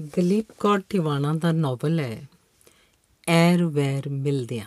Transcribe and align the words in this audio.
ਦਲੀਪ 0.00 0.52
ਕੌਰ 0.52 0.78
ਟਿਵਾਣਾ 0.88 1.34
ਦਾ 1.34 1.52
ਨੋਵਲ 1.52 2.00
ਹੈ, 2.00 2.28
ਐਰ 3.28 3.64
ਵੈਰ 3.64 4.08
ਮਿਲਦਿਆਂ। 4.08 4.66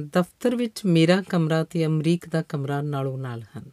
ਦਫ਼ਤਰ 0.00 0.56
ਵਿੱਚ 0.56 0.80
ਮੇਰਾ 0.86 1.22
ਕਮਰਾ 1.22 1.64
ਤੇ 1.64 1.86
ਅਮਰੀਕ 1.86 2.28
ਦਾ 2.28 2.42
ਕਮਰਾ 2.42 2.82
ਨਾਲੋਂ 2.82 3.18
ਨਾਲ 3.18 3.42
ਹਨ। 3.58 3.70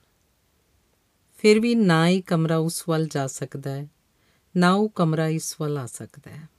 ਫਿਰ 1.37 1.59
ਵੀ 1.59 1.75
ਨਾ 1.75 2.07
ਹੀ 2.07 2.21
ਕਮਰਾ 2.21 2.57
ਉਸ 2.57 2.83
ਵੱਲ 2.89 3.07
ਜਾ 3.07 3.27
ਸਕਦਾ 3.27 3.71
ਹੈ, 3.71 3.87
ਨਾ 4.57 4.73
ਉਹ 4.73 4.89
ਕਮਰਾ 4.89 5.27
ਇਸ 5.27 5.55
ਵੱਲ 5.61 5.77
ਆ 5.77 5.85
ਸਕਦਾ 5.85 6.31
ਹੈ। 6.31 6.49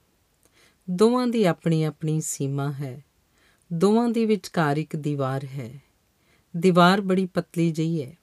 ਦੋਵਾਂ 0.89 1.27
ਦੀ 1.27 1.43
ਆਪਣੀ 1.43 1.83
ਆਪਣੀ 1.83 2.21
ਸੀਮਾ 2.21 2.71
ਹੈ, 2.71 3.03
ਦੋਵਾਂ 3.73 4.09
ਦੇ 4.09 4.25
ਵਿਚਕਾਰ 4.25 4.77
ਇੱਕ 4.77 4.95
ਦੀਵਾਰ 4.95 5.45
ਹੈ। 5.45 5.81
ਦੀਵਾਰ 6.57 7.01
ਬੜੀ 7.01 7.25
ਪਤਲੀ 7.25 7.71
ਜਿਹੀ 7.71 8.03
ਹੈ। 8.03 8.15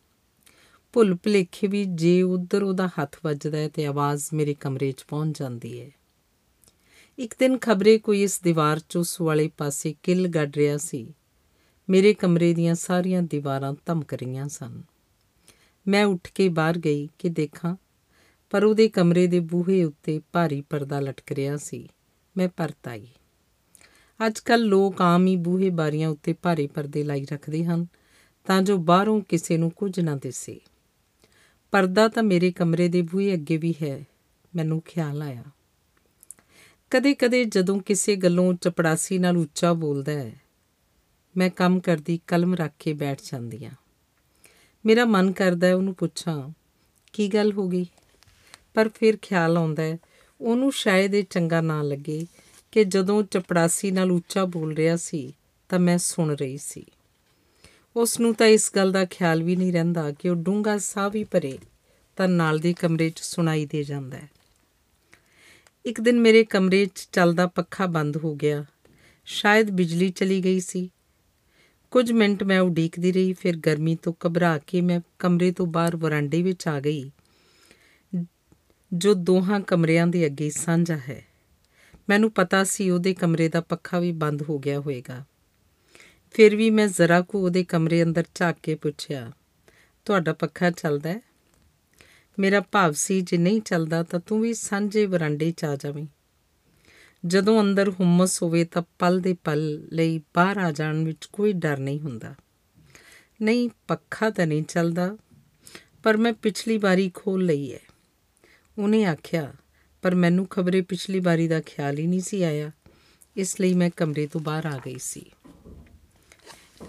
ਭੁੱਲ 0.93 1.14
ਭੁਲੇਖੇ 1.14 1.66
ਵੀ 1.66 1.84
ਜੇ 1.84 2.22
ਉਧਰ 2.22 2.62
ਉਹਦਾ 2.62 2.86
ਹੱਥ 2.86 3.16
ਵੱਜਦਾ 3.25 3.59
ਹੈ 3.59 3.68
ਤੇ 3.68 3.86
ਆਵਾਜ਼ 3.86 4.25
ਮੇਰੇ 4.32 4.54
ਕਮਰੇ 4.54 4.93
'ਚ 4.93 5.04
ਪਹੁੰਚ 5.09 5.39
ਜਾਂਦੀ 5.39 5.81
ਹੈ। 5.81 5.90
ਇੱਕ 7.18 7.35
ਦਿਨ 7.39 7.58
ਖਬਰੇ 7.58 7.98
ਕੋਈ 7.98 8.22
ਇਸ 8.22 8.40
ਦੀਵਾਰ 8.40 8.79
'ਚ 8.79 8.96
ਉਸ 8.96 9.21
ਵਾਲੇ 9.21 9.50
ਪਾਸੇ 9.57 9.95
ਕਿੱਲ 10.03 10.29
ਗੱਡ 10.29 10.57
ਰਿਹਾ 10.57 10.76
ਸੀ। 10.76 11.14
ਮੇਰੇ 11.90 12.14
ਕਮਰੇ 12.14 12.54
ਦੀਆਂ 12.54 12.75
ਸਾਰੀਆਂ 12.75 13.22
ਦੀਵਾਰਾਂ 13.22 13.75
ਧਮਕ 13.86 14.14
ਰਹੀਆਂ 14.14 14.48
ਸਨ। 14.48 14.82
ਮੈਂ 15.89 16.04
ਉੱਠ 16.04 16.32
ਕੇ 16.32 16.48
ਬਾਹਰ 16.48 16.79
ਗਈ 16.79 17.09
ਕਿ 17.18 17.29
ਦੇਖਾਂ, 17.29 17.76
ਪਰ 18.50 18.64
ਉਹਦੇ 18.64 18.89
ਕਮਰੇ 18.89 19.26
ਦੇ 19.26 19.40
ਬੂਹੇ 19.40 19.84
ਉੱਤੇ 19.84 20.20
ਭਾਰੀ 20.32 20.61
ਪਰਦਾ 20.61 21.00
ਲਟਕ 21.00 21.32
ਰਿਹਾ 21.32 21.57
ਸੀ। 21.57 21.89
ਮੈਂ 22.36 22.48
ਪਰਤ 22.48 22.89
ਆਈ। 22.89 23.09
ਅੱਜ 24.26 24.39
ਕੱਲ 24.39 24.61
ਲੋਕ 24.61 25.03
ਆਮ 25.03 25.26
ਹੀ 25.26 25.36
ਬੂਹੇ 25.36 25.70
ਬਾਰੀਆਂ 25.70 26.09
ਉੱਤੇ 26.09 26.32
ਭਾਰੇ 26.32 26.67
ਪਰਦੇ 26.67 27.03
ਲਾਈ 27.03 27.26
ਰੱਖਦੇ 27.32 27.64
ਹਨ, 27.64 27.86
ਤਾਂ 28.45 28.62
ਜੋ 28.62 28.76
ਬਾਹਰੋਂ 28.76 29.20
ਕਿਸੇ 29.20 29.57
ਨੂੰ 29.57 29.70
ਕੁਝ 29.70 30.00
ਨਾ 30.00 30.17
ਦਿਸੇ। 30.17 30.61
ਪਰਦਾ 31.71 32.09
ਤਾਂ 32.09 32.23
ਮੇਰੇ 32.23 32.53
ਕਮਰੇ 32.53 32.89
ਦੇ 32.89 33.03
ਬੂਹੇ 33.03 33.34
ਅੱਗੇ 33.34 33.56
ਵੀ 33.56 33.75
ਹੈ, 33.83 34.05
ਮੈਨੂੰ 34.56 34.83
ਖਿਆਲ 34.87 35.23
ਆਇਆ। 35.23 35.45
ਕਦੇ-ਕਦੇ 36.91 37.45
ਜਦੋਂ 37.45 37.79
ਕਿਸੇ 37.79 38.17
ਗੱਲੋਂ 38.17 38.55
ਚਪੜਾਸੀ 38.55 39.19
ਨਾਲ 39.19 39.37
ਉੱਚਾ 39.37 39.73
ਬੋਲਦਾ 39.73 40.12
ਹੈ, 40.12 40.41
ਮੈਂ 41.37 41.51
ਕੰਮ 41.51 41.81
ਕਰਦੀ 41.81 42.21
ਕਲਮ 42.27 42.55
ਰੱਖ 42.55 42.73
ਕੇ 42.79 42.93
ਬੈਠ 42.93 43.21
ਜਾਂਦੀ 43.25 43.65
ਆ 43.65 43.71
ਮੇਰਾ 44.87 45.05
ਮਨ 45.05 45.33
ਕਰਦਾ 45.33 45.67
ਹੈ 45.67 45.75
ਉਹਨੂੰ 45.75 45.95
ਪੁੱਛਾਂ, 45.95 46.51
ਕੀ 47.12 47.29
ਗੱਲ 47.29 47.53
ਹੋ 47.53 47.69
ਗਈ? 47.69 47.87
ਪਰ 48.75 48.89
ਫਿਰ 48.89 49.19
ਖਿਆਲ 49.23 49.57
ਆਉਂਦਾ 49.57 49.83
ਹੈ, 49.83 49.99
ਉਹਨੂੰ 50.41 50.73
ਸ਼ਾਇਦ 50.73 51.15
ਇਹ 51.15 51.25
ਚੰਗਾ 51.31 51.61
ਨਾ 51.61 51.83
ਲੱਗੇ 51.83 52.27
ਕਿ 52.73 52.84
ਜਦੋਂ 52.84 53.23
ਚਪੜਾਸੀ 53.23 53.91
ਨਾਲ 53.91 54.12
ਉੱਚਾ 54.12 54.45
ਬੋਲ 54.45 54.75
ਰਿਹਾ 54.75 54.97
ਸੀ, 54.97 55.37
ਤਾਂ 55.69 55.79
ਮੈਂ 55.79 55.99
ਸੁਣ 55.99 56.34
ਰਹੀ 56.34 56.57
ਸੀ। 56.57 56.84
ਉਸ 58.01 58.19
ਨੂੰ 58.20 58.34
ਤਾਂ 58.34 58.47
ਇਸ 58.47 58.70
ਗੱਲ 58.77 58.93
ਦਾ 58.93 59.05
ਖਿਆਲ 59.05 59.43
ਵੀ 59.43 59.56
ਨਹੀਂ 59.56 59.73
ਰਹਿੰਦਾ 59.73 60.11
ਕਿ 60.12 60.29
ਉਹ 60.29 60.37
ਡੂੰਗਾ 60.37 60.77
ਸਾਹ 60.79 61.11
ਵੀ 61.11 61.25
ਭਰੇ 61.25 61.59
ਤਾਂ 62.17 62.29
ਨਾਲ 62.29 62.59
ਦੇ 62.59 62.73
ਕਮਰੇ 62.73 63.09
'ਚ 63.11 63.20
ਸੁਣਾਈ 63.20 63.67
ਦੇ 63.67 63.83
ਜਾਂਦਾ 63.84 64.17
ਹੈ। 64.17 64.29
ਇੱਕ 65.84 66.01
ਦਿਨ 66.01 66.21
ਮੇਰੇ 66.21 66.45
ਕਮਰੇ 66.45 66.84
'ਚ 66.87 67.09
ਚੱਲਦਾ 67.12 67.47
ਪੱਖਾ 67.47 67.87
ਬੰਦ 67.87 68.17
ਹੋ 68.17 68.34
ਗਿਆ। 68.34 68.65
ਸ਼ਾਇਦ 69.25 69.71
ਬਿਜਲੀ 69.71 70.09
ਚਲੀ 70.11 70.41
ਗਈ 70.45 70.61
ਸੀ। 70.61 70.89
ਕੁਝ 71.91 72.11
ਮਿੰਟ 72.12 72.43
ਮੈਂ 72.43 72.61
ਉਡੀਕਦੀ 72.61 73.12
ਰਹੀ, 73.12 73.33
ਫਿਰ 73.33 73.56
ਗਰਮੀ 73.56 73.97
ਤੋਂ 73.97 74.12
ਘਬਰਾ 74.27 74.59
ਕੇ 74.59 74.81
ਮੈਂ 74.81 75.01
ਕਮਰੇ 75.19 75.51
ਤੋਂ 75.53 75.67
ਬਾਹਰ 75.67 75.97
ਵਰਾਂਡੇ 75.97 76.43
ਵਿੱਚ 76.43 76.69
ਆ 76.69 76.81
ਗਈ, 76.81 77.11
ਜੋ 78.93 79.15
ਦੋਹਾਂ 79.15 79.61
ਕਮਰਿਆਂ 79.61 80.06
ਦੇ 80.06 80.27
ਅੱਗੇ 80.27 80.51
ਸਾਂਝਾ 80.51 80.97
ਹੈ। 81.09 81.25
ਮੈਨੂੰ 82.09 82.31
ਪਤਾ 82.31 82.62
ਸੀ 82.65 82.91
ਉਹਦੇ 82.91 83.15
ਕਮਰੇ 83.15 83.48
ਦਾ 83.48 83.61
ਪੱਖਾ 83.61 83.98
ਵੀ 83.98 84.12
ਬੰਦ 84.12 84.43
ਹੋ 84.43 84.59
ਗਿਆ 84.59 84.81
ਹੋਵੇਗਾ। 84.81 85.25
ਫਿਰ 86.34 86.56
ਵੀ 86.56 86.70
ਮੈਂ 86.70 86.86
ਜ਼ਰਾ 86.89 87.20
ਕੁ 87.20 87.39
ਉਹਦੇ 87.39 87.64
ਕਮਰੇ 87.64 88.03
ਅੰਦਰ 88.03 88.25
ਝਾਕ 88.34 88.56
ਕੇ 88.62 88.75
ਪੁੱਛਿਆ, 88.75 89.31
ਤੁਹਾਡਾ 90.05 90.33
ਪੱਖਾ 90.33 90.70
ਚੱਲਦਾ 90.70 91.11
ਹੈ? 91.11 91.20
ਮੇਰਾ 92.39 92.61
ਭਾਵ 92.61 92.92
ਸੀ, 92.92 93.20
ਜੇ 93.20 93.37
ਨਹੀਂ 93.37 93.61
ਚੱਲਦਾ 93.61 94.03
ਤਾਂ 94.03 94.20
ਤੂੰ 94.20 94.41
ਵੀ 94.41 94.55
ਸਾਂਝੇ 94.55 95.06
ਵਰਾਂਡੇ 95.06 95.50
'ਚ 95.50 95.64
ਆ 95.64 95.77
ਜਾਵੇਂ। 95.77 96.06
ਜਦੋਂ 97.27 97.61
ਅੰਦਰ 97.61 97.89
ਹੁਮਸ 97.91 98.42
ਹੋਵੇ 98.42 98.64
ਤਾਂ 98.64 98.83
ਪਲ 98.98 99.20
ਦੇ 99.20 99.34
ਪਲ 99.45 99.89
ਲਈ 99.92 100.20
ਬਾਹਰ 100.34 100.59
ਆ 100.59 100.70
ਜਾਣ 100.72 101.05
ਵਿੱਚ 101.05 101.25
ਕੋਈ 101.25 101.53
ਡਰ 101.53 101.78
ਨਹੀਂ 101.78 102.00
ਹੁੰਦਾ। 102.00 102.34
ਨਹੀਂ, 103.43 103.71
ਪੱਖਾ 103.88 104.31
ਤਾਂ 104.31 104.47
ਨਹੀਂ 104.47 104.62
ਚੱਲਦਾ, 104.62 105.16
ਪਰ 106.03 106.16
ਮੈਂ 106.16 106.32
ਪਿਛਲੀ 106.32 106.78
ਵਾਰੀ 106.78 107.10
ਖੋਲ 107.15 107.44
ਲਈ 107.44 107.72
ਹੈ। 107.72 107.81
ਉਹਨੇ 108.78 109.05
ਆਖਿਆ, 109.05 109.53
ਪਰ 110.03 110.15
ਮੈਨੂੰ 110.15 110.47
ਖਬਰੇ 110.47 110.81
ਪਿਛਲੀ 110.81 111.21
ਵਾਰੀ 111.21 111.49
ਦਾ 111.49 111.60
ਖਿਆਲ 111.60 111.99
ਹੀ 111.99 112.06
ਨਹੀਂ 112.06 112.21
ਸੀ 112.21 112.43
ਆਇਆ, 112.43 112.71
ਇਸ 113.37 113.60
ਲਈ 113.60 113.75
ਮੈਂ 113.75 113.91
ਕਮਰੇ 113.97 114.26
ਤੋਂ 114.26 114.41
ਬਾਹਰ 114.41 114.66
ਆ 114.66 114.81
ਗਈ 114.87 114.99
ਸੀ। 115.00 115.31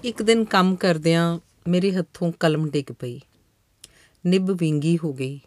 ਇੱਕ 0.04 0.22
ਦਿਨ 0.22 0.46
ਕੰਮ 0.46 0.76
ਕਰਦਿਆਂ 0.76 1.40
ਮੇਰੇ 1.68 1.92
ਹੱਥੋਂ 1.92 2.32
ਕਲਮ 2.40 2.70
ਡਿੱਗ 2.70 2.92
ਪਈ। 2.92 3.20
ਨਿੱਬ 4.26 4.52
ਵਿੰਗੀ 4.52 4.98
ਹੋ 5.04 5.14
ਗਈ। 5.14 5.40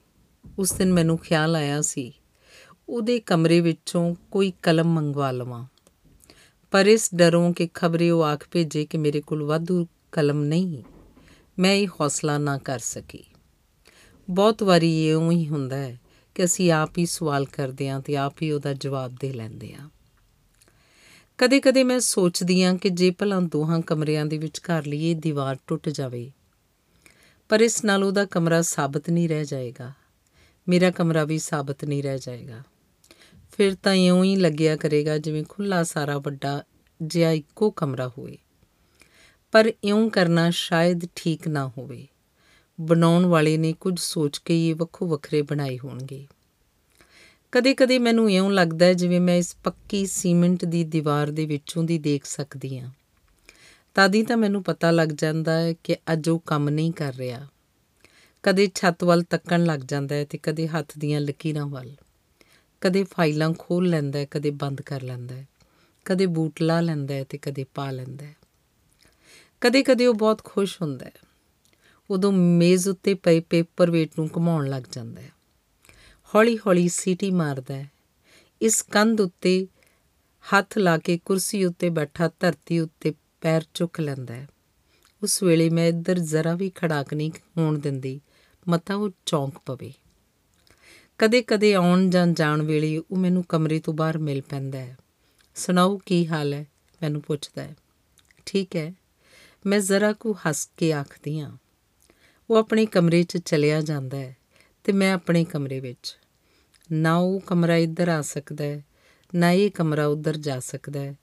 ਉਸ 0.59 0.73
ਦਿਨ 0.73 0.93
ਮੈਨੂੰ 0.93 1.19
ਖਿਆਲ 1.19 1.57
ਆਇਆ 1.57 1.81
ਸੀ, 1.81 2.13
ਉਹਦੇ 2.89 3.21
ਕਮਰੇ 3.21 3.61
ਵਿੱਚੋਂ 3.61 4.15
ਕੋਈ 4.31 4.53
ਕਲਮ 4.63 4.87
ਮੰਗਵਾ 4.87 5.31
ਲਵਾਂ। 5.31 5.65
ਪਰ 6.71 6.87
ਇਸ 6.87 7.11
ਡਰੋਂ 7.15 7.53
ਕਿ 7.53 7.69
ਖਬਰੇ 7.75 8.11
ਉਹ 8.11 8.23
ਆਖ 8.23 8.49
ਭੇਜੇ 8.51 8.87
ਕਿ 8.87 8.99
ਮੇਰੇ 8.99 9.21
ਕੋਲ 9.21 9.43
ਵਾਧੂ 9.43 9.87
ਕਲਮ 10.13 10.45
ਨਹੀਂ, 10.45 10.83
ਮੈਂ 11.59 11.75
ਇਹ 11.75 11.89
ਹੌਸਲਾ 11.89 12.39
ਨਾ 12.39 12.59
ਕਰ 12.59 12.79
ਸਕੀ। 12.79 13.25
ਬਹੁਤ 14.31 14.63
ਵਾਰੀ 14.63 15.09
ਇਉਂ 15.09 15.33
ਹੀ 15.33 15.49
ਹੁੰਦਾ 15.49 15.77
ਹੈ 15.77 16.01
ਕਿ 16.35 16.45
ਅਸੀਂ 16.45 16.73
ਆਪ 16.73 16.99
ਹੀ 16.99 17.07
ਸਵਾਲ 17.07 17.45
ਕਰਦੇ 17.45 17.89
ਹਾਂ 17.89 18.01
ਤੇ 18.01 18.17
ਆਪ 18.17 18.43
ਹੀ 18.43 18.51
ਉਹਦਾ 18.51 18.73
ਜਵਾਬ 18.73 19.15
ਦੇ 19.21 19.33
ਲੈਂਦੇ 19.33 19.75
ਹਾਂ। 19.75 19.91
ਕਦੇ-ਕਦੇ 21.39 21.85
ਮੈਂ 21.85 22.01
ਸੋਚਦੀ 22.01 22.63
ਹਾਂ 22.63 22.75
ਕਿ 22.75 22.89
ਜੇ 22.89 23.11
ਭਲਾ 23.11 23.41
ਦੋਹਾਂ 23.41 23.81
ਕਮਰਿਆਂ 23.81 24.27
ਦੇ 24.27 24.39
ਵਿਚਕਾਰ 24.39 24.87
ਲਈ 24.87 25.11
ਇਹ 25.11 25.17
ਦੀਵਾਰ 25.17 25.57
ਟੁੱਟ 25.67 25.89
ਜਾਵੇ, 25.89 26.33
ਪਰ 27.49 27.61
ਇਸ 27.61 27.85
ਨਾਲ 27.85 28.05
ਉਹਦਾ 28.05 28.25
ਕਮਰਾ 28.25 28.63
ਸਾਬਤ 28.63 29.11
ਨਹੀਂ 29.11 29.29
ਰਹਿ 29.29 29.45
ਜਾਏਗਾ, 29.45 29.93
ਮੇਰਾ 30.69 30.91
ਕਮਰਾ 30.91 31.25
ਵੀ 31.25 31.39
ਸਾਬਤ 31.39 31.85
ਨਹੀਂ 31.85 32.03
ਰਹਿ 32.03 32.19
ਜਾਏਗਾ। 32.19 32.63
ਫਿਰ 33.57 33.75
ਤਾਂ 33.75 33.95
ਇਉਂ 33.95 34.25
ਹੀ 34.25 34.37
ਲੱਗਿਆ 34.37 34.77
ਕਰੇਗਾ 34.77 35.19
ਜਿਵੇਂ 35.19 35.45
ਖੁੱਲਾ 35.49 35.83
ਸਾਰਾ 35.83 36.19
ਵੱਡਾ 36.19 36.65
ਜਿਹਾ 37.03 37.31
ਇੱਕੋ 37.31 37.71
ਕਮਰਾ 37.71 38.09
ਹੋਵੇ। 38.09 38.39
ਪਰ 39.53 39.73
ਇਉਂ 39.85 40.11
ਕਰਨਾ 40.11 40.51
ਸ਼ਾਇਦ 40.51 41.01
ਠੀਕ 41.17 41.49
ਨਾ 41.49 41.69
ਹੋਵੇ। 41.79 42.07
ਬਣਾਉਣ 42.81 43.27
ਵਾਲੇ 43.27 43.57
ਨੇ 43.57 43.73
ਕੁਝ 43.73 44.01
ਸੋਚ 44.01 44.39
ਕੇ 44.39 44.69
ਇਹ 44.69 44.75
ਵੱਖੋ 44.75 45.07
ਵੱਖਰੇ 45.07 45.43
ਬਣਾਏ 45.43 45.79
ਹੋਣਗੇ। 45.79 46.27
ਕਦੇ-ਕਦੇ 47.55 47.99
ਮੈਨੂੰ 47.99 48.33
ਇਉਂ 48.33 48.51
ਲੱਗਦਾ 48.51 48.87
ਹੈ 48.87 48.95
ਜਿਵੇਂ 48.95 49.21
ਮੈਂ 49.21 49.37
ਇਸ 49.37 49.57
ਪੱਕੀ 49.65 50.07
ਸੀਮੈਂਟ 50.07 50.65
ਦੀ 50.65 50.85
ਦੀਵਾਰ 50.85 51.31
ਦੇ 51.31 51.47
ਵਿੱਚੋਂ 51.47 51.85
ਦੀ 51.85 51.99
ਦੇਖ 51.99 52.25
ਸਕਦੀ 52.25 52.79
ਹਾਂ। 52.79 52.91
ਤਦ 53.95 54.15
ਹੀ 54.15 54.23
ਤਾਂ 54.23 54.37
ਮੈਨੂੰ 54.37 54.63
ਪਤਾ 54.63 54.91
ਲੱਗ 54.91 55.09
ਜਾਂਦਾ 55.09 55.53
ਹੈ 55.53 55.73
ਕਿ 55.73 55.97
ਅੱਜ 56.13 56.29
ਉਹ 56.29 56.39
ਕੰਮ 56.39 56.69
ਨਹੀਂ 56.69 56.93
ਕਰ 56.93 57.15
ਰਿਹਾ। 57.15 57.47
ਕਦੇ 58.43 58.71
ਛੱਤ 58.75 59.05
ਵੱਲ 59.05 59.23
ਤੱਕਣ 59.23 59.65
ਲੱਗ 59.65 59.81
ਜਾਂਦਾ 59.81 60.15
ਹੈ 60.15 60.25
ਤੇ 60.25 60.39
ਕਦੇ 60.39 60.69
ਹੱਥ 60.69 60.93
ਦੀਆਂ 60.99 61.21
ਲਕੀਰਾਂ 61.21 61.67
ਵੱਲ। 61.67 61.91
ਕਦੇ 62.81 63.05
ਫਾਈਲਾਂ 63.05 63.55
ਖੋਲ 63.59 63.89
ਲੈਂਦਾ 63.89 64.19
ਹੈ, 64.19 64.27
ਕਦੇ 64.31 64.51
ਬੰਦ 64.51 64.83
ਕਰ 64.83 65.03
ਲੈਂਦਾ 65.03 65.35
ਹੈ। 65.35 65.49
ਕਦੇ 66.05 66.27
ਬੂਟ 66.27 66.63
ਲਾ 66.63 66.81
ਲੈਂਦਾ 66.81 67.15
ਹੈ 67.15 67.25
ਤੇ 67.25 67.39
ਕਦੇ 67.39 67.65
ਪਾ 67.75 67.91
ਲੈਂਦਾ 67.91 68.27
ਹੈ। 68.27 68.37
ਕਦੇ-ਕਦੇ 69.61 70.07
ਉਹ 70.07 70.15
ਬਹੁਤ 70.15 70.45
ਖੁਸ਼ 70.45 70.83
ਹੁੰਦਾ 70.83 71.07
ਹੈ। 71.07 71.13
ਉਦੋਂ 72.11 72.33
ਮੇਜ਼ 72.33 72.89
ਉੱਤੇ 72.89 73.15
ਪਏ 73.15 73.41
ਪੇਪਰ 73.41 73.91
ਵੇਟ 73.91 74.11
ਨੂੰ 74.19 74.31
ਘੁਮਾਉਣ 74.37 74.69
ਲੱਗ 74.69 74.83
ਜਾਂਦਾ 74.93 75.23
ਹੈ। 75.23 75.31
ਹੌਲੀ-ਹੌਲੀ 76.35 76.89
ਸੀਟੀ 76.89 77.31
ਮਾਰਦਾ 77.31 77.75
ਹੈ। 77.75 77.91
ਇਸ 78.63 78.83
ਕੰਧ 78.83 79.21
ਉੱਤੇ 79.21 79.67
ਹੱਥ 80.55 80.79
ਲਾ 80.79 80.99
ਕੇ 80.99 81.19
ਕੁਰਸੀ 81.25 81.65
ਉੱਤੇ 81.65 81.91
ਬੈਠਾ 81.91 82.31
ਧਰਤੀ 82.41 82.79
ਉੱਤੇ 82.79 83.15
ਪੈਰ 83.41 83.63
ਚੁੱਕ 83.75 84.01
ਲੈਂਦਾ 84.01 84.35
ਹੈ। 84.35 84.49
ਉਸ 85.23 85.43
ਵੇਲੇ 85.43 85.71
ਮੈਂ 85.71 85.87
ਇੱਧਰ 85.89 86.19
ਜ਼ਰਾ 86.19 86.55
ਵੀ 86.55 86.71
ਖੜਾਕ 86.75 87.15
ਨਹੀਂ 87.15 87.33
ਹੋਣ 87.59 87.79
ਦਿੰਦੀ। 87.79 88.21
ਮਤਾ 88.69 88.95
ਉਹ 88.95 89.11
ਚੌਂਕ 89.27 89.59
ਪਵੇ। 89.67 89.93
ਕਦੇ-ਕਦੇ 91.19 91.75
ਆਉਣ 91.75 92.11
ਜਾਂ 92.11 92.27
ਜਾਣ 92.27 92.63
ਵੇਲੇ 92.63 92.99
ਉਹ 92.99 93.17
ਮੈਨੂੰ 93.17 93.45
ਕਮਰੇ 93.49 93.81
ਤੋਂ 93.81 93.95
ਬਾਹਰ 93.95 94.19
ਮਿਲ 94.19 94.43
ਪੈਂਦਾ 94.43 94.79
ਹੈ। 94.79 94.99
ਸੁਣਾਓ 95.55 96.01
ਕੀ 96.07 96.29
ਹਾਲ 96.29 96.53
ਹੈ? 96.53 96.67
ਮੈਨੂੰ 97.03 97.23
ਪੁੱਛਦਾ 97.23 97.63
ਹੈ। 97.63 97.77
ਠੀਕ 98.47 98.77
ਹੈ। 98.77 98.95
ਮੈਂ 99.67 99.81
ਜ਼ਰਾ 99.81 100.13
ਕੁ 100.13 100.33
ਹੱਸ 100.33 100.71
ਕੇ 100.77 100.93
ਆਖਦੀ 100.93 101.41
ਹਾਂ। 101.41 101.57
ਉਹ 102.51 102.57
ਆਪਣੇ 102.57 102.87
ਕਮਰੇ 102.87 103.23
'ਚ 103.23 103.37
ਚਲਿਆ 103.37 103.81
ਜਾਂਦਾ 103.81 104.19
ਹੈ 104.19 104.37
ਤੇ 104.85 104.93
ਮੈਂ 104.93 105.15
ਆਪਣੇ 105.15 105.45
ਕਮਰੇ 105.45 105.81
ਵਿੱਚ 105.81 106.19
ਨਾ 106.93 107.17
ਉਹ 107.17 107.41
ਕਮਰਾ 107.41 107.77
ਇੱਧਰ 107.77 108.09
ਆ 108.09 108.23
ਸਕਦਾ 108.23 108.65
ਹੈ, 108.65 108.85
ਨਾ 109.35 109.51
ਇਹ 109.51 109.71
ਕਮਰਾ 109.71 110.07
ਉੱਧਰ 110.07 110.37
ਜਾ 110.37 110.61
ਸਕਦਾ 110.61 111.01
ਹੈ। 111.01 111.15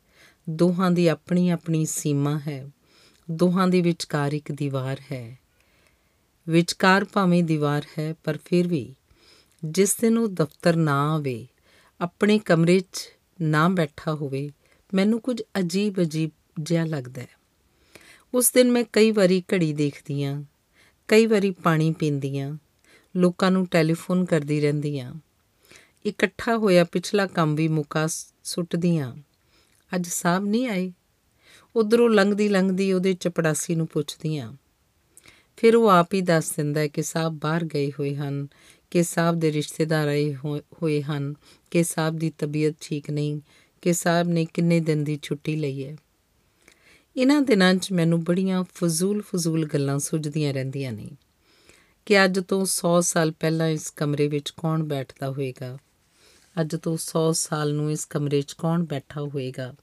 ਦੋਹਾਂ 0.49 0.91
ਦੀ 0.91 1.07
ਆਪਣੀ 1.07 1.49
ਆਪਣੀ 1.49 1.85
ਸੀਮਾ 1.85 2.39
ਹੈ। 2.39 2.69
ਦੋਹਾਂ 3.31 3.67
ਦੇ 3.67 3.81
ਵਿਚਕਾਰ 3.81 4.31
ਇੱਕ 4.31 4.51
ਦੀਵਾਰ 4.51 5.01
ਹੈ। 5.11 5.39
ਵਿਚਕਾਰ 6.49 7.05
ਭਾਵੇਂ 7.13 7.43
ਦੀਵਾਰ 7.43 7.85
ਹੈ, 7.99 8.15
ਪਰ 8.23 8.37
ਫਿਰ 8.45 8.67
ਵੀ 8.67 8.95
ਜਿਸ 9.65 9.95
ਦਿਨ 9.95 10.17
ਉਹ 10.17 10.27
ਦਫ਼ਤਰ 10.27 10.75
ਨਾ 10.75 11.15
ਆਵੇ, 11.15 11.47
ਆਪਣੇ 12.01 12.39
ਕਮਰੇ 12.39 12.79
'ਚ 12.79 13.09
ਨਾ 13.41 13.69
ਬੈਠਾ 13.69 14.13
ਹੋਵੇ, 14.13 14.51
ਮੈਨੂੰ 14.93 15.21
ਕੁਝ 15.21 15.41
ਅਜੀਬ 15.59 16.01
ਅਜੀਬ 16.01 16.31
ਜਿਹਾ 16.59 16.85
ਲੱਗਦਾ 16.85 17.21
ਹੈ। 17.21 17.27
ਉਸ 18.33 18.51
ਦਿਨ 18.51 18.71
ਮੈਂ 18.71 18.83
ਕਈ 18.93 19.11
ਵਾਰੀ 19.11 19.43
ਘੜੀ 19.53 19.73
ਦੇਖਦੀ 19.73 20.23
ਆਂ 20.23 20.43
ਕਈ 21.07 21.25
ਵਾਰੀ 21.25 21.51
ਪਾਣੀ 21.51 21.91
ਪੀਂਦੀ 21.91 22.39
ਆਂ 22.39 22.57
ਲੋਕਾਂ 23.15 23.51
ਨੂੰ 23.51 23.65
ਟੈਲੀਫੋਨ 23.65 24.25
ਕਰਦੀ 24.25 24.61
ਰਹਿੰਦੀ 24.61 24.99
ਆਂ 24.99 25.13
ਇਕੱਠਾ 26.05 26.57
ਹੋਇਆ 26.57 26.83
ਪਿਛਲਾ 26.83 27.27
ਕੰਮ 27.27 27.55
ਵੀ 27.55 27.67
ਮੁਕਾ 27.67 28.07
ਸੁੱਟਦੀ 28.43 28.97
ਆਂ 28.97 29.15
ਅੱਜ 29.95 30.07
ਸਾਹਿਬ 30.07 30.45
ਨਹੀਂ 30.45 30.67
ਆਏ 30.67 30.91
ਉਧਰੋਂ 31.75 32.09
ਲੰਘਦੀ 32.09 32.49
ਲੰਘਦੀ 32.49 32.93
ਉਹਦੇ 32.93 33.13
ਚਪੜਾਸੀ 33.13 33.75
ਨੂੰ 33.75 33.87
ਪੁੱਛਦੀ 33.87 34.37
ਆਂ 34.37 34.53
ਫਿਰ 35.57 35.75
ਉਹ 35.75 35.89
ਆਪ 35.89 36.13
ਹੀ 36.13 36.21
ਦੱਸ 36.21 36.51
ਦਿੰਦਾ 36.51 36.79
ਹੈ 36.79 36.87
ਕਿ 36.87 37.03
ਸਾਹਿਬ 37.03 37.33
ਬਾਹਰ 37.33 37.65
ਗਏ 37.65 37.91
ਹੋਏ 37.91 38.15
ਹਨ, 38.15 38.47
ਕਿ 38.91 39.03
ਸਾਹਿਬ 39.03 39.39
ਦੇ 39.39 39.51
ਰਿਸ਼ਤੇਦਾਰ 39.51 40.07
ਆਏ 40.07 40.35
ਹੋਏ 40.81 41.01
ਹਨ, 41.01 41.33
ਕਿ 41.71 41.83
ਸਾਹਿਬ 41.83 42.17
ਦੀ 42.17 42.31
ਤਬੀਅਤ 42.37 42.75
ਠੀਕ 42.81 43.09
ਨਹੀਂ, 43.09 43.41
ਕਿ 43.81 43.93
ਸਾਹਿਬ 43.93 44.27
ਨੇ 44.27 44.45
ਕਿੰਨੇ 44.45 44.79
ਦਿਨ 44.79 45.03
ਦੀ 45.03 45.19
ਛੁੱਟੀ 45.21 45.55
ਲਈ 45.55 45.85
ਹੈ। 45.85 45.97
ਇਹਨਾਂ 47.17 47.41
ਦਿਨਾਂ 47.41 47.75
'ਚ 47.75 47.91
ਮੈਨੂੰ 47.91 48.23
ਬੜੀਆਂ 48.23 48.63
ਫਜ਼ੂਲ 48.75 49.21
ਫਜ਼ੂਲ 49.21 49.65
ਗੱਲਾਂ 49.65 49.99
ਸੁਝਦੀਆਂ 49.99 50.53
ਰਹਿੰਦੀਆਂ 50.53 50.91
ਨੇ 50.91 51.09
ਕਿ 52.05 52.25
ਅੱਜ 52.25 52.39
ਤੋਂ 52.39 52.65
100 52.65 53.01
ਸਾਲ 53.01 53.31
ਪਹਿਲਾਂ 53.31 53.67
ਇਸ 53.67 53.89
ਕਮਰੇ 53.89 54.27
ਵਿੱਚ 54.27 54.49
ਕੌਣ 54.49 54.83
ਬੈਠਦਾ 54.83 55.29
ਹੋਵੇਗਾ 55.29 55.77
ਅੱਜ 56.61 56.75
ਤੋਂ 56.75 56.97
100 56.97 57.31
ਸਾਲ 57.33 57.73
ਨੂੰ 57.73 57.91
ਇਸ 57.91 58.05
ਕਮਰੇ 58.05 58.41
'ਚ 58.41 58.53
ਕੌਣ 58.53 58.83
ਬੈਠਾ 58.83 59.21
ਹੋਵੇਗਾ 59.21 59.73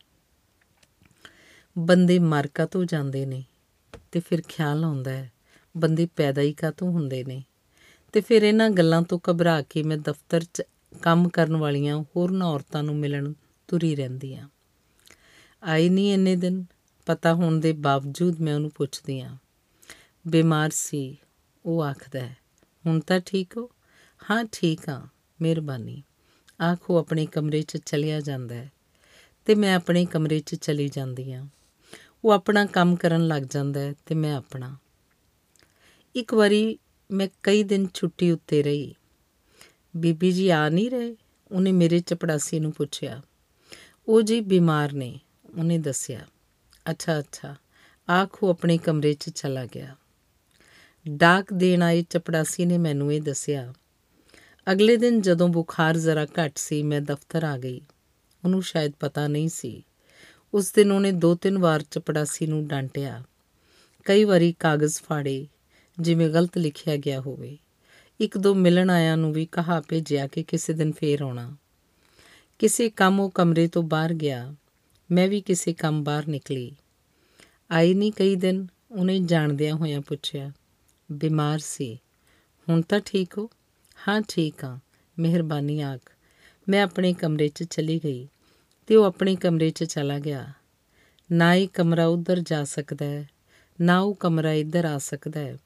ਬੰਦੇ 1.79 2.19
ਮਰ 2.19 2.49
ਤੋਂ 2.71 2.85
ਜਾਂਦੇ 2.85 3.27
ਨੇ? 3.27 3.45
ਤੇ 4.13 4.21
ਫਿਰ 4.21 4.43
ਖਿਆਲ 4.49 4.85
ਆਉਂਦਾ 4.85 5.11
ਹੈ, 5.11 5.33
ਬੰਦੇ 5.77 6.09
ਪੈਦਾ 6.17 6.43
ਹੀ 6.43 6.53
ਕਾਤੋਂ 6.53 6.91
ਹੁੰਦੇ 6.91 7.25
ਨੇ? 7.25 7.45
ਤੇ 8.13 8.21
ਫਿਰ 8.21 8.43
ਇਹਨਾਂ 8.43 8.71
ਗੱਲਾਂ 8.71 9.03
ਤੋਂ 9.03 9.19
ਘਬਰਾ 9.31 9.63
ਕੇ 9.63 9.83
ਮੈਂ 9.83 9.97
ਦਫ਼ਤਰ 9.97 10.45
'ਚ 10.55 10.63
ਕੰਮ 11.03 11.29
ਕਰਨ 11.29 11.57
ਵਾਲੀਆਂ 11.57 12.03
ਹੋਰਨਾਂ 12.17 12.47
ਔਰਤਾਂ 12.47 12.83
ਨੂੰ 12.83 12.97
ਮਿਲਣ 12.97 13.33
ਤੁਰੀ 13.69 13.97
ਰਹਿੰਦੀ 13.97 14.35
ਆ 14.35 14.49
ਆਈ 15.63 15.89
ਨਹੀਂ 15.89 16.15
ਇੰਨੇ 16.15 16.37
ਦਿਨ, 16.37 16.65
ਪਤਾ 17.07 17.35
ਹੋਣ 17.35 17.61
ਦੇ 17.61 17.73
ਬਾਵਜੂਦ 17.73 18.41
ਮੈਂ 18.41 18.55
ਉਹਨੂੰ 18.55 18.71
ਪੁੱਛਦੀ 18.75 19.21
ਆ 19.21 19.37
ਬਿਮਾਰ 20.29 20.71
ਸੀ, 20.71 21.17
ਉਹ 21.65 21.83
ਆਖਦਾ 21.83 22.21
ਹੈ, 22.21 22.37
ਹੁਣ 22.87 23.01
ਤਾਂ 23.01 23.21
ਠੀਕ 23.21 23.57
ਹੋ? 23.57 23.71
ਹਾਂ, 24.31 24.45
ਠੀਕ 24.53 24.89
ਆ 24.89 25.09
ਮਿਹਰਬਾਨੀ। 25.43 26.03
ਆਖੋ 26.61 26.99
ਆਪਣੇ 26.99 27.27
ਕਮਰੇ 27.27 27.63
'ਚ 27.63 27.77
ਚਲਿਆ 27.77 28.21
ਜਾਂਦਾ 28.21 28.55
ਹੈ 28.55 28.73
ਤੇ 29.45 29.55
ਮੈਂ 29.55 29.75
ਆਪਣੇ 29.75 30.05
ਕਮਰੇ 30.05 30.41
'ਚ 30.41 30.55
ਚਲੀ 30.55 30.89
ਜਾਂਦੀ 30.89 31.33
ਆ 31.33 31.47
ਉਹ 32.25 32.31
ਆਪਣਾ 32.31 32.67
ਕੰਮ 32.67 32.97
ਕਰਨ 32.97 33.27
ਲੱਗ 33.27 33.43
ਜਾਂਦਾ 33.43 33.81
ਹੈ 33.81 33.95
ਤੇ 34.07 34.15
ਮੈਂ 34.15 34.37
ਆਪਣਾ। 34.37 34.77
ਇੱਕ 36.17 36.35
ਵਾਰੀ 36.35 36.79
ਮੈਂ 37.11 37.29
ਕਈ 37.43 37.63
ਦਿਨ 37.63 37.89
ਛੁੱਟੀ 37.95 38.31
ਉੱਤੇ 38.31 38.63
ਰਹੀ। 38.63 38.95
ਬੀਬੀ 39.97 40.33
ਜੀ 40.33 40.49
ਆ 40.49 40.69
ਨਹੀਂ 40.69 40.91
ਰਹੇ, 40.91 41.17
ਉਹਨੇ 41.53 41.73
ਮੇਰੇ 41.73 42.01
ਚਪੜਾਸੀ 42.01 42.61
ਨੂੰ 42.61 42.73
ਪੁੱਛਿਆ। 42.73 43.23
ਉਹ 44.09 44.23
ਜੀ 44.23 44.41
ਬਿਮਾਰ 44.41 44.93
ਨੇ, 44.93 45.21
ਉਹਨੇ 45.59 45.79
ਦੱਸਿਆ। 45.79 46.21
ਅੱਛਾ 46.91 47.19
ਅੱਛਾ, 47.19 47.57
ਆਖੋ 48.11 48.51
ਆਪਣੇ 48.51 48.79
ਕਮਰੇ 48.79 49.15
'ਚ 49.15 49.31
ਚਲਾ 49.31 49.67
ਗਿਆ। 49.67 49.97
ਡਾਕ 51.09 51.53
ਦੇਣ 51.53 51.83
ਆਏ 51.83 52.05
ਚਪੜਾਸੀ 52.11 52.67
ਨੇ 52.67 52.79
ਮੈਨੂੰ 52.79 53.13
ਇਹ 53.13 53.23
ਦੱਸਿਆ 53.23 53.75
ਅਗਲੇ 54.73 54.97
ਦਿਨ 54.97 55.21
ਜਦੋਂ 55.21 55.49
ਬੁਖਾਰ 55.49 55.97
ਜ਼ਰਾ 55.97 56.27
ਘਟ 56.27 56.59
ਸੀ, 56.59 56.83
ਮੈਂ 56.83 57.01
ਦਫ਼ਤਰ 57.01 57.45
ਆ 57.45 57.59
ਗਈ। 57.59 57.81
ਉਹਨੂੰ 58.45 58.63
ਸ਼ਾਇਦ 58.63 58.93
ਪਤਾ 59.01 59.29
ਨਹੀਂ 59.29 59.49
ਸੀ। 59.49 59.83
ਉਸ 60.55 60.73
ਦਿਨ 60.73 60.93
ਉਹਨੇ 60.93 61.13
ਦੋ 61.13 61.35
ਤਿੰਨ 61.35 61.59
ਵਾਰ 61.59 61.83
ਚਪੜਾਸੀ 61.91 62.47
ਨੂੰ 62.47 62.67
ਡਾਂਟਿਆ। 62.67 63.23
ਕਈ 64.05 64.25
ਵਾਰੀ 64.25 64.55
ਕਾਗਜ਼ 64.59 64.99
ਫਾੜੇ, 64.99 65.47
ਜਿਵੇਂ 66.01 66.31
ਗਲਤ 66.31 66.59
ਲਿਖਿਆ 66.59 66.97
ਗਿਆ 66.97 67.21
ਹੋਵੇ। 67.21 67.59
ਇੱਕ 68.21 68.39
ਦੋ 68.39 68.55
ਮਿਲਣ 68.55 68.91
ਆਇਆਂ 68.91 69.17
ਨੂੰ 69.17 69.33
ਵੀ 69.33 69.47
ਕਹਾ 69.47 69.81
ਭੇਜਿਆ 69.81 70.27
ਕਿ 70.27 70.43
ਕਿਸੇ 70.43 70.73
ਦਿਨ 70.73 70.93
ਫੇਰ 70.93 71.23
ਆਉਣਾ। 71.23 71.57
ਕਿਸੇ 72.59 72.91
ਕੰਮ 72.91 73.21
ਉਹ 73.21 73.31
ਕਮਰੇ 73.31 73.69
ਤੋਂ 73.69 73.83
ਬਾਹਰ 73.83 74.15
ਗਿਆ। 74.15 74.55
ਮੈਂ 75.13 75.29
ਵੀ 75.29 75.41
ਕਿਸੇ 75.41 75.73
ਕੰਮ 75.73 76.05
ਬਾਹਰ 76.05 76.27
ਨਿਕਲੀ। 76.27 76.77
ਆਈ 77.71 77.95
ਨਹੀਂ 77.95 78.13
ਕਈ 78.13 78.37
ਦਿਨ, 78.37 78.67
ਉਹਨੇ 78.91 79.19
ਜਾਣਦਿਆਂ 79.19 79.75
ਹੋਇਆਂ 79.75 80.01
ਪੁੱਛਿਆ, 80.01 80.53
ਬਿਮਾਰ 81.13 81.59
ਸੀ, 81.59 81.99
ਹੁਣ 82.69 82.83
ਤਾਂ 82.83 83.01
ਠੀਕ 83.01 83.39
ਹੋ? 83.39 83.51
ਹਾਂ, 83.99 84.23
ਠੀਕ 84.29 84.65
ਆ 84.65 84.79
ਮਿਹਰਬਾਨੀ 85.19 85.81
ਆਖ। 85.81 86.13
ਮੈਂ 86.69 86.83
ਆਪਣੇ 86.83 87.13
ਕਮਰੇ 87.13 87.49
'ਚ 87.49 87.63
ਚਲੀ 87.63 88.01
ਗਈ 88.05 88.29
ਤੇ 88.87 88.97
ਉਹ 88.97 89.05
ਆਪਣੇ 89.05 89.37
ਕਮਰੇ 89.37 89.71
'ਚ 89.71 89.85
ਚਲਾ 89.85 90.19
ਗਿਆ। 90.19 90.53
ਨਾ 91.33 91.55
ਹੀ 91.55 91.67
ਕਮਰਾ 91.67 92.07
ਉਧਰ 92.07 92.41
ਜਾ 92.41 92.65
ਸਕਦਾ 92.65 93.07
ਹੈ, 93.07 93.29
ਨਾ 93.81 93.99
ਉਹ 94.01 94.15
ਕਮਰਾ 94.15 94.53
ਇੱਧਰ 94.53 94.85
ਆ 94.85 94.99
ਸਕਦਾ 94.99 95.41
ਹੈ। 95.41 95.57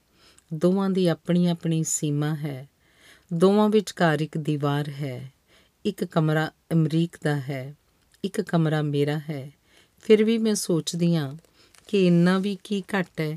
ਦੋਵਾਂ 0.55 0.91
ਦੀ 0.91 1.07
ਆਪਣੀ 1.07 1.47
ਆਪਣੀ 1.47 1.85
ਸੀਮਾ 1.85 2.35
ਹੈ। 2.35 2.69
ਦੋਵਾਂ 3.35 3.69
ਵਿਚਕਾਰ 3.69 4.21
ਇੱਕ 4.21 4.39
ਦੀਵਾਰ 4.39 4.89
ਹੈ। 4.89 5.33
ਇੱਕ 5.85 6.05
ਕਮਰਾ 6.05 6.51
ਅਮਰੀਕ 6.73 7.17
ਦਾ 7.25 7.37
ਹੈ, 7.41 7.75
ਇੱਕ 8.25 8.41
ਕਮਰਾ 8.41 8.83
ਮੇਰਾ 8.83 9.19
ਹੈ। 9.31 9.51
ਫਿਰ 10.03 10.25
ਵੀ 10.25 10.39
ਮੈਂ 10.39 10.55
ਸੋਚਦੀ 10.55 11.15
ਹਾਂ 11.17 11.37
ਕਿ 11.89 12.07
ਇੰਨਾ 12.07 12.39
ਵੀ 12.39 12.59
ਕੀ 12.65 12.83
ਘੱਟ 12.99 13.21
ਹੈ 13.21 13.37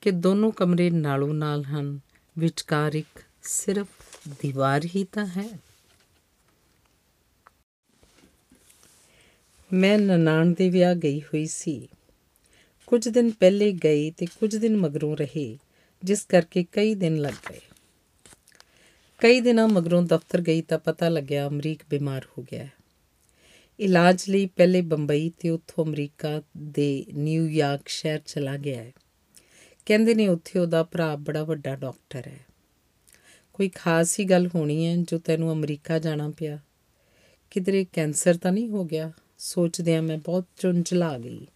ਕਿ 0.00 0.10
ਦੋਨੋਂ 0.10 0.52
ਕਮਰੇ 0.52 0.90
ਨਾਲੋਂ 0.90 1.34
ਨਾਲ 1.34 1.64
ਹਨ, 1.64 2.00
ਵਿਚਕਾਰ 2.38 2.94
ਇੱਕ 2.94 3.21
ਸਿਰਫ 3.42 3.86
ਦੀਵਾਰ 4.28 4.84
ਹੀ 4.84 5.04
ਤਾਂ 5.04 5.26
ਹੈ। 5.26 5.48
ਮੈਂ 9.72 9.98
ਨਨਾਣ 9.98 10.46
ਦੇ 10.46 10.70
ਵਿਆਹ 10.70 10.94
ਗਈ 10.94 11.20
ਹੋਈ 11.20 11.46
ਸੀ। 11.46 11.88
ਕੁਝ 12.86 13.08
ਦਿਨ 13.08 13.30
ਪਹਿਲੇ 13.30 13.72
ਗਈ 13.72 14.10
ਤੇ 14.10 14.26
ਕੁਝ 14.26 14.56
ਦਿਨ 14.56 14.76
ਮਗਰੋਂ 14.76 15.16
ਰਹੀ, 15.16 15.58
ਜਿਸ 16.04 16.24
ਕਰਕੇ 16.24 16.64
ਕਈ 16.72 16.94
ਦਿਨ 16.94 17.16
ਲੱਗ 17.16 17.34
ਗਏ। 17.50 17.60
ਕਈ 19.18 19.40
ਦਿਨਾਂ 19.40 19.68
ਮਗਰੋਂ 19.68 20.02
ਦਫ਼ਤਰ 20.02 20.40
ਗਈ 20.40 20.62
ਤਾਂ 20.62 20.78
ਪਤਾ 20.78 21.08
ਲੱਗਿਆ 21.08 21.48
ਅਮਰੀਕ 21.48 21.80
ਬਿਮਾਰ 21.90 22.26
ਹੋ 22.38 22.42
ਗਿਆ। 22.52 22.68
ਇਲਾਜ 23.80 24.24
ਲਈ 24.28 24.46
ਪਹਿਲੇ 24.46 24.80
ਬੰਬਈ 24.80 25.30
ਤੇ 25.38 25.50
ਉੱਥੋਂ 25.50 25.84
ਅਮਰੀਕਾ 25.84 26.42
ਦੇ 26.58 27.04
ਨਿਊਯਾਰਕ 27.14 27.88
ਸ਼ਹਿਰ 27.88 28.20
ਚਲਾ 28.26 28.56
ਗਿਆ 28.56 28.82
ਹੈ। 28.82 28.92
ਕਹਿੰਦੇ 29.86 30.14
ਨੇ 30.14 30.28
ਉੱਥੇ 30.28 30.58
ਉਹਦਾ 30.58 30.82
ਭਰਾ 30.82 31.16
ਬੜਾ 31.16 31.44
ਵੱਡਾ 31.44 31.76
ਡਾਕਟਰ 31.76 32.26
ਹੈ। 32.26 32.51
ਕੋਈ 33.52 33.68
ਖਾਸ 33.68 34.20
ਹੀ 34.20 34.24
ਗੱਲ 34.24 34.48
ਹੋਣੀ 34.54 34.86
ਹੈ 34.86 34.96
ਜੋ 34.96 35.18
ਤੈਨੂੰ 35.18 35.52
ਅਮਰੀਕਾ 35.52 35.98
ਜਾਣਾ 35.98 36.32
ਪਿਆ। 36.38 36.58
ਕਿਧਰੇ 37.50 37.86
ਕੈਂਸਰ 37.92 38.36
ਤਾਂ 38.36 38.52
ਨਹੀਂ 38.52 38.68
ਹੋ 38.68 38.84
ਗਿਆ? 38.84 39.12
ਸੋਚਦਿਆਂ 39.38 40.02
ਮੈਂ 40.02 40.18
ਬਹੁਤ 40.18 40.44
ਚੁੰਝਲਾ 40.56 41.18
ਗਈ। 41.18 41.46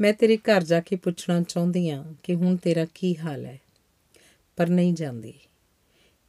ਮੈਂ 0.00 0.12
ਤੇਰੇ 0.12 0.36
ਘਰ 0.36 0.64
ਜਾ 0.64 0.80
ਕੇ 0.80 0.96
ਪੁੱਛਣਾ 0.96 1.42
ਚਾਹੁੰਦੀ 1.42 1.90
ਆ 1.90 2.04
ਕਿ 2.22 2.34
ਹੁਣ 2.34 2.56
ਤੇਰਾ 2.56 2.86
ਕੀ 2.94 3.16
ਹਾਲ 3.16 3.44
ਹੈ? 3.46 3.60
ਪਰ 4.56 4.68
ਨਹੀਂ 4.68 4.94
ਜਾਂਦੀ। 4.94 5.34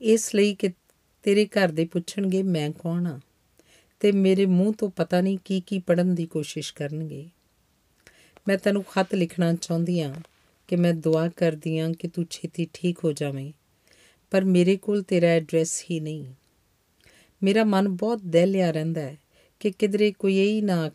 ਇਸ 0.01 0.35
ਲਈ 0.35 0.55
ਕਿ 0.55 0.69
ਤੇਰੇ 1.23 1.45
ਘਰ 1.45 1.69
ਦੇ 1.69 1.85
ਪੁੱਛਣਗੇ, 1.85 2.43
ਮੈਂ 2.43 2.71
ਕੌਣ 2.71 3.07
ਆ 3.07 3.19
ਤੇ 3.99 4.11
ਮੇਰੇ 4.11 4.45
ਮੂੰਹ 4.45 4.73
ਤੋਂ 4.73 4.89
ਪਤਾ 4.89 5.21
ਨਹੀਂ 5.21 5.37
ਕੀ 5.45 5.61
ਕੀ 5.61 5.79
ਪੜਨ 5.79 6.15
ਦੀ 6.15 6.25
ਕੋਸ਼ਿਸ਼ 6.25 6.73
ਕਰਨਗੇ। 6.73 7.29
ਮੈਂ 8.47 8.57
ਤੈਨੂੰ 8.57 8.83
ਖਤ 8.83 9.15
ਲਿਖਣਾ 9.15 9.53
ਚਾਹੁੰਦੀ 9.53 10.01
ਆ 10.01 10.15
ਕਿ 10.67 10.75
ਮੈਂ 10.75 10.93
ਦੁਆ 10.93 11.29
ਕਰਦੀ 11.29 11.79
ਆਂ 11.79 11.93
ਕਿ 11.93 12.07
ਤੂੰ 12.07 12.25
ਛੇਤੀ 12.29 12.67
ਠੀਕ 12.73 12.97
ਹੋ 13.03 13.11
ਜਾਵੇਂ। 13.11 13.51
ਪਰ 14.33 14.43
ਮੇਰੇ 14.43 14.77
ਕੋਲ 14.77 15.03
ਤੇਰਾ 15.03 15.27
ਐਡਰੈਸ 15.27 15.85
ਹੀ 15.91 15.99
ਨਹੀਂ। 15.99 16.25
ਮੇਰਾ 17.43 17.63
ਮਨ 17.63 17.89
ਬਹੁਤ 17.89 18.21
ਦਹਿਲਿਆ 18.25 18.71
ਰਹਿੰਦਾ 18.71 19.01
ਹੈ 19.01 19.17
ਕਿ 19.59 19.71
ਕਿਧਰੇ 19.71 20.11
ਕੋਈ 20.11 20.37
ਇਹ 20.37 20.63
ਨਾ 20.63 20.91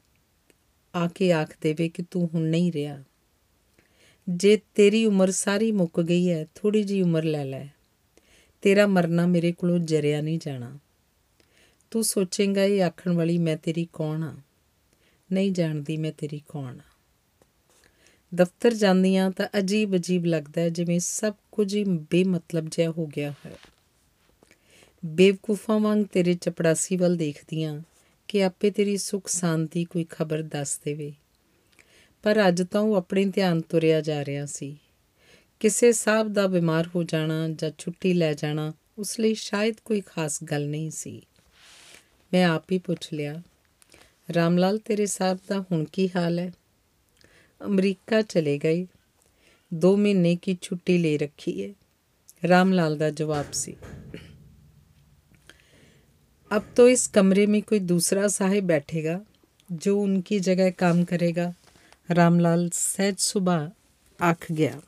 ਆ 0.94 1.08
ਕੇ 1.08 1.32
ਆਖ 1.32 1.56
ਦੇਵੇ 1.60 1.88
ਕਿ 1.88 2.04
ਤੂੰ 2.10 2.30
ਹੁਣ 2.34 2.42
ਨਹੀਂ 2.42 2.72
ਰਿਹਾ। 2.72 3.04
ਜੇ 4.28 4.60
ਤੇਰੀ 4.74 5.04
ਉਮਰ 5.04 5.30
ਸਾਰੀ 5.30 5.72
ਮੁੱਕ 5.72 6.00
ਗਈ 6.00 6.30
ਹੈ 6.30 6.46
ਥੋੜੀ 6.54 6.82
ਜੀ 6.82 7.02
ਉਮਰ 7.02 7.24
ਲੈ 7.24 7.44
ਲੈ। 7.44 7.66
ਤੇਰਾ 8.62 8.86
ਮਰਨਾ 8.86 9.26
ਮੇਰੇ 9.26 9.52
ਕੋਲੋਂ 9.52 9.78
ਜਰਿਆ 9.78 10.20
ਨਹੀਂ 10.20 10.38
ਜਾਣਾ। 10.42 10.78
ਤੂੰ 11.90 12.04
ਸੋਚੇਂਗਾ 12.04 12.64
ਇਹ 12.64 12.82
ਆਖਣ 12.82 13.12
ਵਾਲੀ 13.12 13.38
ਮੈਂ 13.38 13.56
ਤੇਰੀ 13.56 13.88
ਕੌਣ 13.92 14.22
ਆ 14.22 14.36
ਨਹੀਂ 15.32 15.52
ਜਾਣਦੀ 15.52 15.96
ਮੈਂ 15.96 16.12
ਤੇਰੀ 16.12 16.42
ਕੌਣ 16.48 16.78
ਆ 16.78 16.87
ਦਫ਼ਤਰ 18.34 18.74
ਜਾਂਦੀਆਂ 18.74 19.30
ਤਾਂ 19.30 19.48
ਅਜੀਬ 19.58 19.94
ਅਜੀਬ 19.96 20.24
ਲੱਗਦਾ 20.24 20.60
ਹੈ, 20.60 20.68
ਜਿਵੇਂ 20.68 21.00
ਸਭ 21.00 21.34
ਕੁਝ 21.52 21.76
ਹੀ 21.76 21.84
ਬੇਮਤਲਬ 21.84 22.68
ਜਿਹਾ 22.70 22.90
ਹੋ 22.90 23.06
ਗਿਆ 23.06 23.34
ਹੈ। 23.46 23.56
ਬੇਵਕੂਫਾਂ 25.04 25.80
ਵਾਂਗ 25.80 26.04
ਤੇਰੇ 26.12 26.34
ਚਪੜਾਸੀ 26.34 26.96
ਵੱਲ 26.96 27.16
ਦੇਖਦੀਆਂ 27.16 27.82
ਕਿ 28.28 28.44
ਆਪੇ 28.44 28.70
ਤੇਰੀ 28.70 28.96
ਸੁਖ 28.96 29.28
ਸ਼ਾਂਤੀ 29.28 29.84
ਕੋਈ 29.84 30.06
ਖਬਰ 30.10 30.42
ਦੱਸ 30.42 30.80
ਦੇਵੇ। 30.84 31.12
ਪਰ 32.22 32.48
ਅੱਜ 32.48 32.62
ਤਾਂ 32.62 32.80
ਉਹ 32.80 32.94
ਆਪਣੇ 32.94 33.24
ਧਿਆਨ 33.24 33.60
ਤੁਰਿਆ 33.60 34.00
ਜਾ 34.00 34.24
ਰਿਹਾ 34.24 34.46
ਸੀ। 34.46 34.76
ਕਿਸੇ 35.60 35.92
ਸਾਹਿਬ 35.92 36.32
ਦਾ 36.32 36.46
ਬਿਮਾਰ 36.46 36.88
ਹੋ 36.94 37.02
ਜਾਣਾ 37.02 37.48
ਜਾਂ 37.48 37.70
ਛੁੱਟੀ 37.78 38.12
ਲੈ 38.12 38.34
ਜਾਣਾ, 38.34 38.72
ਉਸ 38.98 39.20
ਲਈ 39.20 39.34
ਸ਼ਾਇਦ 39.34 39.74
ਕੋਈ 39.84 40.00
ਖਾਸ 40.00 40.44
ਗੱਲ 40.44 40.68
ਨਹੀਂ 40.68 40.90
ਸੀ। 40.90 41.22
ਮੈਂ 42.32 42.46
ਆਪ 42.46 42.72
ਹੀ 42.72 42.78
ਪੁੱਛ 42.78 43.12
ਲਿਆ, 43.12 43.42
ਰਾਮਲਾਲ, 44.34 44.78
ਤੇਰੇ 44.78 45.06
ਸਾਹਿਬ 45.06 45.38
ਦਾ 45.48 45.60
ਹੁਣ 45.60 45.84
ਕੀ 45.84 46.10
ਹਾਲ 46.16 46.38
ਹੈ? 46.38 46.52
ਅਮਰੀਕਾ 47.61 48.21
ਚਲੇ 48.21 48.57
ਗਏ 48.57 48.85
2 49.71 49.95
ਮਹੀਨੇ 49.97 50.35
की 50.35 50.53
छुट्टी 50.63 50.97
ले 50.97 51.15
रखी 51.17 51.53
है 51.61 51.73
रामलाल 52.43 52.97
ਦਾ 52.97 53.09
ਜਵਾਬ 53.09 53.51
ਸੀ 53.53 53.75
अब 56.51 56.63
तो 56.79 56.83
इस 56.89 57.03
कमरे 57.07 57.45
में 57.47 57.61
कोई 57.61 57.79
दूसरा 57.79 58.25
साहिब 58.27 58.65
बैठेगा 58.67 59.13
जो 59.69 59.93
उनकी 60.01 60.39
जगह 60.39 60.69
काम 60.77 61.03
करेगा 61.03 61.53
ਰਾਮਲਾਲ 62.15 62.69
ਸਹਿਜ 62.73 63.15
ਸੁਭਾ 63.19 63.71
ਆਖ 64.19 64.51
ਗਿਆ 64.51 64.81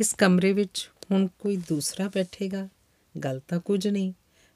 ਇਸ 0.00 0.14
ਕਮਰੇ 0.14 0.52
ਵਿੱਚ 0.52 0.90
ਹੁਣ 1.10 1.26
ਕੋਈ 1.38 1.56
ਦੂਸਰਾ 1.56 2.08
ਬੈਠੇਗਾ 2.08 2.68
ਗੱਲ 3.14 3.40
ਤਾਂ 3.48 3.60
ਕੁਝ 3.60 3.86
ਨਹੀਂ 3.88 4.12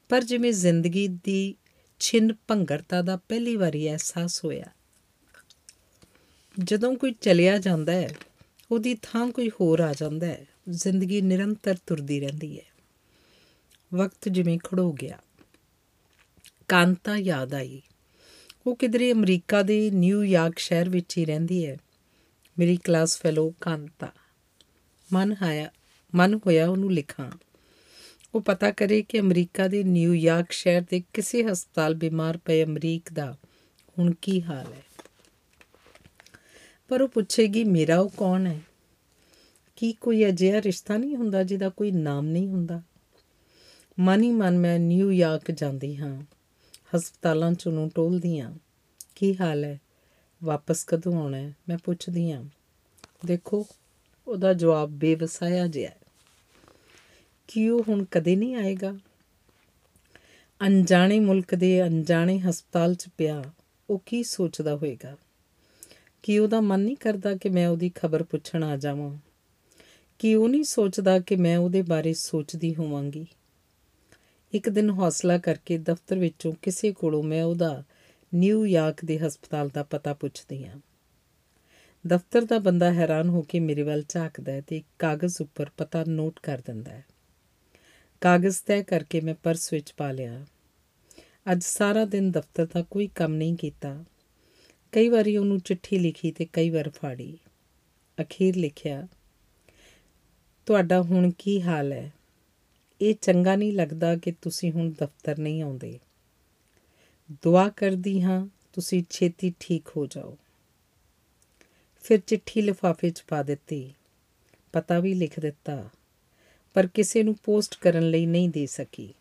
ਪਰ 0.09 0.25
ਜਿਵੇਂ 0.25 0.53
ਜ਼ਿੰਦਗੀ 0.53 1.07
ਦੀ 1.25 1.55
ਛਿੰਨ 2.01 2.33
ਭੰਗਰਤਾ 2.49 3.03
ਦਾ 3.03 3.17
ਪਹਿਲੀ 3.17 3.57
ਵਾਰੀ 3.57 3.89
ਅਹਿਸਾਸ 3.91 4.45
ਹੋਇਆ 4.45 4.65
ਜਦੋਂ 6.60 6.96
ਕੋਈ 6.96 7.12
ਚਲਿਆ 7.22 7.58
ਜਾਂਦਾ 7.58 7.92
ਹੈ, 7.92 8.16
ਉਹਦੀ 8.72 8.98
ਥਾਂ 9.02 9.32
ਕੋਈ 9.32 9.50
ਹੋਰ 9.50 9.80
ਆ 9.80 9.94
ਜਾਂਦਾ 9.94 10.28
ਹੈ, 10.28 10.48
ਜ਼ਿੰਦਗੀ 10.70 11.22
ਨਿਰੰਤਰ 11.22 11.76
ਤੁਰਦੀ 11.88 12.20
ਰਹਿੰਦੀ 12.20 12.60
ਹੈ। 12.60 12.66
ਵਕਤ 13.94 14.30
ਜਿਵੇਂ 14.30 14.60
ਖੜੋ 14.60 14.94
ਗਿਆ। 14.94 15.20
ਕਾਂਤਾ 16.68 17.18
ਯਾਦ 17.18 17.54
ਆਈ। 17.54 17.82
ਉਹ 18.68 18.76
ਕਿਧਰੇ 18.76 19.12
ਅਮਰੀਕਾ 19.12 19.62
ਦੇ 19.62 19.92
ਨਿਊਯਾਰਕ 19.92 20.60
ਸ਼ਹਿਰ 20.60 20.90
ਵਿੱਚ 20.90 21.18
ਹੀ 21.18 21.26
ਰਹਿੰਦੀ 21.26 21.66
ਹੈ। 21.66 21.78
ਮੇਰੀ 22.60 22.78
ਕਲਾਸ 22.84 23.20
ਫੈਲੋ 23.20 23.54
ਕਾਂਤਾ। 23.62 24.12
ਮਨ 25.14 25.36
ਆਇਆ, 25.42 25.72
ਮਨ 26.16 26.36
ਹੋਇਆ 26.36 26.70
ਉਹਨੂੰ 26.70 26.94
ਲਿਖਾਂ। 26.94 27.32
ਉਹ 28.36 28.42
ਪਤਾ 28.42 28.72
ਕਰੇ 28.72 29.02
ਕਿ 29.02 29.20
ਅਮਰੀਕਾ 29.20 29.68
ਦੇ 29.68 29.84
ਨਿਊਯਾਰਕ 29.84 30.52
ਸ਼ਹਿਰ 30.52 30.82
ਦੇ 30.82 31.04
ਕਿਸੇ 31.14 31.44
ਹਸਪਤਾਲ 31.44 31.96
ਬਿਮਾਰ 31.96 32.38
ਪਏ 32.38 32.64
ਅਮਰੀਕ 32.64 33.14
ਦਾ 33.14 33.38
ਹੁਣ 34.00 34.14
ਕੀ 34.22 34.44
ਹਾਲ 34.44 34.74
ਹੈ। 34.74 34.93
ਪਰ 36.94 37.02
ਉਹ 37.02 37.10
ਪੁੱਛੇਗੀ, 37.10 37.64
ਮੇਰਾ 37.64 38.00
ਉਹ 38.00 38.10
ਕੌਣ 38.10 38.48
ਹੈ? 38.48 38.60
ਕੀ 39.76 39.94
ਕੋਈ 39.94 40.28
ਅਜਿਹਾ 40.28 40.62
ਰਿਸ਼ਤਾ 40.62 40.98
ਨਹੀਂ 40.98 41.16
ਹੁੰਦਾ 41.16 41.44
ਜਿਹਦਾ 41.44 41.70
ਕੋਈ 41.70 41.92
ਨਾਮ 41.92 42.26
ਨਹੀਂ 42.26 42.48
ਹੁੰਦਾ? 42.48 42.82
ਮਨ 44.00 44.24
ਹੀ 44.24 44.32
ਮਨ, 44.32 44.58
ਮੈਂ 44.58 44.80
ਨਿਊਯਾਰਕ 44.80 45.52
ਜਾਂਦੀ 45.52 45.98
ਹਾਂ। 45.98 46.24
ਹਸਪਤਾਲਾਂ 46.96 47.54
'ਚ 47.54 47.68
ਉਹਨੂੰ 47.68 47.92
ਟੋਲਦੀ 47.96 48.40
ਹਾਂ। 48.40 48.54
ਕੀ 49.16 49.38
ਹਾਲ 49.42 49.64
ਹੈ? 49.64 49.82
ਵਾਪਸ 50.44 50.84
ਕਦੋਂ 50.84 51.22
ਆਉਣਾ 51.22 51.38
ਹੈ? 51.38 51.56
ਮੈਂ 51.70 51.78
ਪੁੱਛਦੀ 51.84 52.32
ਹਾਂ। 52.32 52.44
ਦੇਖੋ, 53.26 53.68
ਉਹਦਾ 54.28 54.54
ਜਵਾਬ 54.54 54.90
ਬੇਵਸਾਇਆ 54.90 55.68
ਜਿਹਾ 55.68 55.92
ਹੈ। 55.92 55.98
ਕਿ 57.48 57.70
ਉਹ 57.70 57.84
ਹੁਣ 57.90 58.06
ਕਦੇ 58.06 58.36
ਨਹੀਂ 58.36 58.56
ਆਏਗਾ? 58.56 59.00
ਅਣਜਾਣੇ 60.68 61.20
ਮੁਲਕ 61.20 61.56
ਦੇ 61.56 61.84
ਅਣਜਾਣੇ 61.84 62.40
ਹਸਪਤਾਲ 62.40 62.96
'ਚ 62.96 63.06
ਪਿਆ। 63.18 63.44
ਉਹ 63.90 64.04
ਕੀ 64.06 64.24
ਸੋਚਦਾ 64.24 64.76
ਹੋਵੇਗਾ 64.76 65.18
ਕਿ 66.24 66.40
ਉਹਦਾ 66.40 66.62
ਮਨ 66.62 66.80
ਨਹੀਂ 66.80 66.96
ਕਰਦਾ 66.96 67.36
ਕਿ 67.36 67.50
ਮੈਂ 67.50 67.68
ਉਹਦੀ 67.68 67.92
ਖਬਰ 67.96 68.24
ਪੁੱਛਣ 68.24 68.64
ਆ 68.64 68.78
ਜਾਵਾਂ। 68.78 69.18
ਕਿ 70.20 70.36
ਉਹ 70.36 70.50
ਨਹੀਂ 70.50 70.64
ਸੋਚਦਾ 70.64 71.20
ਕਿ 71.20 71.36
ਮੈਂ 71.36 71.58
ਉਹਦੇ 71.58 71.82
ਬਾਰੇ 71.82 72.14
ਸੋਚਦੀ 72.14 72.76
ਹੋਵਾਂਗੀ। 72.76 73.26
ਇੱਕ 74.54 74.70
ਦਿਨ 74.70 74.90
ਹੌਸਲਾ 74.90 75.38
ਕਰਕੇ 75.38 75.78
ਦਫ਼ਤਰ 75.78 76.20
ਵਿੱਚੋਂ 76.20 76.54
ਕਿਸੇ 76.62 76.92
ਕੋਲੋਂ 76.92 77.24
ਮੈਂ 77.24 77.44
ਉਹਦਾ 77.44 77.84
ਨਿਊਯਾਰਕ 78.36 79.06
ਦੇ 79.06 79.20
ਹਸਪਤਾਲ 79.20 79.70
ਦਾ 79.70 79.84
ਪਤਾ 79.84 80.14
ਪੁੱਛਦੀ 80.14 80.68
ਹਾਂ। 80.68 80.80
ਦਫ਼ਤਰ 82.08 82.42
ਦਾ 82.42 82.60
ਬੰਦਾ 82.60 82.94
ਹੈਰਾਨ 82.94 83.30
ਹੋ 83.30 83.42
ਕੇ 83.42 83.60
ਮੇਰੇ 83.60 83.82
ਵੱਲ 83.82 84.04
ਝਾਕਦਾ 84.10 84.52
ਹੈ 84.52 84.62
ਤੇ 84.62 84.78
ਇੱਕ 84.78 84.88
ਕਾਗਜ਼ 85.00 85.42
ਉੱਪਰ 85.42 85.66
ਪਤਾ 85.78 86.04
ਨੋਟ 86.08 86.40
ਕਰ 86.44 86.58
ਦਿੰਦਾ 86.58 86.92
ਹੈ। 86.92 87.06
ਕਾਗਜ਼ 88.22 88.58
ਤੈਅ 88.66 88.84
ਕਰਕੇ 88.84 89.22
ਮੈਂ 89.22 89.36
ਪਰਸ 89.44 89.74
ਵਿੱਚ 89.74 89.94
ਪਾ 89.98 90.12
ਲਿਆ। 90.12 90.46
ਅੱਜ 91.52 91.64
ਸਾਰਾ 91.64 92.06
ਦਿਨ 92.06 92.32
ਦਫ਼ਤਰ 92.32 92.66
ਦਾ 92.66 92.82
ਕੋਈ 92.82 93.08
ਕੰਮ 93.08 93.34
ਨਹੀਂ 93.34 93.56
ਕੀਤਾ। 93.56 94.06
ਕਈ 94.94 95.10
ਵਾਰੀ 95.10 95.38
ਉਹਨੂੰ 95.38 95.60
ਚਿੱਠੀ 95.60 95.98
ਲਿਖੀ 96.00 96.32
ਤੇ 96.32 96.46
ਕਈ 96.54 96.70
ਵਾਰ 96.70 96.90
ਫਾੜੀ। 96.90 97.38
ਅਖੀਰ 98.18 98.56
ਲਿਖਿਆ, 98.56 99.08
ਤੁਹਾਡਾ 100.66 101.02
ਹੁਣ 101.02 101.32
ਕੀ 101.38 101.62
ਹਾਲ 101.62 101.92
ਹੈ? 101.94 102.12
ਇਹ 103.02 103.16
ਚੰਗਾ 103.22 103.56
ਨਹੀਂ 103.56 103.74
ਲੱਗਦਾ 103.74 104.16
ਕਿ 104.16 104.32
ਤੁਸੀਂ 104.32 104.72
ਹੁਣ 104.72 104.92
ਦਫ਼ਤਰ 104.92 105.40
ਨਹੀਂ 105.40 105.62
ਆਉਂਦੇ। 105.62 106.00
ਦੁਆ 107.44 107.70
ਕਰਦੀ 107.70 108.22
ਹਾਂ, 108.22 108.48
ਤੁਸੀਂ 108.74 109.04
ਛੇਤੀ 109.10 109.54
ਠੀਕ 109.60 109.90
ਹੋ 109.98 110.06
ਜਾਓ। 110.06 110.38
ਫਿਰ 112.04 112.20
ਚਿੱਠੀ 112.20 112.62
ਲਿਫਾਫੇ 112.62 113.10
'ਚ 113.10 113.24
ਪਾ 113.28 113.44
ਦਿੱਤੀ। 113.44 113.94
ਪਤਾ 114.74 115.00
ਵੀ 115.00 115.14
ਲਿਖ 115.14 115.40
ਦਿੱਤਾ, 115.40 115.90
ਪਰ 116.74 116.88
ਕਿਸੇ 116.88 117.24
ਨੂੰ 117.24 117.36
ਪੋਸਟ 117.44 117.78
ਕਰਨ 117.82 118.10
ਲਈ 118.10 118.26
ਨਹੀਂ 118.26 118.50
ਦੇ 118.50 118.66
ਸਕੀ। 118.66 119.14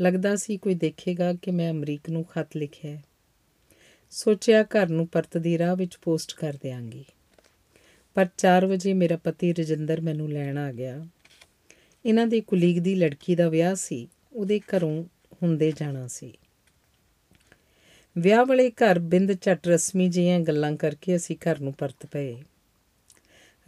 ਲੱਗਦਾ 0.00 0.36
ਸੀ 0.36 0.56
ਕੋਈ 0.56 0.74
ਦੇਖੇਗਾ 0.74 1.32
ਕਿ 1.32 1.50
ਮੈਂ 1.50 1.70
ਅਮਰੀਕ 1.70 2.10
ਨੂੰ 2.10 2.24
ਖਤ 2.24 2.56
ਲਿਖਿਆ 2.56 2.90
ਹੈ। 2.90 3.02
ਸੋਚਿਆ 4.10 4.62
ਘਰ 4.62 4.88
ਨੂੰ 4.88 5.06
ਪਰਤਦੀ 5.06 5.58
ਰਾਹ 5.58 5.76
ਵਿੱਚ 5.76 5.96
ਪੋਸਟ 5.96 6.34
ਕਰ 6.34 6.56
ਦਿਆਂਗੀ। 6.62 7.04
ਪਰ 8.14 8.26
4 8.36 8.66
ਵਜੇ 8.66 8.94
ਮੇਰਾ 8.94 9.16
ਪਤੀ 9.16 9.52
ਰਜਿੰਦਰ 9.52 10.00
ਮੈਨੂੰ 10.00 10.32
ਲੈਣ 10.32 10.58
ਆ 10.58 10.72
ਗਿਆ। 10.72 11.06
ਇਹਨਾਂ 12.06 12.26
ਦੇ 12.26 12.40
ਕੁਲੀਗ 12.40 12.78
ਦੀ 12.78 12.94
ਲੜਕੀ 12.94 13.34
ਦਾ 13.34 13.48
ਵਿਆਹ 13.48 13.74
ਸੀ, 13.74 14.08
ਉਹਦੇ 14.32 14.60
ਘਰੋਂ 14.60 15.04
ਹੁੰਦੇ 15.42 15.72
ਜਾਣਾ 15.76 16.06
ਸੀ। 16.06 16.32
ਵਿਆਹ 18.18 18.44
ਵਾਲੇ 18.46 18.70
ਘਰ 18.70 18.98
ਬਿੰਦ 18.98 19.32
ਝਟ 19.32 19.68
ਰਸਮੀ 19.68 20.08
ਜਿਹੀਆਂ 20.08 20.40
ਗੱਲਾਂ 20.40 20.76
ਕਰਕੇ 20.76 21.16
ਅਸੀਂ 21.16 21.36
ਘਰ 21.36 21.60
ਨੂੰ 21.60 21.72
ਪਰਤ 21.72 22.06
ਪਏ। 22.06 22.36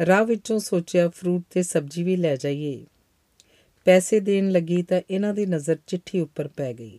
ਰਾਹ 0.06 0.24
ਵਿੱਚੋਂ 0.24 0.58
ਸੋਚਿਆ 0.58 1.08
ਫਰੂਟ 1.08 1.42
ਤੇ 1.50 1.62
ਸਬਜ਼ੀ 1.62 2.02
ਵੀ 2.02 2.16
ਲੈ 2.16 2.36
ਜਾਈਏ। 2.36 2.86
ਪੈਸੇ 3.84 4.20
ਦੇਣ 4.20 4.50
ਲੱਗੀ 4.50 4.82
ਤਾਂ 4.82 5.00
ਇਹਨਾਂ 5.10 5.34
ਦੀ 5.34 5.46
ਨਜ਼ਰ 5.46 5.76
ਚਿੱਠੀ 5.86 6.20
ਉੱਪਰ 6.20 6.48
ਪੈ 6.48 6.72
ਗਈ। 6.72 6.98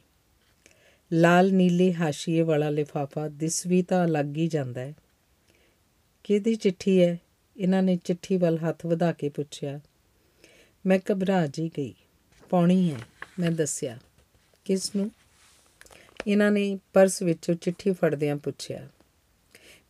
ਲਾਲ 1.13 1.53
ਨੀਲੇ 1.53 1.93
ਹਾਸ਼ੀਏ 1.93 2.41
ਵਾਲਾ 2.41 2.69
ਲਿਫਾਫਾ 2.69 3.27
ਦਿਸ 3.27 3.67
ਵੀ 3.67 3.81
ਤਾਂ 3.81 4.07
ਲੱਗ 4.07 4.37
ਹੀ 4.37 4.47
ਜਾਂਦਾ 4.47 4.81
ਹੈ। 4.81 4.93
ਕਿਹਦੀ 6.23 6.55
ਚਿੱਠੀ 6.55 7.03
ਹੈ? 7.03 7.19
ਇਹਨਾਂ 7.57 7.83
ਨੇ 7.83 7.99
ਚਿੱਠੀ 8.03 8.37
ਵੱਲ 8.37 8.57
ਹੱਥ 8.57 8.85
ਵਧਾ 8.85 9.11
ਕੇ 9.11 9.29
ਪੁੱਛਿਆ। 9.29 9.79
ਮੈਂ 10.85 10.99
ਘਬਰਾ 11.11 11.47
ਜੀ 11.47 11.71
ਗਈ। 11.77 11.93
ਪੌਣੀ 12.49 12.93
ਹੈ, 12.93 12.99
ਮੈਂ 13.39 13.51
ਦੱਸਿਆ। 13.51 13.97
ਕਿਸ 14.65 14.95
ਨੂੰ? 14.95 15.11
ਇਹਨਾਂ 16.27 16.51
ਨੇ 16.51 16.79
ਪਰਸ 16.93 17.21
ਵਿੱਚੋਂ 17.21 17.55
ਚਿੱਠੀ 17.55 17.91
ਫੜਦਿਆਂ 17.91 18.35
ਪੁੱਛਿਆ। 18.35 18.89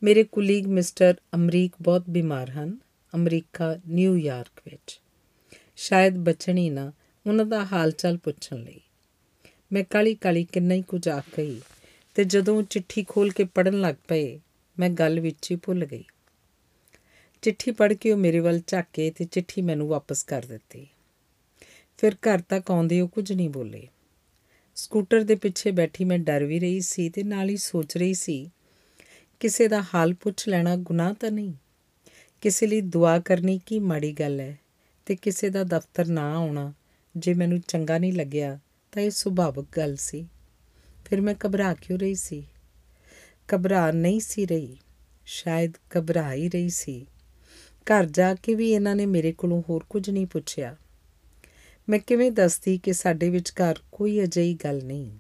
ਮੇਰੇ 0.04 0.24
ਕੁਲੀਗ 0.24 0.68
ਮਿਸਟਰ 0.68 1.16
ਅਮਰੀਕ 1.36 1.74
ਬਹੁਤ 1.82 2.04
ਬਿਮਾਰ 2.10 2.50
ਹਨ। 2.50 2.78
ਅਮਰੀਕਾ 3.16 3.80
ਨਿਊਯਾਰਕ 3.88 4.62
ਵਿੱਚ। 4.66 5.02
ਸ਼ਾਇਦ 5.76 6.18
ਬਚਣੀ 6.18 6.70
ਨਾ, 6.70 6.92
ਉਹਨਾਂ 7.28 7.46
ਦਾ 7.46 7.66
ਹਾਲ 7.66 7.92
ਚਾਲ 7.92 8.18
ਪੁੱਛਣ 8.18 8.56
ਲਈ। 8.56 8.80
ਮੈਂ 9.74 9.84
ਕਾਲੀ 9.84 10.16
ਕਾਲੀ 10.16 10.44
ਕਿੰਨਾ 10.44 10.74
ਹੀ 10.74 10.82
ਕੁਝ 10.82 11.10
ਆਖ 11.10 11.24
ਗਈ 11.38 11.62
ਤੇ 12.16 12.24
ਜਦੋਂ 12.24 12.64
ਚਿੱਠੀ 12.64 13.04
ਖੋਲ 13.04 13.32
ਕੇ 13.32 13.44
ਪੜਨ 13.44 13.82
ਲੱਗ 13.82 13.96
ਪਏ, 14.08 14.40
ਮੈਂ 14.80 14.90
ਗੱਲ 14.90 15.20
ਵਿੱਚ 15.20 15.52
ਹੀ 15.52 15.56
ਭੁੱਲ 15.56 15.86
ਗਈ। 15.86 16.04
ਚਿੱਠੀ 17.42 17.72
ਪੜ੍ਹ 17.72 17.94
ਕੇ 17.94 18.12
ਉਹ 18.12 18.18
ਮੇਰੇ 18.18 18.40
ਵੱਲ 18.40 18.62
ਝਾਕੇ 18.68 19.12
ਤੇ 19.12 19.26
ਚਿੱਠੀ 19.26 19.62
ਮੈਨੂੰ 19.62 19.88
ਵਾਪਸ 19.88 20.24
ਕਰ 20.24 20.46
ਦਿੱਤੀ। 20.46 20.88
ਫਿਰ 21.98 22.14
ਘਰ 22.14 22.42
ਤੱਕ 22.42 22.72
ਆਉਂਦੇ 22.72 23.02
ਉਹ 23.02 23.08
ਕੁਝ 23.08 23.34
ਨਹੀਂ 23.34 23.50
ਬੋਲੇ। 23.50 23.88
ਸਕੂਟਰ 24.76 25.24
ਦੇ 25.24 25.36
ਪਿੱਛੇ 25.36 25.72
ਬੈਠੀ 25.72 26.04
ਮੈਂ 26.04 26.20
ਡਰ 26.20 26.44
ਵੀ 26.44 26.60
ਰਹੀ 26.60 26.80
ਸੀ 26.82 27.10
ਤੇ 27.10 27.24
ਨਾਲ 27.24 27.50
ਹੀ 27.50 27.58
ਸੋਚ 27.58 27.98
ਰਹੀ 27.98 28.14
ਸੀ, 28.14 28.52
ਕਿਸੇ 29.40 29.68
ਦਾ 29.68 29.82
ਹਾਲ 29.96 30.14
ਪੁੱਛ 30.14 30.48
ਲੈਣਾ 30.48 30.76
ਗੁਨਾਹ 30.76 31.14
ਤਾਂ 31.14 31.32
ਨਹੀਂ। 31.32 31.54
ਕਿਸੇ 32.42 32.68
ਲਈ 32.68 32.82
ਦੁਆ 32.82 33.20
ਕਰਨੀ 33.20 33.60
ਕੀ 33.66 33.80
ਮਾੜੀ 33.80 34.12
ਗੱਲ 34.12 34.40
ਹੈ 34.40 34.60
ਤੇ 35.06 35.16
ਕਿਸੇ 35.16 35.50
ਦਾ 35.50 35.64
ਦਫ਼ਤਰ 35.64 36.06
ਨਾ 36.06 36.36
ਆਉਣਾ 36.36 36.74
ਜੇ 37.18 37.34
ਮੈਨੂੰ 37.34 37.60
ਚੰਗਾ 37.60 37.98
ਨਹੀਂ 37.98 38.14
ਲੱਗਿਆ 38.14 38.60
ਤਾਂ 38.92 39.04
ਇਹ 39.04 39.12
ਸੁਭਾਵਿਕ 39.12 39.66
ਗੱਲ 39.78 39.96
ਸੀ। 39.96 40.28
ਫਿਰ 41.06 41.22
ਮੈਂ 41.22 41.36
ਘਬਰਾ 41.46 41.74
ਕਿਉਂ 41.74 42.00
ਰਹੀ 42.00 42.16
ਸੀ? 42.16 42.48
ਘਬਰਾ 43.56 43.92
ਨਹੀਂ 43.92 44.20
ਸੀ 44.20 44.46
ਰਹੀ। 44.46 44.78
ਸ਼ਾਇਦ 45.26 45.74
ਘਬਰਾ 45.98 46.34
ਹੀ 46.34 46.50
ਰਹੀ 46.50 46.70
ਸੀ। 46.70 47.06
ਘਰ 47.86 48.06
ਜਾ 48.06 48.36
ਕੇ 48.36 48.56
ਵੀ 48.56 48.72
ਇਹਨਾਂ 48.72 48.96
ਨੇ 48.96 49.06
ਮੇਰੇ 49.06 49.32
ਕੋਲੋਂ 49.32 49.64
ਹੋਰ 49.70 49.84
ਕੁਝ 49.90 50.10
ਨਹੀਂ 50.10 50.26
ਪੁੱਛਿਆ। 50.26 50.76
ਮੈਂ 51.90 52.00
ਕਿਵੇਂ 52.00 52.32
ਦੱਸਦੀ 52.32 52.78
ਕਿ 52.78 52.94
ਸਾਡੇ 52.94 53.30
ਵਿਚਕਾਰ 53.30 53.80
ਕੋਈ 53.92 54.24
ਅਜਿਹੀ 54.24 54.54
ਗੱਲ 54.54 54.84
ਨਹੀਂ? 54.84 55.18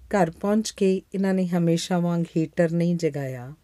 ਘਰ 0.00 0.30
ਪਹੁੰਚ 0.30 0.70
ਕੇ 0.70 1.02
ਇਹਨਾਂ 1.14 1.34
ਨੇ 1.34 1.46
ਹਮੇਸ਼ਾ 1.46 1.98
ਵਾਂਗ 1.98 2.24
ਹੀਟਰ 2.36 2.70
ਨਹੀਂ 2.70 2.96
ਜਗਾਇਆ। 2.96 3.54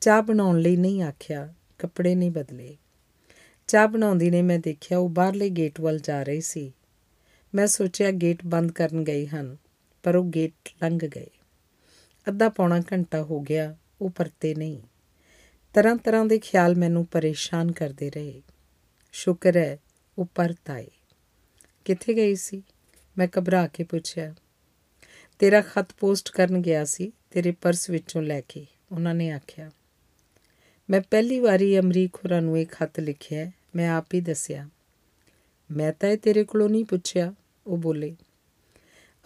ਚਾਹ 0.00 0.22
ਬਣਾਉਣ 0.22 0.60
ਲਈ 0.60 0.76
ਨਹੀਂ 0.76 1.02
ਆਖਿਆ, 1.02 1.54
ਕੱਪੜੇ 1.78 2.14
ਨਹੀਂ 2.14 2.30
ਬਦਲੇ। 2.30 2.76
ਚਾਹ 3.66 3.88
ਬਣਾਉਂਦੀ 3.88 4.30
ਨੇ 4.30 4.42
ਮੈਂ 4.42 4.58
ਦੇਖਿਆ 4.58 4.98
ਉਹ 4.98 5.08
ਬਾਹਰਲੇ 5.08 5.48
ਗੇਟ 5.48 5.80
ਵੱਲ 5.80 5.98
ਜਾ 5.98 6.22
ਰਹੀ 6.22 6.40
ਸੀ। 6.40 6.72
ਮੈਂ 7.54 7.66
ਸੋਚਿਆ 7.66 8.10
ਗੇਟ 8.10 8.38
ਬੰਦ 8.46 8.72
ਕਰਨ 8.72 9.04
ਗਏ 9.04 9.26
ਹਨ, 9.26 9.56
ਪਰ 10.02 10.16
ਉਹ 10.16 10.24
ਗੇਟ 10.24 10.52
ਲੰਘ 10.82 10.98
ਗਏ। 10.98 11.26
ਅੱਧਾ 12.28 12.48
ਪੌਣਾ 12.48 12.80
ਘੰਟਾ 12.80 13.22
ਹੋ 13.22 13.40
ਗਿਆ, 13.40 13.76
ਉਹ 14.00 14.10
ਪਰਤੇ 14.10 14.54
ਨਹੀਂ। 14.54 14.82
ਤਰ੍ਹਾਂ 15.74 15.96
ਤਰ੍ਹਾਂ 15.96 16.24
ਦੇ 16.24 16.38
ਖਿਆਲ 16.38 16.74
ਮੈਨੂੰ 16.74 17.06
ਪਰੇਸ਼ਾਨ 17.06 17.72
ਕਰਦੇ 17.72 18.10
ਰਹੇ। 18.10 18.42
ਸ਼ੁਕਰ 19.12 19.56
ਹੈ, 19.56 19.78
ਉਹ 20.18 20.26
ਪਰਤ 20.34 20.70
ਆਏ। 20.70 20.86
ਕਿੱਥੇ 21.84 22.14
ਗਈ 22.14 22.34
ਸੀ? 22.34 22.62
ਮੈਂ 23.18 23.28
ਘਬਰਾ 23.38 23.66
ਕੇ 23.66 23.84
ਪੁੱਛਿਆ। 23.84 24.34
ਤੇਰਾ 25.38 25.60
ਖਤ 25.60 25.86
ਪੋਸਟ 26.00 26.30
ਕਰਨ 26.30 26.62
ਗਿਆ 26.62 26.84
ਸੀ, 26.84 27.12
ਤੇਰੇ 27.30 27.50
ਪਰਸ 27.50 27.90
ਵਿੱਚੋਂ 27.90 28.22
ਲੈ 28.22 28.40
ਕੇ, 28.40 28.66
ਉਹਨਾਂ 28.92 29.14
ਨੇ 29.14 29.30
ਆਖਿਆ। 29.30 29.70
ਮੈਂ 30.90 31.00
ਪਹਿਲੀ 31.00 31.40
ਵਾਰੀ 31.40 31.78
ਅਮਰੀਕ 31.78 32.14
ਹੋਰਾਂ 32.14 32.42
ਨੂੰ 32.42 32.58
ਇਹ 32.58 32.66
ਖਤ 32.66 33.00
ਲਿਖਿਆ 33.00 33.50
ਮੈਂ 33.76 33.90
ਆਪ 33.90 34.06
ਹੀ 34.14 34.20
ਦੱਸਿਆ। 34.20 34.68
ਮੈਂ 35.70 35.92
ਤਾਂ 35.92 36.08
ਇਹ 36.08 36.18
ਤੇਰੇ 36.18 36.44
ਕੋਲੋਂ 36.44 36.68
ਨਹੀਂ 36.68 36.84
ਪੁੱਛਿਆ, 36.84 37.34
ਉਹ 37.66 37.78
ਬੋਲੇ। 37.78 38.16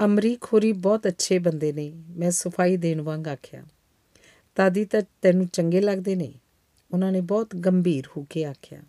ਅਮਰੀਕ 0.05 0.45
ਹੋਰੀ 0.45 0.73
ਬਹੁਤ 0.73 1.07
ਅੱਛੇ 1.07 1.39
ਬੰਦੇ 1.39 1.73
ਨੇ, 1.73 1.93
ਮੈਂ 2.09 2.31
ਸਫ਼ਾਈ 2.31 2.77
ਦੇਣ 2.77 3.01
ਵਾਂਗ 3.01 3.29
ਆਖਿਆ। 3.29 3.65
ਤਾਦੀ 4.55 4.85
ਤਾਂ 4.85 5.03
ਤੈਨੂੰ 5.23 5.47
ਚੰਗੇ 5.47 5.81
ਲੱਗਦੇ 5.81 6.15
ਨੇ, 6.15 6.33
ਉਹਨਾਂ 6.91 7.13
ਨੇ 7.13 7.21
ਬਹੁਤ 7.21 7.57
ਗੰਭੀਰ 7.57 8.05
ਹੋ 8.17 8.27
ਕੇ 8.31 8.45
ਆਖਿਆ। 8.45 8.83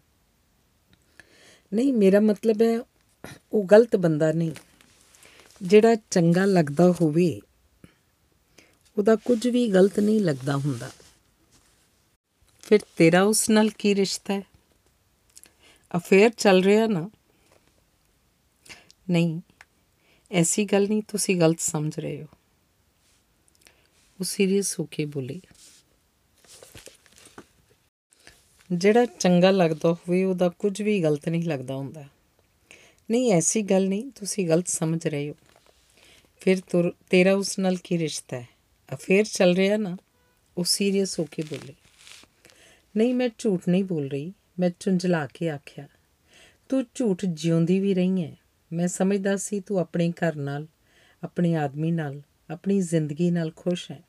ਨਹੀਂ, 1.74 1.94
ਮੇਰਾ 1.94 2.20
ਮਤਲਬ 2.20 2.62
ਹੈ, 2.62 2.80
ਉਹ 3.54 3.66
ਗਲਤ 3.66 3.96
ਬੰਦਾ 3.96 4.32
ਨਹੀਂ। 4.32 4.52
ਜਿਹੜਾ 5.62 5.96
ਚੰਗਾ 5.96 6.46
ਲੱਗਦਾ 6.46 6.92
ਹੋਵੇ, 7.02 7.42
ਉਹਦਾ 8.98 9.16
ਕੁਝ 9.16 9.48
ਵੀ 9.48 9.68
ਗਲਤ 9.68 10.00
ਨਹੀਂ 10.00 10.22
ਲੱਗਦਾ 10.22 10.56
ਹੁੰਦਾ। 10.56 10.92
ਫਿਰ 12.62 12.80
ਤੇਰਾ 12.98 13.24
ਉਸ 13.24 13.50
ਨਾਲ 13.50 13.70
ਕੀ 13.70 13.96
ਰਿਸ਼ਤਾ 13.96 14.34
ਹੈ? 14.34 14.42
ਅਫੇਅਰ 15.98 16.30
ਚੱਲ 16.30 16.64
ਰਿਹਾ 16.64 16.88
ਨਾ। 16.88 17.10
ਨਹੀਂ, 19.10 19.42
ਐਸੀ 20.32 20.66
ਗੱਲ 20.66 20.88
ਨਹੀਂ, 20.88 21.02
ਤੁਸੀਂ 21.08 21.36
ਗਲਤ 21.36 21.60
ਸਮਝ 21.60 22.00
ਰਹੇ 22.00 22.22
ਹੋ। 22.22 22.28
ਉਹ 24.20 24.24
ਸੀਰੀਅਸ 24.24 24.80
ਹੋ 24.80 24.86
ਕੇ 24.86 25.06
ਬੋਲੀ। 25.06 25.42
ਜਿਹੜਾ 28.72 29.06
ਚੰਗਾ 29.06 29.52
ਲੱਗਦਾ 29.52 29.94
ਹੋਵੇ, 29.94 30.24
ਉਹਦਾ 30.24 30.50
ਕੁਝ 30.50 30.82
ਵੀ 30.82 31.04
ਗਲਤ 31.04 31.30
ਨਹੀਂ 31.30 31.44
ਲੱਗਦਾ 31.44 31.76
ਹੁੰਦਾ। 31.76 32.06
ਨਹੀਂ, 33.12 33.34
ਐਸੀ 33.34 33.62
ਗੱਲ 33.62 33.88
ਨਹੀਂ, 33.88 34.12
ਤੁਸੀਂ 34.12 34.48
ਗਲਤ 34.48 34.68
ਸਮਝ 34.68 35.08
ਰਹੇ 35.08 35.30
ਹੋ। 35.30 35.36
ਫਿਰ 36.40 36.62
ਤੇਰਾ 37.10 37.34
ਉਸ 37.34 37.60
ਨਾਲ 37.60 37.76
ਕੀ 37.76 37.98
ਰਿਸ਼ਤਾ 37.98 38.40
ਹੈ? 38.40 38.48
ਅਫੇਅਰ 38.94 39.26
ਚੱਲ 39.26 39.56
ਰਿਹਾ 39.56 39.78
ਨਾ, 39.78 39.98
ਉਹ 40.58 40.64
ਸੀਰੀਅਸ 40.64 41.20
ਹੋ 41.20 41.28
ਕੇ 41.32 41.44
ਬੋਲੀ। 41.44 41.74
ਨਹੀਂ, 42.98 43.14
ਮੈਂ 43.14 43.30
ਝੂਠ 43.38 43.62
ਨਹੀਂ 43.70 43.84
ਬੋਲ 43.84 44.08
ਰਹੀ, 44.08 44.34
ਮੈਂ 44.60 44.70
ਚੁੰਝਲਾ 44.80 45.28
ਕੇ 45.28 45.50
ਆਖਿਆ, 45.50 45.88
ਤੂੰ 46.70 46.86
ਝੂਠ 46.96 47.26
ਜਿਉਂਦੀ 47.26 47.80
ਵੀ 47.80 47.94
ਰਹੀ 47.94 48.24
ਹੈ। 48.24 48.43
ਮੈਂ 48.74 48.88
ਸਮਝਦਾ 48.88 49.36
ਸੀ 49.38 49.60
ਤੂੰ 49.60 49.80
ਆਪਣੇ 49.80 50.12
ਘਰ 50.12 50.36
ਨਾਲ, 50.36 50.68
ਆਪਣੇ 51.24 51.56
ਆਦਮੀ 51.56 51.92
ਨਾਲ, 51.92 52.22
ਆਪਣੀ 52.50 52.80
ਜ਼ਿੰਦਗੀ 52.82 53.32
ਨਾਲ 53.32 53.52
ਖੁਸ਼ 53.56 53.92
ਹੈ। 53.92 54.00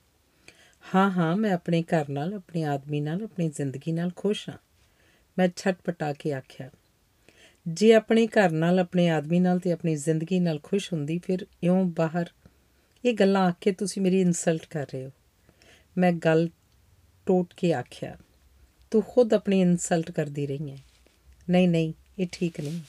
ਹਾਂ 0.85 1.11
ਹਾਂ, 1.11 1.37
ਮੈਂ 1.37 1.53
ਆਪਣੇ 1.53 1.83
ਘਰ 1.83 2.09
ਨਾਲ, 2.09 2.35
ਆਪਣੇ 2.35 2.65
ਆਦਮੀ 2.65 3.01
ਨਾਲ, 3.01 3.23
ਆਪਣੀ 3.25 3.49
ਜ਼ਿੰਦਗੀ 3.49 3.93
ਨਾਲ 3.93 4.11
ਖੁਸ਼ 4.17 4.49
ਹਾਂ। 4.49 4.59
ਮੈਂ 5.39 5.49
ਛਟਪਟਾ 5.57 6.13
ਕੇ 6.13 6.33
ਆਖਿਆ, 6.33 6.71
ਜੇ 7.67 7.93
ਆਪਣੇ 7.95 8.27
ਘਰ 8.27 8.51
ਨਾਲ, 8.51 8.79
ਆਪਣੇ 8.79 9.09
ਆਦਮੀ 9.11 9.41
ਨਾਲ 9.41 9.59
ਤੇ 9.59 9.73
ਆਪਣੀ 9.73 9.97
ਜ਼ਿੰਦਗੀ 9.97 10.41
ਨਾਲ 10.41 10.59
ਖੁਸ਼ 10.63 10.93
ਹੁੰਦੀ, 10.93 11.19
ਫਿਰ 11.19 11.47
ਇਉਂ 11.63 11.85
ਬਾਹਰ 11.85 12.31
ਇਹ 13.05 13.15
ਗੱਲਾਂ 13.15 13.47
ਆਖ 13.47 13.55
ਕੇ 13.61 13.73
ਤੁਸੀਂ 13.73 14.03
ਮੇਰੀ 14.03 14.21
ਇਨਸਲਟ 14.21 14.67
ਕਰ 14.67 14.87
ਰਹੇ 14.93 15.05
ਹੋ। 15.05 15.11
ਮੈਂ 15.99 16.13
ਗੱਲ 16.13 16.49
ਟੋਟ 17.27 17.55
ਕੇ 17.57 17.73
ਆਖਿਆ, 17.75 18.17
ਤੂੰ 18.91 19.03
ਖੁਦ 19.03 19.35
ਆਪਣੀ 19.35 19.61
ਇਨਸਲਟ 19.61 20.11
ਕਰਦੀ 20.11 20.47
ਰਹੀ 20.47 20.71
ਹੈ। 20.71 20.79
ਨਹੀਂ 21.51 21.69
ਨਹੀਂ, 21.69 21.93
ਇਹ 22.19 22.27
ਠੀਕ 22.33 22.61
ਨਹੀਂ। 22.61 22.81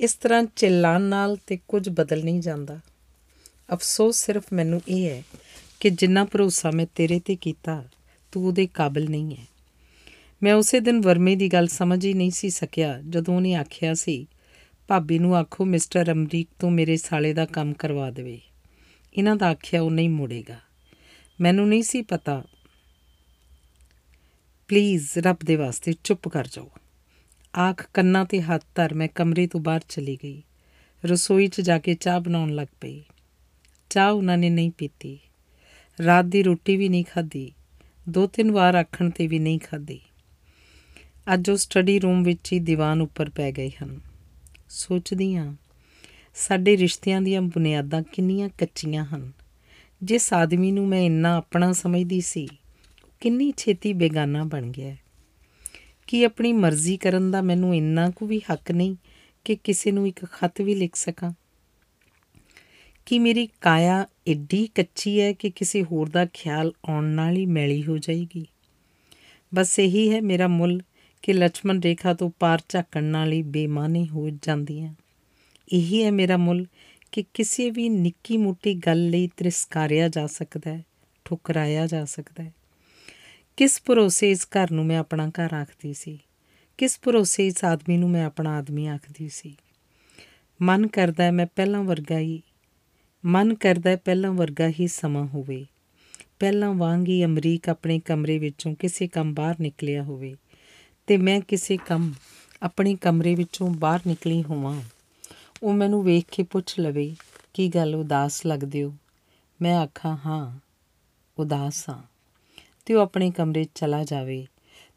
ਇਸ 0.00 0.14
ਤਰ੍ਹਾਂ 0.14 0.44
ਚਿল্ਲਾਣ 0.56 1.00
ਨਾਲ 1.00 1.36
ਤੇ 1.46 1.58
ਕੁਝ 1.68 1.88
ਬਦਲ 1.88 2.24
ਨਹੀਂ 2.24 2.40
ਜਾਂਦਾ। 2.40 2.80
ਅਫਸੋਸ 3.72 4.26
ਸਿਰਫ 4.26 4.44
ਮੈਨੂੰ 4.52 4.80
ਇਹ 4.88 5.10
ਹੈ 5.10 5.22
ਕਿ 5.80 5.90
ਜਿੰਨਾ 5.90 6.24
ਭਰੋਸਾ 6.24 6.70
ਮੈਂ 6.70 6.86
ਤੇਰੇ 6.94 7.20
ਤੇ 7.20 7.36
ਕੀਤਾ, 7.36 7.84
ਤੂੰ 8.32 8.46
ਉਹਦੇ 8.46 8.66
ਕਾਬਿਲ 8.66 9.10
ਨਹੀਂ 9.10 9.36
ਹੈ। 9.36 9.46
ਮੈਂ 10.42 10.54
ਉਸੇ 10.54 10.80
ਦਿਨ 10.80 11.00
ਵਰਮੇ 11.00 11.36
ਦੀ 11.36 11.48
ਗੱਲ 11.48 11.66
ਸਮਝ 11.66 12.06
ਹੀ 12.06 12.14
ਨਹੀਂ 12.14 12.30
ਸੀ 12.30 12.50
ਸਕਿਆ, 12.50 13.02
ਜਦੋਂ 13.08 13.36
ਉਹਨੇ 13.36 13.54
ਆਖਿਆ 13.54 13.94
ਸੀ, 13.94 14.26
ਭਾਬੀ 14.88 15.18
ਨੂੰ 15.18 15.36
ਆਖੋ 15.36 15.64
ਮਿਸਟਰ 15.64 16.12
ਅਮਰੀਕ 16.12 16.48
ਤੋਂ 16.58 16.70
ਮੇਰੇ 16.70 16.96
ਸਾਲੇ 16.96 17.34
ਦਾ 17.34 17.46
ਕੰਮ 17.46 17.72
ਕਰਵਾ 17.72 18.10
ਦੇਵੇ। 18.10 18.40
ਇਹਨਾਂ 19.14 19.36
ਦਾ 19.36 19.48
ਆਖਿਆ 19.48 19.82
ਉਹ 19.82 19.90
ਨਹੀਂ 19.90 20.10
ਮੁੜੇਗਾ। 20.10 20.60
ਮੈਨੂੰ 21.40 21.68
ਨਹੀਂ 21.68 21.82
ਸੀ 21.82 22.02
ਪਤਾ। 22.02 22.44
ਪਲੀਜ਼, 24.68 25.08
ਰੱਬ 25.18 25.36
ਦੇ 25.44 25.56
ਵਾਸਤੇ 25.56 25.94
ਚੁੱਪ 26.04 26.28
ਕਰ 26.28 26.46
ਜਾਓ। 26.46 26.70
ਆਖ 27.58 27.90
ਕੰਨਾਂ 27.94 28.24
ਤੇ 28.24 28.42
ਹੱਥ 28.42 28.62
ਧਰ 28.74 28.94
ਮੈਂ 28.94 29.08
ਕਮਰੇ 29.14 29.46
ਤੋਂ 29.46 29.60
ਬਾਹਰ 29.60 29.80
ਚਲੀ 29.88 30.18
ਗਈ। 30.22 30.42
ਰਸੋਈ 31.04 31.46
'ਚ 31.46 31.60
ਜਾ 31.60 31.78
ਕੇ 31.78 31.94
ਚਾਹ 31.94 32.20
ਬਣਾਉਣ 32.20 32.54
ਲੱਗ 32.54 32.66
ਪਈ। 32.80 33.02
ਚਾਹ 33.90 34.12
ਉਹਨਾਂ 34.12 34.38
ਨੇ 34.38 34.50
ਨਹੀਂ 34.50 34.70
ਪੀਤੀ। 34.70 35.18
ਰਾਤ 36.04 36.24
ਦੀ 36.24 36.42
ਰੋਟੀ 36.42 36.76
ਵੀ 36.76 36.88
ਨਹੀਂ 36.88 37.04
ਖਾਧੀ। 37.04 37.52
ਦੋ 38.08 38.26
ਤਿੰਨ 38.26 38.50
ਵਾਰ 38.50 38.74
ਆਖਣ 38.74 39.10
ਤੇ 39.10 39.26
ਵੀ 39.26 39.38
ਨਹੀਂ 39.38 39.60
ਖਾਧੀ। 39.60 40.00
ਅੱਜ 41.34 41.50
ਉਹ 41.50 41.56
ਸਟੱਡੀ 41.56 41.98
ਰੂਮ 41.98 42.22
ਵਿੱਚ 42.22 42.52
ਹੀ 42.52 42.58
ਦੀਵਾਨ 42.58 43.02
ਉੱਪਰ 43.02 43.30
ਪੈ 43.30 43.52
ਗਏ 43.52 43.70
ਹਨ। 43.82 44.00
ਸੋਚਦੀ 44.68 45.36
ਹਾਂ, 45.36 45.54
ਸਾਡੇ 46.34 46.76
ਰਿਸ਼ਤਿਆਂ 46.76 47.22
ਦੀਆਂ 47.22 47.42
ਬੁਨਿਆਦਾਂ 47.42 48.02
ਕਿੰਨੀਆਂ 48.02 48.48
ਕੱਚੀਆਂ 48.48 49.04
ਹਨ। 49.04 49.32
ਜਿਸ 50.02 50.32
ਆਦਮੀ 50.32 50.72
ਨੂੰ 50.72 50.88
ਮੈਂ 50.88 51.00
ਇੰਨਾ 51.00 51.36
ਆਪਣਾ 51.36 51.72
ਸਮਝਦੀ 51.72 52.20
ਸੀ, 52.20 52.48
ਕਿੰਨੀ 53.20 53.52
ਛੇਤੀ 53.56 53.92
ਬੇਗਾਨਾ 53.92 54.44
ਬਣ 54.44 54.70
ਗਿਆ 54.70 54.96
ਕੀ 56.06 56.24
ਆਪਣੀ 56.24 56.52
ਮਰਜ਼ੀ 56.52 56.96
ਕਰਨ 56.96 57.30
ਦਾ 57.30 57.42
ਮੈਨੂੰ 57.42 57.76
ਇੰਨਾ 57.76 58.10
ਕੁ 58.10 58.26
ਵੀ 58.26 58.40
ਹੱਕ 58.52 58.70
ਨਹੀਂ 58.70 58.96
ਕਿ 59.44 59.56
ਕਿਸੇ 59.56 59.92
ਨੂੰ 59.92 60.08
ਇੱਕ 60.08 60.24
ਖਤ 60.24 60.60
ਵੀ 60.60 60.74
ਲਿਖ 60.74 60.94
ਸਕਾਂ। 60.94 61.32
ਕਿ 63.06 63.18
ਮੇਰੀ 63.18 63.48
ਕਾਇਆ 63.60 64.06
ਏਡੀ 64.28 64.66
ਕੱਚੀ 64.66 65.20
ਹੈ 65.20 65.32
ਕਿ 65.32 65.50
ਕਿਸੇ 65.50 65.82
ਹੋਰ 65.82 66.08
ਦਾ 66.08 66.26
ਖਿਆਲ 66.26 66.72
ਆਉਣ 66.88 67.04
ਨਾਲ 67.04 67.36
ਹੀ 67.36 67.46
ਮੈਲੀ 67.46 67.84
ਹੋ 67.84 67.98
ਜਾਏਗੀ? 67.98 68.46
ਬਸ 69.54 69.78
ਇਹੀ 69.78 70.14
ਹੈ 70.14 70.20
ਮੇਰਾ 70.20 70.48
ਮੁੱਲ 70.48 70.82
ਕਿ 71.22 71.32
ਲక్ష్మణ 71.32 71.80
ਰੇਖਾ 71.80 72.14
ਤੋਂ 72.14 72.30
ਪਾਰ 72.38 72.62
ਝਾਕਣ 72.68 73.04
ਨਾਲ 73.04 73.32
ਹੀ 73.32 73.42
ਬੇਮਾਨੀ 73.42 74.08
ਹੋ 74.08 74.30
ਜਾਂਦੀ 74.30 74.80
ਹੈ 74.80 74.94
ਇਹੀ 75.72 76.04
ਹੈ 76.04 76.10
ਮੇਰਾ 76.10 76.36
ਮੁੱਲ 76.36 76.66
ਕਿ 77.12 77.24
ਕਿਸੇ 77.34 77.70
ਵੀ 77.70 77.88
ਨਿੱਕੀ 77.88 78.36
ਮੋਟੀ 78.36 78.74
ਗੱਲ 78.74 79.10
ਲਈ 79.10 79.28
ਤਿਰਸਕਾਰਿਆ 79.36 80.08
ਜਾ 80.08 80.26
ਸਕਦਾ 80.26 80.74
ਹੈ, 80.74 80.84
ਠੁਕਰਾਇਆ 81.24 81.86
ਜਾ 81.86 82.04
ਸਕਦਾ 82.04 82.44
ਹੈ। 82.44 82.52
ਕਿਸ 83.56 83.82
ਭਰੋਸੇ 83.84 84.30
ਇਸ 84.30 84.46
ਘਰ 84.46 84.70
ਨੂੰ 84.70 84.86
ਮੈਂ 84.86 84.98
ਆਪਣਾ 84.98 85.28
ਘਰ 85.28 85.54
ਆਖਦੀ 85.54 85.94
ਸੀ? 85.94 86.18
ਕਿਸ 86.78 87.00
ਭਰੋਸੇ 87.02 87.46
ਇਸ 87.46 87.64
ਆਦਮੀ 87.64 87.96
ਨੂੰ 87.96 88.10
ਮੈਂ 88.10 88.26
ਆਪਣਾ 88.26 88.58
ਆਦਮੀ 88.58 88.86
ਆਖਦੀ 88.86 89.28
ਸੀ? 89.28 89.56
ਮਨ 90.62 90.86
ਕਰਦਾ 90.86 91.30
ਮੈਂ 91.30 91.46
ਪਹਿਲਾਂ 91.56 91.82
ਵਰਗਾ 91.82 92.18
ਹੀ, 92.18 92.42
ਮਨ 93.24 93.54
ਕਰਦਾ 93.54 93.96
ਪਹਿਲਾਂ 93.96 94.32
ਵਰਗਾ 94.32 94.68
ਹੀ 94.68 94.86
ਸਮਾਂ 94.86 95.26
ਹੋਵੇ। 95.26 95.66
ਪਹਿਲਾਂ 96.38 96.74
ਵਾਂਗ 96.74 97.08
ਹੀ 97.08 97.24
ਅਮਰੀਕ 97.24 97.68
ਆਪਣੇ 97.68 98.00
ਕਮਰੇ 98.00 98.38
ਵਿੱਚੋਂ 98.38 98.74
ਕਿਸੇ 98.74 99.08
ਕੰਮ 99.08 99.34
ਬਾਹਰ 99.34 99.54
ਨਿਕਲਿਆ 99.60 100.02
ਹੋਵੇ 100.02 100.36
ਤੇ 101.06 101.16
ਮੈਂ 101.16 101.40
ਕਿਸੇ 101.40 101.76
ਕੰਮ 101.76 102.12
ਆਪਣੇ 102.62 102.96
ਕਮਰੇ 102.96 103.34
ਵਿੱਚੋਂ 103.34 103.70
ਬਾਹਰ 103.70 104.00
ਨਿਕਲੀ 104.06 104.42
ਹੋਵਾਂ। 104.42 104.82
ਉਹ 105.62 105.72
ਮੈਨੂੰ 105.72 106.04
ਵੇਖ 106.04 106.24
ਕੇ 106.30 106.42
ਪੁੱਛ 106.42 106.78
ਲਵੇ, 106.78 107.16
ਕੀ 107.54 107.68
ਗੱਲ 107.68 107.94
ਉਦਾਸ 107.94 108.46
ਲੱਗਦੇ 108.46 108.82
ਹੋ? 108.82 108.94
ਮੈਂ 109.62 109.78
ਆਖਾਂ, 109.78 110.16
ਹਾਂ, 110.26 110.58
ਉਦਾਸ 111.38 111.88
ਹਾਂ। 111.88 112.13
ਤੇ 112.84 112.94
ਉਹ 112.94 113.02
ਆਪਣੇ 113.02 113.30
ਕਮਰੇ 113.30 113.66
ਚਲਾ 113.74 114.04
ਜਾਵੇ 114.04 114.46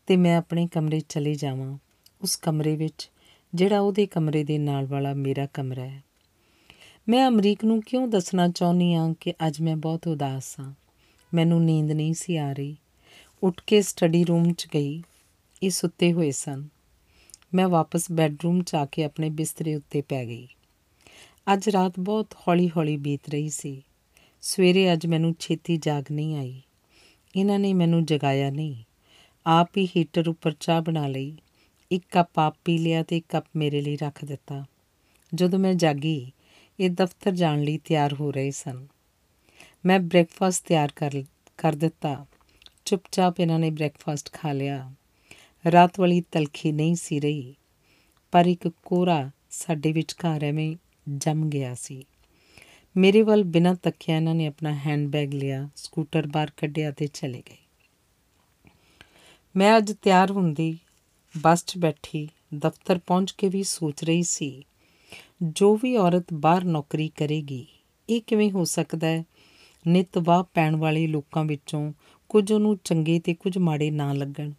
ਤੇ 0.08 0.18
ਮੈਂ 0.18 0.38
ਆਪਣੇ 0.38 0.68
ਕਮਰੇ 0.68 1.00
ਚਲੇ 1.00 1.36
ਜਾਵਾਂ, 1.36 1.78
ਉਸ 2.22 2.36
ਕਮਰੇ 2.36 2.76
ਵਿੱਚ 2.76 3.12
ਜਿਹੜਾ 3.56 3.80
ਉਹਦੇ 3.80 4.06
ਕਮਰੇ 4.06 4.44
ਦੇ 4.44 4.58
ਨਾਲ 4.58 4.86
ਵਾਲਾ 4.86 5.14
ਮੇਰਾ 5.14 5.46
ਕਮਰਾ 5.46 5.86
ਹੈ। 5.86 6.04
ਮੈਂ 7.10 7.28
ਅਮਰੀਕ 7.28 7.66
ਨੂੰ 7.66 7.82
ਕਿਉਂ 7.82 8.08
ਦੱਸਣਾ 8.08 8.48
ਚਾਹੁੰਨੀ 8.48 8.94
ਆ 8.94 9.14
ਕਿ 9.20 9.34
ਅੱਜ 9.48 9.62
ਮੈਂ 9.62 9.76
ਬਹੁਤ 9.76 10.08
ਉਦਾਸ 10.08 10.60
ਹਾਂ। 10.60 10.74
ਮੈਨੂੰ 11.34 11.66
ਨੀਂਦ 11.66 11.92
ਨਹੀਂ 11.92 12.14
ਸੀ 12.14 12.38
ਆ 12.38 12.54
ਰਹੀ। 12.54 12.78
ਉੱਠ 13.44 13.62
ਕੇ 13.68 13.82
ਸਟੱਡੀ 13.82 14.24
ਰੂਮ 14.24 14.54
'ਚ 14.54 14.68
ਗਈ। 14.74 15.04
ਇਹ 15.64 15.70
ਸੁੱਤੇ 15.70 16.14
ਹੋਏ 16.14 16.32
ਸਨ। 16.32 16.68
ਮੈਂ 17.54 17.68
ਵਾਪਸ 17.68 18.12
ਬੈੱਡਰੂਮ 18.12 18.64
'ਚ 18.64 18.76
ਆ 18.76 18.86
ਕੇ 18.86 19.04
ਆਪਣੇ 19.04 19.30
ਬਿਸਤਰੇ 19.30 19.76
ਉੱਤੇ 19.76 20.02
ਪੈ 20.02 20.26
ਗਈ। 20.26 20.48
ਅੱਜ 21.54 21.70
ਰਾਤ 21.70 21.94
ਬਹੁਤ 22.00 22.34
ਹੌਲੀ-ਹੌਲੀ 22.48 22.98
ਬੀਤ 22.98 23.30
ਰਹੀ 23.30 23.50
ਸੀ। 23.50 23.84
ਸਵੇਰੇ 24.42 24.94
ਅੱਜ 24.94 25.06
ਮੈਨੂੰ 25.08 25.36
ਛੇਤੀ 25.40 25.78
ਜਾਗ 25.78 26.04
ਨਹੀਂ 26.12 26.36
ਆਈ। 26.36 26.62
ਇਹਨਾਂ 27.38 27.60
ਨੇ 27.60 27.74
ਮੈਨੂੰ 27.74 28.06
ਜਗਾਇਆ 28.06 28.50
ਨਹੀਂ। 28.50 28.84
ਆਪ 29.46 29.78
ਹੀ 29.78 29.86
ਹੀਟਰ 29.86 30.30
ਉੱਪਰ 30.30 30.54
ਚਾਹ 30.60 30.82
ਬਣਾ 30.82 31.08
ਲਈ। 31.08 31.38
ਇੱਕ 31.92 32.04
ਕੱਪ 32.12 32.40
ਆਪ 32.40 32.56
ਪੀ 32.66 32.78
ਲਿਆ 32.78 33.04
ਤੇ 33.04 33.18
ਇੱਕ 33.18 33.26
ਕੱਪ 33.30 33.46
ਮੇਰੇ 33.56 33.82
ਲਈ 33.82 33.96
ਰੱਖ 33.96 34.26
ਦਿੱਤਾ। 34.26 34.66
ਜਦੋਂ 35.36 35.60
ਮੈਂ 35.60 35.74
ਜਾਗੀ, 35.74 36.32
ਇਹ 36.80 36.90
ਦਫ਼ਤਰ 36.90 37.32
ਜਾਣ 37.32 37.62
ਲਈ 37.62 37.78
ਤਿਆਰ 37.78 38.14
ਹੋ 38.14 38.32
ਰਹੇ 38.32 38.52
ਸਨ। 38.52 38.88
ਮੈਂ 39.86 40.00
ਬ੍ਰੇਕਫਾਸਟ 40.00 40.68
ਤਿਆਰ 40.68 40.92
ਕਰ 40.96 41.24
ਕਰ 41.58 41.76
ਦਿੱਤਾ। 41.76 42.26
ਚੁੱਪਚਾਪ 42.86 43.40
ਇਹਨਾਂ 43.40 43.60
ਨੇ 43.60 43.70
ਬ੍ਰੇਕਫਾਸਟ 43.70 44.32
ਖਾ 44.32 44.52
ਲਿਆ। 44.52 44.94
ਰਾਤ 45.72 46.00
ਵਾਲੀ 46.00 46.22
ਤਲਖੀ 46.22 46.72
ਨਹੀਂ 46.72 46.96
ਸੀ 46.96 47.20
ਰਹੀ, 47.20 47.56
ਪਰ 48.32 48.46
ਇੱਕ 48.46 48.68
ਕੋਰਾ 48.68 49.32
ਸਾਡੇ 49.50 49.92
ਵਿਚਕਾਰ 49.92 50.44
ਐਵੇਂ 50.44 50.76
ਜੰਮ 51.18 51.50
ਗਿਆ 51.50 51.76
ਸੀ। 51.76 52.06
ਮੇਰੇ 52.98 53.22
ਵੱਲ 53.22 53.44
ਬਿਨਾਂ 53.44 53.74
ਤੱਕਿਆ 53.76 54.16
ਇਹਨਾਂ 54.16 54.34
ਨੇ 54.36 54.46
ਆਪਣਾ 54.48 54.74
ਹੈਂਡਬੈਗ 54.76 55.34
ਲਿਆ 55.34 55.68
ਸਕੂਟਰ 55.76 56.28
ਬਾਹਰ 56.28 56.52
ਕੱਢਿਆ 56.58 56.92
ਤੇ 56.92 57.08
ਚਲੇ 57.08 57.42
ਗਏ। 57.50 57.58
ਮੈਂ 59.56 59.78
ਅੱਜ 59.78 59.92
ਤਿਆਰ 59.94 60.32
ਹੁੰਦੀ, 60.32 60.78
ਬੱਸ 61.36 61.64
'ਚ 61.66 61.78
ਬੈਠੀ, 61.78 62.28
ਦਫ਼ਤਰ 62.56 62.98
ਪਹੁੰਚ 62.98 63.32
ਕੇ 63.32 63.50
ਵੀ 63.50 63.64
ਸੋਚ 63.64 64.04
ਰਹੀ 64.04 64.24
ਸੀ, 64.24 64.64
ਜੋ 65.44 65.76
ਵੀ 65.76 65.96
ਔਰਤ 65.98 66.34
ਬਾਹਰ 66.34 66.64
ਨੌਕਰੀ 66.64 67.10
ਕਰੇਗੀ, 67.10 67.66
ਇਹ 68.10 68.22
ਕਿਵੇਂ 68.28 68.52
ਹੋ 68.52 68.64
ਸਕਦਾ 68.66 69.08
ਹੈ? 69.08 69.24
ਨਿਤ 69.86 70.18
ਵਾਹ 70.18 70.44
ਪੈਣ 70.54 70.76
ਵਾਲੇ 70.76 71.08
ਲੋਕਾਂ 71.08 71.46
ਵਿੱਚੋਂ 71.46 71.92
ਕੁਝ 72.30 72.52
ਉਹਨੂੰ 72.52 72.78
ਚੰਗੇ 72.84 73.20
ਤੇ 73.20 73.34
ਕੁਝ 73.34 73.58
ਮਾੜੇ 73.58 73.92
ਨਾ 73.92 74.12
ਲੱਗਣ। 74.14 74.52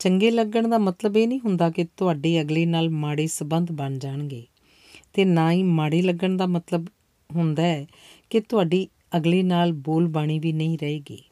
ਚੰਗੇ 0.00 0.30
ਲੱਗਣ 0.30 0.68
ਦਾ 0.68 0.78
ਮਤਲਬ 0.78 1.16
ਇਹ 1.16 1.28
ਨਹੀਂ 1.28 1.40
ਹੁੰਦਾ 1.40 1.70
ਕਿ 1.70 1.84
ਤੁਹਾਡੇ 1.96 2.40
ਅਗਲੇ 2.40 2.66
ਨਾਲ 2.66 2.90
ਮਾੜੇ 2.90 3.26
ਸਬੰਧ 3.26 3.72
ਬਣ 3.72 3.98
ਜਾਣਗੇ, 3.98 4.44
ਤੇ 5.12 5.24
ਨਾ 5.24 5.50
ਹੀ 5.52 5.62
ਮਾੜੇ 5.62 6.02
ਲੱਗਣ 6.02 6.36
ਦਾ 6.36 6.46
ਮਤਲਬ 6.46 6.86
ਹੁੰਦਾ 7.34 7.62
ਹੈ 7.62 7.86
ਕਿ 8.30 8.40
ਤੁਹਾਡੀ 8.40 8.88
ਅਗਲੇ 9.16 9.42
ਨਾਲ 9.42 9.72
ਬੋਲ 9.72 10.08
ਬਾਣੀ 10.08 10.38
ਵੀ 10.38 10.52
ਨਹੀਂ 10.52 10.78
ਰਹੇਗੀ। 10.78 11.22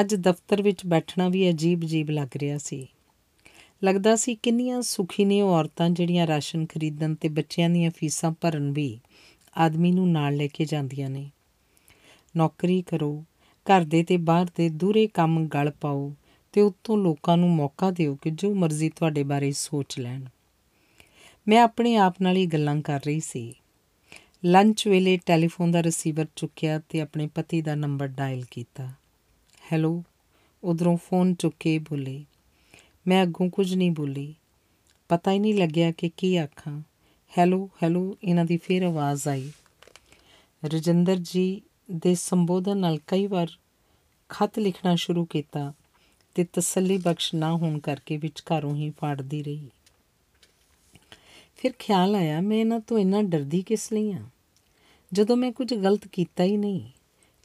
ਅੱਜ 0.00 0.14
ਦਫ਼ਤਰ 0.14 0.62
ਵਿੱਚ 0.62 0.86
ਬੈਠਣਾ 0.86 1.28
ਵੀ 1.28 1.50
ਅਜੀਬ-ਅਜੀਬ 1.50 2.10
ਲੱਗ 2.10 2.28
ਰਿਹਾ 2.36 2.58
ਸੀ। 2.58 2.86
ਲੱਗਦਾ 3.84 4.16
ਸੀ 4.16 4.34
ਕਿੰਨੀਆਂ 4.34 4.82
ਸੁਖੀ 4.82 5.24
ਨੇ 5.24 5.42
ਉਹ 5.42 5.50
ਔਰਤਾਂ 5.50 5.90
ਜਿਹੜੀਆਂ 5.90 6.26
ਰਾਸ਼ਨ 6.26 6.66
ਖਰੀਦਣ 6.66 7.14
ਤੇ 7.14 7.28
ਬੱਚਿਆਂ 7.28 7.70
ਦੀਆਂ 7.70 7.90
ਫੀਸਾਂ 7.90 8.32
ਭਰਨ 8.40 8.72
ਵੀ 8.72 9.00
ਆਦਮੀ 9.56 9.92
ਨੂੰ 9.92 10.10
ਨਾਲ 10.10 10.36
ਲੈ 10.36 10.46
ਕੇ 10.46 10.64
ਜਾਂਦੀਆਂ 10.64 11.10
ਨੇ। 11.10 11.30
ਨੌਕਰੀ 12.36 12.82
ਕਰੋ, 12.82 13.24
ਘਰ 13.54 13.84
ਦੇ 13.84 14.02
ਤੇ 14.02 14.16
ਬਾਹਰ 14.16 14.46
ਦੇ 14.56 14.68
ਦੂਰੇ 14.68 15.06
ਕੰਮ 15.06 15.48
ਗਲ 15.48 15.70
ਪਾਓ 15.70 16.14
ਤੇ 16.52 16.60
ਉਤੋਂ 16.60 16.98
ਲੋਕਾਂ 16.98 17.36
ਨੂੰ 17.36 17.50
ਮੌਕਾ 17.50 17.90
ਦਿਓ 17.90 18.14
ਕਿ 18.14 18.30
ਜੋ 18.30 18.54
ਮਰਜ਼ੀ 18.54 18.88
ਤੁਹਾਡੇ 18.88 19.22
ਬਾਰੇ 19.22 19.52
ਸੋਚ 19.52 19.98
ਲੈਣ। 19.98 20.24
ਮੈਂ 21.48 21.62
ਆਪਣੇ 21.62 21.96
ਆਪ 21.96 22.14
ਨਾਲ 22.22 22.36
ਹੀ 22.36 22.46
ਗੱਲਾਂ 22.46 22.82
ਕਰ 22.82 23.00
ਰਹੀ 23.06 23.20
ਸੀ। 23.20 23.54
ਲੰਚ 24.44 24.88
ਵੇਲੇ 24.88 25.18
ਟੈਲੀਫੋਨ 25.26 25.70
ਦਾ 25.70 25.82
ਰਿਸੀਵਰ 25.82 26.26
ਚੁੱਕਿਆ 26.36 26.78
ਤੇ 26.78 27.00
ਆਪਣੇ 27.00 27.26
ਪਤੀ 27.26 27.62
ਦਾ 27.62 27.74
ਨੰਬਰ 27.74 28.06
ਡਾਇਲ 28.06 28.44
ਕੀਤਾ। 28.50 28.88
ਹੈਲੋ 29.72 30.04
ਉਧਰੋਂ 30.64 30.96
ਫੋਨ 30.96 31.34
ਚੁੱਕੇ 31.34 31.78
ਬੋਲੇ। 31.78 32.24
ਮੈਂ 33.06 33.22
ਅੱਗੋਂ 33.22 33.50
ਕੁਝ 33.50 33.74
ਨਹੀਂ 33.74 33.90
ਬੋਲੀ। 33.90 34.34
ਪਤਾ 35.08 35.32
ਹੀ 35.32 35.38
ਨਹੀਂ 35.38 35.54
ਲੱਗਿਆ 35.54 35.92
ਕਿ 35.92 36.10
ਕੀ 36.16 36.36
ਆਖਾਂ। 36.36 36.82
ਹੈਲੋ 37.38 37.70
ਹੈਲੋ 37.82 38.16
ਇਹਨਾਂ 38.24 38.44
ਦੀ 38.44 38.56
ਫੇਰ 38.56 38.82
ਆਵਾਜ਼ 38.82 39.28
ਆਈ। 39.28 39.52
ਰਜਿੰਦਰ 40.64 41.16
ਜੀ 41.16 41.62
ਦੇ 41.90 42.14
ਸੰਬੋਧਨ 42.14 42.78
ਨਾਲ 42.78 42.98
ਕਈ 43.06 43.26
ਵਾਰ 43.26 43.48
ਖਤ 44.28 44.58
ਲਿਖਣਾ 44.58 44.94
ਸ਼ੁਰੂ 44.96 45.24
ਕੀਤਾ 45.24 45.72
ਤੇ 46.34 46.46
ਤਸੱਲੀ 46.52 46.98
ਬਖਸ਼ 46.98 47.34
ਨਾ 47.34 47.52
ਹੋਣ 47.52 47.78
ਕਰਕੇ 47.78 48.16
ਵਿਚਕਾਰੋਂ 48.16 48.76
ਹੀ 48.76 48.90
ਫਾੜਦੀ 48.90 49.42
ਰਹੀ। 49.42 49.68
ਫਿਰ 51.60 51.72
ਖਿਆਲ 51.78 52.14
ਆਇਆ, 52.14 52.40
ਮੈਂ 52.40 52.56
ਇਹਨਾਂ 52.58 52.80
ਤੋਂ 52.80 52.98
ਇੰਨਾ 52.98 53.22
ਡਰਦੀ 53.22 53.62
ਕਿਸ 53.62 53.92
ਲਈ 53.92 54.12
ਆ? 54.12 54.22
ਜਦੋਂ 55.12 55.36
ਮੈਂ 55.36 55.52
ਕੁਝ 55.52 55.74
ਗਲਤ 55.74 56.06
ਕੀਤਾ 56.08 56.44
ਹੀ 56.44 56.56
ਨਹੀਂ, 56.56 56.80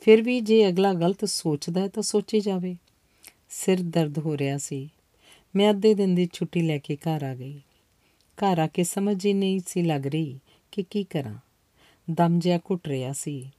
ਫਿਰ 0.02 0.22
ਵੀ 0.22 0.40
ਜੇ 0.40 0.68
ਅਗਲਾ 0.68 0.94
ਗਲਤ 0.94 1.26
ਸੋਚਦਾ 1.26 1.82
ਹੈ 1.82 1.88
ਤਾਂ 1.88 2.04
ਸੋਚੀ 2.04 2.40
ਜਾਵੇ। 2.40 2.76
ਸਿਰ 3.50 3.82
ਦਰਦ 3.82 4.20
ਹੋ 4.20 4.38
ਰਿਹਾ 4.38 4.58
ਸੀ। 4.58 4.90
ਮੈਂ 5.56 5.70
ਅੱਧੇ 5.70 5.94
ਦਿਨ 5.94 6.16
ਦੀ 6.16 6.30
ਛੁੱਟੀ 6.34 6.62
ਲੈ 6.62 6.78
ਕੇ 6.78 6.96
ਘਰ 6.96 7.24
ਆ 7.24 7.36
ਗਈ। 7.36 7.60
ਘਰ 8.38 8.60
ਆ 8.60 8.68
ਕੇ 8.68 8.84
ਸਮਝ 8.84 9.26
ਹੀ 9.26 9.34
ਨਹੀਂ 9.34 9.60
ਸੀ 9.68 9.82
ਲੱਗ 9.82 10.08
ਰਹੀ 10.08 10.40
ਕਿ 10.72 10.84
ਕੀ 10.84 11.04
ਕਰਾਂ। 11.04 11.36
ਦਮ 12.12 12.40
ਜਿਹਾ 12.40 12.58
ਘੁੱਟ 12.58 12.88
ਰਿਹਾ 12.88 13.14
ਸੀ। 13.14 13.52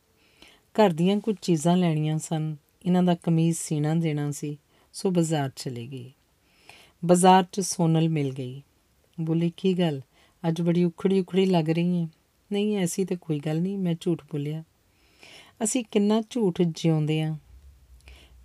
ਘਰ 0.74 0.90
ਦੀਆਂ 0.90 1.20
ਕੁਝ 1.20 1.36
ਚੀਜ਼ਾਂ 1.42 1.76
ਲੈਣੀਆਂ 1.76 2.18
ਸਨ। 2.18 2.56
ਇਹਨਾਂ 2.86 3.02
ਦਾ 3.02 3.14
ਕਮੀਜ਼ 3.14 3.56
ਸੀਣਾ 3.56 3.94
ਦੇਣਾ 3.94 4.30
ਸੀ, 4.30 4.58
ਸੋ 4.92 5.10
ਬਾਜ਼ਾਰ 5.10 5.50
ਚਲੇ 5.56 5.86
ਗਈ। 5.86 6.12
ਬਾਜ਼ਾਰ 7.04 7.44
'ਚ 7.52 7.60
ਸੋਨਲ 7.60 8.08
ਮਿਲ 8.08 8.32
ਗਈ। 8.32 8.62
ਬੋਲੀ, 9.20 9.52
ਕੀ 9.56 9.78
ਗੱਲ? 9.78 10.00
ਅੱਜ 10.48 10.62
ਬੜੀ 10.62 10.84
ਉਖੜੀ 10.84 11.20
ਉਖੜੀ 11.20 11.46
ਲੱਗ 11.46 11.70
ਰਹੀ 11.70 12.02
ਹੈ 12.02 12.08
ਨਹੀਂ, 12.52 12.76
ਐਸੀ 12.76 13.04
ਤਾਂ 13.04 13.16
ਕੋਈ 13.16 13.38
ਗੱਲ 13.38 13.60
ਨਹੀਂ, 13.60 13.78
ਮੈਂ 13.78 13.94
ਝੂਠ 14.00 14.22
ਬੋਲਿਆ। 14.22 14.64
ਅਸੀਂ 15.64 15.84
ਕਿੰਨਾ 15.90 16.22
ਝੂਠ 16.30 16.62
ਜਿਉਂਦੇ 16.62 17.22
ਆ। 17.22 17.36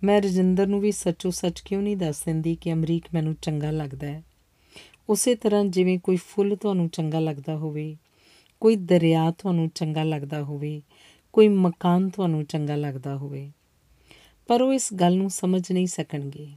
ਮੈਂ 0.04 0.22
ਰਜਿੰਦਰ 0.22 0.66
ਨੂੰ 0.66 0.80
ਵੀ 0.80 0.92
ਸੱਚੋ 0.92 1.30
ਸੱਚ 1.30 1.60
ਕਿਉਂ 1.60 1.82
ਨਹੀਂ 1.82 1.96
ਦੱਸ 1.96 2.24
ਦਿੰਦੀ 2.24 2.54
ਕਿ 2.54 2.72
ਅਮਰੀਕ 2.72 3.04
ਮੈਨੂੰ 3.14 3.34
ਚੰਗਾ 3.34 3.70
ਲੱਗਦਾ 3.70 4.06
ਹੈ? 4.06 4.22
ਉਸੇ 5.08 5.34
ਤਰ੍ਹਾਂ 5.34 5.64
ਜਿਵੇਂ 5.64 5.98
ਕੋਈ 5.98 6.16
ਫੁੱਲ 6.16 6.56
ਤੁਹਾਨੂੰ 6.56 6.88
ਚੰਗਾ 6.88 7.20
ਲੱਗਦਾ 7.20 7.56
ਹੋਵੇ, 7.56 7.96
ਕੋਈ 8.60 8.76
ਦਰਿਆ 8.76 9.30
ਤੁਹਾਨੂੰ 9.30 9.68
ਚੰਗਾ 9.68 10.02
ਲੱਗਦਾ 10.02 10.42
ਹੋਵੇ, 10.42 10.82
ਕੋਈ 11.32 11.48
ਮਕਾਨ 11.48 12.08
ਤੁਹਾਨੂੰ 12.08 12.44
ਚੰਗਾ 12.44 12.76
ਲੱਗਦਾ 12.76 13.16
ਹੋਵੇ। 13.16 13.52
ਪਰ 14.46 14.62
ਉਹ 14.62 14.72
ਇਸ 14.72 14.94
ਗੱਲ 14.94 15.16
ਨੂੰ 15.16 15.30
ਸਮਝ 15.30 15.72
ਨਹੀਂ 15.72 15.86
ਸਕਣਗੇ। 15.86 16.48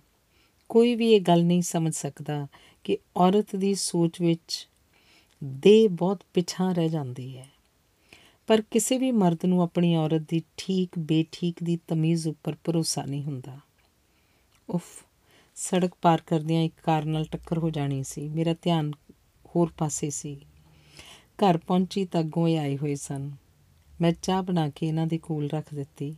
ਕੋਈ 0.70 0.96
ਵੀ 0.96 1.14
ਇਹ 1.14 1.22
ਗੱਲ 1.22 1.44
ਨਹੀਂ 1.44 1.62
ਸਮਝ 1.62 1.94
ਸਕਦਾ 1.94 2.48
ਕਿ 2.84 2.98
ਔਰਤ 3.18 3.56
ਦੀ 3.56 3.76
ਸੋਚ 3.76 4.22
ਵਿੱਚ 4.22 4.70
ਦੇ 5.44 5.88
ਬਹੁਤ 5.88 6.24
ਪਿਛਾਂ 6.34 6.76
ਰਹਿ 6.76 6.90
ਜਾਂਦੀ 6.90 7.38
ਹੈ। 7.38 7.50
ਪਰ 8.48 8.62
ਕਿਸੇ 8.62 8.98
ਵੀ 8.98 9.12
ਮਰਦ 9.12 9.46
ਨੂੰ 9.46 9.62
ਆਪਣੀ 9.62 9.96
ਔਰਤ 9.96 10.22
ਦੀ 10.28 10.42
ਠੀਕ 10.58 10.90
ਬੇਠੀਕ 11.00 11.56
ਦੀ 11.64 11.80
ਤਮੀਜ਼ 11.88 12.28
ਉੱਪਰ 12.28 12.56
ਭਰੋਸਾ 12.64 13.06
ਨਹੀਂ 13.06 13.24
ਹੁੰਦਾ। 13.24 13.60
ਉਫ, 14.70 15.06
ਸੜਕ 15.56 15.92
ਪਾਰ 16.02 16.22
ਕਰਦਿਆਂ 16.28 16.64
ਇੱਕ 16.64 16.74
ਕਾਰ 16.84 17.06
ਨਾਲ 17.06 17.26
ਟੱਕਰ 17.26 17.58
ਹੋ 17.58 17.70
ਜਾਣੀ 17.70 18.04
ਸੀ। 18.04 18.30
ਮੇਰਾ 18.30 18.56
ਧਿਆਨ 18.62 18.92
ਹੋਰ 19.46 19.72
ਪਾਸੇ 19.78 20.10
ਸੀ। 20.10 20.40
ਘਰ 21.22 21.58
ਪਹੁੰਚੀ 21.58 22.06
ਤਾਂ 22.06 22.22
ਅੱਗੋਂ 22.22 22.58
ਆਏ 22.58 22.78
ਹੋਏ 22.78 22.96
ਸਨ। 22.96 23.32
ਮੈਂ 24.02 24.12
ਚਾਹ 24.22 24.44
ਬਣਾ 24.44 24.70
ਕੇ 24.70 24.88
ਇਹਨਾਂ 24.88 25.08
ਦੇ 25.08 25.18
ਕੋਲ 25.18 25.50
ਰੱਖ 25.50 25.74
ਦਿੱਤੀ। 25.74 26.16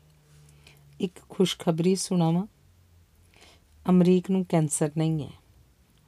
ਇੱਕ 1.01 1.19
ਖੁਸ਼ਖਬਰੀ 1.29 1.95
ਸੁਣਾਵਾਂ? 1.95 2.47
ਅਮਰੀਕ 3.89 4.31
ਨੂੰ 4.31 4.45
ਕੈਂਸਰ 4.45 4.91
ਨਹੀਂ 4.97 5.23
ਹੈ। 5.23 5.31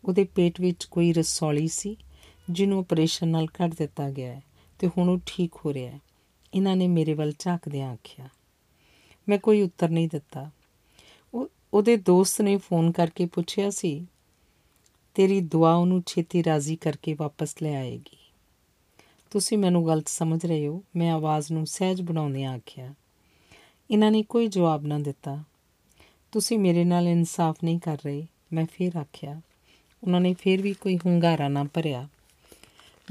ਉਹਦੇ 0.05 0.23
ਪੇਟ 0.23 0.61
ਵਿੱਚ 0.61 0.85
ਕੋਈ 0.85 1.13
ਰਸੌਲੀ 1.13 1.67
ਸੀ? 1.67 1.97
ਜਿਹਨੂੰ 2.49 2.79
ਆਪਰੇਸ਼ਨ 2.79 3.27
ਨਾਲ 3.27 3.47
ਕੱਢ 3.47 3.73
ਦਿੱਤਾ 3.73 4.09
ਗਿਆ 4.09 4.33
ਹੈ 4.33 4.41
ਤੇ 4.79 4.87
ਹੁਣ 4.87 5.09
ਉਹ 5.09 5.19
ਠੀਕ 5.25 5.55
ਹੋ 5.65 5.73
ਰਿਹਾ 5.73 5.91
ਹੈ। 5.91 5.99
ਇਹਨਾਂ 6.53 6.75
ਨੇ 6.75 6.87
ਮੇਰੇ 6.87 7.13
ਵੱਲ 7.13 7.33
ਝਾਕਦਿਆਂ 7.39 7.91
ਆਖਿਆ, 7.93 8.29
ਮੈਂ 9.27 9.37
ਕੋਈ 9.37 9.61
ਉੱਤਰ 9.61 9.89
ਨਹੀਂ 9.89 10.07
ਦਿੱਤਾ। 10.11 10.49
ਉਹ, 11.33 11.47
ਉਹਦੇ 11.73 11.97
ਦੋਸਤ 11.97 12.41
ਨੇ 12.41 12.55
ਫੋਨ 12.57 12.91
ਕਰਕੇ 12.91 13.25
ਪੁੱਛਿਆ 13.25 13.69
ਸੀ, 13.69 14.07
ਤੇਰੀ 15.15 15.39
ਦੁਆ 15.41 15.73
ਉਹਨੂੰ 15.75 16.03
ਛੇਤੀ 16.05 16.43
ਰਾਜ਼ੀ 16.43 16.75
ਕਰਕੇ 16.75 17.13
ਵਾਪਸ 17.13 17.55
ਲੈ 17.63 17.75
ਆਏਗੀ। 17.75 18.17
ਤੁਸੀਂ 19.31 19.57
ਮੈਨੂੰ 19.57 19.85
ਗਲਤ 19.87 20.07
ਸਮਝ 20.07 20.45
ਰਹੇ 20.45 20.67
ਹੋ, 20.67 20.83
ਮੈਂ 20.95 21.11
ਆਵਾਜ਼ 21.11 21.51
ਨੂੰ 21.51 21.65
ਸਹਿਜ 21.67 22.01
ਬਣਾਉਂਦਿਆਂ 22.01 22.53
ਆਖਿਆ। 22.53 22.93
ਇਹਨਾਂ 23.91 24.11
ਨੇ 24.11 24.23
ਕੋਈ 24.23 24.47
ਜਵਾਬ 24.47 24.85
ਨਾ 24.85 24.99
ਦਿੱਤਾ। 24.99 25.43
ਤੁਸੀਂ 26.31 26.59
ਮੇਰੇ 26.59 26.83
ਨਾਲ 26.83 27.07
ਇਨਸਾਫ 27.07 27.63
ਨਹੀਂ 27.63 27.79
ਕਰ 27.79 27.97
ਰਹੇ, 28.05 28.27
ਮੈਂ 28.53 28.65
ਫੇਰ 28.65 28.97
ਆਖਿਆ। 28.97 29.41
ਉਹਨਾਂ 30.03 30.21
ਨੇ 30.21 30.33
ਫੇਰ 30.33 30.61
ਵੀ 30.61 30.73
ਕੋਈ 30.73 30.97
ਹੁੰਗਾਰਾ 30.97 31.47
ਨਾ 31.47 31.63
ਭਰਿਆ। 31.63 32.07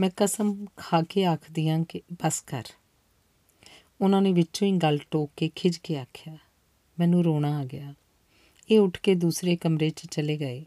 ਮੈਂ 0.00 0.10
ਕਸਮ 0.16 0.66
ਖਾ 0.76 1.02
ਕੇ 1.02 1.24
ਆਖਦੀਆਂ 1.24 1.84
ਕਿ 1.84 2.00
ਬਸ 2.12 2.40
ਕਰ। 2.40 2.64
ਉਹਨਾਂ 4.00 4.22
ਨੇ 4.22 4.32
ਵਿੱਚੋਂ 4.32 4.68
ਹੀ 4.68 4.72
ਗੱਲ 4.72 4.98
ਟੋਕ 5.10 5.30
ਕੇ 5.36 5.50
ਖਿੱਚ 5.54 5.76
ਕੇ 5.76 5.98
ਆਖਿਆ, 5.98 6.36
ਮੈਨੂੰ 6.98 7.24
ਰੋਣਾ 7.24 7.58
ਆ 7.58 7.64
ਗਿਆ। 7.64 7.94
ਇਹ 8.70 8.80
ਉੱਠ 8.80 8.98
ਕੇ 9.00 9.14
ਦੂਸਰੇ 9.14 9.56
ਕਮਰੇ 9.56 9.90
'ਚ 9.90 10.06
ਚਲੇ 10.06 10.36
ਗਏ। 10.36 10.64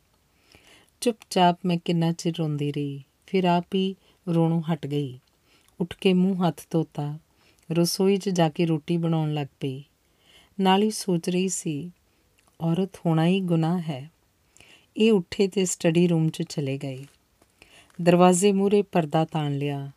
ਚੁੱਪਚਾਪ 1.02 1.60
ਮੈਂ 1.66 1.78
ਕਿੰਨਾ 1.86 2.12
ਚਿਰ 2.12 2.34
ਰੋਂਦੀ 2.40 2.72
ਰਹੀ, 2.72 3.04
ਫਿਰ 3.28 3.46
ਆਪ 3.46 3.76
ਹੀ 3.76 3.96
ਰੋਣੋਂ 4.30 4.62
ਹਟ 4.62 4.88
ਗਈ। 4.88 5.20
ਉੱਠ 5.80 5.96
ਕੇ 5.96 6.14
ਮੂੰਹ 6.14 6.48
ਹੱਥ 6.48 6.62
ਧੋਤਾ, 6.70 7.20
ਰਸੋਈ 7.72 8.18
'ਚ 8.18 8.30
ਜਾ 8.30 8.50
ਕੇ 8.50 8.66
ਰੋਟੀ 8.66 8.98
ਬਣਾਉਣ 8.98 9.34
ਲੱਗ 9.34 9.48
ਪਈ। 9.60 9.84
ਨਾਲ 10.60 10.84
ਹੀ 10.84 10.92
ਸੋਚ 10.92 11.30
ਰਹੀ 11.30 11.50
ਸੀ, 11.50 11.92
ਔਰਤ 12.62 12.90
ਹੋਣਾ 13.06 13.26
ਹੀ 13.26 13.40
ਗੁਨਾਹ 13.40 13.80
ਹੈ। 13.80 14.12
ਇਹ 14.98 15.12
ਉੱਠੇ 15.12 15.48
ਤੇ 15.48 15.66
ਸਟੱਡੀ 15.66 16.08
ਰੂਮ 16.08 16.30
'ਚ 16.30 16.42
ਚਲੇ 16.42 16.78
ਗਏ। 16.78 17.06
ਦਰਵਾਜ਼ੇ 18.02 18.52
ਮੂਰੇ 18.52 18.82
ਪਰਦਾ 18.82 19.24
ਤਾਣ 19.26 19.54
ਲਿਆ। 19.54 19.92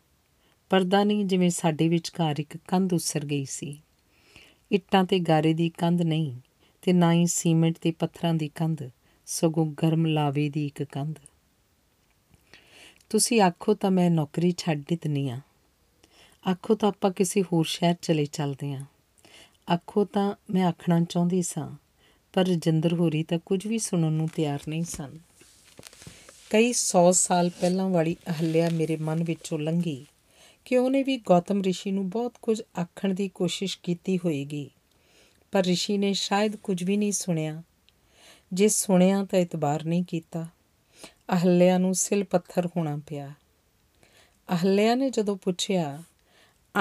ਪਰਦਾ 0.69 1.03
ਨਹੀਂ, 1.03 1.25
ਜਿਵੇਂ 1.25 1.49
ਸਾਡੇ 1.49 1.87
ਵਿਚਕਾਰ 1.89 2.39
ਇੱਕ 2.39 2.57
ਕੰਧ 2.67 2.93
ਉਸਰ 2.93 3.25
ਗਈ 3.25 3.45
ਸੀ। 3.45 3.77
ਇੱਟਾਂ 4.71 5.03
ਤੇ 5.03 5.19
ਗਾਰੇ 5.19 5.53
ਦੀ 5.53 5.69
ਕੰਧ 5.69 6.01
ਨਹੀਂ 6.01 6.35
ਤੇ 6.81 6.93
ਨਾ 6.93 7.13
ਹੀ 7.13 7.25
ਸੀਮੈਂਟ 7.25 7.77
ਤੇ 7.81 7.91
ਪੱਥਰਾਂ 7.91 8.33
ਦੀ 8.33 8.49
ਕੰਧ, 8.55 8.83
ਸਗੋਂ 9.25 9.65
ਗਰਮ 9.83 10.05
ਲਾਵੇ 10.05 10.49
ਦੀ 10.49 10.65
ਇੱਕ 10.65 10.83
ਕੰਧ। 10.83 11.15
ਤੁਸੀਂ 13.09 13.41
ਆਖੋ 13.41 13.73
ਤਾਂ 13.73 13.91
ਮੈਂ 13.91 14.09
ਨੌਕਰੀ 14.11 14.53
ਛੱਡ 14.57 14.83
ਦਿੱਤਨੀ 14.87 15.29
ਆ 15.29 15.39
ਆਖੋ 16.45 16.75
ਤਾਂ 16.75 16.89
ਆਪਾਂ 16.89 17.11
ਕਿਸੇ 17.11 17.41
ਹੋਰ 17.41 17.65
ਸ਼ਹਿਰ 17.65 17.95
ਚਲੇ 18.01 18.25
ਚੱਲਦੇ 18.25 18.73
ਆ 18.73 18.85
ਆਖੋ 19.73 20.05
ਤਾਂ 20.05 20.33
ਮੈਂ 20.49 20.65
ਆਖਣਾ 20.65 21.03
ਚਾਹੁੰਦੀ 21.03 21.41
ਸਾਂ, 21.41 21.69
ਪਰ 22.33 22.45
ਰਜਿੰਦਰ 22.45 22.93
ਹੋਰੀ 22.93 23.23
ਤਾਂ 23.23 23.39
ਕੁਝ 23.45 23.65
ਵੀ 23.67 23.79
ਸੁਣਨ 23.79 24.13
ਨੂੰ 24.13 24.27
ਤਿਆਰ 24.27 24.59
ਨਹੀਂ 24.69 24.83
ਸਨ। 24.83 25.17
ਕਈ 26.49 26.73
100 26.73 27.11
ਸਾਲ 27.11 27.49
ਪਹਿਲਾਂ 27.49 27.89
ਵਾਲੀ 27.89 28.15
ਅਹਲਿਆ 28.27 28.69
ਮੇਰੇ 28.73 28.97
ਮਨ 28.97 29.23
ਵਿੱਚੋਂ 29.23 29.59
ਲੰਘੀ 29.59 30.05
ਕਿ 30.65 30.77
ਉਹਨੇ 30.77 31.03
ਵੀ 31.03 31.17
ਗੌਤਮ 31.17 31.61
ਰਿਸ਼ੀ 31.61 31.91
ਨੂੰ 31.91 32.09
ਬਹੁਤ 32.09 32.33
ਕੁਝ 32.41 32.61
ਆਖਣ 32.81 33.13
ਦੀ 33.13 33.29
ਕੋਸ਼ਿਸ਼ 33.29 33.79
ਕੀਤੀ 33.83 34.17
ਹੋਏਗੀ। 34.17 34.69
ਪਰ 35.51 35.63
ਰਿਸ਼ੀ 35.63 35.97
ਨੇ 35.97 36.13
ਸ਼ਾਇਦ 36.13 36.55
ਕੁਝ 36.55 36.83
ਵੀ 36.83 36.97
ਨਹੀਂ 36.97 37.11
ਸੁਣਿਆ। 37.11 37.63
ਜੇ 38.53 38.67
ਸੁਣਿਆ 38.67 39.25
ਤਾਂ 39.25 39.39
ਇਤਬਾਰ 39.39 39.83
ਨਹੀਂ 39.83 40.03
ਕੀਤਾ। 40.03 40.47
ਅਹਲਿਆ 41.33 41.77
ਨੂੰ 41.77 41.95
ਸਿਲ 41.95 42.23
ਪੱਥਰ 42.23 42.65
ਹੋਣਾ 42.65 42.99
ਪਿਆ। 43.07 43.33
ਅਹਲਿਆ 44.53 44.95
ਨੇ 44.95 45.09
ਜਦੋਂ 45.09 45.37
ਪੁੱਛਿਆ 45.37 46.03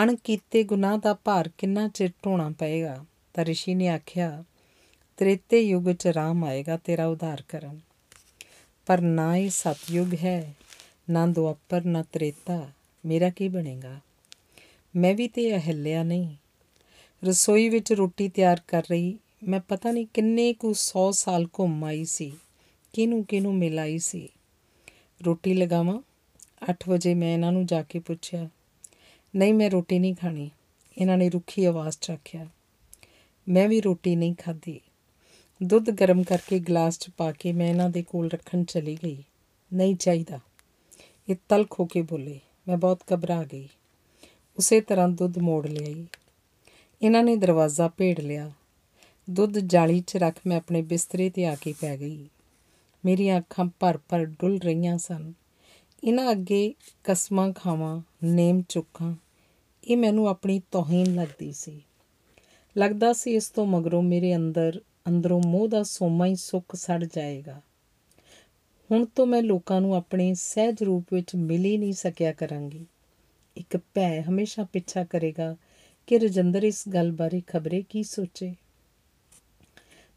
ਅਣ 0.02 0.16
ਕੀਤੇ 0.24 0.62
ਗੁਨਾਹ 0.62 0.98
ਦਾ 0.98 1.14
ਭਾਰ 1.14 1.50
ਕਿੰਨਾ 1.58 1.88
ਚਿਰ 1.88 2.08
ਢੋਣਾ 2.08 2.50
ਪਏਗਾ? 2.58 3.04
ਤਾਂ 3.34 3.44
ਰਿਸ਼ੀ 3.44 3.74
ਨੇ 3.74 3.88
ਆਖਿਆ, 3.88 4.44
ਤ੍ਰੇਤੇ 5.16 5.60
ਯੁੱਗ 5.60 5.92
'ਚ 5.92 6.06
ਰਾਮ 6.06 6.44
ਆਏਗਾ, 6.44 6.76
ਤੇਰਾ 6.76 7.06
ਉਧਾਰ 7.06 7.42
ਕਰਨ। 7.48 7.80
ਪਰ 8.86 9.00
ਨਾ 9.00 9.36
ਇਹ 9.36 9.50
ਸਤਯੁਗ 9.50 10.14
ਹੈ, 10.14 10.54
ਨਾ 11.10 11.26
ਦੁਆਪਰ, 11.26 11.84
ਨਾ 11.84 12.02
ਤ੍ਰੇਤਾ। 12.02 12.70
ਮੇਰਾ 13.06 13.30
ਕੀ 13.30 13.48
ਬਣੇਗਾ? 13.48 14.00
ਮੈਂ 14.96 15.14
ਵੀ 15.14 15.28
ਤੇ 15.28 15.56
ਅਹਲਿਆ 15.56 16.02
ਨਹੀਂ। 16.02 16.34
ਰਸੋਈ 17.24 17.68
ਵਿੱਚ 17.68 17.92
ਰੋਟੀ 17.92 18.28
ਤਿਆਰ 18.28 18.60
ਕਰ 18.68 18.82
ਰਹੀ, 18.90 19.18
ਮੈਂ 19.48 19.60
ਪਤਾ 19.60 19.90
ਨਹੀਂ 19.90 20.06
ਕਿੰਨੇ 20.14 20.52
ਕੁ 20.52 20.74
100 20.74 21.12
ਸਾਲ 21.12 21.46
ਘੁੰਮ 21.58 21.84
ਆਈ 21.84 22.04
ਸੀ 22.04 22.32
ਕਿਨੂੰ 22.92 23.24
ਕਿਨੂੰ 23.24 23.54
ਮਿਲ 23.54 23.78
ਆਈ 23.78 23.98
ਸੀ। 23.98 24.28
ਰੋਟੀ 25.24 25.54
ਲਗਾਵਾਂ? 25.54 26.00
8 26.70 26.88
ਵਜੇ 26.88 27.14
ਮੈਂ 27.14 27.34
ਇਹਨਾਂ 27.34 27.52
ਨੂੰ 27.52 27.66
ਜਾ 27.66 27.82
ਕੇ 27.82 27.98
ਪੁੱਛਿਆ। 27.98 28.48
ਨਹੀਂ, 29.36 29.54
ਮੈਂ 29.54 29.70
ਰੋਟੀ 29.70 29.98
ਨਹੀਂ 29.98 30.14
ਖਾਣੀ। 30.14 30.50
ਇਹਨਾਂ 30.98 31.18
ਨੇ 31.18 31.30
ਰੁੱਖੀ 31.30 31.64
ਆਵਾਜ਼ 31.64 31.98
'ਚ 32.00 32.10
ਆਖਿਆ। 32.10 32.46
ਮੈਂ 33.48 33.68
ਵੀ 33.68 33.80
ਰੋਟੀ 33.80 34.16
ਨਹੀਂ 34.16 34.34
ਖਾਧੀ। 34.34 34.80
ਦੁੱਧ 35.62 35.90
ਗਰਮ 35.90 36.22
ਕਰਕੇ 36.22 36.58
ਗਲਾਸ 36.58 36.98
'ਚ 36.98 37.10
ਪਾ 37.16 37.32
ਕੇ 37.32 37.52
ਮੈਂ 37.52 37.68
ਇਹਨਾਂ 37.68 37.90
ਦੇ 37.90 38.02
ਕੋਲ 38.02 38.30
ਰੱਖਣ 38.30 38.64
ਚਲੀ 38.64 38.98
ਗਈ। 39.04 39.24
ਨਹੀਂ 39.74 39.96
ਚਾਹੀਦਾ। 39.96 40.40
ਇਹ 41.28 41.36
ਤਲਖ 41.48 41.80
ਹੋ 41.80 41.84
ਕੇ 41.84 42.02
ਬੋਲੇ। 42.02 42.40
ਮੈਂ 42.68 42.76
ਬਹੁਤ 42.76 43.00
ਘਬਰਾ 43.14 43.44
ਗਈ। 43.44 43.68
ਉਸੇ 44.58 44.80
ਤਰ੍ਹਾਂ 44.80 45.08
ਦੁੱਧ 45.08 45.38
ਮੋੜ 45.38 45.66
ਲਿਆਈ। 45.66 46.06
ਇਹਨਾਂ 47.02 47.24
ਨੇ 47.24 47.36
ਦਰਵਾਜ਼ਾ 47.36 47.88
ਭੇੜ 47.88 48.20
ਲਿਆ। 48.20 48.52
ਦੁੱਧ 49.30 49.58
ਜਾਲੀ 49.58 50.00
'ਚ 50.00 50.16
ਰੱਖ 50.16 50.40
ਮੈਂ 50.46 50.56
ਆਪਣੇ 50.56 50.82
ਬਿਸਤਰੇ 50.82 51.30
ਤੇ 51.30 51.46
ਆ 51.46 51.54
ਕੇ 51.54 51.74
ਪੈ 51.80 51.96
ਗਈ। 51.96 52.28
ਮੇਰੀਆਂ 53.04 53.38
ਅੱਖਾਂ 53.38 53.64
ਭਰ 53.80 53.98
ਭਰ 54.08 54.24
ਡੁੱਲ 54.24 54.58
ਰਹੀਆਂ 54.58 54.98
ਸਨ। 54.98 55.32
ਇਹਨਾਂ 56.04 56.32
ਅੱਗੇ 56.32 56.74
ਕਸਮਾਂ 57.04 57.52
ਖਾਵਾਂ, 57.52 58.02
ਨੇਮ 58.24 58.62
ਚੁੱਕਾਂ, 58.68 59.14
ਇਹ 59.84 59.96
ਮੈਨੂੰ 59.96 60.28
ਆਪਣੀ 60.28 60.62
ਤੋਹੀਨ 60.70 61.14
ਲੱਗਦੀ 61.14 61.52
ਸੀ। 61.52 61.82
ਲੱਗਦਾ 62.76 63.12
ਸੀ 63.12 63.34
ਇਸ 63.34 63.50
ਤੋਂ 63.50 63.66
ਮਗਰੋਂ 63.66 64.02
ਮੇਰੇ 64.02 64.36
ਅੰਦਰ 64.36 64.80
ਅੰਦਰੋਂ 65.08 65.42
ਮੋਹ 65.46 65.68
ਦਾ 65.68 65.82
ਸੋਮਾ 65.82 66.26
ਹੀ 66.26 66.36
ਸੁੱਕ 66.36 66.76
ਸੜ 66.76 67.04
ਜਾਏਗਾ। 67.04 67.60
ਹੁਣ 68.90 69.04
ਤੋਂ 69.04 69.26
ਮੈਂ 69.26 69.42
ਲੋਕਾਂ 69.42 69.80
ਨੂੰ 69.80 69.94
ਆਪਣੇ 69.94 70.34
ਸਹਿਜ 70.34 70.82
ਰੂਪ 70.82 71.04
ਵਿੱਚ 71.12 71.34
ਮਿਲ 71.34 71.64
ਹੀ 71.64 71.78
ਨਹੀਂ 71.78 71.92
ਸਕਿਆ 71.92 72.32
ਕਰਾਂਗੀ। 72.32 72.86
ਇੱਕ 73.56 73.76
ਭੈ 73.76 74.22
ਹਮੇਸ਼ਾ 74.22 74.64
ਪਿੱਛਾ 74.64 75.04
ਕਰੇਗਾ 75.04 75.56
ਕਿ 76.06 76.18
ਰਜਿੰਦਰ 76.18 76.62
ਇਸ 76.62 76.88
ਗੱਲ 76.88 77.12
ਬਾਰੇ 77.12 77.42
ਖਬਰੇ 77.46 77.84
ਕੀ 77.88 78.02
ਸੋਚੇ। 78.02 78.54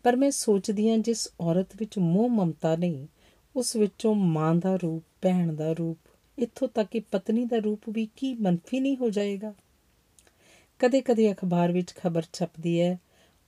ਪਰ 0.04 0.16
ਮੈਂ 0.16 0.32
ਸੋਚਦੀ 0.32 0.90
ਹਾਂ 0.90 0.98
ਜਿਸ 0.98 1.30
ਔਰਤ 1.42 1.68
ਵਿੱਚ 1.76 1.98
ਮੋਹ 1.98 2.30
ਮਮਤਾ 2.30 2.76
ਨਹੀਂ, 2.76 3.08
ਉਸ 3.56 3.76
ਵਿੱਚੋਂ 3.76 4.16
ਮਾਂ 4.16 4.56
ਦਾ 4.56 4.76
ਰੂਪ, 4.76 5.04
ਭੈਣ 5.22 5.54
ਦਾ 5.54 5.72
ਰੂਪ, 5.72 5.98
ਇੱਥੋਂ 6.38 6.68
ਤੱਕ 6.68 6.90
ਕਿ 6.90 7.00
ਪਤਨੀ 7.00 7.46
ਦਾ 7.46 7.58
ਰੂਪ 7.58 7.82
ਵੀ 7.90 8.08
ਕੀ 8.16 8.34
ਮਨਫੀ 8.34 8.80
ਨਹੀਂ 8.80 8.98
ਹੋ 8.98 9.10
ਜਾਏਗਾ। 9.10 9.54
ਕਦੇ-ਕਦੇ 10.80 11.32
ਅਖਬਾਰ 11.32 11.72
ਵਿੱਚ 11.72 11.96
ਖਬਰ 11.96 12.24
ਛਪਦੀ 12.34 12.82
ਹੈ 12.82 13.00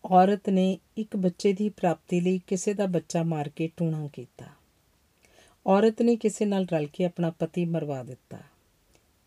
ਔਰਤ 0.06 0.50
ਨੇ 0.50 0.78
ਇੱਕ 0.98 1.16
ਬੱਚੇ 1.16 1.54
ਦੀ 1.54 1.70
ਪ੍ਰਾਪਤੀ 1.70 2.22
ਲਈ 2.22 2.40
ਕਿਸੇ 2.48 2.74
ਦਾ 2.74 2.86
ਬੱਚਾ 2.86 3.24
ਮਾਰ 3.24 3.50
ਕੇ 3.50 3.70
ਟੂਣਾ 3.78 4.10
ਕੀਤਾ। 4.14 4.46
ਔਰਤ 5.68 6.02
ਨੇ 6.02 6.16
ਕਿਸੇ 6.16 6.46
ਨਾਲ 6.46 6.66
ਰਲ 6.74 6.88
ਕੇ 6.88 7.06
ਆਪਣਾ 7.06 7.30
ਪਤੀ 7.30 7.66
ਮਰਵਾ 7.66 8.04
ਦਿੱਤਾ। 8.04 8.38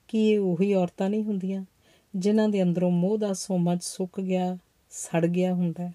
ਕੀ 0.09 0.31
ਇਹ 0.31 0.39
ਉਹੀ 0.39 0.75
ਔਰਤਾਂ 0.75 1.11
ਨਹੀਂ 1.11 1.25
ਹੁੰਦੀਆਂ 1.25 1.65
ਜਿਨ੍ਹਾਂ 2.17 2.49
ਦੇ 2.49 2.63
ਅੰਦਰੋਂ 2.63 2.91
ਮੋਹ 2.91 3.19
ਦਾ 3.19 3.33
ਸੋਮਾ 3.33 3.77
ਸੁੱਕ 3.83 4.21
ਗਿਆ, 4.21 4.59
ਸੜ 4.91 5.27
ਗਿਆ 5.27 5.55
ਹੁੰਦਾ 5.55 5.93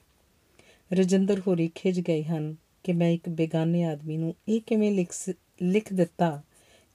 ਰਜਿੰਦਰ 0.94 1.42
ਹੋਰੀ 1.48 1.72
ਖਿਜ 1.76 2.00
ਗਏ 2.00 2.24
ਹਨ 2.24 2.56
ਕਿ 2.84 2.94
ਮੈਂ 2.94 3.10
ਇੱਕ 3.10 3.30
ਬੇਗਾਨੇ 3.30 3.84
ਆਦਮੀ 3.84 4.18
ਨੂੰ 4.18 4.36
ਇਹ 4.48 4.62
ਕਿਵੇਂ 4.62 4.92
ਲਿਖ 4.92 5.13
ਲਿਖ 5.62 5.94
ਦਿੱਤਾ 5.94 6.42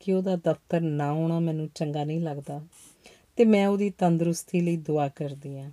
ਕਿ 0.00 0.12
ਉਹਦਾ 0.12 0.36
ਦਫ਼ਤਰ 0.36 0.80
ਨਾ 0.80 1.08
ਆਉਣਾ 1.08 1.40
ਮੈਨੂੰ 1.40 1.68
ਚੰਗਾ 1.74 2.04
ਨਹੀਂ 2.04 2.20
ਲੱਗਦਾ 2.20 2.64
ਤੇ 3.36 3.44
ਮੈਂ 3.44 3.68
ਉਹਦੀ 3.68 3.90
ਤੰਦਰੁਸਤੀ 3.90 4.60
ਲਈ 4.60 4.76
ਦੁਆ 4.76 5.08
ਕਰਦੀ 5.08 5.58
ਆ 5.58 5.70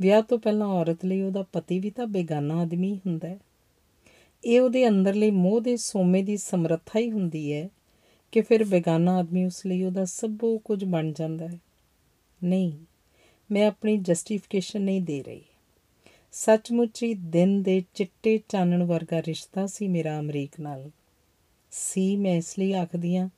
ਵਿਆਹ 0.00 0.22
ਤੋਂ 0.22 0.38
ਪਹਿਲਾਂ 0.38 0.66
ਔਰਤ 0.66 1.04
ਲਈ 1.04 1.22
ਉਹਦਾ 1.22 1.44
ਪਤੀ 1.52 1.78
ਵੀ 1.78 1.90
ਤਾਂ 1.90 2.06
ਬੇਗਾਨਾ 2.06 2.54
ਆਦਮੀ 2.54 3.00
ਹੁੰਦਾ 3.06 3.28
ਹੈ। 3.28 3.38
ਇਹ 4.44 4.60
ਉਹਦੇ 4.60 4.88
ਅੰਦਰਲੇ 4.88 5.30
ਮੋਹ 5.30 5.60
ਦੇ 5.60 5.76
ਸੋਮੇ 5.76 6.22
ਦੀ 6.22 6.36
ਸਮਰੱਥਾ 6.36 6.98
ਹੀ 6.98 7.10
ਹੁੰਦੀ 7.10 7.52
ਹੈ 7.52 7.68
ਕਿ 8.32 8.40
ਫਿਰ 8.40 8.64
ਬੇਗਾਨਾ 8.64 9.16
ਆਦਮੀ 9.16 9.44
ਉਸ 9.44 9.66
ਲਈ 9.66 9.84
ਉਹਦਾ 9.84 10.04
ਸਭ 10.04 10.58
ਕੁਝ 10.64 10.84
ਬਣ 10.84 11.12
ਜਾਂਦਾ 11.12 11.48
ਹੈ। 11.48 11.58
ਨਹੀਂ, 12.44 12.72
ਮੈਂ 13.50 13.66
ਆਪਣੀ 13.66 13.96
ਜਸਟੀਫਿਕੇਸ਼ਨ 13.96 14.82
ਨਹੀਂ 14.82 15.02
ਦੇ 15.02 15.22
ਰਹੀ। 15.22 15.42
ਸੱਚਮੁੱਚ 16.32 17.02
ਹੀ 17.02 17.14
ਦਿਨ 17.14 17.62
ਦੇ 17.62 17.82
ਚਿੱਟੇ 17.94 18.40
ਚਾਨਣ 18.48 18.82
ਵਰਗਾ 18.82 19.22
ਰਿਸ਼ਤਾ 19.22 19.66
ਸੀ 19.66 19.88
ਮੇਰਾ 19.88 20.20
ਅਮਰੀਕ 20.20 20.60
ਨਾਲ। 20.60 20.90
ਸੀ 21.70 22.16
ਮੈਂ 22.16 22.34
ਇਸ 22.34 22.58
ਲਈ 22.58 22.72
ਆਖਦੀ 22.72 23.16
ਆ 23.16 23.28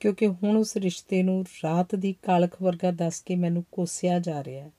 ਕਿਉਂਕਿ 0.00 0.26
ਹੁਣ 0.26 0.56
ਉਸ 0.56 0.76
ਰਿਸ਼ਤੇ 0.76 1.22
ਨੂੰ 1.22 1.44
ਰਾਤ 1.64 1.94
ਦੀ 1.94 2.14
ਕਾਲਖ 2.22 2.62
ਵਰਗਾ 2.62 2.90
ਦੱਸ 2.90 3.20
ਕੇ 3.20 3.36
ਮੈਨੂੰ 3.36 3.64
ਕੋਸਿਆ 3.72 4.18
ਜਾ 4.18 4.44
ਰਿਹਾ 4.44 4.70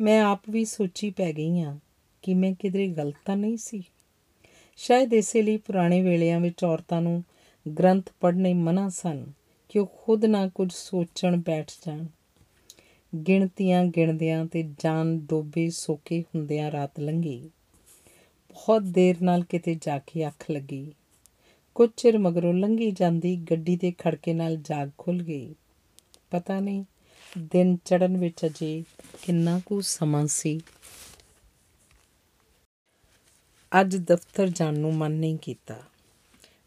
ਮੈਂ 0.00 0.22
ਆਪ 0.22 0.40
ਵੀ 0.50 0.64
ਸੋਚੀ 0.64 1.10
ਪੈ 1.10 1.32
ਗਈ 1.32 1.60
ਆ 1.60 1.78
ਕਿ 2.22 2.34
ਮੈਂ 2.34 2.54
ਕਿਧਰੇ 2.54 2.88
ਗਲਤ 2.88 3.14
ਤਾਂ 3.24 3.36
ਨਹੀਂ 3.36 3.56
ਸੀ। 3.56 3.82
ਸ਼ਾਇਦ 4.76 5.14
ਇਸੇ 5.14 5.42
ਲਈ 5.42 5.56
ਪੁਰਾਣੇ 5.56 6.02
ਵੇਲਿਆਂ 6.02 6.40
ਵਿੱਚ 6.40 6.64
ਔਰਤਾਂ 6.64 7.02
ਨੂੰ 7.02 7.24
ਗ੍ਰੰਥ 7.78 8.10
ਪੜ੍ਹਨੇ 8.20 8.54
ਮਨਾ 8.54 8.88
ਸਨ 8.88 9.26
ਕਿ 9.68 9.78
ਉਹ 9.78 9.86
ਖੁਦ 9.86 10.24
ਨਾ 10.24 10.48
ਕੁਝ 10.48 10.72
ਸੋਚਣ 10.72 11.36
ਬੈਠ 11.36 11.70
ਜਾਣ। 11.86 12.06
ਗਿਣਤੀਆਂ 13.28 13.84
ਗਿਣਦਿਆਂ 13.84 14.46
ਤੇ 14.46 14.70
ਜਾਨ 14.78 15.18
ਡੋਬੇ 15.18 15.70
ਸੋਕੇ 15.70 16.22
ਹੁੰਦਿਆਂ 16.22 16.70
ਰਾਤ 16.70 17.00
ਲੰਘੀ। 17.00 17.50
ਬਹੁਤ 18.48 18.82
ਦੇਰ 18.82 19.16
ਨਾਲ 19.22 19.44
ਕਿਤੇ 19.44 19.74
ਜਾ 19.74 19.98
ਕੇ 19.98 20.26
ਅੱਖ 20.26 20.50
ਲੱਗੀ। 20.50 20.92
ਕੁਝ 21.74 21.90
ਚਿਰ 21.96 22.18
ਮਗਰੋਂ 22.18 22.54
ਲੰਘੀ 22.54 22.90
ਜਾਂਦੀ 22.90 23.36
ਗੱਡੀ 23.36 23.76
ਦੇ 23.76 23.92
ਖੜਕੇ 23.98 24.34
ਨਾਲ 24.34 24.56
ਜਾਗ 24.56 24.90
ਖੁੱਲ 24.98 25.22
ਗਈ। 25.22 25.54
ਪਤਾ 26.30 26.60
ਨਹੀਂ 26.60 26.84
ਦਿਨ 27.38 27.76
ਚੜਨ 27.76 28.16
ਵਿੱਚ 28.16 28.46
ਅਜੇ 28.46 28.84
ਕਿੰਨਾ 29.22 29.60
ਕੁ 29.66 29.80
ਸਮਾਂ 29.80 30.26
ਸੀ? 30.26 30.60
ਅੱਜ 33.80 33.96
ਦਫ਼ਤਰ 33.96 34.48
ਜਾਣ 34.48 34.78
ਨੂੰ 34.78 34.94
ਮਨ 34.94 35.12
ਨਹੀਂ 35.12 35.36
ਕੀਤਾ। 35.36 35.82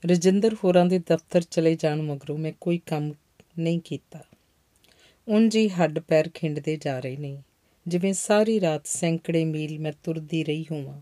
ਰਜਿੰਦਰ 0.05 0.55
ਹੋਰਾਂ 0.63 0.85
ਦੇ 0.85 0.99
ਦਫ਼ਤਰ 0.99 1.41
ਚਲੇ 1.41 1.75
ਜਾਣ 1.75 2.01
ਮਗਰੋਂ 2.01 2.37
ਮੈਂ 2.37 2.51
ਕੋਈ 2.61 2.77
ਕੰਮ 2.77 3.13
ਨਹੀਂ 3.59 3.79
ਕੀਤਾ। 3.79 4.23
ਉਂਝ 5.27 5.55
ਹੀ 5.55 5.69
ਹੱਡ 5.69 5.99
ਪੈਰ 5.99 6.29
ਖਿੰਡਦੇ 6.33 6.77
ਜਾ 6.77 6.99
ਰਹੇ 6.99 7.17
ਨੇ। 7.17 7.43
ਜਿਵੇਂ 7.87 8.13
ਸਾਰੀ 8.13 8.61
ਰਾਤ 8.61 8.87
ਸੈਂਕੜੇ 8.87 9.45
ਮੀਲ 9.45 9.79
ਮੈਂ 9.79 9.93
ਤੁਰਦੀ 10.03 10.43
ਰਹੀ 10.43 10.65
ਹੋਵਾਂ। 10.71 11.01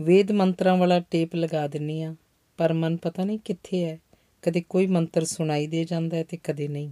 ਵੇਦ 0.00 0.32
ਮੰਤਰਾਂ 0.32 0.76
ਵਾਲਾ 0.76 1.00
ਟੇਪ 1.00 1.34
ਲਗਾ 1.34 1.68
ਦਿੰਨੀ 1.68 2.02
ਆ, 2.02 2.14
ਪਰ 2.56 2.72
ਮਨ 2.72 2.96
ਪਤਾ 2.96 3.24
ਨਹੀਂ 3.24 3.38
ਕਿੱਥੇ 3.38 3.84
ਹੈ 3.84 3.98
ਕਦੇ 4.42 4.60
ਕੋਈ 4.68 4.86
ਮੰਤਰ 4.86 5.24
ਸੁਣਾਈ 5.24 5.66
ਦੇ 5.66 5.84
ਜਾਂਦਾ 5.84 6.16
ਹੈ 6.16 6.24
ਤੇ 6.24 6.36
ਕਦੇ 6.36 6.68
ਨਹੀਂ। 6.68 6.90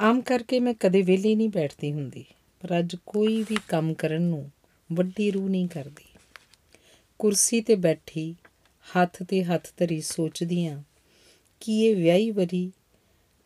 ਆਮ 0.00 0.20
ਕਰਕੇ 0.20 0.60
ਮੈਂ 0.60 0.74
ਕਦੇ 0.80 1.02
ਵਿਹਲੀ 1.02 1.34
ਨਹੀਂ 1.34 1.48
ਬੈਠਦੀ 1.48 1.92
ਹੁੰਦੀ, 1.92 2.24
ਪਰ 2.60 2.78
ਅੱਜ 2.78 2.96
ਕੋਈ 3.06 3.42
ਵੀ 3.42 3.56
ਕੰਮ 3.68 3.94
ਕਰਨ 3.94 4.22
ਨੂੰ 4.22 4.50
ਵੱਡੀ 4.92 5.30
ਰੂਹ 5.30 5.48
ਨਹੀਂ 5.48 5.68
ਕਰਦੀ। 5.68 6.04
ਕੁਰਸੀ 7.18 7.60
ਤੇ 7.60 7.74
ਬੈਠੀ, 7.74 8.34
ਹੱਥ 8.96 9.22
ਤੇ 9.22 9.44
ਹੱਥ 9.44 9.68
ਧਰੀ 9.76 10.00
ਸੋਚਦੀ 10.00 10.66
ਆ, 10.66 10.82
ਕਿ 11.60 11.80
ਇਹ 11.80 11.96
ਵਿਆਹੀ 11.96 12.30
ਵਰੀ 12.30 12.72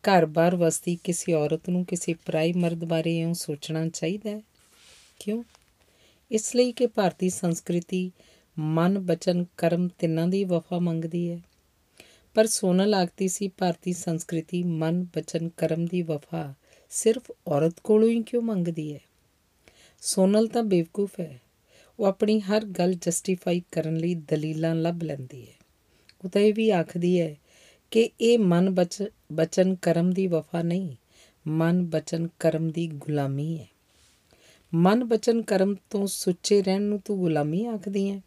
ਘਰ-ਬਾਰ 0.03 0.55
ਵਸਦੀ 0.55 0.97
ਕਿਸੇ 1.03 1.33
ਔਰਤ 1.33 1.69
ਨੂੰ 1.69 1.85
ਕਿਸੇ 1.85 2.13
ਪਰਾਈ 2.25 2.53
ਮਰਦ 2.53 2.85
ਬਾਰੇ 2.85 3.19
ਇਉਂ 3.19 3.33
ਸੋਚਣਾ 3.33 3.87
ਚਾਹੀਦਾ 3.87 4.29
ਹੈ? 4.29 4.41
ਕਿਉਂ? 5.19 5.43
ਇਸ 6.31 6.55
ਲਈ 6.55 6.71
ਕਿ 6.71 6.87
ਭਾਰਤੀ 6.87 7.29
ਸੰਸਕ੍ਰਿਤੀ 7.29 8.11
ਮਨ 8.59 8.99
ਬਚਨ 8.99 9.45
ਕਰਮ 9.57 9.87
ਤਿੰਨਾਂ 9.87 10.27
ਦੀ 10.27 10.43
ਵਫਾ 10.43 10.79
ਮੰਗਦੀ 10.79 11.31
ਹੈ। 11.31 11.41
ਪਰ 12.33 12.45
ਸੋਨਲ 12.45 12.93
ਆਖਦੀ 12.93 13.27
ਸੀ 13.27 13.47
ਭਾਰਤੀ 13.47 13.93
ਸੰਸਕ੍ਰਿਤੀ, 13.93 14.63
ਮਨ 14.63 15.07
ਬਚਨ 15.15 15.49
ਕਰਮ 15.49 15.85
ਦੀ 15.85 16.01
ਵਫਾ। 16.01 16.53
ਸਿਰਫ 16.89 17.31
ਔਰਤ 17.47 17.73
ਕੋਲੋਂ 17.83 18.09
ਹੀ 18.09 18.23
ਕਿਉਂ 18.23 18.41
ਮੰਗਦੀ 18.41 18.93
ਹੈ? 18.93 18.99
ਸੋਨਲ 20.01 20.47
ਤਾਂ 20.47 20.63
ਬੇਵਕੂਫ 20.63 21.19
ਹੈ। 21.19 21.41
ਉਹ 21.99 22.05
ਆਪਣੀ 22.05 22.39
ਹਰ 22.39 22.65
ਗੱਲ 22.65 22.93
ਜਸਟੀਫਾਈ 22.93 23.61
ਕਰਨ 23.71 23.97
ਲਈ 23.97 24.15
ਦਲੀਲਾਂ 24.15 24.75
ਲੱਭ 24.75 25.03
ਲੈਂਦੀ 25.03 25.41
ਹੈ। 25.41 25.53
ਉਹ 26.23 26.29
ਤਾਂ 26.29 26.41
ਇਹ 26.41 26.53
ਵੀ 26.53 26.69
ਆਖਦੀ 26.69 27.21
ਹੈ 27.21 27.35
ਕਿ 27.91 28.09
ਇਹ 28.21 28.39
ਮਨ 28.39 28.69
ਬਚ 28.69 29.03
ਬਚਨ 29.33 29.75
ਕਰਮ 29.75 30.13
ਦੀ 30.13 30.27
ਵਫਾ 30.27 30.61
ਨਹੀਂ, 30.61 30.95
ਮਨ 31.47 31.85
ਬਚਨ 31.85 32.27
ਕਰਮ 32.39 32.69
ਦੀ 32.69 32.87
ਗੁਲਾਮੀ 32.87 33.59
ਹੈ। 33.59 33.67
ਮਨ 34.73 35.03
ਬਚਨ 35.03 35.41
ਕਰਮ 35.41 35.75
ਤੋਂ 35.89 36.07
ਸੁੱਚੇ 36.07 36.61
ਰਹਿਣ 36.61 36.81
ਨੂੰ 36.81 37.01
ਤੂੰ 37.05 37.19
ਗੁਲਾਮੀ 37.19 37.65
ਆਖਦੀ 37.65 38.09
ਹੈ? 38.09 38.21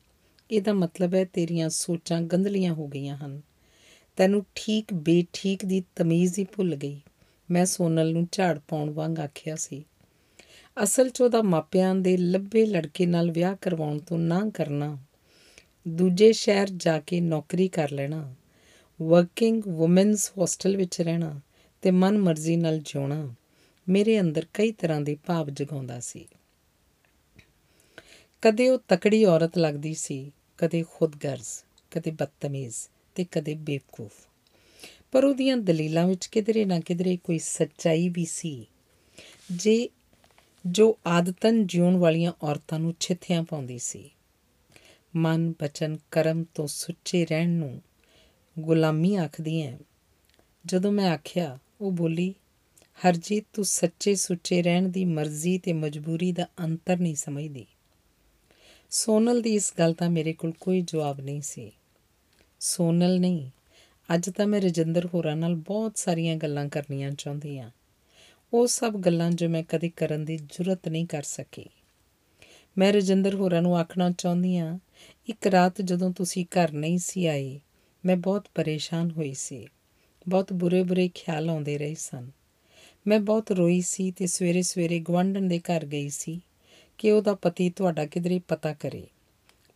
ਇਹਦਾ 0.51 0.73
ਮਤਲਬ 0.73 1.15
ਹੈ 1.15 1.25
ਤੇਰੀਆਂ 1.25 1.69
ਸੋਚਾਂ 1.69 2.23
ਗੰਦਲੀਆਂ 2.23 2.75
ਹੋ 2.75 2.89
ਗਈਆਂ 2.89 3.17
ਹਨ। 3.17 3.43
ਤੈਨੂੰ 4.17 4.45
ਠੀਕ 4.55 4.95
ਬੇਠੀਕ 4.95 5.65
ਦੀ 5.65 5.83
ਤਮੀਜ਼ 5.97 6.39
ਹੀ 6.39 6.45
ਭੁੱਲ 6.45 6.77
ਗਈ। 6.77 7.01
ਮੈਂ 7.51 7.67
ਸੋਨਲ 7.67 8.13
ਨੂੰ 8.13 8.29
ਝਾੜ 8.33 8.59
ਪਾਉਣ 8.69 8.91
ਵਾਂਗ 8.91 9.19
ਆਖਿਆ 9.19 9.57
ਸੀ। 9.57 9.85
ਅਸਲ 10.83 11.09
'ਚ 11.09 11.23
ਉਹਦਾ 11.23 11.43
ਮਾਪਿਆਂ 11.43 11.95
ਦੇ 11.95 12.17
ਲੱਭੇ 12.17 12.67
ਲੜਕੇ 12.67 13.07
ਨਾਲ 13.07 13.31
ਵਿਆਹ 13.31 13.57
ਕਰਵਾਉਣ 13.57 13.99
ਤੋਂ 13.99 14.19
ਨਾ 14.19 14.51
ਕਰਨਾ। 14.55 14.99
ਦੂਜੇ 15.89 16.33
ਸ਼ਹਿਰ 16.33 16.69
ਜਾ 16.71 17.01
ਕੇ 17.01 17.21
ਨੌਕਰੀ 17.21 17.69
ਕਰ 17.69 17.91
ਲੈਣਾ। 17.91 18.35
ਵਰਕਿੰਗ 19.03 19.63
ਔਮਨਸ 19.81 20.33
ਹੋਸਟਲ 20.39 20.77
ਵਿੱਚ 20.77 21.01
ਰਹਿਣਾ 21.01 21.41
ਤੇ 21.83 21.91
ਮਨ 21.91 22.19
ਮਰਜ਼ੀ 22.19 22.57
ਨਾਲ 22.57 22.79
ਜਿਉਣਾ 22.79 23.35
ਮੇਰੇ 23.89 24.21
ਅੰਦਰ 24.21 24.47
ਕਈ 24.55 24.73
ਤਰ੍ਹਾਂ 24.73 25.01
ਦੇ 25.01 25.17
ਭਾਵ 25.27 25.51
ਜਗਾਉਂਦਾ 25.51 26.01
ਸੀ। 26.01 26.29
ਕਦੇ 28.43 28.69
ਉਹ 28.69 28.79
ਤਕੜੀ 28.89 29.25
ਔਰਤ 29.25 29.59
ਲੱਗਦੀ 29.59 29.95
ਸੀ, 29.95 30.33
ਕਦੇ 30.59 30.85
ਖੁਦਗਰਜ਼, 30.91 31.65
ਕਦੇ 31.91 32.11
ਬਦਤਮੀਜ਼। 32.11 32.75
ਤੇ 33.17 33.25
ਕਦੇ 33.33 33.55
ਬੇਵਕੂਫ। 33.55 34.13
ਪਰ 35.13 35.25
ਉਹਦੀਆਂ 35.25 35.57
ਦਲੀਲਾਂ 35.57 36.07
ਵਿੱਚ 36.07 36.27
ਕਿਧਰੇ 36.27 36.65
ਨਾ 36.65 36.81
ਕਿਧਰੇ 36.81 37.17
ਕੋਈ 37.25 37.39
ਸੱਚਾਈ 37.39 38.09
ਵੀ 38.09 38.25
ਸੀ। 38.25 38.67
ਜੇ 39.53 39.89
ਜੋ 40.67 40.99
ਆਦਤਨ 41.07 41.67
ਜਿਉਣ 41.67 41.97
ਵਾਲੀਆਂ 41.97 42.33
ਔਰਤਾਂ 42.43 42.79
ਨੂੰ 42.79 42.95
ਛਿੱਥਿਆਂ 43.01 43.43
ਪਾਉਂਦੀ 43.43 43.79
ਸੀ। 43.79 44.11
ਮਨ 45.17 45.53
ਬਚਨ 45.61 45.99
ਕਰਮ 46.11 46.45
ਤੋਂ 46.55 46.67
ਸੁੱਚੇ 46.67 47.25
ਰਹਿਣ 47.25 47.51
ਨੂੰ 47.51 47.83
ਗੁਲਾਮੀ 48.59 49.15
ਆਖਦੀ 49.17 49.63
ਹੈ 49.63 49.79
ਜਦੋਂ 50.67 50.93
ਮੈਂ 50.93 51.11
ਆਖਿਆ, 51.11 51.59
ਉਹ 51.81 51.93
ਬੋਲੀ, 51.93 52.35
ਹਰਜੀਤ, 52.99 53.45
ਤੂੰ 53.53 53.65
ਸੱਚੇ 53.65 54.15
ਸੁੱਚੇ 54.15 54.63
ਰਹਿਣ 54.63 54.89
ਦੀ 54.89 55.05
ਮਰਜ਼ੀ 55.05 55.59
ਤੇ 55.59 55.73
ਮਜਬੂਰੀ 55.73 56.33
ਦਾ 56.33 56.47
ਅੰਤਰ 56.61 56.97
ਨਹੀਂ 56.97 57.15
ਸਮਝਦੀ। 57.15 57.67
ਸੋਨਲ 58.91 59.43
ਦੀ 59.43 59.55
ਇਸ 59.55 59.73
ਗੱਲ 59.79 59.95
ਦਾ 59.99 60.09
ਮੇਰੇ 60.09 60.33
ਕੋਲ 60.33 60.53
ਕੋਈ 60.61 60.81
ਜਵਾਬ 60.81 61.21
ਨਹੀਂ 61.21 61.43
ਸੀ। 61.43 61.73
ਸੋਨਲ 62.61 63.21
ਨਹੀਂ। 63.21 63.51
ਅੱਜ 64.15 64.31
ਤਾਂ 64.31 64.47
ਮੈਂ 64.47 64.61
ਰਜਿੰਦਰ 64.61 65.09
ਹੋਰਾਂ 65.15 65.37
ਨਾਲ 65.37 65.55
ਬਹੁਤ 65.55 65.99
ਸਾਰੀਆਂ 65.99 66.37
ਗੱਲਾਂ 66.37 66.69
ਕਰਨੀਆਂ 66.69 67.11
ਚਾਹੁੰਦੀ 67.11 67.59
ਆ 67.59 67.71
ਉਹ 68.53 68.67
ਸਭ 68.67 68.97
ਗੱਲਾਂ 68.99 69.31
ਜੋ 69.31 69.49
ਮੈਂ 69.49 69.63
ਕਦੇ 69.63 69.91
ਕਰਨ 69.97 70.25
ਦੀ 70.25 70.37
ਜੁਰਤ 70.37 70.89
ਨਹੀਂ 70.89 71.07
ਕਰ 71.07 71.23
ਸਕੀ। 71.23 71.65
ਮੈਂ 72.79 72.93
ਰਜਿੰਦਰ 72.93 73.35
ਹੋਰਾਂ 73.35 73.63
ਨੂੰ 73.63 73.79
ਆਖਣਾ 73.79 74.11
ਚਾਹੁੰਦੀ 74.11 74.57
ਆ 74.57 74.79
ਇੱਕ 75.27 75.47
ਰਾਤ 75.47 75.83
ਜਦੋਂ 75.83 76.13
ਤੁਸੀਂ 76.13 76.45
ਘਰ 76.45 76.73
ਨਹੀਂ 76.73 76.99
ਸੀ 76.99 77.27
ਆਏ, 77.27 77.61
ਮੈਂ 78.05 78.17
ਬਹੁਤ 78.17 78.47
ਪਰੇਸ਼ਾਨ 78.55 79.11
ਹੋਈ 79.11 79.35
ਸੀ। 79.35 79.67
ਬਹੁਤ 80.29 80.53
ਬੁਰੇ-ਬੁਰੇ 80.53 81.11
ਖਿਆਲ 81.15 81.51
ਆਉਂਦੇ 81.51 81.79
ਰਹੇ 81.79 81.95
ਸਨ। 81.95 82.31
ਮੈਂ 83.07 83.21
ਬਹੁਤ 83.21 83.53
ਰੋਈ 83.53 83.81
ਸੀ 83.81 84.11
ਤੇ 84.11 84.27
ਸਵੇਰੇ-ਸਵੇਰੇ 84.27 85.01
ਗਵੰਡਨ 85.01 85.49
ਦੇ 85.49 85.59
ਘਰ 85.59 85.87
ਗਈ 85.87 86.09
ਸੀ 86.09 86.41
ਕਿ 86.99 87.13
ਉਹਦਾ 87.13 87.35
ਪਤੀ 87.35 87.71
ਤੁਹਾਡਾ 87.71 88.07
ਕਿਧਰੇ 88.07 88.41
ਪਤਾ 88.49 88.73
ਕਰੇ। 88.73 89.07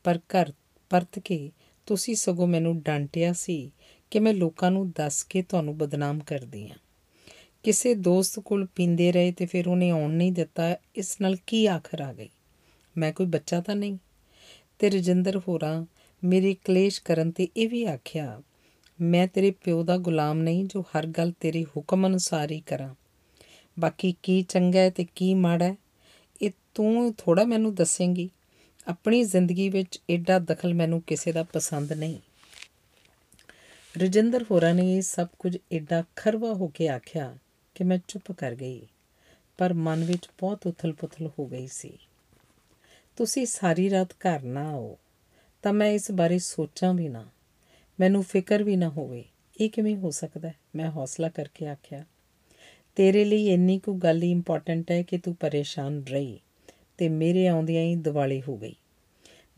ਪਰ 0.04 0.16
ਘਰ 0.16 0.52
ਪਰਤ 0.90 1.18
ਕੇ 1.18 1.52
ਤੁਸੀਂ 1.90 2.14
ਸਗੋਂ 2.14 2.46
ਮੈਨੂੰ 2.46 2.80
ਡਾਂਟਿਆ 2.80 3.32
ਸੀ 3.32 3.70
ਕਿ 4.10 4.18
ਮੈਂ 4.18 4.34
ਲੋਕਾਂ 4.34 4.70
ਨੂੰ 4.70 4.90
ਦੱਸ 4.90 5.22
ਕੇ 5.24 5.42
ਤੁਹਾਨੂੰ 5.42 5.78
ਬਦਨਾਮ 5.78 6.18
ਕਰਦੀ 6.18 6.62
ਆ। 6.64 6.74
ਕਿਸੇ 7.62 7.94
ਦੋਸਤ 7.94 8.40
ਕੋਲ 8.40 8.66
ਪੀਂਦੇ 8.66 9.12
ਰਹੇ 9.12 9.32
ਤੇ 9.32 9.46
ਫਿਰ 9.46 9.68
ਉਹਨੇ 9.68 9.90
ਆਉਣ 9.90 10.10
ਨਹੀਂ 10.10 10.32
ਦਿੱਤਾ, 10.32 10.76
ਇਸ 10.96 11.20
ਨਾਲ 11.20 11.36
ਕੀ 11.36 11.66
ਆਖਰ 11.66 12.00
ਆ 12.00 12.12
ਗਈ? 12.12 12.28
ਮੈਂ 12.96 13.12
ਕੋਈ 13.12 13.26
ਬੱਚਾ 13.26 13.60
ਤਾਂ 13.60 13.76
ਨਹੀਂ? 13.76 13.98
ਤੇ 14.78 14.90
ਰਜਿੰਦਰ 14.90 15.40
ਹੋਰਾਂ 15.48 15.86
ਮੇਰੀ 16.24 16.54
ਕਲੇਸ਼ 16.54 17.02
ਕਰਨ 17.02 17.30
ਤੇ 17.30 17.48
ਇਹ 17.56 17.68
ਵੀ 17.68 17.84
ਆਖਿਆ, 17.84 18.42
ਮੈਂ 19.00 19.26
ਤੇਰੇ 19.26 19.50
ਪਿਓ 19.50 19.82
ਦਾ 19.82 19.96
ਗੁਲਾਮ 19.96 20.38
ਨਹੀਂ 20.38 20.64
ਜੋ 20.64 20.82
ਹਰ 20.82 21.06
ਗੱਲ 21.06 21.32
ਤੇਰੇ 21.40 21.64
ਹੁਕਮ 21.64 22.06
ਅਨੁਸਾਰ 22.06 22.50
ਹੀ 22.50 22.60
ਕਰਾਂ। 22.60 22.94
ਬਾਕੀ 23.78 24.14
ਕੀ 24.22 24.42
ਚੰਗਾ 24.42 24.78
ਹੈ 24.78 24.90
ਤੇ 24.90 25.06
ਕੀ 25.14 25.34
ਮਾੜਾ 25.34 25.64
ਹੈ, 25.64 25.76
ਇਹ 26.42 26.50
ਤੂੰ 26.74 27.14
ਥੋੜਾ 27.18 27.44
ਮੈਨੂੰ 27.44 27.74
ਦੱਸੇਂਗੀ। 27.74 28.30
ਆਪਣੀ 28.86 29.22
ਜ਼ਿੰਦਗੀ 29.22 29.68
ਵਿੱਚ 29.68 30.00
ਐਡਾ 30.10 30.38
ਦਖਲ 30.38 30.74
ਮੈਨੂੰ 30.74 31.02
ਕਿਸੇ 31.02 31.32
ਦਾ 31.32 31.42
ਪਸੰਦ 31.42 31.92
ਨਹੀਂ। 31.92 32.18
ਰਜਿੰਦਰ 33.98 34.44
ਹੋਰਾਂ 34.50 34.74
ਨੇ 34.74 34.96
ਇਹ 34.96 35.02
ਸਭ 35.02 35.26
ਕੁਝ 35.38 35.58
ਐਡਾ 35.72 36.04
ਖਰਵਾ 36.16 36.52
ਹੋ 36.52 36.66
ਕੇ 36.66 36.88
ਆਖਿਆ 36.88 37.38
ਕਿ 37.74 37.84
ਮੈਂ 37.84 37.98
ਚੁੱਪ 38.08 38.32
ਕਰ 38.32 38.54
ਗਈ, 38.54 38.86
ਪਰ 39.58 39.72
ਮਨ 39.72 40.04
ਵਿੱਚ 40.04 40.28
ਬਹੁਤ 40.40 40.66
ਉਥਲ-ਪੁਥਲ 40.66 41.30
ਹੋ 41.38 41.46
ਗਈ 41.46 41.66
ਸੀ। 41.66 41.98
ਤੁਸੀਂ 43.16 43.46
ਸਾਰੀ 43.46 43.90
ਰਾਤ 43.90 44.12
ਘਰ 44.12 44.42
ਨਾ 44.42 44.68
ਆਓ, 44.68 44.98
ਤਾਂ 45.62 45.72
ਮੈਂ 45.72 45.88
ਇਸ 45.88 46.10
ਬਾਰੇ 46.10 46.38
ਸੋਚਾਂ 46.38 46.94
ਵੀ 46.94 47.08
ਨਾ। 47.08 47.28
ਮੈਨੂੰ 48.00 48.22
ਫਿਕਰ 48.22 48.62
ਵੀ 48.62 48.76
ਨਾ 48.76 48.88
ਹੋਵੇ, 48.88 49.24
ਇਹ 49.60 49.70
ਕਿਵੇਂ 49.70 49.96
ਹੋ 49.96 50.10
ਸਕਦਾ? 50.10 50.50
ਮੈਂ 50.76 50.90
ਹੌਸਲਾ 50.90 51.28
ਕਰਕੇ 51.28 51.66
ਆਖਿਆ। 51.66 52.04
ਤੇਰੇ 52.96 53.24
ਲਈ 53.24 53.48
ਇੰਨੀ 53.48 53.78
ਕੁ 53.78 53.94
ਗੱਲ 53.94 54.22
ਹੀ 54.22 54.30
ਇੰਪੋਰਟੈਂਟ 54.30 54.90
ਹੈ 54.90 55.02
ਕਿ 55.02 55.18
ਤੂੰ 55.18 55.34
ਪਰੇਸ਼ਾਨ 55.34 56.04
ਰਹੀ। 56.08 56.40
ਤੇ 57.00 57.08
ਮੇਰੇ 57.08 57.46
ਆਉਂਦਿਆਂ 57.46 57.82
ਹੀ 57.82 57.96
ਦਿਵਾਲੀ 57.96 58.42
ਹੋ 58.48 58.56
ਗਈ। 58.56 58.74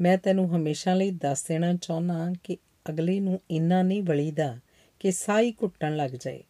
ਮੈਂ 0.00 0.18
ਤੈਨੂੰ 0.18 0.56
ਹਮੇਸ਼ਾ 0.56 0.94
ਲਈ 0.94 1.10
ਦੱਸ 1.10 1.46
ਦੇਣਾ 1.46 1.74
ਚਾਹੁੰਦਾ 1.74 2.32
ਕਿ 2.44 2.56
ਅਗਲੇ 2.88 3.20
ਨੂੰ 3.20 3.40
ਇੰਨਾ 3.50 3.82
ਨਹੀਂ 3.82 4.02
ਵਲੀਦਾ 4.02 4.58
ਕਿ 5.00 5.12
ਸਾਹ 5.12 5.40
ਹੀ 5.40 5.52
ਘੁੱਟਣ 5.52 5.96
ਲੱਗ 5.96 6.10
ਜਾਏ। 6.10 6.44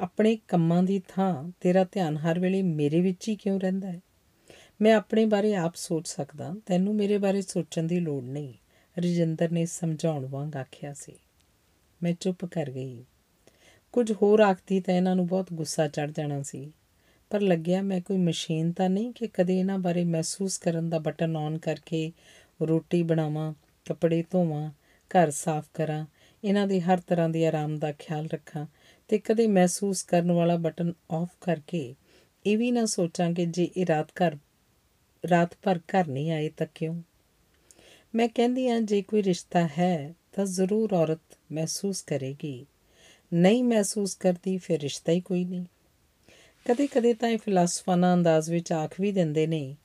ਆਪਣੇ 0.00 0.38
ਕੰਮਾਂ 0.48 0.82
ਦੀ 0.82 1.02
ਥਾਂ 1.08 1.52
ਤੇਰਾ 1.60 1.84
ਧਿਆਨ 1.92 2.16
ਹਰ 2.16 2.40
ਵੇਲੇ 2.40 2.62
ਮੇਰੇ 2.62 3.00
ਵਿੱਚ 3.00 3.28
ਹੀ 3.28 3.36
ਕਿਉਂ 3.36 3.60
ਰਹਿੰਦਾ 3.60 3.92
ਹੈ? 3.92 4.00
ਮੈਂ 4.80 4.94
ਆਪਣੇ 4.94 5.24
ਬਾਰੇ 5.24 5.54
ਆਪ 5.54 5.74
ਸੋਚ 5.74 6.08
ਸਕਦਾ, 6.08 6.54
ਤੈਨੂੰ 6.66 6.94
ਮੇਰੇ 6.94 7.18
ਬਾਰੇ 7.18 7.42
ਸੋਚਣ 7.42 7.82
ਦੀ 7.82 8.00
ਲੋੜ 8.00 8.22
ਨਹੀਂ, 8.22 8.54
ਰਜਿੰਦਰ 8.98 9.50
ਨੇ 9.50 9.66
ਸਮਝਾਉਣ 9.66 10.26
ਵਾਂਗ 10.26 10.56
ਆਖਿਆ 10.56 10.94
ਸੀ। 10.94 11.12
ਮੈਂ 12.02 12.12
ਚੁੱਪ 12.20 12.44
ਕਰ 12.44 12.70
ਗਈ। 12.70 13.04
ਕੁਝ 13.92 14.12
ਹੋਰ 14.12 14.40
ਆਖਦੀ 14.40 14.80
ਤਾਂ 14.80 14.94
ਇਹਨਾਂ 14.94 15.16
ਨੂੰ 15.16 15.26
ਬਹੁਤ 15.26 15.52
ਗੁੱਸਾ 15.52 15.88
ਚੜ 15.88 16.10
ਜਾਣਾ 16.10 16.42
ਸੀ। 16.42 16.72
ਪਰ 17.34 17.40
ਲੱਗਿਆ 17.40 17.82
ਮੈਂ 17.82 18.00
ਕੋਈ 18.00 18.16
ਮਸ਼ੀਨ 18.16 18.72
ਤਾਂ 18.72 18.90
ਨਹੀਂ 18.90 19.12
ਕਿ 19.12 19.28
ਕਦੇ 19.28 19.60
ਇਹਨਾਂ 19.60 19.78
ਬਾਰੇ 19.78 20.04
ਮਹਿਸੂਸ 20.04 20.58
ਕਰਨ 20.58 20.90
ਦਾ 20.90 20.98
ਬਟਨ 20.98 21.36
ਔਨ 21.36 21.58
ਕਰਕੇ 21.58 22.12
ਰੋਟੀ 22.62 23.02
ਬਣਾਵਾਂ, 23.02 23.54
ਕੱਪੜੇ 23.84 24.24
ਧੋਵਾਂ, 24.30 24.70
ਘਰ 25.10 25.30
ਸਾਫ਼ 25.30 25.68
ਕਰਾਂ, 25.74 26.06
ਇਹਨਾਂ 26.44 26.66
ਦੀ 26.66 26.80
ਹਰ 26.80 27.00
ਤਰ੍ਹਾਂ 27.00 27.28
ਦੀ 27.28 27.44
ਆਰਾਮ 27.44 27.78
ਦਾ 27.78 27.92
ਖਿਆਲ 27.92 28.28
ਰੱਖਾਂ 28.34 28.66
ਤੇ 29.08 29.18
ਕਦੇ 29.18 29.46
ਮਹਿਸੂਸ 29.46 30.02
ਕਰਨ 30.02 30.32
ਵਾਲਾ 30.32 30.56
ਬਟਨ 30.56 30.92
ਆਫ 31.10 31.28
ਕਰਕੇ 31.40 31.94
ਇਹ 32.46 32.58
ਵੀ 32.58 32.70
ਨਾ 32.70 32.84
ਸੋਚਾਂ 32.84 33.32
ਕਿ 33.32 33.46
ਜੇ 33.46 33.70
ਇਹ 33.76 33.86
ਰਾਤ 33.86 34.10
ਘਰ, 34.10 34.36
ਰਾਤ 35.30 35.50
ਭਰ 35.62 35.78
ਘਰ 35.78 36.06
ਨਹੀਂ 36.06 36.30
ਆਏ 36.30 36.48
ਤਾਂ 36.48 36.66
ਕਿਉਂ? 36.74 37.02
ਮੈਂ 38.14 38.28
ਕਹਿੰਦੀ 38.28 38.68
ਆ 38.68 38.80
ਜੇ 38.80 39.02
ਕੋਈ 39.02 39.22
ਰਿਸ਼ਤਾ 39.22 39.68
ਹੈ 39.78 40.14
ਤਾਂ 40.32 40.46
ਜ਼ਰੂਰ 40.46 40.92
ਔਰਤ 40.92 41.38
ਮਹਿਸੂਸ 41.52 42.02
ਕਰੇਗੀ। 42.02 42.66
ਨਹੀਂ 43.34 43.64
ਮਹਿਸੂਸ 43.64 44.14
ਕਰਦੀ, 44.14 44.58
ਫਿਰ 44.58 44.80
ਰਿਸ਼ਤਾ 44.80 45.12
ਹੀ 45.12 45.20
ਕੋਈ 45.20 45.44
ਨਹੀਂ। 45.44 45.64
ਕਦੇ-ਕਦੇ 46.64 47.14
ਤਾਂ 47.14 47.28
ਇਹ 47.28 47.38
ਫਿਲਾਸਫਾਨਾ 47.38 48.14
ਅੰਦਾਜ਼ 48.14 48.50
ਵਿੱਚ 48.50 48.72
ਆਖ 48.72 49.00
ਵੀ 49.00 49.12
ਦਿੰਦੇ 49.12 49.46
ਨੇ 49.46 49.76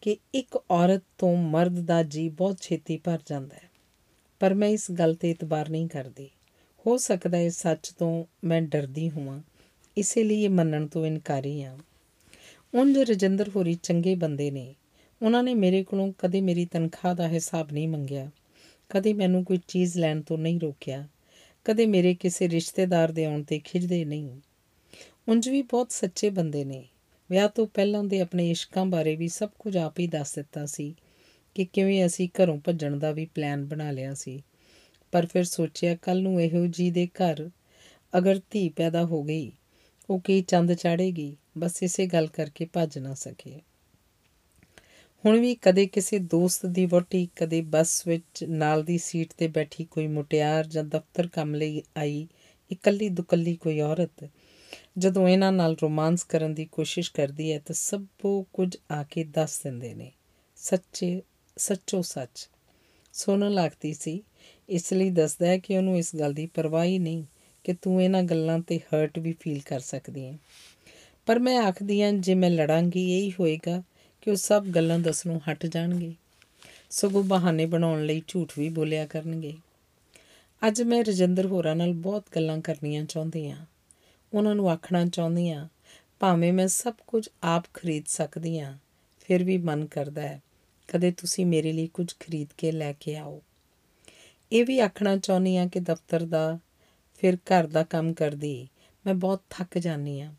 ਕਿ 0.00 0.16
ਇੱਕ 0.34 0.64
ਔਰਤ 0.70 1.02
ਤੋਂ 1.18 1.36
ਮਰਦ 1.36 1.80
ਦਾ 1.80 2.02
ਜੀ 2.02 2.28
ਬਹੁਤ 2.28 2.58
ਛੇਤੀ 2.60 2.96
ਭਰ 2.96 3.18
ਜਾਂਦਾ 3.26 3.56
ਹੈ। 3.56 3.70
ਪਰ 4.40 4.54
ਮੈਂ 4.54 4.68
ਇਸ 4.68 4.90
ਗੱਲ 4.90 5.14
ਤੇ 5.14 5.30
ਇਤਬਾਰ 5.30 5.68
ਨਹੀਂ 5.68 5.88
ਕਰਦੀ। 5.88 6.30
ਹੋ 6.86 6.96
ਸਕਦਾ 6.96 7.38
ਹੈ 7.38 7.48
ਸੱਚ 7.48 7.90
ਤੋਂ 7.90 8.24
ਮੈਂ 8.44 8.62
ਡਰਦੀ 8.62 9.10
ਹਾਂ 9.10 9.42
ਇਸੇ 9.96 10.24
ਲਈ 10.24 10.44
ਇਹ 10.44 10.50
ਮੰਨਣ 10.50 10.86
ਤੋਂ 10.86 11.06
ਇਨਕਾਰੀ 11.06 11.62
ਹਾਂ। 11.62 11.78
ਉਂਝ 12.74 12.98
ਰਜਿੰਦਰ 12.98 13.50
ਹੋਰੀ 13.56 13.74
ਚੰਗੇ 13.74 14.14
ਬੰਦੇ 14.14 14.50
ਨੇ। 14.50 14.74
ਉਹਨਾਂ 15.22 15.42
ਨੇ 15.42 15.54
ਮੇਰੇ 15.54 15.84
ਕੋਲੋਂ 15.84 16.12
ਕਦੇ 16.18 16.40
ਮੇਰੀ 16.40 16.66
ਤਨਖਾਹ 16.66 17.14
ਦਾ 17.14 17.28
ਹਿਸਾਬ 17.28 17.72
ਨਹੀਂ 17.72 17.88
ਮੰਗਿਆ। 17.88 18.30
ਕਦੇ 18.88 19.12
ਮੈਨੂੰ 19.12 19.44
ਕੋਈ 19.44 19.58
ਚੀਜ਼ 19.68 19.96
ਲੈਣ 19.96 20.22
ਤੋਂ 20.22 20.38
ਨਹੀਂ 20.38 20.60
ਰੋਕਿਆ। 20.60 21.08
ਕਦੇ 21.64 21.86
ਮੇਰੇ 21.86 22.14
ਕਿਸੇ 22.14 22.48
ਰਿਸ਼ਤੇਦਾਰ 22.48 23.12
ਦੇ 23.12 23.24
ਆਉਣ 23.24 23.42
ਤੇ 23.42 23.58
ਖਿਜਦੇ 23.58 24.04
ਨਹੀਂ। 24.04 24.40
ਉਂਝ 25.28 25.48
ਵੀ 25.48 25.62
ਬਹੁਤ 25.62 25.92
ਸੱਚੇ 25.92 26.30
ਬੰਦੇ 26.30 26.64
ਨੇ। 26.64 26.84
ਵਿਆਹ 27.30 27.48
ਤੋਂ 27.48 27.66
ਪਹਿਲਾਂ 27.66 28.04
ਦੇ 28.04 28.20
ਆਪਣੇ 28.20 28.50
ਇਸ਼ਕਾਂ 28.50 28.86
ਬਾਰੇ 28.86 29.16
ਵੀ 29.16 29.28
ਸਭ 29.28 29.50
ਕੁਝ 29.58 29.76
ਆਪ 29.76 29.98
ਹੀ 30.00 30.06
ਦੱਸ 30.06 30.34
ਦਿੱਤਾ 30.34 30.66
ਸੀ 30.66 30.94
ਕਿ 31.54 31.64
ਕਿਵੇਂ 31.64 32.06
ਅਸੀਂ 32.06 32.28
ਘਰੋਂ 32.28 32.58
ਭੱਜਣ 32.60 32.96
ਦਾ 32.96 33.12
ਵੀ 33.12 33.26
ਪਲਾਨ 33.26 33.64
ਬਣਾ 33.64 33.90
ਲਿਆ 33.90 34.14
ਸੀ। 34.14 34.42
ਪਰ 35.12 35.26
ਫਿਰ 35.26 35.44
ਸੋਚਿਆ 35.44 35.94
ਕੱਲ 35.96 36.22
ਨੂੰ 36.22 36.42
ਇਹੋ 36.42 36.66
ਜੀ 36.66 36.90
ਦੇ 36.90 37.06
ਘਰ 37.06 37.50
ਅਗਰ 38.18 38.40
ਧੀ 38.50 38.68
ਪੈਦਾ 38.68 39.04
ਹੋ 39.04 39.22
ਗਈ, 39.22 39.52
ਉਹ 40.10 40.20
ਕੀ 40.20 40.40
ਚੰਦ 40.42 40.72
ਚਾੜੇਗੀ 40.72 41.36
ਬਸ 41.58 41.82
ਇਸੇ 41.82 42.06
ਗੱਲ 42.06 42.26
ਕਰਕੇ 42.26 42.66
ਭੱਜ 42.72 42.98
ਨਾ 42.98 43.14
ਸਕੇ। 43.14 43.60
ਹੁਣ 45.24 45.40
ਵੀ 45.40 45.54
ਕਦੇ 45.54 45.86
ਕਿਸੇ 45.86 46.18
ਦੋਸਤ 46.18 46.66
ਦੀ 46.66 46.86
ਵੋਟੀ 46.86 47.28
ਕਦੇ 47.36 47.60
ਬੱਸ 47.60 48.06
ਵਿੱਚ 48.06 48.44
ਨਾਲ 48.44 48.84
ਦੀ 48.84 48.98
ਸੀਟ 48.98 49.32
ਤੇ 49.32 49.48
ਬੈਠੀ 49.48 49.84
ਕੋਈ 49.84 50.06
ਮੁਟਿਆਰ 50.06 50.66
ਜਾਂ 50.66 50.84
ਦਫ਼ਤਰ 50.84 51.26
ਕੰਮ 51.26 51.54
ਲਈ 51.54 51.82
ਆਈ 51.96 52.26
ਇਕੱਲੀ 52.70 53.08
ਦੁਕੱਲੀ 53.08 53.56
ਕੋਈ 53.56 53.80
ਔਰਤ 53.80 54.24
ਜਦੋਂ 54.98 55.28
ਇਹਨਾਂ 55.28 55.52
ਨਾਲ 55.52 55.76
ਰੋਮਾਂਸ 55.82 56.24
ਕਰਨ 56.24 56.54
ਦੀ 56.54 56.64
ਕੋਸ਼ਿਸ਼ 56.64 57.12
ਕਰਦੀ 57.12 57.52
ਹੈ 57.52 57.58
ਤਾਂ 57.58 57.74
ਸਭ 57.74 58.04
ਉਹ 58.24 58.46
ਕੁਝ 58.52 58.76
ਆ 58.90 59.02
ਕੇ 59.02 59.24
ਦੱਸ 59.24 59.62
ਦਿੰਦੇ 59.62 59.94
ਨੇ। 59.94 60.12
ਸੱਚੇ, 60.56 61.22
ਸੱਚੋ 61.56 62.02
ਸੱਚ। 62.02 62.50
ਸੋਨਣ 63.12 63.50
ਲੱਗਦੀ 63.50 63.94
ਸੀ। 63.94 64.22
ਇਸ 64.68 64.92
ਲਈ 64.92 65.10
ਦੱਸਦਾ 65.10 65.46
ਹੈ 65.46 65.58
ਕਿ 65.58 65.76
ਉਹਨੂੰ 65.76 65.98
ਇਸ 65.98 66.16
ਗੱਲ 66.16 66.32
ਦੀ 66.32 66.46
ਪਰਵਾਹ 66.46 66.84
ਹੀ 66.84 66.98
ਨਹੀਂ 66.98 67.24
ਕਿ 67.64 67.74
ਤੂੰ 67.82 68.02
ਇਹਨਾਂ 68.02 68.22
ਗੱਲਾਂ 68.22 68.58
ਤੇ 68.58 68.78
ਹਰਟ 68.78 69.18
ਵੀ 69.18 69.34
ਫੀਲ 69.40 69.60
ਕਰ 69.66 69.80
ਸਕਦੀ 69.80 70.24
ਹੈ। 70.24 70.38
ਪਰ 71.26 71.38
ਮੈਂ 71.38 71.58
ਆਖਦੀ 71.58 72.02
ਹਾਂ, 72.02 72.12
ਜੇ 72.12 72.34
ਮੈਂ 72.34 72.50
ਲੜਾਂਗੀ, 72.50 73.18
ਇਹੀ 73.18 73.32
ਹੋਏਗਾ 73.40 73.82
ਕਿ 74.20 74.30
ਉਹ 74.30 74.36
ਸਭ 74.36 74.66
ਗੱਲਾਂ 74.66 74.98
ਦੱਸਣੋਂ 74.98 75.40
ਹਟ 75.50 75.66
ਜਾਣਗੇ। 75.66 76.14
ਸਗੋਂ 76.90 77.22
ਬਹਾਨੇ 77.22 77.66
ਬਣਾਉਣ 77.66 78.06
ਲਈ 78.06 78.22
ਝੂਠ 78.28 78.52
ਵੀ 78.58 78.68
ਬੋਲਿਆ 78.68 79.06
ਕਰਨਗੇ। 79.06 79.54
ਅੱਜ 80.68 80.82
ਮੈਂ 80.82 81.04
ਰਜਿੰਦਰ 81.04 81.46
ਹੋਰਾਂ 81.46 81.76
ਨਾਲ 81.76 81.92
ਬਹੁਤ 81.92 82.24
ਗੱਲਾਂ 82.36 82.60
ਕਰਨੀਆਂ 82.60 83.04
ਚਾਹੁੰਦੀ 83.04 83.50
ਹਾਂ। 83.50 83.66
ਉਹਨਾਂ 84.34 84.54
ਨੂੰ 84.54 84.70
ਆਖਣਾ 84.70 85.06
ਚਾਹੁੰਦੀ 85.06 85.50
ਹਾਂ, 85.50 85.68
ਭਾਵੇਂ 86.20 86.52
ਮੈਂ 86.52 86.68
ਸਭ 86.68 86.94
ਕੁਝ 87.06 87.28
ਆਪ 87.42 87.64
ਖਰੀਦ 87.74 88.04
ਸਕਦੀ 88.06 88.60
ਹਾਂ, 88.60 88.78
ਫਿਰ 89.20 89.44
ਵੀ 89.44 89.58
ਮਨ 89.58 89.86
ਕਰਦਾ 89.86 90.22
ਹੈ, 90.22 90.42
ਕਦੇ 90.88 91.10
ਤੁਸੀਂ 91.10 91.46
ਮੇਰੇ 91.46 91.72
ਲਈ 91.72 91.86
ਕੁਝ 91.86 92.12
ਖਰੀਦ 92.20 92.48
ਕੇ 92.58 92.72
ਲੈ 92.72 92.92
ਕੇ 92.92 93.16
ਆਓ। 93.16 93.42
ਇਹ 94.52 94.66
ਵੀ 94.66 94.78
ਆਖਣਾ 94.78 95.16
ਚਾਹੁੰਦੀ 95.16 95.56
ਹਾਂ 95.56 95.66
ਕਿ 95.66 95.80
ਦਫ਼ਤਰ 95.80 96.22
ਦਾ, 96.22 96.58
ਫਿਰ 97.18 97.36
ਘਰ 97.36 97.66
ਦਾ 97.66 97.82
ਕੰਮ 97.82 98.12
ਕਰਦੀ, 98.12 98.68
ਮੈਂ 99.06 99.14
ਬਹੁਤ 99.14 99.42
ਥੱਕ 99.50 99.78
ਜਾਂਦੀ 99.78 100.20
ਹਾਂ। 100.20 100.34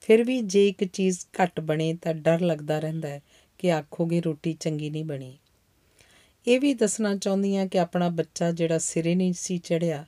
ਫਿਰ 0.00 0.24
ਵੀ 0.24 0.40
ਜੇ 0.40 0.68
ਇੱਕ 0.68 0.84
ਚੀਜ਼ 0.84 1.18
ਘੱਟ 1.42 1.60
ਬਣੇ 1.60 1.94
ਤਾਂ 1.94 2.14
ਡਰ 2.14 2.40
ਲੱਗਦਾ 2.40 2.78
ਰਹਿੰਦਾ 2.78 3.08
ਹੈ 3.08 3.22
ਕਿ 3.58 3.72
ਆਖੋਗੇ 3.72 4.20
ਰੋਟੀ 4.20 4.52
ਚੰਗੀ 4.52 4.90
ਨਹੀਂ 4.90 5.04
ਬਣੀ। 5.04 5.38
ਇਹ 6.46 6.60
ਵੀ 6.60 6.74
ਦੱਸਣਾ 6.74 7.16
ਚਾਹੁੰਦੀ 7.16 7.56
ਹਾਂ 7.56 7.66
ਕਿ 7.66 7.78
ਆਪਣਾ 7.78 8.08
ਬੱਚਾ 8.08 8.52
ਜਿਹੜਾ 8.52 8.78
ਸਿਰੇ 8.78 9.14
ਨਹੀਂ 9.14 9.32
ਸੀ 9.32 9.58
ਚੜਿਆ 9.58 10.06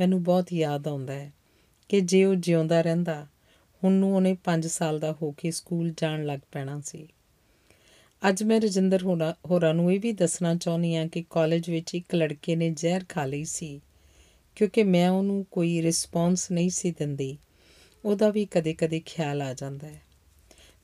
ਮੈਨੂੰ 0.00 0.22
ਬਹੁਤ 0.22 0.52
ਯਾਦ 0.52 0.88
ਆਉਂਦਾ 0.88 1.12
ਹੈ। 1.12 1.32
ਕਿ 1.90 2.00
ਜੇ 2.00 2.24
ਉਹ 2.24 2.34
ਜਿਉਂਦਾ 2.34 2.82
ਰਹਿੰਦਾ, 2.82 3.26
ਹੁਣ 3.84 3.92
ਨੂੰ 3.92 4.16
ਉਹਨੇ 4.16 4.36
5 4.44 4.66
ਸਾਲ 4.66 5.00
ਦਾ 5.00 5.16
ਹੋ 5.22 5.30
ਕੇ 5.30 5.50
ਸਕੂਲ 5.50 5.92
ਜਾਣ 5.96 6.24
ਲੱਗ 6.24 6.40
ਪੈਣਾ 6.52 6.80
ਸੀ। 6.80 7.08
ਅੱਜ 8.28 8.42
ਮੈਂ 8.42 8.60
ਰਜਿੰਦਰ 8.60 9.02
ਹੋਰਾਂ 9.50 9.74
ਨੂੰ 9.74 9.92
ਇਹ 9.92 10.00
ਵੀ 10.00 10.12
ਦੱਸਣਾ 10.12 10.54
ਚਾਹੁੰਦੀ 10.54 10.96
ਹਾਂ 10.96 11.06
ਕਿ 11.06 11.24
ਕਾਲਜ 11.30 11.70
ਵਿੱਚ 11.70 11.94
ਇੱਕ 11.94 12.14
ਲੜਕੇ 12.14 12.56
ਨੇ 12.56 12.70
ਜ਼ਹਿਰ 12.70 13.04
ਖਾ 13.08 13.24
ਲਈ 13.24 13.44
ਸੀ, 13.44 13.80
ਕਿਉਂਕਿ 14.54 14.82
ਮੈਂ 14.82 15.10
ਉਹਨੂੰ 15.10 15.46
ਕੋਈ 15.50 15.82
ਰਿਸਪੌਂਸ 15.82 16.50
ਨਹੀਂ 16.50 16.70
ਸੀ 16.70 16.90
ਦਿੰਦੀ। 16.90 17.38
ਉਹਦਾ 18.04 18.30
ਵੀ 18.30 18.44
ਕਦੇ-ਕਦੇ 18.44 19.00
ਖਿਆਲ 19.00 19.42
ਆ 19.42 19.54
ਜਾਂਦਾ 19.54 19.88
ਹੈ। 19.88 20.02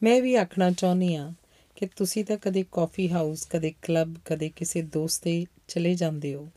ਮੈਂ 0.03 0.23
ਵੀ 0.23 0.35
ਆਖਣਾ 0.35 0.71
ਚਾਹੁੰਦੀ 0.71 1.15
ਆ 1.15 1.33
ਕਿ 1.77 1.87
ਤੁਸੀਂ 1.87 2.25
ਤਾਂ 2.25 2.37
ਕਦੇ 2.37 2.65
ਕਾਫੀ 2.73 3.11
ਹਾਊਸ 3.11 3.47
ਕਦੇ 3.47 3.75
ਕਲੱਬ 3.83 4.15
ਕਦੇ 4.25 4.51
ਕਿਸੇ 4.57 4.83
ਦੋਸਤ 4.83 5.25
ਦੇ 5.25 5.47
ਚਲੇ 5.69 5.95
ਜਾਂਦੇ 5.95 6.35
ਹੋ। 6.35 6.49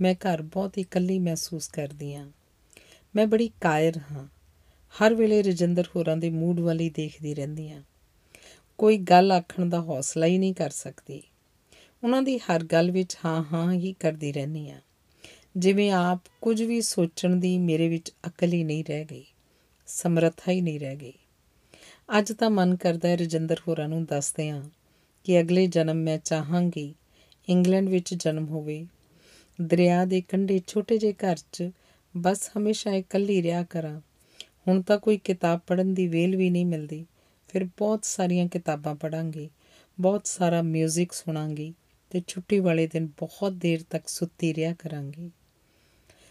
ਮੈਂ 0.00 0.14
ਘਰ 0.14 0.42
ਬਹੁਤ 0.42 0.78
ਇਕੱਲੀ 0.78 1.18
ਮਹਿਸੂਸ 1.18 1.68
ਕਰਦੀ 1.68 2.14
ਆ 2.14 2.26
ਮੈਂ 3.16 3.26
ਬੜੀ 3.26 3.50
ਕਾਇਰ 3.60 3.98
ਹਾਂ। 4.12 4.28
ਹਰ 4.94 5.14
ਵੇਲੇ 5.14 5.42
ਰਜਿੰਦਰ 5.42 5.84
ਹੋਰਾਂ 5.96 6.16
ਦੇ 6.16 6.30
ਮੂਡ 6.30 6.60
ਵਾਲੀ 6.60 6.90
ਦੇਖਦੀ 6.90 7.34
ਰਹਿੰਦੀ 7.34 7.70
ਆ 7.72 7.82
ਕੋਈ 8.78 8.96
ਗੱਲ 8.98 9.32
ਆਖਣ 9.32 9.68
ਦਾ 9.68 9.80
ਹੌਸਲਾ 9.80 10.26
ਹੀ 10.26 10.38
ਨਹੀਂ 10.38 10.54
ਕਰ 10.54 10.70
ਸਕਦੀ। 10.70 11.22
ਉਹਨਾਂ 12.04 12.22
ਦੀ 12.22 12.38
ਹਰ 12.38 12.64
ਗੱਲ 12.64 12.90
ਵਿੱਚ 12.90 13.16
ਹਾਂ 13.24 13.44
ਹਾਂ 13.52 13.72
ਹੀ 13.72 13.92
ਕਰਦੀ 13.92 14.32
ਰਹਿੰਦੀ 14.32 14.70
ਆ 14.70 14.80
ਜਿਵੇਂ 15.56 15.90
ਆਪ 15.90 16.20
ਕੁਝ 16.40 16.62
ਵੀ 16.62 16.80
ਸੋਚਣ 16.80 17.36
ਦੀ 17.36 17.58
ਮੇਰੇ 17.58 17.88
ਵਿੱਚ 17.88 18.12
ਅਕਲ 18.26 18.52
ਹੀ 18.52 18.64
ਨਹੀਂ 18.64 18.84
ਰਹਿ 18.84 19.04
ਗਈ, 19.04 19.24
ਸਮਰੱਥਾ 19.86 20.52
ਹੀ 20.52 20.60
ਨਹੀਂ 20.60 20.80
ਰਹਿ 20.80 20.96
ਗਈ। 20.96 21.12
ਅੱਜ 22.18 22.32
ਤਾਂ 22.32 22.50
ਮਨ 22.50 22.76
ਕਰਦਾ 22.76 23.08
ਹੈ 23.08 23.16
ਰਜਿੰਦਰ 23.16 23.56
ਹੋਰਾਂ 23.68 23.88
ਨੂੰ 23.88 24.04
ਦੱਸਦੇ 24.04 24.48
ਆ 24.50 24.62
ਕਿ 25.24 25.40
ਅਗਲੇ 25.40 25.66
ਜਨਮ 25.66 25.96
ਮੈਂ 25.96 26.18
ਚਾਹਾਂਗੀ, 26.18 26.94
ਇੰਗਲੈਂਡ 27.48 27.88
ਵਿੱਚ 27.88 28.14
ਜਨਮ 28.14 28.48
ਹੋਵੇ। 28.48 28.86
ਦਰਿਆ 29.62 30.04
ਦੇ 30.04 30.20
ਕੰਢੇ 30.20 30.60
ਛੋਟੇ 30.66 30.98
ਜਿਹੇ 30.98 31.12
ਘਰ 31.12 31.36
'ਚ 31.52 31.70
ਬਸ 32.16 32.50
ਹਮੇਸ਼ਾ 32.58 32.92
ਇਕੱਲੀ 32.92 33.42
ਰਿਹਾ 33.42 33.62
ਕਰਾਂ। 33.62 34.00
ਹੁਣ 34.68 34.82
ਤਾਂ 34.82 34.98
ਕੋਈ 34.98 35.18
ਕਿਤਾਬ 35.18 35.60
ਪੜ੍ਹਨ 35.66 35.94
ਦੀ 35.94 36.08
ਵੇਲ 36.08 36.36
ਵੀ 36.36 36.50
ਨਹੀਂ 36.50 36.66
ਮਿਲਦੀ। 36.66 37.06
ਫਿਰ 37.48 37.64
ਬਹੁਤ 37.64 38.04
ਸਾਰੀਆਂ 38.04 38.48
ਕਿਤਾਬਾਂ 38.48 38.94
ਪੜਾਂਗੀ 38.94 39.50
ਬਹੁਤ 40.00 40.26
ਸਾਰਾ 40.26 40.60
뮤직 40.60 41.06
ਸੁਣਾਂਗੀ 41.12 41.74
ਤੇ 42.10 42.22
ਛੁੱਟੀ 42.26 42.60
ਵਾਲੇ 42.60 42.86
ਦਿਨ 42.86 43.06
ਬਹੁਤ 43.06 43.52
ਦੇਰ 43.52 43.82
ਤੱਕ 43.90 44.08
ਸੁੱਤੀ 44.08 44.54
ਰਿਹਾ 44.54 44.74
ਕਰਾਂਗੀ। 44.74 45.30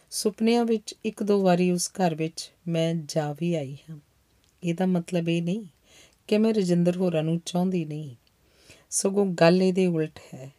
ਸੁਪਨਿਆਂ 0.09 0.65
ਵਿੱਚ 0.65 0.95
ਇੱਕ 1.05 1.23
ਦੋ 1.23 1.41
ਵਾਰੀ 1.41 1.71
ਉਸ 1.71 1.89
ਘਰ 1.89 2.15
ਵਿੱਚ 2.15 2.51
ਮੈਂ 2.67 2.95
ਜਾ 2.95 3.35
ਵੀ 3.39 3.55
ਆਈ 3.55 3.77
ਹਾਂ। 3.89 3.99
ਇਹਦਾ 4.63 4.85
ਮਤਲਬ 4.85 5.29
ਇਹ 5.29 5.43
ਨਹੀਂ 5.43 5.65
ਕਿ 6.27 6.37
ਮੈਂ 6.37 6.53
ਰਜਿੰਦਰ 6.53 6.97
ਹੋਰਾਂ 6.97 7.23
ਨੂੰ 7.23 7.41
ਚਾਹੁੰਦੀ 7.45 7.85
ਨਹੀਂ। 7.85 8.15
ਸਗੋਂ 8.89 9.25
ਗੱਲ 9.25 9.63
ਇਹਦੇ 9.63 9.87
ਉਲਟ 9.87 10.19
ਹੈ। 10.33 10.51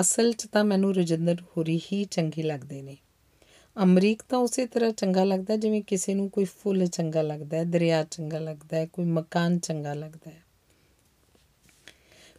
ਅਸਲ 0.00 0.32
'ਚ 0.32 0.46
ਤਾਂ 0.46 0.64
ਮੈਨੂੰ 0.64 0.94
ਰਜਿੰਦਰ 0.94 1.36
ਹੋਰੀ 1.56 1.80
ਹੀ 1.92 2.04
ਚੰਗੇ 2.04 2.42
ਲੱਗਦੇ 2.42 2.82
ਨੇ। 2.82 2.96
ਅਮਰੀਕ 3.82 4.22
ਤਾਂ 4.28 4.38
ਉਸੇ 4.38 4.66
ਤਰ੍ਹਾਂ 4.66 4.90
ਚੰਗਾ 4.90 5.24
ਲੱਗਦਾ 5.24 5.56
ਜਿਵੇਂ 5.56 5.82
ਕਿਸੇ 5.82 6.14
ਨੂੰ 6.14 6.30
ਕੋਈ 6.30 6.44
ਫੁੱਲ 6.44 6.86
ਚੰਗਾ 6.86 7.22
ਲੱਗਦਾ 7.22 7.56
ਹੈ, 7.56 7.64
ਦਰਿਆ 7.64 8.04
ਚੰਗਾ 8.04 8.38
ਲੱਗਦਾ 8.38 8.76
ਹੈ, 8.76 8.86
ਕੋਈ 8.86 9.04
ਮਕਾਨ 9.04 9.58
ਚੰਗਾ 9.58 9.94
ਲੱਗਦਾ 9.94 10.30
ਹੈ। 10.30 10.42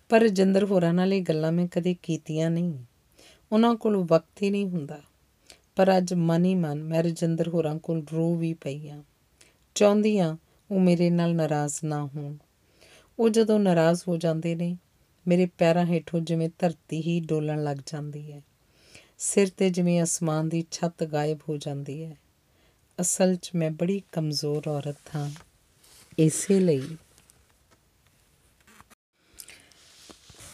ਪਰ 0.09 0.21
ਰਜਿੰਦਰ 0.21 0.63
ਹੋਰਾਂ 0.63 0.93
ਨਾਲ 0.93 1.13
ਇਹ 1.13 1.21
ਗੱਲਾਂ 1.21 1.51
ਮੈਂ 1.51 1.67
ਕਦੇ 1.67 1.95
ਕੀਤੀਆਂ 2.03 2.49
ਨਹੀਂ। 2.49 2.73
ਉਹਨਾਂ 3.51 3.75
ਕੋਲ 3.75 3.97
ਵਕਤ 3.97 4.41
ਹੀ 4.41 4.49
ਨਹੀਂ 4.49 4.69
ਹੁੰਦਾ। 4.69 5.01
ਪਰ 5.75 5.97
ਅੱਜ 5.97 6.13
ਮਨ 6.13 6.45
ਹੀ 6.45 6.55
ਮਨ 6.55 6.83
ਮੈਂ 6.83 7.03
ਰਜਿੰਦਰ 7.03 7.47
ਹੋਰਾਂ 7.47 7.79
ਕੋਲ 7.79 8.05
ਰੋ 8.13 8.35
ਵੀ 8.35 8.53
ਪਈ 8.53 8.89
ਆ 8.89 9.03
ਚਾਹੁੰਦੀ 9.75 10.19
ਆ 10.19 10.37
ਉਹ 10.71 10.79
ਮੇਰੇ 10.79 11.09
ਨਾਲ 11.09 11.35
ਨਾਰਾਜ਼ 11.35 11.73
ਨਾ 11.83 12.05
ਹੋਣ। 12.05 12.37
ਉਹ 13.19 13.29
ਜਦੋਂ 13.29 13.59
ਨਾਰਾਜ਼ 13.59 14.01
ਹੋ 14.07 14.17
ਜਾਂਦੇ 14.17 14.55
ਨੇ, 14.55 14.77
ਮੇਰੇ 15.27 15.47
ਪੈਰਾਂ 15.57 15.85
ਹੇਠੋਂ 15.85 16.19
ਜਿਵੇਂ 16.19 16.49
ਧਰਤੀ 16.59 17.01
ਹੀ 17.01 17.19
ਡੋਲਣ 17.19 17.63
ਲੱਗ 17.63 17.77
ਜਾਂਦੀ 17.85 18.31
ਹੈ। 18.31 18.41
ਸਿਰ 19.19 19.49
ਤੇ 19.49 19.69
ਜਿਵੇਂ 19.69 20.03
ਅਸਮਾਨ 20.03 20.49
ਦੀ 20.49 20.65
ਛੱਤ 20.71 21.03
ਗਾਇਬ 21.03 21.39
ਹੋ 21.49 21.57
ਜਾਂਦੀ 21.57 22.03
ਹੈ। 22.03 22.17
ਅਸਲ 23.01 23.35
'ਚ 23.35 23.51
ਮੈਂ 23.55 23.71
ਬੜੀ 23.71 24.01
ਕਮਜ਼ੋਰ 24.11 24.69
ਔਰਤ 24.69 25.15
ਹਾਂ। 25.15 25.31
ਇਸੇ 26.19 26.59
ਲਈ 26.59 26.97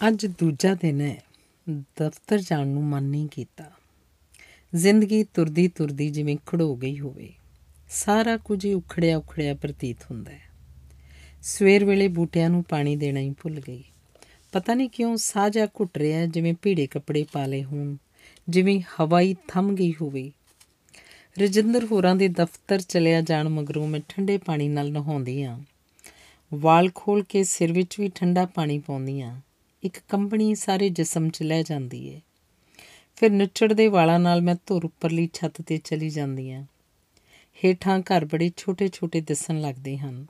ਅੱਜ 0.08 0.26
ਦੂਜਾ 0.26 0.74
ਦਿਨ 0.74 1.02
ਹੈ। 1.02 1.24
ਦਫ਼ਤਰ 1.70 2.40
ਜਾਣ 2.40 2.68
ਨੂੰ 2.68 2.84
ਮਨ 2.84 3.04
ਨਹੀਂ 3.04 3.28
ਕੀਤਾ। 3.28 3.72
ਜ਼ਿੰਦਗੀ 4.76 5.24
ਤੁਰਦੀ 5.24 5.68
ਤੁਰਦੀ 5.68 6.10
ਜਿਵੇਂ 6.10 6.38
ਖੜੋ 6.46 6.76
ਗਈ 6.76 7.00
ਹੋਵੇ। 7.00 7.34
ਸਾਰਾ 7.90 8.38
ਕੁਝ 8.38 8.66
ਹੀ 8.66 8.74
ਉਖੜਿਆ 8.74 9.18
ਉਖੜਿਆ 9.18 9.54
ਪ੍ਰਤੀਤ 9.54 9.98
ਹੁੰਦਾ 10.12 10.32
ਹੈ। 10.32 10.42
ਸਵੇਰ 11.42 11.86
ਵੇਲੇ 11.86 12.08
ਬੂਟਿਆਂ 12.08 12.50
ਨੂੰ 12.50 12.64
ਪਾਣੀ 12.64 12.96
ਦੇਣਾ 12.96 13.20
ਹੀ 13.20 13.30
ਭੁੱਲ 13.30 13.60
ਗਈ। 13.60 13.84
ਪਤਾ 14.52 14.74
ਨਹੀਂ 14.74 14.90
ਕਿਉਂ 14.90 15.18
ਸਾਜਾ 15.18 15.66
ਘੁੱਟ 15.66 15.98
ਰਿਹਾ 15.98 16.26
ਜਿਵੇਂ 16.26 16.54
ਭੀੜੇ 16.62 16.88
ਕੱਪੜੇ 16.88 17.26
ਪਾ 17.32 17.46
ਲਏ 17.46 17.64
ਹੋਣ। 17.64 17.98
ਜਿਵੇਂ 18.50 18.82
ਹਵਾਈ 19.02 19.36
ਥੰਮ 19.48 19.76
ਗਈ 19.76 19.92
ਹੋਵੇ। 19.92 20.32
ਰਜਿੰਦਰ 21.40 21.86
ਹੋਰਾਂ 21.86 22.16
ਦੇ 22.16 22.28
ਦਫ਼ਤਰ 22.28 22.82
ਚਲਿਆ 22.82 23.22
ਜਾਣ 23.22 23.50
ਮਗਰੋਂ 23.50 23.88
ਮੈਂ 23.88 24.00
ਠੰਡੇ 24.10 24.38
ਪਾਣੀ 24.38 24.68
ਨਾਲ 24.68 24.92
ਨਹਾਉਂਦੀ 24.92 25.44
ਆ। 25.44 25.60
ਵਾਲ 26.54 26.90
ਖੋਲ 26.96 27.24
ਕੇ 27.24 27.44
ਸਿਰ 27.44 27.74
ਵਿੱਚ 27.74 28.00
ਵੀ 28.00 28.12
ਠੰਡਾ 28.16 28.46
ਪਾਣੀ 28.46 28.80
ਪਾਉਂਦੀ 28.80 29.22
ਆ। 29.22 29.36
ਇੱਕ 29.84 29.98
ਕੰਪਨੀ 30.10 30.56
ਸਾਰੇ 30.56 30.90
ਜਿਸਮ 30.90 31.30
'ਚ 31.30 31.44
ਲੈ 31.44 31.64
ਜਾਂਦੀ 31.64 32.08
ਏ। 32.08 32.22
ਫਿਰ 33.16 33.32
ਨੁੱਚੜਦੇ 33.32 33.88
ਵਾਲਾਂ 33.88 34.20
ਨਾਲ 34.20 34.42
ਮੈਂ 34.42 34.56
ਧੁਰ 34.66 34.86
ਉੱਪਰਲੀ 34.86 35.30
ਛੱਤ 35.34 35.62
ਤੇ 35.62 35.78
ਚਲੀ 35.78 36.10
ਜਾਂਦੀ 36.10 36.52
ਆ। 36.52 36.66
ਹੇਠਾਂ 37.66 38.00
ਘਰ 38.00 38.26
ਬੜੇ 38.26 38.52
ਛੋਟੇ-ਛੋਟੇ 38.58 39.22
ਦਿਸਣ 39.22 39.62
ਲੱਗਦੇ 39.62 39.98
ਹਨ। 39.98 40.26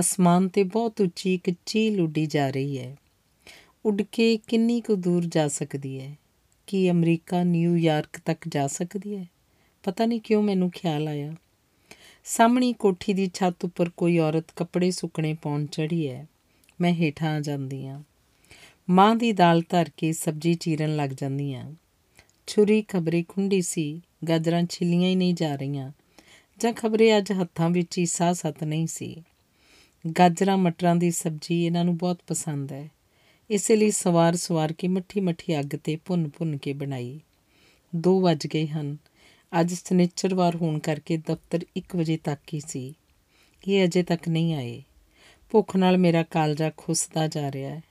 ਅਸਮਾਨ 0.00 0.48
ਤੇ 0.48 0.62
ਬਹੁਤ 0.62 1.00
ਉੱਚੀ 1.00 1.34
ਇੱਕ 1.34 1.54
ਚੀਲ 1.66 2.00
ਉੱਡੀ 2.00 2.26
ਜਾ 2.26 2.50
ਰਹੀ 2.50 2.78
ਹੈ 2.78 2.96
ਉੱਡ 3.86 4.02
ਕੇ 4.02 4.38
ਕਿੰਨੀ 4.48 4.80
ਕੁ 4.80 4.94
ਦੂਰ 4.94 5.24
ਜਾ 5.24 5.48
ਸਕਦੀ 5.48 6.00
ਹੈ 6.00 6.16
ਕੀ 6.66 6.90
ਅਮਰੀਕਾ 6.90 7.42
ਨਿਊਯਾਰਕ 7.42 8.18
ਤੱਕ 8.24 8.48
ਜਾ 8.48 8.66
ਸਕਦੀ 8.66 9.16
ਹੈ? 9.16 9.26
ਪਤਾ 9.82 10.06
ਨਹੀਂ 10.06 10.20
ਕਿਉਂ 10.20 10.42
ਮੈਨੂੰ 10.42 10.70
ਖਿਆਲ 10.70 11.08
ਆਇਆ। 11.08 11.34
ਸਾਹਮਣੀ 12.24 12.72
ਕੋਠੀ 12.72 13.12
ਦੀ 13.12 13.30
ਛੱਤ 13.34 13.64
ਉੱਪਰ 13.64 13.88
ਕੋਈ 13.88 14.18
ਔਰਤ 14.18 14.44
ਕੱਪੜੇ 14.56 14.90
ਸੁੱਕਣੇ 14.90 15.34
ਪਾਉਣ 15.34 15.66
ਚੜੀ 15.66 16.08
ਹੈ। 16.10 16.26
ਮੈਂ 16.80 16.92
ਹੇਠਾਂ 16.92 17.36
ਆ 17.36 17.40
ਜਾਂਦੀ 17.40 17.86
ਆ 17.86 18.02
ਮਾਂ 18.90 19.16
ਦੀ 19.16 19.32
ਦਾਲ 19.32 19.62
ਧਰ 19.68 19.90
ਕੇ 19.96 20.12
ਸਬਜ਼ੀ 20.12 20.54
ਚੀਰਨ 20.54 20.96
ਲੱਗ 20.96 21.10
ਜਾਂਦੀ 21.10 21.54
ਆ 21.54 21.72
ਛੁਰੀ 22.46 22.82
ਖਬਰੇ 22.82 23.24
ਖੁੰਡੀ 23.28 23.62
ਸੀ, 23.62 24.00
ਗਾਜਰਾਂ 24.28 24.62
ਛਿੱਲੀਆਂ 24.70 25.08
ਹੀ 25.10 25.14
ਨਹੀਂ 25.14 25.34
ਜਾ 25.34 25.56
ਰਹੀਆਂ, 25.56 25.92
ਜਾਂ 26.60 26.72
ਖਬਰੇ 26.72 27.18
ਅੱਜ 27.18 27.32
ਹੱਥਾਂ 27.32 27.70
ਵਿੱਚ 27.70 27.98
ਹੀ 27.98 28.06
ਸਾਹ 28.06 28.32
ਸਤ 28.34 28.64
ਨਹੀਂ 28.64 28.86
ਸੀ। 28.86 29.22
ਗਾਜਰਾਂ, 30.18 30.56
ਮਟਰਾਂ 30.56 30.96
ਦੀ 30.96 31.10
ਸਬਜ਼ੀ 31.10 31.66
ਇਹਨਾਂ 31.66 31.84
ਨੂੰ 31.84 31.96
ਬਹੁਤ 31.96 32.20
ਪਸੰਦ 32.26 32.72
ਹੈ। 32.72 32.90
ਇਸੇ 33.50 33.76
ਲਈ 33.76 33.90
ਸਵਾਰ 33.90 34.36
ਸਵਾਰ 34.36 34.72
ਕੇ 34.72 34.88
ਮੱਠੀ 34.88 35.20
ਮੱਠੀ 35.20 35.60
ਅੱਗ 35.60 35.76
ਤੇ 35.84 35.98
ਭੁੰਨ 36.04 36.28
ਭੁੰਨ 36.28 36.56
ਕੇ 36.56 36.72
ਬਣਾਈ। 36.72 37.20
2 37.96 38.20
ਵਜ 38.20 38.46
ਗਏ 38.46 38.66
ਹਨ। 38.66 38.96
ਅੱਜ 39.60 39.74
ਸਨਿਚਰਵਾਰ 39.74 40.56
ਹੋਣ 40.56 40.78
ਕਰਕੇ 40.78 41.16
ਦਫ਼ਤਰ 41.16 41.66
1 41.76 41.96
ਵਜੇ 41.96 42.16
ਤੱਕ 42.16 42.54
ਹੀ 42.54 42.60
ਸੀ। 42.60 42.94
ਇਹ 43.68 43.84
ਅਜੇ 43.84 44.02
ਤੱਕ 44.02 44.28
ਨਹੀਂ 44.28 44.54
ਆਏ। 44.54 44.82
ਭੁੱਖ 45.50 45.76
ਨਾਲ 45.76 45.98
ਮੇਰਾ 45.98 46.22
ਕਾਲਜਾ 46.22 46.72
ਖੁੱਸਦਾ 46.76 47.26
ਜਾ 47.26 47.52
ਰਿਹਾ 47.52 47.74
ਹੈ। 47.74 47.82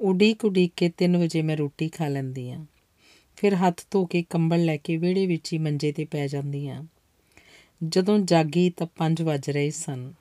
ਉਡੀਕ 0.00 0.44
ਉਡੀਕ 0.44 0.72
ਕੇ 0.76 0.90
3 1.02 1.16
ਵਜੇ 1.16 1.42
ਮੈਂ 1.42 1.56
ਰੋਟੀ 1.56 1.88
ਖਾ 1.88 2.08
ਲੈਂਦੀ 2.08 2.50
ਆ 2.50 2.64
ਫਿਰ 3.36 3.54
ਹੱਥ 3.54 3.80
ਧੋ 3.90 4.06
ਕੇ 4.06 4.24
ਕੰਬਲ 4.30 4.64
ਲੈ 4.64 4.76
ਕੇ 4.76 4.96
ਵਿਹੜੇ 4.96 5.26
ਵਿੱਚ 5.26 5.52
ਹੀ 5.52 5.58
ਮੰਜੇ 5.58 5.92
ਤੇ 5.92 6.04
ਪੈ 6.04 6.26
ਜਾਂਦੀ 6.26 6.68
ਆ 6.68 6.84
ਜਦੋਂ 7.88 8.18
ਜਾਗੀ 8.18 8.70
ਤਾਂ 8.70 8.86
5 8.96 9.22
ਵਜ 9.22 9.50
ਰਹੇ 9.50 9.70
ਸਨ। 9.70 10.12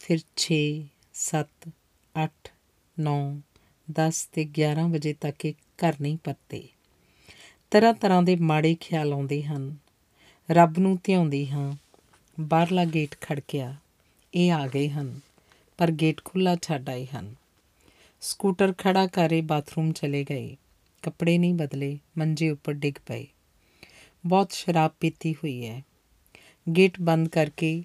ਫਿਰ 0.00 0.18
6 0.36 0.60
7 1.12 1.70
8 2.14 2.52
9 3.00 3.40
10 3.90 4.28
ਤੇ 4.32 4.44
11 4.44 4.88
ਵਜੇ 4.88 5.12
ਤੱਕ 5.12 5.44
ਇਹ 5.44 5.54
ਘਰ 5.54 5.94
ਨਹੀਂ 6.00 6.18
ਪਰਤੇ। 6.24 6.68
ਤਰ੍ਹਾਂ 7.70 7.94
ਤਰ੍ਹਾਂ 7.94 8.22
ਦੇ 8.22 8.36
ਮਾੜੇ 8.36 8.76
ਖਿਆਲ 8.80 9.12
ਆਉਂਦੇ 9.12 9.42
ਹਨ। 9.42 9.76
ਰੱਬ 10.50 10.78
ਨੂੰ 10.78 10.98
ਧਿਆਉਂਦੀ 11.04 11.48
ਹਾਂ। 11.48 11.72
ਬਾਹਰਲਾ 12.40 12.84
ਗੇਟ 12.84 13.16
ਖੜਕਿਆ। 13.20 13.76
ਇਹ 14.34 14.52
ਆ 14.52 14.68
ਗਏ 14.68 14.88
ਹਨ, 14.88 15.20
ਪਰ 15.78 15.90
ਗੇਟ 15.90 16.20
ਖੁੱਲਾ 16.24 16.56
ਛੱਡ 16.62 16.88
ਆਏ 16.88 17.06
ਹਨ। 17.06 17.34
ਸਕੂਟਰ 18.20 18.74
ਖੜਾ 18.78 19.06
ਕਰੇ 19.06 19.40
ਬਾਥਰੂਮ 19.40 19.92
ਚਲੇ 19.92 20.24
ਗਏ। 20.24 20.56
ਕੱਪੜੇ 21.02 21.38
ਨਹੀਂ 21.38 21.54
ਬਦਲੇ, 21.54 21.98
ਮੰਜੇ 22.18 22.50
ਉੱਪਰ 22.50 22.72
ਡਿੱਗ 22.72 22.94
ਪਏ। 23.06 23.26
ਬਹੁਤ 24.26 24.52
ਸ਼ਰਾਬ 24.52 24.90
ਪੀਤੀ 25.00 25.34
ਹੋਈ 25.34 25.66
ਹੈ। 25.66 25.82
ਗੇਟ 26.76 27.00
ਬੰਦ 27.00 27.28
ਕਰਕੇ 27.28 27.84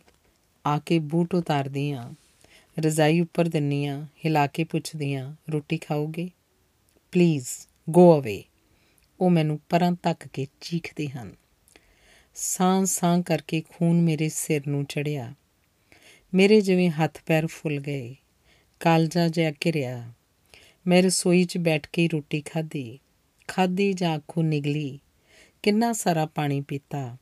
ਆ 0.66 0.80
ਕੇ 0.80 1.00
ਬੂਟ 1.00 1.36
ਉਤਾਰਦੀ 1.36 1.92
ਆ 1.92 2.12
ਰਜ਼ਾਈ 2.80 3.22
ਉੱਪਰ 3.22 3.48
ਦਿੰਨੀ 3.48 3.86
ਆ 3.86 4.08
ਹਿਲਾ 4.26 4.48
ਕੇ 4.48 4.64
ਪੁੱਛਦੀ 4.64 5.14
ਆ 5.14 5.36
ਰੋਟੀ 5.52 5.78
ਖਾਓਗੇ? 5.78 6.30
ਪਲੀਜ਼ 7.12 7.48
ਗੋ 7.90 8.20
ਅਵੇ 8.20 8.44
ਉਹ 9.20 9.30
ਮੈਨੂੰ 9.30 9.60
ਪਰਾਂ 9.70 9.92
ਤੱਕ 9.92 10.28
ਕੇ 10.28 10.48
ਚੀਖਦੇ 10.62 11.08
ਹਨ। 11.08 11.36
ਸਾਂ 12.36 12.86
ਸਾਂ 12.86 13.22
ਕਰਕੇ 13.22 13.64
ਖੂਨ 13.70 14.02
ਮੇਰੇ 14.02 14.30
ਸਿਰ 14.30 14.68
ਨੂੰ 14.68 14.86
ਚੜਿਆ। 14.86 15.34
ਮੇਰੇ 16.34 16.62
ਜਿਵੇਂ 16.62 16.90
ਹੱਥ 16.90 17.22
ਪੈਰ 17.26 17.48
ਫੁੱਲ 17.48 17.80
ਗਏ। 17.80 18.16
ਕਾਲਜਾ 18.80 19.28
ਜਿਹਾ 19.28 19.52
ਘਿਰਿਆ। 19.52 20.14
ਮੈਂ 20.88 21.04
ਰਸੋਈ 21.04 21.44
'ਚ 21.44 21.58
ਬੈਠ 21.58 21.88
ਕੇ 21.88 22.08
ਰੋਟੀ 22.08 22.42
ਖਾਧੀ। 22.42 23.00
ਖਾਧੀ 23.48 23.94
ਜਾਂ 23.94 24.18
ਅੱਖੋਂ 24.18 24.44
ਨਿਗਲੀ। 24.44 25.00
ਕਿੰਨਾ 25.64 25.94
ਸਾਰਾ 25.94 26.26
ਪਾਣੀ 26.26 26.62
ਪੀਤਾ। 26.62 27.18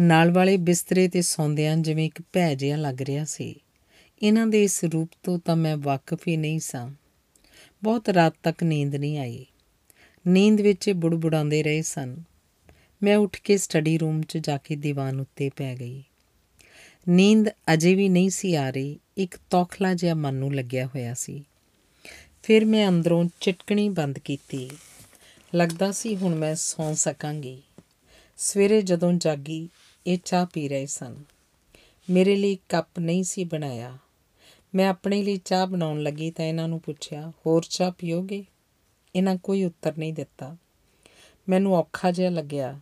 ਨਾਲ 0.00 0.30
ਵਾਲੇ 0.30 0.56
ਬਿਸਤਰੇ 0.56 1.08
ਤੇ 1.08 1.22
ਸੌਂਦਿਆਂ 1.22 1.76
ਜਿਵੇਂ 1.76 2.06
ਇੱਕ 2.06 2.22
ਭੈ 2.32 2.54
ਜਿਹਾ 2.54 2.76
ਲੱਗ 2.76 3.02
ਰਿਹਾ 3.02 3.24
ਸੀ। 3.24 3.60
ਇਹਨਾਂ 4.22 4.46
ਦੇ 4.46 4.64
ਇਸ 4.64 4.84
ਰੂਪ 4.84 5.10
ਤੋਂ 5.22 5.38
ਤਾਂ 5.38 5.56
ਮੈਂ 5.56 5.76
ਵਾਕਿਫ 5.76 6.18
ਹੀ 6.28 6.36
ਨਹੀਂ 6.36 6.60
ਸਾਂ। 6.60 6.90
ਬਹੁਤ 7.82 8.08
ਰਾਤ 8.08 8.34
ਤੱਕ 8.42 8.62
ਨੀਂਦ 8.62 8.94
ਨਹੀਂ 8.94 9.18
ਆਈ। 9.18 9.46
ਨੀਂਦ 10.26 10.60
ਵਿੱਚ 10.60 10.90
ਬੁੜਬੁੜਾਉਂਦੇ 10.90 11.62
ਰਹੇ 11.62 11.82
ਸਨ। 11.82 12.16
ਮੈਂ 13.02 13.16
ਉੱਠ 13.16 13.40
ਕੇ 13.40 13.56
ਸਟੱਡੀ 13.56 13.98
ਰੂਮ 13.98 14.22
'ਚ 14.22 14.36
ਜਾ 14.36 14.56
ਕੇ 14.56 14.76
ਦੀਵਾਨ 14.76 15.20
ਉੱਤੇ 15.20 15.50
ਪੈ 15.56 15.76
ਗਈ। 15.76 16.04
ਨੀਂਦ 17.08 17.48
ਅਜੇ 17.48 17.94
ਵੀ 17.94 18.08
ਨਹੀਂ 18.08 18.30
ਸੀ 18.30 18.54
ਆ 18.54 18.70
ਰਹੀ। 18.70 18.98
ਇੱਕ 19.16 19.36
ਤੌਖਲਾ 19.50 19.94
ਜਿਹਾ 19.94 20.14
ਮਨ 20.14 20.34
ਨੂੰ 20.34 20.54
ਲੱਗਿਆ 20.54 20.86
ਹੋਇਆ 20.86 21.14
ਸੀ। 21.14 21.44
ਫਿਰ 22.42 22.64
ਮੈਂ 22.64 22.88
ਅੰਦਰੋਂ 22.88 23.28
ਚਟਕਣੀ 23.40 23.88
ਬੰਦ 23.88 24.18
ਕੀਤੀ। 24.18 24.70
ਲੱਗਦਾ 25.54 25.92
ਸੀ 25.92 26.16
ਹੁਣ 26.16 26.34
ਮੈਂ 26.34 26.54
ਸੌਂ 26.54 26.94
ਸਕਾਂਗੀ। 26.94 27.62
ਸਵੇਰੇ 28.36 28.82
ਜਦੋਂ 28.82 29.12
ਜਾਗੀ, 29.12 29.68
ਇਹ 30.06 30.18
ਚਾਹ 30.24 30.46
ਪੀ 30.46 30.68
ਰਹੇ 30.68 30.86
ਸਨ। 30.86 31.24
ਮੇਰੇ 32.10 32.36
ਲਈ 32.36 32.58
ਕੱਪ 32.68 32.98
ਨਹੀਂ 32.98 33.24
ਸੀ 33.24 33.44
ਬਣਾਇਆ। 33.44 33.98
ਮੈਂ 34.74 34.88
ਆਪਣੇ 34.88 35.22
ਲਈ 35.22 35.36
ਚਾਹ 35.36 35.66
ਬਣਾਉਣ 35.66 36.02
ਲੱਗੀ 36.02 36.30
ਤਾਂ 36.30 36.44
ਇਹਨਾਂ 36.44 36.68
ਨੂੰ 36.68 36.80
ਪੁੱਛਿਆ, 36.80 37.32
ਹੋਰ 37.46 37.64
ਚਾਹ 37.70 37.90
ਪੀਓਗੇ? 37.90 38.44
ਇਹਨਾਂ 39.16 39.36
ਕੋਈ 39.36 39.64
ਉੱਤਰ 39.64 39.98
ਨਹੀਂ 39.98 40.14
ਦਿੱਤਾ। 40.14 40.56
ਮੈਨੂੰ 41.48 41.74
ਔਖਾ 41.74 42.10
ਜਿਹਾ 42.10 42.30
ਲੱਗਿਆ। 42.30 42.80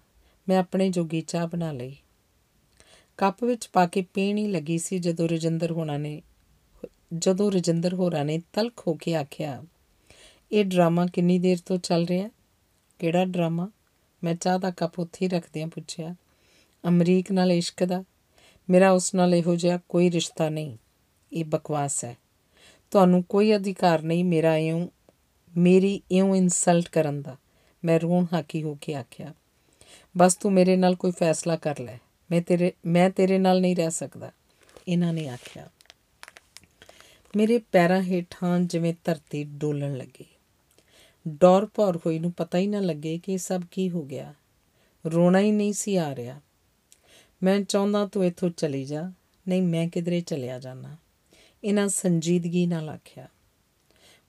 ਮੈਂ 0.49 0.59
ਆਪਣੇ 0.59 0.91
ਜੋਗੀ 0.91 1.21
ਚਾਹ 1.21 1.47
ਬਣਾ 1.47 1.73
ਲਈ। 1.73 1.97
ਕੱਪ 3.17 3.45
ਵਿੱਚ 3.45 3.67
ਪਾ 3.73 3.87
ਕੇ 3.87 4.07
ਪੀਣੀ 4.15 4.49
ਲੱਗੀ 4.49 4.79
ਸੀ 4.79 4.99
ਜਦੋਂ 4.99 5.29
ਰਜਿੰਦਰ 5.29 5.71
ਹੋਣਾ 5.71 5.97
ਨੇ, 5.97 6.23
ਜਦੋਂ 7.19 7.53
ਰਜਿੰਦਰ 7.53 7.95
ਹੋਰਾਂ 7.95 8.25
ਨੇ 8.25 8.43
ਤਲਖ 8.53 8.87
ਹੋ 8.87 8.95
ਕੇ 8.95 9.15
ਆਖਿਆ, 9.15 9.63
ਇਹ 10.53 10.65
ਡਰਾਮਾ 10.65 11.07
ਕਿੰਨੀ 11.07 11.39
ਦੇਰ 11.39 11.59
ਤੋਂ 11.67 11.79
ਚੱਲ 11.79 12.05
ਰਿਹਾ? 12.05 12.31
ਕਿਹੜਾ 12.99 13.25
ਡਰਾਮਾ? 13.25 13.71
ਮੈਂ 14.25 14.35
ਚਾਹ 14.35 14.59
ਦਾ 14.59 14.71
ਕੱਪ 14.71 14.99
ਉੱਥੇ 14.99 15.25
ਹੀ 15.25 15.29
ਰੱਖਦਿਆਂ 15.29 15.69
ਪੁੱਛਿਆ, 15.69 16.15
ਅਮਰੀਕ 16.89 17.33
ਨਾਲ 17.33 17.53
ਇਸ਼ਕ 17.53 17.85
ਦਾ? 17.85 18.05
ਮੇਰਾ 18.71 18.91
ਉਸ 18.91 19.15
ਨਾਲ 19.15 19.35
ਇਹੋ 19.35 19.57
ਜਿਹਾ 19.57 19.81
ਕੋਈ 19.89 20.11
ਰਿਸ਼ਤਾ 20.11 20.49
ਨਹੀਂ। 20.49 20.77
ਇਹ 21.33 21.45
ਬਕਵਾਸ 21.45 22.05
ਹੈ। 22.05 22.17
ਤੁਹਾਨੂੰ 22.93 23.23
ਕੋਈ 23.23 23.55
ਅਧਿਕਾਰ 23.57 24.03
ਨਹੀਂ 24.03 24.25
ਮੇਰਾ 24.25 24.57
ਇਉਂ, 24.57 24.89
ਮੇਰੀ 25.57 26.01
ਇਉਂ 26.11 26.35
ਇਨਸਲਟ 26.37 26.89
ਕਰਨ 26.89 27.23
ਦਾ। 27.23 27.37
ਮੈਂ 27.83 27.99
ਰੋਣ 28.01 28.27
ਹਾਕੀ 28.33 28.63
ਹੋ 28.63 28.77
ਕੇ 28.81 28.95
ਆਖਿਆ, 28.95 29.35
ਬਸ 30.17 30.35
ਤੂੰ 30.35 30.53
ਮੇਰੇ 30.53 30.77
ਨਾਲ 30.77 30.95
ਕੋਈ 30.95 31.11
ਫੈਸਲਾ 31.11 31.57
ਕਰ 31.57 31.81
ਲੈ। 31.81 31.99
ਮੈਂ 32.31 32.41
ਤੇਰੇ 32.43 32.73
ਮੈਂ 32.87 33.09
ਤੇਰੇ 33.11 33.39
ਨਾਲ 33.39 33.61
ਨਹੀਂ 33.61 33.77
ਰਹਿ 33.77 33.91
ਸਕਦਾ। 33.91 34.31
ਇਹਨਾਂ 34.89 35.13
ਨੇ 35.13 35.29
ਆਖਿਆ, 35.29 35.69
ਮੇਰੇ 37.37 37.59
ਪੈਰਾਂ 37.73 38.03
ਹੇਠਾਂ 38.03 38.59
ਜਿਵੇਂ 38.61 38.95
ਧਰਤੀ 39.05 39.45
ਡੋਲਣ 39.45 39.97
ਲੱਗੀ। 39.97 40.27
ਡੌਰ 41.29 41.67
ਭੌਰ 41.75 41.97
ਹੋਈ 41.97 42.19
ਨੂੰ 42.19 42.33
ਪਤਾ 42.33 42.59
ਹੀ 42.59 42.67
ਨਾ 42.67 42.81
ਲੱਗੇ 42.81 43.19
ਕਿ 43.23 43.39
ਸਭ 43.39 43.63
ਕੀ 43.71 43.91
ਹੋ 43.91 44.03
ਗਿਆ। 44.03 44.35
ਰੋਣਾ 45.05 45.39
ਹੀ 45.39 45.51
ਨਹੀਂ 45.53 45.73
ਸੀ 45.73 45.97
ਆ 45.97 46.15
ਰਿਹਾ। 46.15 46.41
ਮੈਂ 47.43 47.61
ਚਾਹੁੰਦਾ 47.61 48.07
ਤੂੰ 48.07 48.25
ਇੱਥੋਂ 48.27 48.51
ਚਲੀ 48.51 48.85
ਜਾ, 48.85 49.11
ਨਹੀਂ 49.49 49.63
ਮੈਂ 49.63 49.89
ਕਿਧਰੇ 49.89 50.21
ਚਲਿਆ 50.21 50.59
ਜਾਣਾ 50.59 50.97
ਇਹਨਾਂ 51.65 51.89
ਸੰਜੀਦਗੀ 51.89 52.67
ਨਾਲ 52.67 52.89
ਆਖਿਆ, 52.89 53.29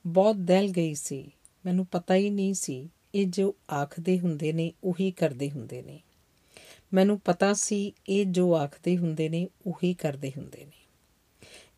ਬਹੁਤ 0.08 0.36
ਦਹਿਲ 0.36 0.72
ਗਈ 0.72 0.94
ਸੀ, 0.94 1.32
ਮੈਨੂੰ 1.66 1.86
ਪਤਾ 1.86 2.16
ਹੀ 2.16 2.30
ਨਹੀਂ 2.30 2.54
ਸੀ, 2.54 2.90
ਇਹ 3.16 3.26
ਜੋ 3.26 3.56
ਆਖਦੇ 3.72 4.20
ਹੁੰਦੇ 4.20 4.54
ਨੇ 4.54 4.74
ਉਹੀ 4.84 5.12
ਕਰਦੇ 5.12 5.50
ਹੁੰਦੇ 5.52 5.82
ਨੇ। 5.82 6.00
ਮੈਨੂੰ 6.94 7.20
ਪਤਾ 7.20 7.54
ਸੀ 7.54 7.94
ਇਹ 8.10 8.26
ਜੋ 8.26 8.56
ਆਖਦੇ 8.56 8.98
ਹੁੰਦੇ 8.98 9.30
ਨੇ 9.30 9.48
ਉਹੀ 9.68 9.94
ਕਰਦੇ 9.94 10.32
ਹੁੰਦੇ 10.38 10.66
ਨੇ। 10.66 10.88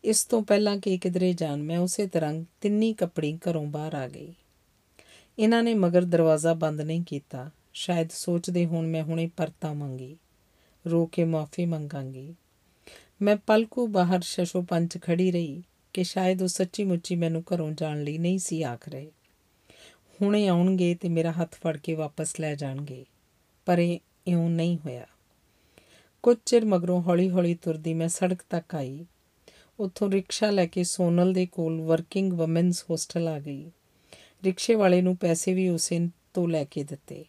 ਇਸ 0.04 0.24
ਤੋਂ 0.24 0.42
ਪਹਿਲਾਂ 0.42 0.76
ਕਿ 0.76 0.98
ਕਿਧਰੇ 0.98 1.32
ਜਾਣ, 1.32 1.62
ਮੈਂ 1.62 1.78
ਉਸੇ 1.78 2.06
ਤਰ੍ਹਾਂ 2.06 2.34
ਤਿੰਨੀ 2.60 2.92
ਕੱਪੜੀ 2.92 3.38
ਘਰੋਂ 3.50 3.66
ਬਾਹਰ 3.66 3.94
ਆ 3.94 4.08
ਗਈ। 4.08 4.34
ਇਹਨਾਂ 5.38 5.62
ਨੇ 5.62 5.74
ਮਗਰ 5.74 6.02
ਦਰਵਾਜ਼ਾ 6.02 6.54
ਬੰਦ 6.54 6.80
ਨਹੀਂ 6.80 7.02
ਕੀਤਾ। 7.02 7.50
ਸ਼ਾਇਦ 7.72 8.10
ਸੋਚਦੇ 8.10 8.66
ਹੋਣ 8.66 8.86
ਮੈਂ 8.86 9.02
ਹੁਣੇ 9.02 9.30
ਪਰਤਾ 9.36 9.72
ਮੰਗੀ 9.72 10.16
ਰੋ 10.86 11.06
ਕੇ 11.06 11.24
ਮਾਫੀ 11.24 11.64
ਮੰਗਾਂਗੀ। 11.66 12.34
ਮੈਂ 13.24 13.36
ਪਲਕੂ 13.36 13.86
ਬਾਹਰ 13.86 14.20
ਸ਼ਸ਼ੋ 14.20 14.62
ਪੰਚ 14.62 14.98
ਖੜੀ 14.98 15.32
ਰਹੀ 15.32 15.62
ਕਿ 15.92 16.04
ਸ਼ਾਇਦ 16.04 16.42
ਉਹ 16.42 16.48
ਸੱਚੀ 16.48 16.84
ਮੁੱਚੀ 16.84 17.16
ਮੈਨੂੰ 17.16 17.44
ਘਰੋਂ 17.54 17.72
ਜਾਣ 17.72 18.02
ਲਈ 18.02 18.18
ਨਹੀਂ 18.18 18.38
ਸੀ 18.38 18.62
ਆਖ 18.62 18.88
ਰਹੇ। 18.88 19.10
ਹੁਣੇ 20.22 20.48
ਆਉਣਗੇ 20.48 20.94
ਤੇ 20.94 21.08
ਮੇਰਾ 21.08 21.32
ਹੱਥ 21.32 21.54
ਫੜ 21.54 21.76
ਕੇ 21.76 21.94
ਵਾਪਸ 21.94 22.40
ਲੈ 22.40 22.54
ਜਾਣਗੇ, 22.54 23.04
ਪਰ 23.66 23.78
ਇਹ 23.78 23.98
ਇਉਂ 24.26 24.50
ਨਹੀਂ 24.50 24.78
ਹੋਇਆ। 24.78 25.06
ਕੁਝ 26.22 26.36
ਚਿਰ 26.46 26.64
ਮਗਰੋਂ 26.64 27.02
ਹੌਲੀ-ਹੌਲੀ 27.02 27.54
ਤੁਰਦੀ 27.54 27.94
ਮੈਂ 27.94 28.08
ਸੜਕ 28.08 28.42
ਤੱਕ 28.50 28.74
ਆਈ। 28.74 29.06
ਉੱਥੋਂ 29.80 30.10
ਰਿਕਸ਼ਾ 30.10 30.50
ਲੈ 30.50 30.66
ਕੇ 30.66 30.84
ਸੋਨਲ 30.84 31.32
ਦੇ 31.32 31.46
ਕੋਲ 31.46 31.80
ਵਰਕਿੰਗ 31.80 32.40
ਔਮਨਸ 32.40 32.84
ਹੋਸਟਲ 32.90 33.28
ਆ 33.28 33.38
ਗਈ। 33.38 33.70
ਰਿਕਸ਼ੇ 34.44 34.74
ਵਾਲੇ 34.74 35.02
ਨੂੰ 35.02 35.16
ਪੈਸੇ 35.16 35.54
ਵੀ 35.54 35.68
ਉਸੇ 35.68 36.08
ਤੋਂ 36.34 36.48
ਲੈ 36.48 36.64
ਕੇ 36.64 36.84
ਦਿੱਤੇ। 36.84 37.24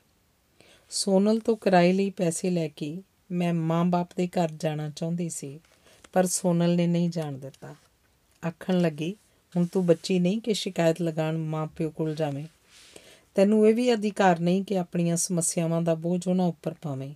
ਸੋਨਲ 0.90 1.40
ਤੋਂ 1.40 1.58
ਕਿਰਾਏ 1.58 1.94
ਲਈ 1.94 2.10
ਪੈਸੇ 2.10 2.50
ਲੈ 2.50 2.68
ਕੇ 2.68 3.02
ਮੈਂ 3.32 3.54
ਮਾਂ-ਬਾਪ 3.54 4.10
ਦੇ 4.16 4.28
ਘਰ 4.28 4.50
ਜਾਣਾ 4.52 4.90
ਚਾਹੁੰਦੀ 4.90 5.30
ਸੀ। 5.30 5.60
ਪਰ 6.16 6.26
ਸੋਨਲ 6.26 6.76
ਨੇ 6.76 6.88
ਨਹੀਂ 6.88 7.10
ਜਾਣ 7.10 7.32
ਦਿੱਤਾ। 7.32 7.76
ਆਖਣ 8.48 8.82
ਲੱਗੀ, 8.82 9.16
ਹੁਣ 9.56 9.66
ਤੂੰ 9.66 9.86
ਬੱਚੀ 9.86 10.20
ਨਹੀਂ 10.20 10.42
ਕਿ 10.42 10.54
ਸ਼ਿਕਾਇਤ 10.54 11.02
ਲਗਾਉਣ 11.02 11.38
ਮਾਂ-ਪਿਓ 11.38 11.90
ਕੋਲ 11.90 12.16
ਜਾਵੇਂ? 12.16 12.46
ਤੈਨੂੰ 13.36 13.70
ਇਹ 13.70 13.76
ਵੀ 13.76 13.94
ਅਧਿਕਾਰ 13.94 14.40
ਨਹੀਂ 14.40 14.64
ਕਿ 14.64 14.78
ਆਪਣੀਆਂ 14.78 15.18
ਸਮੱਸਿਆਵਾਂ 15.18 15.82
ਦਾ 15.82 15.96
ਬੋਝ 15.96 16.28
ਉਹਨਾਂ 16.28 16.46
ਉੱਪਰ 16.46 16.74
ਪਾਵੇਂ। 16.74 17.14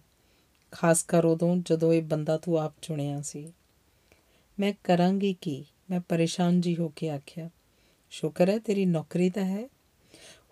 ਖਾਸ 0.71 1.03
ਕਰ 1.03 1.25
ਉਦੋਂ 1.25 1.57
ਜਦੋਂ 1.57 1.93
ਇਹ 1.93 2.03
ਬੰਦਾ 2.03 2.37
ਤੂੰ 2.37 2.57
ਆਪ 2.57 2.73
ਚੁਣਿਆ 2.81 3.21
ਸੀ। 3.21 3.53
ਮੈਂ 4.59 4.73
ਕਰਾਂਗੀ 4.83 5.35
ਕੀ? 5.41 5.65
ਮੈਂ 5.89 5.99
ਪਰੇਸ਼ਾਨ 5.99 6.61
ਜੀ 6.61 6.77
ਹੋ 6.77 6.93
ਕੇ 6.95 7.09
ਆਖਿਆ, 7.09 7.49
ਸ਼ੁਕਰ 8.09 8.49
ਹੈ 8.49 8.59
ਤੇਰੀ 8.59 8.85
ਨੌਕਰੀ 8.85 9.29
ਤਾਂ 9.29 9.45
ਹੈ। 9.45 9.67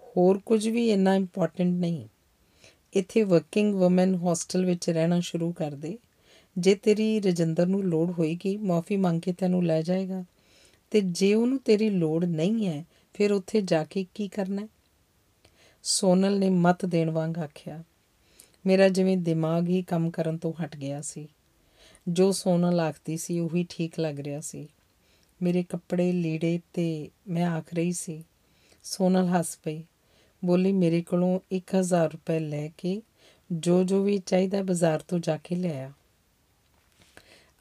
ਹੋਰ 0.02 0.40
ਕੁਝ 0.40 0.68
ਵੀ 0.68 0.92
ਇੰਨਾ 0.92 1.16
ਇੰਪੋਰਟੈਂਟ 1.16 1.70
ਨਹੀਂ। 1.70 2.08
ਇੱਥੇ 2.94 3.24
ਵਰਕਿੰਗ 3.24 3.82
ਔਮਨ 3.82 4.16
ਹੋਸਟਲ 4.16 4.66
ਵਿੱਚ 4.66 4.90
ਰਹਿਣਾ 4.90 5.20
ਸ਼ੁਰੂ 5.20 5.52
ਕਰ 5.52 5.72
ਦੇ। 5.72 5.98
ਜੇ 6.58 6.76
ਤੇਰੀ 6.76 7.20
ਰਜਿੰਦਰ 7.20 7.66
ਨੂੰ 7.68 7.84
ਲੋੜ 7.84 8.12
ਹੋਏਗੀ, 8.12 8.58
ਮਾਫੀ 8.58 8.98
ਮੰਗ 8.98 9.22
ਕੇ 9.22 9.34
ਤੈਨੂੰ 9.34 9.66
ਲੈ 9.66 9.82
ਜਾਏਗਾ। 9.82 10.24
ਤੇ 10.92 11.02
ਜੇ 11.02 11.34
ਉਹਨੂੰ 11.34 11.60
ਤੇਰੀ 11.60 11.90
ਲੋੜ 11.90 12.26
ਨਹੀਂ 12.26 12.68
ਹੈ, 12.68 12.86
ਫਿਰ 13.14 13.32
ਉੱਥੇ 13.32 13.62
ਜਾ 13.62 13.84
ਕੇ 13.84 14.06
ਕੀ 14.14 14.28
ਕਰਨਾ 14.28 14.62
ਹੈ? 14.62 14.68
ਸੋਨਲ 15.84 16.40
ਨੇ 16.40 16.50
ਮਤ 16.50 16.86
ਦੇਣ 16.86 17.10
ਵਾਂਗ 17.10 17.38
ਆਖਿਆ, 17.38 17.84
ਮੇਰਾ 18.66 18.90
ਜਿਵੇਂ 18.90 19.18
ਦਿਮਾਗ 19.18 19.68
ਹੀ 19.70 19.82
ਕੰਮ 19.82 20.10
ਕਰਨ 20.12 20.38
ਤੋਂ 20.38 20.54
ਹਟ 20.64 20.76
ਗਿਆ 20.76 21.02
ਸੀ। 21.02 21.28
ਜੋ 22.08 22.32
ਸੋਨਲ 22.32 22.80
ਆਖਦੀ 22.80 23.18
ਸੀ, 23.18 23.40
ਉਹੀ 23.40 23.66
ਠੀਕ 23.70 24.00
ਲੱਗ 24.00 24.20
ਰਿਹਾ 24.20 24.42
ਸੀ। 24.42 24.68
ਮੇਰੇ 25.42 25.64
ਕੱਪੜੇ 25.64 26.12
ਲੀੜੇ 26.12 26.60
ਤੇ 26.74 27.10
ਮੈਂ 27.28 27.48
ਆਖ 27.48 27.74
ਰਹੀ 27.74 27.92
ਸੀ। 27.92 28.24
ਸੋਨਲ 28.84 29.28
ਹੱਸ 29.28 29.58
ਪਈ, 29.64 29.84
ਬੋਲੀ, 30.46 30.72
ਮੇਰੇ 30.72 31.02
ਕੋਲੋਂ 31.02 31.40
1000 31.52 32.12
ਰੁਪਏ 32.12 32.40
ਲੈ 32.40 32.68
ਕੇ 32.78 33.02
ਜੋ 33.52 33.84
ਜੋ 33.84 34.04
ਵੀ 34.04 34.18
ਚਾਹੀਦਾ 34.18 34.64
ਬਾਜ਼ਾਰ 34.64 35.00
ਤੋਂ 35.00 35.20
ਜਾ 35.20 35.38
ਕੇ 35.38 35.56
ਲਿਆ 35.56 35.92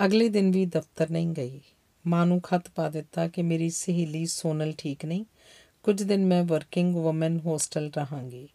ਅਗਲੇ 0.05 0.29
ਦਿਨ 0.29 0.51
ਵੀ 0.51 0.67
ਦਫ਼ਤਰ 0.67 1.11
ਨਹੀਂ 1.11 1.29
ਗਈ। 1.29 1.61
ਮਾਂ 2.07 2.27
ਨੂੰ 2.27 2.41
ਖਤ 2.41 2.69
ਪਾ 2.69 2.89
ਦਿੱਤਾ 2.89 3.29
ਕਿ 3.29 3.43
ਮੇਰੀ 3.43 3.71
ਸਹੇਲੀ 3.71 4.27
ਸੋਨਲ 4.27 4.73
ਠੀਕ 4.79 5.05
ਨਹੀਂ। 5.05 5.25
ਕੁਝ 5.83 6.03
ਦਿਨ 6.03 6.27
ਮੈਂ 6.27 6.45
ਵਰਕਿੰਗ 6.45 6.97
ਔਮਨ 6.97 7.41
ਹੋਸਟਲ 7.41 7.91
ਰਹਾਂਗੀ। 7.97 8.49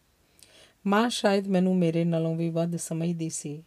ਮਾਂ 0.88 1.10
ਸ਼ਾਇਦ 1.10 1.48
ਮੈਨੂੰ 1.48 1.78
ਮੇਰੇ 1.78 2.04
ਨਾਲੋਂ 2.04 2.36
ਵੀ 2.36 2.50
ਵੱਧ 2.50 2.76
ਸਮਝਦੀ 2.76 3.30
ਸੀ, 3.30 3.64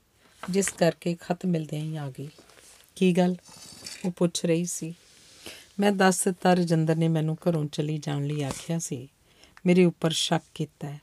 ਜਿਸ 0.51 0.68
ਕਰਕੇ 0.68 1.16
ਖਤ 1.20 1.47
ਮਿਲਦਿਆਂ 1.47 1.83
ਹੀ 1.83 1.97
ਆ 1.97 2.12
ਗਈ। 2.18 2.29
ਕੀ 2.97 3.12
ਗੱਲ? 3.12 3.37
ਉਹ 4.05 4.11
ਪੁੱਛ 4.11 4.45
ਰਹੀ 4.45 4.64
ਸੀ। 4.64 4.95
ਮੈਂ 5.81 5.93
ਦੱਸ 5.93 6.25
ਦਿੱਤਾ, 6.25 6.55
ਰਜਿੰਦਰ 6.55 6.97
ਨੇ 6.97 7.09
ਮੈਨੂੰ 7.09 7.37
ਘਰੋਂ 7.49 7.64
ਚਲੀ 7.64 7.99
ਜਾਣ 7.99 8.25
ਲਈ 8.25 8.43
ਆਖਿਆ 8.43 8.79
ਸੀ। 8.79 9.09
ਮੇਰੇ 9.66 9.85
ਉੱਪਰ 9.85 10.11
ਸ਼ੱਕ 10.11 10.45
ਕੀਤਾ। 10.55 10.91
ਹੈ 10.91 11.01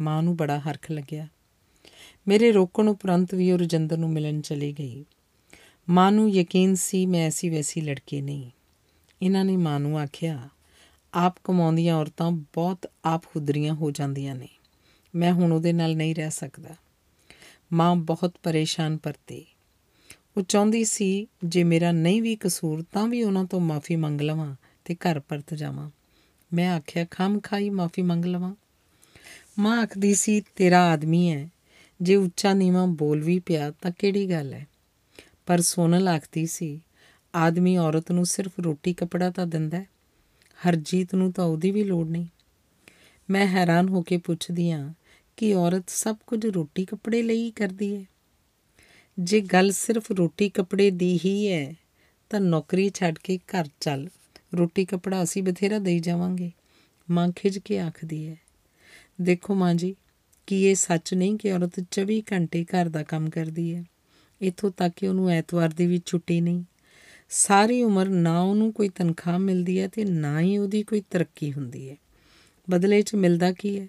ਮਾਂ 0.00 0.22
ਨੂੰ 0.22 0.36
ਬੜਾ 0.36 0.58
ਹਰਖ 0.58 0.90
ਲੱਗਿਆ। 0.90 1.28
ਮੇਰੇ 2.28 2.52
ਰੋਕਣ 2.52 2.88
ਉਪਰੰਤ 2.88 3.34
ਵੀ 3.34 3.52
ਉਹ 3.52 3.58
ਰਜਿੰਦਰ 3.58 3.96
ਨੂੰ 3.96 4.10
ਮਿਲਣ 4.10 4.40
ਚਲੀ 4.40 4.72
ਗਈ। 4.72 5.04
ਮਾਂ 5.90 6.12
ਨੂੰ 6.12 6.30
ਯਕੀਨ 6.30 6.74
ਸੀ 6.74 7.06
ਮੈਂ 7.06 7.26
ਐਸੀ 7.26 7.48
ਵੈਸੀ 7.48 7.80
ਲੜਕੀ 7.80 8.20
ਨਹੀਂ। 8.20 8.50
ਇਹਨਾਂ 9.22 9.44
ਨੇ 9.44 9.56
ਮਾਂ 9.56 9.80
ਨੂੰ 9.80 9.98
ਆਖਿਆ, 9.98 10.48
ਆਪ 11.14 11.36
ਕਮਾਉਂਦੀਆਂ 11.44 11.96
ਔਰਤਾਂ 11.96 12.30
ਬਹੁਤ 12.30 12.90
ਆਪ 13.04 13.24
ਖੁਦਰੀਆਂ 13.24 13.74
ਹੋ 13.74 13.90
ਜਾਂਦੀਆਂ 13.90 14.34
ਨੇ। 14.34 14.48
ਮੈਂ 15.14 15.32
ਹੁਣ 15.32 15.52
ਉਹਦੇ 15.52 15.72
ਨਾਲ 15.72 15.96
ਨਹੀਂ 15.96 16.14
ਰਹਿ 16.14 16.30
ਸਕਦਾ। 16.30 16.74
ਮਾਂ 17.72 17.96
ਬਹੁਤ 17.96 18.34
ਪਰੇਸ਼ਾਨ 18.42 18.96
ਪਰਤੀ। 18.96 19.46
ਉਹ 20.36 20.42
ਚਾਹੁੰਦੀ 20.42 20.84
ਸੀ, 20.84 21.26
ਜੇ 21.44 21.64
ਮੇਰਾ 21.64 21.92
ਨਹੀਂ 21.92 22.22
ਵੀ 22.22 22.36
ਕਸੂਰ 22.36 22.84
ਤਾਂ 22.92 23.08
ਵੀ 23.08 23.22
ਉਹਨਾਂ 23.22 23.44
ਤੋਂ 23.44 23.60
ਮਾਫੀ 23.60 23.96
ਮੰਗ 23.96 24.20
ਲਵਾਂ 24.20 24.56
ਤੇ 24.84 24.94
ਘਰ 24.94 25.20
ਪਰਤ 25.20 25.54
ਜਾਵਾਂ। 25.54 25.90
ਮੈਂ 26.52 26.70
ਆਖਿਆ, 26.70 27.06
ਖਮ 27.10 27.40
ਖਾਈ 27.40 27.70
ਮਾਫੀ 27.70 28.02
ਮੰਗ 28.02 28.24
ਲਵਾਂ? 28.24 28.54
ਮਾਂ 29.58 29.82
ਆਖਦੀ 29.82 30.14
ਸੀ, 30.14 30.42
ਤੇਰਾ 30.56 30.92
ਆਦਮੀ 30.92 31.32
ਹੈ 31.32 31.48
ਜੇ 32.02 32.16
ਉੱਚਾ 32.16 32.52
ਨੀਵਾਂ 32.52 32.86
ਬੋਲ 32.86 33.20
ਵੀ 33.20 33.38
ਪਿਆ 33.38 33.70
ਤਾਂ 33.70 33.90
ਕਿਹੜੀ 33.98 34.30
ਗੱਲ 34.30 34.54
ਹੈ 34.54 34.66
ਪਰ 35.46 35.60
ਸੋਨਲ 35.60 36.08
ਆਖਦੀ 36.08 36.46
ਸੀ, 36.46 36.80
ਆਦਮੀ 37.34 37.76
ਔਰਤ 37.76 38.12
ਨੂੰ 38.12 38.26
ਸਿਰਫ 38.26 38.52
ਰੋਟੀ 38.60 38.94
ਕਪੜਾ 38.94 39.30
ਤਾਂ 39.30 39.46
ਦਿੰਦਾ 39.46 39.78
ਹੈ 39.78 39.86
ਹਰਜੀਤ 40.68 41.14
ਨੂੰ 41.14 41.32
ਤਾਂ 41.32 41.44
ਉਹਦੀ 41.44 41.70
ਵੀ 41.70 41.84
ਲੋੜ 41.84 42.08
ਨਹੀਂ। 42.08 42.26
ਮੈਂ 43.30 43.46
ਹੈਰਾਨ 43.46 43.88
ਹੋ 43.88 44.02
ਕੇ 44.02 44.16
ਪੁੱਛਦੀ 44.16 44.70
ਆ 44.70 44.92
ਕਿ 45.36 45.54
ਔਰਤ 45.54 45.84
ਸਭ 45.88 46.16
ਕੁਝ 46.26 46.46
ਰੋਟੀ 46.46 46.84
ਕੱਪੜੇ 46.84 47.22
ਲਈ 47.22 47.50
ਕਰਦੀ 47.50 47.96
ਹੈ। 47.96 48.04
ਜੇ 49.18 49.40
ਗੱਲ 49.40 49.70
ਸਿਰਫ 49.70 50.12
ਰੋਟੀ 50.12 50.48
ਕੱਪੜੇ 50.48 50.90
ਦੀ 50.90 51.20
ਹੀ 51.24 51.52
ਹੈ, 51.52 51.74
ਤਾਂ 52.30 52.40
ਨੌਕਰੀ 52.40 52.90
ਛੱਡ 52.94 53.18
ਕੇ 53.18 53.38
ਘਰ 53.38 53.68
ਚੱਲ, 53.80 54.08
ਰੋਟੀ 54.54 54.84
ਕੱਪੜਾ 54.84 55.22
ਅਸੀਂ 55.22 55.42
ਬਥੇਰਾ 55.42 55.78
ਦੇਈ 55.78 55.98
ਜਾਵਾਂਗੇ, 55.98 56.52
ਮਾਂ 57.10 57.28
ਖਿਜ 57.36 57.58
ਕੇ 57.58 57.78
ਆਖਦੀ 57.78 58.28
ਹੈ। 58.28 58.36
ਦੇਖੋ 59.20 59.54
ਮਾਂ 59.54 59.74
ਜੀ, 59.74 59.96
ਕੀ 60.46 60.64
ਇਹ 60.64 60.74
ਸੱਚ 60.74 61.14
ਨਹੀਂ 61.14 61.36
ਕਿ 61.36 61.52
ਔਰਤ 61.52 61.80
24 61.90 62.22
ਘੰਟੇ 62.32 62.64
ਘਰ 62.64 62.88
ਦਾ 62.88 63.02
ਕੰਮ 63.02 63.30
ਕਰਦੀ 63.30 63.74
ਹੈ? 63.74 63.84
ਇਥੋਂ 64.42 64.70
ਤੱਕ 64.70 64.94
ਕਿ 64.96 65.08
ਉਹਨੂੰ 65.08 65.30
ਐਤਵਾਰ 65.30 65.68
ਦੀ 65.68 65.86
ਵੀ 65.86 66.00
ਛੁੱਟੀ 66.06 66.40
ਨਹੀਂ। 66.40 66.64
ਸਾਰੀ 67.28 67.82
ਉਮਰ 67.82 68.08
ਨਾ 68.08 68.40
ਉਹਨੂੰ 68.40 68.72
ਕੋਈ 68.72 68.88
ਤਨਖਾਹ 68.88 69.38
ਮਿਲਦੀ 69.38 69.80
ਹੈ 69.80 69.88
ਤੇ 69.88 70.04
ਨਾ 70.04 70.40
ਹੀ 70.40 70.58
ਉਹਦੀ 70.58 70.82
ਕੋਈ 70.82 71.02
ਤਰੱਕੀ 71.10 71.52
ਹੁੰਦੀ 71.52 71.90
ਹੈ। 71.90 71.96
ਬਦਲੇ 72.70 73.02
'ਚ 73.02 73.14
ਮਿਲਦਾ 73.14 73.52
ਕੀ 73.52 73.80
ਹੈ? 73.80 73.88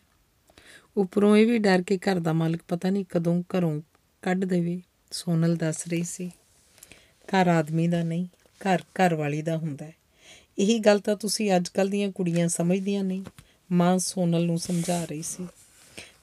ਉੱਪਰੋਂ 0.97 1.37
ਇਹ 1.37 1.47
ਵੀ 1.47 1.57
ਡਰ 1.57 1.81
ਕੇ 1.81 1.97
ਘਰ 1.97 2.19
ਦਾ 2.19 2.33
ਮਾਲਕ 2.33 2.59
ਪਤਾ 2.67 2.89
ਨਹੀਂ 2.89 3.05
ਕਦੋਂ 3.09 3.41
ਘਰੋਂ 3.41 3.81
ਕੱਢ 4.21 4.45
ਦੇਵੇ। 4.45 4.81
ਸੋਨਲ 5.11 5.55
ਦੱਸ 5.55 5.87
ਰਹੀ 5.87 6.03
ਸੀ, 6.03 6.31
ਘਰ 7.27 7.47
ਆਦਮੀ 7.47 7.87
ਦਾ 7.87 8.03
ਨਹੀਂ, 8.03 8.27
ਘਰ 8.61 8.81
ਘਰ 8.81 9.15
ਵਾਲੀ 9.15 9.41
ਦਾ 9.41 9.57
ਹੁੰਦਾ 9.57 9.85
ਹੈ। 9.85 9.95
ਇਹੀ 10.59 10.79
ਗੱਲ 10.79 10.99
ਤਾਂ 10.99 11.15
ਤੁਸੀਂ 11.15 11.55
ਅੱਜ 11.55 11.69
ਕੱਲ 11.69 11.89
ਦੀਆਂ 11.89 12.11
ਕੁੜੀਆਂ 12.11 12.47
ਸਮਝਦੀਆਂ 12.47 13.03
ਨਹੀਂ, 13.03 13.23
ਮਾਂ 13.71 13.99
ਸੋਨਲ 13.99 14.45
ਨੂੰ 14.45 14.59
ਸਮਝਾ 14.59 15.05
ਰਹੀ 15.05 15.21
ਸੀ। 15.21 15.47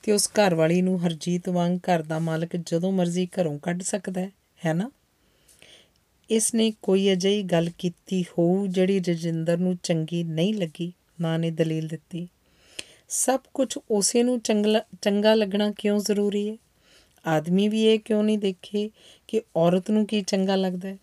ਤੇ 0.04 0.12
ਉਸ 0.12 0.28
ਘਰ 0.28 0.54
ਵਾਲੀ 0.54 0.82
ਨੂੰ 0.82 1.06
ਹਰਜੀਤ 1.06 1.48
ਵਾਂਗ 1.48 1.76
ਘਰ 1.76 2.02
ਦਾ 2.02 2.18
ਮਾਲਕ 2.18 2.56
ਜਦੋਂ 2.56 2.92
ਮਰਜ਼ੀ 2.92 3.26
ਘਰੋਂ 3.26 3.58
ਕੱਢ 3.58 3.82
ਸਕਦਾ 3.82 4.20
ਹੈ 4.20 4.30
ਹੈ 4.66 4.74
ਨਾ? 4.74 4.90
ਇਸ 6.30 6.54
ਨੇ 6.54 6.72
ਕੋਈ 6.82 7.12
ਅਜਿਹੀ 7.12 7.42
ਗੱਲ 7.42 7.70
ਕੀਤੀ 7.78 8.22
ਹੋਊ 8.22 8.66
ਜਿਹੜੀ 8.66 9.00
ਰਜਿੰਦਰ 9.00 9.58
ਨੂੰ 9.58 9.78
ਚੰਗੀ 9.82 10.24
ਨਹੀਂ 10.24 10.54
ਲੱਗੀ 10.54 10.92
ਮਾਂ 11.20 11.38
ਨੇ 11.38 11.50
ਦਲੀਲ 11.50 11.88
ਦਿੱਤੀ। 11.88 12.28
ਸਭ 13.08 13.40
ਕੁਝ 13.54 13.78
ਉਸੇ 13.90 14.22
ਨੂੰ 14.22 14.40
ਚੰਗਾ 15.00 15.34
ਲੱਗਣਾ 15.34 15.70
ਕਿਉਂ 15.70 15.98
ਜ਼ਰੂਰੀ 15.98 16.50
ਹੈ? 16.50 16.56
ਆਦਮੀ 17.26 17.68
ਵੀ 17.68 17.82
ਇਹ 17.82 17.98
ਕਿਉਂ 17.98 18.24
ਨਹੀਂ 18.24 18.38
ਦੇਖੇ 18.38 18.90
ਕਿ 19.28 19.42
ਔਰਤ 19.56 19.90
ਨੂੰ 19.90 20.06
ਕੀ 20.06 20.22
ਚੰਗਾ 20.22 20.56
ਲੱਗਦਾ 20.56 20.88
ਹੈ? 20.88 20.98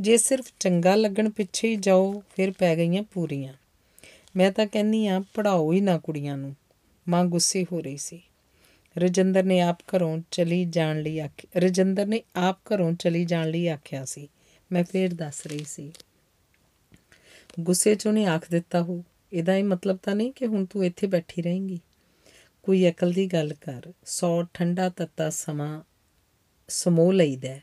ਜੇ 0.00 0.16
ਸਿਰਫ 0.16 0.52
ਚੰਗਾ 0.60 0.94
ਲੱਗਣ 0.94 1.30
ਪਿੱਛੇ 1.30 1.68
ਹੀ 1.68 1.76
ਜਾਓ, 1.76 2.22
ਫਿਰ 2.36 2.50
ਪੈ 2.50 2.76
ਗਈਆਂ 2.76 3.02
ਪੂਰੀਆਂ। 3.02 3.54
ਮੈਂ 4.36 4.52
ਤਾਂ 4.52 4.66
ਕਹਿੰਨੀ 4.66 5.06
ਆ 5.06 5.22
ਪੜਾਓ 5.34 5.72
ਹੀ 5.72 5.80
ਨਾ 5.80 5.98
ਕੁੜੀਆਂ 5.98 6.36
ਨੂੰ। 6.36 6.54
ਮਾਂ 7.08 7.24
ਗੁੱਸੇ 7.24 7.66
ਹੋ 7.72 7.80
ਰਹੀ 7.80 7.96
ਸੀ। 7.96 8.22
ਰਜਿੰਦਰ 8.98 9.42
ਨੇ 9.42 9.60
ਆਪ 9.60 9.78
ਘਰੋਂ 9.96 10.18
ਚਲੀ 10.30 10.64
ਜਾਣ 10.64 11.02
ਲਈ 11.02 11.18
ਆਖਿਆ 11.18 11.60
ਰਜਿੰਦਰ 11.60 12.06
ਨੇ 12.06 12.22
ਆਪ 12.36 12.58
ਘਰੋਂ 12.74 12.92
ਚਲੀ 12.92 13.24
ਜਾਣ 13.24 13.50
ਲਈ 13.50 13.68
ਆਖਿਆ 13.68 14.04
ਸੀ। 14.04 14.28
ਮੈਂ 14.72 14.84
ਫੇਰ 14.84 15.14
ਦੱਸ 15.14 15.46
ਰਹੀ 15.46 15.64
ਸੀ। 15.64 15.92
ਗੁੱਸੇ 17.60 17.94
'ਚ 17.94 18.06
ਉਹਨੇ 18.06 18.24
ਆਖ 18.24 18.50
ਦਿੱਤਾ 18.50 18.82
ਹੋ, 18.82 19.04
ਇਹਦਾ 19.32 19.56
ਇਹ 19.56 19.64
ਮਤਲਬ 19.64 19.96
ਤਾਂ 19.96 20.16
ਨਹੀਂ 20.16 20.32
ਕਿ 20.32 20.46
ਹੁਣ 20.46 20.64
ਤੂੰ 20.64 20.84
ਇੱਥੇ 20.84 21.06
ਬੈਠੀ 21.06 21.42
ਰਹੇਂਗੀ? 21.42 21.80
ਕੋਈ 22.62 22.90
ਅਕਲ 22.90 23.12
ਦੀ 23.12 23.26
ਗੱਲ 23.26 23.54
ਕਰ, 23.54 23.92
ਸੌ 24.04 24.44
ਠੰਡਾ 24.54 24.88
ਤੱਤਾ 24.88 25.30
ਸਮਾਂ 25.30 25.82
ਸਮੋ 26.68 27.12
ਲਈਦਾ 27.12 27.60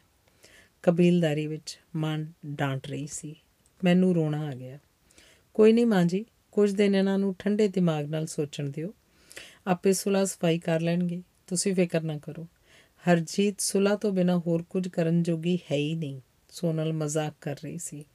ਕਬੀਲਦਾਰੀ 0.83 1.47
ਵਿੱਚ 1.47 1.79
ਮਾਂ 1.95 2.19
ਡਾਂਟ 2.45 2.87
ਰਹੀ 2.87 3.07
ਸੀ। 3.07 3.35
ਮੈਨੂੰ 3.83 4.15
ਰੋਣਾ 4.15 4.45
ਆ 4.45 4.51
ਗਿਆ। 4.51 4.79
ਕੋਈ 5.53 5.73
ਨਹੀਂ 5.73 5.85
ਮਾਂ 5.85 6.05
ਜੀ, 6.05 6.25
ਕੁਝ 6.51 6.71
ਦਿਨ 6.71 6.95
ਇਹਨਾਂ 6.95 7.19
ਨੂੰ 7.19 7.35
ਠੰਡੇ 7.39 7.67
ਦਿਮਾਗ 7.67 8.05
ਨਾਲ 8.05 8.25
ਸੋਚਣ 8.25 8.69
ਦਿਓ। 8.69 8.93
ਆਪੇ 9.67 9.93
ਸੁਲਾ 9.93 10.25
ਸਫ਼ਾਈ 10.25 10.59
ਕਰ 10.59 10.81
ਲੈਣਗੇ। 10.81 11.23
ਤੁਸੀਂ 11.47 11.75
ਫਿਕਰ 11.75 12.01
ਨਾ 12.01 12.17
ਕਰੋ। 12.17 12.47
ਹਰਜੀਤ 13.09 13.61
ਸੁਲਾ 13.61 13.95
ਤੋਂ 13.95 14.11
ਬਿਨਾ 14.11 14.37
ਹੋਰ 14.37 14.63
ਕੁਝ 14.63 14.87
ਕਰਨ 14.87 15.23
ਜੋਗੀ 15.23 15.59
ਹੈ 15.71 15.75
ਹੀ 15.75 15.95
ਨਹੀਂ। 15.95 16.21
ਸੋਨਲ 16.49 16.93
ਮਜ਼ਾਕ 16.93 17.33
ਕਰ 17.41 17.55
ਰਹੀ 17.63 17.77
ਸੀ। 17.77 18.05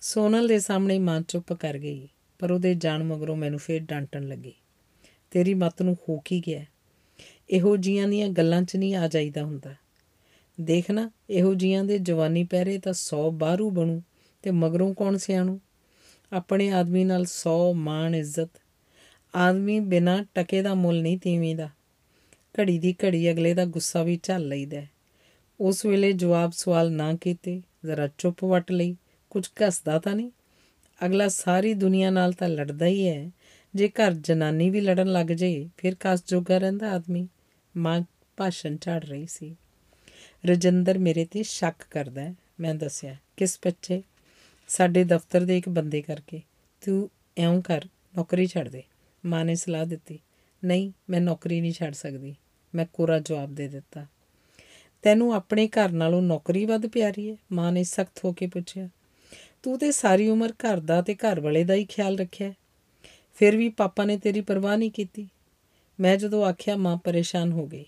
ਸੋਨਲ 0.00 0.48
ਦੇ 0.48 0.58
ਸਾਹਮਣੇ 0.58 0.98
ਮਾਂ 0.98 1.20
ਚੁੱਪ 1.20 1.52
ਕਰ 1.52 1.78
ਗਈ, 1.78 2.08
ਪਰ 2.38 2.52
ਉਹਦੇ 2.52 2.74
ਜਾਣ 2.74 3.04
ਮਗਰੋਂ 3.04 3.36
ਮੈਨੂੰ 3.36 3.58
ਫੇਰ 3.58 3.80
ਡਾਂਟਣ 3.80 4.28
ਲੱਗੀ। 4.28 4.52
ਤੇਰੀ 5.30 5.54
ਮਤ 5.54 5.82
ਨੂੰ 5.82 5.96
ਹੋ 6.08 6.22
ਕੀ 6.24 6.42
ਗਿਆ। 6.46 6.64
ਇਹੋ 7.50 7.76
ਜੀਆਂ 7.76 8.08
ਦੀਆਂ 8.08 8.28
ਗੱਲਾਂ 8.28 8.62
'ਚ 8.62 8.76
ਨਹੀਂ 8.76 8.94
ਆ 8.94 9.08
ਜਾਈਦਾ 9.08 9.44
ਹੁੰਦਾ। 9.44 9.74
ਦੇਖ 10.60 10.90
ਨਾ, 10.90 11.10
ਇਹੋ 11.30 11.54
ਜੀਆਂ 11.54 11.84
ਦੇ 11.84 11.98
ਜਵਾਨੀ 11.98 12.44
ਪਹਿਰੇ 12.44 12.78
ਤਾਂ 12.78 12.92
100 12.92 13.30
ਬਾਰੂ 13.30 13.70
ਬਣੂ 13.70 14.02
ਤੇ 14.42 14.50
ਮਗਰੋਂ 14.50 14.94
ਕੌਣ 14.94 15.16
ਸਿਆਣੂ? 15.16 15.60
ਆਪਣੇ 16.32 16.72
ਆਦਮੀ 16.72 17.04
ਨਾਲ 17.04 17.24
100 17.24 17.72
ਮਾਣ 17.72 18.14
ਇੱਜ਼ਤ 18.14 18.61
ਆਦਮੀ 19.34 19.80
ਬਿਨਾ 19.80 20.24
ਟਕੇ 20.34 20.62
ਦਾ 20.62 20.74
ਮੁੱਲ 20.74 21.02
ਨਹੀਂ 21.02 21.18
ਤੀਵੀਂ 21.18 21.56
ਦਾ 21.56 21.68
ਘੜੀ 22.60 22.78
ਦੀ 22.78 22.92
ਘੜੀ 22.92 23.30
ਅਗਲੇ 23.30 23.54
ਦਾ 23.54 23.64
ਗੁੱਸਾ 23.64 24.02
ਵੀ 24.02 24.20
ਝੱਲ 24.22 24.48
ਲਈਦਾ 24.48 24.82
ਉਸ 25.60 25.86
ਵੇਲੇ 25.86 26.12
ਜਵਾਬ 26.12 26.52
ਸਵਾਲ 26.52 26.92
ਨਾ 26.92 27.14
ਕੀਤੇ, 27.14 27.62
ਜ਼ਰਾ 27.84 28.08
ਚੁੱਪ 28.18 28.44
ਵਟ 28.44 28.72
ਲਈ, 28.72 28.96
ਕੁਝ 29.30 29.48
ਕਸਦਾ 29.56 29.98
ਤਾਂ 29.98 30.14
ਨਹੀਂ? 30.14 30.30
ਅਗਲਾ 31.06 31.28
ਸਾਰੀ 31.28 31.74
ਦੁਨੀਆ 31.74 32.10
ਨਾਲ 32.10 32.32
ਤਾਂ 32.32 32.48
ਲੜਦਾ 32.48 32.86
ਹੀ 32.86 33.08
ਹੈ। 33.08 33.30
ਜੇ 33.74 33.88
ਘਰ 33.88 34.12
ਜਨਾਨੀ 34.12 34.70
ਵੀ 34.70 34.80
ਲੜਨ 34.80 35.06
ਲੱਗ 35.06 35.26
ਜੇ 35.26 35.68
ਫਿਰ 35.76 35.96
ਕਸ 36.00 36.24
ਜੋਗਾ 36.28 36.58
ਰਹਿੰਦਾ 36.58 36.92
ਆਦਮੀ? 36.92 37.28
ਮਾਂ 37.76 38.00
ਭਾਸ਼ਣ 38.36 38.76
ਝਾੜ 38.80 39.04
ਰਹੀ 39.04 39.26
ਸੀ। 39.26 39.56
ਰਜਿੰਦਰ 40.46 40.98
ਮੇਰੇ 40.98 41.24
ਤੇ 41.24 41.42
ਸ਼ੱਕ 41.42 41.86
ਕਰਦਾ 41.90 42.34
ਮੈਂ 42.60 42.74
ਦੱਸਿਆ, 42.74 43.16
ਕਿਸ 43.36 43.58
ਬੱਚੇ? 43.64 44.02
ਸਾਡੇ 44.68 45.04
ਦਫ਼ਤਰ 45.04 45.40
ਦੇ 45.40 45.58
ਇੱਕ 45.58 45.68
ਬੰਦੇ 45.68 46.02
ਕਰਕੇ। 46.02 46.42
ਤੂੰ 46.86 47.10
ਐਉਂ 47.36 47.62
ਕਰ, 47.62 47.84
ਨੌਕਰੀ 48.16 48.46
ਛੱਡ 48.46 48.68
ਦੇ। 48.68 48.82
ਮਾਂ 49.26 49.44
ਨੇ 49.44 49.54
ਸਲਾਹ 49.54 49.86
ਦਿੱਤੀ, 49.86 50.18
ਨਹੀਂ, 50.64 50.92
ਮੈਂ 51.10 51.20
ਨੌਕਰੀ 51.20 51.60
ਨਹੀਂ 51.60 51.72
ਛੱਡ 51.72 51.92
ਸਕਦੀ। 51.92 52.36
ਮੈਂ 52.74 52.86
ਕੋਰਾ 52.92 53.18
ਜਵਾਬ 53.18 53.54
ਦੇ 53.54 53.68
ਦਿੱਤਾ। 53.68 54.06
ਤੈਨੂੰ 55.02 55.34
ਆਪਣੇ 55.34 55.68
ਘਰ 55.68 55.92
ਨਾਲੋਂ 55.92 56.22
ਨੌਕਰੀ 56.22 56.64
ਵੱਧ 56.64 56.86
ਪਿਆਰੀ 56.86 57.30
ਹੈ 57.30 57.36
ਮਾਂ 57.52 57.72
ਨੇ 57.72 57.84
ਸਖਤ 57.84 58.24
ਹੋ 58.24 58.32
ਕੇ 58.32 58.46
ਪੁੱਛਿਆ। 58.46 58.88
ਤੂੰ 59.62 59.78
ਤੇ 59.78 59.90
ਸਾਰੀ 59.90 60.28
ਉਮਰ 60.28 60.50
ਘਰ 60.50 60.80
ਦਾ 60.80 61.02
ਤੇ 61.02 61.14
ਘਰ 61.14 61.40
ਵਾਲੇ 61.40 61.64
ਦਾ 61.64 61.74
ਹੀ 61.74 61.84
ਖਿਆਲ 61.84 62.18
ਰੱਖਿਆ 62.18 62.52
ਫਿਰ 63.34 63.56
ਵੀ 63.56 63.68
ਪਾਪਾ 63.68 64.04
ਨੇ 64.04 64.18
ਤੇਰੀ 64.18 64.40
ਪਰਵਾਹ 64.40 64.76
ਨਹੀਂ 64.76 64.90
ਕੀਤੀ। 64.90 65.28
ਮੈਂ 66.00 66.16
ਜਦੋਂ 66.16 66.44
ਆਖਿਆ, 66.44 66.76
ਮਾਂ 66.76 66.96
ਪਰੇਸ਼ਾਨ 66.96 67.52
ਹੋ 67.52 67.66
ਗਈ। 67.66 67.84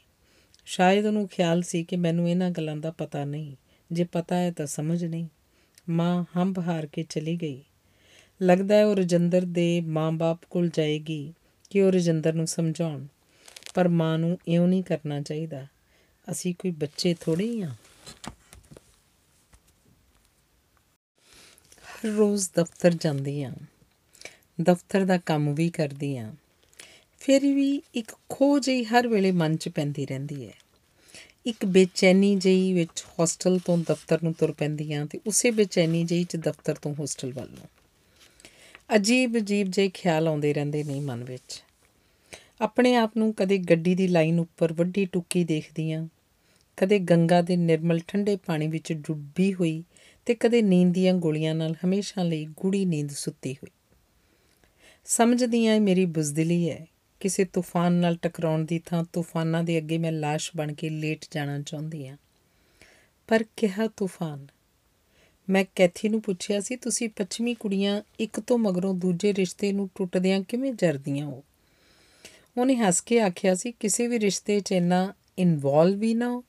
ਸ਼ਾਇਦ 0.65 1.07
ਉਹਨੂੰ 1.07 1.29
ਖਿਆਲ 1.29 1.63
ਸੀ 1.63 1.85
ਕਿ 1.85 1.97
ਮੈਨੂੰ 1.97 2.31
ਇਹਨਾਂ 2.31 2.51
ਗੱਲਾਂ 2.51 2.77
ਦਾ 2.77 2.91
ਪਤਾ 2.91 3.25
ਨਹੀਂ। 3.25 3.57
ਜੇ 3.93 4.05
ਪਤਾ 4.05 4.37
ਹੈ 4.37 4.51
ਤਾਂ 4.51 4.67
ਸਮਝ 4.67 5.05
ਨਹੀਂ। 5.05 5.29
ਮਾਂ 5.89 6.25
ਹੰਬ 6.37 6.59
ਹਾਰ 6.59 6.87
ਕੇ 6.87 7.03
ਚਲੀ 7.03 7.37
ਗਈ। 7.37 7.65
ਲੱਗਦਾ 8.45 8.75
ਹੈ 8.75 8.87
ਉਹ 8.87 8.97
ਰਜਿੰਦਰ 8.97 9.43
ਦੇ 9.43 9.81
ਮਾਂ-ਬਾਪ 9.81 10.41
ਕੋਲ 10.51 10.69
ਜਾਏਗੀ 10.69 11.35
ਕਿ 11.71 11.83
ਉਹ 11.83 11.93
ਰਜਿੰਦਰ 11.93 12.33
ਨੂੰ 12.33 12.47
ਸਮਝਾਉਣ। 12.47 13.07
ਪਰ 13.75 13.89
ਮਾਂ 13.89 14.19
ਨੂੰ 14.19 14.39
ਇਉਂ 14.49 14.69
ਨਹੀਂ 14.69 14.83
ਕਰਨਾ 14.83 15.21
ਚਾਹੀਦਾ। 15.21 15.67
ਅਸੀਂ 16.31 16.55
ਕੋਈ 16.59 16.71
ਬੱਚੇ 16.71 17.15
ਥੋੜੇ 17.21 17.45
ਹੀ 17.45 17.63
ਆ 17.63 17.75
ਹਰ 21.85 22.09
ਰੋਜ਼ 22.09 22.51
ਦਫ਼ਤਰ 22.57 22.95
ਜਾਂਦੀ 22.95 23.43
ਆ 23.43 23.53
ਦਫ਼ਤਰ 24.63 25.05
ਦਾ 25.05 25.19
ਕੰਮ 25.19 25.55
ਵੀ 25.55 25.71
ਕਰਦੀ 25.71 26.17
ਆ 26.17 26.35
ਫਿਰ 27.19 27.41
ਵੀ 27.41 27.83
ਇੱਕ 27.95 28.13
ਖੋਹ 28.29 28.59
ਜਿਹੀ 28.61 28.85
ਹਰ 28.85 29.09
ਵੇਲੇ 29.09 29.33
ਮਨ 29.33 29.57
'ਚ 29.57 29.69
ਪੈਂਦੀ 29.69 30.07
ਰਹਿੰਦੀ 30.07 30.47
ਹੈ। 30.47 30.53
ਇੱਕ 31.47 31.65
ਬੇਚੈਨੀ 31.65 32.37
ਜਿਹੀ 32.37 32.73
ਵਿੱਚ 32.73 33.05
ਹੋਸਟਲ 33.19 33.59
ਤੋਂ 33.59 33.79
ਦਫ਼ਤਰ 33.79 34.23
ਨੂੰ 34.23 34.35
ਤੁਰ 34.35 34.53
ਪੈਂਦੀ 34.53 34.93
ਆ 34.93 35.05
ਤੇ 35.05 35.21
ਉਸੇ 35.27 35.51
ਬੇਚੈਨੀ 35.51 36.05
ਜਿਹੀ 36.05 36.25
'ਚ 36.25 36.37
ਦਫ਼ਤਰ 36.37 36.75
ਤੋਂ 36.75 36.95
ਹੋਸਟਲ 36.95 37.33
ਵੱਲ 37.33 37.51
ਨੂੰ। 37.51 37.69
ਅਜੀਬ 38.97 39.37
ਅਜੀਬ 39.37 39.67
ਜਿਹੇ 39.67 39.91
ਖਿਆਲ 39.95 40.29
ਆਉਂਦੇ 40.29 40.55
ਰਹਿੰਦੇ 40.55 40.85
ਨੇ 40.85 41.01
ਮਨ 41.01 41.25
ਵਿੱਚ। 41.25 41.63
ਆਪਣੇ 42.61 42.95
ਆਪ 42.95 43.17
ਨੂੰ 43.17 43.35
ਕਦੇ 43.35 43.59
ਗੱਡੀ 43.59 43.95
ਦੀ 43.95 44.09
ਲਾਈਨ 44.09 44.41
ਉੱਪਰ 44.41 44.73
ਵੱਡੀ 44.73 45.05
ਟੁੱਕੀ 45.05 45.45
ਦੇਖਦੀ 45.45 45.93
ਆ 45.93 46.09
ਕਦੇ 46.77 46.99
ਗੰਗਾ 46.99 47.43
ਦੇ 47.43 47.57
ਨਿਰਮਲ 47.57 48.01
ਠੰਡੇ 48.09 48.37
ਪਾਣੀ 48.37 48.67
ਵਿੱਚ 48.67 48.93
ਡੁੱਬੀ 48.93 49.55
ਹੋਈ 49.55 49.85
ਤੇ 50.27 50.35
ਕਦੇ 50.35 50.63
ਨੀਂਦ 50.63 50.95
ਦੀਆਂ 50.95 51.15
ਗੋਲੀਆਂ 51.15 51.55
ਨਾਲ 51.55 51.75
ਹਮੇਸ਼ਾ 51.85 52.23
ਲਈ 52.23 52.47
ਗੂੜੀ 52.47 52.85
ਨੀਂਦ 52.85 53.11
ਸੁੱਤੀ 53.11 53.55
ਹੋਈ। 53.55 53.71
ਸਮਝਦੀ 55.05 55.67
ਆ 55.67 55.79
ਮੇਰੀ 55.79 56.05
ਬੁਜ਼ਦਿਲੀ 56.05 56.71
ਹੈ। 56.71 56.87
ਕਿਸੇ 57.21 57.45
ਤੂਫਾਨ 57.45 57.93
ਨਾਲ 57.93 58.17
ਟਕਰਾਉਣ 58.17 58.65
ਦੀ 58.65 58.79
ਥਾਂ 58.79 59.05
ਤੂਫਾਨਾਂ 59.13 59.65
ਦੇ 59.65 59.79
ਅੱਗੇ 59.79 59.99
ਮੈਂ 59.99 60.13
লাশ 60.13 60.51
ਬਣ 60.57 60.73
ਕੇ 60.73 60.89
ਲੇਟ 60.89 61.25
ਜਾਣਾ 61.31 61.61
ਚਾਹੁੰਦੀ 61.61 62.09
ਆ 62.09 62.17
ਪਰ 63.27 63.45
ਕਿਹਾ 63.57 63.87
ਤੂਫਾਨ 63.87 64.47
ਮੈਂ 65.51 65.65
ਕੈਥੀ 65.75 66.09
ਨੂੰ 66.09 66.23
ਪੁੱਛਿਆ 66.23 66.61
ਸੀ, 66.61 66.77
ਤੁਸੀਂ 66.77 67.09
ਪੱਛਮੀ 67.09 67.55
ਕੁੜੀਆਂ 67.55 68.03
ਇੱਕ 68.21 68.41
ਤੋਂ 68.41 68.59
ਮਗਰੋਂ 68.59 68.95
ਦੂਜੇ 68.95 69.35
ਰਿਸ਼ਤੇ 69.35 69.73
ਨੂੰ 69.73 69.91
ਟੁੱਟਦਿਆਂ 69.95 70.41
ਕਿਵੇਂ 70.41 70.73
ਜਰਦੀਆਂ 70.73 71.27
ਹੋ? 71.27 71.45
ਉਹਨੇ 72.57 72.77
ਹੱਸ 72.77 73.01
ਕੇ 73.01 73.21
ਆਖਿਆ 73.21 73.55
ਸੀ, 73.55 73.73
ਕਿਸੇ 73.73 74.07
ਵੀ 74.07 74.21
ਰਿਸ਼ਤੇ 74.21 74.61
'ਚ 74.61 74.73
ਇੰਨਾ 74.73 75.15
ਇਨਵੋਲਵ 75.39 75.99
ਵੀ 75.99 76.15
ਨਾ 76.15 76.43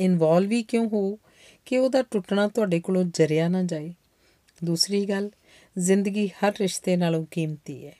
ਇਨਵੋਲਵ 0.00 0.48
ਵੀ 0.48 0.62
ਕਿਉਂ 0.62 0.88
ਹੋ 0.88 1.18
ਕਿ 1.66 1.78
ਉਹਦਾ 1.78 2.02
ਟੁੱਟਣਾ 2.02 2.48
ਤੁਹਾਡੇ 2.48 2.80
ਕੋਲੋਂ 2.80 3.04
ਜਰਿਆ 3.04 3.48
ਨਾ 3.48 3.62
ਜਾਏ? 3.62 3.94
ਦੂਸਰੀ 4.64 5.06
ਗੱਲ, 5.06 5.30
ਜ਼ਿੰਦਗੀ 5.78 6.28
ਹਰ 6.28 6.54
ਰਿਸ਼ਤੇ 6.60 6.96
ਨਾਲੋਂ 6.96 7.26
ਕੀਮਤੀ 7.30 7.86
ਹੈ। 7.86 7.96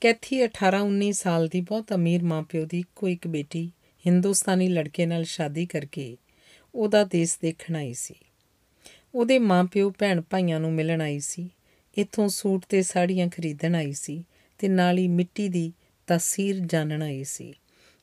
ਕੈਥੀ 0.00 0.44
18 0.44 0.82
19 0.82 1.12
ਸਾਲ 1.12 1.48
ਦੀ 1.48 1.60
ਬਹੁਤ 1.60 1.92
ਅਮੀਰ 1.94 2.22
ਮਾਪਿਓ 2.22 2.64
ਦੀ 2.64 2.78
ਇੱਕੋ 2.78 3.08
ਇੱਕ 3.08 3.26
ਬੇਟੀ 3.26 3.72
ਹਿੰਦੁਸਤਾਨੀ 4.06 4.68
ਲੜਕੇ 4.68 5.06
ਨਾਲ 5.06 5.24
ਸ਼ਾਦੀ 5.24 5.66
ਕਰਕੇ 5.66 6.16
ਉਹਦਾ 6.74 7.04
ਦੇਸ਼ 7.04 7.38
ਦੇਖਣ 7.42 7.76
ਆਈ 7.76 7.94
ਸੀ। 7.94 8.14
ਉਹਦੇ 9.14 9.38
ਮਾਪਿਓ, 9.38 9.92
ਭੈਣ 9.98 10.20
ਭਾਈਆਂ 10.20 10.60
ਨੂੰ 10.60 10.72
ਮਿਲਣ 10.72 11.00
ਆਈ 11.00 11.20
ਸੀ। 11.20 11.48
ਇੱਥੋਂ 11.96 12.28
ਸੂਟ 12.28 12.64
ਤੇ 12.68 12.82
ਸਾੜੀਆਂ 12.82 13.28
ਖਰੀਦਣ 13.28 13.74
ਆਈ 13.74 13.92
ਸੀ 13.92 14.24
ਤੇ 14.58 14.68
ਨਾਲ 14.68 14.98
ਹੀ 14.98 15.08
ਮਿੱਟੀ 15.08 15.48
ਦੀ 15.48 15.72
ਤਸਵੀਰ 16.06 16.58
ਜਾਣਨ 16.58 17.02
ਆਈ 17.02 17.24
ਸੀ, 17.24 17.54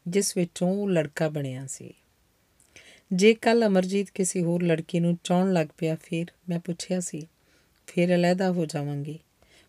ਜਿਸ 0.07 0.37
ਵਿੱਚੋਂ 0.37 0.69
ਉਹ 0.69 0.89
ਲੜਕਾ 0.89 1.29
ਬਣਿਆ 1.29 1.67
ਸੀ। 1.67 1.93
ਜੇ 3.13 3.33
ਕੱਲ 3.33 3.65
ਅਮਰਜੀਤ 3.65 4.09
ਕਿਸੇ 4.09 4.41
ਹੋਰ 4.41 4.63
ਲੜਕੀ 4.63 4.99
ਨੂੰ 4.99 5.17
ਚਾਹਣ 5.23 5.53
ਲੱਗ 5.53 5.67
ਪਿਆ, 5.77 5.95
ਫਿਰ 6.03 6.25
ਮੈਂ 6.49 6.59
ਪੁੱਛਿਆ 6.59 6.99
ਸੀ, 6.99 7.27
ਫਿਰ 7.87 8.15
ਅਲੱਗਾ 8.15 8.51
ਹੋ 8.51 8.65
ਜਾਵਾਂਗੀ। 8.65 9.19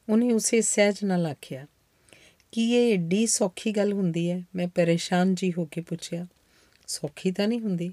ਉਹਨੇ 0.08 0.32
ਉਸੇ 0.32 0.60
ਸਹਿਜ 0.60 1.04
ਨਾਲ 1.04 1.26
ਆਖਿਆ, 1.26 1.66
ਕੀ 2.52 2.72
ਇਹ 2.72 2.94
ਏਡੀ 2.94 3.26
ਸੌਖੀ 3.26 3.72
ਗੱਲ 3.72 3.92
ਹੁੰਦੀ 3.92 4.30
ਹੈ? 4.30 4.42
ਮੈਂ 4.56 4.68
ਪਰੇਸ਼ਾਨ 4.68 5.34
ਜੀ 5.34 5.52
ਹੋ 5.58 5.64
ਕੇ 5.64 5.80
ਪੁੱਛਿਆ, 5.80 6.26
ਸੌਖੀ 6.86 7.32
ਤਾਂ 7.32 7.48
ਨਹੀਂ 7.48 7.60
ਹੁੰਦੀ? 7.60 7.92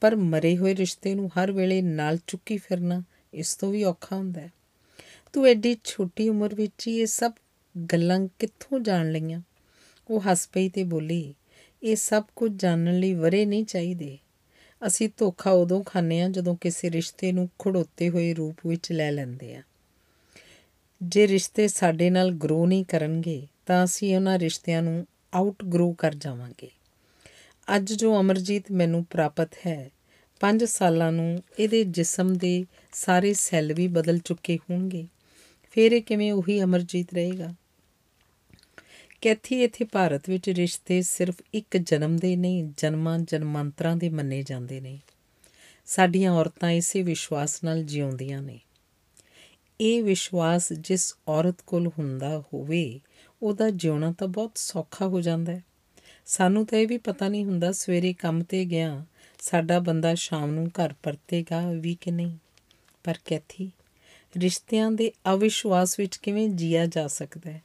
ਪਰ 0.00 0.16
ਮਰੇ 0.16 0.56
ਹੋਏ 0.56 0.76
ਰਿਸ਼ਤੇ 0.76 1.14
ਨੂੰ 1.14 1.30
ਹਰ 1.38 1.52
ਵੇਲੇ 1.52 1.82
ਨਾਲ 1.82 2.18
ਚੁੱਕੀ 2.26 2.56
ਫਿਰਨਾ 2.56 3.02
ਇਸ 3.34 3.54
ਤੋਂ 3.54 3.72
ਵੀ 3.72 3.84
ਔਖਾ 3.84 4.16
ਹੁੰਦਾ 4.16 4.40
ਹੈ। 4.40 4.52
ਤੂੰ 5.32 5.46
ਐਡੀ 5.46 5.76
ਛੋਟੀ 5.84 6.28
ਉਮਰ 6.28 6.54
ਵਿੱਚ 6.54 6.88
ਹੀ 6.88 7.00
ਇਹ 7.00 7.06
ਸਭ 7.06 7.32
ਗੱਲਾਂ 7.92 8.28
ਕਿੱਥੋਂ 8.38 8.80
ਜਾਣ 8.80 9.12
ਲਈਆਂ? 9.12 9.40
ਉਹ 10.10 10.20
ਹੱਸ 10.20 10.48
ਪਈ 10.48 10.68
ਤੇ 10.68 10.84
ਬੋਲੀ, 10.84 11.34
ਇਹ 11.82 11.96
ਸਭ 11.96 12.24
ਕੁਝ 12.36 12.52
ਜਾਣਨ 12.56 12.98
ਲਈ 12.98 13.14
ਵਰੇ 13.14 13.46
ਨਹੀਂ 13.46 13.64
ਚਾਹੀਦੇ। 13.64 14.18
ਅਸੀਂ 14.86 15.08
ਧੋਖਾ 15.16 15.50
ਉਦੋਂ 15.50 15.84
ਖਾਂਦੇ 15.84 16.20
ਆ 16.20 16.28
ਜਦੋਂ 16.28 16.56
ਕਿਸੇ 16.60 16.90
ਰਿਸ਼ਤੇ 16.90 17.32
ਨੂੰ 17.32 17.50
ਖੜੋਤੇ 17.58 18.08
ਹੋਏ 18.08 18.34
ਰੂਪ 18.34 18.66
ਵਿੱਚ 18.66 18.92
ਲੈ 18.92 19.10
ਲੈਂਦੇ 19.10 19.56
ਆ 19.56 19.62
ਜੇ 21.02 21.28
ਰਿਸ਼ਤੇ 21.28 21.68
ਸਾਡੇ 21.68 22.10
ਨਾਲ 22.10 22.32
ਗਰੋ 22.32 22.66
ਨਹੀਂ 22.66 22.84
ਕਰਨਗੇ 22.84 23.46
ਤਾਂ 23.66 23.84
ਅਸੀਂ 23.84 24.16
ਉਹਨਾਂ 24.16 24.38
ਰਿਸ਼ਤਿਆਂ 24.38 24.82
ਨੂੰ 24.82 25.06
ਆਊਟ 25.34 25.64
ਗਰੋ 25.64 25.92
ਕਰ 25.92 26.14
ਜਾਵਾਂਗੇ। 26.14 26.70
ਅੱਜ 27.76 27.92
ਜੋ 27.92 28.20
ਅਮਰਜੀਤ 28.20 28.72
ਮੈਨੂੰ 28.72 29.04
ਪ੍ਰਾਪਤ 29.04 29.48
ਹੈ 29.66 29.90
5 30.40 30.64
ਸਾਲਾਂ 30.64 31.12
ਨੂੰ 31.12 31.42
ਇਹਦੇ 31.58 31.84
ਜਿਸਮ 31.84 32.34
ਦੇ 32.34 32.66
ਸਾਰੇ 32.92 33.34
ਸੈੱਲ 33.34 33.72
ਵੀ 33.72 33.88
ਬਦਲ 33.88 34.18
ਚੁੱਕੇ 34.18 34.58
ਹੋਣਗੇ। 34.70 35.06
ਫਿਰ 35.70 35.92
ਇਹ 35.92 36.02
ਕਿਵੇਂ 36.02 36.32
ਉਹੀ 36.32 36.62
ਅਮਰਜੀਤ 36.62 37.14
ਰਹੇਗਾ? 37.14 37.54
ਕੈਥੀ 39.20 39.62
ਇੱਥੇ 39.64 39.84
ਭਾਰਤ 39.84 40.28
ਵਿੱਚ 40.28 40.50
ਰਿਸ਼ਤੇ 40.50 41.02
ਸਿਰਫ 41.02 41.34
ਇੱਕ 41.54 41.76
ਜਨਮ 41.76 42.16
ਦੇ 42.16 42.36
ਨਹੀਂ, 42.36 42.72
ਜਨਮਾਂ 42.76 43.18
ਜਨਮਾਂਤਰਾਂ 43.18 43.96
ਦੇ 43.96 44.08
ਮੰਨੇ 44.08 44.42
ਜਾਂਦੇ 44.42 44.80
ਨੇ। 44.80 44.98
ਸਾਡੀਆਂ 45.86 46.32
ਔਰਤਾਂ 46.32 46.70
ਇਸੇ 46.70 47.02
ਵਿਸ਼ਵਾਸ 47.02 47.64
ਨਾਲ 47.64 47.82
ਜਿਉਂਦੀਆਂ 47.82 48.42
ਨੇ। 48.42 48.60
ਇਹ 49.80 50.02
ਵਿਸ਼ਵਾਸ 50.02 50.72
ਜਿਸ 50.72 51.14
ਔਰਤ 51.28 51.56
ਕੋਲ 51.66 51.86
ਹੁੰਦਾ 51.86 52.38
ਹੋਵੇ, 52.38 53.00
ਉਹਦਾ 53.42 53.70
ਜਿਉਣਾ 53.70 54.14
ਤਾਂ 54.18 54.28
ਬਹੁਤ 54.28 54.52
ਸੌਖਾ 54.58 55.06
ਹੋ 55.06 55.20
ਜਾਂਦਾ 55.20 55.52
ਹੈ। 55.52 55.69
ਸਾਨੂੰ 56.26 56.66
ਤਾਂ 56.66 56.78
ਇਹ 56.78 56.88
ਵੀ 56.88 56.98
ਪਤਾ 56.98 57.28
ਨਹੀਂ 57.28 57.44
ਹੁੰਦਾ 57.44 57.72
ਸਵੇਰੇ 57.72 58.12
ਕੰਮ 58.12 58.42
ਤੇ 58.42 58.64
ਗਿਆ, 58.64 59.04
ਸਾਡਾ 59.40 59.78
ਬੰਦਾ 59.78 60.14
ਸ਼ਾਮ 60.14 60.50
ਨੂੰ 60.50 60.68
ਘਰ 60.68 60.94
ਪਰਤੇਗਾ 61.02 61.72
ਵੀ 61.72 61.96
ਕਿ 62.00 62.10
ਨਹੀਂ। 62.10 62.36
ਪਰ 63.04 63.14
ਕੈਥੀ, 63.24 63.70
ਰਿਸ਼ਤਿਆਂ 64.38 64.90
ਦੇ 64.90 65.12
ਅਵਿਸ਼ਵਾਸ 65.34 65.98
ਵਿੱਚ 65.98 66.16
ਕਿਵੇਂ 66.16 66.48
ਜੀਆ 66.48 66.86
ਜਾ 66.86 67.06
ਸਕਦਾ 67.06 67.50
ਹੈ? 67.50 67.62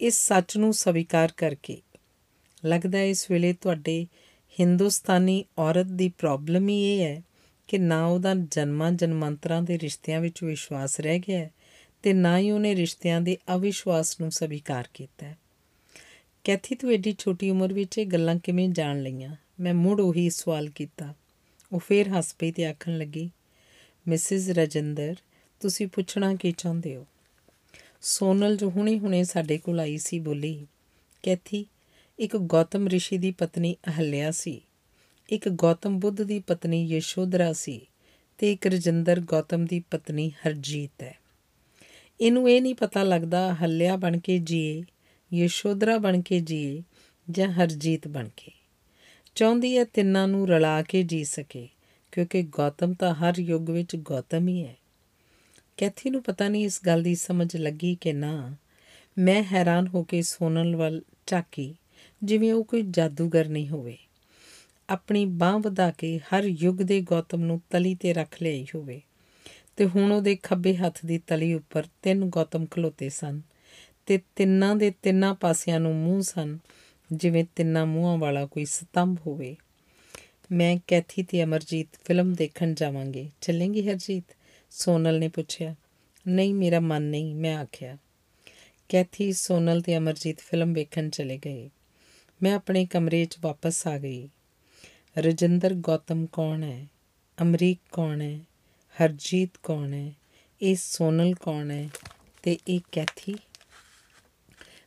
ਇਸ 0.00 0.28
ਸੱਚ 0.28 0.56
ਨੂੰ 0.56 0.74
ਸਵੀਕਾਰ 0.74 1.32
ਕਰਕੇ 1.36 1.80
ਲੱਗਦਾ 2.64 2.98
ਹੈ 2.98 3.06
ਇਸ 3.06 3.30
ਵੇਲੇ 3.30 3.52
ਤੁਹਾਡੇ 3.52 4.06
ਹਿੰਦੁਸਤਾਨੀ 4.60 5.44
ਔਰਤ 5.58 5.86
ਦੀ 5.86 6.08
ਪ੍ਰੋਬਲਮ 6.08 6.68
ਹੀ 6.68 6.82
ਇਹ 6.84 7.04
ਹੈ 7.04 7.22
ਕਿ 7.68 7.78
ਨਾ 7.78 8.06
ਉਹਦਾ 8.06 8.34
ਜਨਮਾਂ 8.34 8.92
ਜਨਮਾਂਤਰਾਂ 8.92 9.62
ਦੇ 9.62 9.78
ਰਿਸ਼ਤਿਆਂ 9.78 10.20
ਵਿੱਚ 10.20 10.44
ਵਿਸ਼ਵਾਸ 10.44 11.00
ਰਹਿ 11.00 11.18
ਗਿਆ 11.18 11.48
ਤੇ 12.02 12.12
ਨਾ 12.12 12.38
ਹੀ 12.38 12.50
ਉਹਨੇ 12.50 12.76
ਰਿਸ਼ਤਿਆਂ 12.76 13.20
ਦੇ 13.20 13.36
ਅਵਿਸ਼ਵਾਸ 13.54 14.20
ਨੂੰ 14.20 14.30
ਸਵੀਕਾਰ 14.30 14.88
ਕੀਤਾ 14.94 15.26
ਹੈ। 15.26 15.36
ਕੈਥੀ, 16.44 16.74
ਤੂੰ 16.74 16.92
ਐਡੀ 16.92 17.16
ਛੋਟੀ 17.18 17.50
ਉਮਰ 17.50 17.72
ਵਿੱਚ 17.72 17.98
ਇਹ 17.98 18.06
ਗੱਲਾਂ 18.06 18.36
ਕਿਵੇਂ 18.36 18.68
ਜਾਣ 18.68 19.02
ਲਈਆਂ? 19.02 19.36
ਮੈਂ 19.60 19.74
ਮੁੜ 19.74 20.00
ਉਹੀ 20.00 20.30
ਸਵਾਲ 20.30 20.68
ਕੀਤਾ। 20.68 21.14
ਉਹ 21.72 21.80
ਫੇਰ 21.80 22.08
ਹੱਸ 22.08 22.34
ਪਈ 22.38 22.52
ਤੇ 22.52 22.66
ਆਖਣ 22.66 22.98
ਲੱਗੀ 22.98 23.30
ਮਿਸਿਸ 24.08 24.48
ਰਜਿੰਦਰ, 24.48 25.14
ਤੁਸੀਂ 25.60 25.86
ਪੁੱਛਣਾ 25.86 26.34
ਕੀ 26.34 26.52
ਚਾਹੁੰਦੇ 26.52 26.96
ਹੋ? 26.96 27.06
ਸੋਨਲ 28.02 28.56
ਜੋ 28.56 28.70
ਹੁਣੇ-ਹੁਣੇ 28.70 29.24
ਸਾਡੇ 29.24 29.58
ਕੋਲ 29.58 29.80
ਆਈ 29.80 29.98
ਸੀ 29.98 30.18
ਬੋਲੀ, 30.18 30.66
ਕੈਥੀ, 31.22 31.66
ਇੱਕ 32.18 32.36
ਗੌਤਮ 32.36 32.86
ઋષਿ 32.86 33.18
ਦੀ 33.18 33.30
ਪਤਨੀ 33.30 33.76
ਅਹਲਿਆ 33.86 34.30
ਸੀ। 34.30 34.60
ਇੱਕ 35.30 35.48
ਗੌਤਮ 35.48 35.98
ਬੁੱਧ 35.98 36.22
ਦੀ 36.22 36.40
ਪਤਨੀ 36.40 36.86
ਯਸ਼ੋਧਰਾ 36.86 37.52
ਸੀ 37.52 37.80
ਤੇ 38.38 38.52
ਇੱਕ 38.52 38.66
ਰਜਿੰਦਰ 38.66 39.20
ਗੌਤਮ 39.20 39.66
ਦੀ 39.66 39.82
ਪਤਨੀ 39.90 40.30
ਹਰਜੀਤ 40.30 41.02
ਹੈ। 41.02 41.18
ਇਹਨੂੰ 42.20 42.50
ਇਹ 42.50 42.62
ਨਹੀਂ 42.62 42.74
ਪਤਾ 42.74 43.02
ਲੱਗਦਾ 43.02 43.54
ਹੱਲਿਆ 43.54 43.96
ਬਣ 43.96 44.18
ਕੇ 44.18 44.38
ਜੀਏ 44.38 44.82
ਯਸ਼ੋਧਰਾ 45.34 45.98
ਬਣ 45.98 46.20
ਕੇ 46.20 46.40
ਜੀਏ 46.40 46.82
ਜਾਂ 47.30 47.52
ਹਰਜੀਤ 47.52 48.08
ਬਣ 48.08 48.28
ਕੇ। 48.36 48.52
ਚਾਹੁੰਦੀ 49.34 49.78
ਹੈ 49.78 49.84
ਤਿੰਨਾਂ 49.84 50.28
ਨੂੰ 50.28 50.48
ਰਲਾ 50.48 50.82
ਕੇ 50.82 51.02
ਜੀ 51.02 51.24
ਸਕੇ, 51.24 51.68
ਕਿਉਂਕਿ 52.12 52.42
ਗੌਤਮ 52.42 52.94
ਤਾਂ 52.94 53.14
ਹਰ 53.14 53.34
ਯੁੱਗ 53.38 53.70
ਵਿੱਚ 53.70 53.96
ਗੌਤਮ 53.96 54.48
ਹੀ 54.48 54.64
ਹੈ। 54.64 54.76
ਕੈਥੀ 55.76 56.10
ਨੂੰ 56.10 56.22
ਪਤਾ 56.22 56.48
ਨਹੀਂ 56.48 56.64
ਇਸ 56.64 56.80
ਗੱਲ 56.86 57.02
ਦੀ 57.02 57.14
ਸਮਝ 57.14 57.56
ਲੱਗੀ 57.56 57.96
ਕਿ 58.00 58.12
ਨਾ। 58.12 58.56
ਮੈਂ 59.18 59.42
ਹੈਰਾਨ 59.42 59.86
ਹੋ 59.86 60.02
ਕੇ 60.02 60.22
ਸੋਨਲ 60.22 60.76
ਵੱਲ 60.76 61.02
ਝਾਕੀ, 61.26 61.74
ਜਿਵੇਂ 62.24 62.52
ਉਹ 62.52 62.64
ਕੋਈ 62.64 62.82
ਜਾਦੂਗਰ 62.82 63.48
ਨਹੀਂ 63.48 63.68
ਹੋਵੇ। 63.68 63.98
ਆਪਣੀ 64.90 65.24
ਬਾਹ 65.24 65.58
ਵਧਾ 65.58 65.90
ਕੇ 65.90 66.18
ਹਰ 66.18 66.44
ਯੁੱਗ 66.44 66.76
ਦੇ 66.76 67.00
ਗੌਤਮ 67.00 67.40
ਨੂੰ 67.40 67.62
ਤਲੀ 67.70 67.94
ਤੇ 67.94 68.12
ਰੱਖ 68.12 68.42
ਲਈ 68.42 68.66
ਹੋਵੇ। 68.74 69.00
ਤੇ 69.76 69.86
ਹੁਣ 69.86 70.12
ਉਹਦੇ 70.12 70.36
ਖੱਬੇ 70.42 70.76
ਹੱਥ 70.76 71.06
ਦੀ 71.06 71.18
ਤਲੀ 71.18 71.54
ਉੱਪਰ 71.54 71.84
ਤਿੰਨ 72.02 72.24
ਗੌਤਮ 72.24 72.66
ਖਲੋਤੇ 72.66 73.08
ਸਨ। 73.08 73.40
ਤੇ 74.06 74.20
ਤਿੰਨਾਂ 74.36 74.76
ਦੇ 74.76 74.92
ਤਿੰਨਾਂ 75.02 75.34
ਪਾਸਿਆਂ 75.34 75.80
ਨੂੰ 75.80 75.96
ਮੂੰਹ 75.96 76.22
ਸਨ, 76.22 76.58
ਜਿਵੇਂ 77.12 77.44
ਤਿੰਨਾਂ 77.56 77.86
ਮੂੰਹਾਂ 77.86 78.18
ਵਾਲਾ 78.18 78.46
ਕੋਈ 78.46 78.64
ਸਤੰਭ 78.64 79.18
ਹੋਵੇ। 79.26 79.56
ਮੈਂ 80.52 80.78
ਕੈਥੀ 80.86 81.22
ਤੇ 81.22 81.44
ਅਮਰਜੀਤ 81.44 81.88
ਫਿਲਮ 82.04 82.34
ਦੇਖਣ 82.34 82.74
ਜਾਵਾਂਗੇ। 82.74 83.30
ਚੱਲੇਂਗੀ 83.40 83.88
ਹਰਜੀਤ? 83.88 84.24
ਸੋਨਲ 84.70 85.18
ਨੇ 85.18 85.28
ਪੁੱਛਿਆ। 85.28 85.74
ਨਹੀਂ, 86.28 86.54
ਮੇਰਾ 86.54 86.80
ਮਨ 86.80 87.02
ਨਹੀਂ, 87.02 87.34
ਮੈਂ 87.34 87.58
ਆਖਿਆ। 87.58 87.96
ਕੈਥੀ, 88.88 89.32
ਸੋਨਲ 89.32 89.80
ਤੇ 89.80 89.96
ਅਮਰਜੀਤ 89.96 90.40
ਫਿਲਮ 90.40 90.72
ਵੇਖਣ 90.72 91.08
ਚਲੇ 91.08 91.38
ਗਏ। 91.38 91.70
ਮੈਂ 92.42 92.54
ਆਪਣੇ 92.54 92.86
ਕਮਰੇ 92.86 93.24
'ਚ 93.24 93.36
ਵਾਪਸ 93.40 93.86
ਆ 93.86 93.98
ਗਈ। 93.98 94.28
ਰਜਿੰਦਰ 95.18 95.74
ਗੌਤਮ 95.74 96.26
ਕੌਣ 96.26 96.62
ਹੈ? 96.62 96.86
ਅਮਰੀਕ 97.42 97.78
ਕੌਣ 97.92 98.20
ਹੈ? 98.20 98.40
ਹਰਜੀਤ 99.02 99.50
ਕੌਣ 99.62 99.94
ਹੈ? 99.94 100.12
ਇਹ 100.62 100.76
ਸੋਨਲ 100.76 101.34
ਕੌਣ 101.34 101.70
ਹੈ? 101.70 101.88
ਤੇ 102.42 102.58
ਇਹ 102.68 102.80
ਕੈਥੀ? 102.92 103.34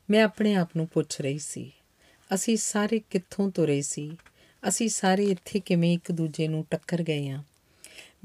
ਮੈਂ 0.10 0.24
ਆਪਣੇ 0.24 0.56
ਆਪ 0.56 0.70
ਨੂੰ 0.76 0.88
ਪੁੱਛ 0.88 1.22
ਰਹੀ 1.22 1.39
ਸੀ। 1.39 1.72
ਅਸੀਂ 2.34 2.58
ਸਾਰੇ 2.58 3.01
ਕਿੱਥੋਂ 3.10 3.51
ਤੁਰੇ 3.51 3.82
ਸੀ? 3.82 4.18
ਅਸੀਂ 4.68 4.89
ਸਾਰੇ 4.89 5.26
ਇੱਥੇ 5.26 5.60
ਕਿਵੇਂ 5.60 5.93
ਇੱਕ 5.93 6.12
ਦੂਜੇ 6.12 6.47
ਨੂੰ 6.47 6.66
ਟੱਕਰ 6.70 7.04
ਗਏ 7.04 7.30
ਆ? 7.30 7.43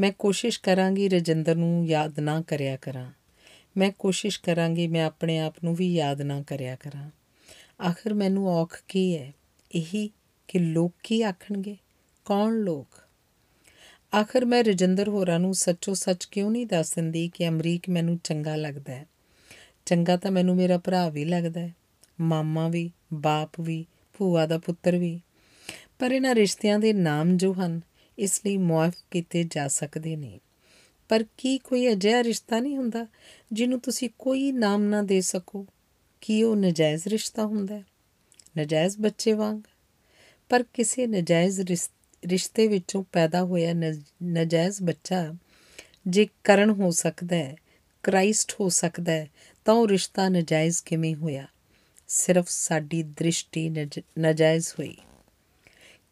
ਮੈਂ 0.00 0.12
ਕੋਸ਼ਿਸ਼ 0.18 0.60
ਕਰਾਂਗੀ 0.60 1.08
ਰਜਿੰਦਰ 1.08 1.54
ਨੂੰ 1.54 1.86
ਯਾਦ 1.86 2.20
ਨਾ 2.20 2.40
ਕਰਿਆ 2.40 2.76
ਕਰਾਂ। 2.76 3.12
ਮੈਂ 3.76 3.92
ਕੋਸ਼ਿਸ਼ 3.98 4.40
ਕਰਾਂਗੀ 4.40 4.88
ਮੈਂ 4.88 5.04
ਆਪਣੇ 5.04 5.38
ਆਪ 5.38 5.54
ਨੂੰ 5.64 5.74
ਵੀ 5.74 5.94
ਯਾਦ 5.94 6.20
ਨਾ 6.20 6.42
ਕਰਿਆ 6.42 6.76
ਕਰਾਂ। 6.76 7.10
ਆਖਰ 7.88 8.14
ਮੈਨੂੰ 8.14 8.48
ਔਖ 8.48 8.82
ਕੀ 8.88 9.18
ਹੈ? 9.18 9.32
ਇਹੀ 9.74 10.10
ਕਿ 10.48 10.58
ਲੋਕ 10.58 10.92
ਕੀ 11.02 11.22
ਆਖਣਗੇ? 11.22 11.76
ਕੌਣ 12.24 12.52
ਲੋਕ? 12.52 13.02
ਆਖਰ 14.14 14.44
ਮੈਂ 14.44 14.64
ਰਜਿੰਦਰ 14.64 15.08
ਹੋਰਾਂ 15.08 15.38
ਨੂੰ 15.38 15.54
ਸੱਚੋ 15.54 15.94
ਸੱਚ 15.94 16.24
ਕਿਉਂ 16.24 16.50
ਨਹੀਂ 16.50 16.66
ਦੱਸ 16.66 16.94
ਦਿੰਦੀ 16.94 17.28
ਕਿ 17.34 17.48
ਅਮਰੀਕ 17.48 17.88
ਮੈਨੂੰ 17.88 18.18
ਚੰਗਾ 18.24 18.56
ਲੱਗਦਾ 18.56 18.94
ਹੈ? 18.94 19.06
ਚੰਗਾ 19.88 20.16
ਤਾਂ 20.16 20.30
ਮੈਨੂੰ 20.30 20.56
ਮੇਰਾ 20.56 20.78
ਭਰਾ 20.78 21.08
ਵੀ 21.08 21.24
ਲੱਗਦਾ 21.24 21.60
ਹੈ, 21.60 21.74
ਮਾਮਾ 22.20 22.68
ਵੀ, 22.68 22.90
ਬਾਪ 23.14 23.60
ਵੀ, 23.60 23.86
ਭੂਆ 24.18 24.46
ਦਾ 24.46 24.58
ਪੁੱਤਰ 24.58 24.96
ਵੀ। 24.96 25.20
ਪਰ 25.98 26.12
ਇਹਨਾਂ 26.12 26.34
ਰਿਸ਼ਤਿਆਂ 26.34 26.78
ਦੇ 26.78 26.92
ਨਾਮ 26.92 27.36
ਜੋ 27.36 27.54
ਹਨ, 27.54 27.80
ਇਸ 28.18 28.40
ਲਈ 28.46 28.56
ਮੁਆਫ 28.56 28.94
ਕੀਤੇ 29.10 29.44
ਜਾ 29.44 29.68
ਸਕਦੇ 29.68 30.16
ਨੇ। 30.16 30.40
ਪਰ 31.08 31.24
ਕੀ 31.38 31.58
ਕੋਈ 31.58 31.92
ਅਜਿਹਾ 31.92 32.22
ਰਿਸ਼ਤਾ 32.22 32.60
ਨਹੀਂ 32.60 32.76
ਹੁੰਦਾ, 32.76 33.06
ਜਿਹਨੂੰ 33.52 33.80
ਤੁਸੀਂ 33.80 34.10
ਕੋਈ 34.18 34.52
ਨਾਮ 34.52 34.82
ਨਾ 34.82 35.02
ਦੇ 35.02 35.20
ਸਕੋ? 35.20 35.66
ਕੀ 36.20 36.42
ਉਹ 36.42 36.56
ਨਜਾਇਜ਼ 36.56 37.08
ਰਿਸ਼ਤਾ 37.08 37.46
ਹੁੰਦਾ 37.46 37.74
ਹੈ? 37.74 37.84
ਨਜਾਇਜ਼ 38.58 38.98
ਬੱਚੇ 38.98 39.32
ਵਾਂਗ? 39.32 39.60
ਪਰ 40.48 40.62
ਕਿਸੇ 40.62 41.06
ਨਜਾਇਜ਼ 41.06 41.60
ਰਿਸ਼ਤੇ 42.26 42.66
ਵਿੱਚੋਂ 42.66 43.04
ਪੈਦਾ 43.12 43.42
ਹੋਇਆ 43.42 43.72
ਨਜਾਇਜ਼ 44.22 44.82
ਬੱਚਾ 44.82 45.34
ਜੇ 46.06 46.28
ਕਰਨ 46.44 46.70
ਹੋ 46.70 46.90
ਸਕਦਾ 46.90 47.36
ਹੈ, 47.36 47.56
ਕ੍ਰਾਈਸਟ 48.02 48.52
ਹੋ 48.60 48.68
ਸਕਦਾ 48.68 49.12
ਹੈ 49.12 49.28
ਤਾਂ 49.68 49.74
ਉਹ 49.74 49.88
ਰਿਸ਼ਤਾ 49.88 50.28
ਨਜਾਇਜ਼ 50.28 50.82
ਕਿਵੇਂ 50.82 51.14
ਹੋਇਆ? 51.14 51.46
ਸਿਰਫ 52.08 52.46
ਸਾਡੀ 52.48 53.02
ਦ੍ਰਿਸ਼ਟੀ 53.02 53.70
ਨਜਾਇਜ਼ 54.18 54.68
ਹੋਈ। 54.68 54.96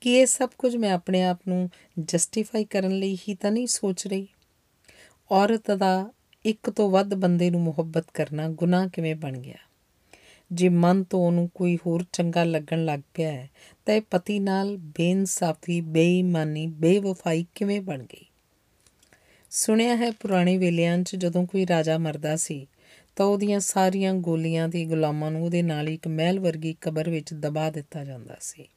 ਕਿ 0.01 0.15
ਇਹ 0.15 0.27
ਸਭ 0.27 0.49
ਕੁਝ 0.59 0.77
ਮੈਂ 0.77 0.93
ਆਪਣੇ 0.93 1.23
ਆਪ 1.23 1.41
ਨੂੰ 1.49 1.71
ਜਸਟੀਫਾਈ 2.01 2.65
ਕਰਨ 2.65 2.99
ਲਈ 2.99 3.19
ਹੀ 3.29 3.35
ਤਾਂ 3.35 3.53
ਨਹੀਂ 3.53 3.67
ਸੋਚ 3.67 4.07
ਰਹੀ? 4.07 4.29
ਔਰਤ 5.31 5.71
ਦਾ 5.71 6.13
ਇੱਕ 6.45 6.71
ਤੋਂ 6.71 6.91
ਵੱਧ 6.91 7.15
ਬੰਦੇ 7.15 7.51
ਨੂੰ 7.51 7.63
ਮੁਹੱਬਤ 7.63 8.05
ਕਰਨਾ 8.15 8.49
ਗੁਨਾਹ 8.49 8.89
ਕਿਵੇਂ 8.89 9.15
ਬਣ 9.15 9.39
ਗਿਆ? 9.39 9.57
ਜੇ 10.53 10.69
ਮਨ 10.69 11.05
ਤੋਂ 11.05 11.27
ਉਹਨੂੰ 11.27 11.51
ਕੋਈ 11.55 11.79
ਹੋਰ 11.87 12.05
ਚੰਗਾ 12.13 12.45
ਲੱਗਣ 12.45 12.85
ਲੱਗ 12.85 13.01
ਪਿਆ 13.15 13.33
ਹੈ, 13.33 13.51
ਤਾਂ 13.87 13.95
ਇਹ 13.95 14.03
ਪਤੀ 14.11 14.39
ਨਾਲ 14.39 14.77
ਬੇਇਨਸਾਫੀ, 14.77 15.81
ਬੇਈਮਾਨੀ, 15.81 16.67
ਬੇਵਫਾਈ 16.67 17.47
ਕਿਵੇਂ 17.55 17.81
ਬਣ 17.81 18.03
ਗਈ? 18.03 18.27
ਸੁਣਿਆ 19.51 19.97
ਹੈ 19.97 20.11
ਪੁਰਾਣੇ 20.11 20.59
ਵੇਲਿਆਂ 20.59 21.03
'ਚ 21.03 21.17
ਜਦੋਂ 21.17 21.47
ਕੋਈ 21.47 21.67
ਰਾਜਾ 21.67 21.99
ਮਰਦਾ 21.99 22.37
ਸੀ 22.37 22.67
ਤਾਂ 23.17 23.27
ਉਹਦੀਆਂ 23.27 23.61
ਸਾਰੀਆਂ 23.61 24.15
ਗੋਲੀਆਂ 24.15 24.69
ਦੇ 24.69 24.85
ਗੁਲਾਮਾਂ 24.85 25.31
ਨੂੰ 25.31 25.45
ਉਹਦੇ 25.45 25.63
ਨਾਲ 25.63 25.89
ਇੱਕ 25.89 26.09
ਮਹਿਲ 26.09 26.41
ਵਰਗੀ 26.41 26.77
ਕਬਰ 26.81 27.11
ਵਿੱਚ 27.11 27.35
ਦਬਾ 27.35 27.71
ਦਿੱਤਾ 27.71 28.05
ਜਾਂਦਾ 28.05 28.37
ਸੀ। 28.41 28.69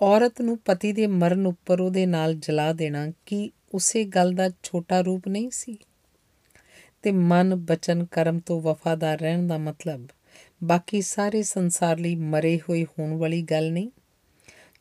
ਔਰਤ 0.00 0.40
ਨੂੰ 0.40 0.58
ਪਤੀ 0.58 0.92
ਦੇ 0.92 1.06
ਮਰਨ 1.06 1.46
ਉੱਪਰ 1.46 1.80
ਉਹਦੇ 1.80 2.06
ਨਾਲ 2.06 2.34
ਜਲਾ 2.34 2.72
ਦੇਣਾ 2.72 3.12
ਕੀ 3.26 3.50
ਉਸੇ 3.74 4.04
ਗੱਲ 4.04 4.32
ਦਾ 4.32 4.50
ਛੋਟਾ 4.62 5.00
ਰੂਪ 5.00 5.28
ਨਹੀਂ 5.28 5.50
ਸੀ? 5.50 5.78
ਤੇ 7.02 7.12
ਮਨ, 7.12 7.54
ਬਚਨ, 7.54 8.04
ਕਰਮ 8.04 8.38
ਤੋਂ 8.38 8.60
ਵਫਾਦਾਰ 8.60 9.20
ਰਹਿਣ 9.20 9.46
ਦਾ 9.46 9.58
ਮਤਲਬ 9.58 10.06
ਬਾਕੀ 10.64 11.02
ਸਾਰੇ 11.02 11.42
ਸੰਸਾਰ 11.42 11.98
ਲਈ 11.98 12.14
ਮਰੇ 12.16 12.60
ਹੋਏ 12.68 12.84
ਹੋਣ 12.84 13.12
ਵਾਲੀ 13.12 13.42
ਗੱਲ 13.42 13.72
ਨਹੀਂ? 13.72 13.90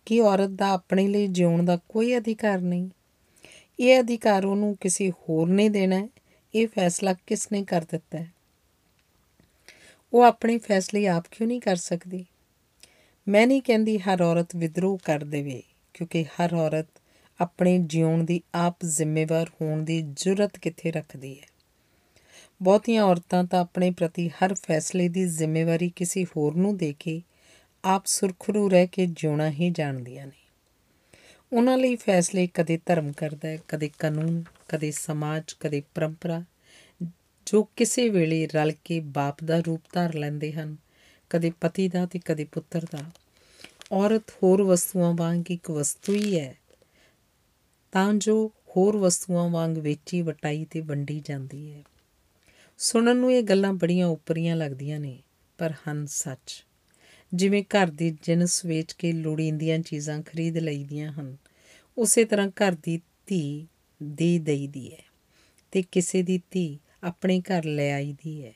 ਕਿ 0.06 0.22
ਔਰਤ 0.22 0.50
ਦਾ 0.50 0.70
ਆਪਣੇ 0.70 1.08
ਲਈ 1.08 1.28
ਜਿਉਣ 1.28 1.66
ਦਾ 1.66 1.80
ਕੋਈ 1.90 2.18
ਅਧਿਕਾਰ 2.18 2.62
ਨਹੀਂ? 2.62 2.90
ਇਹ 3.80 4.00
ਅਧਿਕਾਰ 4.00 4.46
ਉਹਨੂੰ 4.46 4.78
ਕਿਸੇ 4.82 5.12
ਹੋਰ 5.12 5.50
ਨੇ 5.50 5.70
ਦੇਣਾ 5.70 6.00
ਹੈ? 6.00 6.10
ਇਹ 6.56 6.68
ਫੈਸਲਾ 6.68 7.14
ਕਿਸ 7.14 7.52
ਨੇ 7.52 7.64
ਕਰ 7.64 7.82
ਦਿੱਤਾ 7.82 8.18
ਹੈ? 8.18 8.34
ਉਹ 10.14 10.24
ਆਪਣੇ 10.24 10.58
ਫੈਸਲੇ 10.58 11.08
ਆਪ 11.08 11.24
ਕਿਉਂ 11.32 11.48
ਨਹੀਂ 11.48 11.62
ਕਰ 11.62 11.76
ਸਕਦੀ? 11.76 12.26
ਮੈਂ 13.28 13.48
ਨਹੀਂ 13.48 13.62
ਕਹਿੰਦੀ 13.62 14.00
ਹਰ 14.00 14.22
ਔਰਤ 14.22 14.56
ਵਿਦਰੋਹ 14.56 14.98
ਕਰ 15.06 15.24
ਦੇਵੇ, 15.24 15.64
ਕਿਉਂਕਿ 15.94 16.24
ਹਰ 16.24 16.54
ਔਰਤ 16.54 16.88
ਆਪਣੇ 17.42 17.78
ਜਿਉਣ 17.78 18.24
ਦੀ 18.24 18.42
ਆਪ 18.56 18.78
ਜ਼ਿੰਮੇਵਾਰ 18.86 19.50
ਹੋਣ 19.62 19.84
ਦੀ 19.84 20.02
ਜੁਰਤ 20.02 20.58
ਕਿੱਥੇ 20.58 20.92
ਰੱਖਦੀ 20.92 21.40
ਹੈ? 21.40 21.46
ਬਹੁਤੀਆਂ 22.62 23.04
ਔਰਤਾਂ 23.04 23.44
ਤਾਂ 23.44 23.62
ਆਪਣੇ 23.62 23.92
ਪ੍ਰਤੀ 23.92 24.30
ਹਰ 24.30 24.54
ਫੈਸਲੇ 24.54 25.10
ਦੀ 25.10 25.26
ਜ਼ਿੰਮੇਵਾਰੀ 25.26 25.90
ਕਿਸੇ 25.96 26.26
ਹੋਰ 26.38 26.56
ਨੂੰ 26.56 26.78
ਦੇ 26.78 26.96
ਕੇ 27.00 27.22
ਆਪ 27.86 28.06
ਸੁਰਖਰੂ 28.06 28.70
ਰਹਿ 28.70 28.88
ਕੇ 28.88 29.06
ਜਿਉਣਾ 29.06 29.50
ਹੀ 29.50 29.70
ਜਾਣਦੀਆਂ 29.70 30.28
ਨੇ। 30.28 30.43
ਉਹਨਾਂ 31.54 31.78
ਲਈ 31.78 31.96
ਫੈਸਲੇ 31.96 32.48
ਕਦੇ 32.48 32.80
ਧਰਮ 32.86 33.12
ਕਰਦਾ 33.12 33.48
ਹੈ, 33.48 33.58
ਕਦੇ 33.68 33.90
ਕਾਨੂੰਨ, 34.00 34.44
ਕਦੇ 34.70 34.92
ਸਮਾਜ, 34.92 35.44
ਕਦੇ 35.60 35.84
ਪਰੰਪਰਾ, 35.96 36.44
ਜੋ 37.46 37.64
ਕਿਸੇ 37.64 38.10
ਵੇਲੇ 38.10 38.48
ਰਲ 38.48 38.72
ਕੇ 38.72 39.00
ਬਾਪ 39.00 39.44
ਦਾ 39.44 39.60
ਰੂਪ 39.60 39.82
ਧਾਰ 39.94 40.14
ਲੈਂਦੇ 40.14 40.52
ਹਨ, 40.52 40.78
ਕਦੇ 41.30 41.52
ਪਤੀ 41.62 41.88
ਦਾ 41.88 42.06
ਤੇ 42.06 42.20
ਕਦੇ 42.26 42.44
ਪੁੱਤਰ 42.44 42.86
ਦਾ। 42.92 43.04
ਔਰਤ 43.92 44.24
ਹੋਰ 44.44 44.62
ਵਸਤੂਆਂ 44.62 45.14
ਵਾਂਗ 45.14 45.52
ਇੱਕ 45.52 45.72
ਵਸਤੂ 45.72 46.14
ਹੀ 46.14 46.40
ਹੈ, 46.40 46.56
ਤਾਂ 47.92 48.14
ਜੋ 48.14 48.48
ਹੋਰ 48.48 48.98
ਵਸਤੂਆਂ 48.98 49.50
ਵਾਂਗ 49.50 49.78
ਵੇਚੀ, 49.78 50.22
ਵਟਾਈ 50.22 50.66
ਤੇ 50.66 50.82
ਵੰਡੀ 50.82 51.22
ਜਾਂਦੀ 51.26 51.74
ਹੈ। 51.74 51.84
ਸੁਣਨ 52.78 53.18
ਨੂੰ 53.18 53.34
ਇਹ 53.34 53.44
ਗੱਲਾਂ 53.44 53.74
ਬੜੀਆਂ 53.74 54.08
ਉਪਰੀਆਂ 54.08 54.56
ਲੱਗਦੀਆਂ 54.56 55.00
ਨੇ, 55.00 55.20
ਪਰ 55.58 55.72
ਹਨ 55.72 56.06
ਸੱਚ। 56.06 56.66
ਜਿਵੇਂ 57.34 57.64
ਘਰ 57.64 57.88
ਦੀ 57.88 58.18
ਜਿੰਸ 58.24 58.66
ਵੇਚ 58.66 58.94
ਕੇ 58.94 59.12
ਲੋੜੀਂਦੀਆਂ 59.12 59.80
ਚੀਜ਼ਾਂ 59.80 60.22
ਖਰੀਦ 60.24 60.58
ਲਈਦੀਆਂ 60.58 61.12
ਹਨ 61.12 61.38
ਉਸੇ 61.98 62.26
ਤਰ੍ਹਾਂ 62.26 62.48
ਘਰ 62.48 62.76
ਦੀ 62.84 63.02
ਧੀ 63.26 63.68
ਦੇ 64.04 64.40
ਦਈਦੀ 64.40 64.94
ਹੈ 64.94 65.04
ਤੇ 65.72 65.84
ਕਿਸੇ 65.92 66.24
ਦੀ 66.24 66.42
ਧੀ 66.52 66.80
ਆਪਣੇ 67.04 67.42
ਘਰ 67.42 67.64
ਲੈ 67.64 67.94
ਆਈਦੀ 67.94 68.46
ਹੈ 68.46 68.54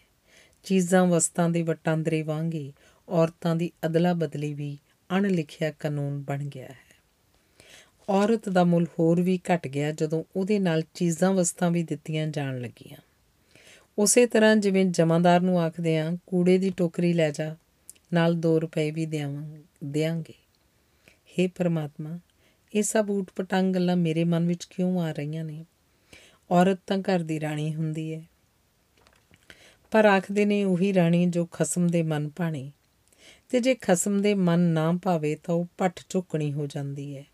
ਚੀਜ਼ਾਂ 0.63 1.05
ਵਸਤਾਂ 1.05 1.49
ਦੇ 1.49 1.61
ਵਟਾਂਦਰੇ 1.61 2.21
ਵਾਂਗੇ 2.21 2.73
ਔਰਤਾਂ 3.09 3.55
ਦੀ 3.55 3.71
ਅਦਲਾ 3.85 4.13
ਬਦਲੀ 4.13 4.53
ਵੀ 4.53 4.77
ਅਣਲਿਖਿਆ 5.11 5.71
ਕਾਨੂੰਨ 5.71 6.21
ਬਣ 6.21 6.43
ਗਿਆ 6.43 6.65
ਹੈ। 6.65 6.87
ਔਰਤ 8.09 8.49
ਦਾ 8.49 8.63
ਮੁੱਲ 8.63 8.85
ਹੋਰ 8.99 9.21
ਵੀ 9.21 9.39
ਘਟ 9.53 9.67
ਗਿਆ 9.67 9.91
ਜਦੋਂ 9.91 10.23
ਉਹਦੇ 10.35 10.59
ਨਾਲ 10.59 10.83
ਚੀਜ਼ਾਂ 10.93 11.33
ਵਸਤਾਂ 11.33 11.71
ਵੀ 11.71 11.83
ਦਿੱਤੀਆਂ 11.83 12.27
ਜਾਣ 12.27 12.61
ਲੱਗੀਆਂ। 12.61 12.97
ਉਸੇ 13.97 14.25
ਤਰ੍ਹਾਂ 14.25 14.55
ਜਿਵੇਂ 14.55 14.85
ਜਮਾਦਾਰ 14.85 15.41
ਨੂੰ 15.41 15.61
ਆਖਦੇ 15.61 15.97
ਆ, 15.97 16.17
ਕੂੜੇ 16.27 16.57
ਦੀ 16.57 16.69
ਟੋਕਰੀ 16.69 17.13
ਲੈ 17.13 17.31
ਜਾ, 17.31 17.55
ਨਾਲ 18.13 18.33
2 18.33 18.59
ਰੁਪਏ 18.59 18.91
ਵੀ 18.91 19.05
ਦੇਵਾਂ 19.05 19.47
ਦੇਾਂਗੇ 19.83 20.33
हे 21.09 21.49
ਪਰਮਾਤਮਾ 21.55 22.19
ਇਹ 22.77 22.83
ਸਭ 22.83 23.09
ਊਟ 23.09 23.31
ਪਟੰਗ 23.35 23.73
ਗੱਲਾਂ 23.75 23.95
ਮੇਰੇ 23.97 24.23
ਮਨ 24.23 24.47
ਵਿੱਚ 24.47 24.65
ਕਿਉਂ 24.65 25.01
ਆ 25.01 25.11
ਰਹੀਆਂ 25.11 25.43
ਨੇ? 25.43 25.65
ਔਰਤ 26.51 26.79
ਤਾਂ 26.87 26.97
ਘਰ 26.97 27.19
ਦੀ 27.19 27.39
ਰਾਣੀ 27.39 27.75
ਹੁੰਦੀ 27.75 28.13
ਹੈ 28.13 28.23
ਪਰ 29.91 30.05
ਆਖਦੇ 30.05 30.45
ਨੇ 30.45 30.63
ਉਹੀ 30.63 30.93
ਰਾਣੀ 30.93 31.25
ਜੋ 31.25 31.45
ਖਸਮ 31.45 31.87
ਦੇ 31.87 32.03
ਮਨ 32.03 32.29
ਪਾਣੀ 32.29 32.71
ਤੇ 33.49 33.59
ਜੇ 33.59 33.75
ਖਸਮ 33.75 34.21
ਦੇ 34.21 34.33
ਮਨ 34.33 34.59
ਨਾ 34.59 34.91
ਭਾਵੇ 35.03 35.35
ਤਾਂ 35.35 35.55
ਉਹ 35.55 35.67
ਪੱਠ 35.77 36.01
ਝੁਕਣੀ 36.09 36.53
ਹੋ 36.53 36.67
ਜਾਂਦੀ 36.67 37.17
ਹੈ 37.17 37.25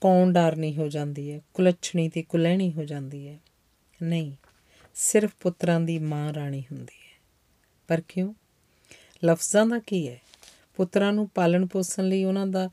ਕੌਣ 0.00 0.32
ਡਰਨੀ 0.32 0.76
ਹੋ 0.76 0.88
ਜਾਂਦੀ 0.88 1.32
ਹੈ 1.32 1.40
ਕੁਲੱਛਣੀ 1.54 2.08
ਤੇ 2.08 2.22
ਕੁਲਹਿਣੀ 2.22 2.72
ਹੋ 2.72 2.84
ਜਾਂਦੀ 2.84 3.28
ਹੈ 3.28 3.38
ਨਹੀਂ, 4.02 4.32
ਸਿਰਫ 4.94 5.30
ਪੁੱਤਰਾਂ 5.40 5.80
ਦੀ 5.80 5.98
ਮਾਂ 5.98 6.34
ਰਾਣੀ 6.34 6.60
ਹੁੰਦੀ 6.60 6.94
ਹੈ 6.94 7.20
ਪਰ 7.88 8.00
ਕਿਉਂ? 8.00 8.34
ਲਫ਼ਜ਼ਾਂ 9.24 9.66
ਦਾ 9.66 9.78
ਕੀ 9.78 10.08
ਹੈ 10.08 10.20
ਪੁੱਤਰਾਂ 10.76 11.12
ਨੂੰ 11.12 11.28
ਪਾਲਣ 11.28 11.66
ਪੋਸਣ 11.66 12.04
ਲਈ 12.04 12.24
ਉਹਨਾਂ 12.24 12.46
ਦਾ 12.46 12.70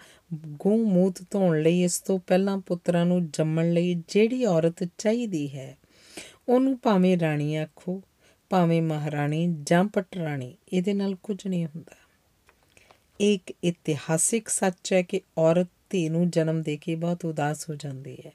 ਗੂੰ 0.48 0.90
ਮੂਤ 0.90 1.22
ਧੋਣ 1.32 1.62
ਲਈ 1.62 1.84
ਇਸ 1.84 2.00
ਤੋਂ 2.00 2.20
ਪਹਿਲਾਂ 2.20 2.58
ਪੁੱਤਰਾਂ 2.58 3.06
ਨੂੰ 3.06 3.32
ਜੰਮਣ 3.32 3.74
ਲਈ 3.74 4.04
ਜਿਹੜੀ 4.08 4.46
ਔਰਤ 4.46 4.88
ਚਾਹੀਦੀ 4.98 5.56
ਹੈ, 5.56 5.78
ਉਹਨੂੰ 6.50 6.80
ਭਾਵੇਂ 6.84 7.20
ਰਾਣੀ 7.20 7.56
ਆਖੋ, 7.56 8.02
ਭਾਵੇਂ 8.50 8.82
ਮਹਾਰਾਣੀ 8.82 9.56
ਜਾਂ 9.64 9.86
ਪਟਰਾਣੀ, 9.86 10.56
ਇਹਦੇ 10.74 10.94
ਨਾਲ 10.94 11.16
ਕੁਝ 11.16 11.48
ਨਹੀਂ 11.48 11.66
ਹੁੰਦਾ। 11.66 11.96
ਇੱਕ 13.20 13.54
ਇਤਿਹਾਸਿਕ 13.64 14.48
ਸੱਚ 14.48 14.94
ਹੈ 14.94 15.02
ਕਿ 15.02 15.22
ਔਰਤ 15.38 15.68
ਧੀ 15.90 16.10
ਨੂੰ 16.10 16.30
ਜਨਮ 16.30 16.62
ਦੇ 16.62 16.78
ਕੇ 16.78 16.96
ਬਹੁਤ 16.96 17.26
ਉਦਾਸ 17.26 17.70
ਹੋ 17.70 17.76
ਜਾਂਦੀ 17.76 18.18
ਹੈ। 18.26 18.32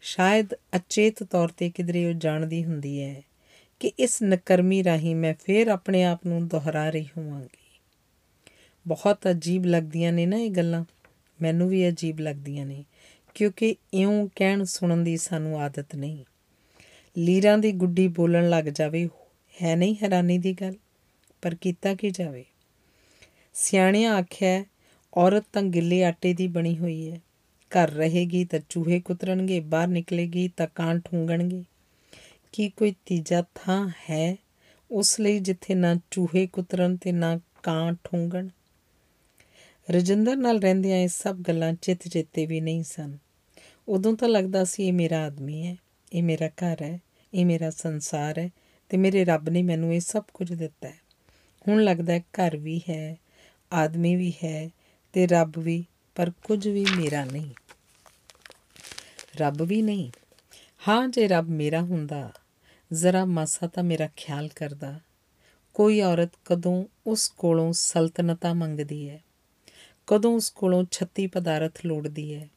ਸ਼ਾਇਦ 0.00 0.54
ਅਚੇਤ 0.76 1.22
ਤੌਰ 1.22 1.48
ਤੇ 1.48 1.70
ਕਿਧਰੇ 1.70 2.06
ਉਹ 2.06 2.12
ਜਾਣਦੀ 2.12 2.64
ਹੁੰਦੀ 2.64 3.02
ਹੈ 3.02 3.22
ਕਿ 3.80 3.92
ਇਸ 3.98 4.22
ਨਕਰਮੀ 4.22 4.84
ਰਾਹੀਂ 4.84 5.16
ਮੈਂ 5.16 5.34
ਫੇਰ 5.44 5.68
ਆਪਣੇ 5.68 6.04
ਆਪ 6.04 6.20
ਨੂੰ 6.26 6.48
ਦੁਹਰਾ 6.48 6.90
ਰਹੀ 6.90 7.08
ਹੋਵਾਂਗੀ। 7.16 7.80
ਬਹੁਤ 8.88 9.18
ਅਜੀਬ 9.30 9.66
ਲੱਗਦੀਆਂ 9.66 10.12
ਨੇ 10.12 10.26
ਨਾ 10.26 10.36
ਇਹ 10.36 10.50
ਗੱਲਾਂ। 10.50 10.84
ਮੈਨੂੰ 11.42 11.68
ਵੀ 11.68 11.88
ਅਜੀਬ 11.88 12.20
ਲੱਗਦੀਆਂ 12.20 12.66
ਨੇ, 12.66 12.84
ਕਿਉਂਕਿ 13.34 13.76
ਇਉਂ 13.94 14.28
ਕਹਿਣ 14.36 14.64
ਸੁਣਨ 14.64 15.04
ਦੀ 15.04 15.16
ਸਾਨੂੰ 15.16 15.60
ਆਦਤ 15.60 15.94
ਨਹੀਂ। 15.96 16.24
ਲੀਰਾਂ 17.18 17.58
ਦੀ 17.58 17.72
ਗੁੱਡੀ 17.72 18.08
ਬੋਲਣ 18.08 18.50
ਲੱਗ 18.50 18.64
ਜਾਵੇ, 18.64 19.08
ਹੈ 19.62 19.76
ਨਹੀਂ 19.76 19.96
ਹੈਰਾਨੀ 20.02 20.38
ਦੀ 20.38 20.52
ਗੱਲ? 20.52 20.74
ਪਰ 21.42 21.54
ਕੀਤਾ 21.54 21.94
ਕੀ 21.94 22.10
ਜਾਵੇ? 22.10 22.44
ਸਿਆਣਿਆਂ 23.54 24.14
ਆਖਿਆ, 24.14 24.64
ਔਰਤ 25.14 25.44
ਤਾਂ 25.52 25.62
ਗਿੱਲੇ 25.62 26.04
ਆਟੇ 26.04 26.34
ਦੀ 26.34 26.46
ਬਣੀ 26.46 26.78
ਹੋਈ 26.78 27.10
ਹੈ। 27.10 27.20
ਘਰ 27.70 27.90
ਰਹੇਗੀ 27.90 28.44
ਤਾਂ 28.44 28.60
ਚੂਹੇ 28.68 29.00
ਕੁਤਰਨਗੇ, 29.00 29.60
ਬਾਹਰ 29.60 29.88
ਨਿਕਲੇਗੀ 29.88 30.48
ਤਾਂ 30.48 30.66
ਕਾਂ 30.74 30.94
ਠੂੰਗਣਗੇ। 30.94 31.64
ਕੀ 32.52 32.68
ਕੋਈ 32.68 32.94
ਤੀਜਾ 33.06 33.44
ਥਾਂ 33.54 33.88
ਹੈ 34.10 34.36
ਉਸ 34.90 35.20
ਲਈ 35.20 35.38
ਜਿੱਥੇ 35.38 35.74
ਨਾ 35.74 35.96
ਚੂਹੇ 36.10 36.46
ਕੁਤਰਨ 36.46 36.96
ਤੇ 36.96 37.12
ਨਾ 37.12 37.40
ਕਾਂ 37.62 37.92
ਠੂੰਗਣ? 37.92 38.48
ਰਜਿੰਦਰ 39.90 40.36
ਨਾਲ 40.36 40.60
ਰਹਿੰਦਿਆਂ 40.60 40.98
ਇਹ 40.98 41.08
ਸਭ 41.08 41.36
ਗੱਲਾਂ 41.36 41.72
ਚਿੱਤ 41.72 42.08
ਚੇਤੇ 42.08 42.46
ਵੀ 42.46 42.60
ਨਹੀਂ 42.60 42.84
ਸਨ। 42.84 43.18
ਉਦੋਂ 43.88 44.16
ਤਾਂ 44.16 44.28
ਲੱਗਦਾ 44.28 44.64
ਸੀ 44.64 44.84
ਇਹ 44.84 44.92
ਮੇਰਾ 44.92 45.26
ਆਦਮੀ 45.26 45.66
ਹੈ, 45.66 45.76
ਇਹ 46.12 46.22
ਮੇਰਾ 46.22 46.48
ਘਰ 46.48 46.82
ਹੈ, 46.82 47.00
ਇਹ 47.34 47.46
ਮੇਰਾ 47.46 47.70
ਸੰਸਾਰ 47.70 48.38
ਹੈ 48.38 48.50
ਤੇ 48.88 48.96
ਮੇਰੇ 48.96 49.24
ਰੱਬ 49.24 49.48
ਨੇ 49.48 49.62
ਮੈਨੂੰ 49.62 49.94
ਇਹ 49.94 50.00
ਸਭ 50.00 50.22
ਕੁਝ 50.34 50.52
ਦਿੱਤਾ 50.52 50.88
ਹੈ। 50.88 51.00
ਹੁਣ 51.68 51.84
ਲੱਗਦਾ 51.84 52.12
ਹੈ 52.12 52.18
ਘਰ 52.18 52.56
ਵੀ 52.56 52.80
ਹੈ, 52.90 53.16
ਆਦਮੀ 53.72 54.16
ਵੀ 54.16 54.32
ਹੈ 54.44 54.70
ਤੇ 55.12 55.26
ਰੱਬ 55.26 55.58
ਵੀ, 55.58 55.84
ਪਰ 56.14 56.30
ਕੁਝ 56.30 56.68
ਵੀ 56.68 56.86
ਮੇਰਾ 56.96 57.24
ਨਹੀਂ। 57.24 57.50
ਰੱਬ 59.36 59.62
ਵੀ 59.62 59.82
ਨਹੀਂ। 59.82 60.10
ਹਾਂ, 60.88 61.08
ਜੇ 61.08 61.28
ਰੱਬ 61.28 61.48
ਮੇਰਾ 61.48 61.80
ਹੁੰਦਾ, 61.80 62.32
ਜ਼ਰਾ 62.92 63.24
ਮਾਸਾ 63.24 63.66
ਤਾਂ 63.66 63.82
ਮੇਰਾ 63.82 64.08
ਖਿਆਲ 64.16 64.48
ਕਰਦਾ। 64.48 65.00
ਕੋਈ 65.74 66.00
ਔਰਤ 66.00 66.30
ਕਦੋਂ 66.44 66.84
ਉਸ 67.06 67.28
ਕੋਲੋਂ 67.28 67.72
ਸਲਤਨਤਾ 67.72 68.52
ਮੰਗਦੀ 68.52 69.10
ਹੈ? 69.10 69.22
ਕਦੋਂ 70.06 70.34
ਉਸ 70.34 70.50
ਕੋਲੋਂ 70.50 70.84
36 70.84 71.26
ਪਦਾਰਥ 71.26 71.86
ਲੋੜਦੀ 71.86 72.34
ਹੈ? 72.34 72.48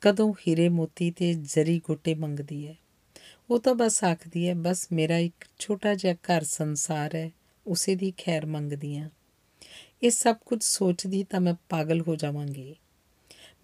ਕਦੋਂ 0.00 0.34
ਹੀਰੇ 0.48 0.68
ਮੋਤੀ 0.68 1.10
ਤੇ 1.10 1.34
ਜ਼ਰੀ 1.34 1.80
ਗੋਟੇ 1.84 2.14
ਮੰਗਦੀ 2.14 2.66
ਹੈ? 2.68 2.76
ਉਹ 3.50 3.60
ਤਾਂ 3.60 3.74
ਬਸ 3.74 4.04
ਆਖਦੀ 4.04 4.48
ਹੈ, 4.48 4.54
ਬਸ 4.54 4.88
ਮੇਰਾ 4.92 5.18
ਇੱਕ 5.18 5.46
ਛੋਟਾ 5.58 5.94
ਜਿਹਾ 5.94 6.14
ਘਰ 6.14 6.42
ਸੰਸਾਰ 6.42 7.14
ਹੈ, 7.14 7.30
ਉਸੇ 7.66 7.94
ਦੀ 7.94 8.12
ਖੈਰ 8.18 8.46
ਮੰਗਦੀ 8.46 8.96
ਆ 8.96 9.10
ਇਹ 10.02 10.10
ਸਭ 10.10 10.36
ਕੁਝ 10.46 10.64
ਸੋਚਦੀ 10.64 11.24
ਤਾਂ 11.24 11.40
ਮੈਂ 11.40 11.54
ਪਾਗਲ 11.68 12.00
ਹੋ 12.00 12.16
ਜਾਵਾਂਗੀ। 12.16 12.76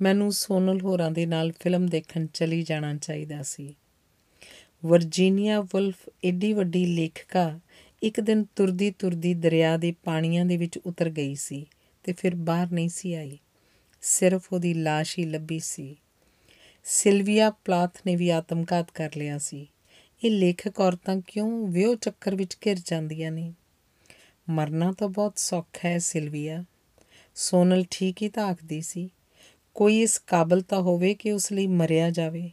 ਮੈਨੂੰ 0.01 0.33
ਸੋਨਲ 0.33 0.81
ਹੋਰਾਂ 0.81 1.11
ਦੇ 1.11 1.27
ਨਾਲ 1.27 1.53
ਫਿਲਮ 1.61 1.87
ਦੇਖਣ 1.87 2.27
ਚਲੀ 2.27 2.63
ਜਾਣਾ 2.63 2.95
ਚਾਹੀਦਾ 2.95 3.43
ਸੀ। 3.43 3.77
ਵਰਜੀਨੀਆ 4.85 5.61
ਵੁਲਫ 5.61 6.09
ਏਡੀ 6.25 6.53
ਵੱਡੀ 6.53 6.87
ਲੇਖਕਾ 6.87 7.61
ਇੱਕ 8.03 8.21
ਦਿਨ 8.21 8.45
ਤੁਰਦੀ 8.57 8.91
ਤੁਰਦੀ 8.91 9.35
ਦਰਿਆ 9.35 9.77
ਦੇ 9.77 9.95
ਪਾਣੀਆਂ 10.05 10.45
ਦੇ 10.45 10.57
ਵਿੱਚ 10.57 10.79
ਉਤਰ 10.79 11.11
ਗਈ 11.11 11.35
ਸੀ। 11.35 11.67
ਤੇ 12.09 12.15
ਫਿਰ 12.19 12.35
ਬਾਹਰ 12.35 12.71
ਨਹੀਂ 12.73 12.89
ਸੀ 12.89 13.15
ਆਈ। 13.15 13.39
ਸਿਰਫ 14.03 14.53
ਉਹਦੀ 14.53 14.73
লাশ 14.73 15.15
ਹੀ 15.19 15.25
ਲੱਭੀ 15.25 15.59
ਸੀ। 15.59 15.97
ਸਿਲਵੀਆ 16.85 17.51
ਪਲਾਥ 17.51 17.99
ਨੇ 18.07 18.17
ਵੀ 18.17 18.31
ਆਤਮਘਾਤ 18.31 18.91
ਕਰ 18.91 19.11
ਲਿਆ 19.17 19.39
ਸੀ। 19.39 19.71
ਇਹ 20.25 20.31
ਲੇਖਕ 20.31 20.81
ਔਰਤਾਂ 20.81 21.17
ਕਿਉਂ 21.27 21.69
ਵਿਉ 21.69 21.95
ਚੱਕਰ 21.95 22.35
ਵਿੱਚ 22.35 22.57
ਘਿਰ 22.67 22.77
ਜਾਂਦੀਆਂ 22.85 23.33
ਨੇ? 23.33 23.55
ਮਰਨਾ 24.49 24.93
ਤਾਂ 24.93 25.09
ਬਹੁਤ 25.09 25.39
ਸੌਖਾ 25.39 25.89
ਹੈ, 25.89 25.99
ਸਿਲਵੀਆ। 25.99 26.65
ਸੋਨਲ 27.35 27.85
ਠੀਕ 27.91 28.23
ਹੀ 28.23 28.29
ਤਾਂ 28.29 28.47
ਆਖਦੀ 28.47 28.81
ਸੀ। 28.81 29.11
ਕੋਈ 29.75 30.03
ਇਸ 30.03 30.19
ਕਾਬਲ 30.19 30.61
ਤਾਂ 30.61 30.81
ਹੋਵੇ 30.81 31.15
ਕਿ 31.15 31.33
ਉਸ 31.33 31.53
ਲਈ 31.53 31.67
ਮਰਿਆ 31.67 32.11
ਜਾਵੇ। 32.11 32.51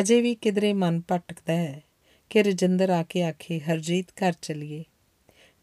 ਅਜੇ 0.00 0.20
ਵੀ 0.20 0.34
ਕਿਧਰੇ 0.34 0.72
ਮਨ 0.72 1.02
ਭਟਕਦਾ 1.12 1.52
ਹੈ 1.52 1.82
ਕਿ 2.30 2.42
ਰਜਿੰਦਰ 2.42 2.90
ਆ 2.90 3.02
ਕੇ 3.02 3.22
ਆਖੇ, 3.22 3.60
ਹਰਜੀਤ, 3.60 4.06
ਘਰ 4.08 4.32
ਚਲੀਏ। 4.42 4.84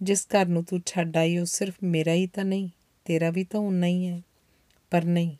ਜਿਸ 0.01 0.27
ਘਰ 0.27 0.45
ਨੂੰ 0.45 0.63
ਤੂੰ 0.63 0.81
ਛੱਡ 0.85 1.17
ਆਈ, 1.17 1.37
ਉਹ 1.37 1.45
ਸਿਰਫ 1.45 1.73
ਮੇਰਾ 1.83 2.13
ਹੀ 2.13 2.27
ਤਾਂ 2.27 2.45
ਨਹੀਂ, 2.45 2.69
ਤੇਰਾ 3.05 3.29
ਵੀ 3.29 3.43
ਤਾਂ 3.43 3.59
ਉਨਾ 3.59 3.87
ਹੀ 3.87 4.07
ਹੈ। 4.07 4.21
ਪਰ 4.91 5.03
ਨਹੀਂ, 5.03 5.35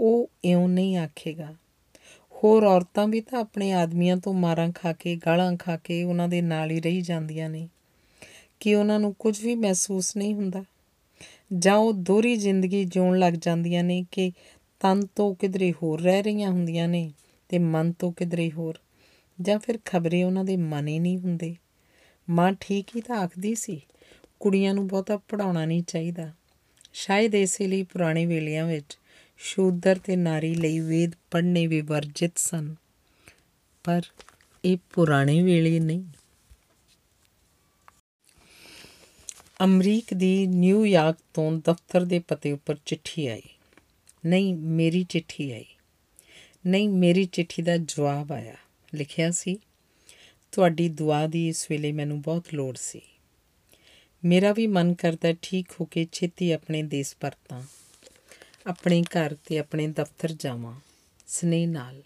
ਉਹ 0.00 0.30
ਇਉਂ 0.44 0.68
ਨਹੀਂ 0.68 0.96
ਆਖੇਗਾ। 0.96 1.54
ਹੋਰ 2.32 2.64
ਔਰਤਾਂ 2.64 3.08
ਵੀ 3.08 3.20
ਤਾਂ 3.20 3.40
ਆਪਣੇ 3.40 3.72
ਆਦਮੀਆਂ 3.72 4.16
ਤੋਂ 4.16 4.34
ਮਾਰਾਂ 4.34 4.72
ਖਾ 4.72 4.92
ਕੇ, 4.92 5.16
ਗਾਲਾਂ 5.16 5.56
ਖਾ 5.56 5.76
ਕੇ 5.76 6.04
ਉਹਨਾਂ 6.04 6.28
ਦੇ 6.28 6.42
ਨਾਲ 6.42 6.70
ਹੀ 6.70 6.80
ਰਹੀ 6.80 7.00
ਜਾਂਦੀਆਂ 7.00 7.50
ਨੇ। 7.50 7.68
ਕਿ 8.60 8.74
ਉਹਨਾਂ 8.74 9.00
ਨੂੰ 9.00 9.14
ਕੁਝ 9.14 9.44
ਵੀ 9.44 9.54
ਮਹਿਸੂਸ 9.54 10.16
ਨਹੀਂ 10.16 10.34
ਹੁੰਦਾ? 10.34 10.64
ਜਾਂ 11.58 11.76
ਉਹ 11.76 11.92
ਦੋਹਰੀ 11.92 12.36
ਜ਼ਿੰਦਗੀ 12.36 12.84
ਜਿਉਣ 12.84 13.18
ਲੱਗ 13.18 13.34
ਜਾਂਦੀਆਂ 13.34 13.84
ਨੇ 13.84 14.04
ਕਿ 14.10 14.32
ਤਨ 14.80 15.06
ਤੋਂ 15.06 15.34
ਕਿਧਰੇ 15.34 15.72
ਹੋਰ 15.72 16.00
ਰਹਿ 16.00 16.22
ਰਹੀਆਂ 16.22 16.50
ਹੁੰਦੀਆਂ 16.50 16.88
ਨੇ 16.88 17.12
ਤੇ 17.48 17.58
ਮਨ 17.58 17.92
ਤੋਂ 17.92 18.12
ਕਿਧਰੇ 18.12 18.50
ਹੋਰ? 18.50 18.78
ਜਾਂ 19.40 19.58
ਫਿਰ 19.58 19.78
ਖਬਰੇ 19.84 20.22
ਉਹਨਾਂ 20.22 20.44
ਦੇ 20.44 20.56
ਮਨ 20.56 20.88
ਹੀ 20.88 20.98
ਨਹੀਂ 20.98 21.18
ਹੁੰਦੇ? 21.18 21.56
ਮਾਂ 22.30 22.52
ਠੀਕ 22.60 22.88
ਹੀ 22.96 23.00
ਤਾਂ 23.00 23.16
ਆਖਦੀ 23.16 23.54
ਸੀ, 23.54 23.80
ਕੁੜੀਆਂ 24.40 24.74
ਨੂੰ 24.74 24.86
ਬਹੁਤਾ 24.88 25.16
ਪੜਾਉਣਾ 25.16 25.64
ਨਹੀਂ 25.64 25.82
ਚਾਹੀਦਾ। 25.82 26.32
ਸ਼ਾਇਦ 26.92 27.34
ਇਸੇ 27.34 27.66
ਲਈ 27.66 27.82
ਪੁਰਾਣੇ 27.82 28.26
ਵੇਲਿਆਂ 28.26 28.66
ਵਿੱਚ 28.66 28.98
ਸ਼ੂਦਰ 29.38 29.98
ਤੇ 29.98 30.16
ਨਾਰੀ 30.16 30.54
ਲਈ 30.54 30.80
ਵੇਦ 30.80 31.12
ਪੜ੍ਹਨੇ 31.30 31.66
ਵੀ 31.66 31.80
ਵਰਜਿਤ 31.80 32.38
ਸਨ, 32.38 32.74
ਪਰ 33.84 34.02
ਇਹ 34.64 34.76
ਪੁਰਾਣੇ 34.92 35.42
ਵੇਲੇ 35.42 35.80
ਨਹੀਂ। 35.80 36.04
ਅਮਰੀਕ 39.64 40.14
ਦੀ 40.14 40.46
ਨਿਊਯਾਰਕ 40.46 41.16
ਤੋਂ 41.34 41.52
ਦਫ਼ਤਰ 41.52 42.04
ਦੇ 42.04 42.18
ਪਤੇ 42.18 42.52
ਉੱਪਰ 42.52 42.76
ਚਿੱਠੀ 42.86 43.26
ਆਈ। 43.26 43.42
ਨਹੀਂ, 44.26 44.54
ਮੇਰੀ 44.54 45.04
ਚਿੱਠੀ 45.04 45.50
ਆਈ। 45.52 45.64
ਨਹੀਂ, 46.66 46.88
ਮੇਰੀ 46.88 47.24
ਚਿੱਠੀ 47.24 47.62
ਦਾ 47.62 47.76
ਜਵਾਬ 47.76 48.32
ਆਇਆ। 48.32 48.54
ਲਿਖਿਆ 48.94 49.30
ਸੀ 49.30 49.58
ਤੁਹਾਡੀ 50.54 50.88
ਦੁਆ 50.88 51.26
ਦੀ 51.26 51.48
ਇਸ 51.48 51.66
ਵੇਲੇ 51.70 51.90
ਮੈਨੂੰ 51.92 52.20
ਬਹੁਤ 52.22 52.52
ਲੋੜ 52.54 52.76
ਸੀ। 52.76 53.00
ਮੇਰਾ 54.24 54.52
ਵੀ 54.52 54.66
ਮਨ 54.66 54.94
ਕਰਦਾ 54.94 55.32
ਠੀਕ 55.42 55.68
ਹੋ 55.80 55.84
ਕੇ 55.84 56.06
ਛੇਤੀ 56.12 56.50
ਆਪਣੇ 56.52 56.82
ਦੇਸ਼ 56.82 57.14
ਪਰਤਾਂ। 57.20 57.62
ਆਪਣੇ 58.66 59.02
ਘਰ 59.02 59.34
ਤੇ 59.46 59.58
ਆਪਣੇ 59.58 59.86
ਦਫ਼ਤਰ 59.88 60.32
ਜਾਵਾਂ, 60.32 60.74
ਸਨੇਹ 61.26 61.68
ਨਾਲ। 61.68 62.02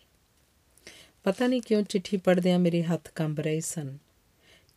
ਪਤਾ 1.25 1.47
ਨਹੀਂ 1.47 1.63
ਕਿਉਂ 1.63 1.83
ਚਿੱਠੀ 1.83 2.17
ਪੜ੍ਹਦਿਆਂ 2.17 2.59
ਮੇਰੇ 2.59 2.83
ਹੱਥ 2.83 3.11
ਕੰਬ 3.15 3.41
ਰਹੇ 3.41 3.61
ਸਨ। 3.61 3.97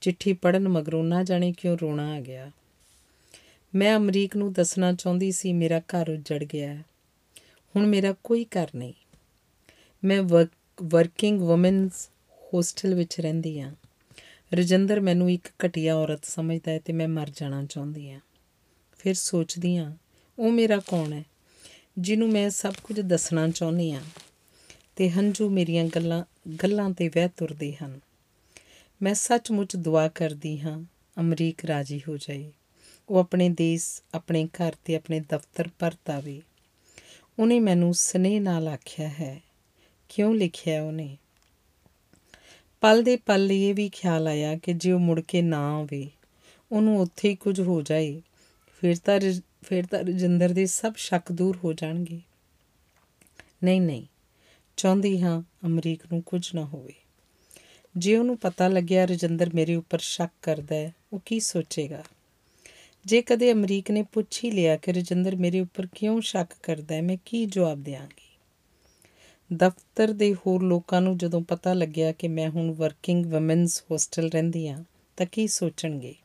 ਚਿੱਠੀ 0.01 0.34
ਪੜਨ 0.34 0.67
ਮਗਰੋਂ 0.67 1.03
ਨਾ 1.03 1.24
ਜਾਣੇ 1.24 1.51
ਕਿਉਂ 1.51 1.78
ਰੋਣਾ 1.82 2.11
ਆ 2.13 2.19
ਗਿਆ। 2.19 2.51
ਮੈਂ 3.74 3.95
ਅਮਰੀਕ 3.97 4.36
ਨੂੰ 4.38 4.53
ਦੱਸਣਾ 4.53 4.93
ਚਾਹੁੰਦੀ 4.93 5.32
ਸੀ 5.32 5.53
ਮੇਰਾ 5.53 5.80
ਘਰ 5.80 6.09
ਉੱਜੜ 6.09 6.43
ਗਿਆ 6.43 6.74
ਹੁਣ 7.76 7.88
ਮੇਰਾ 7.88 8.15
ਕੋਈ 8.24 8.45
ਘਰ 8.45 8.69
ਨਹੀਂ। 8.76 8.93
ਮੈਂ 10.03 10.22
ਵਰਕਿੰਗ 10.22 11.41
ਔਮਨਸ 11.41 12.09
ਹੋਸਟਲ 12.54 12.93
ਵਿੱਚ 12.93 13.20
ਰਹਿੰਦੀ 13.20 13.60
ਆ। 13.60 13.74
ਰਜਿੰਦਰ 14.54 14.99
ਮੈਨੂੰ 14.99 15.32
ਇੱਕ 15.32 15.47
ਘਟੀਆ 15.66 15.95
ਔਰਤ 15.95 16.26
ਸਮਝਦਾ 16.26 16.72
ਹੈ 16.72 16.80
ਤੇ 16.80 16.93
ਮੈਂ 16.93 17.08
ਮਰ 17.08 17.30
ਜਾਣਾ 17.30 17.66
ਚਾਹੁੰਦੀ 17.66 18.12
ਆ। 18.12 18.20
ਫਿਰ 18.97 19.14
ਸੋਚਦੀ 19.14 19.78
ਆ, 19.78 19.97
ਉਹ 20.39 20.52
ਮੇਰਾ 20.52 20.78
ਕੌਣ 20.78 21.14
ਹੈ? 21.14 21.24
ਜਿਹਨੂੰ 21.97 22.32
ਮੈਂ 22.32 22.49
ਸਭ 22.49 22.74
ਕੁਝ 22.84 22.99
ਦੱਸਣਾ 22.99 23.49
ਚਾਹੁੰਦੀ 23.49 23.91
ਆ। 23.91 24.02
ਤੇ 24.95 25.10
ਹੰਝੂ 25.10 25.49
ਮੇਰੀਆਂ 25.49 25.86
ਗੱਲਾਂ 25.86 26.24
ਗੱਲਾਂ 26.64 26.89
ਤੇ 26.89 27.08
ਵਹਿ 27.08 27.30
ਤੁਰਦੇ 27.38 27.76
ਹਨ। 27.84 27.99
ਮੈਂ 29.02 29.14
ਸੱਚਮੁੱਚ 29.14 29.76
ਦੁਆ 29.76 30.08
ਕਰਦੀ 30.08 30.60
ਹਾਂ 30.60 30.86
ਅਮਰੀਕ 31.20 31.66
ਰਾਜੀ 31.66 32.02
ਹੋ 32.08 32.18
ਜਾਏ। 32.18 32.52
ਉਹ 33.10 33.20
ਆਪਣੇ 33.20 33.49
ਦੇਸ਼, 33.49 34.02
ਆਪਣੇ 34.14 34.45
ਘਰ 34.45 34.74
ਤੇ 34.86 34.95
ਆਪਣੇ 34.95 35.20
ਦਫ਼ਤਰ 35.20 35.70
ਪਰਤ 35.80 36.10
ਆਵੇ 36.10 36.41
ਉਹਨੇ 37.39 37.60
ਮੈਨੂੰ 37.60 37.93
ਸਨੇਹ 37.93 38.41
ਨਾਲ 38.41 38.68
ਆਖਿਆ 38.68 39.08
ਹੈ। 39.08 39.41
ਕਿਉਂ 40.10 40.36
ਲਿਖਿਆ 40.36 40.84
ਉਹਨੇ? 40.84 41.18
ਪਲ 42.82 43.03
ਦੇ 43.03 43.15
ਪਲ 43.15 43.51
ਇਹ 43.51 43.75
ਵੀ 43.75 43.89
ਖਿਆਲ 43.89 44.27
ਆਇਆ 44.27 44.57
ਕਿ 44.57 44.73
ਜੇ 44.73 44.91
ਉਹ 44.91 44.99
ਮੁੜ 44.99 45.19
ਕੇ 45.19 45.41
ਨਾ 45.41 45.77
ਆਵੇ, 45.77 46.09
ਉਹਨੂੰ 46.71 46.99
ਉੱਥੇ 46.99 47.29
ਹੀ 47.29 47.36
ਕੁਝ 47.36 47.61
ਹੋ 47.61 47.82
ਜਾਏ, 47.82 48.21
ਫਿਰ 48.82 48.95
ਤਾਂ 48.95 49.19
ਫਿਰ 49.63 49.86
ਤਾਂ 49.86 49.99
ਰਜਿੰਦਰ 49.99 50.49
ਦੇ 50.49 50.65
ਸਭ 50.65 50.93
ਸ਼ੱਕ 50.97 51.32
ਦੂਰ 51.32 51.57
ਹੋ 51.63 51.73
ਜਾਣਗੇ। 51.73 52.19
ਨਹੀਂ 53.63 53.82
ਨਹੀਂ, 53.82 54.05
ਚਾਹੁੰਦੀ 54.77 55.21
ਹਾਂ 55.21 55.43
ਅਮਰੀਕ 55.65 56.01
ਨੂੰ 56.13 56.21
ਕੁਝ 56.21 56.55
ਨਾ 56.55 56.65
ਹੋਵੇ। 56.65 56.93
ਜੇ 57.97 58.17
ਉਹਨੂੰ 58.17 58.38
ਪਤਾ 58.38 58.67
ਲੱਗਿਆ 58.67 59.05
ਰਜਿੰਦਰ 59.05 59.49
ਮੇਰੇ 59.53 59.75
ਉੱਪਰ 59.75 59.99
ਸ਼ੱਕ 59.99 60.34
ਕਰਦਾ 60.41 60.75
ਹੈ, 60.75 60.93
ਉਹ 61.13 61.19
ਕੀ 61.25 61.39
ਸੋਚੇਗਾ? 61.39 62.03
ਜੇ 63.05 63.21
ਕਦੇ 63.21 63.51
ਅਮਰੀਕ 63.51 63.91
ਨੇ 63.91 64.03
ਪੁੱਛ 64.03 64.43
ਹੀ 64.43 64.51
ਲਿਆ 64.51 64.77
ਕਿ 64.77 64.93
ਰਜਿੰਦਰ 64.93 65.36
ਮੇਰੇ 65.36 65.59
ਉੱਪਰ 65.59 65.88
ਕਿਉਂ 65.95 66.21
ਸ਼ੱਕ 66.21 66.53
ਕਰਦਾ 66.63 66.95
ਹੈ, 66.95 67.01
ਮੈਂ 67.01 67.17
ਕੀ 67.25 67.45
ਜਵਾਬ 67.45 67.84
ਦੇਵਾਂਗੀ? 67.84 68.30
ਦਫ਼ਤਰ 69.54 70.14
ਦੇ 70.14 70.34
ਹੋਰ 70.34 70.64
ਲੋਕਾਂ 70.64 71.02
ਨੂੰ 71.02 71.18
ਜਦੋਂ 71.18 71.41
ਪਤਾ 71.41 71.74
ਲੱਗਿਆ 71.74 72.12
ਕਿ 72.12 72.28
ਮੈਂ 72.28 72.49
ਹੁਣ 72.49 72.72
ਵਰਕਿੰਗ 72.72 73.34
ਔਮਨਸ 73.34 73.84
ਹੋਸਟਲ 73.91 74.30
ਰਹਿੰਦੀ 74.30 74.68
ਆ 74.68 74.84
ਤਾਂ 75.18 75.26
ਕੀ 75.26 75.47
ਸੋਚਣਗੇ? 75.47 76.16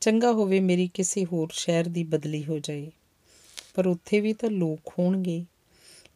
ਚੰਗਾ 0.00 0.32
ਹੋਵੇ 0.32 0.60
ਮੇਰੀ 0.60 0.90
ਕਿਸੇ 0.94 1.24
ਹੋਰ 1.24 1.48
ਸ਼ਹਿਰ 1.52 1.88
ਦੀ 1.88 2.04
ਬਦਲੀ 2.04 2.44
ਹੋ 2.44 2.58
ਜਾਏ। 2.58 2.90
ਪਰ 3.74 3.86
ਉੱਥੇ 3.86 4.20
ਵੀ 4.20 4.32
ਤਾਂ 4.32 4.50
ਲੋਕ 4.50 4.80
ਹੋਣਗੇ। 4.98 5.44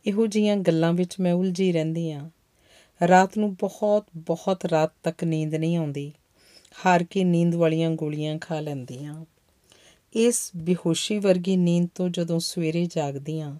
ਇਹੋ 0.07 0.27
ਜੀਆਂ 0.27 0.57
ਗੱਲਾਂ 0.57 0.93
ਵਿੱਚ 0.93 1.21
ਮੈਂ 1.21 1.33
ਉਲਝੀ 1.33 1.73
ਰਹਿੰਦੀ 1.73 2.11
ਆ 2.11 2.31
ਰਾਤ 3.09 3.39
ਨੂੰ 3.39 3.55
ਬਹੁਤ 3.55 4.07
ਬਹੁਤ 4.17 4.65
ਰਾਤ 4.65 4.93
ਤੱਕ 5.03 5.25
ਨੀਂਦ 5.25 5.55
ਨਹੀਂ 5.55 5.77
ਆਉਂਦੀ। 5.77 6.13
ਹਾਰ 6.87 7.05
ਕੇ 7.05 7.25
ਨੀਂਦ 7.25 7.55
ਵਾਲੀਆਂ 7.55 7.91
ਗੋਲੀਆਂ 7.91 8.39
ਖਾ 8.39 8.61
ਲੈਂਦੀਆਂ 8.61 9.25
ਇਸ 10.15 10.51
ਬੇਹੋਸ਼ੀ 10.57 11.19
ਵਰਗੀ 11.19 11.57
ਨੀਂਦ 11.57 11.89
ਤੋਂ 11.95 12.09
ਜਦੋਂ 12.09 12.41
ਸਵੇਰੇ 12.41 12.87
ਜਾਗਦੀਆਂ 12.87 13.57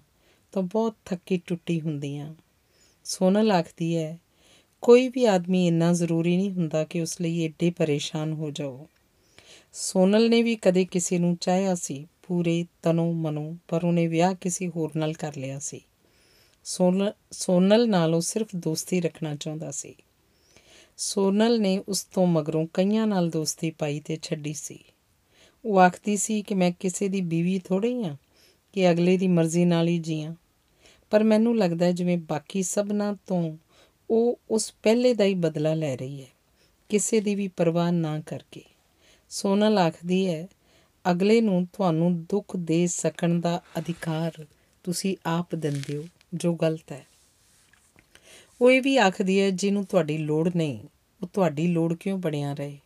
ਤਾਂ 0.51 0.61
ਬਹੁਤ 0.61 0.95
ਥੱਕੀ 1.05 1.41
ਟੁੱਟੀ 1.47 1.81
ਹੁੰਦੀਆਂ 1.81 2.35
ਸੋਨਲ 3.03 3.51
ਆਖਦੀ 3.51 3.97
ਹੈ। 3.97 4.19
ਕੋਈ 4.81 5.07
ਵੀ 5.09 5.25
ਆਦਮੀ 5.25 5.67
ਇੰਨਾ 5.67 5.93
ਜ਼ਰੂਰੀ 5.93 6.37
ਨਹੀਂ 6.37 6.51
ਹੁੰਦਾ 6.51 6.83
ਕਿ 6.83 7.01
ਉਸ 7.01 7.21
ਲਈ 7.21 7.39
ਏਡੇ 7.39 7.71
ਪਰੇਸ਼ਾਨ 7.71 8.33
ਹੋ 8.33 8.51
ਜਾਓ। 8.51 8.87
ਸੋਨਲ 9.73 10.29
ਨੇ 10.29 10.43
ਵੀ 10.43 10.55
ਕਦੇ 10.55 10.85
ਕਿਸੇ 10.85 11.19
ਨੂੰ 11.19 11.37
ਚਾਹਿਆ 11.41 11.75
ਸੀ, 11.75 12.07
ਪੂਰੇ 12.27 12.65
ਤਨੋਂ 12.81 13.13
ਮਨੋਂ, 13.13 13.55
ਪਰ 13.67 13.83
ਉਹਨੇ 13.83 14.07
ਵਿਆਹ 14.07 14.33
ਕਿਸੇ 14.33 14.67
ਹੋਰ 14.67 14.91
ਨਾਲ 14.97 15.13
ਕਰ 15.13 15.37
ਲਿਆ 15.37 15.59
ਸੀ। 15.59 15.81
ਸੋਨਲ 16.63 17.13
ਸੋਨਲ 17.31 17.89
ਨਾਲ 17.89 18.15
ਉਹ 18.15 18.21
ਸਿਰਫ 18.21 18.47
ਦੋਸਤੀ 18.55 19.01
ਰੱਖਣਾ 19.01 19.35
ਚਾਹੁੰਦਾ 19.35 19.71
ਸੀ। 19.71 19.95
ਸੋਨਲ 20.97 21.61
ਨੇ 21.61 21.83
ਉਸ 21.87 22.03
ਤੋਂ 22.03 22.27
ਮਗਰੋਂ 22.27 22.67
ਕਈਆਂ 22.73 23.07
ਨਾਲ 23.07 23.29
ਦੋਸਤੀ 23.29 23.71
ਪਾਈ 23.71 23.99
ਤੇ 23.99 24.17
ਛੱਡੀ 24.21 24.53
ਸੀ। 24.53 24.79
ਉਹ 25.65 25.79
ਆਖਦੀ 25.79 26.17
ਸੀ 26.17 26.41
ਕਿ 26.41 26.55
ਮੈਂ 26.55 26.71
ਕਿਸੇ 26.71 27.07
ਦੀ 27.07 27.21
ਬੀਵੀ 27.21 27.59
ਥੋੜੀ 27.59 28.03
ਆ, 28.03 28.15
ਕਿ 28.73 28.91
ਅਗਲੇ 28.91 29.17
ਦੀ 29.17 29.27
ਮਰਜ਼ੀ 29.27 29.65
ਨਾਲ 29.65 29.87
ਹੀ 29.87 29.99
ਜੀਆਂ। 29.99 30.35
ਪਰ 31.11 31.23
ਮੈਨੂੰ 31.23 31.57
ਲੱਗਦਾ 31.57 31.91
ਜਿਵੇਂ 31.91 32.17
ਬਾਕੀ 32.17 32.63
ਸਭਨਾਂ 32.63 33.13
ਤੋਂ 33.27 33.57
ਉਹ 34.09 34.39
ਉਸ 34.49 34.73
ਪਹਿਲੇ 34.83 35.13
ਦਾ 35.13 35.23
ਹੀ 35.23 35.33
ਬਦਲਾ 35.33 35.73
ਲੈ 35.73 35.97
ਰਹੀ 35.97 36.21
ਹੈ। 36.21 36.27
ਕਿਸੇ 36.89 37.19
ਦੀ 37.19 37.35
ਵੀ 37.35 37.47
ਪਰਵਾਹ 37.47 37.91
ਨਾ 37.91 38.19
ਕਰਕੇ। 38.19 38.61
ਸੋਨਲ 39.29 39.77
ਆਖਦੀ 39.77 40.27
ਹੈ, 40.27 40.47
ਅਗਲੇ 41.11 41.41
ਨੂੰ 41.41 41.67
ਤੁਹਾਨੂੰ 41.73 42.23
ਦੁੱਖ 42.23 42.57
ਦੇ 42.57 42.87
ਸਕਣ 42.87 43.39
ਦਾ 43.39 43.61
ਅਧਿਕਾਰ 43.77 44.45
ਤੁਸੀਂ 44.83 45.17
ਆਪ 45.25 45.55
ਦਿੰਦੇ 45.55 45.97
ਹੋ, 45.97 46.03
ਜੋ 46.33 46.55
ਗਲਤ 46.55 46.91
ਹੈ। 46.91 47.05
ਉਹ 48.61 48.71
ਇਹ 48.71 48.81
ਵੀ 48.81 48.97
ਆਖਦੀ 48.97 49.41
ਹੈ, 49.41 49.49
ਜਿਹਨੂੰ 49.49 49.85
ਤੁਹਾਡੀ 49.85 50.17
ਲੋੜ 50.17 50.49
ਨਹੀਂ, 50.55 50.79
ਉਹ 51.23 51.27
ਤੁਹਾਡੀ 51.33 51.67
ਲੋੜ 51.67 51.93
ਕਿਉਂ 51.93 52.17
ਬਣਿਆ 52.17 52.53
ਰਹੇ? 52.53 52.77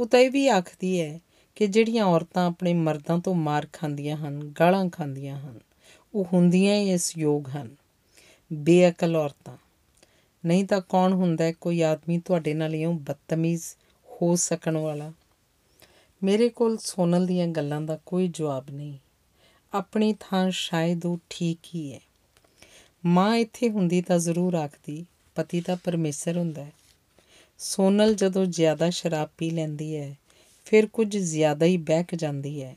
ਉਹ 0.00 0.06
ਤਾਂ 0.06 0.20
ਇਹ 0.20 0.30
ਵੀ 0.30 0.48
ਆਖਦੀ 0.48 1.00
ਹੈ 1.00 1.20
ਕਿ 1.54 1.66
ਜਿਹੜੀਆਂ 1.66 2.04
ਔਰਤਾਂ 2.04 2.46
ਆਪਣੇ 2.46 2.74
ਮਰਦਾਂ 2.74 3.18
ਤੋਂ 3.18 3.34
ਮਾਰ 3.34 3.68
ਖਾਂਦੀਆਂ 3.72 4.16
ਹਨ, 4.16 4.54
ਗਾਲਾਂ 4.60 4.90
ਖਾਂਦੀਆਂ 4.90 5.40
ਹਨ 5.40 5.60
ਉਹ 6.14 6.26
ਹੁੰਦੀਆਂ 6.32 6.74
ਹੀ 6.74 6.90
ਇਸ 6.90 7.18
ਯੋਗ 7.18 7.48
ਹਨ। 7.48 7.76
ਬੇਅਕਲ 8.52 9.16
ਔਰਤਾਂ। 9.16 9.56
ਨਹੀਂ 10.46 10.64
ਤਾਂ 10.64 10.80
ਕੌਣ 10.80 11.12
ਹੁੰਦਾ 11.12 11.44
ਹੈ? 11.44 11.52
ਕੋਈ 11.52 11.82
ਆਦਮੀ 11.82 12.18
ਤੁਹਾਡੇ 12.18 12.54
ਨਾਲ 12.54 12.74
ਇਉਂ 12.74 12.94
ਬਦਤਮੀਜ਼ 12.94 13.62
ਹੋ 14.06 14.36
ਸਕਣ 14.36 14.76
ਵਾਲਾ? 14.76 15.12
ਮੇਰੇ 16.22 16.48
ਕੋਲ 16.48 16.78
ਸੋਨਲ 16.78 17.26
ਦੀਆਂ 17.26 17.46
ਗੱਲਾਂ 17.46 17.80
ਦਾ 17.80 17.98
ਕੋਈ 18.06 18.28
ਜਵਾਬ 18.28 18.70
ਨਹੀਂ। 18.70 18.98
ਆਪਣੀ 19.72 20.14
ਥਾਂ 20.20 20.50
ਸ਼ਾਇਦ 20.50 21.06
ਉਹ 21.06 21.18
ਠੀਕ 21.30 21.58
ਹੀ 21.74 21.92
ਹੈ। 21.92 22.00
ਮਾਂ 23.06 23.36
ਇੱਥੇ 23.36 23.70
ਹੁੰਦੀ 23.70 24.02
ਤਾਂ 24.02 24.18
ਜ਼ਰੂਰ 24.18 24.54
ਆਖਦੀ, 24.54 25.06
ਪਤੀ 25.34 25.60
ਤਾਂ 25.60 25.76
ਪਰਮੇਸ਼ਰ 25.84 26.38
ਹੁੰਦਾ 26.38 26.64
ਹੈ। 26.64 26.72
ਸੋਨਲ 27.58 28.14
ਜਦੋਂ 28.14 28.46
ਜ਼ਿਆਦਾ 28.46 28.90
ਸ਼ਰਾਬ 28.90 29.28
ਪੀ 29.38 29.50
ਲੈਂਦੀ 29.50 29.96
ਹੈ, 29.96 30.16
ਫਿਰ 30.64 30.86
ਕੁਝ 30.86 31.16
ਜ਼ਿਆਦਾ 31.16 31.66
ਹੀ 31.66 31.76
ਬਹਿਕ 31.76 32.14
ਜਾਂਦੀ 32.14 32.62
ਹੈ। 32.62 32.76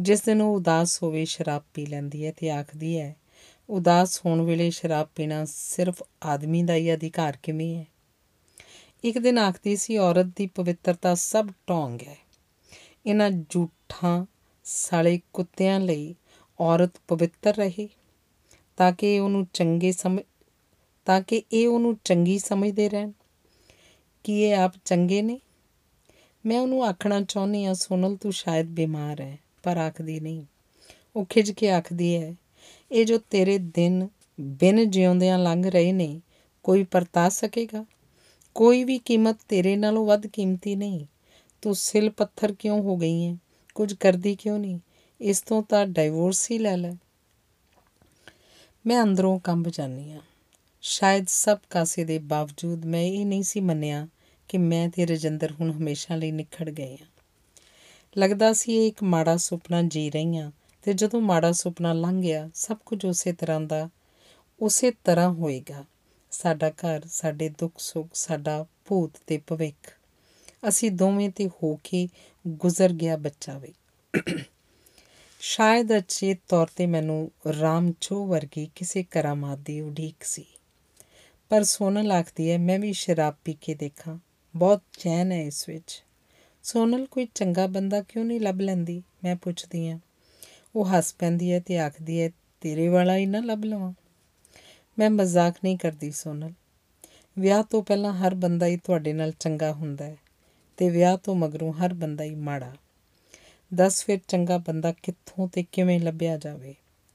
ਜਿਸ 0.00 0.22
ਦਿਨ 0.22 0.42
ਉਹ 0.42 0.56
ਉਦਾਸ 0.56 1.02
ਹੋਵੇ, 1.02 1.24
ਸ਼ਰਾਬ 1.24 1.62
ਪੀ 1.74 1.86
ਲੈਂਦੀ 1.86 2.26
ਹੈ 2.26 2.32
ਤੇ 2.32 2.50
ਆਖਦੀ 2.50 2.98
ਹੈ, 2.98 3.16
ਉਦਾਸ 3.70 4.20
ਹੋਣ 4.26 4.42
ਵੇਲੇ 4.42 4.70
ਸ਼ਰਾਬ 4.70 5.08
ਪੀਣਾ 5.14 5.44
ਸਿਰਫ 5.44 6.02
ਆਦਮੀ 6.22 6.62
ਦਾ 6.62 6.74
ਹੀ 6.74 6.94
ਅਧਿਕਾਰ 6.94 7.38
ਕਿਵੇਂ 7.42 7.76
ਹੈ? 7.76 7.86
ਇੱਕ 9.04 9.18
ਦਿਨ 9.18 9.38
ਆਖਦੀ 9.38 9.76
ਸੀ, 9.76 9.96
ਔਰਤ 9.96 10.26
ਦੀ 10.26 10.46
ਪਵਿੱਤਰਤਾ 10.46 11.14
ਸਭ 11.14 11.48
ਢੋਂਗ 11.68 12.02
ਹੈ। 12.02 12.16
ਇਹਨਾਂ 13.06 13.30
ਝੂਠਾਂ 13.30 14.26
ਸਾਲੇ 14.64 15.20
ਕੁੱਤਿਆਂ 15.32 15.80
ਲਈ 15.80 16.14
ਔਰਤ 16.60 16.90
ਪਵਿੱਤਰ 17.08 17.54
ਰਹੇ, 17.54 17.88
ਤਾਂ 18.76 18.92
ਕਿ 18.92 19.18
ਉਹਨੂੰ 19.18 19.46
ਚੰਗੇ 19.52 19.92
ਸਮਝ, 19.92 20.22
ਤਾਂ 21.04 21.20
ਕਿ 21.20 21.42
ਇਹ 21.52 21.68
ਉਹਨੂੰ 21.68 21.98
ਚੰਗੀ 22.04 22.38
ਸਮਝਦੇ 22.38 22.88
ਰਹਿਣ। 22.88 23.12
ਕਿ 24.24 24.40
ਇਹ 24.40 24.56
ਆਪ 24.56 24.72
ਚੰਗੇ 24.84 25.22
ਨੇ? 25.22 25.40
ਮੈਂ 26.46 26.60
ਉਹਨੂੰ 26.60 26.84
ਆਖਣਾ 26.84 27.22
ਚਾਹੁੰਦੀ 27.22 27.64
ਆ 27.64 27.74
ਸੋਨਲ 27.74 28.16
ਤੂੰ 28.16 28.32
ਸ਼ਾਇਦ 28.32 28.66
ਬਿਮਾਰ 28.66 29.20
ਹੈ। 29.20 29.38
ਪਰ 29.62 29.76
ਆਖਦੀ 29.76 30.20
ਨਹੀਂ। 30.20 30.44
ਉਹ 31.16 31.24
ਖਿਜ 31.24 31.50
ਕੇ 31.50 31.70
ਆਖਦੀ 31.70 32.16
ਹੈ, 32.16 32.34
ਇਹ 32.92 33.06
ਜੋ 33.06 33.18
ਤੇਰੇ 33.18 33.58
ਦਿਨ 33.58 34.08
ਬਿਨ 34.40 34.90
ਜਿਉਂਦਿਆਂ 34.90 35.38
ਲੰਘ 35.38 35.70
ਰਹੇ 35.70 35.92
ਨੇ, 35.92 36.20
ਕੋਈ 36.62 36.84
ਪਰਤਾ 36.84 37.28
ਸਕੇਗਾ? 37.28 37.84
ਕੋਈ 38.54 38.84
ਵੀ 38.84 38.98
ਕੀਮਤ 38.98 39.36
ਤੇਰੇ 39.48 39.76
ਨਾਲੋਂ 39.76 40.06
ਵੱਧ 40.06 40.26
ਕੀਮਤੀ 40.26 40.76
ਨਹੀਂ। 40.76 41.06
ਤੂੰ 41.62 41.74
ਸਿਲ 41.74 42.10
ਪੱਥਰ 42.10 42.52
ਕਿਉਂ 42.52 42.82
ਹੋ 42.82 42.96
ਗਈ 42.96 43.26
ਹੈ 43.26 43.36
ਕੁਝ 43.74 43.94
ਕਰਦੀ 43.94 44.34
ਕਿਉਂ 44.34 44.58
ਨਹੀਂ? 44.58 44.78
ਇਸ 45.20 45.40
ਤੋਂ 45.40 45.62
ਤਾਂ 45.62 45.86
ਡਾਈਵੋਰਸ 45.86 46.50
ਹੀ 46.50 46.58
ਲੈ 46.58 46.76
ਲੈ। 46.76 46.92
ਮੈਂ 48.86 49.02
ਅੰਦਰੋਂ 49.02 49.40
ਕੰਬ 49.40 49.68
ਜਾਂਦੀ 49.68 50.12
ਆ। 50.12 50.20
ਸ਼ਾਇਦ 50.80 51.24
ਸਭ 51.28 51.58
ਕਾਸੇ 51.70 52.04
ਦੇ 52.04 52.18
ਬਾਵਜੂਦ 52.18 52.86
ਮੈਂ 52.86 53.02
ਇਹ 53.02 53.26
ਨਹੀਂ 53.26 53.42
ਸੀ 53.42 53.60
ਮੰਨਿਆ 53.60 54.08
ਕਿ 54.48 54.58
ਮੈਂ 54.58 54.88
ਤੇ 54.88 55.06
ਰਜਿੰਦਰ 55.06 55.52
ਹੁਣ 55.52 55.72
ਹਮੇਸ਼ਾ 55.72 56.16
ਲਈ 56.16 56.30
ਨਿਖੜ 56.30 56.70
ਗਏ 56.70 56.98
ਆ। 57.02 57.11
ਲੱਗਦਾ 58.18 58.52
ਸੀ 58.52 58.76
ਇਹ 58.76 58.88
ਇੱਕ 58.88 59.02
ਮਾੜਾ 59.02 59.36
ਸੁਪਨਾ 59.36 59.82
ਜੀ 59.82 60.10
ਰਹੀ 60.10 60.36
ਆ 60.36 60.52
ਤੇ 60.82 60.92
ਜਦੋਂ 60.92 61.20
ਮਾੜਾ 61.20 61.52
ਸੁਪਨਾ 61.52 61.92
ਲੰਘ 61.92 62.22
ਗਿਆ, 62.22 62.50
ਸਭ 62.54 62.76
ਕੁਝ 62.86 63.04
ਉਸੇ 63.04 63.32
ਤਰ੍ਹਾਂ 63.32 63.60
ਦਾ, 63.60 63.90
ਉਸੇ 64.60 64.90
ਤਰ੍ਹਾਂ 65.04 65.30
ਹੋਏਗਾ। 65.30 65.84
ਸਾਡਾ 66.30 66.70
ਘਰ, 66.70 67.02
ਸਾਡੇ 67.06 67.48
ਦੁੱਖ 67.48 67.74
ਸੁੱਖ, 67.78 68.08
ਸਾਡਾ 68.14 68.66
ਭੂਤ 68.84 69.10
ਤੇ 69.26 69.38
ਭਵਿੱਖ। 69.38 69.98
ਅਸੀਂ 70.68 70.90
ਦੋਵੇਂ 70.90 71.30
ਤੇ 71.30 71.48
ਹੋ 71.48 71.78
ਕੇ 71.84 72.08
ਗੁਜ਼ਰ 72.48 72.92
ਗਿਆ 72.92 73.16
ਬੱਚਾ 73.16 73.58
ਵੀ। 73.58 73.72
ਸ਼ਾਇਦ 75.40 75.98
ਅਚੇਤ 75.98 76.40
ਤੌਰ 76.48 76.66
ਤੇ 76.76 76.86
ਮੈਨੂੰ 76.86 77.32
ਰਾਮ 77.60 77.92
ਚੋ 78.00 78.26
ਵਰਗੀ 78.26 78.70
ਕਿਸੇ 78.74 79.02
ਕਰਾਮਾਤ 79.02 79.58
ਦੀ 79.58 79.80
ਉਡੀਕ 79.80 80.24
ਸੀ। 80.24 80.44
ਪਰ 81.48 81.62
ਸੋਨਲ 81.62 82.12
ਆਖਦੀ 82.12 82.50
ਹੈ, 82.50 82.58
ਮੈਂ 82.58 82.78
ਵੀ 82.78 82.92
ਸ਼ਰਾਬ 82.92 83.34
ਪੀ 83.44 83.56
ਕੇ 83.60 83.74
ਦੇਖਾਂ। 83.74 84.18
ਬਹੁਤ 84.56 84.82
ਚੈਨ 84.98 85.32
ਹੈ 85.32 85.42
ਇਸ 85.42 85.68
ਵਿੱਚ। 85.68 86.04
ਸੋਨਲ, 86.62 87.06
ਕੋਈ 87.06 87.28
ਚੰਗਾ 87.34 87.66
ਬੰਦਾ 87.66 88.02
ਕਿਉਂ 88.02 88.24
ਨਹੀਂ 88.24 88.40
ਲੱਭ 88.40 88.60
ਲੈਂਦੀ? 88.60 89.02
ਮੈਂ 89.24 89.36
ਪੁੱਛਦੀ 89.36 89.88
ਹਾਂ। 89.88 89.98
ਉਹ 90.76 90.86
ਹੱਸ 90.86 91.14
ਪੈਂਦੀ 91.14 91.52
ਹੈ 91.52 91.60
ਤੇ 91.60 91.78
ਆਖਦੀ 91.78 92.20
ਹੈ, 92.20 92.30
ਤੇਰੇ 92.60 92.88
ਵਾਲਾ 92.88 93.16
ਹੀ 93.16 93.26
ਨਾ 93.26 93.40
ਲੱਭ 93.40 93.64
ਲਵਾਂ। 93.64 93.92
ਮੈਂ 94.98 95.10
ਮਜ਼ਾਕ 95.10 95.54
ਨਹੀਂ 95.64 95.78
ਕਰਦੀ 95.78 96.10
ਸੋਨਲ। 96.10 96.52
ਵਿਆਹ 97.38 97.62
ਤੋਂ 97.62 97.82
ਪਹਿਲਾਂ 97.82 98.12
ਹਰ 98.12 98.34
ਬੰਦਾ 98.34 98.66
ਹੀ 98.66 98.76
ਤੁਹਾਡੇ 98.76 99.12
ਨਾਲ 99.12 99.32
ਚੰਗਾ 99.32 99.72
ਹੁੰਦਾ 99.72 100.04
ਹੈ 100.04 100.16
ਤੇ 100.76 100.90
ਵਿਆਹ 100.90 101.16
ਤੋਂ 101.16 101.34
ਮਗਰੋਂ 101.34 101.72
ਹਰ 101.72 101.94
ਬੰਦਾ 101.94 102.24
ਹੀ 102.24 102.34
ਮਾੜਾ। 102.34 102.76
ਦੱਸ 103.74 104.04
ਫਿਰ 104.04 104.18
ਚੰਗਾ 104.28 104.58
ਬੰਦਾ 104.58 104.92
ਕਿੱਥੋਂ 104.92 105.48
ਤੇ 105.48 105.64
ਕਿਵੇਂ 105.72 106.00
ਲੱਭਿਆ 106.00 106.36
ਜਾਵੇ? 106.38 106.74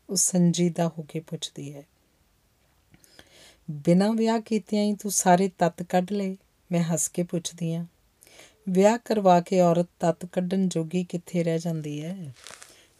ਉਹ 0.09 0.15
ਸੰਜੀਦਾ 0.15 0.87
ਹੋ 0.87 1.05
ਕੇ 1.09 1.19
ਪੁੱਛਦੀ 1.19 1.75
ਹੈ। 1.75 1.83
ਬਿਨਾਂ 3.71 4.13
ਵਿਆਹ 4.13 4.39
ਕੀਤਿਆਂ 4.39 4.83
ਹੀ 4.83 4.95
ਤੂੰ 4.95 5.11
ਸਾਰੇ 5.11 5.51
ਤੱਤ 5.57 5.83
ਕੱਢ 5.83 6.11
ਲਏ? 6.11 6.37
ਮੈਂ 6.71 6.83
ਹੱਸ 6.83 7.07
ਕੇ 7.07 7.23
ਪੁੱਛਦੀ 7.23 7.73
ਆ 7.73 7.85
ਵਿਆਹ 8.69 8.97
ਕਰਵਾ 9.05 9.41
ਕੇ 9.41 9.61
ਔਰਤ 9.61 9.87
ਤੱਤ 9.99 10.25
ਕੱਢਣ 10.25 10.67
ਜੋਗੀ 10.67 11.03
ਕਿੱਥੇ 11.03 11.43
ਰਹਿ 11.43 11.59
ਜਾਂਦੀ 11.59 12.03
ਹੈ? 12.03 12.35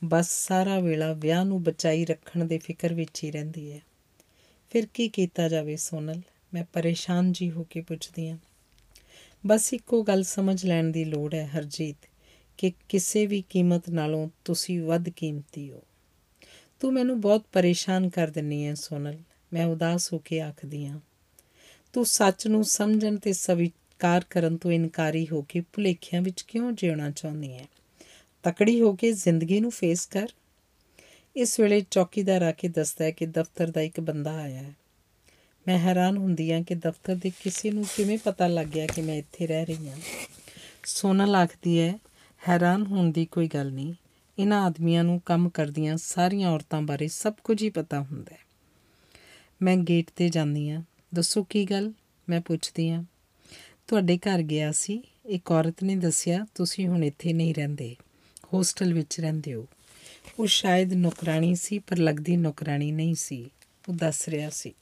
ਬਸ 0.03 0.47
ਸਾਰਾ 0.47 0.79
ਵੇਲਾ 0.79 1.13
ਵਿਆਹ 1.13 1.45
ਨੂੰ 1.45 1.63
ਬਚਾਈ 1.63 2.05
ਰੱਖਣ 2.05 2.45
ਦੇ 2.45 2.57
ਫਿਕਰ 2.57 2.93
ਵਿੱਚ 2.93 3.23
ਹੀ 3.23 3.31
ਰਹਿੰਦੀ 3.31 3.71
ਹੈ। 3.71 3.81
ਫਿਰ 4.69 4.85
ਕੀ 4.85 5.09
ਕੀਤਾ 5.09 5.49
ਜਾਵੇ 5.49 5.75
ਸੋਨਲ? 5.75 6.21
ਮੈਂ 6.53 6.63
ਪਰੇਸ਼ਾਨ 6.73 7.31
ਜੀ 7.31 7.51
ਹੋ 7.51 7.63
ਕੇ 7.63 7.81
ਪੁੱਛਦੀ 7.81 8.29
ਆ 8.29 8.37
ਬਸ 9.47 9.73
ਇੱਕੋ 9.73 10.03
ਗੱਲ 10.03 10.23
ਸਮਝ 10.23 10.65
ਲੈਣ 10.65 10.83
ਦੀ 10.83 11.05
ਲੋੜ 11.05 11.33
ਹੈ 11.33 11.49
ਹਰਜੀਤ, 11.57 11.97
ਕਿ 12.57 12.73
ਕਿਸੇ 12.89 13.25
ਵੀ 13.25 13.43
ਕੀਮਤ 13.49 13.89
ਨਾਲੋਂ 13.89 14.29
ਤੁਸੀਂ 14.45 14.81
ਵੱਧ 14.81 15.09
ਕੀਮਤੀ 15.09 15.71
ਹੋ। 15.71 15.83
ਤੂੰ 16.79 16.93
ਮੈਨੂੰ 16.93 17.21
ਬਹੁਤ 17.21 17.45
ਪਰੇਸ਼ਾਨ 17.51 18.09
ਕਰ 18.09 18.27
ਦਿੰਨੀ 18.27 18.65
ਹੈ 18.65 18.73
ਸੋਨਲ, 18.73 19.17
ਮੈਂ 19.53 19.65
ਉਦਾਸ 19.65 20.13
ਹੋ 20.13 20.19
ਕੇ 20.19 20.41
ਆਖਦੀ 20.41 20.85
ਹਾਂ। 20.85 20.99
ਤੂੰ 21.93 22.05
ਸੱਚ 22.05 22.47
ਨੂੰ 22.47 22.63
ਸਮਝਣ 22.63 23.15
ਤੇ 23.15 23.33
ਸਵੀਕਾਰ 23.97 24.25
ਕਰਨ 24.29 24.57
ਤੋਂ 24.57 24.71
ਇਨਕਾਰੀ 24.71 25.27
ਹੋ 25.31 25.41
ਕੇ 25.41 25.59
ਭੁਲੇਖਿਆਂ 25.59 26.21
ਵਿੱਚ 26.21 26.41
ਕਿਉਂ 26.41 26.71
ਜਿਉਣਾ 26.71 27.09
ਚਾਹੁੰਦੀ 27.11 27.53
ਹੈ 27.53 27.65
ਤਕੜੀ 28.43 28.81
ਹੋ 28.81 28.93
ਕੇ 28.93 29.11
ਜ਼ਿੰਦਗੀ 29.11 29.59
ਨੂੰ 29.59 29.71
ਫੇਸ 29.71 30.05
ਕਰ। 30.05 30.27
ਇਸ 31.35 31.59
ਵੇਲੇ 31.59 31.85
ਚੌਕੀਦਾਰ 31.91 32.41
ਆ 32.41 32.51
ਕੇ 32.51 32.67
ਦੱਸਦਾ 32.67 33.05
ਹੈ 33.05 33.11
ਕਿ 33.11 33.25
ਦਫ਼ਤਰ 33.25 33.71
ਦਾ 33.71 33.81
ਇੱਕ 33.81 33.99
ਬੰਦਾ 33.99 34.35
ਆਇਆ 34.35 34.61
ਹੈ। 34.61 34.73
ਮੈਂ 35.67 35.79
ਹੈਰਾਨ 35.79 36.17
ਹੁੰਦੀ 36.17 36.51
ਹਾਂ 36.51 36.61
ਕਿ 36.61 36.75
ਦਫ਼ਤਰ 36.75 37.15
ਦੇ 37.15 37.31
ਕਿਸੇ 37.43 37.71
ਨੂੰ 37.71 37.85
ਕਿਵੇਂ 37.95 38.17
ਪਤਾ 38.17 38.47
ਲੱਗ 38.47 38.67
ਗਿਆ 38.67 38.87
ਕਿ 38.87 39.01
ਮੈਂ 39.01 39.15
ਇੱਥੇ 39.15 39.47
ਰਹਿ 39.47 39.65
ਰਹੀ 39.65 39.89
ਹਾਂ। 39.89 39.97
ਸੋਨਲ 40.85 41.35
ਆਖਦੀ 41.35 41.79
ਹੈ, 41.79 41.99
ਹੈਰਾਨ 42.47 42.85
ਹੋਣ 42.85 43.11
ਦੀ 43.11 43.25
ਕੋਈ 43.25 43.47
ਗੱਲ 43.47 43.71
ਨਹੀਂ। 43.71 43.93
ਇਹਨਾਂ 44.39 44.63
ਆਦਮੀਆਂ 44.63 45.03
ਨੂੰ 45.03 45.21
ਕੰਮ 45.25 45.49
ਕਰਦੀਆਂ 45.49 45.97
ਸਾਰੀਆਂ 45.97 46.49
ਔਰਤਾਂ 46.49 46.81
ਬਾਰੇ 46.81 47.07
ਸਭ 47.07 47.33
ਕੁਝ 47.43 47.63
ਹੀ 47.63 47.69
ਪਤਾ 47.69 47.99
ਹੁੰਦਾ 47.99 48.35
ਹੈ। 48.35 48.39
ਮੈਂ 49.61 49.77
ਗੇਟ 49.77 50.11
ਤੇ 50.15 50.29
ਜਾਂਦੀ 50.29 50.69
ਆ 50.69 50.81
ਦੱਸੋ 51.15 51.43
ਕੀ 51.43 51.65
ਗੱਲ? 51.65 51.91
ਮੈਂ 52.29 52.41
ਪੁੱਛਦੀ 52.41 52.89
ਆ 52.89 53.03
ਤੁਹਾਡੇ 53.87 54.17
ਘਰ 54.17 54.41
ਗਿਆ 54.41 54.71
ਸੀ। 54.71 55.03
ਇੱਕ 55.25 55.51
ਔਰਤ 55.51 55.83
ਨੇ 55.83 55.95
ਦੱਸਿਆ, 55.95 56.45
ਤੁਸੀਂ 56.55 56.87
ਹੁਣ 56.87 57.03
ਇੱਥੇ 57.03 57.33
ਨਹੀਂ 57.33 57.55
ਰਹਿੰਦੇ। 57.55 57.95
ਹੋਸਟਲ 58.53 58.93
ਵਿੱਚ 58.93 59.19
ਰਹਿੰਦੇ 59.19 59.53
ਹੋ। 59.53 59.67
ਉਹ 60.39 60.47
ਸ਼ਾਇਦ 60.47 60.93
ਨੌਕਰਾਨੀ 60.93 61.55
ਸੀ, 61.55 61.79
ਪਰ 61.79 61.97
ਲੱਗਦੀ 61.97 62.37
ਨੌਕਰਾਨੀ 62.37 62.91
ਨਹੀਂ 62.91 63.15
ਸੀ। 63.15 63.49
ਉਹ 63.89 63.93
ਦੱਸ 63.93 64.29
ਰਿਹਾ 64.29 64.49
ਸੀ। 64.49 64.73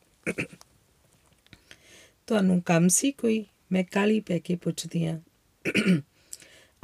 ਤੁਹਾਨੂੰ 2.28 2.62
ਕੰਮ 2.62 2.88
ਸੀ 2.88 3.12
ਕੋਈ? 3.12 3.46
ਮੈਂ 3.72 3.84
ਕਾਲੀ 3.84 4.20
ਪੈ 4.20 4.40
ਕੇ 4.40 4.56
ਪੁੱਛਦੀ 4.56 5.06
ਆ 5.06 5.22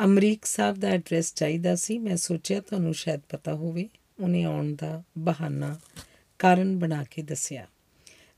ਅਮਰੀਕ 0.05 0.45
ਸਾਹਿਬ 0.45 0.80
ਦਾ 0.80 0.88
ਐਡਰੈਸ 0.88 1.34
ਚਾਹੀਦਾ 1.34 1.76
ਸੀ। 1.76 1.97
ਮੈਂ 1.97 2.17
ਸੋਚਿਆ 2.17 2.59
ਤੁਹਾਨੂੰ 2.59 2.93
ਸ਼ਾਇਦ 2.93 3.22
ਪਤਾ 3.30 3.53
ਹੋਵੇ। 3.53 3.89
ਉਹਨੇ 4.19 4.43
ਆਉਣ 4.43 4.76
ਦਾ 4.76 5.03
ਬਹਾਨਾ 5.17 5.80
ਕਾਰਨ 6.39 6.80
ਬਣਾ 6.80 7.03
ਕੇ 7.03 7.22
ਦੱਸਿਆ। 7.22 7.67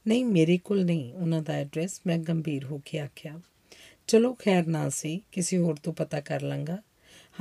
ਨਹੀਂ, 0.07 0.25
ਮੇਰੇ 0.25 0.57
ਕੋਲ 0.57 0.85
ਨਹੀਂ। 0.85 1.13
ਉਹਨਾਂ 1.13 1.41
ਦਾ 1.41 1.53
ਐਡਰੈਸ 1.53 2.01
ਮੈਂ 2.07 2.17
ਗੰਭੀਰ 2.17 2.65
ਹੋ 2.65 2.81
ਕੇ 2.85 2.99
ਆਖਿਆ। 2.99 3.41
ਚਲੋ 4.07 4.33
ਖੈਰ 4.33 4.67
ਨਾ 4.67 4.89
ਸੀ, 4.89 5.21
ਕਿਸੇ 5.31 5.57
ਹੋਰ 5.57 5.75
ਤੋਂ 5.75 5.93
ਪਤਾ 5.93 6.19
ਕਰ 6.19 6.41
ਲਾਂਗਾ। 6.41 6.81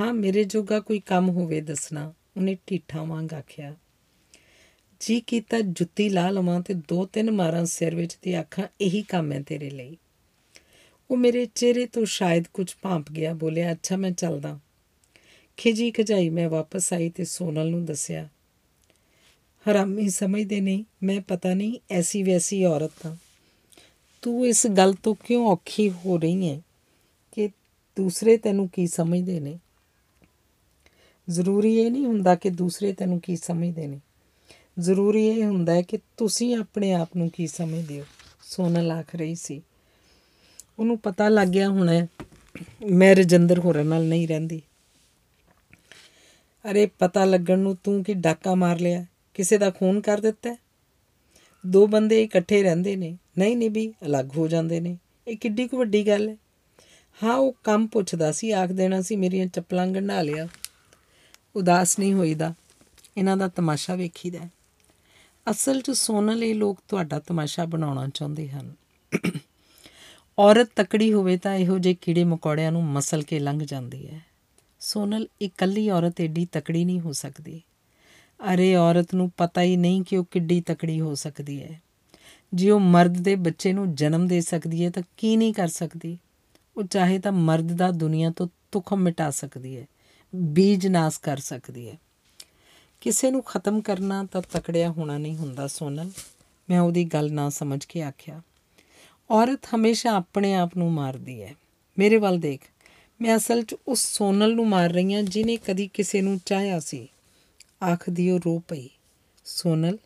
ਹਾਂ, 0.01 0.13
ਮੇਰੇ 0.15 0.45
ਜੋਗਾ 0.45 0.81
ਕੋਈ 0.81 1.01
ਕੰਮ 1.01 1.29
ਹੋਵੇ 1.29 1.61
ਦੱਸਣਾ, 1.61 2.15
ਉਹਨੇ 2.37 2.57
ਢੀਠਾ 2.71 3.03
ਵਾਂਗ 3.03 3.35
ਆਖਿਆ। 3.35 3.77
ਜੀ 5.01 5.21
ਕੀਤਾ 5.21 5.61
ਜੁੱਤੀ 5.61 6.09
ਲਾ 6.09 6.31
ਲਵਾਂ 6.31 6.61
ਤੇ 6.61 6.75
ਦੋ 6.75 7.07
ਤਿੰਨ 7.07 7.31
ਮਾਰਾਂ 7.31 7.65
ਸਿਰ 7.65 7.95
ਵਿੱਚ 7.95 8.15
ਤੇ 8.15 8.35
ਆਖਾਂ, 8.37 8.69
ਇਹੀ 8.81 9.03
ਕੰਮ 9.03 9.33
ਹੈ 9.33 9.43
ਤੇਰੇ 9.43 9.71
ਲਈ। 9.71 9.97
ਉਹ 11.11 11.17
ਮੇਰੇ 11.17 11.47
ਚਿਹਰੇ 11.47 11.87
ਤੋਂ 11.87 12.05
ਸ਼ਾਇਦ 12.05 12.45
ਕੁਝ 12.55 12.75
ਭਾਂਪ 12.83 13.11
ਗਿਆ, 13.13 13.35
ਬੋਲਿਆ, 13.35 13.73
ਅੱਛਾ, 13.73 13.97
ਮੈਂ 13.97 14.11
ਚੱਲਦਾ। 14.11 14.59
ਖਿਜੀ 15.57 15.91
ਖਜਾਈ 15.91 16.31
ਮੈਂ 16.31 16.49
ਵਾਪਸ 16.49 16.93
ਆਈ 16.93 17.11
ਤੇ 17.11 17.25
ਸੋਨਲ 17.25 17.71
ਨੂੰ 17.71 17.85
ਦੱਸਿਆ, 17.85 18.29
ਹਰਾਮੀ 19.67 20.09
ਸਮਝਦੇ 20.09 20.61
ਨਹੀਂ, 20.61 20.85
ਮੈਂ 21.03 21.21
ਪਤਾ 21.21 21.55
ਨਹੀਂ, 21.55 21.79
ਐਸੀ 21.91 22.23
ਵੈਸੀ 22.23 22.65
ਔਰਤ 22.65 23.07
ਹਾਂ। 23.07 23.17
ਤੂੰ 24.23 24.47
ਇਸ 24.47 24.66
ਗੱਲ 24.66 24.95
ਤੋਂ 24.95 25.14
ਕਿਉਂ 25.14 25.47
ਔਖੀ 25.47 25.91
ਹੋ 25.91 26.18
ਰਹੀ 26.18 26.49
ਹੈ 26.49 26.61
ਕਿ 27.33 27.49
ਦੂਸਰੇ 27.97 28.37
ਤੈਨੂੰ 28.37 28.68
ਕੀ 28.68 28.87
ਸਮਝਦੇ 28.87 29.41
ਨੇ? 29.41 29.59
ਜ਼ਰੂਰੀ 31.31 31.79
ਇਹ 31.79 31.91
ਨਹੀਂ 31.91 32.07
ਹੁੰਦਾ 32.07 32.35
ਕਿ 32.35 32.51
ਦੂਸਰੇ 32.51 32.93
ਤੈਨੂੰ 32.93 33.20
ਕੀ 33.20 33.37
ਸਮਝਦੇ 33.37 33.87
ਨੇ। 33.87 34.01
ਜ਼ਰੂਰੀ 34.79 35.27
ਇਹ 35.27 35.45
ਹੁੰਦਾ 35.45 35.75
ਹੈ 35.75 35.83
ਕਿ 35.83 35.99
ਤੁਸੀਂ 36.16 36.57
ਆਪਣੇ 36.57 36.93
ਆਪ 36.93 37.09
ਨੂੰ 37.16 37.31
ਕੀ 37.31 37.47
ਸਮਝਦੇ 37.47 38.01
ਹੋ? 38.01 38.05
ਸੋਨਲ 38.43 38.91
ਆਖ 38.91 39.14
ਰਹੀ 39.14 39.35
ਸੀ। 39.35 39.62
ਉਹਨੂੰ 40.79 40.99
ਪਤਾ 40.99 41.29
ਲੱਗ 41.29 41.49
ਗਿਆ 41.49 41.68
ਹੁਣ 41.68 42.07
ਮੈਂ 42.91 43.16
ਰਜਿੰਦਰ 43.16 43.59
ਹੋਰਾਂ 43.59 43.85
ਨਾਲ 43.85 44.05
ਨਹੀਂ 44.05 44.29
ਰਹਿੰਦੀ। 44.29 44.62
ਅਰੇ 46.70 46.87
ਪਤਾ 46.87 47.25
ਲੱਗਣ 47.25 47.59
ਨੂੰ 47.59 47.77
ਤੂੰ 47.85 48.05
ਕੀ 48.05 48.14
ਡਾਕਾ 48.14 48.55
ਮਾਰ 48.55 48.81
ਲਿਆ? 48.81 49.07
ਕਿਸੇ 49.35 49.59
ਦਾ 49.59 49.70
ਖੂਨ 49.70 50.01
ਕਰ 50.01 50.20
ਦਿੱਤਾ 50.20 50.57
ਦੋ 51.67 51.87
ਬੰਦੇ 51.87 52.23
ਇਕੱਠੇ 52.23 52.63
ਰਹਿੰਦੇ 52.63 52.97
ਨੇ। 52.97 53.19
ਨਹੀਂ 53.39 53.57
ਨਹੀਂ 53.57 53.71
ਵੀ 53.71 53.95
ਅਲੱਗ 54.07 54.29
ਹੋ 54.37 54.49
ਜਾਂਦੇ 54.49 54.81
ਨੇ। 54.81 54.99
ਇਹ 55.29 55.37
ਕਿੱਡੀ 55.37 55.69
ਕੁ 55.69 55.79
ਵੱਡੀ 55.79 56.07
ਗੱਲ 56.07 56.29
ਹੈ। 56.29 56.37
ਹਾਂ, 57.23 57.37
ਉਹ 57.37 57.57
ਕੰਮ 57.65 57.87
ਪੁੱਛਦਾ 57.87 58.33
ਸੀ, 58.33 58.51
ਆਖ 58.51 58.69
ਦੇਣਾ 58.69 59.03
ਸੀ, 59.03 59.17
ਮੇਰੀਆਂ 59.17 59.47
ਚੱਪਲਾਂ 59.47 59.87
ਗੰਢਾ 59.87 60.23
ਲਿਆ। 60.23 60.49
ਉਦਾਸ 61.57 61.99
ਨਹੀਂ 61.99 62.15
ਹੋਈਦਾ। 62.15 62.55
ਇਹਨਾਂ 63.17 63.37
ਦਾ 63.37 63.49
ਤਮਾਸ਼ਾ 63.49 63.95
ਵੇਖੀਦਾ 63.95 64.39
ਅਸਲ 65.51 65.81
'ਚ 65.81 65.91
ਸੋਨਲ 65.91 66.45
ਇਹ 66.45 66.55
ਲੋਕ 66.55 66.79
ਤੁਹਾਡਾ 66.89 67.19
ਤਮਾਸ਼ਾ 67.19 67.65
ਬਣਾਉਣਾ 67.65 68.09
ਚਾਹੁੰਦੇ 68.09 68.49
ਹਨ। 68.49 68.75
ਔਰਤ 70.39 70.69
ਤਕੜੀ 70.77 71.13
ਹੋਵੇ 71.13 71.37
ਤਾਂ 71.37 71.55
ਇਹੋ 71.55 71.79
ਜਿਹੇ 71.79 71.97
ਕੀੜੇ 72.01 72.25
ਮਕੌੜਿਆਂ 72.25 72.73
ਨੂੰ 72.73 72.85
ਮਸਲ 72.85 73.23
ਕੇ 73.23 73.39
ਲੰਘ 73.39 73.61
ਜਾਂਦੀ 73.65 74.09
ਹੈ। 74.09 74.21
ਸੋਨਲ 74.81 75.29
ਇਕੱਲੀ 75.43 75.91
ਔਰਤ 75.91 76.21
ਏਡੀ 76.21 76.47
ਤਕੜੀ 76.53 76.85
ਨਹੀਂ 76.85 77.01
ਹੋ 77.01 77.13
ਸਕਦੀ। 77.13 77.63
ਅਰੇ 78.55 78.74
ਔਰਤ 78.74 79.14
ਨੂੰ 79.14 79.32
ਪਤਾ 79.36 79.62
ਹੀ 79.62 79.76
ਨਹੀਂ 79.76 80.03
ਕਿ 80.03 80.16
ਉਹ 80.16 80.24
ਕਿੱਡੀ 80.30 80.61
ਤਕੜੀ 80.61 81.01
ਹੋ 81.01 81.14
ਸਕਦੀ 81.14 81.62
ਹੈ। 81.62 81.82
ਜੇ 82.55 82.70
ਉਹ 82.70 82.80
ਮਰਦ 82.80 83.18
ਦੇ 83.18 83.34
ਬੱਚੇ 83.34 83.72
ਨੂੰ 83.72 83.95
ਜਨਮ 83.95 84.28
ਦੇ 84.28 84.40
ਸਕਦੀ 84.40 84.84
ਹੈ 84.84 84.90
ਤਾਂ 84.90 85.03
ਕੀ 85.16 85.36
ਨਹੀਂ 85.36 85.55
ਕਰ 85.55 85.68
ਸਕਦੀ? 85.68 86.18
ਉਹ 86.76 86.82
ਚਾਹੇ 86.82 87.18
ਤਾਂ 87.18 87.32
ਮਰਦ 87.32 87.72
ਦਾ 87.72 87.90
ਦੁਨੀਆ 87.90 88.30
ਤੋਂ 88.30 88.49
ਤੁਖਮ 88.72 88.97
ਮਿਟਾ 88.97 89.30
ਸਕਦੀ 89.30 89.76
ਹੈ, 89.76 89.86
ਬੀਜ 90.34 90.86
ਨਾਸ 90.86 91.18
ਕਰ 91.18 91.36
ਸਕਦੀ 91.36 91.88
ਹੈ। 91.88 91.99
ਕਿਸੇ 93.01 93.30
ਨੂੰ 93.30 93.43
ਖਤਮ 93.43 93.80
ਕਰਨਾ 93.80 94.24
ਤਾਂ 94.24 94.43
ਤਕੜਿਆ 94.53 94.90
ਹੋਣਾ 94.90 95.18
ਨਹੀਂ 95.18 95.36
ਹੁੰਦਾ 95.36 95.66
ਸੋਨਲ। 95.66 96.11
ਮੈਂ 96.70 96.80
ਉਹਦੀ 96.80 97.05
ਗੱਲ 97.05 97.32
ਨਾ 97.32 97.49
ਸਮਝ 97.49 97.84
ਕੇ 97.84 98.03
ਆਖਿਆ। 98.03 98.43
ਔਰਤ 99.30 99.61
ਹਮੇਸ਼ਾ 99.74 100.11
ਆਪਣੇ 100.11 100.55
ਆਪ 100.55 100.76
ਨੂੰ 100.76 100.93
ਮਾਰਦੀ 100.93 101.43
ਹੈ। 101.43 101.55
ਮੇਰੇ 101.99 102.16
ਵੱਲ 102.16 102.38
ਦੇਖ, 102.38 102.61
ਮੈਂ 103.20 103.36
ਅਸਲ 103.36 103.62
'ਚ 103.62 103.74
ਉਸ 103.88 104.01
ਸੋਨਲ 104.01 104.55
ਨੂੰ 104.55 104.68
ਮਾਰ 104.68 104.90
ਰਹੀ 104.90 105.14
ਹਾਂ 105.14 105.22
ਜਿਨੇ 105.22 105.57
ਕਦੀ 105.57 105.90
ਕਿਸੇ 105.95 106.20
ਨੂੰ 106.22 106.40
ਚਾਹਿਆ 106.47 106.80
ਸੀ। 106.80 107.09
ਆਖਦੀ 107.83 108.30
ਉਹ 108.30 108.39
ਰੋ 108.39 108.59
ਪਈ। 108.59 108.89
ਸੋਨਲ, 109.45 109.99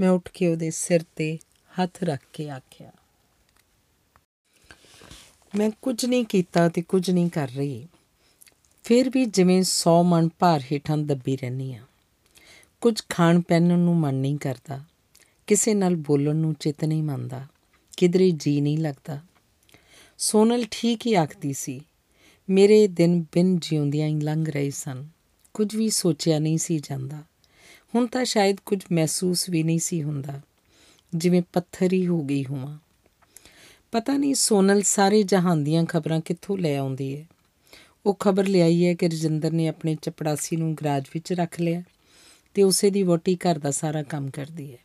ਮੈਂ 0.00 0.10
ਉੱਠ 0.10 0.28
ਕੇ 0.28 0.46
ਉਹਦੇ 0.46 0.70
ਸਿਰ 0.70 1.00
ਤੇ 1.16 1.38
ਹੱਥ 1.72 2.02
ਰੱਖ 2.04 2.20
ਕੇ 2.32 2.50
ਆਖਿਆ, 2.50 2.90
ਮੈਂ 5.56 5.70
ਕੁਝ 5.82 6.04
ਨਹੀਂ 6.06 6.24
ਕੀਤਾ 6.24 6.68
ਤੇ 6.68 6.82
ਕੁਝ 6.82 7.10
ਨਹੀਂ 7.10 7.30
ਕਰ 7.30 7.48
ਰਹੀ। 7.48 7.88
ਫਿਰ 8.84 9.10
ਵੀ 9.10 9.24
ਜਿਵੇਂ 9.24 9.62
100 9.62 10.02
ਮਣ 10.02 10.28
ਭਾਰ 10.38 10.62
ਹੇਠਾਂ 10.72 10.98
ਦੱਬੀ 10.98 11.36
ਰਹਿੰਦੀ 11.36 11.74
ਆ। 11.74 11.82
ਕੁਝ 12.80 13.02
ਖਾਣ 13.08 13.40
ਪੈਣ 13.40 13.62
ਨੂੰ 13.62 13.96
ਮਨ 13.96 14.14
ਨਹੀਂ 14.14 14.38
ਕਰਦਾ। 14.38 14.84
ਕਿਸੇ 15.46 15.74
ਨਾਲ 15.74 15.96
ਬੋਲਣ 15.96 16.36
ਨੂੰ 16.36 16.54
ਚਿੱਤ 16.54 16.84
ਨਹੀਂ 16.84 17.02
ਮੰਨਦਾ। 17.02 17.46
ਕਿਧਰੇ 17.96 18.30
ਜੀ 18.30 18.60
ਨਹੀਂ 18.60 18.78
ਲੱਗਦਾ। 18.78 19.20
ਸੋਨਲ 20.18 20.64
ਠੀਕ 20.70 21.06
ਹੀ 21.06 21.14
ਆਖਦੀ 21.14 21.52
ਸੀ। 21.52 21.80
ਮੇਰੇ 22.48 22.86
ਦਿਨ 22.88 23.24
ਬਿਨ 23.32 23.58
ਜਿਉਂਦਿਆਂ 23.58 24.08
ਹੀ 24.08 24.20
ਲੰਘ 24.20 24.44
ਰਹੇ 24.48 24.70
ਸਨ। 24.70 25.06
ਕੁਝ 25.54 25.74
ਵੀ 25.76 25.88
ਸੋਚਿਆ 25.90 26.38
ਨਹੀਂ 26.38 26.58
ਸੀ 26.58 26.78
ਜਾਂਦਾ। 26.78 27.22
ਹੁਣ 27.94 28.06
ਤਾਂ 28.06 28.24
ਸ਼ਾਇਦ 28.24 28.56
ਕੁਝ 28.66 28.78
ਮਹਿਸੂਸ 28.92 29.48
ਵੀ 29.50 29.62
ਨਹੀਂ 29.62 29.78
ਸੀ 29.78 30.02
ਹੁੰਦਾ, 30.02 30.40
ਜਿਵੇਂ 31.12 31.42
ਪੱਥਰ 31.52 31.92
ਹੀ 31.92 32.06
ਹੋ 32.06 32.22
ਗਈ 32.22 32.44
ਹੋਵਾਂ। 32.44 32.78
ਪਤਾ 33.92 34.16
ਨਹੀਂ 34.16 34.34
ਸੋਨਲ 34.34 34.82
ਸਾਰੇ 34.82 35.22
ਜਹਾਨ 35.22 35.64
ਦੀਆਂ 35.64 35.84
ਖਬਰਾਂ 35.84 36.20
ਕਿੱਥੋਂ 36.20 36.58
ਲੈ 36.58 36.76
ਆਉਂਦੀ 36.76 37.16
ਹੈ 37.16 37.26
ਉਹ 38.06 38.14
ਖਬਰ 38.14 38.46
ਲਿਆਈ 38.46 38.84
ਹੈ 38.86 38.94
ਕਿ 38.94 39.08
ਰਜਿੰਦਰ 39.08 39.52
ਨੇ 39.52 39.68
ਆਪਣੇ 39.68 39.96
ਚਪੜਾਸੀ 40.02 40.56
ਨੂੰ 40.56 40.74
ਗਰਾਜ 40.74 41.04
ਵਿੱਚ 41.14 41.32
ਰੱਖ 41.32 41.60
ਲਿਆ 41.60 41.82
ਤੇ 42.54 42.62
ਉਸੇ 42.62 42.90
ਦੀ 42.90 43.02
ਵੋਟੀ 43.02 43.36
ਘਰ 43.36 43.58
ਦਾ 43.58 43.70
ਸਾਰਾ 43.70 44.02
ਕੰਮ 44.02 44.30
ਕਰਦੀ 44.30 44.72
ਹੈ 44.72 44.78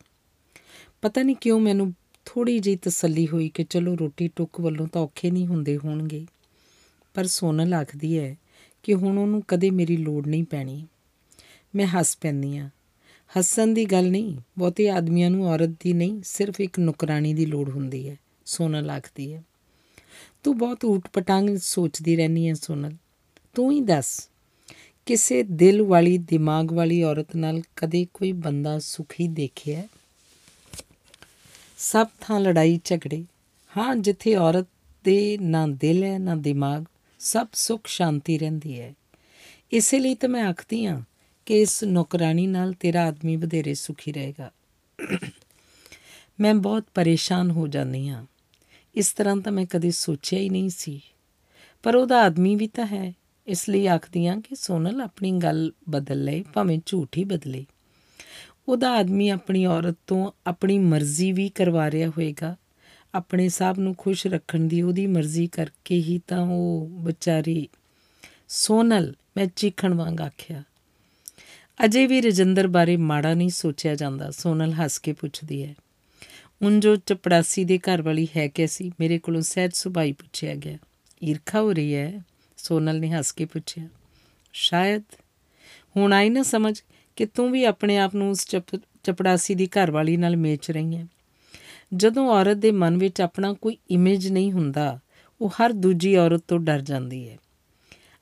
ਪਤਾ 1.02 1.24
ਨਹੀਂ 1.24 1.36
ਕਿਉਂ 1.36 1.60
ਮੈਨੂੰ 1.60 1.94
ਥੋੜੀ 2.26 2.60
ਜਿਹੀ 2.60 2.76
ਤਸੱਲੀ 2.76 3.28
ਹੋਈ 3.28 3.50
ਕਿ 3.50 3.64
ਚਲੋ 3.64 3.96
ਰੋਟੀ 4.00 4.28
ਟੁੱਕ 4.36 4.60
ਵੱਲੋਂ 4.60 4.88
ਤਾਂ 4.88 5.02
ਔਖੇ 5.02 5.32
ਨਹੀਂ 5.32 5.48
ਹੁੰਦੇ 5.48 5.78
ਹੋਣਗੇ, 5.78 6.26
ਪਰ 7.14 7.26
ਸੋਨਲ 7.26 7.74
ਆਖਦੀ 7.74 8.18
ਹੈ 8.20 8.36
ਕਿ 8.86 8.94
ਹੁਣ 8.94 9.18
ਉਹਨੂੰ 9.18 9.44
ਕਦੇ 9.48 9.70
ਮੇਰੀ 9.70 9.98
ਲੋੜ 9.98 10.28
ਨਹੀਂ 10.28 10.44
ਪੈਣੀ। 10.44 10.88
ਮੈਂ 11.76 11.88
ਹੱਸ 11.88 12.18
ਪੈਂਦੀ 12.18 12.58
ਆ। 12.58 12.70
ਹੱਸਣ 13.38 13.68
ਦੀ 13.68 13.86
ਗੱਲ 13.86 14.10
ਨਹੀਂ, 14.10 14.38
ਬਹੁਤੇ 14.58 14.90
ਆਦਮੀਆਂ 14.90 15.30
ਨੂੰ 15.30 15.48
ਔਰਤ 15.48 15.70
ਦੀ 15.70 15.94
ਨਹੀਂ, 15.94 16.22
ਸਿਰਫ 16.24 16.62
ਇੱਕ 16.62 16.80
ਨੁਕਰਾਨੀ 16.80 17.34
ਦੀ 17.34 17.46
ਲੋੜ 17.46 17.70
ਹੁੰਦੀ 17.70 18.10
ਹੈ, 18.10 18.18
ਸੋਨਲ 18.46 18.90
ਆਖਦੀ 18.90 19.34
ਹੈ। 19.34 19.44
ਤੂੰ 20.44 20.58
ਬਹੁਤ 20.58 20.86
ਊਟ-ਪਟਾਂਗ 20.86 21.58
ਸੋਚਦੀ 21.58 22.16
ਰਹਿਨੀ 22.16 22.50
ਹੈ 22.50 22.54
ਸੋਨਲ। 22.54 22.92
ਤੂੰ 23.54 23.72
ਹੀ 23.72 23.82
ਦੱਸ, 23.82 24.30
ਕਿਸੇ 25.06 25.44
ਦਿਲ 25.44 25.82
ਵਾਲੀ, 25.82 26.18
ਦਿਮਾਗ 26.18 26.72
ਵਾਲੀ 26.72 27.04
ਔਰਤ 27.04 27.36
ਨਾਲ 27.36 27.62
ਕਦੇ 27.76 28.08
ਕੋਈ 28.14 28.32
ਬੰਦਾ 28.32 28.80
ਸੁਖੀ 28.80 29.28
ਦੇਖਿਆ 29.28 29.88
ਸਭ 31.78 32.08
ਥਾਂ 32.22 32.40
ਲੜਾਈ 32.40 32.80
ਝਗੜੇ 32.84 33.26
ਹਾਂ, 33.78 33.96
ਜਿੱਥੇ 33.96 34.36
ਔਰਤ 34.36 34.68
ਦੇ 35.04 35.38
ਨਾ 35.42 35.68
ਦਿਲ 35.68 36.04
ਹੈ, 36.04 36.20
ਨਾ 36.20 36.36
ਦਿਮਾਗ 36.36 36.84
ਸਭ 37.26 37.48
ਸੁਖ 37.54 37.88
ਸ਼ਾਂਤੀ 37.88 38.38
ਰਹਿੰਦੀ 38.38 38.82
ਹੈ। 38.82 38.94
ਇਸੇ 39.72 40.00
ਲਈ 40.00 40.16
ਤਾਂ 40.16 40.30
ਮੈਂ 40.30 40.44
ਆਖਦੀ 40.44 40.86
ਹਾਂ 40.86 41.02
ਕਿ 41.46 41.62
ਇਸ 41.62 41.84
ਨੌਕਰਾਨੀ 41.84 42.48
ਨਾਲ 42.48 42.74
ਤੇਰਾ 42.74 43.06
ਆਦਮੀ 43.06 43.36
ਵਧੇਰੇ 43.36 43.74
ਸੁਖੀ 43.74 44.12
ਰਹੇਗਾ। 44.12 44.52
ਮੈਂ 46.40 46.56
ਬਹੁਤ 46.56 46.84
ਪਰੇਸ਼ਾਨ 46.94 47.52
ਹੋ 47.52 47.68
ਜਾਂਦੀ 47.68 48.08
ਹਾਂ। 48.08 48.26
ਇਸ 48.96 49.12
ਤਰ੍ਹਾਂ 49.12 49.38
ਤਾਂ 49.38 49.52
ਮੈਂ 49.52 49.66
ਕਦੇ 49.66 49.92
ਸੋਚਿਆ 49.92 50.40
ਹੀ 50.40 50.50
ਨਹੀਂ 50.50 50.70
ਸੀ। 50.70 51.02
ਪਰ 51.84 51.96
ਉਹਦਾ 51.96 52.22
ਆਦਮੀ 52.22 52.56
ਵੀ 52.56 52.68
ਤਾਂ 52.68 52.88
ਹੈ। 52.88 53.14
ਇਸ 53.48 53.70
ਲਈ 53.70 53.88
ਆਖਦੀ 53.88 54.28
ਹਾਂ 54.28 54.42
ਕਿ 54.42 54.56
ਸੋਨਲ 54.56 55.02
ਆਪਣੀ 55.02 55.32
ਗੱਲ 55.32 55.72
ਬਦਲ 55.90 56.24
ਲੈ 56.24 56.44
ਭਾਵੇਂ 56.54 56.80
ਝੂਠੀ 56.86 57.24
ਬਦਲੇ। 57.24 57.66
ਉਹਦਾ 58.68 58.92
ਆਦਮੀ 58.92 59.30
ਆਪਣੀ 59.30 59.66
ਔਰਤ 59.66 59.98
ਤੋਂ 60.08 60.32
ਆਪਣੀ 60.48 60.80
ਮਰਜ਼ੀ 60.80 61.32
ਵੀ 61.32 61.50
ਕਰਵਾ 61.50 61.92
ਰਿਹਾ 61.92 62.10
ਹੋਵੇਗਾ 62.10 62.56
ਆਪਣੇ 63.16 63.50
ਸਾਹਬ 63.50 63.80
ਨੂੰ 63.80 63.96
ਖੁਸ਼ 63.98 64.28
ਰੱਖਣ 64.28 64.60
ਦੀ 64.60 64.82
ਉਹਦੀ 64.82 65.08
ਮਰਜ਼ੀ 65.08 65.48
ਕਰਕੇ 65.48 65.96
ਹੀ 65.96 66.22
ਤਾਂ 66.28 66.40
ਉਹ 66.40 66.90
ਵਿਚਾਰੀ 66.92 67.68
ਸੋਨਲ 68.48 69.14
ਮੈਂ 69.38 69.46
ਚੀਖਣ 69.46 69.94
ਵਾਂਗ 69.94 70.22
ਆਖਿਆ। 70.22 70.64
ਅਜੇ 71.86 72.08
ਵੀ 72.08 72.22
ਰਜਿੰਦਰ 72.22 72.68
ਬਾਰੇ 72.68 72.98
ਮਾੜਾ 72.98 73.34
ਨਹੀਂ 73.34 73.50
ਸੋਚਿਆ 73.50 73.96
ਜਾਂਦਾ, 73.96 74.32
ਸੋਨਲ 74.32 74.74
ਹੱਸ 74.74 75.00
ਕੇ 75.00 75.14
ਪੁੱਛਦੀ 75.14 75.64
ਹੈ। 75.64 75.76
ਉਨ 76.62 76.80
ਜੋ 76.80 76.96
ਚਪੜਾਸੀ 76.96 77.64
ਦੇ 77.64 77.78
ਘਰ 77.78 78.02
ਵਾਲੀ 78.02 78.28
ਹੈ 78.38 78.48
ਕੈਸੀ 78.48 78.92
ਮੇਰੇ 79.00 79.20
ਕੋਲੋਂ 79.20 79.42
ਸਹਿਜ 79.42 79.72
ਸੁਭਾਈ 79.72 80.12
ਪੁੱਛਿਆ 80.12 80.56
ਗਿਆ। 80.56 80.78
ਈਰਖਾ 81.24 81.62
ਹੋ 81.62 81.74
ਰਹੀ 81.74 81.96
ਹੈ? 81.96 82.22
ਸੋਨਲ 82.58 83.00
ਨੇ 83.00 83.12
ਹੱਸ 83.12 83.32
ਕੇ 83.32 83.46
ਪੁੱਛਿਆ। 83.46 83.88
ਸ਼ਾਇਦ। 84.54 85.04
ਹੁਣ 85.98 86.14
ਆਈ 86.14 86.30
ਨਾ 86.30 86.44
ਸਮਝ 86.44 86.82
ਕਿ 87.16 87.26
ਤੂੰ 87.26 87.52
ਵੀ 87.52 87.64
ਆਪਣੇ 87.64 87.98
ਆਪ 87.98 88.16
ਨੂੰ 88.16 88.30
ਉਸ 88.30 88.46
ਚਪੜਾਸੀ 89.04 89.56
ਦੀ 89.56 89.68
ਘਰ 89.68 89.92
ਵਾਲੀ 89.92 90.18
ਨਾਲ 90.18 90.38
ਮੇਚ 90.38 90.72
ਰਹੀ 90.72 90.96
ਹੈ। 90.96 91.08
ਜਦੋਂ 91.92 92.28
ਔਰਤ 92.30 92.58
ਦੇ 92.58 92.72
ਮਨ 92.72 92.98
ਵਿੱਚ 92.98 93.22
ਆਪਣਾ 93.22 93.54
ਕੋਈ 93.54 93.78
ਇਮੇਜ 93.90 94.28
ਨਹੀਂ 94.28 94.52
ਹੁੰਦਾ, 94.52 95.00
ਉਹ 95.42 95.50
ਹਰ 95.50 95.74
ਦੂਜੀ 95.74 96.16
ਔਰਤ 96.16 96.44
ਤੋਂ 96.48 96.60
ਡਰ 96.60 96.82
ਜਾਂਦੀ 96.82 97.28
ਹੈ। 97.30 97.38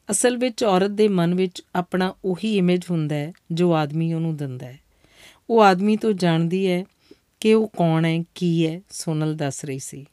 ਅਸਲ 0.10 0.38
ਵਿੱਚ 0.38 0.64
ਔਰਤ 0.64 0.92
ਦੇ 0.92 1.08
ਮਨ 1.08 1.36
ਵਿੱਚ 1.36 1.62
ਆਪਣਾ 1.76 2.14
ਉਹੀ 2.26 2.58
ਇਮੇਜ 2.58 2.82
ਹੁੰਦਾ 2.92 3.16
ਹੈ 3.16 3.32
ਜੋ 3.52 3.74
ਆਦਮੀ 3.74 4.14
ਉਹਨੂੰ 4.14 4.36
ਦਿੰਦਾ 4.38 4.66
ਹੈ। 4.66 4.80
ਉਹ 5.50 5.62
ਆਦਮੀ 5.62 5.96
ਤੋਂ 5.98 6.12
ਜਾਣਦੀ 6.14 6.68
ਹੈ 6.68 6.84
ਕਿ 7.40 7.54
ਉਹ 7.54 7.68
ਕੌਣ 7.68 8.06
ਹੈ, 8.06 8.24
ਕੀ 8.36 8.68
ਹੈ, 8.68 8.82
ਸੋਨਲ 8.90 9.36
ਦੱਸ 9.36 9.66
ਰਹੀ 9.66 9.80
ਸੀ। 9.80 10.06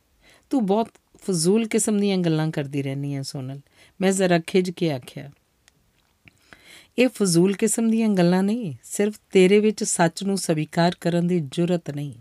ਤੂੰ 0.51 0.65
ਬਹੁਤ 0.67 0.89
ਫਜ਼ੂਲ 1.23 1.67
ਕਿਸਮ 1.67 2.01
ਦੀਆਂ 2.01 2.19
ਗੱਲਾਂ 2.19 2.51
ਕਰਦੀ 2.51 2.83
ਰਹਿੰਦੀ 2.83 3.15
ਹੈ 3.15 3.23
ਸੋਨਲ। 3.23 3.61
ਮੈਂ 4.01 4.13
ਜ਼ਰਾ 4.13 4.39
ਖਿਜ 4.39 4.71
ਕੇ 4.71 4.91
ਆਖਿਆ, 4.93 5.31
ਇਹ 6.99 7.09
ਫਜ਼ੂਲ 7.09 7.53
ਕਿਸਮ 7.53 7.91
ਦੀਆਂ 7.91 8.09
ਗੱਲਾਂ 8.09 8.43
ਨਹੀਂ, 8.43 8.75
ਸਿਰਫ 8.83 9.19
ਤੇਰੇ 9.33 9.61
ਵਿੱਚ 9.61 9.85
ਸੱਚ 9.85 10.23
ਨੂੰ 10.25 10.37
ਸਵੀਕਾਰ 10.39 10.97
ਕਰਨ 11.01 11.27
ਦੀ 11.27 11.41
ਜੁਰਤ 11.53 11.91
ਨਹੀਂ। 11.91 12.13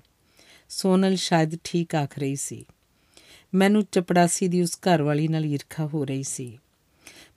ਸੋਨਲ 0.69 1.15
ਸ਼ਾਇਦ 1.15 1.51
ਠੀਕ 1.63 1.95
ਆਖ 1.95 2.19
ਰਹੀ 2.19 2.35
ਸੀ। 2.35 2.65
ਮੈਨੂੰ 3.55 3.85
ਚਪੜਾਸੀ 3.91 4.47
ਦੀ 4.47 4.61
ਉਸ 4.61 4.79
ਘਰ 4.79 5.01
ਵਾਲੀ 5.01 5.27
ਨਾਲ 5.27 5.45
ਈਰਖਾ 5.45 5.85
ਹੋ 5.87 6.05
ਰਹੀ 6.05 6.23
ਸੀ। 6.23 6.59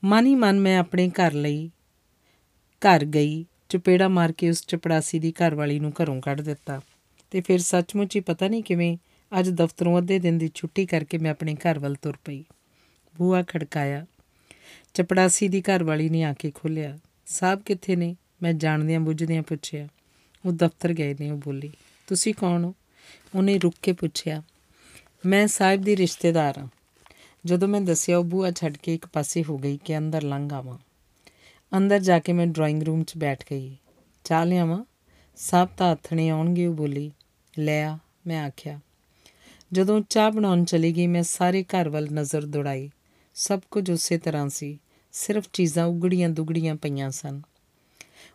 ਮਨ 0.04 0.26
ਹੀ 0.26 0.34
ਮਨ 0.34 0.60
ਮੈਂ 0.60 0.78
ਆਪਣੇ 0.78 1.10
ਘਰ 1.10 1.32
ਲਈ 1.32 1.70
ਘਰ 2.82 3.04
ਗਈ, 3.04 3.44
ਚਪੇੜਾ 3.68 4.09
ਮਾਰ 4.09 4.32
ਕੇ 4.32 4.50
ਉਸ 4.50 4.66
ਚਪੜਾਸੀ 4.66 5.18
ਦੀ 5.18 5.32
ਘਰ 5.32 5.54
ਵਾਲੀ 5.54 5.80
ਨੂੰ 5.80 5.92
ਘਰੋਂ 6.02 6.20
ਕੱਢ 6.20 6.40
ਦਿੱਤਾ। 6.40 6.80
ਤੇ 7.30 7.40
ਫਿਰ 7.40 7.59
ਸੱਚਮੁੱਚ 7.59 8.16
ਹੀ 8.16 8.20
ਪਤਾ 8.20 8.48
ਨਹੀਂ 8.48 8.62
ਕਿਵੇਂ 8.62 8.96
ਅੱਜ 9.40 9.50
ਦਫ਼ਤਰੋਂ 9.50 9.98
ਅੱਧੇ 9.98 10.18
ਦਿਨ 10.18 10.38
ਦੀ 10.38 10.50
ਛੁੱਟੀ 10.54 10.86
ਕਰਕੇ 10.86 11.18
ਮੈਂ 11.18 11.30
ਆਪਣੇ 11.30 11.54
ਘਰ 11.54 11.78
ਵੱਲ 11.78 11.94
ਤੁਰ 11.94 12.16
ਪਈ। 12.24 12.44
ਬੂਆ 13.18 13.42
ਖੜਕਾਇਆ। 13.42 14.06
ਚਪੜਾਸੀ 14.94 15.48
ਦੀ 15.48 15.62
ਘਰ 15.62 15.84
ਵਾਲੀ 15.84 16.09
ਨੇ 16.09 16.22
ਆ 16.22 16.32
ਕੇ 16.32 16.50
ਖੋਲਿਆ 16.50 16.98
ਸਾਹਿਬ 17.26 17.62
ਕਿੱਥੇ 17.62 17.96
ਨੇ? 17.96 18.16
ਮੈਂ 18.42 18.52
ਜਾਣਦਿਆਂ 18.52 19.00
ਬੁੱਝਦਿਆਂ 19.00 19.42
ਪੁੱਛਿਆ। 19.42 19.88
ਉਹ 20.46 20.52
ਦਫ਼ਤਰ 20.52 20.92
ਗਏ 20.92 21.14
ਨੇ, 21.20 21.30
ਉਹ 21.30 21.38
ਬੋਲੀ, 21.38 21.72
ਤੁਸੀਂ 22.06 22.34
ਕੌਣ 22.34 22.64
ਹੋ? 22.64 22.74
ਉਹਨੇ 23.34 23.59
ਰੁੱਕ 23.59 23.76
ਕੇ 23.82 23.92
ਪੁੱਛਿਆ, 23.92 24.42
ਮੈਂ 25.26 25.46
ਸਾਹਿਬ 25.46 25.82
ਦੀ 25.82 25.96
ਰਿਸ਼ਤੇਦਾਰ 25.96 26.59
ਹਾਂ। 26.59 26.66
ਜਦੋਂ 27.44 27.68
ਮੈਂ 27.68 27.80
ਦੱਸਿਆ, 27.80 28.18
ਉਹ 28.18 28.24
ਬੂਆ 28.24 28.50
ਛੱਡ 28.50 28.76
ਕੇ 28.76 28.94
ਇੱਕ 28.94 29.06
ਪਾਸੇ 29.06 29.44
ਹੋ 29.44 29.59
ਗਈ 29.59 29.78
ਕਿ 29.84 29.98
ਅੰਦਰ 29.98 30.22
ਲੰਘ 30.22 30.48
ਆਵਾਂ। 30.52 30.78
ਅੰਦਰ 31.76 31.98
ਜਾ 31.98 32.18
ਕੇ 32.18 32.32
ਮੈਂ 32.32 32.46
ਡਰਾਇੰਗ 32.46 32.82
ਰੂਮ 32.82 33.04
'ਚ 33.04 33.12
ਬੈਠ 33.16 33.44
ਗਈ। 33.50 33.76
ਚਾਹ 34.24 34.46
ਲਿਆਵਾਂ? 34.46 34.84
ਸਭ 35.36 35.68
ਤਾਂ 35.68 35.92
ਹੱਥਣੇ 35.92 36.28
ਆਉਣਗੇ, 36.28 36.66
ਉਹ 36.66 36.74
ਬੋਲੀ। 36.74 37.12
ਲੈ 37.59 37.84
ਆ, 37.84 37.98
ਮੈਂ 38.26 38.44
ਆਖਿਆ। 38.44 38.80
ਜਦੋਂ 39.72 40.00
ਚਾਹ 40.10 40.30
ਬਣਾਉਣ 40.30 40.64
ਚਲੀ 40.64 40.92
ਗਈ, 40.92 41.06
ਮੈਂ 41.06 41.22
ਸਾਰੇ 41.22 41.64
ਘਰ 41.64 41.88
ਵੱਲ 41.88 42.09
ਨਜ਼ਰ 42.12 42.46
ਦੌੜਾਈ। 42.46 42.90
ਸਭ 43.34 43.60
ਕੁਝ 43.70 43.90
ਉਸੇ 43.90 44.18
ਤਰ੍ਹਾਂ 44.18 44.48
ਸੀ, 44.48 44.78
ਸਿਰਫ 45.12 45.48
ਚੀਜ਼ਾਂ 45.52 45.86
ਉਗੜੀਆਂ 45.86 46.28
ਦੁਗੜੀਆਂ 46.28 46.74
ਪਈਆਂ 46.74 47.10
ਸਨ। 47.10 47.42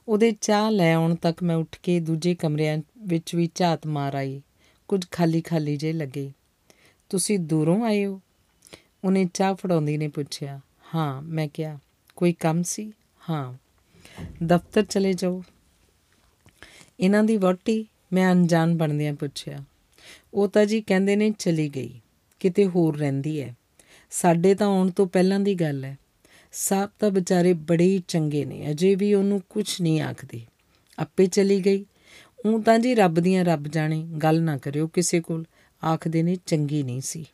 ਉਹਦੇ 0.08 0.32
ਚਾਹ 0.42 0.72
ਲੈ 0.72 0.94
ਆਉਣ 0.94 1.16
ਤੱਕ 1.16 1.44
ਮੈਂ 1.44 1.56
ਉੱਠ 1.56 1.80
ਕੇ 1.84 2.00
ਦੂਜੇ 2.00 2.36
ਕਮਰਿਆਂ 2.36 2.78
ਵਿੱਚ 2.98 3.36
ਵੀ 3.36 3.50
ਝਾਤ 3.56 3.88
ਮਾਰ 3.88 4.16
ਆਈ। 4.16 4.42
ਕੁਝ 4.88 5.06
ਖਾਲੀ 5.12 5.42
ਖਾਲੀ 5.42 5.78
ਜੇ 5.78 5.94
ਲੱਗੇ। 5.94 6.32
ਤੁਸੀਂ 7.10 7.40
ਦੂਰੋਂ 7.40 7.86
ਆਏ 7.86 8.06
ਹੋ? 8.06 8.22
ਉਹਨੇ 9.04 9.30
ਚਾਹ 9.34 9.56
ਫੜਾਉਂਦੀ 9.56 9.98
ਨੇ 9.98 10.08
ਪੁੱਛਿਆ। 10.08 10.60
ਹਾਂ, 10.96 11.22
ਮੈਂ 11.22 11.48
ਕਿਹਾ। 11.48 11.80
ਕੋਈ 12.16 12.34
ਕੰਮ 12.34 12.64
ਸੀ? 12.64 12.94
ਹਾਂ। 13.30 13.54
ਦਫ਼ਤਰ 14.46 14.86
ਚਲੇ 14.86 15.14
ਜਾਓ। 15.14 15.44
ਇਹਨਾਂ 17.00 17.24
ਦੀ 17.24 17.38
ਵਹੁਟੀ? 17.38 17.86
ਮੈਂ 18.14 18.32
ਅਣਜਾਣ 18.32 18.76
ਬਣਦਿਆਂ 18.76 19.14
ਪੁੱਛਿਆ। 19.14 19.58
ਉਹ 20.34 20.48
ਤਾਂ 20.48 20.66
ਜੀ 20.66 20.82
ਕਹਿੰਦੇ 20.82 21.16
ਨੇ 21.16 21.32
ਚਲੀ 21.32 21.70
ਗਈ, 21.70 22.02
ਕਿਤੇ 22.40 22.68
ਹੋਰ 22.68 22.98
ਰਹਿੰਦੀ 22.98 23.42
ਹੈ 23.42 23.56
ਸਾਡੇ 24.12 24.56
ਤਾਂ 24.56 24.68
ਆਉਣ 24.68 24.90
ਤੋਂ 24.90 25.08
ਪਹਿਲਾਂ 25.08 25.40
ਦੀ 25.40 25.56
ਗੱਲ 25.56 25.86
ਹੈ 25.86 25.98
ਸਾਬ 26.52 26.90
ਤਾਂ 27.00 27.12
ਵਿਚਾਰੇ 27.12 27.54
ਬੜੇ 27.54 27.86
ਹੀ 27.86 28.04
ਚੰਗੇ 28.08 28.46
ਨੇ, 28.46 28.72
ਅਜੇ 28.72 28.96
ਵੀ 28.96 29.14
ਉਹਨੂੰ 29.14 29.42
ਕੁਝ 29.50 29.82
ਨਹੀਂ 29.82 30.02
ਆਖਦੇ। 30.02 30.42
ਆਪੇ 31.00 31.26
ਚਲੀ 31.26 31.66
ਗਈ 31.66 31.86
ਉਹ 32.46 32.62
ਤਾਂ 32.62 32.80
ਜੀ 32.80 32.96
ਰੱਬ 32.96 33.20
ਦੀਆਂ 33.20 33.46
ਰੱਬ 33.46 33.68
ਜਾਣੇ 33.68 34.04
ਗੱਲ 34.04 34.42
ਨਾ 34.42 34.58
ਕਰਿਓ 34.58 34.88
ਕਿਸੇ 34.88 35.22
ਕੋਲ। 35.22 35.46
ਆਖਦੇ 35.86 36.24
ਨੇ 36.24 36.38
ਚੰਗੀ 36.46 36.84
ਨਹੀਂ 36.84 37.02
ਸੀ। 37.02 37.26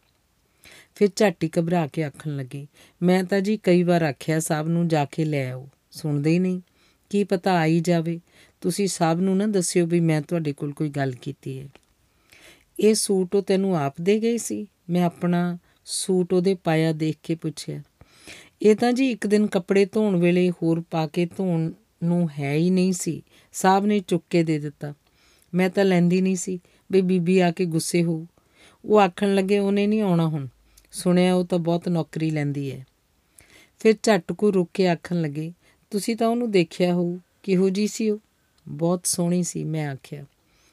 ਫਿਰ 0.96 1.10
ਝਾਟੀ 1.16 1.50
ਘਬਰਾ 1.60 1.88
ਕੇ 1.88 2.04
ਆਖਣ 2.04 2.36
ਲੱਗੀ, 2.36 2.68
ਮੈਂ 3.04 3.24
ਤਾਂ 3.24 3.42
ਜੀ 3.42 3.60
ਕਈ 3.64 3.84
ਵਾਰ 3.84 4.02
ਆਖਿਆ 4.02 4.40
ਸਾਹਿਬ 4.40 4.68
ਨੂੰ 4.68 4.88
ਜਾ 4.88 5.06
ਕੇ 5.06 5.26
ਲੈ 5.26 5.52
ਆਓ। 5.52 5.70
ਸੁਣਦੇ 5.92 6.32
ਹੀ 6.32 6.40
ਨਹੀਂ। 6.40 6.62
ਕੀ 7.10 7.24
ਪਤਾ 7.24 7.54
ਆਈ 7.54 7.80
ਜਾਵੇ। 7.80 8.20
ਤੁਸੀਂ 8.62 8.88
ਸਾਹਿਬ 8.88 9.22
ਨੂੰ 9.22 9.38
ਨਾ 9.38 9.48
ਦੱਸਿਓ 9.48 9.86
ਵੀ 9.86 10.00
ਮੈਂ 10.00 10.22
ਤੁਹਾਡੇ 10.22 10.54
ਕੋਲ 10.54 10.74
ਕੋਈ 10.74 10.90
ਗੱਲ 10.90 11.12
ਕੀਤੀ 11.12 11.60
ਹੈ। 11.60 11.68
ਇਹ 12.80 12.96
ਸੂਟ 12.96 13.36
ਉਹ 13.36 13.42
ਤੈਨੂੰ 13.42 13.78
ਆਪ 13.78 13.94
ਦੇ 14.02 14.20
ਗਏ 14.20 14.38
ਸੀ? 14.38 14.68
ਮੈਂ 14.90 15.04
ਆਪਣਾ 15.04 15.58
ਸੂਟ 15.86 16.34
ਉਹਦੇ 16.34 16.56
ਪਾਇਆ 16.64 16.92
ਦੇਖ 16.92 17.16
ਕੇ 17.24 17.36
ਪੁੱਛਿਆ। 17.36 17.82
ਇਹ 18.62 18.76
ਤਾਂ 18.76 18.94
ਜੀ 18.94 19.12
ਇੱਕ 19.12 19.28
ਦਿਨ 19.28 19.48
ਕੱਪੜੇ 19.48 19.86
ਧੋਣ 19.86 20.16
ਵੇਲੇ 20.16 20.50
ਹੋਰ 20.50 20.84
ਪਾ 20.92 21.08
ਕੇ 21.08 21.26
ਧੋਣ 21.26 21.72
ਨੂੰ 22.04 22.30
ਹੈ 22.40 22.54
ਹੀ 22.54 22.70
ਨਹੀਂ 22.70 22.94
ਸੀ। 22.94 23.24
ਸਾਹਿਬ 23.52 23.86
ਨੇ 23.86 24.00
ਚੁੱਕ 24.00 24.26
ਕੇ 24.30 24.44
ਦੇ 24.44 24.60
ਦਿੱਤਾ। 24.60 24.94
ਮੈਂ 25.54 25.70
ਤਾਂ 25.70 25.86
ਲੈਂਦੀ 25.86 26.22
ਨਹੀਂ 26.22 26.36
ਸੀ। 26.36 26.60
ਵੀ 26.92 27.02
ਬੀਬੀ 27.02 27.40
ਆ 27.40 27.52
ਕੇ 27.52 27.66
ਗੁੱਸੇ 27.66 28.04
ਹੋ। 28.04 28.28
ਉਹ 28.86 29.00
ਆਖਣ 29.00 29.36
ਲੱਗੇ, 29.36 29.60
ਉਹਨੇ 29.60 29.88
ਨਹੀਂ 29.88 30.02
ਆਉਣਾ 30.02 30.28
ਹੁਣ। 30.28 30.48
ਸੁਣਿਆ, 30.92 31.36
ਉਹ 31.36 31.46
ਤਾਂ 31.46 31.60
ਬਹੁਤ 31.60 31.90
ਨੌਕਰੀ 31.90 32.30
ਲੈਂਦੀ 32.30 32.72
ਹੈ। 32.72 32.86
ਫਿਰ 33.80 33.94
ਝੱਟ 34.04 34.32
ਕੋ 34.32 34.54
ਰੁਕ 34.54 34.70
ਕੇ 34.74 34.88
ਆਖਣ 34.88 35.22
ਲੱਗੇ, 35.22 35.54
ਤੁਸੀਂ 35.90 36.16
ਤਾਂ 36.16 36.28
ਉਹਨੂੰ 36.28 36.52
ਦੇਖਿਆ 36.52 36.94
ਹੋਊ। 36.94 37.18
ਕਿਹੋ 37.44 37.70
ਜੀ 37.70 37.88
ਸੀ 37.88 38.10
ਉਹ? 38.10 38.20
ਬਹੁਤ 38.68 39.06
ਸੋਹਣੀ 39.06 39.44
ਸੀ, 39.44 39.64
ਮੈਂ 39.64 39.90
ਆਖਿਆ। 39.90 40.26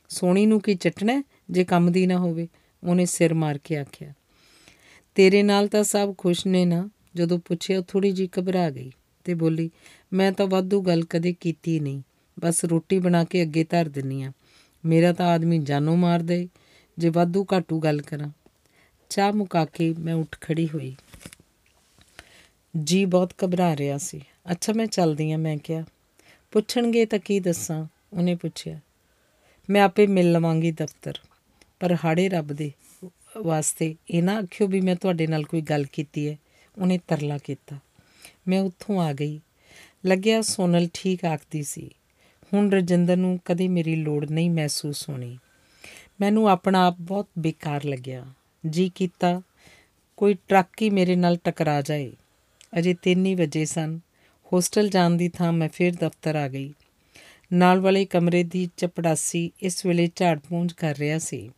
ਸੋਹਣੀ 0.08 0.46
ਨੂੰ 0.46 0.60
ਕੀ 0.60 0.74
ਚਟਣਾ 0.74 1.24
ਜੇ 1.50 1.64
ਕੰਮ 1.64 1.92
ਦੀ 1.92 2.06
ਨਾ 2.06 2.18
ਹੋਵੇ? 2.18 2.48
ਉਹਨੇ 2.84 3.04
ਸਿਰ 3.04 3.34
ਮਾਰ 3.34 3.58
ਕੇ 3.58 3.76
ਆਖਿਆ। 3.76 4.12
ਤੇਰੇ 5.14 5.42
ਨਾਲ 5.42 5.68
ਤਾਂ 5.68 5.84
ਸਭ 5.84 6.14
ਖੁਸ਼ 6.18 6.46
ਨੇ 6.46 6.64
ਨਾ? 6.64 6.90
ਜਦੋਂ 7.14 7.38
ਪੁੱਛਿਆ 7.38 7.80
ਥੋੜੀ 7.80 8.10
ਜੀ 8.10 8.28
ਘਬਰਾ 8.40 8.70
ਗਈ 8.70 8.90
ਤੇ 9.24 9.34
ਬੋਲੀ 9.34 9.70
ਮੈਂ 10.12 10.32
ਤਾਂ 10.32 10.46
ਵਾਧੂ 10.46 10.80
ਗੱਲ 10.82 11.04
ਕਦੇ 11.04 11.34
ਕੀਤੀ 11.40 11.80
ਨਹੀਂ। 11.80 12.02
ਬਸ 12.40 12.64
ਰੋਟੀ 12.64 12.98
ਬਣਾ 12.98 13.24
ਕੇ 13.24 13.42
ਅੱਗੇ 13.42 13.64
ਧਰ 13.64 13.88
ਦਿੰਨੀ 13.88 14.22
ਆ। 14.22 14.32
ਮੇਰਾ 14.84 15.12
ਤਾਂ 15.12 15.26
ਆਦਮੀ 15.26 15.58
ਜਾਨੋਂ 15.58 15.96
ਮਾਰ 15.96 16.20
ਦੇ। 16.20 16.48
ਜੇ 16.98 17.08
ਵਾਧੂ 17.08 17.46
ਘਾਟੂ 17.52 17.78
ਗੱਲ 17.80 18.00
ਕਰਾਂ, 18.00 18.30
ਚਾਹ 19.08 19.32
ਮੁਕਾ 19.32 19.64
ਕੇ 19.64 19.94
ਮੈਂ 19.98 20.14
ਉੱਠ 20.14 20.36
ਖੜੀ 20.40 20.68
ਹੋਈ। 20.74 20.96
ਜੀ 22.84 23.04
ਬਹੁਤ 23.04 23.32
ਘਬਰਾ 23.44 23.76
ਰਿਹਾ 23.76 23.98
ਸੀ। 23.98 24.20
ਅੱਛਾ, 24.50 24.72
ਮੈਂ 24.72 24.86
ਚੱਲਦੀ 24.86 25.32
ਆ, 25.32 25.36
ਮੈਂ 25.36 25.56
ਕਿਹਾ। 25.58 25.84
ਪੁੱਛਣਗੇ 26.50 27.06
ਤਾਂ 27.06 27.18
ਕੀ 27.18 27.40
ਦੱਸਾਂ? 27.40 27.86
ਉਹਨੇ 28.12 28.34
ਪੁੱਛਿਆ। 28.34 28.80
ਮੈਂ 29.70 29.82
ਆਪੇ 29.82 30.06
ਮਿਲ 30.06 30.32
ਲਵਾਂਗੀ 30.32 30.70
ਦਫ਼ਤਰ। 30.70 31.18
ਪਰ 31.80 31.96
ਹਾੜੇ 32.04 32.28
ਰੱਬ 32.28 32.46
ਦੇ 32.46 32.72
ਵਾਸਤੇ 33.36 33.94
ਇਹ 34.10 34.22
ਨਾ 34.22 34.36
ਆਖਿਓ 34.36 34.66
ਵੀ 34.66 34.80
ਮੈਂ 34.80 34.96
ਤੁਹਾਡੇ 34.96 35.26
ਨਾਲ 35.26 35.44
ਕੋਈ 35.44 35.60
ਗੱਲ 35.60 35.84
ਕੀਤੀ 35.84 36.28
ਹੈ। 36.28 36.38
ਉਹਨੇ 36.78 36.98
ਤਰਲਾ 37.08 37.38
ਕੀਤਾ। 37.38 37.78
ਮੈਂ 38.48 38.60
ਉੱਥੋਂ 38.60 39.00
ਆ 39.00 39.12
ਗਈ। 39.12 39.40
ਲੱਗਿਆ 40.06 40.42
ਸੋਨਲ 40.42 40.88
ਠੀਕ 40.94 41.24
ਆਖਦੀ 41.24 41.62
ਸੀ। 41.62 41.90
ਹੁਣ 42.54 42.72
ਰਜਿੰਦਰ 42.72 43.16
ਨੂੰ 43.16 43.40
ਕਦੇ 43.44 43.68
ਮੇਰੀ 43.68 43.96
ਲੋੜ 43.96 44.30
ਨਹੀਂ 44.30 44.50
ਮਹਿਸੂਸ 44.50 45.08
ਹੋਣੀ। 45.08 45.38
ਮੈਨੂੰ 46.20 46.50
ਆਪਣਾ 46.50 46.86
ਆਪ 46.86 46.96
ਬਹੁਤ 47.00 47.28
ਬੇਕਾਰ 47.38 47.84
ਲੱਗਿਆ। 47.84 48.26
ਜੀ 48.70 48.92
ਕੀਤਾ, 48.94 49.42
ਕੋਈ 50.16 50.36
ਟਰੱਕ 50.48 50.82
ਹੀ 50.82 50.90
ਮੇਰੇ 50.90 51.16
ਨਾਲ 51.16 51.36
ਟਕਰਾ 51.36 51.82
ਜਾਏ। 51.82 52.12
ਅਜੇ 52.78 52.94
3 53.02 53.26
ਹੀ 53.26 53.34
ਵਜੇ 53.34 53.64
ਸਨ। 53.64 54.00
ਹੋਸਟਲ 54.52 54.88
ਜਾਣ 54.88 55.10
ਦੀ 55.10 55.28
ਥਾਂ 55.28 55.52
ਮੈਂ 55.52 55.68
ਫਿਰ 55.68 55.94
ਦਫ਼ਤਰ 55.94 56.36
ਆ 56.36 56.48
ਗਈ। 56.48 56.74
ਨਾਲ 57.52 57.80
ਵਾਲੇ 57.80 58.04
ਕਮਰੇ 58.04 58.42
ਦੀ 58.42 58.70
ਚਪੜਾਸੀ 58.76 59.50
ਇਸ 59.62 59.86
ਵੇਲੇ 59.86 60.10
ਝਾੜ 60.16 60.38
ਪੂੰਝ 60.38 60.72
ਕਰ 60.72 60.96
ਰਿਹਾ 60.96 61.18
ਸੀ। 61.18 61.50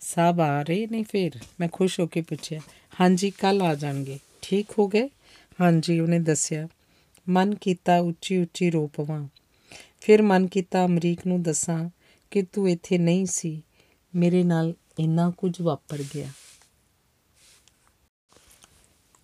ਸਾਬ 0.00 0.40
ਆ 0.40 0.62
ਰਹੇ 0.62 0.86
ਨੇ 0.86 1.02
ਫਿਰ? 1.02 1.32
ਮੈਂ 1.60 1.68
ਖੁਸ਼ 1.72 2.00
ਹੋ 2.00 2.06
ਕੇ 2.06 2.20
ਪੁੱਛਿਆ। 2.20 2.60
ਹਾਂਜੀ 3.00 3.30
ਕੱਲ 3.30 3.62
ਆ 3.62 3.74
ਜਾਣਗੇ। 3.74 4.18
ਠੀਕ 4.42 4.66
ਹੋ 4.78 4.88
ਗਏ? 4.88 5.08
ਹਾਂਜੀ, 5.60 6.00
ਉਹਨੇ 6.00 6.18
ਦੱਸਿਆ। 6.18 6.68
ਮਨ 7.28 7.54
ਕੀਤਾ 7.54 7.98
ਉੱਚੀ 7.98 8.38
ਉੱਚੀ 8.38 8.70
ਰੋ 8.70 8.86
ਪਵਾਂ 8.86 9.28
ਫਿਰ 10.00 10.22
ਮਨ 10.22 10.46
ਕੀਤਾ, 10.46 10.84
ਅਮਰੀਕ 10.86 11.26
ਨੂੰ 11.26 11.42
ਦੱਸਾਂ 11.42 11.90
ਕਿ 12.30 12.42
ਤੂੰ 12.42 12.70
ਇੱਥੇ 12.70 12.98
ਨਹੀਂ 12.98 13.26
ਸੀ, 13.26 13.62
ਮੇਰੇ 14.14 14.42
ਨਾਲ 14.42 14.74
ਇੰਨਾ 14.98 15.30
ਕੁਝ 15.30 15.60
ਵਾਪਰ 15.60 16.02
ਗਿਆ। 16.14 16.28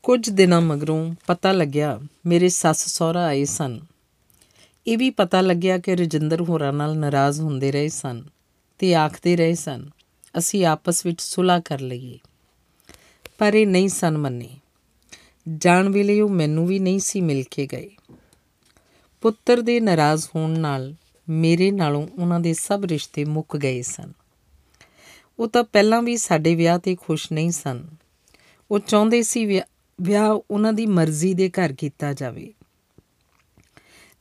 ਕੁਝ 0.02 0.30
ਦਿਨਾਂ 0.30 0.60
ਮਗਰੋਂ 0.60 1.14
ਪਤਾ 1.26 1.52
ਲੱਗਿਆ, 1.52 2.00
ਮੇਰੇ 2.26 2.48
ਸੱਸ 2.48 2.86
ਸਹੁਰਾ 2.86 3.24
ਆਏ 3.24 3.44
ਸਨ। 3.44 3.80
ਇਹ 4.86 4.98
ਵੀ 4.98 5.10
ਪਤਾ 5.10 5.40
ਲੱਗਿਆ 5.40 5.78
ਕਿ 5.78 5.96
ਰਜਿੰਦਰ 5.96 6.40
ਹੋਰਾਂ 6.40 6.72
ਨਾਲ 6.72 6.96
ਨਾਰਾਜ਼ 6.96 7.40
ਹੁੰਦੇ 7.40 7.72
ਰਹੇ 7.72 7.88
ਸਨ 7.88 8.24
ਤੇ 8.78 8.94
ਆਖਦੇ 8.94 9.36
ਰਹੇ 9.36 9.54
ਸਨ, 9.54 9.90
ਅਸੀਂ 10.38 10.66
ਆਪਸ 10.66 11.06
ਵਿੱਚ 11.06 11.22
ਸੁਲਾ 11.22 11.60
ਕਰ 11.60 11.80
ਲਈਏ। 11.80 12.18
ਪਰ 13.38 13.54
ਇਹ 13.54 13.66
ਨਹੀਂ 13.66 13.88
ਸਨ 13.88 14.18
ਮੰਨੇ। 14.18 14.58
ਜਾਣ 15.58 15.88
ਵੇਲੇ 15.88 16.20
ਉਹ 16.20 16.28
ਮੈਨੂੰ 16.28 16.66
ਵੀ 16.66 16.78
ਨਹੀਂ 16.78 16.98
ਸੀ 16.98 17.20
ਮਿਲ 17.20 17.44
ਕੇ 17.50 17.66
ਗਏ। 17.66 17.90
ਪੁੱਤਰ 19.20 19.60
ਦੇ 19.60 19.80
ਨਾਰਾਜ਼ 19.80 20.26
ਹੋਣ 20.34 20.50
ਨਾਲ 20.50 20.94
ਮੇਰੇ 21.28 21.70
ਨਾਲੋਂ 21.70 22.08
ਉਹਨਾਂ 22.18 22.40
ਦੇ 22.40 22.54
ਸਭ 22.54 22.82
ਰਿਸ਼ਤੇ 22.86 23.24
ਮੁੱਕ 23.24 23.56
ਗਏ 23.56 23.82
ਸਨ। 23.82 24.12
ਉਹ 25.38 25.48
ਤਾਂ 25.48 25.64
ਪਹਿਲਾਂ 25.64 26.02
ਵੀ 26.02 26.16
ਸਾਡੇ 26.16 26.54
ਵਿਆਹ 26.54 26.78
ਤੇ 26.78 26.96
ਖੁਸ਼ 26.96 27.32
ਨਹੀਂ 27.32 27.50
ਸਨ। 27.50 27.86
ਉਹ 28.70 28.78
ਚਾਹੁੰਦੇ 28.78 29.22
ਸੀ 29.22 29.60
ਵਿਆਹ 30.00 30.38
ਉਹਨਾਂ 30.50 30.72
ਦੀ 30.72 30.86
ਮਰਜ਼ੀ 30.86 31.34
ਦੇ 31.34 31.50
ਘਰ 31.50 31.72
ਕੀਤਾ 31.72 32.12
ਜਾਵੇ। 32.12 32.52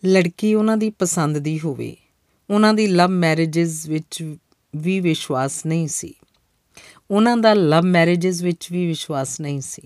ਲੜਕੀ 0.05 0.53
ਉਹਨਾਂ 0.53 0.77
ਦੀ 0.77 0.89
ਪਸੰਦ 0.89 1.37
ਦੀ 1.37 1.59
ਹੋਵੇ। 1.59 1.97
ਉਹਨਾਂ 2.49 2.73
ਦੀ 2.73 2.87
ਲਵ 2.87 3.07
ਮੈਰਿਜਸ 3.07 3.87
ਵਿੱਚ 3.87 4.35
ਵੀ 4.75 4.99
ਵਿਸ਼ਵਾਸ 4.99 5.65
ਨਹੀਂ 5.65 5.87
ਸੀ। 5.87 6.13
ਉਹਨਾਂ 7.11 7.37
ਦਾ 7.37 7.53
ਲਵ 7.53 7.83
ਮੈਰਿਜਸ 7.83 8.41
ਵਿੱਚ 8.41 8.71
ਵੀ 8.71 8.87
ਵਿਸ਼ਵਾਸ 8.87 9.41
ਨਹੀਂ 9.41 9.61
ਸੀ। 9.61 9.81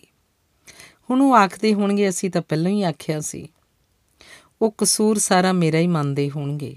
ਹੁਣ 1.09 1.21
ਉਹ 1.21 1.35
ਆਖਦੇ 1.35 1.73
ਹੋਣਗੇ, 1.73 2.09
ਅਸੀਂ 2.09 2.29
ਤਾਂ 2.31 2.41
ਪਹਿਲਾਂ 2.41 2.71
ਹੀ 2.71 2.83
ਆਖਿਆ 2.83 3.19
ਸੀ, 3.21 3.47
ਉਹ 4.61 4.73
ਕਸੂਰ 4.77 5.17
ਸਾਰਾ 5.17 5.51
ਮੇਰਾ 5.53 5.79
ਹੀ 5.79 5.87
ਮੰਨਦੇ 5.87 6.29
ਹੋਣਗੇ। 6.29 6.75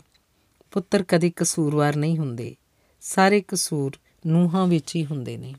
ਪੁੱਤਰ 0.70 1.02
ਕਦੇ 1.02 1.32
ਕਸੂਰਵਾਰ 1.36 1.96
ਨਹੀਂ 1.96 2.18
ਹੁੰਦੇ, 2.18 2.54
ਸਾਰੇ 3.02 3.42
ਕਸੂਰ 3.48 3.96
ਨੂਹਾਂ 4.26 4.66
ਵਿੱਚ 4.66 4.96
ਹੀ 4.96 5.04
ਹੁੰਦੇ 5.04 5.36
ਨੇ। 5.36 5.54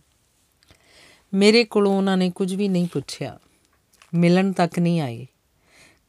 ਮੇਰੇ 1.33 1.63
ਕੋਲੋਂ 1.63 1.97
ਉਹਨਾਂ 1.97 2.17
ਨੇ 2.17 2.29
ਕੁਝ 2.29 2.53
ਵੀ 2.55 2.67
ਨਹੀਂ 2.67 2.87
ਪੁੱਛਿਆ, 2.87 3.39
ਮਿਲਣ 4.13 4.51
ਤੱਕ 4.51 4.79
ਨਹੀਂ 4.79 5.01
ਆਏ। 5.01 5.25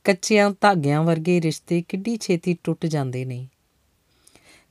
ਕੱਚਿਆਂ 0.04 0.50
ਧਾਗਿਆਂ 0.60 1.02
ਵਰਗੇ 1.02 1.40
ਰਿਸ਼ਤੇ 1.40 1.82
ਕਿੱਡੀ 1.88 2.16
ਛੇਤੀ 2.16 2.56
ਟੁੱਟ 2.64 2.86
ਜਾਂਦੇ 2.86 3.24
ਨੇ। 3.24 3.46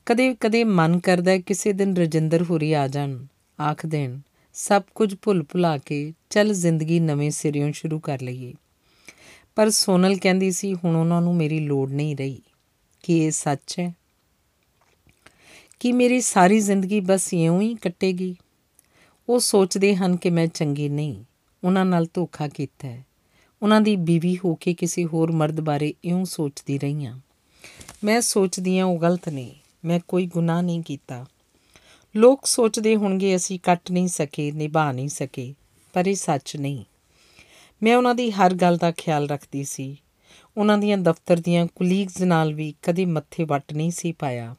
ਕਦੇ 0.05 0.33
ਕਦੇ 0.39 0.63
ਮਨ 0.63 0.99
ਕਰਦਾ 0.99 1.37
ਕਿਸੇ 1.37 1.73
ਦਿਨ 1.73 1.95
ਰਜਿੰਦਰ 1.97 2.43
ਹੁਰੀ 2.43 2.73
ਆ 2.73 2.87
ਜਾਣ, 2.87 3.17
ਆਖ 3.59 3.85
ਦੇਣ 3.85 4.17
ਸਭ 4.53 4.81
ਕੁਝ 4.95 5.15
ਭੁੱਲ 5.21 5.43
ਭੁਲਾ 5.43 5.77
ਕੇ 5.77 6.13
ਚੱਲ 6.29 6.53
ਜ਼ਿੰਦਗੀ 6.53 6.99
ਨਵੇਂ 6.99 7.31
ਸਿਰਿਓਂ 7.31 7.71
ਸ਼ੁਰੂ 7.71 7.99
ਕਰ 7.99 8.21
ਲਈਏ। 8.21 8.53
ਪਰ 9.55 9.69
ਸੋਨਲ 9.69 10.17
ਕਹਿੰਦੀ 10.17 10.51
ਸੀ, 10.51 10.73
ਹੁਣ 10.73 10.95
ਉਹਨਾਂ 10.95 11.21
ਨੂੰ 11.21 11.35
ਮੇਰੀ 11.35 11.59
ਲੋੜ 11.59 11.91
ਨਹੀਂ 11.91 12.15
ਰਹੀ। 12.15 12.41
ਕੀ 13.03 13.17
ਇਹ 13.17 13.31
ਸੱਚ 13.31 13.79
ਹੈ? 13.79 13.93
ਕਿ 15.79 15.91
ਮੇਰੀ 15.91 16.21
ਸਾਰੀ 16.21 16.59
ਜ਼ਿੰਦਗੀ 16.59 16.99
ਬਸ 16.99 17.33
ਇਉਂ 17.33 17.61
ਹੀ 17.61 17.75
ਕੱਟੇਗੀ? 17.75 18.35
ਉਹ 19.29 19.39
ਸੋਚਦੇ 19.39 19.95
ਹਨ 19.95 20.15
ਕਿ 20.15 20.29
ਮੈਂ 20.29 20.47
ਚੰਗੀ 20.47 20.89
ਨਹੀਂ। 20.89 21.23
ਉਹਨਾਂ 21.63 21.85
ਨਾਲ 21.85 22.07
ਧੋਖਾ 22.13 22.47
ਕੀਤਾ 22.47 22.87
ਹੈ। 22.87 23.05
ਉਹਨਾਂ 23.61 23.81
ਦੀ 23.81 23.95
ਬੀਵੀ 23.95 24.37
ਹੋ 24.45 24.55
ਕੇ 24.55 24.73
ਕਿਸੇ 24.73 25.05
ਹੋਰ 25.05 25.31
ਮਰਦ 25.31 25.59
ਬਾਰੇ 25.59 25.93
ਇਉਂ 26.03 26.25
ਸੋਚਦੀ 26.25 26.77
ਰਹੀ 26.77 27.05
ਹਾਂ 27.05 27.19
ਮੈਂ 28.03 28.21
ਸੋਚਦੀ 28.21 28.79
ਹਾਂ 28.79 28.85
ਉਹ 28.85 29.01
ਗਲਤ 29.01 29.29
ਨਹੀਂ 29.29 29.51
ਮੈਂ 29.85 29.99
ਕੋਈ 30.07 30.27
ਗੁਨਾਹ 30.27 30.61
ਨਹੀਂ 30.61 30.81
ਕੀਤਾ। 30.81 31.25
ਲੋਕ 32.15 32.45
ਸੋਚਦੇ 32.45 32.95
ਹੋਣਗੇ, 32.95 33.35
ਅਸੀਂ 33.35 33.59
ਕੱਟ 33.59 33.91
ਨਹੀਂ 33.91 34.07
ਸਕੇ, 34.07 34.51
ਨਿਭਾ 34.51 34.91
ਨਹੀਂ 34.91 35.09
ਸਕੇ, 35.09 35.53
ਪਰ 35.93 36.07
ਇਹ 36.07 36.15
ਸੱਚ 36.15 36.57
ਨਹੀਂ। 36.57 36.83
ਮੈਂ 37.83 37.95
ਉਹਨਾਂ 37.95 38.15
ਦੀ 38.15 38.31
ਹਰ 38.31 38.53
ਗੱਲ 38.53 38.77
ਦਾ 38.77 38.91
ਖਿਆਲ 38.91 39.29
ਰੱਖਦੀ 39.29 39.63
ਸੀ। 39.63 39.97
ਉਹਨਾਂ 40.57 40.77
ਦੀਆਂ 40.77 40.97
ਦਫ਼ਤਰ 40.97 41.37
ਦੀਆਂ 41.37 41.67
ਕੁਲੀਗਸ 41.75 42.21
ਨਾਲ 42.21 42.53
ਵੀ 42.53 42.73
ਕਦੇ 42.81 43.05
ਮੱਥੇ 43.05 43.43
ਵੱਟ 43.43 43.73
ਨਹੀਂ 43.73 43.91
ਸੀ 43.91 44.11
ਪਾਇਆ। 44.11 44.55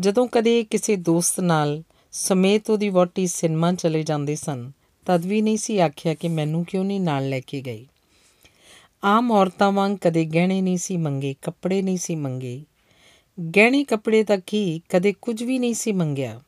ਜਦੋਂ 0.00 0.28
ਕਦੇ 0.28 0.64
ਕਿਸੇ 0.64 0.96
ਦੋਸਤ 0.96 1.40
ਨਾਲ 1.40 1.82
ਸਮੇਤ 2.12 2.70
ਉਹਦੀ 2.70 2.88
ਵੋਟੀ 2.88 3.26
ਸਿਨੇਮਾ 3.26 3.72
ਚਲੇ 3.72 4.02
ਜਾਂਦੇ 4.02 4.36
ਸਨ, 4.36 4.72
ਤਦ 5.06 5.26
ਵੀ 5.26 5.42
ਨਹੀਂ 5.42 5.56
ਸੀ 5.56 5.78
ਆਖਿਆ 5.78 6.14
ਕਿ 6.14 6.28
ਮੈਨੂੰ 6.28 6.64
ਕਿਉਂ 6.64 6.84
ਨਹੀਂ 6.84 7.00
ਨਾਲ 7.00 7.28
ਲੈ 7.28 7.40
ਕੇ 7.40 7.60
ਗਈ 7.60 7.86
ਆਮ 9.04 9.32
ਔਰਤਾਂ 9.32 9.72
ਵਾਂਗ 9.72 9.96
ਕਦੇ 9.96 10.24
ਗਹਿਣੇ 10.24 10.60
ਨਹੀਂ 10.60 10.78
ਸੀ 10.78 10.96
ਮੰਗੇ, 10.96 11.34
ਕੱਪੜੇ 11.42 11.82
ਨਹੀਂ 11.82 11.98
ਸੀ 11.98 12.16
ਮੰਗੇ। 12.16 12.64
ਗਹਿਣੇ 13.56 13.84
ਕੱਪੜੇ 13.84 14.24
ਤਾਂ 14.24 14.38
ਕੀ 14.46 14.80
ਕਦੇ 14.88 15.12
ਕੁਝ 15.12 15.42
ਵੀ 15.42 15.58
ਨਹੀਂ 15.58 15.74
ਸੀ 15.74 15.92
ਮੰਗਿਆ। 15.92 16.40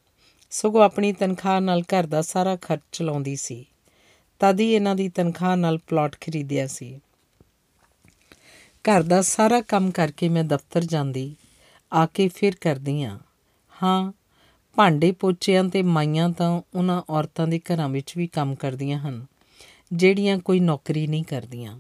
ਸਗੋਂ 0.53 0.83
ਆਪਣੀ 0.83 1.13
ਤਨਖਾਹ 1.13 1.61
ਨਾਲ 1.61 1.83
ਘਰ 1.83 2.07
ਦਾ 2.07 2.21
ਸਾਰਾ 2.23 2.57
ਖਰਚ 2.57 2.83
ਚਲਾਉਂਦੀ 2.93 3.37
ਸੀ। 3.37 3.65
ਤਦ 4.41 4.61
ਹੀ 4.61 4.71
ਇਹਨਾਂ 4.73 4.95
ਦੀ 4.95 5.09
ਤਨਖਾਹ 5.09 5.57
ਨਾਲ 5.57 5.79
ਪਲਾਟ 5.79 6.17
ਖਰੀਦਿਆ 6.21 6.67
ਸੀ। 6.67 7.01
ਘਰ 8.85 9.03
ਦਾ 9.03 9.21
ਸਾਰਾ 9.23 9.61
ਕੰਮ 9.61 9.91
ਕਰਕੇ 9.91 10.29
ਮੈਂ 10.29 10.45
ਦਫ਼ਤਰ 10.45 10.85
ਜਾਂਦੀ, 10.85 11.35
ਆ 11.93 12.07
ਕੇ 12.07 12.29
ਫਿਰ 12.29 12.55
ਕਰਦੀ 12.61 13.03
ਆ। 13.03 13.19
ਹਾਂ, 13.83 14.13
ਭਾਂਡੇ 14.77 15.11
ਪੋਚਿਆਂ 15.13 15.65
ਤੇ 15.65 15.83
ਮਾਈਆਂ 15.83 16.29
ਤਾਂ 16.31 16.51
ਉਹਨਾਂ 16.75 17.03
ਔਰਤਾਂ 17.11 17.47
ਦੇ 17.47 17.61
ਘਰਾਂ 17.69 17.89
ਵਿੱਚ 17.89 18.17
ਵੀ 18.17 18.27
ਕੰਮ 18.27 18.55
ਕਰਦੀਆਂ 18.55 18.99
ਹਨ, 18.99 19.27
ਜਿਹੜੀਆਂ 19.93 20.39
ਕੋਈ 20.39 20.61
ਨੌਕਰੀ 20.61 21.07
ਨਹੀਂ 21.07 21.25
ਕਰਦੀਆਂ। 21.25 21.79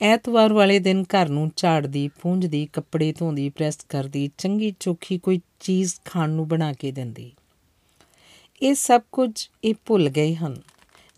ਐਤਵਾਰ 0.00 0.52
ਵਾਲੇ 0.52 0.78
ਦਿਨ 0.78 1.04
ਘਰ 1.04 1.28
ਨੂੰ 1.28 1.50
ਝਾੜਦੀ, 1.56 2.08
ਪੂੰਝਦੀ, 2.20 2.66
ਕੱਪੜੇ 2.66 3.12
ਧੋਂਦੀ, 3.12 3.48
ਪ੍ਰੈਸ 3.48 3.76
ਕਰਦੀ, 3.88 4.30
ਚੰਗੀ 4.38 4.74
ਚੋਖੀ 4.80 5.18
ਕੋਈ 5.18 5.40
ਚੀਜ਼ 5.60 5.94
ਖਾਣ 6.04 6.30
ਨੂੰ 6.30 6.48
ਬਣਾ 6.48 6.72
ਕੇ 6.72 6.92
ਦਿੰਦੀ। 6.92 7.32
ਇਹ 8.62 8.74
ਸਭ 8.74 9.02
ਕੁਝ 9.12 9.48
ਇਹ 9.64 9.74
ਭੁੱਲ 9.86 10.08
ਗਏ 10.08 10.34
ਹਨ। 10.34 10.62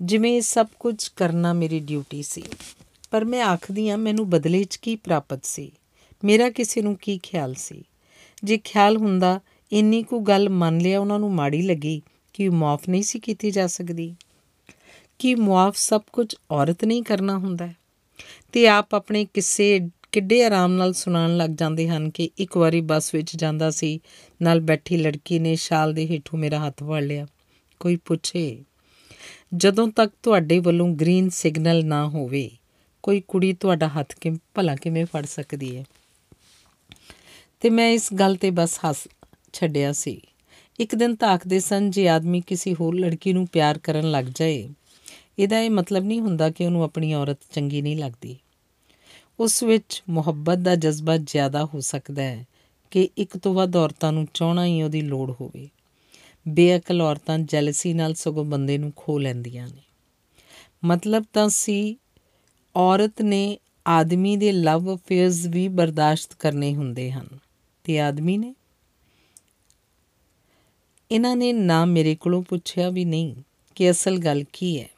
ਜਿਵੇਂ 0.03 0.37
ਇਹ 0.37 0.41
ਸਭ 0.41 0.67
ਕੁਝ 0.81 1.09
ਕਰਨਾ 1.09 1.53
ਮੇਰੀ 1.53 1.81
ਡਿਊਟੀ 1.81 2.23
ਸੀ। 2.23 2.43
ਪਰ 3.11 3.25
ਮੈਂ 3.25 3.45
ਆਖਦੀ 3.45 3.89
ਆ 3.89 3.97
ਮੈਨੂੰ 3.97 4.31
ਬਦਲੇ 4.31 4.65
'ਚ 4.65 4.77
ਕੀ 4.77 4.97
ਪ੍ਰਾਪਤ 4.97 5.45
ਸੀ? 5.45 5.73
ਮੇਰਾ 6.25 6.51
ਕਿਸੇ 6.51 6.83
ਨੂੰ 6.83 6.97
ਕੀ 6.97 7.21
ਖਿਆਲ 7.23 7.55
ਸੀ? 7.55 7.83
ਜੇ 8.45 8.59
ਖਿਆਲ 8.59 8.97
ਹੁੰਦਾ, 8.97 9.41
ਇੰਨੀ 9.73 10.03
ਕੁ 10.03 10.21
ਗੱਲ 10.21 10.49
ਮੰਨ 10.49 10.79
ਲਿਆ 10.79 11.01
ਉਹਨਾਂ 11.01 11.19
ਨੂੰ 11.19 11.35
ਮਾੜੀ 11.35 11.63
ਲੱਗੀ 11.63 12.03
ਕਿ 12.33 12.49
ਮਾਫ 12.49 12.89
ਨਹੀਂ 12.89 13.03
ਸੀ 13.03 13.19
ਕੀਤੀ 13.19 13.51
ਜਾ 13.51 13.67
ਸਕਦੀ। 13.67 14.17
ਕਿ 15.19 15.35
ਮੁਆਫ 15.35 15.77
ਸਭ 15.77 16.01
ਕੁਝ 16.13 16.35
ਔਰਤ 16.51 16.85
ਨਹੀਂ 16.85 17.03
ਕਰਨਾ 17.03 17.39
ਹੁੰਦਾ 17.39 17.69
ਤੇ 18.53 18.69
ਆਪ 18.69 18.95
ਆਪਣੇ 18.95 19.27
ਕਿੱਸੇ 19.35 19.91
ਕਿੱਡੇ 20.13 20.45
ਆਰਾਮ 20.45 20.73
ਨਾਲ 20.73 20.93
ਸੁਣਾਉਣ 20.93 21.37
ਲੱਗ 21.37 21.51
ਜਾਂਦੇ 21.51 21.89
ਹਨ 21.89 22.11
ਕਿ 22.11 22.31
ਇੱਕ 22.39 22.57
ਵਾਰੀ 22.57 22.81
ਬੱਸ 22.81 23.15
ਵਿੱਚ 23.15 23.37
ਜਾਂਦਾ 23.37 23.71
ਸੀ, 23.71 24.01
ਨਾਲ 24.43 24.61
ਬੈਠੀ 24.61 24.97
ਲੜਕੀ 24.97 25.39
ਨੇ 25.39 25.57
ਸ਼ਾਲ 25.57 25.95
ਦੇ 25.95 26.07
ਹੇਠੋਂ 26.07 26.39
ਮੇਰਾ 26.39 26.67
ਹੱਥ 26.67 26.83
ਫੜ 26.83 27.03
ਲਿਆ। 27.03 27.27
ਕੋਈ 27.81 27.97
ਪੁੱਛੇ, 27.97 28.65
ਜਦੋਂ 29.55 29.89
ਤੱਕ 29.89 30.13
ਤੁਹਾਡੇ 30.23 30.59
ਵੱਲੋਂ 30.59 30.95
ਗ੍ਰੀਨ 30.95 31.29
ਸਿਗਨਲ 31.29 31.87
ਨਾ 31.87 32.09
ਹੋਵੇ, 32.09 32.51
ਕੋਈ 33.03 33.23
ਕੁੜੀ 33.29 33.53
ਤੁਹਾਡਾ 33.53 33.89
ਹੱਥ 33.89 34.15
ਕਿ 34.21 34.31
ਭਲਾ 34.55 34.77
ਕਿਵੇਂ 34.77 35.07
ਫੜ 35.07 35.27
ਸਕਦੀ 35.27 35.77
ਹੈ? 35.77 35.85
ਤੇ 37.61 37.71
ਮੈਂ 37.71 37.91
ਇਸ 37.91 38.15
ਗੱਲ 38.15 38.37
ਤੇ 38.37 38.51
ਬਸ 38.51 38.79
ਹੱਸ 38.79 39.09
ਛੱਡਿਆ 39.53 39.93
ਸੀ। 39.93 40.21
ਇੱਕ 40.81 40.95
ਦਿਨ 40.95 41.17
ਤਾਕਦੇ 41.17 41.61
ਸਨ 41.61 41.91
ਜੇ 41.91 42.09
ਆਦਮੀ 42.09 42.41
ਕਿਸੇ 42.41 42.75
ਹੋਰ 42.75 42.95
ਲੜਕੀ 42.95 43.33
ਨੂੰ 43.33 43.47
ਪਿਆਰ 43.47 43.79
ਕਰਨ 43.79 44.11
ਲੱਗ 44.11 44.25
ਜਾਏ। 44.25 44.69
ਇਹਦਾ 45.39 45.61
ਇਹ 45.61 45.71
ਮਤਲਬ 45.71 46.05
ਨਹੀਂ 46.05 46.21
ਹੁੰਦਾ 46.21 46.51
ਕਿ 46.51 46.67
ਉਹਨੂੰ 46.67 46.83
ਆਪਣੀ 46.83 47.15
ਔਰਤ 47.15 47.39
ਚੰਗੀ 47.53 47.83
ਨਹੀਂ 47.83 47.97
ਲੱਗਦੀ। 47.97 48.37
ਉਸ 49.41 49.63
ਵਿੱਚ 49.63 50.03
ਮੁਹੱਬਤ 50.11 50.59
ਦਾ 50.59 50.75
ਜਜ਼ਬਾ 50.75 51.17
ਜ਼ਿਆਦਾ 51.17 51.65
ਹੋ 51.65 51.81
ਸਕਦਾ 51.81 52.23
ਹੈ 52.23 52.47
ਕਿ 52.91 53.09
ਇੱਕ 53.19 53.39
ਤੋਂ 53.39 53.55
ਵੱਧ 53.55 53.77
ਔਰਤਾਂ 53.77 54.13
ਨੂੰ 54.13 54.29
ਚਾਹਣਾ 54.35 54.65
ਹੀ 54.67 54.83
ਉਹਦੀ 54.83 55.01
ਲੋੜ 55.01 55.31
ਹੋਵੇ। 55.31 55.69
ਬੇਅਕਲ 56.49 57.03
ਔਰਤਾਂ 57.03 57.39
ਜੈਲਸੀ 57.39 57.93
ਨਾਲ 57.93 58.15
ਸਗੋਂ 58.15 58.45
ਬੰਦੇ 58.45 58.79
ਨੂੰ 58.79 58.93
ਖੋ 58.97 59.19
ਲੈਂਦੀਆਂ 59.19 59.69
ਨੇ। 59.69 59.83
ਮਤਲਬ 60.85 61.25
ਤਾਂ 61.33 61.49
ਸੀ, 61.49 61.97
ਔਰਤ 62.77 63.23
ਨੇ 63.23 63.59
ਆਦਮੀ 63.87 64.37
ਦੇ 64.37 64.53
ਲਵ 64.53 64.97
ਅਫੇਅਰਸ 64.97 65.47
ਵੀ 65.47 65.69
ਬਰਦਾਸ਼ਤ 65.69 66.35
ਕਰਨੇ 66.35 66.75
ਹੁੰਦੇ 66.75 67.13
ਹਨ। 67.13 67.29
ਤੇ 67.85 68.01
ਆਦਮੀ 68.01 68.39
ਨੇ? 68.39 68.55
ਇਹਨਾਂ 71.11 71.37
ਨੇ 71.37 71.53
ਨਾ 71.53 71.85
ਮੇਰੇ 71.85 72.15
ਕੋਲੋਂ 72.15 72.43
ਪੁੱਛਿਆ 72.43 72.91
ਵੀ 72.91 73.05
ਨਹੀਂ 73.05 73.35
ਕਿ 73.75 73.91
ਅਸਲ 73.91 74.19
ਗੱਲ 74.19 74.45
ਕੀ 74.53 74.81
ਹੈ। 74.81 74.89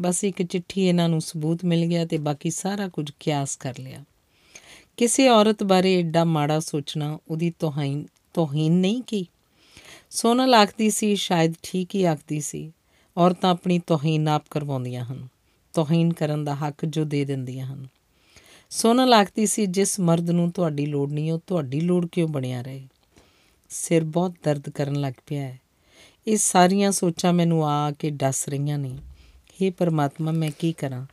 ਬਸ 0.00 0.24
ਇੱਕ 0.24 0.42
ਚਿੱਠੀ 0.42 0.86
ਇਹਨਾਂ 0.86 1.08
ਨੂੰ 1.08 1.20
ਸਬੂਤ 1.20 1.64
ਮਿਲ 1.64 1.86
ਗਿਆ 1.86 2.06
ਤੇ 2.06 2.18
ਬਾਕੀ 2.18 2.50
ਸਾਰਾ 2.50 2.88
ਕੁਝ 2.88 3.10
ਕਿਆਸ 3.20 3.56
ਕਰ 3.56 3.74
ਲਿਆ। 3.78 4.04
ਕਿਸੇ 4.96 5.28
ਔਰਤ 5.28 5.62
ਬਾਰੇ 5.62 5.98
ਐਡਾ 5.98 6.24
ਮਾੜਾ 6.24 6.60
ਸੋਚਣਾ 6.60 7.18
ਉਹਦੀ 7.28 7.52
ਤੋਹੀਨ 7.58 8.06
ਤੋਹੀਨ 8.34 8.72
ਨਹੀਂ 8.72 9.02
ਕੀ? 9.02 9.26
ਸੋਨਲ 10.10 10.54
ਆਖਦੀ 10.54 10.90
ਸੀ, 10.90 11.16
ਸ਼ਾਇਦ 11.16 11.54
ਠੀਕ 11.62 11.94
ਹੀ 11.94 12.04
ਆਖਦੀ 12.04 12.40
ਸੀ। 12.40 12.72
ਔਰਤਾਂ 13.16 13.50
ਆਪਣੀ 13.50 13.78
ਤੋਹੀਨ 13.78 14.28
ਆਪ 14.28 14.44
ਕਰਵਾਉਂਦੀਆਂ 14.50 15.04
ਹਨ। 15.04 15.28
ਤੋਹੀਨ 15.72 16.12
ਕਰਨ 16.12 16.44
ਦਾ 16.44 16.54
ਹੱਕ 16.54 16.84
ਜੋ 16.84 17.04
ਦੇ 17.04 17.24
ਦਿੰਦੀਆਂ 17.24 17.66
ਹਨ। 17.66 17.88
ਸੋਨਲ 18.70 19.14
ਆਖਦੀ 19.14 19.46
ਸੀ, 19.46 19.66
ਜਿਸ 19.66 20.00
ਮਰਦ 20.00 20.30
ਨੂੰ 20.30 20.52
ਤੁਹਾਡੀ 20.52 20.86
ਲੋੜ 20.86 21.12
ਨਹੀਂ, 21.12 21.32
ਉਹ 21.32 21.40
ਤੁਹਾਡੀ 21.46 21.80
ਲੋੜ 21.80 22.06
ਕਿਉਂ 22.12 22.28
ਬਣਿਆ 22.28 22.62
ਰਹੇ? 22.62 22.88
ਸਿਰ 23.68 24.04
ਬਹੁਤ 24.04 24.34
ਦਰਦ 24.44 24.68
ਕਰਨ 24.68 25.00
ਲੱਗ 25.00 25.12
ਪਿਆ 25.26 25.42
ਹੈ। 25.42 25.60
ਇਹ 26.26 26.36
ਸਾਰੀਆਂ 26.36 26.92
ਸੋਚਾਂ 26.92 27.32
ਮੈਨੂੰ 27.32 27.68
ਆ 27.68 27.90
ਕੇ 27.90 28.10
ਡਸ 28.10 28.48
ਰਹੀਆਂ 28.48 28.78
ਨੇ। 28.78 28.98
हे 29.62 29.72
ਪਰਮਾਤਮਾ, 29.78 30.32
ਮੈਂ 30.32 30.50
ਕੀ 30.58 30.72
ਕਰਾਂ? 30.72 31.06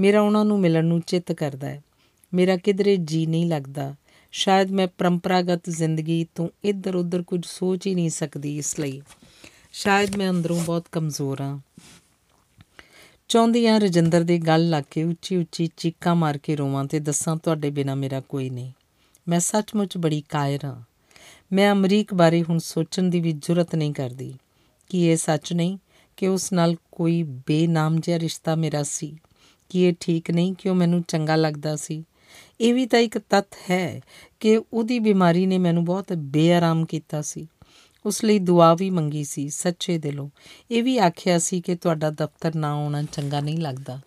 ਮੇਰਾ 0.00 0.20
ਉਹਨਾਂ 0.20 0.44
ਨੂੰ 0.44 0.60
ਮਿਲਣ 0.60 0.84
ਨੂੰ 0.84 1.00
ਚਿੱਤ 1.00 1.32
ਕਰਦਾ 1.32 1.68
ਹੈ। 1.68 1.82
ਮੇਰਾ 2.34 2.56
ਕਿਧਰੇ 2.56 2.96
ਜੀ 2.96 3.26
ਨਹੀਂ 3.26 3.46
ਲੱਗਦਾ। 3.46 3.94
ਸ਼ਾਇਦ 4.32 4.70
ਮੈਂ 4.70 4.88
ਪਰੰਪਰਾਗਤ 4.98 5.70
ਜ਼ਿੰਦਗੀ 5.70 6.26
ਤੋਂ 6.34 6.48
ਇੱਧਰ 6.64 6.94
ਉੱਧਰ 6.94 7.22
ਕੁਝ 7.22 7.40
ਸੋਚ 7.46 7.86
ਹੀ 7.86 7.94
ਨਹੀਂ 7.94 8.10
ਸਕਦੀ 8.10 8.58
ਇਸ 8.58 8.80
ਲਈ। 8.80 9.02
ਸ਼ਾਇਦ 9.72 10.16
ਮੈਂ 10.16 10.30
ਅੰਦਰੋਂ 10.30 10.64
ਬਹੁਤ 10.64 10.84
ਕਮਜ਼ੋਰ 10.92 11.40
ਹਾਂ। 11.40 11.58
ਚਾਹੁੰਦੀ 13.28 13.66
ਆ 13.66 13.78
ਰਜਿੰਦਰ 13.78 14.22
ਦੇ 14.22 14.38
ਗੱਲ 14.38 14.68
ਲਾ 14.68 14.80
ਕੇ 14.80 15.04
ਉੱਚੀ 15.04 15.36
ਉੱਚੀ 15.36 15.70
ਚੀਕਾਂ 15.76 16.14
ਮਾਰ 16.14 16.38
ਕੇ 16.38 16.56
ਰੋਵਾਂ 16.56 16.84
ਤੇ 16.84 17.00
ਦੱਸਾਂ 17.00 17.36
ਤੁਹਾਡੇ 17.36 17.70
ਬਿਨਾ 17.70 17.94
ਮੇਰਾ 17.94 18.20
ਕੋਈ 18.20 18.50
ਨਹੀਂ। 18.50 18.72
ਮੈਂ 19.28 19.40
ਸੱਚਮੁੱਚ 19.40 19.98
ਬੜੀ 19.98 20.22
ਕਾਇਰ 20.28 20.64
ਹਾਂ। 20.64 20.82
ਮੈਂ 21.52 21.72
ਅਮਰੀਕ 21.72 22.14
ਬਾਰੇ 22.14 22.42
ਹੁਣ 22.42 22.58
ਸੋਚਣ 22.58 23.02
ਦੀ 23.02 23.20
ਵੀ 23.20 23.32
ਜੁਰਤ 23.32 23.74
ਨਹੀਂ 23.74 23.92
ਕਰਦੀ। 23.92 24.34
ਕਿ 24.88 25.06
ਇਹ 25.06 25.16
ਸੱਚ 25.16 25.52
ਨਹੀਂ? 25.52 25.78
ਕਿ 26.16 26.28
ਉਸ 26.28 26.52
ਨਾਲ 26.52 26.76
ਕੋਈ 26.92 27.22
ਬੇਨਾਮ 27.22 28.00
ਜਿਹਾ 28.00 28.18
ਰਿਸ਼ਤਾ 28.18 28.54
ਮੇਰਾ 28.54 28.82
ਸੀ 28.82 29.16
ਕਿ 29.68 29.82
ਇਹ 29.82 29.94
ਠੀਕ 30.00 30.30
ਨਹੀਂ, 30.30 30.54
ਕਿ 30.54 30.68
ਉਹ 30.68 30.74
ਮੈਨੂੰ 30.74 31.02
ਚੰਗਾ 31.02 31.36
ਲੱਗਦਾ 31.36 31.76
ਸੀ। 31.76 32.04
ਇਹ 32.60 32.74
ਵੀ 32.74 32.86
ਤਾਂ 32.86 32.98
ਇੱਕ 32.98 33.18
ਤੱਥ 33.18 33.54
ਹੈ 33.70 34.00
ਕਿ 34.40 34.60
ਉਹਦੀ 34.72 34.98
ਬਿਮਾਰੀ 34.98 35.46
ਨੇ 35.46 35.58
ਮੈਨੂੰ 35.58 35.84
ਬਹੁਤ 35.84 36.12
ਬੇਆਰਾਮ 36.12 36.86
ਕੀਤਾ 36.86 37.22
ਸੀ। 37.22 37.48
ਉਸ 38.06 38.24
ਲਈ 38.24 38.38
ਦੁਆ 38.38 38.74
ਵੀ 38.74 38.90
ਮੰਗੀ 38.90 39.24
ਸੀ 39.24 39.48
ਸੱਚੇ 39.48 39.98
ਦਿਲੋਂ। 39.98 40.28
ਇਹ 40.70 40.82
ਵੀ 40.82 40.98
ਆਖਿਆ 40.98 41.38
ਸੀ 41.38 41.60
ਕਿ 41.60 41.74
ਤੁਹਾਡਾ 41.74 42.10
ਦਫ਼ਤਰ 42.10 42.54
ਨਾ 42.54 42.72
ਆਉਣਾ 42.72 43.02
ਚੰਗਾ 43.02 43.40
ਨਹੀਂ 43.40 43.58
ਲੱਗਦਾ। 43.58 44.00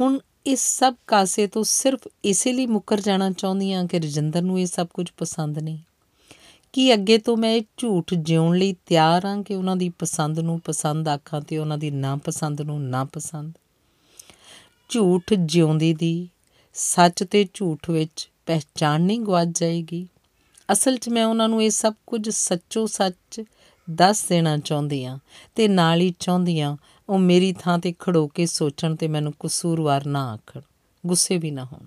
ਹੁਣ 0.00 0.18
ਇਸ 0.46 0.78
ਸਭ 0.78 0.94
ਕਾਸੇ 1.06 1.46
ਤੋਂ 1.46 1.64
ਸਿਰਫ 1.64 2.08
ਇਸੇ 2.24 2.52
ਲਈ 2.52 2.66
ਮੁੱਕਰ 2.66 3.00
ਜਾਣਾ 3.00 3.30
ਚਾਹੁੰਦੀ 3.30 3.72
ਹਾਂ 3.72 3.84
ਕਿ 3.84 3.98
ਰਜਿੰਦਰ 3.98 4.42
ਨੂੰ 4.42 4.60
ਇਹ 4.60 4.66
ਸਭ 4.66 4.86
ਕੁਝ 4.94 5.10
ਪਸੰਦ 5.16 5.58
ਨਹੀਂ। 5.58 5.78
ਕਿ 6.72 6.94
ਅੱਗੇ 6.94 7.18
ਤੋਂ 7.18 7.36
ਮੈਂ 7.36 7.52
ਇਹ 7.54 7.62
ਝੂਠ 7.76 8.14
ਜਿਉਣ 8.14 8.58
ਲਈ 8.58 8.72
ਤਿਆਰ 8.86 9.26
ਹਾਂ 9.26 9.42
ਕਿ 9.42 9.54
ਉਹਨਾਂ 9.54 9.76
ਦੀ 9.76 9.88
ਪਸੰਦ 9.88 10.38
ਨੂੰ 10.38 10.60
ਪਸੰਦ 10.60 11.08
ਆਖਾਂ 11.08 11.40
ਤੇ 11.40 11.58
ਉਹਨਾਂ 11.58 11.78
ਦੀ 11.78 11.90
ਨਾ 11.90 12.16
ਪਸੰਦ 12.16 12.60
ਨੂੰ 12.60 12.82
ਨਾ 12.88 13.04
ਪਸੰਦ 13.04 13.52
ਝੂਠ 14.88 15.22
ਜਿਉਂਦੀ 15.34 15.94
ਦੀ 15.94 16.28
ਸੱਚ 16.74 17.24
ਤੇ 17.24 17.48
ਝੂਠ 17.54 17.90
ਵਿੱਚ 17.90 18.30
ਪਹਿਚਾਨ 18.46 19.02
ਨਹੀਂ 19.02 19.20
ਗਵਾਚ 19.20 19.60
ਜਾਏਗੀ। 19.60 20.08
ਅਸਲ 20.72 20.96
'ਚ 20.96 21.08
ਮੈਂ 21.08 21.24
ਉਹਨਾਂ 21.24 21.48
ਨੂੰ 21.48 21.62
ਇਹ 21.62 21.70
ਸਭ 21.70 21.94
ਕੁਝ 22.06 22.28
ਸੱਚੋ 22.28 22.86
ਸੱਚ 22.86 23.42
ਦੱਸ 23.90 24.24
ਦੇਣਾ 24.24 24.58
ਚਾਹੁੰਦੀ 24.58 25.04
ਆ 25.04 25.18
ਤੇ 25.54 25.68
ਨਾਲ 25.68 26.00
ਹੀ 26.00 26.14
ਚਾਹੁੰਦੀ 26.18 26.60
ਆ 26.60 26.76
ਉਹ 27.08 27.18
ਮੇਰੀ 27.18 27.52
ਥਾਂ 27.52 27.78
ਤੇ 27.78 27.94
ਖੜੋ 27.98 28.28
ਕੇ 28.28 28.46
ਸੋਚਣ 28.46 28.94
ਤੇ 28.94 29.08
ਮੈਨੂੰ 29.08 29.32
ਕਸੂਰਵਾਰ 29.40 30.06
ਨਾ 30.06 30.32
ਆਖਣ। 30.32 30.60
ਗੁੱਸੇ 31.06 31.38
ਵੀ 31.38 31.50
ਨਾ 31.50 31.64
ਹੋਣ। 31.64 31.86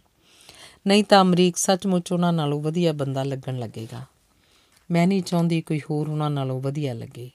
ਨਹੀਂ 0.87 1.03
ਤਾਂ 1.03 1.21
ਅਮਰੀਕ 1.21 1.57
ਸੱਚਮੁੱਚ 1.57 2.11
ਉਹਨਾਂ 2.11 2.33
ਨਾਲੋਂ 2.33 2.61
ਵਧੀਆ 2.61 2.93
ਬੰਦਾ 2.93 3.23
ਲੱਗਣ 3.23 3.59
ਲੱਗੇਗਾ। 3.59 4.12
ਮੈਂ 4.93 5.07
ਨਹੀਂ 5.07 5.21
ਚਾਹੁੰਦੀ 5.21 5.61
ਕੋਈ 5.61 5.81
ਹੋਰ 5.89 6.07
ਉਹਨਾਂ 6.07 6.29
ਨਾਲੋਂ 6.29 6.61
ਵਧੀਆ 6.61 6.93
ਲੱਗੇ। 6.93 7.31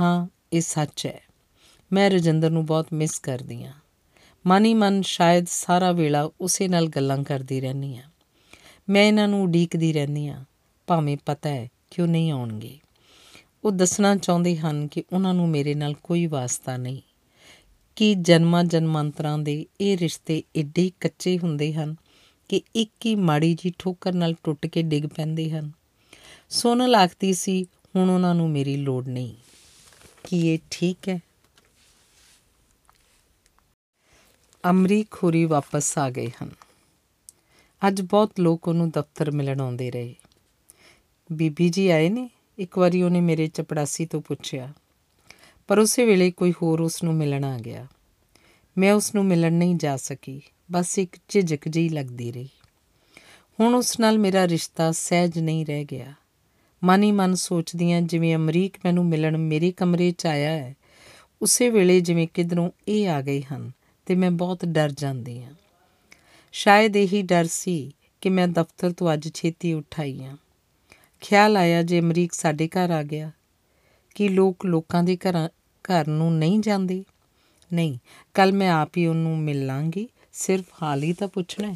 ਹਾਂ, 0.00 0.26
ਇਹ 0.52 0.60
ਸੱਚ 0.60 1.06
ਹੈ। 1.06 1.20
ਮੈਂ 1.92 2.10
ਰਜਿੰਦਰ 2.10 2.50
ਨੂੰ 2.50 2.66
ਬਹੁਤ 2.66 2.86
ਮਿਸ 2.92 3.18
ਕਰਦੀ 3.18 3.64
ਆ 3.64 3.72
ਮਨ 4.46 4.74
ਮਨ 4.74 5.02
ਸ਼ਾਇਦ 5.02 5.46
ਸਾਰਾ 5.48 5.92
ਵੇਲਾ 5.92 6.30
ਉਸੇ 6.40 6.68
ਨਾਲ 6.68 6.86
ਗੱਲਾਂ 6.86 7.24
ਕਰਦੀ 7.24 7.60
ਰਹਿੰਦੀ 7.60 7.96
ਆ 7.96 8.02
ਮੈਂ 8.88 9.08
ਇਹਨਾਂ 9.08 9.28
ਨੂੰ 9.28 9.42
ਉਡੀਕਦੀ 9.42 9.92
ਰਹਿੰਦੀ 9.92 10.28
ਆ 10.28 10.44
ਭਾਵੇਂ 10.86 11.16
ਪਤਾ 11.26 11.48
ਹੈ 11.48 11.68
ਕਿ 11.90 12.02
ਉਹ 12.02 12.06
ਨਹੀਂ 12.06 12.30
ਆਉਣਗੇ। 12.30 12.78
ਉਹ 13.64 13.72
ਦੱਸਣਾ 13.72 14.16
ਚਾਹੁੰਦੇ 14.16 14.56
ਹਨ 14.56 14.86
ਕਿ 14.86 15.04
ਉਹਨਾਂ 15.12 15.34
ਨੂੰ 15.34 15.48
ਮੇਰੇ 15.48 15.74
ਨਾਲ 15.74 15.94
ਕੋਈ 15.94 16.26
ਵਾਸਤਾ 16.26 16.76
ਨਹੀਂ। 16.76 17.00
ਕਿ 17.96 18.14
ਜਨਮਾਂ 18.14 18.64
ਜਨਮਾਂਤਰਾਂ 18.64 19.38
ਦੇ 19.38 19.66
ਇਹ 19.80 19.98
ਰਿਸ਼ਤੇ 19.98 20.42
ਏਡੇ 20.56 20.90
ਕੱਚੇ 21.00 21.38
ਹੁੰਦੇ 21.38 21.74
ਹਨ 21.74 21.96
ਕਿ 22.48 22.62
ਇੱਕ 22.76 23.06
ਹੀ 23.06 23.14
ਮਾੜੀ 23.14 23.54
ਜੀ 23.54 23.72
ਠੋਕਰ 23.78 24.12
ਨਾਲ 24.12 24.34
ਟੁੱਟ 24.44 24.66
ਕੇ 24.66 24.82
ਡਿੱਗ 24.82 25.04
ਪੈਂਦੇ 25.04 25.50
ਹਨ? 25.50 25.79
ਸੋਨਲ 26.50 26.94
ਆਖਦੀ 26.94 27.32
ਸੀ, 27.32 27.64
ਹੁਣ 27.96 28.10
ਉਹਨਾਂ 28.10 28.34
ਨੂੰ 28.34 28.50
ਮੇਰੀ 28.50 28.76
ਲੋੜ 28.76 29.08
ਨਹੀਂ। 29.08 29.34
ਕੀ 30.24 30.48
ਇਹ 30.48 30.58
ਠੀਕ 30.70 31.08
ਹੈ? 31.08 31.20
ਅਮਰੀ 34.70 35.06
ਖੁਰੀ 35.10 35.44
ਵਾਪਸ 35.44 35.98
ਆ 35.98 36.10
ਗਏ 36.10 36.30
ਹਨ। 36.42 36.50
ਅੱਜ 37.88 38.02
ਬਹੁਤ 38.02 38.40
ਲੋਕ 38.40 38.68
ਉਹਨੂੰ 38.68 38.90
ਦਫ਼ਤਰ 38.90 39.30
ਮਿਲਣ 39.30 39.60
ਆਉਂਦੇ 39.60 39.90
ਰਹੇ। 39.90 40.14
ਬੀਬੀ 41.32 41.68
ਜੀ 41.68 41.88
ਆਏ 41.88 42.08
ਨੇ, 42.08 42.30
ਇੱਕ 42.58 42.78
ਵਾਰੀ 42.78 43.02
ਉਹਨੇ 43.02 43.20
ਮੇਰੇ 43.20 43.46
ਚਪੜਾਸੀ 43.46 44.06
ਤੋਂ 44.06 44.20
ਪੁੱਛਿਆ। 44.20 44.72
ਪਰ 45.68 45.78
ਉਸੇ 45.78 46.04
ਵੇਲੇ 46.04 46.30
ਕੋਈ 46.30 46.52
ਹੋਰ 46.62 46.80
ਉਸ 46.80 47.02
ਨੂੰ 47.02 47.14
ਮਿਲਣ 47.14 47.44
ਆ 47.44 47.58
ਗਿਆ। 47.58 47.86
ਮੈਂ 48.78 48.92
ਉਸ 48.92 49.14
ਨੂੰ 49.14 49.24
ਮਿਲਣ 49.24 49.52
ਨਹੀਂ 49.52 49.76
ਜਾ 49.76 49.96
ਸਕੀ, 49.96 50.42
ਬਸ 50.72 50.98
ਇੱਕ 50.98 51.16
ਝਿਜਕ 51.28 51.68
ਜਿਹੀ 51.68 51.88
ਲੱਗਦੀ 51.88 52.32
ਰਹੀ। 52.32 52.48
ਹੁਣ 53.60 53.74
ਉਸ 53.74 54.00
ਨਾਲ 54.00 54.18
ਮੇਰਾ 54.18 54.48
ਰਿਸ਼ਤਾ 54.48 54.92
ਸਹਿਜ 54.92 55.38
ਨਹੀਂ 55.38 55.66
ਰਹਿ 55.66 55.84
ਗਿਆ। 55.84 56.14
ਮਨ 56.84 57.02
ਹੀ 57.02 57.12
ਮਨ 57.12 57.34
ਸੋਚਦੀਆਂ 57.34 58.02
ਜਿਵੇਂ 58.02 58.36
ਅਮਰੀਕ 58.36 58.76
ਮੈਨੂੰ 58.84 59.06
ਮਿਲਣ 59.06 59.36
ਮੇਰੇ 59.38 59.72
ਕਮਰੇ 59.72 60.10
'ਚ 60.10 60.26
ਆਇਆ 60.26 60.50
ਹੈ। 60.50 60.76
ਉਸੇ 61.42 61.70
ਵੇਲੇ 61.70 62.00
ਜਿਵੇਂ 62.00 62.28
ਕਿਧਰੋਂ 62.34 62.70
ਇਹ 62.88 63.08
ਆ 63.08 63.20
ਗਏ 63.20 63.42
ਹਨ 63.42 63.72
ਤੇ 64.06 64.14
ਮੈਂ 64.14 64.30
ਬਹੁਤ 64.30 64.64
ਡਰ 64.64 64.90
ਜਾਂਦੀ 64.90 65.42
ਹਾਂ। 65.42 65.54
ਸ਼ਾਇਦ 66.52 66.96
ਇਹੀ 66.96 67.22
ਡਰ 67.22 67.44
ਸੀ 67.44 67.92
ਕਿ 68.20 68.28
ਮੈਂ 68.28 68.48
ਦਫ਼ਤਰ 68.48 68.92
ਤੋਂ 68.92 69.12
ਅੱਜ 69.12 69.28
ਛੇਤੀ 69.34 69.72
ਉਠਾਈ 69.72 70.24
ਹਾਂ। 70.24 70.36
ਖਿਆਲ 71.20 71.56
ਆਇਆ 71.56 71.82
ਜੇ 71.82 72.00
ਅਮਰੀਕ 72.00 72.32
ਸਾਡੇ 72.32 72.68
ਘਰ 72.68 72.90
ਆ 72.90 73.02
ਗਿਆ 73.02 73.30
ਕਿ 74.14 74.28
ਲੋਕ 74.28 74.66
ਲੋਕਾਂ 74.66 75.02
ਦੇ 75.02 75.16
ਘਰਾਂ 75.16 75.48
ਘਰ 75.84 76.06
ਨੂੰ 76.06 76.38
ਨਹੀਂ 76.38 76.60
ਜਾਂਦੇ? 76.60 77.04
ਨਹੀਂ 77.72 77.98
ਕੱਲ 78.34 78.52
ਮੈਂ 78.52 78.70
ਆਪ 78.70 78.96
ਹੀ 78.96 79.06
ਉਹਨੂੰ 79.06 79.38
ਮਿਲ 79.38 79.66
ਲਾਂਗੀ, 79.66 80.08
ਸਿਰਫ 80.32 80.64
ਹਾਲ 80.82 81.02
ਹੀ 81.02 81.12
ਤਾਂ 81.12 81.28
ਪੁੱਛਣਾ 81.28 81.74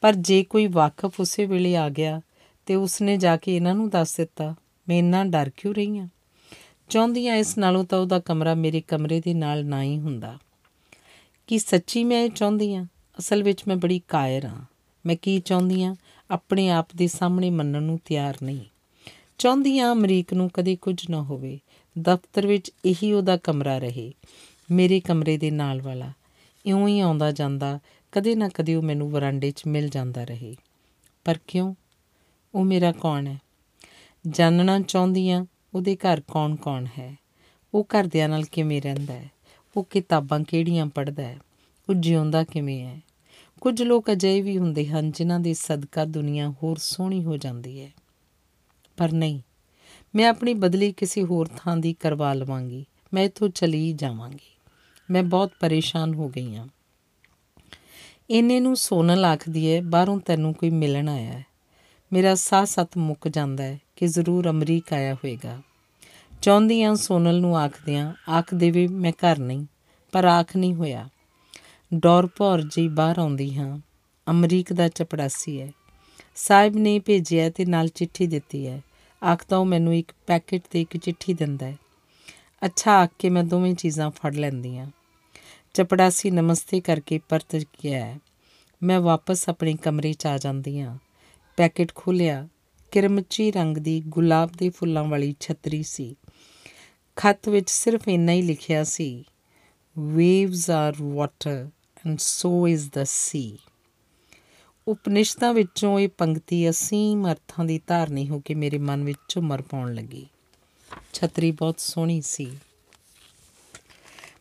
ਪਰ 0.00 0.14
ਜੇ 0.14 0.44
ਕੋਈ 0.44 0.66
ਵਾਕਫ 0.66 1.20
ਉਸੇ 1.20 1.46
ਵੇਲੇ 1.46 1.76
ਆ 1.76 1.88
ਗਿਆ 1.88 2.20
ਤੇ 2.68 2.74
ਉਸਨੇ 2.74 3.16
ਜਾ 3.16 3.36
ਕੇ 3.36 3.56
ਇਹਨਾਂ 3.56 3.74
ਨੂੰ 3.74 3.88
ਦੱਸ 3.88 4.16
ਦਿੱਤਾ, 4.16 4.54
ਮੈਂ 4.88 4.98
ਇੰਨਾ 4.98 5.24
ਡਰ 5.24 5.50
ਕਿਉਂ 5.56 5.74
ਰਹੀ 5.74 5.98
ਹਾਂ 5.98 6.08
ਚਾਹੁੰਦੀ 6.88 7.28
ਆ 7.28 7.34
ਇਸ 7.34 7.58
ਨਾਲੋਂ 7.58 7.84
ਤਾਂ 7.84 7.98
ਉਹਦਾ 7.98 8.18
ਕਮਰਾ 8.18 8.54
ਮੇਰੇ 8.54 8.80
ਕਮਰੇ 8.80 9.20
ਦੇ 9.20 9.34
ਨਾਲ 9.34 9.66
ਨਾ 9.66 9.82
ਹੀ 9.82 9.98
ਹੁੰਦਾ। 9.98 10.38
ਕੀ 11.46 11.58
ਸੱਚੀ 11.58 12.04
ਮੈਂ 12.04 12.22
ਇਹ 12.22 12.30
ਚਾਹੁੰਦੀ 12.30 12.74
ਆ? 12.74 12.86
ਅਸਲ 13.18 13.42
ਵਿੱਚ 13.42 13.62
ਮੈਂ 13.68 13.76
ਬੜੀ 13.76 14.00
ਕਾਇਰ 14.08 14.46
ਹਾਂ 14.46 14.62
ਮੈਂ 15.06 15.16
ਕੀ 15.22 15.40
ਚਾਹੁੰਦੀ 15.40 15.84
ਹਾਂ 15.84 15.94
ਆਪਣੇ 16.30 16.70
ਆਪ 16.70 16.88
ਦੇ 16.96 17.06
ਸਾਹਮਣੇ 17.06 17.50
ਮੰਨਣ 17.50 17.82
ਨੂੰ 17.82 18.00
ਤਿਆਰ 18.04 18.36
ਨਹੀਂ। 18.42 18.64
ਚਾਹੁੰਦੀ 19.38 19.78
ਹਾਂ 19.78 19.92
ਅਮਰੀਕ 19.92 20.34
ਨੂੰ 20.34 20.50
ਕਦੇ 20.54 20.76
ਕੁਝ 20.76 21.10
ਨਾ 21.10 21.22
ਹੋਵੇ। 21.22 21.58
ਦਫ਼ਤਰ 21.98 22.46
ਵਿੱਚ 22.46 22.70
ਇਹੀ 22.84 23.12
ਉਹਦਾ 23.12 23.36
ਕਮਰਾ 23.36 23.78
ਰਹੇ, 23.78 24.12
ਮੇਰੇ 24.70 25.00
ਕਮਰੇ 25.00 25.38
ਦੇ 25.38 25.50
ਨਾਲ 25.50 25.82
ਵਾਲਾ। 25.82 26.12
ਇਉਂ 26.66 26.88
ਹੀ 26.88 27.00
ਆਉਂਦਾ 27.00 27.32
ਜਾਂਦਾ, 27.32 27.80
ਕਦੇ 28.12 28.34
ਨਾ 28.34 28.48
ਕਦੇ 28.48 28.74
ਉਹ 28.74 28.82
ਮੈਨੂੰ 28.82 29.10
ਵਰਾਂਡੇ 29.10 29.50
'ਚ 29.50 29.62
ਮਿਲ 29.66 29.88
ਜਾਂਦਾ 29.88 30.24
ਰਹੇ। 30.24 30.56
ਪਰ 31.24 31.38
ਕਿਉਂ? 31.46 31.74
ਉਹ 32.54 32.64
ਮੇਰਾ 32.64 32.92
ਕੌਣ 32.92 33.26
ਹੈ? 33.26 33.38
ਜਾਣਨਾ 34.28 34.80
ਚਾਹੁੰਦੀ 34.80 35.30
ਆ 35.30 35.46
ਉਹਦੇ 35.74 35.96
ਘਰ 35.96 36.20
ਕੌਣ-ਕੌਣ 36.20 36.86
ਹੈ? 36.98 37.16
ਉਹ 37.74 37.84
ਘਰਦਿਆਂ 37.84 38.28
ਨਾਲ 38.28 38.44
ਕਿਵੇਂ 38.44 38.82
ਰਹਿੰਦਾ 38.82 39.14
ਹੈ? 39.14 39.30
ਉਹ 39.76 39.84
ਕਿਤਾਬਾਂ 39.90 40.40
ਕਿਹੜੀਆਂ 40.40 40.86
ਪੜ੍ਹਦਾ 40.86 41.22
ਹੈ? 41.22 41.38
ਉਹ 41.88 41.94
ਜਿਉਂਦਾ 41.94 42.44
ਕਿਵੇਂ 42.44 42.82
ਹੈ? 42.82 43.00
ਕੁਝ 43.60 43.82
ਲੋਕ 43.82 44.12
ਅਜਿਹੇ 44.12 44.42
ਵੀ 44.42 44.58
ਹੁੰਦੇ 44.58 44.86
ਹਨ 44.86 45.10
ਜਿਨ੍ਹਾਂ 45.10 45.40
ਦੇ 45.40 45.54
ਸਦਕਾ 45.54 46.04
ਦੁਨੀਆ 46.04 46.54
ਹੋਰ 46.62 46.76
ਸੋਹਣੀ 46.76 47.24
ਹੋ 47.24 47.36
ਜਾਂਦੀ 47.36 47.80
ਹੈ। 47.80 47.90
ਪਰ 48.96 49.12
ਨਹੀਂ, 49.12 49.40
ਮੈਂ 50.14 50.28
ਆਪਣੀ 50.28 50.54
ਬਦਲੀ 50.54 50.92
ਕਿਸੇ 50.92 51.22
ਹੋਰ 51.22 51.48
ਥਾਂ 51.56 51.76
ਦੀ 51.76 51.94
ਕਰਵਾ 52.00 52.34
ਲਵਾਂਗੀ। 52.34 52.86
ਮੈਂ 53.14 53.22
ਇੱਥੋਂ 53.22 53.48
ਚਲੀ 53.48 53.92
ਜਾਵਾਂਗੀ। 53.92 54.58
ਮੈਂ 55.10 55.22
ਬਹੁਤ 55.22 55.52
ਪਰੇਸ਼ਾਨ 55.60 56.14
ਹੋ 56.14 56.28
ਗਈ 56.28 56.56
ਹਾਂ। 56.56 56.68
ਇੰਨੇ 58.30 58.60
ਨੂੰ 58.60 58.76
ਸੋਨਲ 58.76 59.24
ਆਖਦੀ 59.24 59.72
ਹੈ, 59.72 59.82
ਬਾਹਰੋਂ 59.82 60.20
ਤੈਨੂੰ 60.20 60.54
ਕੋਈ 60.54 60.70
ਮਿਲਣ 60.70 61.08
ਆਇਆ 61.08 61.32
ਹੈ। 61.32 61.44
ਮੇਰਾ 62.12 62.34
ਸਾਹ 62.34 62.64
ਸਤ 62.64 62.88
ਮੁੱਕ 62.96 63.28
ਜਾਂਦਾ 63.28 63.64
ਹੈ 63.64 63.80
ਕਿ 63.96 64.06
ਜ਼ਰੂਰ 64.06 64.50
ਅਮਰੀਕ 64.50 64.92
ਆਇਆ 64.92 65.14
ਹੋਵੇਗਾ। 65.14 65.62
ਚਾਹੁੰਦੀ 66.42 66.82
ਹਾਂ 66.82 66.94
ਸੋਨਲ 66.94 67.40
ਨੂੰ 67.40 67.58
ਆਖਦਿਆਂ 67.58 68.14
ਆਖ 68.28 68.54
ਦੇਵੇ, 68.54 68.86
ਮੈਂ 68.86 69.12
ਘਰ 69.12 69.38
ਨਹੀਂ, 69.38 69.66
ਪਰ 70.12 70.24
ਆਖ 70.24 70.56
ਨਹੀਂ 70.56 70.74
ਹੋਇਆ। 70.74 71.08
ਡੌਰ 71.94 72.28
ਭੌਰ 72.36 72.62
ਜੀ 72.62 72.88
ਬਾਹਰ 72.88 73.18
ਆਉਂਦੀ 73.18 73.58
ਹਾਂ। 73.58 73.80
ਅਮਰੀਕ 74.30 74.72
ਦਾ 74.72 74.88
ਚਪੜਾਸੀ 74.88 75.60
ਹੈ। 75.60 75.72
ਸਾਹਿਬ 76.36 76.76
ਨੇ 76.76 76.98
ਭੇਜਿਆ 76.98 77.50
ਤੇ 77.50 77.64
ਨਾਲ 77.64 77.88
ਚਿੱਠੀ 77.88 78.26
ਦਿੱਤੀ 78.26 78.66
ਹੈ। 78.66 78.82
ਆਖਦਾ 79.24 79.56
ਉਹ 79.56 79.64
ਮੈਨੂੰ 79.64 79.96
ਇੱਕ 79.96 80.12
ਪੈਕੇਟ 80.26 80.62
ਤੇ 80.70 80.80
ਇੱਕ 80.80 80.96
ਚਿੱਠੀ 80.96 81.34
ਦਿੰਦਾ 81.34 81.66
ਹੈ। 81.66 81.76
ਅੱਛਾ, 82.64 82.92
ਆਖ 82.92 83.10
ਕੇ 83.18 83.30
ਮੈਂ 83.30 83.44
ਦੋਵੇਂ 83.44 83.74
ਚੀਜ਼ਾਂ 83.74 84.10
ਫੜ 84.10 84.34
ਲੈਂਦੀ 84.34 84.78
ਹਾਂ 84.78 84.86
ਚਪੜਾਸੀ 85.74 86.30
ਨਮਸਤੇ 86.30 86.80
ਕਰਕੇ 86.80 87.20
ਪਰਤ 87.28 87.56
ਗਿਆ 87.56 88.04
ਹੈ। 88.06 88.18
ਮੈਂ 88.82 89.00
ਵਾਪਸ 89.00 89.48
ਆਪਣੇ 89.48 89.76
ਕਮਰੇ 89.76 90.12
'ਚ 90.12 90.26
ਆ 90.26 90.38
ਜਾਂਦੀ 90.38 90.80
ਹਾਂ। 90.80 90.98
ਪੈਕੇਟ 91.58 91.94
ਖੋਲਿਆ 91.94 92.48
ਕਿਰਮਚੀ 92.92 93.50
ਰੰਗ 93.50 93.76
ਦੀ 93.76 94.02
ਗੁਲਾਬ 94.06 94.50
ਦੇ 94.58 94.70
ਫੁੱਲਾਂ 94.70 95.04
ਵਾਲੀ 95.04 95.36
ਛਤਰੀ 95.40 95.82
ਸੀ। 95.82 96.16
ਖੱਤ 97.16 97.48
ਵਿੱਚ 97.48 97.70
ਸਿਰਫ 97.70 98.08
ਇੰਨਾ 98.08 98.32
ਹੀ 98.32 98.42
ਲਿਖਿਆ 98.42 98.84
ਸੀ, 98.84 99.24
waves 99.98 100.58
are 100.58 101.04
water 101.04 101.70
and 101.86 102.16
so 102.16 102.74
is 102.74 102.80
the 102.80 103.04
sea. 103.04 103.56
ਉਪਨਿਸ਼ਦਾਂ 104.88 105.54
ਵਿੱਚੋਂ 105.54 106.00
ਇਹ 106.00 106.08
ਪੰਕਤੀ 106.08 106.70
ਅਸੀਮ 106.70 107.32
ਅਰਥਾਂ 107.32 107.64
ਦੀ 107.64 107.80
ਧਾਰਨੀ 107.86 108.28
ਹੋ 108.28 108.40
ਕੇ 108.40 108.54
ਮੇਰੇ 108.54 108.78
ਮਨ 108.78 109.04
ਵਿੱਚ 109.04 109.18
ਝੁਮਰ 109.28 109.62
ਪਾਉਣ 109.62 109.94
ਲੱਗੀ। 109.94 110.26
ਛਤਰੀ 111.12 111.50
ਬਹੁਤ 111.50 111.80
ਸੋਹਣੀ 111.80 112.20
ਸੀ। 112.20 112.58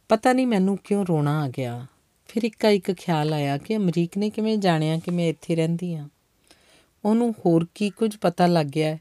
ਪਤਾ 0.10 0.34
ਨਹੀਂ 0.34 0.48
ਮੈਨੂੰ 0.48 0.78
ਕਿਉਂ 0.78 1.06
ਰੋਣਾ 1.06 1.44
ਆ 1.44 1.50
ਗਿਆ। 1.50 1.88
ਫਿਰ 2.28 2.44
ਇੱਕਾ 2.44 2.70
ਇੱਕ 2.70 2.92
ਖਿਆਲ 2.92 3.34
ਆਇਆ 3.34 3.58
ਕਿ 3.58 3.76
ਅਮਰੀਕ 3.76 4.18
ਨੇ 4.18 4.30
ਕਿਵੇਂ 4.30 4.58
ਜਾਣਿਆ 4.58 5.00
ਕਿ 5.00 5.12
ਮੈਂ 5.12 5.28
ਇੱਥੇ 5.28 5.56
ਰਹਿੰਦੀ 5.56 5.96
ਹਾਂ 5.96 6.10
ਉਹਨੂੰ 7.08 7.32
ਹੋਰ 7.32 7.68
ਕੀ 7.76 7.90
ਕੁਝ 7.90 8.18
ਪਤਾ 8.18 8.48
ਲੱਗ 8.48 8.68
ਗਿਆ 8.68 8.90
ਹੈ? 8.90 9.00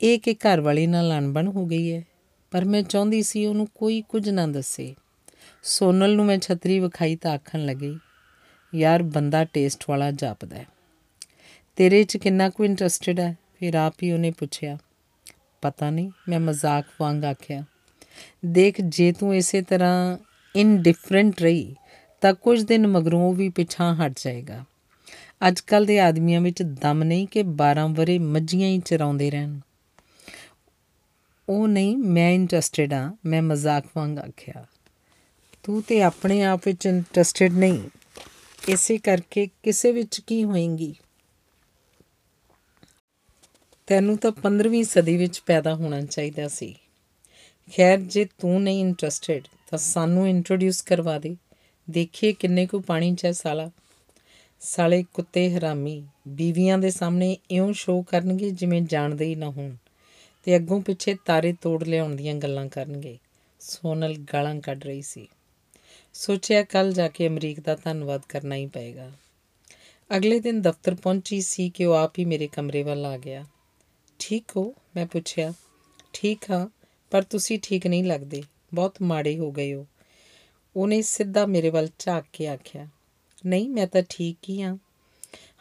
ਇਹ 0.00 0.18
ਕਿ 0.18 0.34
ਘਰ 0.34 0.60
ਵਾਲੀ 0.60 0.86
ਨਾਲ 0.86 1.12
ਅਣਬਣ 1.18 1.48
ਹੋ 1.48 1.66
ਗਈ 1.66 1.92
ਹੈ। 1.92 2.02
ਪਰ 2.50 2.64
ਮੈਂ 2.64 2.82
ਚਾਹੁੰਦੀ 2.82 3.22
ਸੀ 3.22 3.46
ਉਹਨੂੰ 3.46 3.66
ਕੋਈ 3.74 4.02
ਕੁਝ 4.08 4.30
ਨਾ 4.30 4.46
ਦੱਸੇ। 4.46 4.94
ਸੋਨਲ 5.62 6.14
ਨੂੰ 6.16 6.24
ਮੈਂ 6.26 6.38
ਛਤਰੀ 6.38 6.80
ਵਿਖਾਈ 6.80 7.16
ਤਾਂ 7.16 7.32
ਆਖਣ 7.32 7.64
ਲੱਗੀ, 7.66 7.98
ਯਾਰ, 8.74 9.02
ਬੰਦਾ 9.02 9.44
ਟੇਸਟ 9.44 9.84
ਵਾਲਾ 9.88 10.10
ਜਾਪਦਾ 10.10 10.56
ਹੈ। 10.56 10.66
ਤੇਰੇ 11.76 12.02
'ਚ 12.04 12.16
ਕਿੰਨਾ 12.16 12.48
ਕੁ 12.48 12.64
ਇੰਟਰਸਟਿਡ 12.64 13.20
ਹੈ? 13.20 13.36
ਫਿਰ 13.58 13.74
ਆਪ 13.74 13.94
ਹੀ 14.02 14.12
ਉਹਨੇ 14.12 14.30
ਪੁੱਛਿਆ, 14.30 14.78
ਪਤਾ 15.62 15.90
ਨਹੀਂ, 15.90 16.10
ਮੈਂ 16.28 16.40
ਮਜ਼ਾਕ 16.40 16.84
ਵਾਂਗ 17.00 17.24
ਆਖਿਆ। 17.24 17.64
ਦੇਖ, 18.46 18.80
ਜੇ 18.80 19.12
ਤੂੰ 19.12 19.34
ਇਸੇ 19.36 19.62
ਤਰ੍ਹਾਂ 19.62 20.18
ਇਨਡਿਫਰੈਂਟ 20.56 21.40
ਰਹੀ, 21.40 21.74
ਤਾਂ 22.20 22.34
ਕੁਝ 22.34 22.62
ਦਿਨ 22.62 22.86
ਮਗਰੋਂ 22.86 23.28
ਉਹ 23.28 23.34
ਵੀ 23.34 23.48
ਪਿਛਾਂ 23.48 23.94
ਹਟ 23.96 24.12
ਜਾਏਗਾ। 24.16 24.64
ਅੱਜ 25.48 25.60
ਕੱਲ 25.60 25.84
ਦੇ 25.84 26.00
ਆਦਮੀਆਂ 26.00 26.40
ਵਿੱਚ 26.40 26.62
ਦਮ 26.62 27.02
ਨਹੀਂ 27.02 27.26
ਕਿ 27.26 27.42
12 27.42 27.86
ਵਰੇ 27.88 28.18
ਮੱਝੀਆਂ 28.18 28.68
ਹੀ 28.68 28.78
ਚਰਾਉਂਦੇ 28.78 29.30
ਰਹਿਣ। 29.30 29.58
ਉਹ 31.48 31.68
ਨਹੀਂ, 31.68 31.96
ਮੈਂ 31.96 32.32
ਇੰਟਰਸਟਿਡ 32.32 32.92
ਆ 32.92 33.16
ਮੈਂ 33.26 33.42
ਮਜ਼ਾਕ 33.42 33.84
ਵਾਂਗ 33.96 34.18
ਆਖਿਆ। 34.18 34.66
ਤੂੰ 35.62 35.82
ਤੇ 35.82 36.02
ਆਪਣੇ 36.02 36.42
ਆਪ 36.42 36.60
ਵਿੱਚ 36.64 36.86
ਇੰਟਰਸਟਿਡ 36.86 37.52
ਨਹੀਂ। 37.52 37.90
ਇਸੇ 38.68 38.98
ਕਰਕੇ 38.98 39.48
ਕਿਸੇ 39.62 39.92
ਵਿੱਚ 39.92 40.20
ਕੀ 40.20 40.44
ਹੋਏਗੀ? 40.44 40.94
ਤੈਨੂੰ 43.86 44.16
ਤਾਂ 44.16 44.30
15ਵੀਂ 44.30 44.84
ਸਦੀ 44.84 45.16
ਵਿੱਚ 45.16 45.42
ਪੈਦਾ 45.46 45.74
ਹੋਣਾ 45.74 46.00
ਚਾਹੀਦਾ 46.00 46.48
ਸੀ। 46.48 46.74
ਖੈਰ, 47.76 47.98
ਜੇ 47.98 48.24
ਤੂੰ 48.24 48.62
ਨਹੀਂ 48.62 48.80
ਇੰਟਰਸਟਿਡ 48.80 49.44
ਤਾਂ 49.70 49.78
ਸਾਨੂੰ 49.78 50.28
ਇੰਟਰੋਡਿਊਸ 50.28 50.82
ਕਰਵਾ 50.82 51.18
ਦੇ। 51.18 51.36
ਦੇਖੀਏ 51.90 52.32
ਕਿੰਨੇ 52.32 52.66
ਕੁ 52.66 52.80
ਪਾਣੀ 52.80 53.14
ਚ 53.14 53.24
ਹੈ 53.24 53.32
ਸਾਲਾ। 53.32 53.70
ਸਾਲੇ 54.66 55.04
ਕੁੱਤੇ 55.14 55.50
ਹਰਾਮੀ 55.50 56.06
ਬੀਵੀਆਂ 56.28 56.78
ਦੇ 56.78 56.90
ਸਾਹਮਣੇ 56.90 57.36
ਇਉਂ 57.50 57.72
ਸ਼ੋਅ 57.72 58.04
ਕਰਨਗੇ 58.04 58.50
ਜਿਵੇਂ 58.50 58.82
ਜਾਣਦੇ 58.82 59.24
ਹੀ 59.24 59.34
ਨਾ 59.34 59.50
ਹੋਣ 59.50 59.76
ਤੇ 60.44 60.56
ਅੱਗੋਂ 60.56 60.80
ਪਿੱਛੇ 60.80 61.16
ਤਾਰੇ 61.24 61.54
ਤੋੜ 61.60 61.84
ਲਿਆਉਣ 61.84 62.16
ਦੀਆਂ 62.16 62.34
ਗੱਲਾਂ 62.34 62.68
ਕਰਨਗੇ। 62.68 63.18
ਸੋਨਲ 63.60 64.16
ਗਾਲਾਂ 64.32 64.60
ਕੱਢ 64.60 64.84
ਰਹੀ 64.84 65.02
ਸੀ। 65.02 65.28
ਸੋਚਿਆ 66.14 66.62
ਕੱਲ 66.62 66.92
ਜਾ 66.92 67.08
ਕੇ 67.08 67.26
ਅਮਰੀਕ 67.26 67.60
ਦਾ 67.60 67.76
ਧੰਨਵਾਦ 67.76 68.22
ਕਰਨਾ 68.28 68.54
ਹੀ 68.54 68.66
ਪਏਗਾ। 68.66 69.10
ਅਗਲੇ 70.16 70.40
ਦਿਨ 70.40 70.62
ਦਫ਼ਤਰ 70.62 70.94
ਪਹੁੰਚੀ 70.94 71.40
ਸੀ 71.40 71.70
ਕਿ 71.70 71.84
ਉਹ 71.84 71.94
ਆਪ 71.94 72.18
ਹੀ 72.18 72.24
ਮੇਰੇ 72.24 72.46
ਕਮਰੇ 72.46 72.82
ਵੱਲ 72.82 73.06
ਆ 73.06 73.18
ਗਿਆ। 73.18 73.44
ਠੀਕ 74.18 74.44
ਹੋ? 74.56 74.74
ਮੈਂ 74.96 75.06
ਪੁੱਛਿਆ। 75.06 75.54
ਠੀਕ 76.12 76.50
ਹਾਂ, 76.50 76.68
ਪਰ 77.10 77.22
ਤੁਸੀਂ 77.22 77.58
ਠੀਕ 77.62 77.86
ਨਹੀਂ 77.86 78.04
ਲੱਗਦੇ। 78.04 78.42
ਬਹੁਤ 78.74 79.02
ਮਾੜੇ 79.02 79.38
ਹੋ 79.38 79.52
ਗਏ 79.52 79.74
ਹੋ। 79.74 79.86
ਉਹਨੇ 80.76 81.02
ਸਿੱਧਾ 81.02 81.46
ਮੇਰੇ 81.46 81.70
ਵੱਲ 81.70 81.88
ਝਾਕ 81.98 82.24
ਕੇ 82.32 82.48
ਆਖਿਆ। 82.48 82.88
ਨਹੀਂ, 83.46 83.70
ਮੈਂ 83.70 83.86
ਤਾਂ 83.86 84.02
ਠੀਕ 84.08 84.38
ਹੀ 84.48 84.62
ਹਾਂ। 84.62 84.76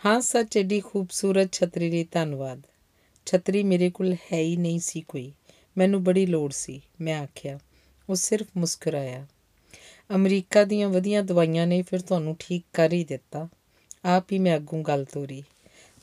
ਹਾਂ, 0.06 0.22
ਸੱਚ, 0.22 0.58
ਏਡੀ 0.58 0.80
ਖੂਬਸੂਰਤ 0.80 1.52
ਛਤਰੀ 1.52 1.92
ਲਈ 1.92 2.04
ਧੰਨਵਾਦ। 2.04 2.62
ਛਤਰੀ 3.26 3.64
ਮੇਰੇ 3.64 3.90
ਕੋਲ 3.90 4.14
ਹੈ 4.14 4.40
ਹੀ 4.40 4.56
ਨਹੀਂ 4.56 4.80
ਸੀ 4.80 5.02
ਕੋਈ। 5.02 5.32
ਮੈਨੂੰ 5.78 6.04
ਬੜੀ 6.04 6.26
ਲੋੜ 6.26 6.52
ਸੀ, 6.52 6.82
ਮੈਂ 7.02 7.20
ਆਖਿਆ। 7.20 7.60
ਉਹ 8.10 8.16
ਸਿਰਫ 8.16 8.48
ਮੁਸਕਰਾਇਆ। 8.58 9.28
ਅਮਰੀਕਾ 10.16 10.64
ਦੀਆਂ 10.64 10.90
ਵਧੀਆ 10.90 11.22
ਦਵਾਈਆਂ 11.22 11.68
ਨੇ 11.68 11.82
ਫਿਰ 11.82 12.02
ਤੁਹਾਨੂੰ 12.02 12.36
ਠੀਕ 12.40 12.64
ਕਰ 12.74 12.94
ਹੀ 12.94 13.04
ਦਿੱਤਾ। 13.04 13.50
ਆਪ 14.06 14.32
ਹੀ 14.32 14.40
ਮੈਂ 14.40 14.56
ਅੱਗੋਂ 14.56 14.84
ਗੱਲ 14.84 15.06
ਤੋਰੀ। 15.06 15.44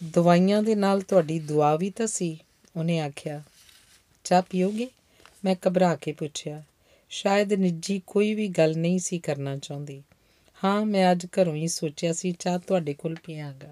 ਦਵਾਈਆਂ 0.05 0.63
ਦੇ 0.63 0.75
ਨਾਲ 0.75 1.01
ਤੁਹਾਡੀ 1.01 1.39
ਦੁਆ 1.39 1.77
ਵੀ 1.77 1.91
ਤਾਂ 1.91 2.07
ਸੀ, 2.07 2.39
ਉਹਨੇ 2.77 3.01
ਆਖਿਆ। 3.01 3.43
ਚਾਹ 4.25 4.43
ਪੀਓਗੇ? 4.43 4.89
ਮੈਂ 5.45 5.57
ਘਬਰਾ 5.69 5.97
ਕੇ 5.97 6.13
ਪੁੱਛਿਆ। 6.13 6.63
ਸ਼ਾਇਦ 7.11 7.53
ਨਿੱਜੀ 7.53 8.03
ਕੋਈ 8.07 8.35
ਵੀ 8.35 8.49
ਗੱਲ 8.49 8.79
ਨਹੀਂ 8.79 8.99
ਸੀ 8.99 9.19
ਕਰਨਾ 9.19 9.57
ਚਾਹੁੰਦੀ। 9.57 10.03
ਹਾਂ, 10.65 10.87
ਮੈਂ 10.87 11.13
ਅੱਜ 11.13 11.27
ਘਰੋਂ 11.27 11.55
ਹੀ 11.55 11.69
ਸੋਚਿਆ 11.69 12.13
ਸੀ, 12.13 12.33
ਚਾਹ 12.33 12.59
ਤੁਹਾਡੇ 12.59 12.95
ਕੋਲ 12.95 13.15
ਪੀਆਂਗਾ। 13.15 13.71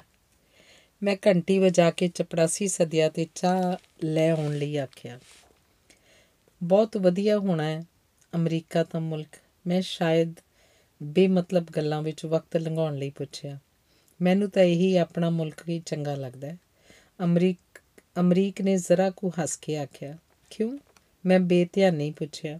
ਮੈਂ 1.02 1.16
ਘੰਟੀ 1.26 1.58
ਵਜਾ 1.58 1.90
ਕੇ 1.90 2.08
ਚਪੜਾਸੀ 2.08 2.68
ਸਦਿਆ 2.68 3.08
ਤੇ 3.08 3.26
ਚਾਹ 3.34 3.76
ਲੈ 4.04 4.30
ਆਉਣ 4.30 4.56
ਲਈ 4.56 4.76
ਆਖਿਆ। 4.76 5.20
ਬਹੁਤ 6.62 6.96
ਵਧੀਆ 6.96 7.38
ਹੋਣਾ 7.38 7.64
ਹੈ, 7.64 7.84
ਅਮਰੀਕਾ 8.34 8.82
ਦਾ 8.82 8.98
ਮੁਲਕ। 8.98 9.36
ਮੈਂ 9.66 9.82
ਸ਼ਾਇਦ 9.82 10.34
ਬੇਮਤਲਬ 11.02 11.66
ਗੱਲਾਂ 11.76 12.02
ਵਿੱਚ 12.02 12.24
ਵਕਤ 12.26 12.56
ਲੰਘਾਉਣ 12.56 12.96
ਲਈ 12.96 13.10
ਪੁੱਛਿਆ। 13.10 13.58
ਮੈਨੂੰ 14.22 14.50
ਤਾਂ 14.50 14.62
ਇਹੀ 14.62 14.96
ਆਪਣਾ 14.96 15.30
ਮੁਲਕ 15.30 15.68
ਹੀ 15.68 15.82
ਚੰਗਾ 15.86 16.14
ਲੱਗਦਾ 16.14 16.48
ਹੈ। 16.48 16.58
ਅਮਰੀਕ 17.24 17.78
ਅਮਰੀਕ 18.20 18.60
ਨੇ 18.60 18.76
ਜ਼ਰਾ 18.76 19.10
ਕੁ 19.10 19.28
ਹੱਸ 19.28 19.56
ਕੇ 19.56 19.78
ਆਖਿਆ, 19.78 20.18
ਕਿਉਂ? 20.50 20.78
ਮੈਂ 21.26 21.40
ਬੇਧਿਆਨੀ 21.40 22.10
ਪੁੱਛਿਆ, 22.10 22.58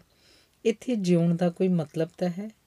ਇੱਥੇ 0.65 0.97
ਜਿਉਣ 0.97 1.37
ਦਾ 1.37 1.51
ਕੋਈ 1.51 1.69
ਮਤਲਬ 1.69 2.09
ਤਾਂ 2.19 2.29
ਹੈ? 2.29 2.58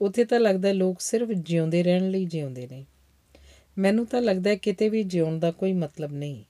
ਉੱਥੇ 0.00 0.24
ਤਾਂ 0.24 0.40
ਲੱਗਦਾ 0.40 0.72
ਲੋਕ 0.72 1.00
ਸਿਰਫ 1.00 1.28
ਜਿਉਂਦੇ 1.28 1.82
ਰਹਿਣ 1.82 2.10
ਲਈ 2.10 2.24
ਜਿਉਂਦੇ 2.24 2.68
ਨੇ। 2.68 2.86
ਮੈਨੂੰ 3.78 4.06
ਤਾਂ 4.06 4.22
ਲੱਗਦਾ 4.22 4.54
ਕਿਤੇ 4.54 4.88
ਵੀ 4.88 5.02
ਜਿਉਣ 5.02 5.38
ਦਾ 5.38 5.50
ਕੋਈ 5.50 5.72
ਮਤਲਬ 5.72 6.12
ਨਹੀਂ। 6.12 6.44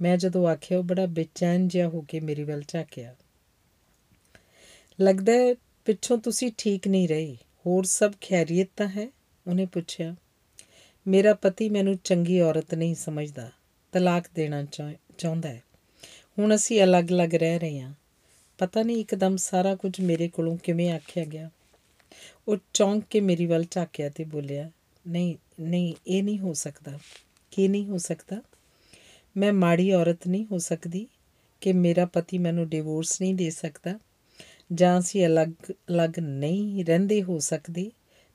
ਮੈਂ 0.00 0.16
ਜਦੋਂ 0.16 0.48
ਆਖਿਆ, 0.48 0.78
ਉਹ 0.78 0.84
ਬੜਾ 0.84 1.06
ਬੇਚੈਨ 1.06 1.68
ਜਿਹਾ 1.68 1.88
ਹੋ 1.88 2.00
ਕੇ 2.00 2.20
ਮੇਰੀ 2.20 2.44
ਵੱਲ 2.44 2.62
ਝਾਕਿਆ। 2.68 3.14
ਲੱਗਦਾ 5.00 5.32
ਪਿੱਛੋਂ 5.84 6.18
ਤੁਸੀਂ 6.18 6.52
ਠੀਕ 6.58 6.88
ਨਹੀਂ 6.88 7.08
ਰਹੇ। 7.08 7.36
ਹੋਰ 7.66 7.84
ਸਭ 7.84 8.12
ਖੈਰੀਅਤ 8.20 8.68
ਤਾਂ 8.76 8.88
ਹੈ? 8.88 9.12
ਉਹਨੇ 9.46 9.66
ਪੁੱਛਿਆ। 9.66 10.16
ਮੇਰਾ 11.06 11.34
ਪਤੀ 11.34 11.68
ਮੈਨੂੰ 11.68 11.98
ਚੰਗੀ 12.04 12.40
ਔਰਤ 12.40 12.74
ਨਹੀਂ 12.74 12.94
ਸਮਝਦਾ। 12.94 13.50
ਤਲਾਕ 13.92 14.24
ਦੇਣਾ 14.34 14.64
ਚਾਹੁੰਦਾ 15.18 15.48
ਹੈ। 15.48 15.62
ਹੁਣ 16.38 16.54
ਅਸੀਂ 16.54 16.82
ਅਲੱਗ-ਅਲੱਗ 16.82 17.34
ਰਹਿ 17.34 17.58
ਰਹੇ 17.58 17.80
ਹਾਂ। 17.80 17.94
ਪਤਾ 18.58 18.82
ਨਹੀਂ 18.82 18.96
ਇੱਕਦਮ 18.96 19.36
ਸਾਰਾ 19.36 19.74
ਕੁਝ 19.74 20.00
ਮੇਰੇ 20.00 20.28
ਕੋਲੋਂ 20.28 20.56
ਕਿਵੇਂ 20.56 20.90
ਆਖਿਆ 20.90 21.24
ਗਿਆ। 21.24 21.50
ਉਹ 22.48 22.56
ਚੌਂਕ 22.72 23.04
ਕੇ 23.10 23.20
ਮੇਰੀ 23.20 23.46
ਵੱਲ 23.46 23.64
ਝਾਕਿਆ 23.70 24.08
ਤੇ 24.08 24.24
ਬੋਲਿਆ, 24.24 24.70
ਨਹੀਂ 25.08 25.34
ਨਹੀਂ, 25.60 25.94
ਇਹ 26.06 26.22
ਨਹੀਂ 26.22 26.38
ਹੋ 26.38 26.52
ਸਕਦਾ। 26.52 26.98
ਕੀ 27.50 27.68
ਨਹੀਂ 27.68 27.86
ਹੋ 27.86 27.98
ਸਕਦਾ? 27.98 28.42
ਮੈਂ 29.36 29.52
ਮਾੜੀ 29.52 29.92
ਔਰਤ 29.92 30.28
ਨਹੀਂ 30.28 30.46
ਹੋ 30.52 30.58
ਸਕਦੀ 30.58 31.06
ਕਿ 31.60 31.72
ਮੇਰਾ 31.72 32.06
ਪਤੀ 32.06 32.38
ਮੈਨੂੰ 32.38 32.68
ਡਿਵੋਰਸ 32.68 33.20
ਨਹੀਂ 33.20 33.34
ਦੇ 33.34 33.50
ਸਕਦਾ। 33.50 33.98
ਜਾਂ 34.74 34.98
ਅਸੀਂ 34.98 35.26
ਅਲੱਗ 35.26 35.50
ਅਲੱਗ 35.70 36.18
ਨਹੀਂ 36.18 36.84
ਰਹਿੰਦੇ 36.84 37.22
ਹੋ 37.22 37.38
ਸਕਦੇ। 37.38 37.90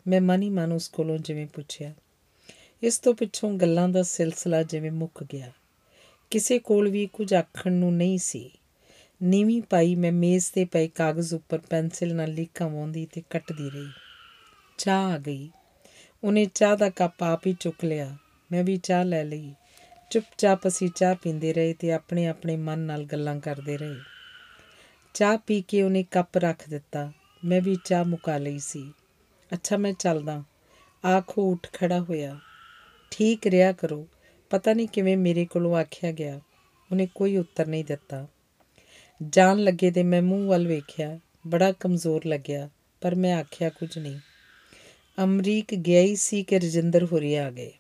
ਮੈਂ 0.08 0.22
ਮਨੀ 0.22 0.50
ਮਨ 0.50 0.72
ਉਸ 0.72 0.88
ਕੋਲੋਂ 0.88 1.18
ਜਿਵੇਂ 1.18 1.48
ਪੁੱਛਿਆ। 1.48 1.94
ਇਸ 2.84 3.00
ਤੋਂ 3.00 3.14
ਪਿੱਛੋਂ 3.14 3.54
ਗੱਲਾਂ 3.54 3.90
ਦਾ 3.90 4.04
ਸਿਲਸਿਲਾ 4.04 4.64
ਜਿਵੇਂ 4.64 4.92
ਮੁੱਕ 4.92 5.24
ਗਿਆ। 5.24 5.52
ਕਿਸੇ 6.30 6.60
ਕੋਲ 6.60 6.90
ਵੀ 6.90 7.10
ਕੁਝ 7.14 7.34
ਆਖਣ 7.34 7.74
ਨੂੰ 7.74 7.96
ਨਹੀਂ 7.96 8.18
ਸੀ। 8.18 8.59
ਨੀਵੀਂ 9.24 9.62
ਪਾਈ 9.62 9.96
ਮੈਂ 9.96 10.12
ਮੇਜ਼ 10.12 10.52
ਤੇ 10.54 10.66
ਪਏ 10.66 10.88
ਕਾਗਜ਼ 10.88 11.34
ਉੱਪਰ 11.34 11.58
ਪੈਨਸਿਲ 11.58 12.16
ਨਾਲ 12.16 12.30
ਲੀਕਾਂ 12.30 12.70
ਵਾਉਂਦੀ 12.70 13.06
ਤੇ 13.06 13.24
ਕੱਟਦੀ 13.30 13.70
ਰਹੀ। 13.70 13.88
ਚਾਹ 14.78 15.12
ਆ 15.12 15.18
ਗਈ। 15.18 15.50
ਉਹਨੇ 16.24 16.46
ਚਾਹ 16.46 16.76
ਦਾ 16.76 16.90
ਕੱਪ 16.90 17.24
ਆਪ 17.24 17.48
ਹੀ 17.48 17.56
ਚੁੱਕ 17.60 17.86
ਲਿਆ। 17.86 18.18
ਮੈਂ 18.52 18.64
ਵੀ 18.64 18.78
ਚਾਹ 18.78 19.06
ਲੈ 19.06 19.24
ਲਈ। 19.24 19.54
ਚੁੱਪਚਾਪ 20.10 20.68
ਅਸੀਂ 20.68 20.90
ਚਾਹ 20.96 21.16
ਪੀਂਦੇ 21.16 21.54
ਰਹੇ 21.54 21.74
ਤੇ 21.74 21.92
ਆਪਣੇ 21.92 22.28
ਆਪਣੇ 22.28 22.58
ਮਨ 22.58 22.80
ਨਾਲ 22.80 23.04
ਗੱਲਾਂ 23.04 23.40
ਕਰਦੇ 23.40 23.78
ਰਹੇ। 23.78 23.96
ਚਾਹ 25.14 25.38
ਪੀ 25.38 25.62
ਕੇ 25.62 25.82
ਉਹਨੇ 25.82 26.04
ਕੱਪ 26.04 26.38
ਰੱਖ 26.38 26.70
ਦਿੱਤਾ। 26.70 27.12
ਮੈਂ 27.46 27.62
ਵੀ 27.62 27.78
ਚਾਹ 27.86 28.06
ਮੁਕਾ 28.06 28.38
ਲਈ 28.38 28.60
ਸੀ। 28.60 28.94
ਅੱਛਾ, 29.54 29.78
ਮੈਂ 29.78 29.94
ਚੱਲਦਾ। 29.94 30.44
ਆਖੋ 31.18 31.52
ਉੱਠ 31.52 31.68
ਖੜਾ 31.74 32.00
ਹੋਇਆ। 32.00 32.40
ਠੀਕ 33.12 33.48
ਰਿਹਾ 33.48 33.72
ਕਰੋ। 33.72 34.08
ਪਤਾ 34.50 34.74
ਨਹੀਂ 34.74 34.88
ਕਿਵੇਂ 34.88 35.18
ਮੇਰੇ 35.18 35.46
ਕੋਲੋਂ 35.46 35.76
ਆਖਿਆ 35.76 36.12
ਗਿਆ। 36.12 36.36
ਉਹਨੇ 36.92 37.08
ਕੋਈ 37.16 37.38
ਉੱਤਰ 37.38 37.68
ਨਹੀਂ 37.68 37.86
ਦਿੱਤਾ। 37.86 38.28
ਜਾਣ 39.28 39.58
ਲੱਗੇ 39.58 39.92
ਤੇ 39.92 40.04
ਮੈਂ 40.04 40.22
ਮੂੰਹ 40.22 40.50
ਵੱਲ 40.50 40.68
ਵੇਖਿਆ, 40.68 41.20
ਬੜਾ 41.48 41.72
ਕਮਜ਼ੋਰ 41.72 42.26
ਲੱਗਿਆ, 42.26 42.70
ਪਰ 43.02 43.16
ਮੈਂ 43.16 43.36
ਆਖਿਆ 43.36 43.70
ਕੁਝ 43.70 43.98
ਨਹੀਂ। 43.98 44.20
ਅਮਰੀਕ 45.24 45.76
ਗਿਆ 45.76 46.02
ਹੀ 46.02 46.16
ਸੀ 46.16 46.44
ਕਿ 46.44 46.60
ਰਜਿੰਦਰ 46.60 47.04
ਹੋਰੀ 47.04 47.36
ਆ 47.36 47.52
ਗਏ, 47.52 47.72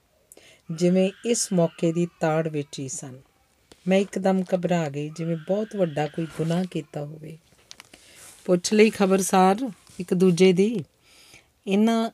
ਜਿਵੇਂ 0.72 1.12
ਇਸ 1.26 1.54
ਮੌਕੇ 1.54 1.94
ਦੀ 1.94 2.08
ਤਾੜ 2.20 2.48
ਵਿੱਚ 2.48 2.80
ਹੀ 2.80 2.88
ਸਨ। 2.88 3.20
ਮੈਂ 3.88 3.98
ਇੱਕਦਮ 3.98 4.44
ਘਬਰਾ 4.56 4.90
ਗਈ, 4.90 5.10
ਜਿਵੇਂ 5.10 5.38
ਬਹੁਤ 5.38 5.76
ਵੱਡਾ 5.76 6.08
ਕੋਈ 6.08 6.26
ਗੁਨਾਹ 6.38 6.66
ਕੀਤਾ 6.72 7.06
ਹੋਵੇ। 7.06 7.38
ਪੁੱਛ 8.46 8.74
ਲਈ 8.74 8.90
ਖਬਰਸਾਰ, 8.90 9.72
ਇੱਕ 10.00 10.14
ਦੂਜੇ 10.14 10.54
ਦੀ? 10.54 10.84
ਇਹਨਾਂ 11.68 12.12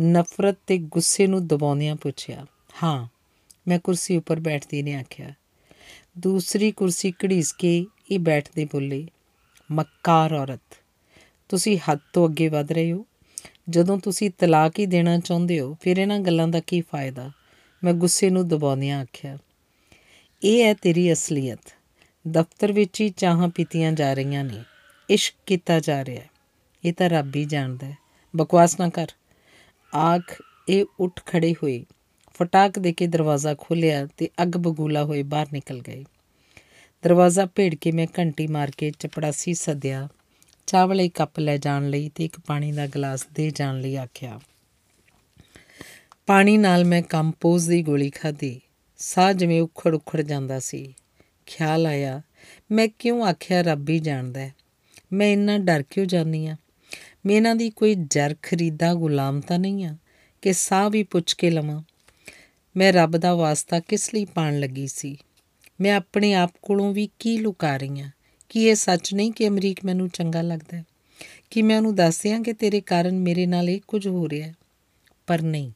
ਨਫ਼ਰਤ 0.00 0.56
ਤੇ 0.66 0.78
ਗੁੱਸੇ 0.78 1.26
ਨੂੰ 1.26 1.46
ਦਬਾਉਂਦਿਆਂ 1.46 1.96
ਪੁੱਛਿਆ, 1.96 2.46
ਹਾਂ, 2.82 3.08
ਮੈਂ 3.68 3.78
ਕੁਰਸੀ 3.78 4.16
ਉੱਪਰ 4.16 4.40
ਬੈਠਦੀ 4.40 4.82
ਨੇ, 4.82 4.94
ਆਖਿਆ। 4.94 5.32
ਦੂਸਰੀ 6.18 6.72
ਕੁਰਸੀ 6.72 7.12
ਘੜੀਸ 7.12 7.52
ਕੇ 7.52 7.86
ਇਹ 8.08 8.18
ਬੈਠਦੇ 8.18 8.64
ਬੋਲੇ, 8.64 9.06
ਮੱਕਾਰ 9.70 10.32
ਔਰਤ, 10.32 10.76
ਤੁਸੀਂ 11.48 11.78
ਹੱਦ 11.78 11.98
ਤੋਂ 12.12 12.28
ਅੱਗੇ 12.28 12.48
ਵਧ 12.48 12.72
ਰਹੇ 12.72 12.92
ਹੋ। 12.92 13.04
ਜਦੋਂ 13.70 13.98
ਤੁਸੀਂ 13.98 14.30
ਤਲਾਕ 14.38 14.78
ਹੀ 14.78 14.86
ਦੇਣਾ 14.86 15.18
ਚਾਹੁੰਦੇ 15.18 15.58
ਹੋ, 15.60 15.76
ਫਿਰ 15.80 15.96
ਇਹਨਾਂ 15.96 16.18
ਗੱਲਾਂ 16.18 16.48
ਦਾ 16.48 16.60
ਕੀ 16.60 16.80
ਫਾਇਦਾ? 16.80 17.30
ਮੈਂ 17.82 17.92
ਗੁੱਸੇ 17.92 18.30
ਨੂੰ 18.30 18.46
ਦਬਾਉਂਦਿਆਂ 18.48 19.00
ਆਖਿਆ, 19.02 19.38
ਇਹ 20.42 20.62
ਹੈ 20.64 20.74
ਤੇਰੀ 20.74 21.12
ਅਸਲੀਅਤ। 21.12 21.74
ਦਫ਼ਤਰ 22.24 22.72
ਵਿੱਚ 22.72 23.00
ਹੀ 23.00 23.08
ਚਾਹਾਂ 23.08 23.48
ਪੀਤੀਆਂ 23.48 23.92
ਜਾ 23.92 24.12
ਰਹੀਆਂ 24.14 24.44
ਨੇ, 24.44 24.62
ਇਸ਼ਕ 25.10 25.34
ਕੀਤਾ 25.46 25.80
ਜਾ 25.80 26.04
ਰਿਹਾ 26.04 26.20
ਹੈ। 26.20 26.30
ਇਹ 26.84 26.92
ਤਾਂ 26.92 27.10
ਰੱਬ 27.10 27.36
ਹੀ 27.36 27.44
ਜਾਣਦਾ 27.44 27.86
ਹੈ। 27.86 27.96
ਬਕਵਾਸ 28.34 28.78
ਨਾ 28.80 28.88
ਕਰ। 28.88 29.06
ਆਖ, 29.92 30.42
ਇਹ 30.68 30.84
ਉੱਠ 31.00 31.20
ਖੜੇ 31.26 31.52
ਹੋਏ, 31.52 31.84
ਫਟਾਕ 32.34 32.78
ਦੇ 32.78 32.92
ਕੇ 32.92 33.06
ਦਰਵਾਜ਼ਾ 33.06 33.54
ਖੋਲ੍ਹਿਆ 33.58 34.06
ਤੇ 34.16 34.28
ਅੱਗ 34.42 34.56
ਬਗੂਲਾ 34.56 35.04
ਹੋਏ 35.04 35.22
ਬਾਹਰ 35.22 35.46
ਨਿਕਲ 35.52 35.80
ਗਏ। 35.80 36.04
ਦਰਵਾਜ਼ਾ 37.04 37.46
ਭੇੜ 37.46 37.74
ਕੇ 37.74 37.92
ਮੈਂ 37.92 38.06
ਘੰਟੀ 38.18 38.46
ਮਾਰ 38.46 38.70
ਕੇ 38.78 38.90
ਚਪੜਾਸੀ 38.90 39.54
ਸੱਦਿਆ। 39.54 40.08
ਚਾਹ 40.66 40.86
ਵਾਲੇ 40.86 41.08
ਕੱਪ 41.08 41.38
ਲੈ 41.38 41.56
ਜਾਣ 41.56 41.88
ਲਈ 41.88 42.08
ਤੇ 42.08 42.24
ਇੱਕ 42.24 42.40
ਪਾਣੀ 42.40 42.72
ਦਾ 42.72 42.86
ਗਲਾਸ 42.86 43.26
ਦੇ 43.34 43.50
ਜਾਣ 43.50 43.80
ਲਈ 43.80 43.96
ਆਖਿਆ। 43.96 44.40
ਪਾਣੀ 46.26 46.56
ਨਾਲ 46.56 46.84
ਮੈਂ 46.84 47.02
ਕੰਪੋਜ਼ 47.02 47.68
ਦੀ 47.68 47.82
ਗੋਲੀ 47.82 48.10
ਖਾਧੀ। 48.10 48.60
ਸਾਹ 48.96 49.32
ਜਿਵੇਂ 49.32 49.62
ਉਖੜ 49.62 49.94
ਉਖੜ 49.94 50.20
ਜਾਂਦਾ 50.20 50.58
ਸੀ। 50.60 50.94
ਖਿਆਲ 51.46 51.86
ਆਇਆ, 51.86 52.22
ਮੈਂ 52.70 52.88
ਕਿਉਂ 52.98 53.24
ਆਖਿਆ 53.24 53.62
ਰੱਬ 53.62 53.88
ਹੀ 53.88 53.98
ਜਾਣਦਾ 53.98 54.40
ਹੈ? 54.40 54.54
ਮੈਂ 55.12 55.32
ਇੰਨਾ 55.32 55.58
ਡਰ 55.58 55.84
ਕਿਉਂ 55.90 56.06
ਜਾਂਦੀ 56.06 56.46
ਆ 56.46 56.56
ਮੈਂ 57.26 57.36
ਇਹਨਾਂ 57.36 57.56
ਦੀ 57.56 57.70
ਕੋਈ 57.70 57.94
ਜਰ 57.94 58.36
ਖਰੀਦਾ 58.42 58.94
ਗੁਲਾਮ 58.94 59.40
ਤਾਂ 59.40 59.58
ਨਹੀਂ 59.58 59.84
ਆ 59.84 59.96
ਕਿ 60.42 60.52
ਸਾਹ 60.52 60.90
ਵੀ 60.90 61.02
ਪੁੱਛ 61.02 61.34
ਕੇ 61.34 61.50
ਲਵਾਂ? 61.50 61.82
ਮੈਂ 62.76 62.92
ਰੱਬ 62.92 63.16
ਦਾ 63.16 63.34
ਵਾਸਤਾ 63.34 63.80
ਕਿਸ 63.80 64.14
ਲਈ 64.14 64.24
ਪਾਣ 64.24 64.60
ਲੱਗੀ 64.60 64.86
ਸੀ? 64.86 65.16
ਮੈਂ 65.80 65.96
ਆਪਣੇ 65.96 66.34
ਆਪ 66.34 66.50
ਕੋਲੋਂ 66.62 66.94
ਵੀ 66.94 67.08
ਕੀ 67.18 67.38
ਲੁਕਾ 67.38 67.76
ਰਹੀ 67.76 68.00
ਆ 68.00 68.10
ਕਿ 68.48 68.64
ਇਹ 68.64 68.74
ਸੱਚ 68.74 69.14
ਨਹੀਂ 69.14 69.32
ਕਿ 69.32 69.48
ਅਮਰੀਕ 69.48 69.84
ਮੈਨੂੰ 69.84 70.08
ਚੰਗਾ 70.08 70.42
ਲੱਗਦਾ 70.42 70.76
ਹੈ? 70.76 70.84
ਕਿ 71.50 71.62
ਮੈਂ 71.62 71.76
ਉਹਨੂੰ 71.76 71.94
ਦੱਸ 71.94 72.22
ਦਿਆਂ 72.22 72.40
ਕਿ 72.40 72.52
ਤੇਰੇ 72.52 72.80
ਕਾਰਨ 72.80 73.18
ਮੇਰੇ 73.18 73.46
ਨਾਲ 73.46 73.70
ਇਹ 73.70 73.80
ਕੁਝ 73.86 74.08
ਹੋ 74.08 74.28
ਰਿਹਾ 74.28 74.48
ਹੈ? 74.48 74.54
ਪਰ 75.26 75.42
ਨਹੀਂ। 75.42 75.70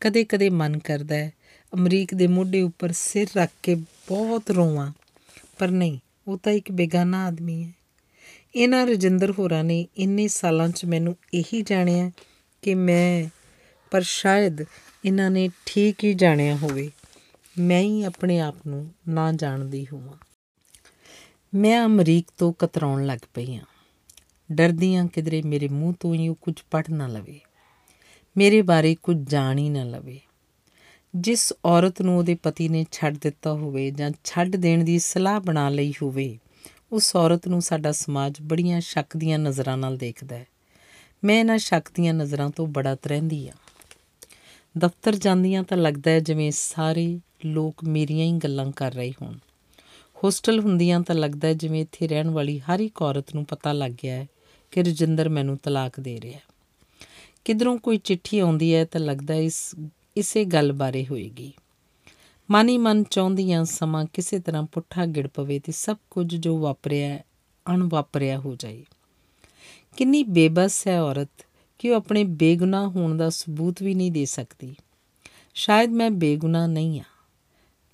ਕਦੇ-ਕਦੇ 0.00 0.50
ਮਨ 0.50 0.78
ਕਰਦਾ 0.78 1.14
ਹੈ, 1.14 1.32
ਅਮਰੀਕ 1.74 2.14
ਦੇ 2.14 2.26
ਮੋਢੇ 2.26 2.62
ਉੱਪਰ 2.62 2.92
ਸਿਰ 2.92 3.26
ਰੱਖ 3.36 3.50
ਕੇ 3.62 3.74
ਬਹੁਤ 4.08 4.50
ਰੋਵਾਂ। 4.50 4.92
ਪਰ 5.58 5.68
ਨਹੀਂ, 5.68 5.98
ਉਹ 6.28 6.38
ਤਾਂ 6.38 6.52
ਇੱਕ 6.52 6.72
ਬੇਗਾਨਾ 6.72 7.26
ਆਦਮੀ 7.26 7.64
ਹੈ। 7.64 7.72
ਇਹਨਾਂ 8.54 8.86
ਰਜਿੰਦਰ 8.86 9.30
ਹੋਰਾਂ 9.30 9.64
ਨੇ 9.64 9.86
ਇੰਨੇ 9.96 10.28
ਸਾਲਾਂ 10.28 10.68
'ਚ 10.68 10.84
ਮੈਨੂੰ 10.84 11.16
ਇਹੀ 11.34 11.62
ਜਾਣਿਆ 11.62 12.10
ਕਿ 12.62 12.74
ਮੈਂ, 12.74 13.28
ਪਰ 13.90 14.02
ਸ਼ਾਇਦ 14.02 14.58
ਇਹਨਾਂ 15.04 15.30
ਨੇ 15.30 15.50
ਠੀਕ 15.66 16.04
ਹੀ 16.04 16.14
ਜਾਣਿਆ 16.14 16.56
ਹੋਵੇ। 16.56 16.90
ਮੈਂ 17.60 17.80
ਹੀ 17.80 18.04
ਆਪਣੇ 18.04 18.40
ਆਪ 18.40 18.56
ਨੂੰ 18.66 18.94
ਨਾ 19.08 19.32
ਜਾਣਦੀ 19.32 19.86
ਹੋਵਾਂ। 19.92 20.14
ਮੈਂ 21.54 21.84
ਅਮਰੀਕ 21.84 22.26
ਤੋਂ 22.38 22.52
ਕਤਰਾਉਣ 22.52 23.06
ਲੱਗ 23.06 23.18
ਪਈ 23.34 23.56
ਹਾਂ 23.56 23.64
ਡਰਦੀਆਂ 24.52 25.06
ਕਿਧਰੇ 25.06 25.42
ਮੇਰੇ 25.42 25.68
ਮੂੰਹ 25.68 25.94
ਤੋਂ 26.00 26.14
ਹੀ 26.14 26.34
ਕੁਝ 26.40 26.54
ਪੜ 26.70 26.84
ਨਾ 26.90 27.06
ਲਵੇ। 27.06 27.40
ਮੇਰੇ 28.36 28.62
ਬਾਰੇ 28.62 28.96
ਕੁਝ 29.02 29.16
ਜਾਣ 29.30 29.58
ਹੀ 29.58 29.68
ਨਾ 29.68 29.84
ਲਵੇ। 29.84 30.20
ਜਿਸ 31.16 31.52
ਔਰਤ 31.64 32.02
ਨੂੰ 32.02 32.18
ਉਹਦੇ 32.18 32.34
ਪਤੀ 32.34 32.68
ਨੇ 32.68 32.86
ਛੱਡ 32.92 33.18
ਦਿੱਤਾ 33.20 33.52
ਹੋਵੇ 33.52 33.90
ਜਾਂ 33.90 34.10
ਛੱਡ 34.24 34.56
ਦੇਣ 34.56 34.84
ਦੀ 34.84 34.98
ਸਲਾਹ 34.98 35.40
ਬਣਾ 35.40 35.68
ਲਈ 35.68 35.92
ਹੋਵੇ, 36.02 36.38
ਉਸ 36.92 37.16
ਔਰਤ 37.16 37.48
ਨੂੰ 37.48 37.62
ਸਾਡਾ 37.62 37.92
ਸਮਾਜ 37.92 38.34
ਬੜੀਆਂ 38.42 38.80
ਸ਼ੱਕ 38.80 39.16
ਦੀਆਂ 39.16 39.38
ਨਜ਼ਰਾਂ 39.38 39.76
ਨਾਲ 39.76 39.96
ਦੇਖਦਾ 39.96 40.36
ਹੈ। 40.36 40.46
ਮੈਂ 41.24 41.40
ਇਹਨਾਂ 41.40 41.58
ਸ਼ੱਕ 41.58 41.88
ਦੀਆਂ 41.94 42.14
ਨਜ਼ਰਾਂ 42.14 42.50
ਤੋਂ 42.50 42.66
ਬੜਾ 42.66 42.94
ਤਰਹਿੰਦੀ 42.94 43.48
ਆ। 43.48 43.52
ਦਫ਼ਤਰ 44.78 45.16
ਜਾਂਦੀਆਂ 45.16 45.62
ਤਾਂ 45.62 45.76
ਲੱਗਦਾ 45.76 46.10
ਹੈ 46.10 46.20
ਜਿਵੇਂ 46.20 46.52
ਸਾਰੇ 46.52 47.20
ਲੋਕ 47.46 47.84
ਮੇਰੀਆਂ 47.84 48.26
ਹੀ 48.26 48.32
ਗੱਲਾਂ 48.32 48.72
ਕਰ 48.72 48.92
ਰਹੇ 48.92 49.12
ਹੋਣ। 49.22 49.34
ਹੋਸਟਲ 50.24 50.60
ਹੁੰਦੀਆਂ 50.60 51.00
ਤਾਂ 51.00 51.14
ਲੱਗਦਾ 51.14 51.48
ਹੈ 51.48 51.52
ਜਿਵੇਂ 51.52 51.80
ਇੱਥੇ 51.80 52.08
ਰਹਿਣ 52.08 52.30
ਵਾਲੀ 52.30 52.58
ਹਰ 52.58 52.80
ਇੱਕ 52.80 53.02
ਔਰਤ 53.02 53.34
ਨੂੰ 53.34 53.44
ਪਤਾ 53.44 53.72
ਲੱਗ 53.72 53.92
ਗਿਆ 54.02 54.14
ਹੈ 54.14 54.26
ਕਿ 54.70 54.82
ਰਜਿੰਦਰ 54.82 55.28
ਮੈਨੂੰ 55.28 55.58
ਤਲਾਕ 55.62 56.00
ਦੇ 56.00 56.20
ਰਿਹਾ 56.20 56.36
ਹੈ। 56.36 56.42
ਕਿਧਰੋਂ 57.44 57.78
ਕੋਈ 57.78 57.98
ਚਿੱਠੀ 57.98 58.38
ਆਉਂਦੀ 58.38 58.74
ਹੈ 58.74 58.84
ਤਾਂ 58.84 59.00
ਲੱਗਦਾ 59.00 59.34
ਇਸ, 59.34 59.74
ਇਸੇ 60.16 60.44
ਗੱਲ 60.44 60.72
ਬਾਰੇ 60.72 61.06
ਹੋਏਗੀ। 61.06 61.52
ਮਨ 62.50 62.68
ਹੀ 62.68 62.78
ਮਨ 62.78 63.04
ਚਾਹੁੰਦੀਆਂ 63.04 63.64
ਸਮਾਂ 63.64 64.04
ਕਿਸੇ 64.12 64.38
ਤਰ੍ਹਾਂ 64.38 64.62
ਪੁੱਠਾ 64.62 65.06
ਗਿੜ 65.06 65.26
ਪਵੇ 65.26 65.58
ਤੇ 65.58 65.72
ਸਭ 65.72 65.96
ਕੁਝ 66.10 66.36
ਜੋ 66.36 66.58
ਵਾਪਰਿਆ, 66.58 67.18
ਅਣਵਾਪਰਿਆ 67.70 68.38
ਹੋ 68.38 68.56
ਜਾਏ। 68.56 68.84
ਕਿੰਨੀ 69.96 70.22
ਬੇਬਸ 70.22 70.86
ਹੈ 70.86 71.02
ਔਰਤ 71.02 71.30
ਕਿ 71.78 71.90
ਉਹ 71.90 71.96
ਆਪਣੇ 71.96 72.24
ਬੇਗੁਨਾਹ 72.24 72.88
ਹੋਣ 72.88 73.16
ਦਾ 73.16 73.30
ਸਬੂਤ 73.30 73.82
ਵੀ 73.82 73.94
ਨਹੀਂ 73.94 74.12
ਦੇ 74.12 74.24
ਸਕਦੀ। 74.24 74.74
ਸ਼ਾਇਦ 75.54 75.90
ਮੈਂ 75.90 76.10
ਬੇਗੁਨਾਹ 76.10 76.68
ਨਹੀਂ 76.68 77.00
ਆ 77.00 77.04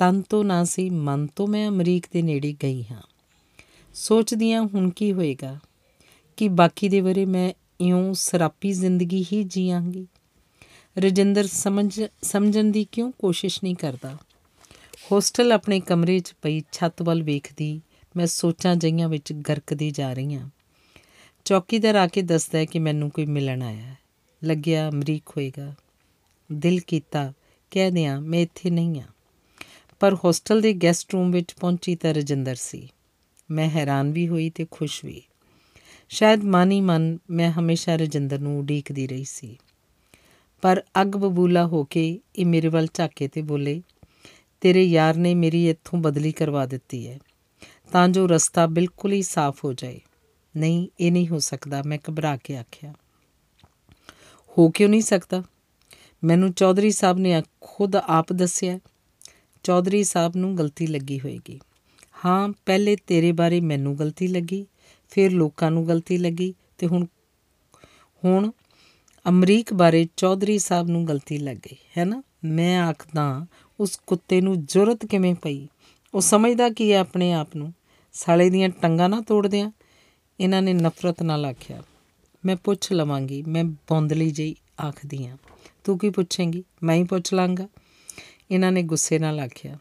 ਤਨ 0.05 0.23
ਤੋਂ 0.23 0.45
ਨਾ 0.45 0.65
ਸੀ, 0.65 0.91
ਮਨ 0.91 1.27
ਤੋਂ 1.27 1.47
ਮੈਂ 1.47 1.69
ਅਮਰੀਕ 1.69 2.07
ਦੇ 2.13 2.23
ਨੇੜੇ 2.23 2.55
ਗਈ 2.63 2.83
ਹਾਂ। 2.83 3.03
ਸੋਚਦੀਆਂ 3.95 4.63
ਹੁਣ 4.63 4.91
ਕੀ 4.91 5.13
ਹੋਏਗਾ 5.13 5.59
ਕਿ 6.37 6.49
ਬਾਕੀ 6.49 6.89
ਦੇ 6.89 7.01
ਵਰੇ 7.01 7.25
ਮੈਂ 7.25 7.53
ਇਉਂ 7.81 8.15
ਸਰਾਪੀ 8.15 8.73
ਜ਼ਿੰਦਗੀ 8.73 9.27
ਹੀ 9.33 9.45
ਜੀਵਾਂਗੀ 9.45 10.07
ਰਜਿੰਦਰ 10.99 11.47
ਸਮਝ, 11.47 12.03
ਸਮਝਣ 12.23 12.65
ਦੀ 12.65 12.87
ਕਿਉਂ 12.93 13.13
ਕੋਸ਼ਿਸ਼ 13.19 13.61
ਨਹੀਂ 13.65 13.75
ਕਰਦਾ? 13.75 14.17
ਹੋਸਟਲ 15.13 15.53
ਆਪਣੇ 15.53 15.81
ਕਮਰੇ 15.81 16.19
'ਚ 16.19 16.35
ਪਈ, 16.43 16.63
ਛੱਤ 16.73 17.03
ਵੱਲ 17.03 17.23
ਵੇਖਦੀ, 17.23 17.81
ਮੈਂ 18.17 18.27
ਸੋਚਾਂ 18.27 18.77
ਜਈਆਂ 18.77 19.09
ਵਿੱਚ 19.09 19.33
ਗਰਕਦੀ 19.33 19.91
ਜਾ 19.91 20.13
ਰਹੀ 20.13 20.35
ਹਾਂ 20.35 20.49
ਚੌਕੀਦਾਰ 21.45 21.95
ਆ 21.95 22.07
ਕੇ 22.07 22.23
ਦੱਸਦਾ 22.23 22.59
ਹੈ 22.59 22.65
ਕਿ 22.65 22.79
ਮੈਨੂੰ 22.79 23.11
ਕੋਈ 23.11 23.27
ਮਿਲਣ 23.27 23.63
ਆਇਆ 23.63 23.83
ਹੈ। 23.83 23.99
ਲੱਗਿਆ 24.45 24.91
ਅਮਰੀਕ 24.91 25.29
ਹੋਏਗਾ। 25.29 25.75
ਦਿਲ 26.53 26.81
ਕੀਤਾ, 26.81 27.33
ਕਹਿ 27.71 27.91
ਦਿਆਂ, 27.91 28.21
ਮੈਂ 28.21 28.41
ਇੱਥੇ 28.41 28.71
ਨਹੀਂ 28.71 29.01
ਆ। 29.01 29.05
ਪਰ 30.05 30.15
ਹੋਸਟਲ 30.15 30.61
ਦੇ 30.61 30.73
ਗੈਸਟ 30.73 31.13
ਰੂਮ 31.13 31.31
ਵਿੱਚ 31.31 31.55
ਪਹੁੰਚੀ 31.61 31.97
ਤਾਂ 31.97 32.15
ਰਜਿੰਦਰ 32.15 32.55
ਸੀ। 32.55 32.89
ਮੈਂ 33.51 33.71
ਹੈਰਾਨ 33.71 34.13
ਵੀ 34.13 34.29
ਹੋਈ 34.29 34.51
ਤੇ 34.51 34.67
ਖੁਸ਼ 34.71 35.05
ਵੀ। 35.05 35.23
ਸ਼ਾਇਦ 36.09 36.45
ਮਾਨੀ 36.45 36.81
ਮਨ 36.81 37.19
ਮੈਂ 37.31 37.53
ਹਮੇਸ਼ਾ 37.53 37.97
ਰਜਿੰਦਰ 37.97 38.39
ਨੂੰ 38.39 38.59
ਉਡੀਕਦੀ 38.59 39.07
ਰਹੀ 39.07 39.25
ਸੀ। 39.25 39.59
ਪਰ 40.63 40.83
ਅੱਗ 41.03 41.09
ਬਬੂਲਾ 41.09 41.67
ਹੋ 41.67 41.85
ਕੇ 41.85 42.21
ਇਹ 42.37 42.47
ਮੇਰੇ 42.47 42.69
ਵੱਲ 42.69 42.89
ਝਾਕੇ 42.95 43.29
ਤੇ 43.29 43.43
ਬੋਲੇ, 43.43 43.83
ਤੇਰੇ 44.61 44.85
ਯਾਰ 44.85 45.17
ਨੇ 45.17 45.35
ਮੇਰੀ 45.35 45.71
ਇੱਥੋਂ 45.71 45.99
ਬਦਲੀ 45.99 46.33
ਕਰਵਾ 46.33 46.67
ਦਿੱਤੀ 46.67 47.09
ਹੈ। 47.09 47.19
ਤਾਂ 47.93 48.09
ਜੋ 48.09 48.27
ਰਸਤਾ 48.27 48.67
ਬਿਲਕੁਲ 48.67 49.13
ਹੀ 49.13 49.23
ਸਾਫ਼ 49.23 49.65
ਹੋ 49.65 49.73
ਜਾਏ। 49.73 50.01
ਨਹੀਂ, 50.57 50.89
ਇਹ 51.01 51.13
ਨਹੀਂ 51.13 51.29
ਹੋ 51.29 51.39
ਸਕਦਾ। 51.39 51.83
ਮੈਂ 51.83 51.99
ਘਬਰਾ 52.11 52.37
ਕੇ 52.37 52.57
ਆਖਿਆ। 52.57 52.95
ਹੋ 54.59 54.71
ਕਿਉਂ 54.71 54.91
ਨਹੀਂ 54.91 55.03
ਸਕਦਾ? 55.03 55.43
ਮੈਨੂੰ 56.25 56.53
ਚੌਧਰੀ 56.53 56.91
ਸਾਹਿਬ 56.91 57.19
ਨੇ 57.19 57.43
ਖੁਦ 57.61 57.97
ਆਪ 57.97 58.33
ਦੱਸਿਆ 58.33 58.79
ਚੌਧਰੀ 59.65 60.05
ਸਾਹਿਬ 60.05 60.37
ਨੂੰ 60.37 60.57
ਗਲਤੀ 60.59 60.87
ਲੱਗੀ 60.87 61.21
ਹੋਏਗੀ। 61.21 61.61
ਹਾਂ, 62.25 62.49
ਪਹਿਲੇ 62.67 62.97
ਤੇਰੇ 63.07 63.33
ਬਾਰੇ 63.33 63.61
ਮੈਨੂੰ 63.61 63.99
ਗਲਤੀ 63.99 64.27
ਲੱਗੀ, 64.27 64.67
ਫਿਰ 65.09 65.33
ਲੋਕਾਂ 65.33 65.71
ਨੂੰ 65.71 65.89
ਗਲਤੀ 65.89 66.19
ਲੱਗੀ 66.19 66.55
ਤੇ 66.79 66.87
ਹੁਣ 66.87 67.07
ਹੁਣ 68.25 68.51
ਅਮਰੀਕ 69.27 69.73
ਬਾਰੇ 69.75 70.07
ਚੌਧਰੀ 70.17 70.59
ਸਾਹਿਬ 70.59 70.89
ਨੂੰ 70.89 71.07
ਗਲਤੀ 71.09 71.39
ਲੱਗ 71.39 71.57
ਗਈ, 71.57 71.77
ਹੈ 71.99 72.05
ਨਾ? 72.05 72.23
ਮੈਂ 72.45 72.81
ਆਖਦਾ 72.83 73.47
ਉਸ 73.81 74.01
ਕੁੱਤੇ 74.07 74.41
ਨੂੰ 74.41 74.65
ਜ਼ਰੂਰਤ 74.65 75.07
ਕਿਵੇਂ 75.07 75.35
ਪਈ? 75.35 75.69
ਉਹ 76.15 76.21
ਸਮਝਦਾ 76.21 76.69
ਕੀ 76.69 76.93
ਹੈ 76.93 76.99
ਆਪਣੇ 76.99 77.33
ਆਪ 77.33 77.57
ਨੂੰ? 77.57 77.73
ਸਾਲੇ 78.13 78.51
ਦੀਆਂ 78.51 78.69
ਟੰਗਾਂ 78.69 79.09
ਨਾ 79.09 79.21
ਤੋੜਦਿਆਂ 79.21 79.71
ਇਹਨਾਂ 80.41 80.63
ਨੇ 80.63 80.73
ਨਫ਼ਰਤ 80.73 81.23
ਨਾਲ 81.23 81.45
ਆਖਿਆ, 81.45 81.83
ਮੈਂ 82.47 82.57
ਪੁੱਛ 82.57 82.93
ਲਵਾਂਗੀ, 82.93 83.43
ਮੈਂ 83.43 83.65
ਬੌਂਦਲੀ 83.65 84.31
ਜਿਹੀ 84.31 84.55
ਆਖਦੀ 84.81 85.27
ਆ। 85.27 85.37
ਤੂੰ 85.85 85.99
ਕੀ 85.99 86.11
ਪੁੱਛੇਂਗੀ? 86.11 86.65
ਮੈਂ 86.83 86.97
ਹੀ 86.97 87.05
ਪੁੱਛ 87.05 87.35
ਲਾਂਗਾ। 87.35 87.69
ਇਹਨਾਂ 88.51 88.73
ਨੇ 88.73 88.83
ਗੁੱਸੇ 88.83 89.19
ਨਾਲ 89.19 89.41
ਆਖਿਆ, 89.41 89.79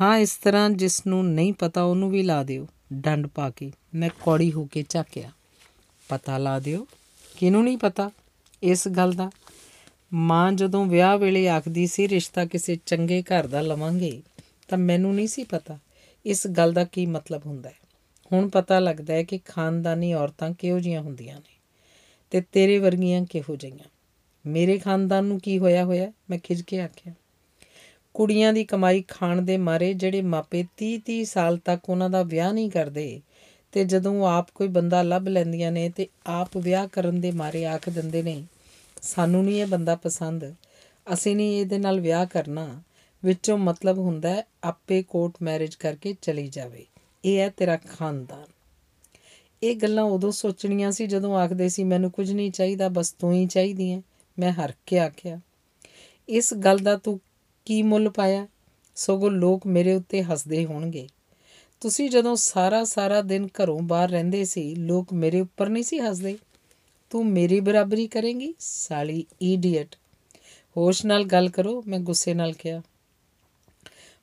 ਹਾਂ, 0.00 0.16
ਇਸ 0.18 0.36
ਤਰ੍ਹਾਂ 0.36 0.70
ਜਿਸ 0.70 1.06
ਨੂੰ 1.06 1.24
ਨਹੀਂ 1.30 1.52
ਪਤਾ 1.52 1.82
ਉਹਨੂੰ 1.82 2.10
ਵੀ 2.10 2.22
ਲਾ 2.22 2.42
ਦਿਓ। 2.44 2.66
ਡੰਡ 2.92 3.26
ਪਾ 3.26 3.50
ਕੇ 3.50 3.72
ਮੈਂ 3.94 4.10
ਕੌੜੀ 4.24 4.52
ਹੋ 4.52 4.64
ਕੇ 4.64 4.84
ਝਾਕਿਆ, 4.88 5.30
ਪਤਾ 6.08 6.38
ਲਾ 6.38 6.58
ਦਿਓ? 6.58 6.86
ਕਿਹਨੂੰ 7.36 7.64
ਨਹੀਂ 7.64 7.78
ਪਤਾ 7.78 8.10
ਇਸ 8.62 8.88
ਗੱਲ 8.88 9.12
ਦਾ? 9.12 9.30
ਮਾਂ 10.12 10.52
ਜਦੋਂ 10.52 10.86
ਵਿਆਹ 10.86 11.18
ਵੇਲੇ 11.18 11.48
ਆਖਦੀ 11.48 11.86
ਸੀ, 11.86 12.08
ਰਿਸ਼ਤਾ 12.08 12.44
ਕਿਸੇ 12.44 12.78
ਚੰਗੇ 12.86 13.22
ਘਰ 13.22 13.46
ਦਾ 13.46 13.60
ਲਵਾਂਗੇ 13.60 14.22
ਤਾਂ 14.68 14.78
ਮੈਨੂੰ 14.78 15.14
ਨਹੀਂ 15.14 15.26
ਸੀ 15.26 15.44
ਪਤਾ 15.44 15.78
ਇਸ 16.26 16.46
ਗੱਲ 16.46 16.72
ਦਾ 16.72 16.84
ਕੀ 16.84 17.06
ਮਤਲਬ 17.06 17.46
ਹੁੰਦਾ 17.46 17.68
ਹੈ। 17.68 17.78
ਹੁਣ 18.32 18.48
ਪਤਾ 18.48 18.78
ਲੱਗਦਾ 18.78 19.14
ਹੈ 19.14 19.22
ਕਿ 19.22 19.38
ਖਾਨਦਾਨੀ 19.38 20.14
ਔਰਤਾਂ 20.14 20.50
ਕਿਹੋ 20.50 20.78
ਜੀਆਂ 20.78 21.00
ਹੁੰਦੀਆਂ 21.02 21.36
ਨੇ 21.36 21.54
ਤੇ 22.30 22.42
ਤੇਰੇ 22.52 22.78
ਵਰਗੀਆਂ 22.78 23.24
ਕਿਹੋ 23.24 23.56
ਜਿਹੀਆਂ। 23.56 23.88
ਮੇਰੇ 24.46 24.78
ਖਾਨਦਾਨ 24.78 25.24
ਨੂੰ 25.24 25.40
ਕੀ 25.40 25.58
ਹੋਇਆ 25.58 25.84
ਹੋਇਆ 25.84 26.12
ਮੈਂ 26.30 26.38
ਖਿਜ 26.38 26.62
ਕੇ 26.62 26.80
ਆਖਿਆ 26.80 27.12
ਕੁੜੀਆਂ 28.14 28.52
ਦੀ 28.52 28.64
ਕਮਾਈ 28.64 29.04
ਖਾਣ 29.08 29.42
ਦੇ 29.42 29.56
ਮਾਰੇ 29.56 29.92
ਜਿਹੜੇ 29.94 30.20
ਮਾਪੇ 30.22 30.64
30-30 30.76 31.24
ਸਾਲ 31.24 31.56
ਤੱਕ 31.56 31.90
ਉਹਨਾਂ 31.90 32.10
ਦਾ 32.10 32.22
ਵਿਆਹ 32.22 32.52
ਨਹੀਂ 32.52 32.70
ਕਰਦੇ 32.70 33.20
ਤੇ 33.72 33.84
ਜਦੋਂ 33.84 34.28
ਆਪ 34.28 34.48
ਕੋਈ 34.54 34.68
ਬੰਦਾ 34.68 35.02
ਲੱਭ 35.02 35.28
ਲੈਂਦੀਆਂ 35.28 35.72
ਨੇ 35.72 35.88
ਤੇ 35.90 36.06
ਆਪ 36.26 36.56
ਵਿਆਹ 36.56 36.88
ਕਰਨ 36.88 37.20
ਦੇ 37.20 37.30
ਮਾਰੇ 37.30 37.64
ਆਖ 37.66 37.88
ਦਿੰਦੇ 37.88 38.22
ਨੇ, 38.22 38.42
ਸਾਨੂੰ 39.02 39.44
ਨਹੀਂ 39.44 39.60
ਇਹ 39.62 39.66
ਬੰਦਾ 39.66 39.94
ਪਸੰਦ, 39.96 40.44
ਅਸੀਂ 41.12 41.36
ਨਹੀਂ 41.36 41.60
ਇਹਦੇ 41.60 41.78
ਨਾਲ 41.78 42.00
ਵਿਆਹ 42.00 42.26
ਕਰਨਾ। 42.26 42.82
ਵਿੱਚੋਂ 43.24 43.58
ਮਤਲਬ 43.58 43.98
ਹੁੰਦਾ 43.98 44.42
ਆਪੇ 44.64 45.02
ਕੋਰਟ 45.02 45.34
ਮੈਰਿਜ 45.42 45.74
ਕਰਕੇ 45.74 46.14
ਚਲੀ 46.22 46.48
ਜਾਵੇ। 46.48 46.84
ਇਹ 47.24 47.38
ਹੈ 47.38 47.48
ਤੇਰਾ 47.48 47.76
ਖਾਨਦਾਨ। 47.76 48.46
ਇਹ 49.62 49.76
ਗੱਲਾਂ 49.76 50.04
ਉਦੋਂ 50.04 50.30
ਸੋਚਣੀਆਂ 50.32 50.90
ਸੀ 50.92 51.06
ਜਦੋਂ 51.06 51.36
ਆਖਦੇ 51.36 51.68
ਸੀ, 51.68 51.84
ਮੈਨੂੰ 51.84 52.10
ਕੁਝ 52.10 52.32
ਨਹੀਂ 52.32 52.50
ਚਾਹੀਦਾ, 52.50 52.88
ਬਸ 52.88 53.12
ਤੂੰ 53.12 53.32
ਹੀ 53.32 53.46
ਚਾਹੀਦੀ 53.46 53.90
ਹੈ। 53.92 54.02
ਮੈਂ 54.38 54.52
ਹਰ 54.52 54.72
ਕੇ 54.86 54.98
ਆਖਿਆ, 54.98 55.40
ਇਸ 56.28 56.54
ਗੱਲ 56.54 56.78
ਦਾ 56.78 56.96
ਤੂੰ 56.96 57.20
ਕੀ 57.64 57.82
ਮੁੱਲ 57.82 58.10
ਪਾਇਆ? 58.10 58.46
ਸਗੋਂ 58.96 59.30
ਲੋਕ 59.30 59.66
ਮੇਰੇ 59.66 59.94
ਉੱਤੇ 59.94 60.22
ਹੱਸਦੇ 60.22 60.64
ਹੋਣਗੇ। 60.64 61.08
ਤੁਸੀਂ 61.80 62.10
ਜਦੋਂ 62.10 62.36
ਸਾਰਾ 62.36 62.84
ਸਾਰਾ 62.84 63.22
ਦਿਨ 63.22 63.46
ਘਰੋਂ 63.46 63.80
ਬਾਹਰ 63.80 64.08
ਰਹਿੰਦੇ 64.08 64.44
ਸੀ, 64.44 64.74
ਲੋਕ 64.74 65.12
ਮੇਰੇ 65.12 65.40
ਉੱਪਰ 65.40 65.68
ਨਹੀਂ 65.68 65.82
ਸੀ 65.82 65.98
ਹੱਸਦੇ। 65.98 66.38
ਤੂੰ 67.10 67.26
ਮੇਰੀ 67.26 67.60
ਬਰਾਬਰੀ 67.60 68.06
ਕਰੇਂਗੀ, 68.06 68.54
ਸਾਲੀ 68.58 69.26
ਈਡੀਅਟ 69.42 69.96
ਹੋਸ਼ 70.76 71.06
ਨਾਲ 71.06 71.24
ਗੱਲ 71.24 71.48
ਕਰੋ, 71.48 71.84
ਮੈਂ 71.86 71.98
ਗੁੱਸੇ 71.98 72.34
ਨਾਲ 72.34 72.52
ਕਿਹਾ। 72.52 72.82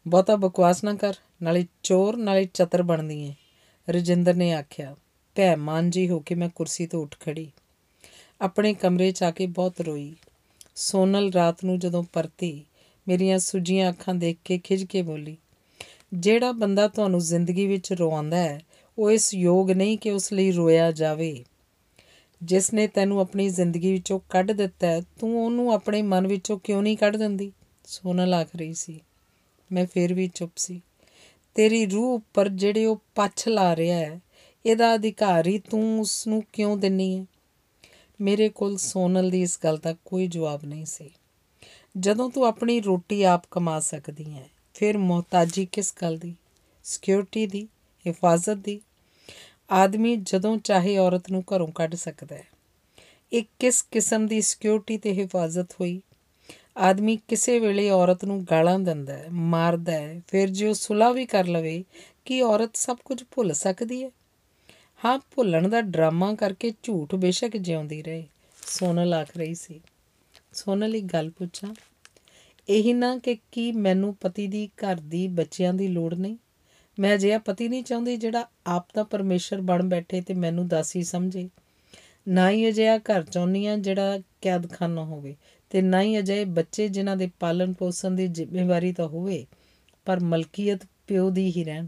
ਬਹੁਤਾ 0.08 0.36
ਬਕਵਾਸ 0.36 0.84
ਨਾ 0.84 0.94
ਕਰ, 0.94 1.14
ਨਾਲੇ 1.42 1.68
ਚੋਰ, 1.84 2.18
ਨਾਲੇ 2.18 2.50
ਚਤਰ 2.54 2.84
ਬਣਦੀ 2.84 3.22
ਏ। 3.22 3.34
ਰਜਿੰਦਰ 3.90 4.34
ਨੇ 4.34 4.54
ਆਖਿਆ, 4.54 4.96
ਭੈ 5.36 5.56
ਮਾਨ 5.56 5.90
ਜੀ 5.90 6.10
ਹੋ 6.10 6.20
ਕੇ 6.20 6.36
ਮੈਂ 6.36 6.50
ਕੁਰਸੀ 6.50 6.88
ਤੋਂ 6.88 7.02
ਉੱਠ 7.02 7.16
ਖੜੀ। 7.20 7.52
ਆਪਣੇ 8.42 8.74
ਕਮਰੇ 8.74 9.12
'ਚ 9.12 9.24
ਆ 9.24 9.32
ਕੇ 9.32 9.48
ਬਹੁਤ 9.48 9.82
ਰੋਈ। 9.82 10.16
ਸੋਨਲ 10.76 11.32
ਰਾਤ 11.32 11.66
ਨੂੰ 11.66 11.80
ਜਦੋਂ 11.80 12.04
ਪਰਤੀ 12.14 12.66
ਮੇਰੀਆਂ 13.10 13.40
ਸੁਜੀਆਂ 13.40 13.90
ਅੱਖਾਂ 13.90 14.16
ਦੇਖ 14.16 14.38
ਕੇ 14.46 14.60
ਖਿਜ 14.60 14.84
ਕੇ 14.84 15.02
ਬੋਲੀ, 15.02 15.38
ਜਿਹੜਾ 16.14 16.52
ਬੰਦਾ 16.52 16.88
ਤੁਹਾਨੂੰ 16.88 17.20
ਜ਼ਿੰਦਗੀ 17.20 17.68
ਵਿੱਚ 17.68 17.94
ਰੋਂਦਾ 17.94 18.38
ਹੈ, 18.38 18.62
ਉਹ 18.98 19.12
ਇਸ 19.12 19.34
ਯੋਗ 19.34 19.72
ਨਹੀਂ 19.72 19.98
ਕਿ 19.98 20.12
ਉਸ 20.12 20.34
ਲਈ 20.34 20.52
ਰੋਇਆ 20.52 20.92
ਜਾਵੇ। 20.92 21.46
ਜਿਸ 22.44 22.74
ਨੇ 22.74 22.88
ਤੈਨੂੰ 22.88 23.20
ਆਪਣੀ 23.20 23.50
ਜ਼ਿੰਦਗੀ 23.50 23.92
ਵਿੱਚੋਂ 23.92 24.20
ਕੱਢ 24.30 24.52
ਦਿੱਤਾ 24.52 25.00
ਤੂੰ 25.00 25.46
ਉਹਨੂੰ 25.46 25.74
ਆਪਣੇ 25.74 26.02
ਮਨ 26.02 26.28
ਵਿੱਚੋਂ 26.28 26.60
ਕਿਉਂ 26.60 26.84
ਨਹੀਂ 26.84 26.98
ਕੱਢ 26.98 27.18
ਦਿੰਦੀ? 27.18 27.52
ਸੋਨਲ 27.86 28.34
ਆਖ 28.34 28.48
ਰਹੀ 28.56 28.74
ਸੀ। 28.74 29.00
ਮੈਂ 29.72 29.88
ਫੇਰ 29.94 30.14
ਵੀ 30.14 30.28
ਚੁੱਪ 30.28 30.52
ਸੀ। 30.56 30.82
ਤੇਰੀ 31.56 31.86
ਰੂਹ 31.86 32.16
ਉੱਪਰ 32.16 32.50
ਜਿਹੜੇ 32.50 32.86
ਉਹ 32.86 33.02
ਪੱਛ 33.16 33.48
ਲਾ 33.48 33.76
ਰਿਹਾ 33.76 33.98
ਹੈ, 33.98 34.20
ਇਹਦਾ 34.66 34.96
ਅਧਿਕਾਰੀ 34.96 35.60
ਤੂੰ 35.60 36.02
ਉਸ 36.02 36.28
ਨੂੰ 36.28 36.44
ਕਿਉਂ 36.54 36.78
ਦਿੰਨੀ 36.78 37.20
ਹੈ? 37.20 37.26
ਮੇਰੇ 38.22 38.50
ਕੋਲ 38.50 38.78
ਸੋਨਲ 38.78 39.30
ਦੀ 39.30 39.42
ਇਸ 39.42 39.60
ਗੱਲ 39.64 39.78
ਦਾ 39.78 39.96
ਕੋਈ 40.06 40.28
ਜਵਾਬ 40.28 40.66
ਨਹੀਂ 40.66 40.86
ਸੀ। 40.86 41.10
ਜਦੋਂ 41.98 42.30
ਤੂੰ 42.30 42.46
ਆਪਣੀ 42.46 42.82
ਰੋਟੀ 42.82 43.24
ਆਪ 43.24 43.44
ਕਮਾ 43.52 43.80
ਸਕਦੀ 43.80 44.34
ਹੈ, 44.34 44.50
ਫਿਰ 44.74 44.98
ਮੁਹਤਾਜੀ 44.98 45.66
ਕਿਸ 45.66 45.94
ਗੱਲ 46.02 46.18
ਦੀ? 46.18 46.36
ਸਿਕਿਉਰਿਟੀ 46.84 47.48
ਦੀ? 47.48 47.68
ਹਿਫਾਜ਼ਤ 48.08 48.54
ਦੀ? 48.54 48.82
ਆਦਮੀ 49.72 50.16
ਜਦੋਂ 50.16 50.58
ਚਾਹੇ 50.58 50.98
ਔਰਤ 50.98 51.32
ਨੂੰ 51.32 51.44
ਘਰੋਂ 51.56 51.68
ਕੱਢ 51.68 51.96
ਸਕਦਾ 51.96 52.36
ਹੈ। 52.36 52.48
ਇਹ 53.34 53.44
ਕਿਸ 53.60 53.86
ਕਿਸਮ 53.92 54.28
ਦੀ 54.28 54.42
ਸਿਕਿਉਰਿਟੀ 54.42 54.98
ਤੇ 54.98 55.14
ਹਿਫਾਜ਼ਤ 55.14 55.72
ਹੋਈ? 55.72 56.02
ਆਦਮੀ 56.78 57.20
ਕਿਸੇ 57.28 57.60
ਵੇਲੇ 57.60 57.90
ਔਰਤ 57.90 58.26
ਨੂੰ 58.26 58.46
ਗਾਲਾਂ 58.52 58.80
ਦਿੰਦਾ 58.80 59.14
ਹੈ, 59.14 59.26
ਮਾਰਦਾ 59.32 59.92
ਹੈ, 59.92 60.22
ਫਿਰ 60.28 60.50
ਜੇ 60.50 60.68
ਉਹ 60.68 60.74
ਸੁਲਾ 60.74 61.12
ਵੀ 61.12 61.26
ਕਰ 61.26 61.48
ਲਵੇ 61.48 61.84
ਕਿ 62.26 62.42
ਔਰਤ 62.42 62.76
ਸਭ 62.76 62.98
ਕੁਝ 63.06 63.24
ਭੁੱਲ 63.32 63.54
ਸਕਦੀ 63.54 64.04
ਹੈ? 64.04 64.12
ਹਾਂ, 65.06 65.20
ਭੁੱਲਣ 65.36 65.70
ਦਾ 65.70 65.82
ਡਰਾਮਾ 65.82 66.36
ਕਰਕੇ 66.36 66.74
ਝੂਠ 66.84 67.16
ਬੇਸ਼ੱਕ 67.16 67.58
ਜਿਉਂਦੀ 67.58 68.04
ਰਹੇ 68.04 68.24
ਸੋਨਲ 68.64 69.14
ਆਖ 69.14 69.38
ਰਹੀ 69.38 69.56
ਸੀ। 69.56 69.82
ਸੋਨਲ 70.54 70.96
ਇੱਕ 70.96 71.06
ਗੱਲ 71.06 71.30
ਪੁੱਛਾਂ। 71.30 71.74
ਇਹੀ 72.70 72.94
ਨਾ 72.94 73.18
ਕਿ 73.18 73.38
ਕੀ 73.52 73.72
ਮੈਨੂੰ 73.72 74.16
ਪਤੀ 74.16 74.48
ਦੀ 74.48 74.68
ਘਰ 74.68 74.96
ਦੀ 74.96 75.28
ਬੱਚਿਆਂ 75.28 75.74
ਦੀ 75.74 75.88
ਲੋੜ 75.88 76.14
ਨਹੀਂ। 76.14 76.38
ਮੈਂ 77.00 77.16
ਅਜਿਹਾ 77.16 77.38
ਪਤੀ 77.38 77.68
ਨਹੀਂ 77.68 77.84
ਚਾਹੁੰਦੀ 77.84 78.18
ਜਿਹੜਾ 78.18 78.48
ਆਪ 78.68 78.88
ਦਾ 78.96 79.04
ਪਰਮੇਸ਼ਰ 79.04 79.62
ਬਣ 79.62 79.84
ਬੈਠੇ 79.84 80.22
ਤੇ 80.22 80.34
ਮੈਨੂੰ 80.34 80.68
ਦਾਸੀ 80.68 81.04
ਸਮਝੇ। 81.04 81.50
ਨਾ 82.28 82.50
ਹੀ 82.50 82.70
ਅਜਿਹਾ 82.70 82.98
ਘਰ 82.98 83.24
ਚਾਹੁੰਦੀ 83.24 83.66
ਆ 83.66 83.76
ਜਿਹੜਾ 83.78 84.20
ਕੈਦਖਾਨਾ 84.42 85.04
ਹੋਵੇ 85.04 85.36
ਤੇ 85.70 85.82
ਨਾ 85.82 86.02
ਹੀ 86.02 86.20
ਅਜਿਹੇ 86.20 86.46
ਬੱਚੇ 86.46 86.88
ਜਿਨ੍ਹਾਂ 86.88 87.18
ਦੇ 87.18 87.30
ਪਾਲਣ 87.40 87.74
ਪੋਸ਼ਣ 87.74 88.12
ਦੀ 88.12 88.28
ਜ਼ਿੰਮੇਵਾਰੀ 88.28 88.94
ਤਾਂ 88.94 89.08
ਹੋਵੇ, 89.08 89.46
ਪਰ 90.06 90.20
ਮਲਕੀਅਤ 90.20 90.86
ਪਿਓ 91.08 91.30
ਦੀ 91.30 91.52
ਹੀ 91.58 91.64
ਰਹਿਣ। 91.64 91.88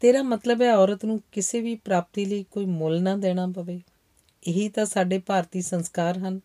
ਤੇਰਾ 0.00 0.22
ਮਤਲਬ 0.22 0.62
ਹੈ 0.62 0.76
ਔਰਤ 0.76 1.04
ਨੂੰ 1.04 1.20
ਕਿਸੇ 1.32 1.60
ਵੀ 1.60 1.74
ਪ੍ਰਾਪਤੀ 1.74 2.24
ਲਈ 2.24 2.44
ਕੋਈ 2.50 2.64
ਮੁੱਲ 2.64 3.02
ਨਾ 3.02 3.16
ਦੇਣਾ 3.16 3.46
ਪਵੇ। 3.46 3.80
ਇਹੀ 4.46 4.68
ਤਾਂ 4.68 4.86
ਸਾਡੇ 4.86 5.18
ਭਾਰਤੀ 5.18 5.62
ਸੰਸਕਾਰ 5.62 6.18
ਹਨ। 6.18 6.40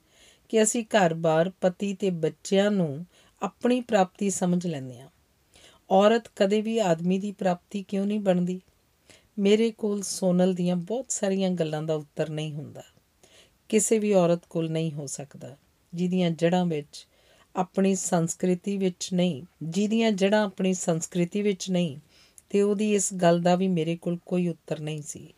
ਕਿ 0.49 0.63
ਅਸੀਂ 0.63 0.83
ਘਰ-ਬਾਰ 0.83 1.51
ਪਤੀ 1.61 1.93
ਤੇ 1.93 2.09
ਬੱਚਿਆਂ 2.09 2.71
ਨੂੰ 2.71 3.05
ਆਪਣੀ 3.41 3.81
ਪ੍ਰਾਪਤੀ 3.81 4.29
ਸਮਝ 4.29 4.67
ਲੈਂਦੇ 4.67 4.99
ਹਾਂ। 4.99 5.09
ਔਰਤ 5.89 6.23
ਕਦੇ 6.35 6.61
ਵੀ 6.61 6.79
ਆਦਮੀ 6.79 7.19
ਦੀ 7.19 7.31
ਪ੍ਰਾਪਤੀ 7.31 7.83
ਕਿਉਂ 7.83 8.05
ਨਹੀਂ 8.05 8.19
ਬਣਦੀ? 8.19 8.61
ਮੇਰੇ 9.39 9.71
ਕੋਲ 9.71 10.01
ਸੋਨਲ 10.01 10.53
ਦੀਆਂ 10.53 10.75
ਬਹੁਤ 10.75 11.05
ਸਾਰੀਆਂ 11.09 11.49
ਗੱਲਾਂ 11.49 11.83
ਦਾ 11.83 11.95
ਉੱਤਰ 11.95 12.29
ਨਹੀਂ 12.29 12.53
ਹੁੰਦਾ। 12.53 12.83
ਕਿਸੇ 13.69 13.99
ਵੀ 13.99 14.13
ਔਰਤ 14.13 14.45
ਕੋਲ 14.49 14.69
ਨਹੀਂ 14.69 14.91
ਹੋ 14.91 15.07
ਸਕਦਾ, 15.07 15.57
ਜਿਹਦੀਆਂ 15.93 16.31
ਜੜ੍ਹਾਂ 16.31 16.65
ਵਿੱਚ 16.65 17.07
ਆਪਣੀ 17.55 17.95
ਸੰਸਕ੍ਰਿਤੀ 17.95 18.77
ਵਿੱਚ 18.77 19.09
ਨਹੀਂ, 19.13 19.43
ਜਿਹਦੀਆਂ 19.63 20.11
ਜੜ੍ਹਾਂ 20.11 20.45
ਆਪਣੀ 20.45 20.73
ਸੰਸਕ੍ਰਿਤੀ 20.73 21.41
ਵਿੱਚ 21.41 21.71
ਨਹੀਂ, 21.71 21.97
ਤੇ 22.49 22.61
ਉਹਦੀ 22.61 22.95
ਇਸ 22.95 23.13
ਗੱਲ 23.13 23.41
ਦਾ 23.41 23.55
ਵੀ 23.55 23.67
ਮੇਰੇ 23.67 23.97
ਕੋਲ 23.97 24.17
ਕੋਈ 24.25 24.47
ਉੱਤਰ 24.47 24.79
ਨਹੀਂ 24.79 25.01
ਸੀ। 25.01 25.33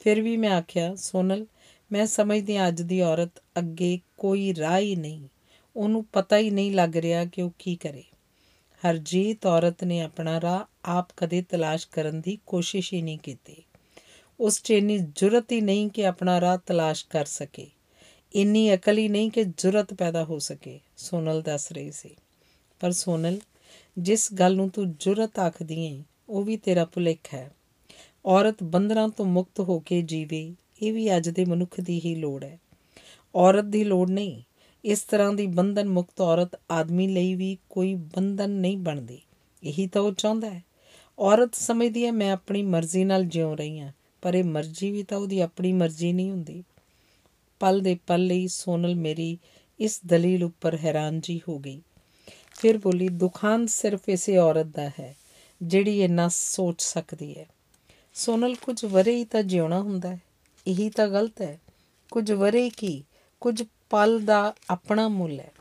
ਫਿਰ 0.00 0.22
ਵੀ 0.22 0.36
ਮੈਂ 0.36 0.50
ਆਖਿਆ, 0.50 0.94
ਸੋਨਲ 0.94 1.46
ਮੈਂ 1.92 2.06
ਸਮਝਦੀ 2.06 2.68
ਅੱਜ 2.68 2.82
ਦੀ 2.82 3.00
ਔਰਤ 3.00 3.30
ਅੱਗੇ 3.58 4.00
ਕੋਈ 4.16 4.54
ਰਾਹ 4.54 4.78
ਹੀ 4.78 4.96
ਨਹੀਂ। 4.96 5.28
ਉਹਨੂੰ 5.76 6.04
ਪਤਾ 6.04 6.38
ਹੀ 6.38 6.50
ਨਹੀਂ 6.50 6.72
ਲੱਗ 6.72 6.96
ਰਿਹਾ 6.96 7.24
ਕਿ 7.24 7.42
ਉਹ 7.42 7.52
ਕੀ 7.58 7.76
ਕਰੇ। 7.76 8.02
ਹਰਜੀਤ 8.86 9.46
ਔਰਤ 9.46 9.84
ਨੇ 9.84 10.00
ਆਪਣਾ 10.00 10.40
ਰਾਹ 10.40 10.64
ਆਪ 10.84 11.08
ਕਦੇ 11.16 11.42
ਤਲਾਸ਼ 11.42 11.88
ਕਰਨ 11.92 12.20
ਦੀ 12.20 12.38
ਕੋਸ਼ਿਸ਼ 12.46 12.94
ਹੀ 12.94 13.02
ਨਹੀਂ 13.02 13.18
ਕੀਤੀ। 13.18 13.56
ਉਸ 14.40 14.62
'ਚ 14.62 14.70
ਇੰਨੀ 14.70 14.98
ਜੁਰਤ 14.98 15.52
ਹੀ 15.52 15.60
ਨਹੀਂ 15.60 15.88
ਕਿ 15.88 16.06
ਆਪਣਾ 16.06 16.40
ਰਾਹ 16.40 16.58
ਤਲਾਸ਼ 16.66 17.06
ਕਰ 17.10 17.24
ਸਕੇ। 17.24 17.66
ਇੰਨੀ 18.34 18.74
ਅਕਲ 18.74 18.98
ਹੀ 18.98 19.08
ਨਹੀਂ 19.08 19.30
ਕਿ 19.30 19.44
ਜੁਰਤ 19.44 19.94
ਪੈਦਾ 19.94 20.24
ਹੋ 20.24 20.38
ਸਕੇ, 20.38 20.80
ਸੋਨਲ 20.96 21.42
ਦੱਸ 21.42 21.72
ਰਹੀ 21.72 21.90
ਸੀ। 21.90 22.10
ਪਰ 22.80 22.92
ਸੋਨਲ, 22.92 23.40
ਜਿਸ 23.98 24.32
ਗੱਲ 24.32 24.56
ਨੂੰ 24.56 24.70
ਤੂੰ 24.70 24.92
ਜੁਰਤ 24.92 25.38
ਆਖਦੀ 25.38 25.84
ਏ 25.84 26.02
ਉਹ 26.28 26.42
ਵੀ 26.42 26.56
ਤੇਰਾ 26.56 26.84
ਭੁਲੇਖ 26.84 27.34
ਹੈ। 27.34 27.50
ਔਰਤ 28.26 28.62
ਬੰਧਨਾਂ 28.62 29.08
ਤੋਂ 29.08 29.24
ਮੁਕਤ 29.24 29.60
ਹੋ 29.60 29.78
ਕੇ 29.78 30.02
ਜੀਵੇ 30.02 30.54
ਇਹ 30.82 30.92
ਵੀ 30.92 31.16
ਅੱਜ 31.16 31.28
ਦੇ 31.28 31.44
ਮਨੁੱਖ 31.44 31.80
ਦੀ 31.80 32.00
ਹੀ 32.04 32.14
ਲੋੜ 32.14 32.44
ਹੈ। 32.44 32.60
ਔਰਤ 33.34 33.64
ਦੀ 33.64 33.84
ਲੋੜ 33.84 34.10
ਨਹੀਂ। 34.10 34.42
ਇਸ 34.84 35.02
ਤਰ੍ਹਾਂ 35.02 35.32
ਦੀ 35.32 35.46
ਬੰਧਨ 35.46 35.88
ਮੁਕਤ 35.88 36.20
ਔਰਤ 36.20 36.60
ਆਦਮੀ 36.70 37.08
ਲਈ 37.08 37.34
ਵੀ 37.34 37.58
ਕੋਈ 37.70 37.94
ਬੰਧਨ 37.94 38.50
ਨਹੀਂ 38.50 38.76
ਬਣਦੀ। 38.76 39.20
ਇਹੀ 39.64 39.86
ਤਾਂ 39.86 40.02
ਉਹ 40.02 40.12
ਚਾਹੁੰਦਾ 40.12 40.50
ਹੈ। 40.50 40.64
ਔਰਤ 41.18 41.54
ਸਮਝਦੀ 41.54 42.06
ਹੈ, 42.06 42.12
ਮੈਂ 42.12 42.32
ਆਪਣੀ 42.32 42.62
ਮਰਜ਼ੀ 42.62 43.04
ਨਾਲ 43.04 43.24
ਜਿਉ 43.24 43.54
ਰਹੀ 43.54 43.78
ਹਾਂ, 43.78 43.92
ਪਰ 44.22 44.34
ਇਹ 44.34 44.44
ਮਰਜ਼ੀ 44.44 44.90
ਵੀ 44.90 45.02
ਤਾਂ 45.02 45.18
ਉਹਦੀ 45.18 45.40
ਆਪਣੀ 45.40 45.72
ਮਰਜ਼ੀ 45.72 46.12
ਨਹੀਂ 46.12 46.30
ਹੁੰਦੀ। 46.30 46.64
ਪਲ 47.60 47.80
ਦੇ 47.80 47.98
ਪਲ 48.06 48.26
ਲਈ 48.26 48.48
ਸੋਨਲ 48.48 48.94
ਮੇਰੀ 48.94 49.38
ਇਸ 49.80 50.00
ਦਲੀਲ 50.06 50.44
ਉੱਪਰ 50.44 50.76
ਹੈਰਾਨ 50.76 51.20
ਜੀ 51.20 51.40
ਹੋ 51.48 51.58
ਗਈ। 51.58 51.82
ਫਿਰ 52.54 52.78
ਬੋਲੀ, 52.78 53.08
ਦੁਖਾਂਤ 53.08 53.68
ਸਿਰਫ 53.68 54.08
ਇਸੇ 54.08 54.36
ਔਰਤ 54.36 54.66
ਦਾ 54.66 54.90
ਹੈ, 55.00 55.16
ਜਿਹੜੀ 55.62 56.02
ਇੰਨਾ 56.02 56.28
ਸੋਚ 56.28 56.82
ਸਕਦੀ 56.82 57.38
ਹੈ। 57.38 57.46
ਸੋਨਲ, 58.14 58.54
ਕੁਝ 58.54 58.84
ਵਰੇ 58.84 59.16
ਹੀ 59.16 59.24
ਤਾਂ 59.24 59.42
ਜਿਉਣਾ 59.42 59.80
ਹੁੰਦਾ 59.80 60.16
ਹੈ। 60.16 60.20
ਇਹੀ 60.66 60.90
ਤਾਂ 60.90 61.08
ਗਲਤ 61.08 61.42
ਹੈ। 61.42 61.60
ਕੁਝ 62.10 62.32
ਵਰੇ 62.32 62.70
ਕੀ, 62.70 63.04
ਕੁਝ 63.40 63.64
ਪਲ 63.90 64.20
ਦਾ 64.20 64.54
ਆਪਣਾ 64.70 65.08
ਮੁੱਲ 65.08 65.40
ਹੈ। 65.40 65.52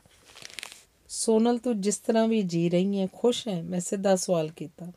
ਸੋਨਲ, 1.09 1.57
ਤੂੰ 1.57 1.81
ਜਿਸ 1.81 1.97
ਤਰ੍ਹਾਂ 1.97 2.27
ਵੀ 2.27 2.41
ਜੀ 2.41 2.69
ਰਹੀ 2.69 2.99
ਹੈ, 2.99 3.07
ਖੁਸ਼ 3.13 3.47
ਹੈ? 3.47 3.61
ਮੈਂ 3.61 3.79
ਸਿੱਧਾ 3.79 4.15
ਸਵਾਲ 4.15 4.49
ਕੀਤਾ। 4.49 4.91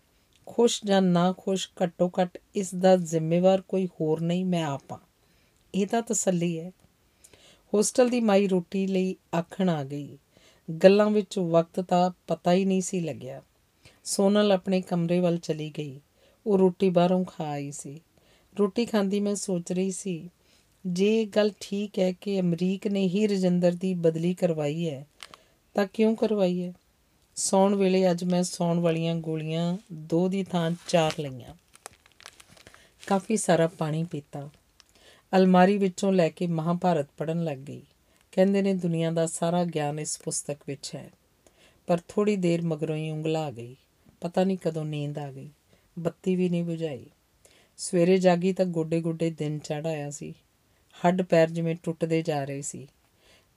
ਖੁਸ਼ 0.46 0.80
ਜਾਂ 0.84 1.02
ਨਾ 1.02 1.34
ਖੁਸ਼, 1.38 1.68
ਘੱਟੋ 1.82 2.12
ਘੱਟ 2.20 2.38
ਇਸ 2.54 2.74
ਦਾ 2.74 2.96
ਜ਼ਿੰਮੇਵਾਰ 2.96 3.60
ਕੋਈ 3.60 3.86
ਹੋਰ 3.86 4.20
ਨਹੀਂ, 4.20 4.44
ਮੈਂ 4.44 4.64
ਆਪਾ 4.64 5.00
ਇਹ 5.74 5.86
ਤਾਂ 5.86 6.02
ਤਸੱਲੀ 6.02 6.60
ਹੈ। 6.60 6.72
ਹੋਸਟਲ 7.74 8.08
ਦੀ 8.08 8.20
ਮਾਈ 8.20 8.48
ਰੋਟੀ 8.48 8.86
ਲਈ 8.86 9.16
ਆਖਣ 9.38 9.68
ਆ 9.68 9.84
ਗਈ। 9.84 10.18
ਗੱਲਾਂ 10.84 11.10
ਵਿੱਚ 11.10 11.38
ਵਕਤ 11.38 11.80
ਦਾ 11.80 12.12
ਪਤਾ 12.26 12.52
ਹੀ 12.52 12.64
ਨਹੀਂ 12.64 12.80
ਸੀ 12.80 13.00
ਲੱਗਿਆ। 13.00 13.42
ਸੋਨਲ 14.04 14.52
ਆਪਣੇ 14.52 14.80
ਕਮਰੇ 14.80 15.20
ਵੱਲ 15.20 15.38
ਚਲੀ 15.38 15.72
ਗਈ। 15.78 16.00
ਉਹ 16.46 16.58
ਰੋਟੀ 16.58 16.90
ਬਾਹਰੋਂ 16.90 17.24
ਖਾ 17.24 17.44
ਆਈ 17.44 17.70
ਸੀ। 17.70 18.00
ਰੋਟੀ 18.58 18.86
ਖਾਂਦੀ 18.86 19.20
ਮੈਂ 19.20 19.34
ਸੋਚ 19.34 19.72
ਰਹੀ 19.72 19.90
ਸੀ, 19.90 20.30
ਜੇ 20.86 21.24
ਗੱਲ 21.24 21.50
ਠੀਕ 21.60 21.98
ਹੈ 21.98 22.12
ਕਿ 22.12 22.40
ਅਮਰੀਕ 22.40 22.86
ਨੇ 22.86 23.08
ਹੀ 23.08 23.26
ਰਜਿੰਦਰ 23.26 23.72
ਦੀ 23.72 23.94
ਬਦਲੀ 23.94 24.34
ਕਰਵਾਈ 24.34 24.90
ਹੈ, 24.90 25.06
ਤਾਂ 25.74 25.86
ਕਿਉਂ 25.92 26.16
ਕਰਵਾਈ 26.16 26.62
ਹੈ? 26.62 26.72
ਸੌਣ 27.36 27.74
ਵੇਲੇ 27.74 28.10
ਅੱਜ 28.10 28.24
ਮੈਂ 28.24 28.42
ਸੌਣ 28.42 28.78
ਵਾਲੀਆਂ 28.78 29.14
ਗੋਲੀਆਂ 29.14 29.76
ਦੋ 29.92 30.28
ਦੀ 30.28 30.44
ਥਾਂ 30.44 30.70
ਚਾਰ 30.88 31.12
ਲਈਆਂ। 31.20 31.54
ਕਾਫੀ 33.06 33.36
ਸਾਰਾ 33.36 33.66
ਪਾਣੀ 33.66 34.04
ਪੀਤਾ। 34.04 34.50
ਅਲਮਾਰੀ 35.36 35.78
ਵਿੱਚੋਂ 35.78 36.12
ਲੈ 36.12 36.28
ਕੇ 36.28 36.46
ਮਹਾਭਾਰਤ 36.46 37.06
ਪੜਨ 37.16 37.44
ਲੱਗ 37.44 37.58
ਗਈ। 37.58 37.82
ਕਹਿੰਦੇ 38.32 38.62
ਨੇ 38.62 38.74
ਦੁਨੀਆ 38.74 39.10
ਦਾ 39.10 39.26
ਸਾਰਾ 39.26 39.64
ਗਿਆਨ 39.64 39.98
ਇਸ 39.98 40.18
ਪੁਸਤਕ 40.18 40.56
ਵਿੱਚ 40.66 40.94
ਹੈ। 40.94 41.10
ਪਰ 41.86 41.98
ਥੋੜੀ 42.08 42.36
ਦੇਰ 42.36 42.62
ਮਗਰੋਂ 42.62 42.96
ਹੀ 42.96 43.10
ਉਂਗਲਾ 43.10 43.40
ਆ 43.40 43.50
ਗਈ। 43.50 43.76
ਪਤਾ 44.20 44.44
ਨਹੀਂ 44.44 44.58
ਕਦੋਂ 44.58 44.84
ਨੀਂਦ 44.84 45.18
ਆ 45.18 45.32
ਗਈ। 45.32 45.50
ਬੱਤੀ 45.98 46.36
ਵੀ 46.36 46.48
ਨਹੀਂ 46.48 46.64
ਬੁਝਾਈ। 46.64 47.06
ਸਵੇਰੇ 47.78 48.18
ਜਾਗੀ 48.18 48.52
ਤਾਂ 48.52 48.66
ਗੋਡੇ 48.66 49.00
ਗੋਡੇ 49.00 49.30
ਦਿਨ 49.30 49.58
ਚੜ 49.58 49.86
ਆਇਆ 49.86 50.10
ਸੀ। 50.10 50.34
ਹੱਡ 51.04 51.22
ਪੈਰ 51.22 51.50
ਜਿਵੇਂ 51.50 51.76
ਟੁੱਟਦੇ 51.82 52.22
ਜਾ 52.22 52.44
ਰਹੇ 52.44 52.62
ਸੀ। 52.62 52.88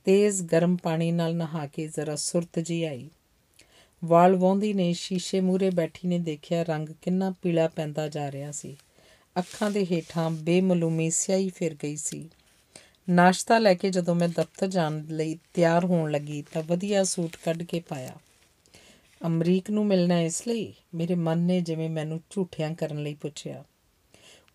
ਤੇਜ਼ 0.05 0.43
ਗਰਮ 0.43 0.75
ਪਾਣੀ 0.75 1.11
ਨਾਲ 1.11 1.35
ਨਹਾ 1.35 1.67
ਕੇ 1.67 1.87
ਜ਼ਰਾ 1.87 2.15
ਸੁਰਤ 2.15 2.59
ਜੀ 2.59 2.83
ਆਈ। 2.83 3.09
ਵਾਲ 4.05 4.35
ਵਾਉਂਦੀ 4.35 4.73
ਨੇ 4.73 4.93
ਸ਼ੀਸ਼ੇ 4.93 5.41
ਮੂਰੇ 5.41 5.69
ਬੈਠੀ 5.69 6.07
ਨੇ 6.07 6.19
ਦੇਖਿਆ 6.19 6.63
ਰੰਗ 6.63 6.89
ਕਿੰਨਾ 7.01 7.35
ਪੀਲਾ 7.41 7.67
ਪੈਂਦਾ 7.67 8.07
ਜਾ 8.07 8.31
ਰਿਹਾ 8.31 8.51
ਸੀ। 8.51 8.77
ਅੱਖਾਂ 9.39 9.71
ਦੇ 9.71 9.85
ਹੇਠਾਂ 9.85 10.31
ਬੇਮਲੂਮੀ 10.31 11.09
ਸਿਆਹੀ 11.09 11.49
ਫਿਰ 11.49 11.75
ਗਈ 11.83 11.95
ਸੀ। 11.95 12.29
ਨਾਸ਼ਤਾ 13.09 13.59
ਲੈ 13.59 13.73
ਕੇ 13.73 13.89
ਜਦੋਂ 13.89 14.15
ਮੈਂ 14.15 14.29
ਦਫ਼ਤਰ 14.29 14.67
ਜਾਣ 14.67 15.05
ਲਈ 15.05 15.39
ਤਿਆਰ 15.53 15.85
ਹੋਣ 15.85 16.11
ਲੱਗੀ 16.11 16.43
ਤਾਂ 16.53 16.63
ਵਧੀਆ 16.63 17.03
ਸੂਟ 17.03 17.37
ਕੱਢ 17.45 17.63
ਕੇ 17.63 17.79
ਪਾਇਆ। 17.79 18.15
ਅਮਰੀਕ 19.25 19.69
ਨੂੰ 19.69 19.85
ਮਿਲਣਾ 19.85 20.21
ਇਸ 20.21 20.47
ਲਈ? 20.47 20.73
ਮੇਰੇ 20.95 21.15
ਮਨ 21.15 21.39
ਨੇ 21.39 21.61
ਜਿਵੇਂ 21.61 21.89
ਮੈਨੂੰ 21.89 22.21
ਝੂਠਿਆਂ 22.29 22.75
ਕਰਨ 22.75 23.03
ਲਈ 23.03 23.13
ਪੁੱਛਿਆ। 23.13 23.63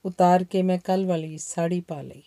ਉਤਾਰ 0.07 0.45
ਕੇ 0.45 0.62
ਮੈਂ 0.62 0.78
ਕੱਲ 0.78 1.07
ਵਾਲੀ 1.07 1.39
ਸਾੜੀ 1.39 1.81
ਪਾ 1.81 2.03
ਲਈ। 2.03 2.23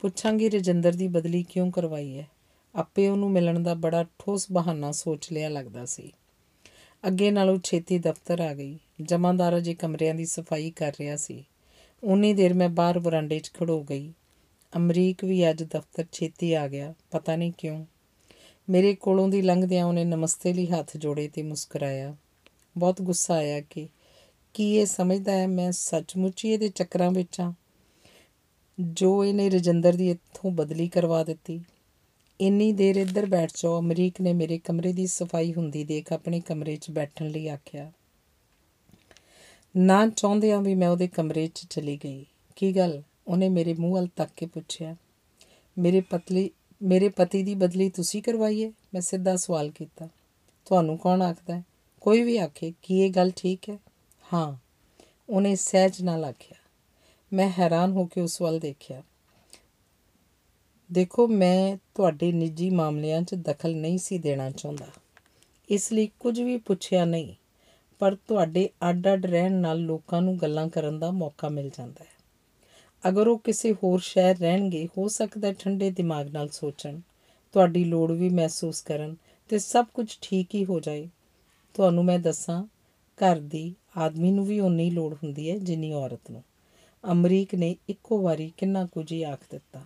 ਪੁੱਛਾਂਗੀ 0.00 0.48
ਰਜਿੰਦਰ 0.48 0.92
ਦੀ 0.92 1.08
ਬਦਲੀ 1.08 1.42
ਕਿਉਂ 1.42 1.72
ਕਰਵਾਈ 1.72 2.18
ਹੈ 2.18 2.26
ਆਪੇ 2.74 3.08
ਉਹਨੂੰ 3.08 3.30
ਮਿਲਣ 3.30 3.62
ਦਾ 3.62 3.74
ਬੜਾ 3.74 4.04
ਠੋਸ 4.18 4.46
ਬਹਾਨਾ 4.52 4.92
ਸੋਚ 4.92 5.32
ਲਿਆ 5.32 5.48
ਲੱਗਦਾ 5.48 5.84
ਸੀ। 5.84 6.12
ਅੱਗੇ 7.06 7.30
ਨਾਲੋਂ 7.30 7.58
ਛੇਤੀ 7.64 7.98
ਦਫ਼ਤਰ 7.98 8.40
ਆ 8.40 8.54
ਗਈ। 8.54 8.78
ਜਮਾਂਦਾਰ 9.02 9.56
ਅਜੇ 9.56 9.74
ਕਮਰਿਆਂ 9.74 10.14
ਦੀ 10.14 10.24
ਸਫ਼ਾਈ 10.24 10.70
ਕਰ 10.70 10.92
ਰਿਹਾ 11.00 11.16
ਸੀ। 11.16 11.44
ਉਨੀ 12.04 12.34
ਦੇਰ 12.34 12.54
ਮੈਂ 12.54 12.68
ਬਾਹਰ 12.68 12.98
ਵਰਾਂਡੇ 12.98 13.38
'ਚ 13.38 13.52
ਖੜੋ 13.54 13.82
ਗਈ। 13.82 14.12
ਅਮਰੀਕ 14.76 15.24
ਵੀ 15.24 15.50
ਅੱਜ 15.50 15.62
ਦਫ਼ਤਰ 15.62 16.04
ਛੇਤੀ 16.12 16.52
ਆ 16.52 16.68
ਗਿਆ। 16.68 16.94
ਪਤਾ 17.10 17.36
ਨਹੀਂ 17.36 17.52
ਕਿਉਂ। 17.58 17.84
ਮੇਰੇ 18.68 18.94
ਕੋਲੋਂ 18.94 19.28
ਦੀ 19.28 19.42
ਲੰਘਦਿਆਂ 19.42 19.86
ਉਹਨੇ 19.86 20.04
ਨਮਸਤੇ 20.04 20.52
ਲਈ 20.52 20.66
ਹੱਥ 20.66 20.96
ਜੋੜੇ 20.96 21.28
ਤੇ 21.28 21.42
ਮੁਸਕਰਾਇਆ। 21.42 22.16
ਬਹੁਤ 22.78 23.02
ਗੁੱਸਾ 23.02 23.34
ਆਇਆ 23.34 23.60
ਕਿ 23.60 23.88
ਕੀ 24.56 24.76
ਇਹ 24.76 24.86
ਸਮਝਦਾ 24.86 25.32
ਹੈ? 25.32 25.46
ਮੈਂ 25.46 25.72
ਸੱਚਮੁੱਚ 25.72 26.44
ਹੀ 26.44 26.50
ਇਹਦੇ 26.50 26.68
ਚੱਕਰਾਂ 26.68 27.10
ਵਿੱਚ 27.10 27.40
ਆ 27.40 27.52
ਜੋ 28.80 29.24
ਇਹਨੇ 29.24 29.50
ਰਜਿੰਦਰ 29.50 29.92
ਦੀ 29.92 30.10
ਇੱਥੋਂ 30.10 30.50
ਬਦਲੀ 30.50 30.88
ਕਰਵਾ 30.88 31.24
ਦਿੱਤੀ। 31.24 31.60
ਇੰਨੀ 32.40 32.72
ਦੇਰ 32.72 32.96
ਇੱਧਰ 32.96 33.26
ਬੈਠ 33.26 33.50
ਜਾਓ। 33.56 33.80
ਅਮਰੀਕ 33.80 34.20
ਨੇ 34.20 34.32
ਮੇਰੇ 34.32 34.58
ਕਮਰੇ 34.58 34.92
ਦੀ 34.92 35.06
ਸਫ਼ਾਈ 35.06 35.54
ਹੁੰਦੀ 35.54 35.84
ਦੇਖ 35.84 36.12
ਆਪਣੇ 36.12 36.40
ਕਮਰੇ 36.40 36.76
'ਚ 36.76 36.90
ਬੈਠਣ 36.90 37.28
ਲਈ 37.28 37.48
ਆਖਿਆ। 37.48 37.92
ਨਾ 39.76 40.08
ਚਾਹੁੰਦਿਆਂ 40.08 40.62
ਵੀ 40.62 40.74
ਮੈਂ 40.74 40.88
ਉਹਦੇ 40.88 41.08
ਕਮਰੇ 41.08 41.46
'ਚ 41.46 41.66
ਚਲੀ 41.70 41.98
ਗਈ। 42.04 42.26
ਕੀ 42.56 42.76
ਗੱਲ? 42.76 43.02
ਉਹਨੇ 43.28 43.48
ਮੇਰੇ 43.48 43.74
ਮੂੰਹ 43.74 43.94
ਵੱਲ 43.94 44.08
ਤੱਕ 44.16 44.30
ਕੇ 44.36 44.46
ਪੁੱਛਿਆ। 44.46 44.96
ਮੇਰੇ 45.78 46.00
ਪਤਲੀ, 46.00 46.50
ਮੇਰੇ 46.82 47.08
ਪਤੀ 47.08 47.42
ਦੀ 47.42 47.54
ਬਦਲੀ 47.54 47.90
ਤੁਸੀਂ 47.90 48.22
ਕਰਵਾਈ 48.22 48.64
ਹੈ? 48.64 48.72
ਮੈਂ 48.94 49.00
ਸਿੱਧਾ 49.00 49.36
ਸਵਾਲ 49.36 49.70
ਕੀਤਾ। 49.70 50.08
ਤੁਹਾਨੂੰ 50.64 50.98
ਕੌਣ 50.98 51.22
ਆਖਦਾ 51.22 51.62
ਕੋਈ 52.00 52.22
ਵੀ 52.22 52.38
ਆਖੇ 52.38 52.72
ਕੀ 52.82 53.00
ਇਹ 53.00 53.10
ਗੱਲ 53.10 53.30
ਠੀਕ 53.36 53.70
ਹੈ? 53.70 53.78
ਹਾਂ, 54.32 54.56
ਉਹਨੇ 55.28 55.56
ਸਹਿਜ 55.56 56.02
ਨਾਲ 56.02 56.24
ਆਖਿਆ, 56.24 56.56
ਮੈਂ 57.32 57.52
ਹੈਰਾਨ 57.58 57.92
ਹੋ 57.92 58.06
ਕੇ 58.06 58.20
ਉਸ 58.20 58.42
ਵੱਲ 58.42 58.58
ਦੇਖਿਆ। 58.58 59.02
ਦੇਖੋ, 60.92 61.26
ਮੈਂ 61.28 61.76
ਤੁਹਾਡੇ 61.94 62.32
ਨਿੱਜੀ 62.32 62.70
ਮਾਮਲਿਆਂ 62.70 63.22
'ਚ 63.22 63.34
ਦਖਲ 63.34 63.76
ਨਹੀਂ 63.76 63.98
ਸੀ 63.98 64.18
ਦੇਣਾ 64.18 64.50
ਚਾਹੁੰਦਾ। 64.50 64.86
ਇਸ 65.70 65.92
ਲਈ 65.92 66.10
ਕੁਝ 66.20 66.40
ਵੀ 66.40 66.56
ਪੁੱਛਿਆ 66.56 67.04
ਨਹੀਂ, 67.04 67.34
ਪਰ 67.98 68.14
ਤੁਹਾਡੇ 68.14 68.70
ਅੱਡ-ਅੱਡ 68.90 69.26
ਰਹਿਣ 69.26 69.52
ਨਾਲ 69.52 69.78
ਲੋਕਾਂ 69.78 70.22
ਨੂੰ 70.22 70.36
ਗੱਲਾਂ 70.36 70.68
ਕਰਨ 70.68 70.98
ਦਾ 70.98 71.10
ਮੌਕਾ 71.10 71.48
ਮਿਲ 71.48 71.70
ਜਾਂਦਾ 71.78 72.04
ਹੈ। 72.04 72.16
ਅਗਰ 73.08 73.26
ਉਹ 73.26 73.38
ਕਿਸੇ 73.38 73.72
ਹੋਰ 73.72 74.00
ਸ਼ਹਿਰ 74.00 74.36
ਰਹਿਣਗੇ, 74.36 74.88
ਹੋ 74.98 75.08
ਸਕਦਾ 75.08 75.52
ਠੰਡੇ 75.52 75.90
ਦਿਮਾਗ 75.90 76.28
ਨਾਲ 76.28 76.48
ਸੋਚਣ, 76.48 77.00
ਤੁਹਾਡੀ 77.52 77.84
ਲੋੜ 77.84 78.12
ਵੀ 78.12 78.28
ਮਹਿਸੂਸ 78.28 78.82
ਕਰਨ 78.82 79.16
ਤੇ 79.48 79.58
ਸਭ 79.58 79.86
ਕੁਝ 79.94 80.18
ਠੀਕ 80.20 80.54
ਹੀ 80.54 80.64
ਹੋ 80.64 80.80
ਜਾਏ। 80.80 81.08
ਤੁਹਾਨੂੰ 81.74 82.04
ਮੈਂ 82.04 82.18
ਦੱਸਾਂ, 82.18 82.64
ਘਰ 83.18 83.36
ਦੀ 83.36 83.74
ਆਦਮੀ 83.96 84.30
ਨੂੰ 84.30 84.46
ਵੀ 84.46 84.60
ਉਨੀ 84.60 84.90
ਲੋੜ 84.90 85.14
ਹੁੰਦੀ 85.14 85.50
ਹੈ 85.50 85.58
ਜਿੰਨੀ 85.58 85.92
ਔਰਤ 85.92 86.30
ਨੂੰ। 86.30 86.44
ਅਮਰੀਕ 87.12 87.54
ਨੇ 87.54 87.76
ਇੱਕੋ 87.88 88.18
ਵਾਰੀ 88.18 88.52
ਕਿੰਨਾ 88.56 88.86
ਕੁਝ 88.86 89.12
ਹੀ 89.12 89.22
ਆਖ 89.22 89.40
ਦਿੱਤਾ। 89.50 89.82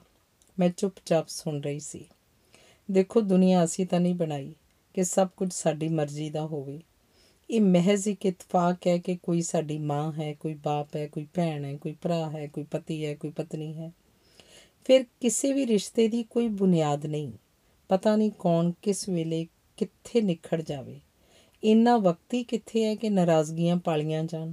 ਮੈਂ 0.58 0.68
ਚੁੱਪਚਾਪ 0.68 1.28
ਸੁਣ 1.28 1.60
ਰਹੀ 1.60 1.80
ਸੀ। 1.80 2.04
ਦੇਖੋ, 2.90 3.20
ਦੁਨੀਆ 3.20 3.64
ਅਸੀਂ 3.64 3.86
ਤਾਂ 3.86 4.00
ਨਹੀਂ 4.00 4.14
ਬਣਾਈ 4.14 4.54
ਕਿ 4.94 5.04
ਸਭ 5.04 5.28
ਕੁਝ 5.36 5.52
ਸਾਡੀ 5.52 5.88
ਮਰਜ਼ੀ 5.88 6.30
ਦਾ 6.30 6.46
ਹੋਵੇ। 6.46 6.80
ਇਹ 7.50 7.60
ਮਹਿਜ਼ 7.60 8.08
ਇੱਕ 8.08 8.26
ਇਤਫਾਕ 8.26 8.86
ਹੈ 8.86 8.98
ਕਿ 8.98 9.18
ਕੋਈ 9.22 9.42
ਸਾਡੀ 9.42 9.78
ਮਾਂ 9.78 10.12
ਹੈ, 10.12 10.34
ਕੋਈ 10.34 10.54
ਬਾਪ 10.54 10.96
ਹੈ, 10.96 11.06
ਕੋਈ 11.06 11.26
ਭੈਣ 11.34 11.64
ਹੈ, 11.64 11.76
ਕੋਈ 11.76 11.96
ਭਰਾ 12.02 12.30
ਹੈ, 12.30 12.46
ਕੋਈ 12.46 12.64
ਪਤੀ 12.64 13.06
ਹੈ, 13.06 13.14
ਕੋਈ 13.14 13.30
ਪਤਨੀ 13.30 13.74
ਹੈ। 13.74 13.92
ਫਿਰ 14.84 15.04
ਕਿਸੇ 15.20 15.52
ਵੀ 15.52 15.66
ਰਿਸ਼ਤੇ 15.66 16.08
ਦੀ 16.08 16.22
ਕੋਈ 16.22 16.48
ਬੁਨਿਆਦ 16.48 17.06
ਨਹੀਂ। 17.06 17.32
ਪਤਾ 17.88 18.16
ਨਹੀਂ 18.16 18.30
ਕੌਣ 18.38 18.72
ਕਿਸ 18.82 19.08
ਵੇਲੇ 19.08 19.46
ਕਿੱਥੇ 19.76 20.20
ਨਿਖੜ 20.20 20.62
ਜਾਵੇ। 20.62 21.00
ਇੰਨਾ 21.64 21.96
ਵਕਤੀ 21.96 22.44
ਕਿੱਥੇ 22.44 22.84
ਹੈ 22.84 22.94
ਕਿ 22.94 23.10
ਨਾਰਾਜ਼ਗੀਆਂ 23.10 23.76
ਪਾਲੀਆਂ 23.76 24.24
ਜਾਣ? 24.24 24.52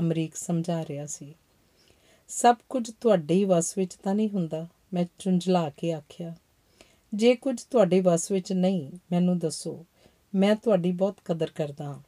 ਅਮਰੀਕ 0.00 0.34
ਸਮਝਾ 0.34 0.82
ਰਿਹਾ 0.82 1.06
ਸੀ। 1.06 1.34
ਸਭ 2.28 2.56
ਕੁਝ 2.68 2.90
ਤੁਹਾਡੇ 3.00 3.34
ਹੀ 3.34 3.44
ਵਸ 3.44 3.78
ਵਿੱਚ 3.78 3.94
ਤਾਂ 3.94 4.14
ਨਹੀਂ 4.14 4.30
ਹੁੰਦਾ? 4.30 4.68
ਮੈਂ 4.92 5.04
ਚੁੰਝਲਾ 5.18 5.70
ਕੇ 5.70 5.92
ਆਖਿਆ। 5.92 6.34
ਜੇ 7.14 7.34
ਕੁਝ 7.34 7.62
ਤੁਹਾਡੇ 7.62 8.00
ਵਸ 8.00 8.30
ਵਿੱਚ 8.30 8.52
ਨਹੀਂ, 8.52 8.90
ਮੈਨੂੰ 9.12 9.38
ਦੱਸੋ। 9.38 9.86
ਮੈਂ 10.34 10.56
ਤੁਹਾਡੀ 10.56 10.92
ਬਹੁਤ 10.92 11.16
ਕਦਰ 11.24 11.50
ਕਰਦਾ 11.50 11.84
ਹਾਂ। 11.84 11.98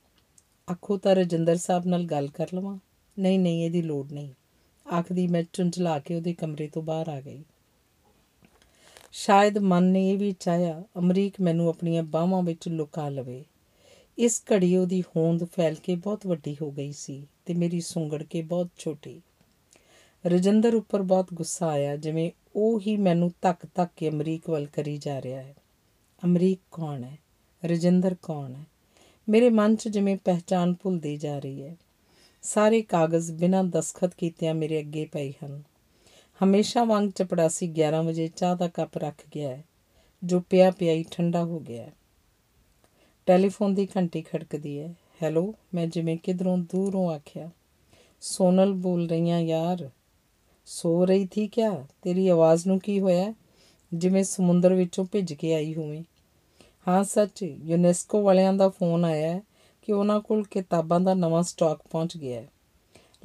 ਆਖੋ 0.72 0.96
ਤਾਂ 0.96 1.14
ਰਜਿੰਦਰ 1.14 1.56
ਸਾਹਿਬ 1.56 1.86
ਨਾਲ 1.86 2.04
ਗੱਲ 2.04 2.28
ਕਰ 2.28 2.46
ਲਵਾਂ। 2.54 2.78
ਨਹੀਂ 3.18 3.40
ਨਹੀਂ, 3.40 3.64
ਇਹਦੀ 3.64 3.82
ਲੋੜ 3.82 4.12
ਨਹੀਂ। 4.12 4.28
ਆਖਦੀ 4.98 5.28
ਮੈਂ 5.28 5.44
ਚੁੰਝਲਾ 5.52 5.98
ਕੇ 5.98 6.14
ਉਹਦੇ 6.14 6.34
ਕਮਰੇ 6.34 6.68
ਤੋਂ 6.68 6.82
ਬਾਹਰ 6.82 7.08
ਆ 7.08 7.20
ਗਈ। 7.20 7.44
ਸ਼ਾਇਦ 9.12 9.58
ਮਨ 9.58 9.84
ਨੇ 9.84 10.10
ਇਹ 10.10 10.18
ਵੀ 10.18 10.32
ਚਾਹਿਆ, 10.32 10.84
ਅਮਰੀਕ 10.98 11.34
ਮੈਨੂੰ 11.40 11.68
ਆਪਣੀਆਂ 11.68 12.02
ਬਾਹਾਂ 12.02 12.42
ਵਿੱਚ 12.42 12.68
ਲੁਕਾ 12.68 13.08
ਲਵੇ। 13.08 13.44
ਇਸ 14.20 14.42
ਘੜੀ 14.52 14.76
ਉਹਦੀ 14.76 15.02
ਹੋਂਦ 15.02 15.44
ਫੈਲ 15.44 15.74
ਕੇ 15.74 15.94
ਬਹੁਤ 15.94 16.26
ਵੱਡੀ 16.26 16.56
ਹੋ 16.62 16.70
ਗਈ 16.70 16.92
ਸੀ 16.92 17.26
ਤੇ 17.46 17.54
ਮੇਰੀ 17.54 17.80
ਸੁੰਗੜ 17.80 18.22
ਕੇ 18.22 18.42
ਬਹੁਤ 18.42 18.68
ਛੋਟੀ। 18.78 19.22
ਰਜਿੰਦਰ 20.26 20.74
ਉੱਪਰ 20.74 21.02
ਬਹੁਤ 21.02 21.26
ਗੁੱਸਾ 21.34 21.68
ਆਇਆ, 21.68 21.96
ਜਿਵੇਂ 21.96 22.30
ਉਹ 22.56 22.80
ਹੀ 22.80 22.96
ਮੈਨੂੰ 22.96 23.32
ਤੱਕ 23.42 23.66
ਤੱਕ 23.74 23.92
ਕੇ 23.96 24.08
ਅਮਰੀਕ 24.08 24.50
ਵੱਲ 24.50 24.66
ਕਰੀ 24.66 24.98
ਜਾ 24.98 25.22
ਰਿਹਾ 25.22 25.42
ਹੈ। 25.42 25.54
ਅਮਰੀਕ 26.24 26.60
ਕੌਣ 26.70 27.04
ਹੈ? 27.04 27.18
ਰਜਿੰਦਰ 27.64 28.16
ਕੌਣ 28.22 28.54
ਹੈ? 28.54 28.64
ਮੇਰੇ 29.28 29.50
ਮਨ 29.50 29.76
'ਚ 29.76 29.88
ਜਿਵੇਂ 29.88 30.16
ਪਹਿਚਾਨ 30.16 30.74
ਭੁੱਲਦੀ 30.82 31.16
ਜਾ 31.16 31.38
ਰਹੀ 31.38 31.62
ਹੈ। 31.62 31.76
ਸਾਰੇ 32.42 32.82
ਕਾਗਜ਼ 32.82 33.32
ਬਿਨਾਂ 33.32 33.64
ਦਸਖਤ 33.64 34.14
ਕੀਤਿਆਂ 34.14 34.54
ਮੇਰੇ 34.54 34.80
ਅੱਗੇ 34.80 35.08
ਪਏ 35.12 35.32
ਹਨ। 35.44 35.62
ਹਮੇਸ਼ਾ 36.44 36.84
ਵਾਂਗ 36.84 37.08
ਚਪੜਾਸੀ 37.08 37.66
11 37.66 38.02
ਵਜੇ 38.02 38.28
ਚਾਹ 38.28 38.56
ਦਾ 38.56 38.68
ਕੱਪ 38.68 38.98
ਰੱਖ 38.98 39.24
ਗਿਆ 39.34 39.48
ਹੈ, 39.48 39.64
ਜੋ 40.24 40.40
ਪਿਆ 40.40 40.70
ਪਿਆ 40.70 40.92
ਹੀ 40.92 41.04
ਠੰਡਾ 41.10 41.44
ਹੋ 41.44 41.60
ਗਿਆ 41.60 41.82
ਹੈ। 41.82 41.92
ਟੈਲੀਫੋਨ 43.30 43.74
ਦੀ 43.74 43.88
ਘੰਟੀ 43.96 44.22
ਖੜਕਦੀ 44.22 44.78
ਹੈ। 44.78 44.94
ਹੈਲੋ, 45.22 45.54
ਮੈਂ 45.74 45.86
ਜਿਵੇਂ 45.86 46.16
ਕਿਧਰੋਂ 46.16 46.58
ਦੂਰੋਂ 46.58 47.10
ਆਖਿਆ, 47.10 47.50
ਸੋਨਲ 48.20 48.72
ਬੋਲ 48.72 49.08
ਰਹੀਆਂ 49.08 49.40
ਯਾਰ। 49.40 49.90
ਸੋ 50.66 51.04
ਰਹੀ 51.04 51.26
ਥੀ 51.26 51.46
ਕਿਆ? 51.48 51.86
ਤੇਰੀ 52.02 52.28
ਆਵਾਜ਼ 52.28 52.66
ਨੂੰ 52.66 52.78
ਕੀ 52.80 53.00
ਹੋਇਆ? 53.00 53.34
ਜਿਵੇਂ 53.94 54.24
ਸਮੁੰਦਰ 54.24 54.74
ਵਿੱਚੋਂ 54.74 55.04
ਭਿੱਜ 55.04 55.32
ਕੇ 55.32 55.54
ਆਈ 55.54 55.74
ਹੋਵੇਂ। 55.74 56.02
ਹਾਂ, 56.88 57.04
ਸੱਚ, 57.04 57.42
ਯੂਨੈਸਕੋ 57.42 58.22
ਵਾਲਿਆਂ 58.22 58.52
ਦਾ 58.52 58.68
ਫੋਨ 58.68 59.04
ਆਇਆ 59.04 59.34
ਹੈ 59.34 59.42
ਕਿ 59.82 59.92
ਉਹਨਾਂ 59.92 60.20
ਕੋਲ 60.20 60.44
ਕਿਤਾਬਾਂ 60.44 61.00
ਦਾ 61.00 61.14
ਨਵਾਂ 61.14 61.42
ਸਟਾਕ 61.42 61.80
ਪਹੁੰਚ 61.90 62.16
ਗਿਆ 62.16 62.40
ਹੈ। 62.40 62.48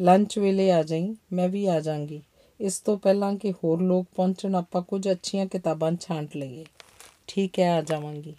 ਲੰਚ 0.02 0.40
ਵੇਲੇ 0.40 0.72
ਆ 0.72 0.84
ਜਾਈਂ, 0.84 1.16
ਮੈਂ 1.34 1.50
ਵੀ 1.50 1.66
ਆ 1.66 1.80
ਜਾਾਂਗੀ 1.80 2.22
ਇਸ 2.60 2.80
ਤੋਂ 2.80 2.98
ਪਹਿਲਾਂ 2.98 3.36
ਕਿ 3.36 3.52
ਹੋਰ 3.52 3.82
ਲੋਕ 3.82 4.08
ਪਹੁੰਚਣ, 4.16 4.56
ਆਪਾਂ 4.56 4.82
ਕੁਝ 4.82 5.12
ਅੱਛੀਆਂ 5.12 5.46
ਕਿਤਾਬਾਂ 5.46 5.92
ਛਾਂਟ 6.02 6.36
ਲਈਏ। 6.38 6.66
ਠੀਕ 7.28 7.60
ਹੈ, 7.60 7.74
ਆ 7.74 7.82
ਜਾਵਾਂਗੀ। 7.82 8.36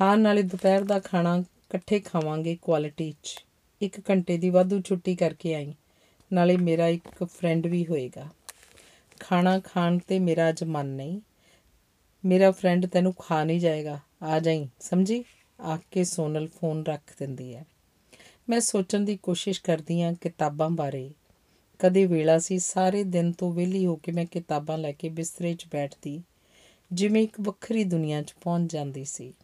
ਹਾਂ 0.00 0.16
ਨਾਲੇ 0.16 0.42
ਦੁਪਹਿਰ 0.42 0.84
ਦਾ 0.84 1.00
ਖਾਣਾ 1.00 1.36
ਇਕੱਠੇ 1.36 2.00
ਖਾਵਾਂਗੇ 2.00 2.58
ਕੁਆਲਿਟੀ 2.62 3.14
'ਚ। 3.22 3.44
ਇੱਕ 3.82 4.10
ਘੰਟੇ 4.10 4.38
ਦੀ 4.38 4.50
ਵਾਧੂ 4.50 4.80
ਛੁੱਟੀ 4.80 5.16
ਕਰਕੇ 5.16 5.54
ਆਈ। 5.54 5.74
ਨਾਲੇ 6.32 6.56
ਮੇਰਾ 6.56 6.88
ਇੱਕ 6.88 7.24
ਫਰੈਂਡ 7.24 7.66
ਵੀ 7.66 7.86
ਹੋਏਗਾ। 7.86 8.28
ਖਾਣਾ 9.20 9.60
ਖਾਣ 9.60 9.98
ਤੇ 9.98 10.18
ਮੇਰਾ 10.18 10.48
ਅੱਜ 10.48 10.64
ਮਨ 10.64 10.86
ਨਹੀਂ। 10.86 11.20
ਮੇਰਾ 12.24 12.50
ਫਰੈਂਡ 12.50 12.86
ਤੈਨੂੰ 12.86 13.14
ਖਾ 13.18 13.44
ਨਹੀਂ 13.44 13.60
ਜਾਏਗਾ। 13.60 14.00
ਆ 14.22 14.38
ਜਾਈ, 14.38 14.68
ਸਮਝੀ? 14.80 15.24
ਆਖ 15.60 15.80
ਕੇ 15.90 16.04
ਸੋਨਲ 16.04 16.48
ਫੋਨ 16.48 16.84
ਰੱਖ 16.86 17.14
ਦਿੰਦੀ 17.18 17.54
ਹੈ। 17.54 17.66
ਮੈਂ 18.48 18.60
ਸੋਚਣ 18.60 19.00
ਦੀ 19.00 19.16
ਕੋਸ਼ਿਸ਼ 19.16 19.62
ਕਰਦੀ 19.62 20.02
ਹਾਂ 20.02 20.12
ਕਿਤਾਬਾਂ 20.12 20.70
ਬਾਰੇ। 20.70 21.10
ਕਦੇ 21.78 22.06
ਵੇਲਾ 22.06 22.38
ਸੀ, 22.38 22.58
ਸਾਰੇ 22.58 23.04
ਦਿਨ 23.04 23.32
ਤੋਂ 23.32 23.52
ਵਿਹਲੀ 23.52 23.86
ਹੋ 23.86 23.96
ਕੇ 23.96 24.12
ਮੈਂ 24.12 24.26
ਕਿਤਾਬਾਂ 24.26 24.78
ਲੈ 24.78 24.92
ਕੇ 24.92 25.08
ਬਿਸਤਰੇ 25.08 25.54
'ਚ 25.54 25.66
ਬੈਠਦੀ, 25.72 26.22
ਜਿਵੇਂ 26.92 27.22
ਇੱਕ 27.22 27.40
ਵੱਖਰੀ 27.40 27.84
ਦੁਨੀਆ 27.84 28.22
'ਚ 28.22 28.34
ਪਹੁੰਚ 28.40 28.72
ਜਾਂਦੀ 28.72 29.04
ਸੀ। 29.04 29.34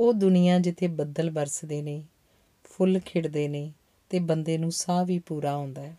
ਉਹ 0.00 0.12
ਦੁਨੀਆ 0.12 0.58
ਜਿੱਥੇ 0.58 0.86
ਬੱਦਲ 0.86 1.30
ਬਰਸਦੇ 1.30 1.82
ਨੇ, 1.82 2.04
ਫੁੱਲ 2.64 3.00
ਖਿੜਦੇ 3.00 3.48
ਨੇ 3.48 3.72
ਤੇ 4.10 4.18
ਬੰਦੇ 4.18 4.58
ਨੂੰ 4.58 4.72
ਸਾਹ 4.72 5.04
ਵੀ 5.04 5.18
ਪੂਰਾ 5.18 5.52
ਆਉਂਦਾ 5.52 5.82
ਹੈ। 5.82 5.96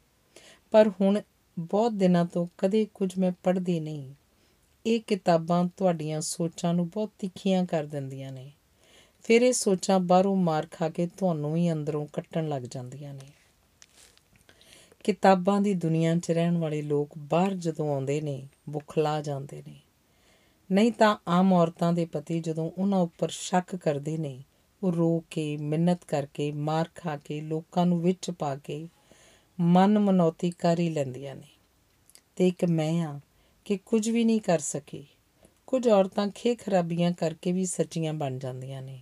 ਪਰ 0.71 0.91
ਹੁਣ 1.01 1.21
ਬਹੁਤ 1.59 1.91
ਦਿਨਾਂ 1.91 2.25
ਤੋਂ 2.25 2.47
ਕਦੇ 2.57 2.87
ਕੁਝ 2.93 3.19
ਮੈਂ 3.19 3.31
ਪੜ੍ਹਦੀ 3.43 3.79
ਨਹੀਂ। 3.79 4.13
ਇਹ 4.85 4.99
ਕਿਤਾਬਾਂ 5.07 5.69
ਤੁਹਾਡੀਆਂ 5.77 6.21
ਸੋਚਾਂ 6.21 6.73
ਨੂੰ 6.73 6.89
ਬਹੁਤ 6.89 7.09
ਤਿੱਖੀਆਂ 7.19 7.65
ਕਰ 7.65 7.83
ਦਿੰਦੀਆਂ 7.83 8.31
ਨੇ। 8.31 8.51
ਫਿਰ 9.23 9.41
ਇਹ 9.41 9.53
ਸੋਚਾਂ 9.53 9.99
ਬਾਹਰੋਂ 9.99 10.35
ਮਾਰ 10.35 10.67
ਖਾ 10.71 10.89
ਕੇ 10.89 11.07
ਤੁਹਾਨੂੰ 11.07 11.53
ਵੀ 11.53 11.71
ਅੰਦਰੋਂ 11.71 12.07
ਕੱਟਣ 12.13 12.49
ਲੱਗ 12.49 12.61
ਜਾਂਦੀਆਂ 12.61 13.13
ਨੇ। 13.13 13.27
ਕਿਤਾਬਾਂ 15.03 15.61
ਦੀ 15.61 15.73
ਦੁਨੀਆ 15.73 16.15
'ਚ 16.15 16.31
ਰਹਿਣ 16.31 16.57
ਵਾਲੇ 16.57 16.81
ਲੋਕ 16.81 17.09
ਬਾਹਰ 17.17 17.53
ਜਦੋਂ 17.53 17.93
ਆਉਂਦੇ 17.93 18.21
ਨੇ 18.21 18.47
ਬੁਖਲਾ 18.69 19.21
ਜਾਂਦੇ 19.21 19.63
ਨੇ। 19.67 19.75
ਨਹੀਂ 20.71 20.91
ਤਾਂ 20.91 21.17
ਆਮ 21.27 21.53
ਔਰਤਾਂ 21.53 21.93
ਦੇ 21.93 22.05
ਪਤੀ 22.05 22.39
ਜਦੋਂ 22.39 22.71
ਉਹਨਾਂ 22.77 22.99
ਉੱਪਰ 22.99 23.29
ਸ਼ੱਕ 23.29 23.75
ਕਰਦੇ 23.75 24.17
ਨੇ, 24.17 24.43
ਉਹ 24.83 24.91
ਰੋ 24.91 25.23
ਕੇ, 25.29 25.57
ਮਿੰਨਤ 25.57 25.99
ਕਰਕੇ, 26.07 26.51
ਮਾਰ 26.51 26.89
ਖਾ 26.95 27.17
ਕੇ, 27.17 27.41
ਲੋਕਾਂ 27.41 27.85
ਨੂੰ 27.85 28.01
ਵਿੱਚ 28.01 28.31
ਪਾ 28.31 28.55
ਕੇ 28.55 28.89
ਮਨ 29.59 29.99
ਮਨੌਤੀ 29.99 30.51
ਕਰ 30.51 30.79
ਹੀ 30.79 30.89
ਲੈਂਦੀਆਂ 30.89 31.35
ਨੇ। 31.35 31.47
ਤੇ 32.35 32.47
ਇੱਕ 32.47 32.65
ਮੈਂ 32.65 33.05
ਆ 33.05 33.19
ਕਿ 33.65 33.77
ਕੁਝ 33.77 34.09
ਵੀ 34.09 34.23
ਨਹੀਂ 34.23 34.41
ਕਰ 34.41 34.59
ਸਕੀ। 34.59 35.05
ਕੁਝ 35.67 35.87
ਔਰਤਾਂ 35.87 36.27
ਖੇ 36.27 36.55
ਖਰਾਬੀਆਂ 36.55 37.11
ਕਰਕੇ 37.11 37.51
ਵੀ 37.51 37.65
ਸੱਚੀਆਂ 37.65 38.13
ਬਣ 38.13 38.37
ਜਾਂਦੀਆਂ 38.37 38.81
ਨੇ। 38.81 39.01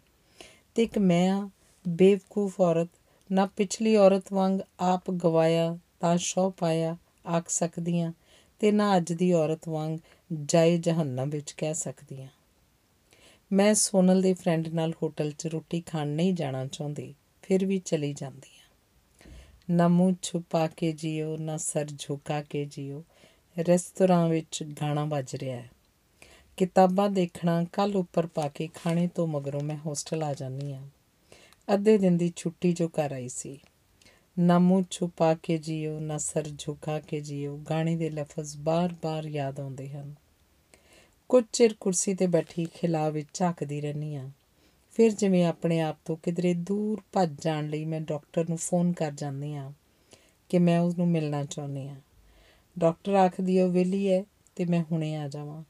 ਤੇ 0.75 0.83
ਇੱਕ 0.83 0.97
ਮੈਂ 0.97 1.29
ਆ, 1.31 1.49
ਬੇਵਕੂਫ 1.87 2.61
ਔਰਤ, 2.61 2.89
ਨਾ 3.31 3.45
ਪਿਛਲੀ 3.45 3.95
ਔਰਤ 3.95 4.33
ਵਾਂਗ 4.33 4.59
ਆਪ 4.79 5.11
ਗਵਾਇਆ 5.11 5.77
ਤਾਂ 5.99 6.17
ਸ਼ੌ 6.17 6.49
ਪਾਇਆ, 6.49 6.97
ਆਖ 7.27 7.49
ਸਕਦੀਆਂ, 7.49 8.13
ਤੇ 8.59 8.71
ਨਾ 8.71 8.97
ਅੱਜ 8.97 9.13
ਦੀ 9.13 9.33
ਔਰਤ 9.33 9.69
ਵਾਂਗ 9.69 9.97
ਜਾਏ 10.31 10.77
ਜਹੰਨਮ 10.77 11.29
ਵਿੱਚ 11.29 11.51
ਕਹਿ 11.51 11.73
ਸਕਦੀਆਂ 11.73 12.27
ਮੈਂ 13.51 13.73
ਸੋਨਲ 13.73 14.21
ਦੇ 14.21 14.33
ਫਰੈਂਡ 14.33 14.67
ਨਾਲ 14.67 14.93
ਹੋਟਲ 15.03 15.31
'ਚ 15.31 15.47
ਰੋਟੀ 15.47 15.81
ਖਾਣ 15.81 16.07
ਨਹੀਂ 16.07 16.33
ਜਾਣਾ 16.33 16.65
ਚਾਹੁੰਦੀ, 16.65 17.13
ਫਿਰ 17.41 17.65
ਵੀ 17.65 17.79
ਚਲੀ 17.79 18.13
ਜਾਂਦੀ 18.13 18.49
ਆ 18.59 19.29
ਨਾ 19.69 19.87
ਮੂੰਹ 19.87 20.15
ਛੁਪਾ 20.21 20.67
ਕੇ 20.67 20.91
ਜਿਓ, 20.91 21.37
ਨਾ 21.37 21.57
ਸਰ 21.57 21.85
ਝੁਕਾ 21.99 22.41
ਕੇ 22.41 22.65
ਜਿਓ 22.65 23.03
ਰੈਸਟੋਰਾਂ 23.57 24.27
ਵਿੱਚ 24.29 24.63
ਗਾਣਾ 24.63 25.05
ਵੱਜ 25.05 25.35
ਰਿਹਾ 25.35 25.57
ਹੈ। 25.57 25.69
ਕਿਤਾਬਾਂ 26.57 27.09
ਦੇਖਣਾ 27.09 27.63
ਕੱਲ 27.73 27.95
ਉੱਪਰ 27.95 28.27
ਪਾ 28.27 28.47
ਕੇ 28.47 28.69
ਖਾਣੇ 28.75 29.07
ਤੋਂ 29.07 29.27
ਮਗਰੋਂ 29.27 29.61
ਮੈਂ 29.61 29.77
ਹੋਸਟਲ 29.77 30.23
ਆ 30.23 30.33
ਜਾਂਦੀ 30.33 30.71
ਆ 30.71 30.81
ਅੱਧੇ 31.73 31.97
ਦਿਨ 31.97 32.17
ਦੀ 32.17 32.31
ਛੁੱਟੀ 32.35 32.73
ਜੋ 32.73 32.87
ਕਰ 32.87 33.11
ਆਈ 33.11 33.29
ਸੀ। 33.29 33.59
ਨਾ 34.39 34.59
ਮੂੰਹ 34.59 34.83
ਛੁਪਾ 34.91 35.33
ਕੇ 35.33 35.57
ਜਿਓ, 35.57 35.99
ਨਾ 35.99 36.17
ਸਰ 36.17 36.47
ਝੁਕਾ 36.59 36.99
ਕੇ 36.99 37.21
ਜਿਓ। 37.21 37.57
ਗਾਣੇ 37.57 37.95
ਦੇ 37.95 38.09
ਲਫ਼ਜ਼ 38.09 38.57
ਬਾਰ-ਬਾਰ 38.57 39.25
ਯਾਦ 39.25 39.59
ਆਉਂਦੇ 39.59 39.89
ਹਨ। 39.89 40.15
ਕੁਝ 41.29 41.45
ਚਿਰ 41.53 41.75
ਕੁਰਸੀ 41.79 42.13
ਤੇ 42.13 42.27
ਬੈਠੀ 42.27 42.65
ਖਿਲਾ 42.65 43.09
ਵਿੱਚ 43.09 43.27
ਝਾਕਦੀ 43.33 43.81
ਰਹਿੰਦੀ 43.81 44.15
ਆ 44.15 44.29
ਫਿਰ 44.91 45.11
ਜਿਵੇਂ 45.11 45.45
ਆਪਣੇ 45.45 45.79
ਆਪ 45.79 45.97
ਤੋਂ 46.05 46.17
ਕਿਧਰੇ 46.23 46.53
ਦੂਰ 46.53 47.01
ਭੱਜ 47.13 47.35
ਜਾਣ 47.41 47.69
ਲਈ 47.69 47.85
ਮੈਂ 47.85 48.01
ਡਾਕਟਰ 48.01 48.49
ਨੂੰ 48.49 48.57
ਫੋਨ 48.57 48.93
ਕਰ 48.93 49.11
ਜਾਂਦੀ 49.11 49.55
ਆ 49.55 49.71
ਕਿ 50.49 50.59
ਮੈਂ 50.59 50.79
ਉਸ 50.79 50.97
ਨੂੰ 50.97 51.07
ਮਿਲਣਾ 51.07 51.43
ਚਾਹੁੰਦੀ 51.45 51.87
ਆ 51.87 51.95
ਡਾਕਟਰ 52.79 53.13
ਆਖਦੀ 53.13 53.61
ਉਹ 53.61 53.69
ਵਿਹਲੀ 53.69 54.13
ਹੈ 54.13 54.23
ਤੇ 54.55 54.65
ਮੈਂ 54.65 54.83
ਹੁਣੇ 54.91 55.15
ਆ 55.15 55.27
ਜਾਵਾਂ। 55.27 55.63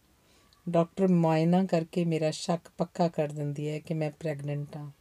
ਡਾਕਟਰ 0.69 1.07
ਮੁਆਇਨਾ 1.07 1.65
ਕਰਕੇ 1.65 2.05
ਮੇਰਾ 2.05 2.31
ਸ਼ੱਕ 2.31 2.71
ਪੱਕਾ 2.77 3.07
ਕਰ 3.07 3.27
ਦਿੰਦੀ 3.27 3.69
ਹੈ 3.69 3.79
ਕਿ 3.79 3.93
ਮੈਂ 3.93 4.11
ਪ੍ਰੈਗਨੈਂਟ 4.11 4.77
ਆ 4.77 4.91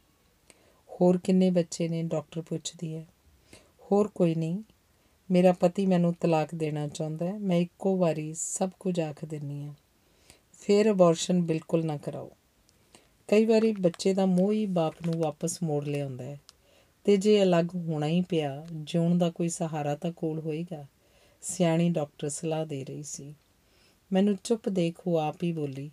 ਹੋਰ 0.89 1.17
ਕਿੰਨੇ 1.17 1.49
ਬੱਚੇ 1.49 1.89
ਨੇ? 1.89 2.03
ਡਾਕਟਰ 2.03 2.41
ਪੁੱਛਦੀ 2.41 2.95
ਹੈ। 2.95 3.05
ਹੋਰ 3.91 4.07
ਕੋਈ 4.07 4.35
ਨਹੀਂ। 4.35 4.63
ਮੇਰਾ 5.31 5.51
ਪਤੀ 5.51 5.85
ਮੈਨੂੰ 5.85 6.13
ਤਲਾਕ 6.13 6.55
ਦੇਣਾ 6.55 6.87
ਚਾਹੁੰਦਾ 6.87 7.25
ਹੈ। 7.25 7.39
ਮੈਂ 7.39 7.57
ਇੱਕੋ 7.57 7.97
ਵਾਰੀ 7.97 8.33
ਸਭ 8.33 8.69
ਕੁਝ 8.79 8.99
ਆਖ 8.99 9.25
ਦਿੰਨੀ 9.25 9.63
ਆ 9.63 9.73
ਫਿਰ 10.61 10.91
ਅਬੋਰਸ਼ਨ 10.91 11.41
ਬਿਲਕੁਲ 11.41 11.85
ਨਾ 11.85 11.97
ਕਰਾਓ। 11.97 12.31
ਕਈ 13.27 13.45
ਵਾਰੀ 13.45 13.71
ਬੱਚੇ 13.71 14.13
ਦਾ 14.13 14.25
ਮੋਹ 14.25 14.51
ਹੀ 14.51 14.65
ਬਾਪ 14.65 14.95
ਨੂੰ 15.05 15.21
ਵਾਪਸ 15.21 15.63
ਮੋੜ 15.63 15.85
ਲਿਆਉਂਦਾ 15.85 16.23
ਹੈ। 16.23 16.39
ਤੇ 17.03 17.17
ਜੇ 17.17 17.43
ਅਲੱਗ 17.43 17.75
ਹੋਣਾ 17.75 18.07
ਹੀ 18.07 18.21
ਪਿਆ, 18.21 18.67
ਜਿਉਣ 18.71 19.17
ਦਾ 19.17 19.29
ਕੋਈ 19.29 19.49
ਸਹਾਰਾ 19.49 19.95
ਤਾਂ 19.95 20.11
ਕੋਲ 20.11 20.39
ਹੋਏਗਾ। 20.39 20.85
ਸਿਆਣੀ 21.41 21.89
ਡਾਕਟਰ 21.89 22.29
ਸਲਾਹ 22.29 22.65
ਦੇ 22.65 22.85
ਰਹੀ 22.85 23.03
ਸੀ। 23.03 23.35
ਮੈਨੂੰ 24.13 24.37
ਚੁੱਪ 24.43 24.69
ਦੇਖ 24.69 24.95
ਉਹ 25.07 25.17
ਆਪ 25.17 25.43
ਹੀ 25.43 25.51
ਬੋਲੀ, 25.51 25.91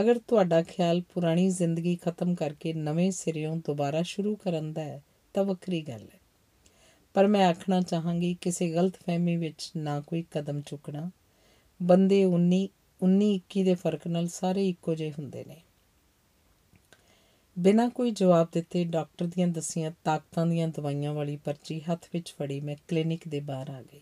ਅਗਰ 0.00 0.18
ਤੁਹਾਡਾ 0.18 0.62
ਖਿਆਲ 0.62 1.00
ਪੁਰਾਣੀ 1.00 1.50
ਜ਼ਿੰਦਗੀ 1.50 1.96
ਖਤਮ 1.96 2.34
ਕਰਕੇ 2.34 2.72
ਨਵੇਂ 2.72 3.10
ਸਿਰਿਓਂ 3.10 3.56
ਦੁਬਾਰਾ 3.56 4.02
ਸ਼ੁਰੂ 4.02 4.36
ਕਰਨ 4.36 4.72
ਦਾ 4.72 4.84
ਹੈ, 4.84 5.02
ਤਾਂ 5.34 5.44
ਵੱਖਰੀ 5.44 5.82
ਗੱਲ 5.82 6.02
ਹੈ। 6.14 6.19
ਪਰ 7.14 7.26
ਮੈਂ 7.26 7.46
ਆਖਣਾ 7.46 7.80
ਚਾਹਾਂਗੀ 7.80 8.36
ਕਿਸੇ 8.40 8.72
ਗਲਤਫਹਿਮੀ 8.72 9.36
ਵਿੱਚ 9.36 9.72
ਨਾ 9.76 10.00
ਕੋਈ 10.00 10.24
ਕਦਮ 10.30 10.60
ਚੁੱਕਣਾ। 10.60 11.10
ਬੰਦੇ 11.82 12.24
19 12.24 12.68
19 13.02 13.34
21 13.34 13.64
ਦੇ 13.64 13.74
ਫ਼ਰਕ 13.74 14.06
ਨਾਲ 14.06 14.28
ਸਾਰੇ 14.28 14.68
ਇੱਕੋ 14.68 14.94
ਜਿਹੇ 14.94 15.10
ਹੁੰਦੇ 15.10 15.44
ਨੇ। 15.44 15.60
ਬਿਨਾਂ 17.58 17.90
ਕੋਈ 17.90 18.10
ਜਵਾਬ 18.10 18.48
ਦਿੱਤੇ 18.52 18.84
ਡਾਕਟਰ 18.84 19.26
ਦੀਆਂ 19.26 19.48
ਦਸੀਆਂ 19.48 19.90
ਤਾਕਤਾਂ 20.04 20.46
ਦੀਆਂ 20.46 20.68
ਦਵਾਈਆਂ 20.68 21.14
ਵਾਲੀ 21.14 21.36
ਪਰਚੀ 21.36 21.80
ਹੱਥ 21.80 22.06
ਵਿੱਚ 22.12 22.34
ਫੜੀ 22.38 22.60
ਮੈਂ 22.60 22.76
ਕਲੀਨਿਕ 22.88 23.28
ਦੇ 23.28 23.40
ਬਾਹਰ 23.40 23.70
ਆ 23.70 23.82
ਗਈ। 23.82 24.00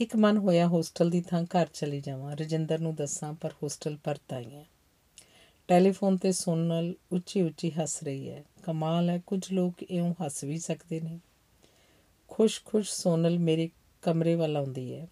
ਇੱਕ 0.00 0.16
ਮਨ 0.16 0.36
ਹੋਇਆ 0.36 0.66
ਹੋਸਟਲ 0.66 1.10
ਦੀ 1.10 1.20
ਥਾਂ 1.20 1.42
ਘਰ 1.42 1.66
ਚਲੀ 1.74 2.00
ਜਾਵਾਂ। 2.00 2.36
ਰਜਿੰਦਰ 2.36 2.78
ਨੂੰ 2.78 2.94
ਦੱਸਾਂ, 2.94 3.32
ਪਰ 3.32 3.50
ਹੋਸਟਲ 3.62 3.96
ਪਰਤ 4.04 4.32
ਆਈ 4.32 4.54
ਹਾਂ 4.54 4.64
ਟੈਲੀਫੋਨ 5.68 6.16
ਤੇ 6.16 6.32
ਸੋਨਲ 6.32 6.94
ਉੱਚੀ 7.12 7.42
ਉੱਚੀ 7.42 7.70
ਹੱਸ 7.70 8.02
ਰਹੀ 8.02 8.30
ਹੈ। 8.30 8.44
ਕਮਾਲ 8.62 9.10
ਹੈ, 9.10 9.22
ਕੁਝ 9.26 9.52
ਲੋਕ 9.52 9.82
ਇਉਂ 9.82 10.14
ਹੱਸ 10.24 10.44
ਵੀ 10.44 10.58
ਸਕਦੇ 10.58 11.00
ਨੇ। 11.00 11.20
ਖੁਸ਼-ਖੁਸ਼ 12.34 12.90
ਸੋਨਲ 12.90 13.38
ਮੇਰੇ 13.38 13.70
ਕਮਰੇ 14.02 14.34
ਵੱਲ 14.34 14.56
ਆਉਂਦੀ 14.56 14.94
ਹੈ। 14.94 15.08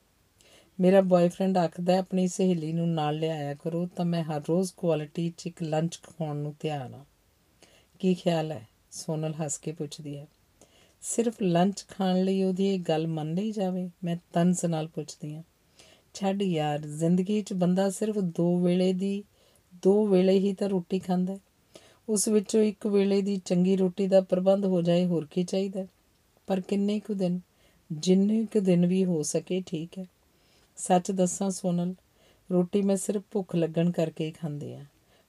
ਮੇਰਾ 0.81 1.01
ਬॉयਫ੍ਰੈਂਡ 1.01 1.59
ਆਖਦਾ 1.59 1.99
ਆਪਣੀ 1.99 2.29
ਸਹੇਲੀ 2.29 2.73
ਨੂੰ 2.73 2.89
ਨਾਲ 2.89 3.17
ਲਿਆਇਆ 3.17 3.55
ਕਰੋ, 3.55 3.89
ਤਾਂ 3.97 4.05
ਮੈਂ 4.05 4.25
ਹਰ 4.25 4.43
ਰੋਜ਼ 4.49 4.73
ਕੁਆਲਿਟੀ 4.77 5.33
'ਚ 5.37 5.47
ਇੱਕ 5.47 5.63
ਲੰਚ 5.63 6.01
ਖਾਣ 6.03 6.37
ਨੂੰ 6.37 6.55
ਤਿਆਰ 6.61 6.93
ਹਾਂ। 6.93 7.05
ਕੀ 7.99 8.15
ਖਿਆਲ 8.15 8.53
ਹੈ? 8.53 8.69
ਸੋਨਲ 8.91 9.35
ਹੱਸ 9.45 9.59
ਕੇ 9.59 9.73
ਪੁੱਛਦੀ 9.73 10.19
ਹੈ। 10.19 10.27
ਸਿਰਫ 11.01 11.35
ਲੰਚ 11.43 11.87
ਖਾਣ 11.89 12.25
ਲਈ 12.25 12.43
ਉਹਦੀ 12.43 12.75
ਇਹ 12.75 12.81
ਗੱਲ 12.81 13.07
ਮੰਨ 13.07 13.35
ਲਈ 13.35 13.53
ਜਾਵੇ? 13.53 13.91
ਮੈਂ 14.05 14.17
ਤਨਸ 14.33 14.65
ਨਾਲ 14.65 14.89
ਪੁੱਛਦੀ 14.89 15.35
ਹਾਂ। 15.35 15.43
ਛੱਡ 16.15 16.43
ਯਾਰ, 16.43 16.79
ਜ਼ਿੰਦਗੀ 16.79 17.43
'ਚ 17.43 17.53
ਬੰਦਾ 17.53 17.91
ਸਿਰਫ 17.91 18.19
ਦੋ 18.19 18.59
ਵੇਲੇ 18.59 18.93
ਦੀ, 18.93 19.25
ਦੋ 19.83 20.07
ਵੇਲੇ 20.07 20.39
ਹੀ 20.39 20.53
ਤਾਂ 20.53 20.69
ਰੋਟੀ 20.69 20.99
ਖਾਂਦਾ 20.99 21.39
ਉਸ 22.09 22.29
ਵਿੱਚੋਂ 22.29 22.63
ਇੱਕ 22.63 22.87
ਵੇਲੇ 22.87 23.23
ਦੀ 23.23 23.37
ਚੰਗੀ 23.37 23.77
ਰੋਟੀ 23.77 24.07
ਦਾ 24.07 24.21
ਪ੍ਰਬੰਧ 24.21 24.65
ਹੋ 24.65 24.83
ਜਾਏ 24.83 25.07
ਹੋਰ 25.07 25.27
ਕੀ 25.31 25.45
ਚਾਹੀਦਾ 25.45 25.87
ਪਰ 26.51 26.61
ਕਿੰਨੇ 26.61 27.01
ਕੁ 27.01 27.15
ਦਿਨ, 27.15 27.41
ਜਿੰਨੇ 27.93 28.47
ਕੁ 28.47 28.61
ਦਿਨ 28.61 28.87
ਵੀ 28.87 29.05
ਹੋ 29.05 29.23
ਸਕੇ, 29.23 29.63
ਠੀਕ 29.67 29.99
ਹੈ। 29.99 30.07
ਸੱਚ 30.77 31.11
ਦੱਸਾਂ 31.11 31.51
ਸੋਨਲ, 31.51 31.95
ਰੋਟੀ 32.53 32.83
ਮੈਂ 32.83 32.97
ਸਿਰਫ 32.97 33.23
ਭੁੱਖ 33.31 33.57
ਲੱਗਣ 33.57 33.91
ਕਰਕੇ 33.91 34.27
ਹੀ 34.27 34.31
ਖਾਂਦੀ 34.31 34.75
ਆ 34.75 34.85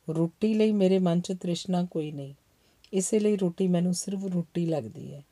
ਰੋਟੀ 0.09 0.53
ਲਈ 0.53 0.71
ਮੇਰੇ 0.71 0.99
ਮਨ 0.99 1.21
'ਚ 1.21 1.33
ਤ੍ਰਿਸ਼ਨਾ 1.41 1.83
ਕੋਈ 1.83 2.11
ਨਹੀਂ। 2.11 2.33
ਇਸੇ 2.93 3.19
ਲਈ 3.19 3.35
ਰੋਟੀ 3.35 3.67
ਮੈਨੂੰ 3.67 3.93
ਸਿਰਫ 3.93 4.25
ਰੋਟੀ 4.25 4.65
ਲੱਗਦੀ 4.65 5.13
ਹੈ। 5.13 5.25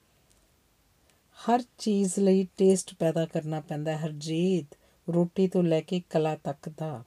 ਹਰ 1.36 1.64
ਚੀਜ਼ 1.78 2.20
ਲਈ 2.20 2.48
ਟੇਸਟ 2.58 2.96
ਪੈਦਾ 3.00 3.26
ਕਰਨਾ 3.26 3.60
ਪੈਂਦਾ 3.60 3.98
ਹੈ, 3.98 4.06
ਹਰਜੀਤ। 4.06 4.78
ਰੋਟੀ 5.14 5.48
ਤੋਂ 5.48 5.64
ਲੈ 5.64 5.82
ਕੇ 5.82 6.02
ਕਲਾ 6.10 6.36
ਤੱਕ 6.36 6.70
ਦਾ। 6.78 7.04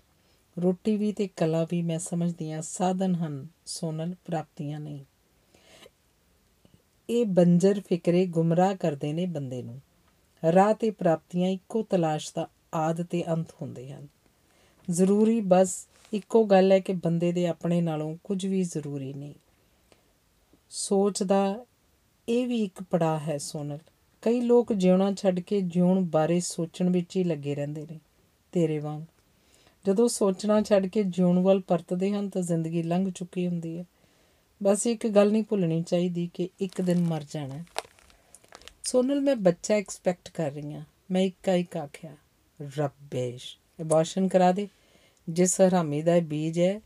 ਰੋਟੀ 0.62 0.96
ਵੀ 0.96 1.12
ਤੇ 1.12 1.28
ਕਲਾ 1.36 1.66
ਵੀ 1.70 1.82
ਮੈਂ 1.82 1.98
ਸਮਝਦੀ 1.98 2.52
ਆ 2.52 2.60
ਸਾਧਨ 2.60 3.14
ਹਨ, 3.14 3.46
ਸੋਨਲ, 3.66 4.14
ਪ੍ਰਾਪਤੀਆਂ 4.24 4.80
ਨਹੀਂ। 4.80 5.04
ਇਹ 7.12 7.26
ਬੰਜਰ 7.26 7.80
ਫਿਕਰੇ 7.80 8.26
ਗੁੰਮਰਾਹ 8.26 8.74
ਕਰਦੇ 8.74 9.12
ਨੇ 9.12 9.26
ਬੰਦੇ 9.26 9.62
ਨੂੰ। 9.62 9.80
ਰਾਹ 10.54 10.74
ਤੇ 10.74 10.90
ਪ੍ਰਾਪਤੀਆਂ 10.90 11.50
ਇੱਕੋ 11.50 11.82
ਤਲਾਸ਼ 11.82 12.32
ਦਾ 12.36 12.48
ਆਦ 12.74 13.02
ਤੇ 13.02 13.24
ਅੰਤ 13.28 13.46
ਹੁੰਦੇ 13.62 13.92
ਹਨ। 13.92 14.06
ਜ਼ਰੂਰੀ 14.90 15.40
ਬਸ 15.40 15.88
ਇੱਕੋ 16.12 16.44
ਗੱਲ 16.44 16.72
ਹੈ 16.72 16.78
ਕਿ 16.78 16.92
ਬੰਦੇ 16.92 17.32
ਦੇ 17.32 17.46
ਆਪਣੇ 17.46 17.80
ਨਾਲੋਂ 17.80 18.16
ਕੁਝ 18.24 18.46
ਵੀ 18.46 18.62
ਜ਼ਰੂਰੀ 18.62 19.12
ਨਹੀਂ। 19.12 19.34
ਸੋਚ 20.70 21.22
ਦਾ 21.22 21.64
ਇਹ 22.28 22.46
ਵੀ 22.46 22.64
ਇੱਕ 22.64 22.82
ਪੜਾ 22.82 23.18
ਹੈ 23.18 23.38
ਸੋਨਲ। 23.38 23.78
ਕਈ 24.22 24.40
ਲੋਕ 24.40 24.72
ਜਿਉਣਾ 24.72 25.12
ਛੱਡ 25.12 25.40
ਕੇ 25.40 25.60
ਜਿਉਣ 25.60 26.00
ਬਾਰੇ 26.04 26.40
ਸੋਚਣ 26.40 26.90
ਵਿੱਚ 26.90 27.16
ਹੀ 27.16 27.24
ਲੱਗੇ 27.24 27.54
ਰਹਿੰਦੇ 27.54 27.86
ਨੇ, 27.90 28.00
ਤੇਰੇ 28.52 28.78
ਵਾਂਗ। 28.78 29.02
ਜਦੋਂ 29.86 30.08
ਸੋਚਣਾ 30.08 30.62
ਛੱਡ 30.62 30.86
ਕੇ 30.86 31.02
ਜਿਉਣ 31.02 31.38
ਵੱਲ 31.38 31.60
ਪਰਤਦੇ 31.60 32.10
ਹਨ 32.12 32.28
ਤਾਂ 32.28 32.42
ਜ਼ਿੰਦਗੀ 32.42 32.82
ਲੰਘ 32.82 33.10
ਚੁੱਕੀ 33.10 33.46
ਹੁੰਦੀ 33.46 33.78
ਹੈ। 33.78 33.84
ਬਸ 34.62 34.86
ਇੱਕ 34.86 35.06
ਗੱਲ 35.06 35.32
ਨਹੀਂ 35.32 35.42
ਭੁੱਲਣੀ 35.42 35.82
ਚਾਹੀਦੀ 35.82 36.30
ਕਿ 36.34 36.48
ਇੱਕ 36.60 36.80
ਦਿਨ 36.80 37.00
ਮਰ 37.00 37.24
ਜਾਣਾ 37.30 37.64
ਸੋਨਲ, 38.84 39.20
ਮੈਂ 39.20 39.36
ਬੱਚਾ 39.36 39.74
ਐਕਸਪੈਕਟ 39.74 40.28
ਕਰ 40.30 40.50
ਰਹੀ 40.50 40.72
ਹਾਂ। 40.72 40.84
ਮੈਂ 41.10 41.22
ਇੱਕਾ 41.22 41.54
ਇੱਕ 41.54 41.76
ਆਖਿਆ, 41.76 42.16
ਰੱਬੇਸ਼ 42.78 43.56
ਅਬੋਰਸ਼ਨ 43.80 44.28
ਕਰਾ 44.28 44.52
ਦੇ। 44.52 44.68
ਜਿਸ 45.28 45.60
ਹਰਾਮੀ 45.60 46.02
ਦਾ 46.02 46.20
ਬੀਜ 46.20 46.60
ਹੈ, 46.60 46.80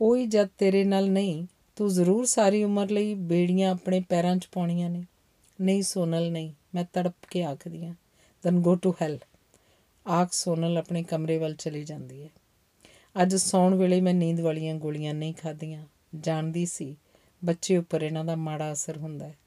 ਉਹ 0.00 0.16
ਹੀ 0.16 0.26
ਜਦ 0.26 0.48
ਤੇਰੇ 0.58 0.84
ਨਾਲ 0.84 1.10
ਨਹੀਂ, 1.10 1.46
ਤੂੰ 1.76 1.88
ਜ਼ਰੂਰ 1.88 2.24
ਸਾਰੀ 2.24 2.64
ਉਮਰ 2.64 2.90
ਲਈ 2.90 3.14
ਬੇੜੀਆਂ 3.14 3.70
ਆਪਣੇ 3.70 4.04
ਪੈਰਾਂ 4.08 4.36
'ਚ 4.36 4.48
ਪਾਉਣੀਆਂ 4.52 4.90
ਨੇ। 4.90 5.04
ਨਹੀਂ 5.60 5.82
ਸੋਨਲ, 5.82 6.32
ਨਹੀਂ, 6.32 6.52
ਮੈਂ 6.74 6.84
ਤੜਪ 6.92 7.14
ਕੇ 7.30 7.44
ਆਖਦੀ 7.44 7.86
ਹਾਂ 7.86 7.94
ਦਨ 8.44 8.60
ਗੋ 8.60 8.74
ਟੂ 8.74 8.94
ਹੈਲ 9.02 9.18
ਆਖ 10.08 10.32
ਸੋਨਲ 10.32 10.78
ਆਪਣੇ 10.78 11.02
ਕਮਰੇ 11.02 11.38
ਵੱਲ 11.38 11.54
ਚਲੀ 11.54 11.84
ਜਾਂਦੀ 11.84 12.22
ਹੈ। 12.22 12.28
ਅੱਜ 13.22 13.34
ਸੌਣ 13.34 13.74
ਵੇਲੇ 13.74 14.00
ਮੈਂ 14.00 14.14
ਨੀਂਦ 14.14 14.40
ਵਾਲੀਆਂ 14.40 14.74
ਗੋਲੀਆਂ 14.74 15.14
ਨਹੀਂ 15.14 15.34
ਖਾਧੀਆਂ। 15.34 15.86
ਜਾਣਦੀ 16.20 16.66
ਸੀ 16.66 16.96
ਬੱਚੇ 17.44 17.76
ਉੱਪਰ 17.76 18.02
ਇਹਨਾਂ 18.02 18.24
ਦਾ 18.24 18.36
ਮਾੜਾ 18.36 18.72
ਅਸਰ 18.72 18.96
ਹੁੰਦਾ 18.96 19.28
ਹੈ। 19.28 19.38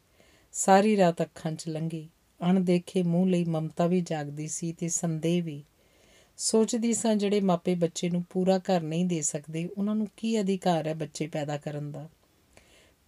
ਸਾਰੀ 0.52 0.98
ਰਾਤ 0.98 1.22
ਅੱਖਾਂ 1.22 1.52
'ਚ 1.52 1.68
ਲੰਗੀ 1.68 2.10
ਅਣਦੇਖੇ 2.50 3.04
ਮੂੰਹ 3.04 3.28
ਲਈ 3.28 3.46
ਮਮਤਾ 3.46 3.88
ਵੀ 3.88 4.02
ਜਾਗਦੀ 4.02 4.48
ਸੀ 4.48 4.74
ਤੇ 4.74 4.88
ਸੰਦੇਹ 4.88 5.44
ਵੀ। 5.44 5.64
ਸੋਚਦੀ 6.38 6.94
ਸਾਂ 6.94 7.16
ਜਿਹੜੇ 7.16 7.40
ਮਾਪੇ 7.40 7.76
ਬੱਚੇ 7.76 8.10
ਨੂੰ 8.10 8.26
ਪੂਰਾ 8.30 8.58
ਘਰ 8.58 8.82
ਨਹੀਂ 8.82 9.06
ਦੇ 9.06 9.22
ਸਕਦੇ, 9.22 9.70
ਉਹਨਾਂ 9.78 9.96
ਨੂੰ 9.96 10.08
ਕੀ 10.18 10.42
ਅਧਿਕਾਰ 10.42 10.88
ਹੈ 10.88 10.94
ਬੱਚੇ 10.94 11.28
ਪੈਦਾ 11.28 11.58
ਕਰਨ 11.58 11.92
ਦਾ? 11.92 12.10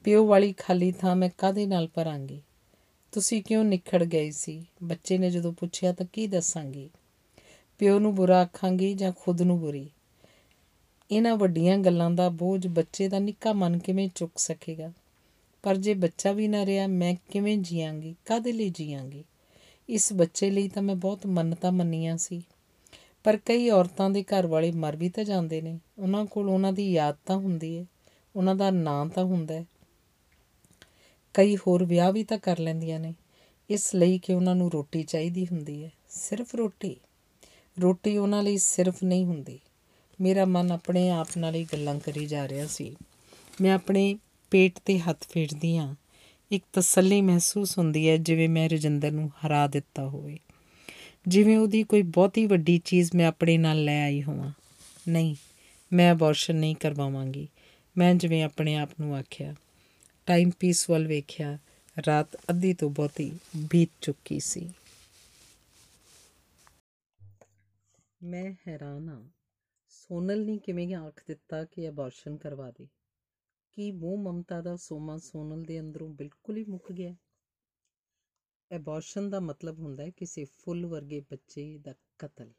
ਪਿਓ 0.03 0.27
ਵਾਲੀ 0.27 0.53
ਖਾਲੀ 0.53 0.91
ਥਾਂ 0.91 1.15
ਮੈਂ 1.15 1.29
ਕਾਦੇ 1.37 1.65
ਨਾਲ 1.65 1.87
ਭਰਾਂਗੀ? 1.87 2.41
ਤੁਸੀਂ 3.11 3.43
ਕਿਉਂ 3.43 3.63
ਨਿਖੜ 3.63 4.03
ਗਏ 4.03 4.31
ਸੀ? 4.31 4.65
ਬੱਚੇ 4.83 5.17
ਨੇ 5.17 5.29
ਜਦੋਂ 5.29 5.53
ਪੁੱਛਿਆ 5.53 5.93
ਤਾਂ 5.93 6.05
ਕੀ 6.13 6.27
ਦੱਸਾਂਗੀ? 6.27 6.89
ਪਿਓ 7.79 7.99
ਨੂੰ 7.99 8.15
ਬੁਰਾ 8.15 8.41
ਆਖਾਂਗੀ 8.41 8.93
ਜਾਂ 8.93 9.11
ਖੁਦ 9.19 9.41
ਨੂੰ 9.41 9.59
ਬੁਰੀ? 9.59 9.89
ਇਹਨਾਂ 11.11 11.37
ਵੱਡੀਆਂ 11.37 11.77
ਗੱਲਾਂ 11.77 12.11
ਦਾ 12.11 12.29
ਬੋਝ 12.29 12.67
ਬੱਚੇ 12.67 13.07
ਦਾ 13.07 13.19
ਨਿੱਕਾ 13.19 13.53
ਮਨ 13.53 13.77
ਕਿਵੇਂ 13.77 14.09
ਚੁੱਕ 14.15 14.37
ਸਕੇਗਾ? 14.37 14.93
ਪਰ 15.63 15.77
ਜੇ 15.77 15.93
ਬੱਚਾ 15.93 16.31
ਵੀ 16.31 16.47
ਨਾ 16.47 16.65
ਰਿਹਾ, 16.65 16.87
ਮੈਂ 16.87 17.15
ਕਿਵੇਂ 17.31 17.57
ਜੀਵਾਂਗੀ 17.57 18.15
ਕਾਦੇ 18.25 18.51
ਲਈ 18.51 18.69
ਜੀਵਾਂਗੀ 18.69 19.23
ਇਸ 19.89 20.13
ਬੱਚੇ 20.13 20.51
ਲਈ 20.51 20.67
ਤਾਂ 20.67 20.83
ਮੈਂ 20.83 20.95
ਬਹੁਤ 20.95 21.25
ਮੰਨਤਾ 21.25 21.71
ਮੰਨੀਆਂ 21.71 22.17
ਸੀ। 22.17 22.43
ਪਰ 23.23 23.37
ਕਈ 23.37 23.69
ਔਰਤਾਂ 23.69 24.09
ਦੇ 24.09 24.23
ਘਰ 24.23 24.47
ਵਾਲੇ 24.47 24.71
ਮਰ 24.71 24.95
ਵੀ 24.95 25.09
ਤਾਂ 25.09 25.23
ਜਾਂਦੇ 25.23 25.61
ਨੇ। 25.61 25.79
ਉਹਨਾਂ 25.97 26.25
ਕੋਲ 26.25 26.49
ਉਹਨਾਂ 26.49 26.73
ਦੀ 26.73 26.91
ਯਾਦ 26.91 27.15
ਤਾਂ 27.25 27.37
ਹੁੰਦੀ 27.37 27.77
ਹੈ। 27.77 27.85
ਉਹਨਾਂ 28.35 28.55
ਦਾ 28.55 28.71
ਨਾਂ 28.71 29.05
ਤਾਂ 29.05 29.23
ਹੁੰਦਾ 29.23 29.53
ਹੈ। 29.53 29.65
ਕਈ 31.33 31.55
ਹੋਰ 31.55 31.85
ਵਿਆਹ 31.85 32.11
ਵੀ 32.11 32.23
ਤਾਂ 32.23 32.37
ਕਰ 32.37 32.59
ਲੈਂਦੀਆਂ 32.59 32.99
ਨੇ। 32.99 33.13
ਇਸ 33.69 33.95
ਲਈ 33.95 34.19
ਕਿ 34.19 34.33
ਉਹਨਾਂ 34.33 34.55
ਨੂੰ 34.55 34.71
ਰੋਟੀ 34.71 35.03
ਚਾਹੀਦੀ 35.03 35.45
ਹੁੰਦੀ 35.45 35.83
ਹੈ। 35.83 35.91
ਸਿਰਫ 36.09 36.55
ਰੋਟੀ? 36.55 36.95
ਰੋਟੀ 37.81 38.17
ਉਹਨਾਂ 38.17 38.43
ਲਈ 38.43 38.57
ਸਿਰਫ 38.57 39.03
ਨਹੀਂ 39.03 39.25
ਹੁੰਦੀ। 39.25 39.59
ਮੇਰਾ 40.21 40.45
ਮਨ 40.45 40.71
ਆਪਣੇ 40.71 41.09
ਆਪ 41.09 41.27
ਨਾਲ 41.37 41.55
ਹੀ 41.55 41.67
ਗੱਲਾਂ 41.73 41.99
ਕਰੀ 41.99 42.25
ਜਾ 42.25 42.47
ਰਿਹਾ 42.47 42.67
ਸੀ। 42.67 42.95
ਮੈਂ 43.61 43.73
ਆਪਣੇ 43.73 44.17
ਪੇਟ 44.51 44.79
ਤੇ 44.85 44.99
ਹੱਥ 44.99 45.27
ਫੇਰਦੀ 45.29 45.77
ਹਾਂ। 45.77 45.95
ਇੱਕ 46.51 46.63
ਤਸੱਲੀ 46.73 47.21
ਮਹਿਸੂਸ 47.21 47.77
ਹੁੰਦੀ 47.77 48.09
ਹੈ 48.09 48.17
ਜਿਵੇਂ 48.17 48.49
ਮੈਂ 48.49 48.69
ਰਜਿੰਦਰ 48.69 49.11
ਨੂੰ 49.11 49.31
ਹਰਾ 49.47 49.67
ਦਿੱਤਾ 49.67 50.07
ਹੋਵੇ। 50.07 50.39
ਜਿਵੇਂ 51.27 51.57
ਉਹਦੀ 51.57 51.83
ਕੋਈ 51.83 52.01
ਬਹੁਤੀ 52.01 52.45
ਵੱਡੀ 52.45 52.81
ਚੀਜ਼ 52.85 53.11
ਮੈਂ 53.15 53.27
ਆਪਣੇ 53.27 53.57
ਨਾਲ 53.57 53.83
ਲੈ 53.83 54.03
ਆਈ 54.03 54.23
ਹੋਵਾਂ। 54.23 54.51
ਨਹੀਂ, 55.07 55.35
ਮੈਂ 55.93 56.13
ਅਬੋਰਸ਼ਨ 56.13 56.55
ਨਹੀਂ 56.55 56.75
ਕਰਵਾਵਾਂਗੀ। 56.75 57.47
ਮੈਂ 57.97 58.15
ਜਿਵੇਂ 58.15 58.43
ਆਪਣੇ 58.43 58.75
ਆਪ 58.75 58.89
ਨੂੰ 59.01 59.15
ਆਖਿਆ। 59.15 59.55
ਟਾਈਮ 60.25 60.51
ਪੀਸ 60.59 60.89
ਵੱਲ 60.89 61.07
ਵੇਖਿਆ, 61.07 61.57
ਰਾਤ 62.07 62.35
ਅੱਧੀ 62.35 62.73
ਤੋਂ 62.73 62.89
ਬਹੁਤੀ 62.89 63.31
ਬੀਤ 63.55 63.89
ਚੁੱਕੀ 64.01 64.39
ਸੀ। 64.39 64.73
ਮੈਂ 68.23 68.53
ਹੈਰਾਨ 68.67 69.09
ਹਾਂ। 69.09 69.38
ਸੋਨਲ 70.09 70.45
ਨੇ 70.45 70.57
ਕਿਵੇਂ 70.57 70.95
ਆਖ 70.95 71.23
ਦਿੱਤਾ 71.27 71.65
ਕਿ 71.65 71.89
ਅਬੋਰਸ਼ਨ 71.89 72.37
ਕਰਵਾ 72.37 72.71
ਦੇ? 72.71 72.87
ਕੀ 73.71 73.91
ਮੋਹ 73.91 74.17
ਮਮਤਾ 74.17 74.61
ਦਾ 74.61 74.75
ਸੋਮਾ 74.75 75.17
ਸੋਨਲ 75.17 75.63
ਦੇ 75.63 75.79
ਅੰਦਰੋਂ 75.79 76.09
ਬਿਲਕੁਲ 76.09 76.57
ਹੀ 76.57 76.63
ਮੁੱਕ 76.63 76.91
ਗਿਆ? 76.91 77.15
ਐਬੋਰਸ਼ਨ 78.71 79.29
ਦਾ 79.29 79.39
ਮਤਲਬ 79.39 79.79
ਹੁੰਦਾ 79.79 80.03
ਹੈ 80.03 80.09
ਕਿਸੇ 80.09 80.45
ਫੁੱਲ 80.45 80.85
ਵਰਗੇ 80.85 81.19
ਬੱਚੇ 81.19 81.77
ਦਾ 81.77 81.93
ਕਤਲ, 82.19 82.53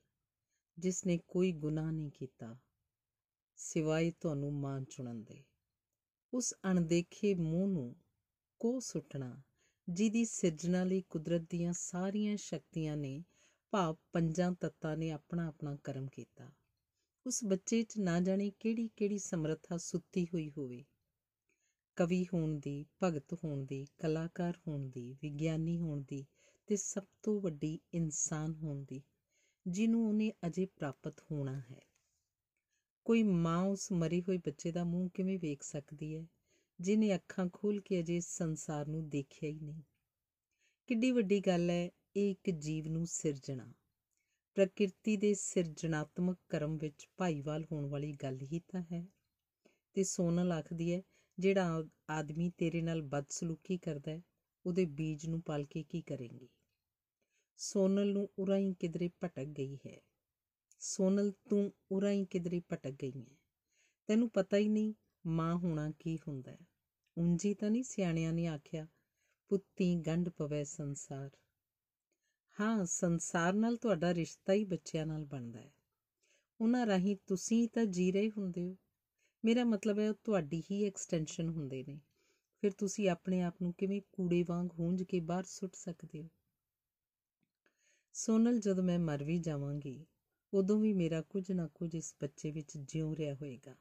ਜਿਸ 0.78 1.06
ਨੇ 1.06 1.18
ਕੋਈ 1.28 1.52
ਗੁਨਾਹ 1.52 1.93
ਨਹੀਂ 1.93 2.10
ਕੀਤਾ, 2.10 2.59
ਸਿਵਾਏ 3.56 4.10
ਤੁਹਾਨੂੰ 4.10 4.52
ਮਾਂ 4.52 4.81
ਚੁਣਨ 4.81 5.22
ਦੇ। 5.22 5.43
ਉਸ 6.32 6.55
ਅਣਦੇਖੇ 6.70 7.35
ਮੂੰਹ 7.35 7.68
ਨੂੰ 7.68 7.97
ਕੋ 8.60 8.81
ਸੁੱਟਣਾ, 8.81 9.43
ਜਿਹਦੀ 9.89 10.24
ਸਿਰਜਣਾ 10.24 10.85
ਲਈ 10.85 11.02
ਕੁਦਰਤ 11.09 11.51
ਦੀਆਂ 11.51 11.72
ਸਾਰੀਆਂ 11.72 12.36
ਸ਼ਕਤੀਆਂ 12.36 12.97
ਨੇ 12.97 13.24
ਭਾਵ 13.70 13.97
ਪੰਜਾਂ 14.12 14.52
ਤੱਤਾਂ 14.52 14.97
ਨੇ 14.97 15.10
ਆਪਣਾ 15.10 15.48
ਆਪਣਾ 15.48 15.77
ਕਰਮ 15.85 16.06
ਕੀਤਾ। 16.06 16.51
ਉਸ 17.31 17.44
ਬੱਚੇ 17.44 17.82
'ਚ 17.82 17.98
ਨਾ 17.98 18.20
ਜਾਣੇ 18.20 18.52
ਕਿਹੜੀ 18.61 18.90
ਕਿਹੜੀ 18.97 19.19
ਸਮਰੱਥਾ 19.19 19.77
ਸੁੱਤੀ 19.77 20.27
ਹੋਈ 20.27 20.51
ਹੋਵੇ। 20.51 20.85
ਕਵੀ 21.97 22.27
ਹੋਣ 22.35 22.59
ਦੀ, 22.59 22.86
ਭਗਤ 23.02 23.35
ਹੋਣ 23.35 23.65
ਦੀ, 23.65 23.86
ਕਲਾਕਾਰ 23.98 24.59
ਹੋਣ 24.69 24.89
ਦੀ, 24.89 25.12
ਵਿਗਿਆਨੀ 25.23 25.78
ਹੋਣ 25.78 26.05
ਦੀ 26.09 26.27
ਤੇ 26.66 26.77
ਸਭ 26.77 27.02
ਤੋਂ 27.23 27.40
ਵੱਡੀ 27.40 27.81
ਇਨਸਾਨ 27.94 28.55
ਹੋਣ 28.55 28.85
ਦੀ, 28.85 29.02
ਜਿਹਨੂੰ 29.66 30.09
ਉਹਨੇ 30.09 30.32
ਅਜੇ 30.47 30.66
ਪ੍ਰਾਪਤ 30.66 31.20
ਹੋਣਾ 31.31 31.61
ਹੈ। 31.61 31.81
ਕੋਈ 33.05 33.23
ਮਾਂ 33.23 33.62
ਉਸ 33.65 33.93
ਮਰੇ 33.93 34.20
ਹੋਏ 34.20 34.39
ਬੱਚੇ 34.39 34.73
ਦਾ 34.73 34.85
ਮੂੰਹ 34.85 35.11
ਕਿਵੇਂ 35.15 35.39
ਵੇਖ 35.39 35.62
ਸਕਦੀ 35.62 36.16
ਹੈ 36.16 36.27
ਜਿਨੇ 36.81 37.15
ਅੱਖਾਂ 37.15 37.48
ਖੋਲ 37.52 37.81
ਕੇ 37.81 38.01
ਅਜੇ 38.01 38.20
ਸੰਸਾਰ 38.20 38.86
ਨੂੰ 38.86 39.09
ਦੇਖਿਆ 39.09 39.51
ਹੀ 39.51 39.61
ਨਹੀਂ? 39.61 39.82
ਕਿੱਡੀ 40.86 41.12
ਵੱਡੀ 41.12 41.40
ਗੱਲ 41.40 41.70
ਹੈ, 41.70 41.90
ਇਹ 42.16 42.31
ਇੱਕ 42.31 42.51
ਜੀਵ 42.51 42.89
ਨੂੰ 42.89 43.07
ਸਿਰਜਣਾ। 43.07 43.73
ਪ੍ਰਕਿਰਤੀ 44.61 45.16
ਦੇ 45.16 45.35
ਸਿਰਜਣਾਤਮਕ 45.35 46.39
ਕਰਮ 46.49 46.77
ਵਿੱਚ 46.77 47.09
ਭਾਈਵਾਲ 47.16 47.65
ਹੋਣ 47.73 47.87
ਵਾਲੀ 47.87 48.12
ਗੱਲ 48.12 48.41
ਹੀ 48.43 48.61
ਤਾਂ 48.69 48.82
ਹੈ। 48.93 49.07
ਤੇ 49.93 50.05
ਸੋਨਲ 50.05 50.53
ਆਖਦੀ 50.53 50.95
ਹੈ, 50.95 51.03
ਜਿਹੜਾ 51.39 51.85
ਆਦਮੀ 52.11 52.51
ਤੇਰੇ 52.51 52.82
ਨਾਲ 52.82 53.03
ਬਦਸਲੂਕੀ 53.03 53.78
ਕਰਦਾ 53.78 54.11
ਹੈ, 54.11 54.23
ਉਹਦੇ 54.66 54.85
ਬੀਜ 54.85 55.27
ਨੂੰ 55.27 55.43
ਪਾਲ 55.43 55.65
ਕੇ 55.65 55.82
ਕੀ 55.82 56.03
ਕਰੇਂਗੀ? 56.03 56.49
ਸੋਨਲ 57.57 58.12
ਨੂੰ 58.12 58.28
ਉਰਾਂ 58.39 58.59
ਹੀ 58.59 58.74
ਕਿਧਰੇ 58.74 59.09
ਭਟਕ 59.09 59.45
ਗਈ 59.45 59.77
ਹੈ। 59.77 60.01
ਸੋਨਲ, 60.78 61.32
ਤੂੰ 61.49 61.73
ਉਰਾਂ 61.91 62.11
ਹੀ 62.11 62.24
ਕਿਧਰੇ 62.24 62.61
ਭਟਕ 62.73 62.91
ਗਈ 62.91 63.20
ਹੈ। 63.20 63.37
ਤੈਨੂੰ 64.07 64.31
ਪਤਾ 64.31 64.57
ਹੀ 64.57 64.69
ਨਹੀਂ 64.69 64.95
ਮਾਂ 65.27 65.55
ਹੋਣਾ 65.55 65.93
ਕੀ 65.99 66.19
ਹੁੰਦਾ 66.28 66.53
ਹੈ। 66.53 66.59
ਉਂਜੀ 67.19 67.55
ਤਾਂ 67.55 67.70
ਨਹੀਂ 67.70 67.82
ਸਿਆਣਿਆਂ 67.82 68.32
ਨੇ 68.32 68.47
ਆਖਿਆ, 68.47 68.87
ਪੁੱਤੀ 69.49 69.97
ਗੰਢ 69.97 70.28
ਪਵੇ 70.28 70.65
ਸੰਸਾਰ 70.65 71.31
ਹਾਂ, 72.61 72.85
ਸੰਸਾਰ 72.85 73.53
ਨਾਲ 73.53 73.77
ਤੁਹਾਡਾ 73.77 74.15
ਰਿਸ਼ਤਾ 74.15 74.53
ਹੀ 74.53 74.65
ਬੱਚਿਆਂ 74.65 75.07
ਨਾਲ 75.07 75.24
ਬਣਦਾ 75.24 75.61
ਹੈ। 75.61 75.73
ਉਹਨਾਂ 76.61 76.87
ਰਾਹੀਂ 76.87 77.16
ਤੁਸੀਂ 77.27 77.69
ਤਾਂ 77.69 77.87
ਜੀ 77.87 78.12
ਰਹੇ 78.12 78.31
ਹੁੰਦੇ 78.31 78.66
ਹੋ। 78.66 78.77
ਮੇਰਾ 79.45 79.65
ਮਤਲਬ 79.65 79.99
ਹੈ 79.99 80.11
ਉਹ 80.11 80.15
ਤੁਹਾਡੀ 80.24 80.62
ਹੀ 80.70 80.85
ਐਕਸਟੈਂਸ਼ਨ 80.85 81.49
ਹੁੰਦੇ 81.49 81.85
ਨੇ। 81.89 82.01
ਫਿਰ 82.61 82.73
ਤੁਸੀਂ 82.73 83.09
ਆਪਣੇ 83.09 83.43
ਆਪ 83.43 83.62
ਨੂੰ 83.62 83.74
ਕਿਵੇਂ 83.78 84.03
ਕੂੜੇ 84.12 84.45
ਵਾਂਗ 84.49 84.69
ਹੂੰਝ 84.78 85.03
ਕੇ 85.03 85.20
ਬਾਹਰ 85.20 85.45
ਸੁੱਟ 85.45 85.74
ਸਕਦੇ 85.74 86.23
ਹੋ? 86.23 86.28
ਸੋਨਲ, 88.12 88.61
ਜਦੋਂ 88.61 88.85
ਮੈਂ 88.85 88.99
ਮਰ 88.99 89.24
ਵੀ 89.24 89.39
ਜਾਵਾਂਗੀ, 89.39 90.07
ਉਦੋਂ 90.55 90.81
ਵੀ 90.81 90.93
ਮੇਰਾ 90.93 91.23
ਕੁਝ 91.23 91.53
ਨਾ 91.53 91.69
ਕੁਝ 91.74 91.95
ਇਸ 91.95 92.15
ਬੱਚੇ 92.20 92.51
ਵਿੱਚ 92.51 92.77
ਜਿਉ 92.77 93.16
ਰਿਹਾ 93.16 93.35
ਹੋਏਗਾ। 93.35 93.74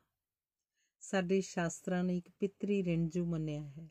ਸਾਡੇ 1.00 1.42
ਸ਼ਾਸਤਰਾਂ 1.42 2.04
ਨੇ 2.04 2.18
ਇੱਕ 2.18 2.30
ਪਿਤਰੀ 2.40 2.84
ਰਿੰਜੂ 2.84 3.26
ਮੰਨਿਆ 3.26 3.62
ਹੈ। 3.62 3.90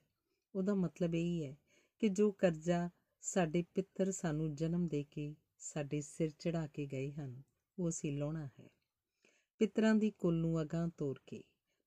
ਉਹਦਾ 0.55 0.75
ਮਤਲਬ 0.75 1.15
ਇਹ 1.15 1.45
ਹੈ 1.45 1.57
ਕਿ 1.99 2.09
ਜੋ 2.09 2.33
ਕਰਜ਼ਾ 2.33 2.91
ਸਾਡੇ 3.21 3.65
ਪਿੱਤਰ 3.75 4.11
ਸਾਨੂੰ 4.11 4.55
ਜਨਮ 4.55 4.89
ਦੇ 4.89 5.05
ਕੇ 5.11 5.35
ਸਾਡੇ 5.59 6.01
ਸਿਰ 6.01 6.31
ਚੜਾ 6.31 6.67
ਕੇ 6.67 6.87
ਗਏ 6.87 7.13
ਹਨ, 7.13 7.43
ਉਹ 7.79 7.89
ਅਸੀਂ 7.89 8.19
ਲਾਉਣਾ 8.19 8.47
ਹੈ। 8.47 8.69
ਪਿੱਤਰਾਂ 9.59 9.95
ਦੀ 9.95 10.11
ਕੁੱਲ 10.11 10.35
ਨੂੰ 10.35 10.63
ਅਗਾਹ 10.63 10.89
ਤੋਰ 10.89 11.21
ਕੇ, 11.27 11.43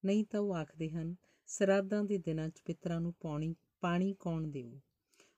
ਨਹੀਂ 0.05 0.25
ਤਾਂ 0.25 0.39
ਉਹ 0.39 0.53
ਆਖਦੇ 0.55 0.89
ਹਨ 0.89 1.15
ਸਰਾਦਾਂ 1.45 2.03
ਦੇ 2.03 2.17
ਦਿਨਾਂ 2.17 2.49
'ਚ 2.49 2.61
ਪਿੱਤਰਾਂ 2.65 3.01
ਨੂੰ 3.01 3.13
ਪਾਣੀ 3.13 3.55
ਪਾਣੀ 3.81 4.15
ਕੌਣ 4.19 4.47
ਦੇਊ? 4.47 4.79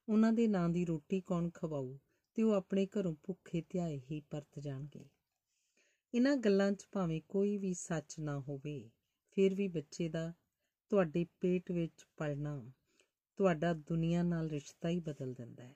ਉਹਨਾਂ 0.09 0.33
ਦੇ 0.33 0.47
ਨਾਂ 0.47 0.69
ਦੀ 0.69 0.85
ਰੋਟੀ 0.85 1.21
ਕੌਣ 1.21 1.49
ਖਵਾਊ? 1.49 1.97
ਤੇ 2.33 2.43
ਉਹ 2.43 2.53
ਆਪਣੇ 2.53 2.85
ਘਰੋਂ 2.85 3.15
ਭੁੱਖੇ 3.23 3.63
ਧਿਆਏ 3.69 4.01
ਹੀ 4.11 4.21
ਪਰਤ 4.21 4.59
ਜਾਣਗੇ। 4.59 5.05
ਇਹਨਾਂ 6.13 6.37
ਗੱਲਾਂ 6.37 6.71
'ਚ 6.71 6.87
ਭਾਵੇਂ 6.91 7.21
ਕੋਈ 7.27 7.57
ਵੀ 7.57 7.73
ਸੱਚ 7.73 8.19
ਨਾ 8.19 8.39
ਹੋਵੇ, 8.39 8.89
ਫਿਰ 9.31 9.55
ਵੀ 9.55 9.67
ਬੱਚੇ 9.67 10.09
ਦਾ 10.09 10.33
ਤੁਹਾਡੇ 10.89 11.25
ਪੇਟ 11.39 11.71
ਵਿੱਚ 11.71 12.05
ਪਲਣਾ, 12.17 12.71
ਤੁਹਾਡਾ 13.35 13.73
ਦੁਨੀਆ 13.73 14.23
ਨਾਲ 14.23 14.49
ਰਿਸ਼ਤਾ 14.49 14.89
ਹੀ 14.89 14.99
ਬਦਲ 14.99 15.33
ਦਿੰਦਾ 15.33 15.63
ਹੈ। 15.63 15.75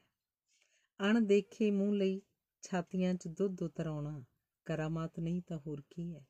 ਅਣਦੇਖੇ 0.99 1.71
ਮੂੰਹ 1.71 1.93
ਲਈ 1.93 2.21
ਛਾਤੀਆਂ 2.61 3.13
'ਚ 3.13 3.27
ਦੁੱਧ 3.27 3.61
ਉਤਰਾਉਣਾ। 3.63 4.23
ਕਰਾਮਾਤ 4.65 5.19
ਨਹੀਂ 5.19 5.41
ਤਾਂ 5.41 5.57
ਹੋਰ 5.57 5.83
ਕੀ 5.89 6.15
ਹੈ? 6.15 6.25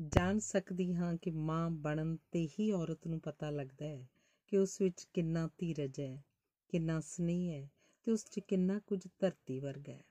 ਜਾਣ 0.00 0.38
ਸਕਦੀ 0.38 0.94
ਹਾਂ 0.94 1.16
ਕਿ 1.16 1.30
ਮਾਂ 1.30 1.70
ਬਣਨ 1.70 2.16
ਤੇ 2.30 2.48
ਹੀ 2.48 2.70
ਔਰਤ 2.72 3.06
ਨੂੰ 3.06 3.20
ਪਤਾ 3.20 3.50
ਲੱਗਦਾ 3.50 3.86
ਹੈ 3.86 4.08
ਕਿ 4.46 4.56
ਉਸ 4.56 4.80
ਵਿੱਚ 4.80 5.06
ਕਿੰਨਾ 5.14 5.48
ਧੀਰਜ 5.58 6.00
ਹੈ, 6.00 6.24
ਕਿੰਨਾ 6.68 7.00
ਸਨੇਹ 7.00 7.50
ਹੈ 7.52 7.70
ਤੇ 8.04 8.12
ਉਸ 8.12 8.24
'ਚ 8.24 8.40
ਕਿੰਨਾ 8.40 8.78
ਕੁਝ 8.78 9.08
ਧਰਤੀ 9.18 9.60
ਵਰਗਾ 9.60 9.92
ਹੈ। 9.92 10.04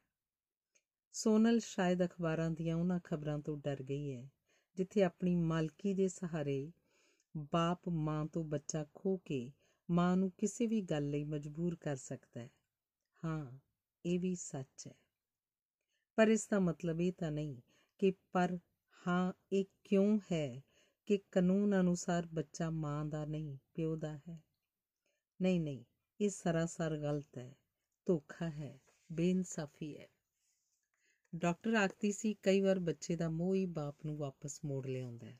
ਸੋਨਲ 1.14 1.60
ਸ਼ਾਇਦ 1.60 2.06
ਅਖਬਾਰਾਂ 2.06 2.52
ਦੀਆਂ 2.52 2.76
ਉਹਨਾਂ 2.76 3.00
ਖਬਰਾਂ 3.04 3.40
ਤੋਂ 3.40 3.58
ਡਰ 3.58 3.84
ਗਈ 3.84 4.14
ਹੈ, 4.14 4.30
ਜਿੱਥੇ 4.76 5.04
ਆਪਣੀ 5.04 5.36
ਮਾਲਕੀ 5.36 5.94
ਦੇ 5.94 6.08
ਸਹਾਰੇ 6.08 6.72
ਬਾਪ 7.54 7.90
ਮਾਂ 7.90 8.26
ਤੋਂ 8.26 8.44
ਬੱਚਾ 8.44 8.86
ਖੋ 8.94 9.18
ਕੇ 9.18 9.52
ਮਾਂ 9.90 10.18
ਨੂੰ 10.18 10.32
ਕਿਸੇ 10.32 10.68
ਵੀ 10.68 10.82
ਗੱਲ 10.82 11.10
ਲਈ 11.10 11.24
ਮਜਬੂਰ 11.24 11.76
ਕਰ 11.76 11.96
ਸਕਦਾ 11.96 12.42
ਹੈ। 12.42 12.50
ਹਾਂ, 13.26 13.60
ਇਹ 14.06 14.20
ਵੀ 14.20 14.36
ਸੱਚ 14.36 14.88
ਹੈ। 14.88 14.94
ਪਰ 16.16 16.28
ਇਸ 16.28 16.48
ਦਾ 16.48 16.60
ਮਤਲਬ 16.60 17.02
ਇਹ 17.02 17.14
ਤਾਂ 17.14 17.32
ਨਹੀਂ 17.32 17.62
ਕਿ 17.98 18.14
ਪਰ 18.32 18.58
ਹਾਂ, 19.08 19.34
ਇਹ 19.54 19.66
ਕਿਉਂ 19.84 20.20
ਹੈ 20.32 20.64
ਕਿ 21.06 21.18
ਕਾਨੂੰਨ 21.32 21.80
ਅਨੁਸਾਰ 21.80 22.26
ਬੱਚਾ 22.26 22.70
ਮਾਂ 22.70 23.06
ਦਾ 23.06 23.26
ਨਹੀਂ, 23.26 23.58
ਪਿਓ 23.74 23.96
ਦਾ 23.96 24.18
ਹੈ? 24.18 24.44
ਨਹੀਂ 25.42 25.62
ਨਹੀਂ, 25.62 25.84
ਇਹ 26.22 26.30
ਸਰਾਸਰ 26.30 26.98
ਗਲਤ 26.98 27.38
ਹੈ, 27.38 27.56
ਧੋਖਾ 28.06 28.50
ਹੈ, 28.50 28.80
ਬੇਇਨਸਾਫੀ 29.12 29.98
ਹੈ। 29.98 30.08
ਡਾਕਟਰ 31.36 31.74
ਆਖਦੀ 31.74 32.12
ਸੀ, 32.12 32.34
ਕਈ 32.34 32.62
ਵਾਰ 32.62 32.80
ਬੱਚੇ 32.80 33.16
ਦਾ 33.16 33.30
ਮੋਹ 33.30 33.56
ਹੀ 33.56 33.66
ਬਾਪ 33.66 34.06
ਨੂੰ 34.06 34.18
ਵਾਪਸ 34.18 34.60
ਮੋੜ 34.66 34.88
ਲਿਆਉਂਦਾ 34.88 35.28
ਹੈ। 35.28 35.40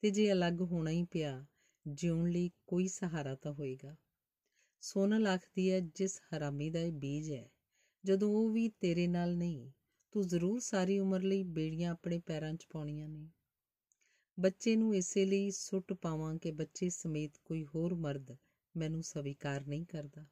ਤੇ 0.00 0.10
ਜੇ 0.10 0.32
ਅਲੱਗ 0.32 0.60
ਹੋਣਾ 0.60 0.90
ਹੀ 0.90 1.04
ਪਿਆ, 1.04 1.46
ਜਿਉਣ 1.88 2.30
ਲਈ 2.30 2.50
ਕੋਈ 2.66 2.88
ਸਹਾਰਾ 2.88 3.34
ਤਾਂ 3.34 3.52
ਹੋਏਗਾ। 3.52 3.96
ਸੋਨਲ 4.80 5.26
ਆਖਦੀ 5.26 5.70
ਹੈ 5.70 5.80
ਜਿਸ 5.80 6.20
ਹਰਾਮੀ 6.20 6.70
ਦਾ 6.70 6.80
ਇਹ 6.80 6.92
ਬੀਜ 6.92 7.32
ਹੈ 7.32 7.50
ਜਦੋਂ 8.04 8.30
ਉਹ 8.30 8.50
ਵੀ 8.50 8.68
ਤੇਰੇ 8.68 9.06
ਨਾਲ 9.06 9.36
ਨਹੀਂ, 9.36 9.70
ਤੂੰ 10.12 10.26
ਜ਼ਰੂਰ 10.26 10.60
ਸਾਰੀ 10.60 10.98
ਉਮਰ 10.98 11.22
ਲਈ 11.22 11.42
ਬੇੜੀਆਂ 11.42 11.92
ਆਪਣੇ 11.92 12.18
ਪੈਰਾਂ 12.18 12.54
'ਚ 12.54 12.66
ਪਾਉਣੀਆਂ 12.70 13.08
ਨੇ। 13.08 13.30
ਬੱਚੇ 14.40 14.76
ਨੂੰ 14.76 14.96
ਇਸੇ 14.96 15.24
ਲਈ 15.24 15.50
ਸੁੱਟ 15.50 15.92
ਪਾਵਾਂ 15.92 16.34
ਕਿ 16.34 16.50
ਬੱਚੇ 16.50 16.88
ਸਮੇਤ 16.88 17.30
ਕੋਈ 17.44 17.66
ਹੋਰ 17.74 17.94
ਮਰਦ 17.94 18.36
ਮੈਨੂੰ 18.76 19.02
ਸਵੀਕਾਰ 19.02 19.66
ਨਹੀਂ 19.66 19.86
ਕਰਦਾ। 19.86 20.26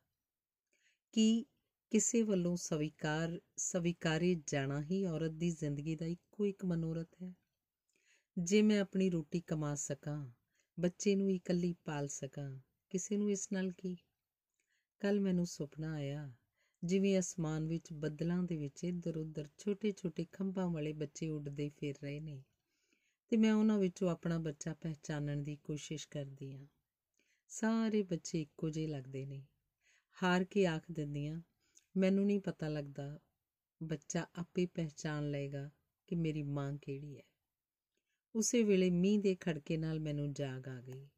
ਕੀ 1.12 1.46
ਕਿਸੇ 1.90 2.22
ਵੱਲੋਂ 2.22 2.56
ਸਵੀਕਾਰ, 2.56 3.40
ਸਵੀਕਾਰੇ 3.56 4.42
ਜਾਣਾ 4.46 4.82
ਹੀ 4.82 5.04
ਔਰਤ 5.04 5.30
ਦੀ 5.30 5.50
ਜ਼ਿੰਦਗੀ 5.50 5.96
ਦਾ 5.96 6.06
ਇੱਕੋ 6.06 6.46
ਇੱਕ 6.46 6.64
ਮਨੋਰਥ 6.64 7.22
ਹੈ? 7.22 7.34
ਜੇ 8.38 8.62
ਮੈਂ 8.62 8.80
ਆਪਣੀ 8.80 9.10
ਰੋਟੀ 9.10 9.40
ਕਮਾ 9.40 9.74
ਸਕਾਂ, 9.74 10.30
ਬੱਚੇ 10.80 11.16
ਨੂੰ 11.16 11.30
ਇਕੱਲੀ 11.30 11.74
ਪਾਲ 11.84 12.08
ਸਕਾਂ, 12.08 12.60
ਕਿਸੇ 12.90 13.16
ਨੂੰ 13.16 13.30
ਇਸ 13.30 13.48
ਨਾਲ 13.52 13.72
ਕੀ? 13.72 13.96
ਕੱਲ 15.00 15.20
ਮੈਨੂੰ 15.20 15.46
ਸੁਪਨਾ 15.46 15.92
ਆਇਆ, 15.94 16.32
ਜਿਵੇਂ 16.84 17.18
ਅਸਮਾਨ 17.18 17.66
ਵਿੱਚ 17.66 17.92
ਬੱਦਲਾਂ 17.92 18.42
ਦੇ 18.42 18.56
ਵਿੱਚ 18.56 18.84
ਇੱਧਰ 18.84 19.16
ਉੱਧਰ 19.16 19.48
ਛੋਟੇ-ਛੋਟੇ 19.58 20.26
ਖੰਭਾਂ 20.32 20.68
ਵਾਲੇ 20.68 20.92
ਬੱਚੇ 20.92 21.28
ਉੱਡਦੇ 21.28 21.70
ਫਿਰ 21.76 21.94
ਰਹੇ 22.02 22.20
ਨੇ 22.20 22.42
ਤੇ 23.28 23.36
ਮੈਂ 23.36 23.52
ਉਹਨਾਂ 23.54 23.78
ਵਿੱਚੋਂ 23.78 24.10
ਆਪਣਾ 24.10 24.38
ਬੱਚਾ 24.38 24.74
ਪਹਿਚਾਨਣ 24.74 25.36
ਦੀ 25.36 25.56
ਕੋਸ਼ਿਸ਼ 25.56 26.08
ਕਰਦੀ 26.08 26.56
ਹਾਂ। 26.56 26.66
ਸਾਰੇ 27.48 28.02
ਬੱਚੇ 28.02 28.42
ਇੱਕੋ 28.42 28.70
ਜਿਹੇ 28.70 28.86
ਲੱਗਦੇ 28.86 29.26
ਨੇ। 29.26 29.46
ਹਾਰ 30.22 30.44
ਕੇ 30.44 30.66
ਆਖ 30.66 30.82
ਦਿੰਦੀਆਂ, 30.92 31.42
ਮੈਨੂੰ 31.96 32.26
ਨਹੀਂ 32.26 32.40
ਪਤਾ 32.40 32.68
ਲੱਗਦਾ, 32.68 33.18
ਬੱਚਾ 33.82 34.26
ਆਪੇ 34.34 34.66
ਪਹਿਚਾਨ 34.66 35.30
ਲਏਗਾ 35.30 35.70
ਕਿ 36.06 36.16
ਮੇਰੀ 36.16 36.42
ਮਾਂ 36.42 36.72
ਕਿਹੜੀ 36.72 37.18
ਹੈ। 37.18 37.22
ਉਸੇ 38.34 38.62
ਵੇਲੇ 38.62 38.90
ਮੀਂਹ 38.90 39.20
ਦੇ 39.20 39.34
ਖੜਕੇ 39.34 39.76
ਨਾਲ 39.76 40.00
ਮੈਨੂੰ 40.00 40.32
ਜਾਗ 40.32 40.68
ਆ 40.68 40.80
ਗਈ। 40.80 41.08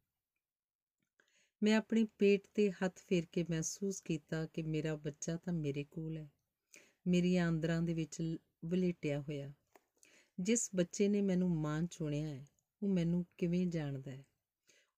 ਮੈਂ 1.63 1.77
ਆਪਣੇ 1.77 2.07
ਪੇਟ 2.19 2.41
ਤੇ 2.55 2.71
ਹੱਥ 2.71 2.99
ਫੇਰ 2.99 3.27
ਕੇ 3.33 3.45
ਮਹਿਸੂਸ 3.51 4.01
ਕੀਤਾ 4.01 4.47
ਕਿ 4.47 4.63
ਮੇਰਾ 4.63 4.97
ਬੱਚਾ 4.97 5.37
ਤਾਂ 5.37 5.53
ਮੇਰੇ 5.53 5.85
ਕੋਲ 5.85 6.17
ਹੈ। 6.17 6.31
ਮੇਰੀਆਂ 7.07 7.49
ਅੰਦਰਾਂ 7.49 7.83
ਦੇ 7.83 7.95
ਵਿੱਚ 7.95 8.37
ਵਲੇਟਿਆ 8.65 9.21
ਹੋਇਆ। 9.21 9.53
ਜਿਸ 10.41 10.71
ਬੱਚੇ 10.77 11.09
ਨੇ 11.09 11.23
ਮੈਨੂੰ 11.23 11.51
ਮਾਂ 11.51 11.83
ਚੁਣਿਆ 11.83 12.29
ਹੈ, 12.29 12.47
ਉਹ 12.83 12.89
ਮੈਨੂੰ 12.89 13.27
ਕਿਵੇਂ 13.39 13.67
ਜਾਣਦਾ 13.67 14.11
ਹੈ? 14.11 14.25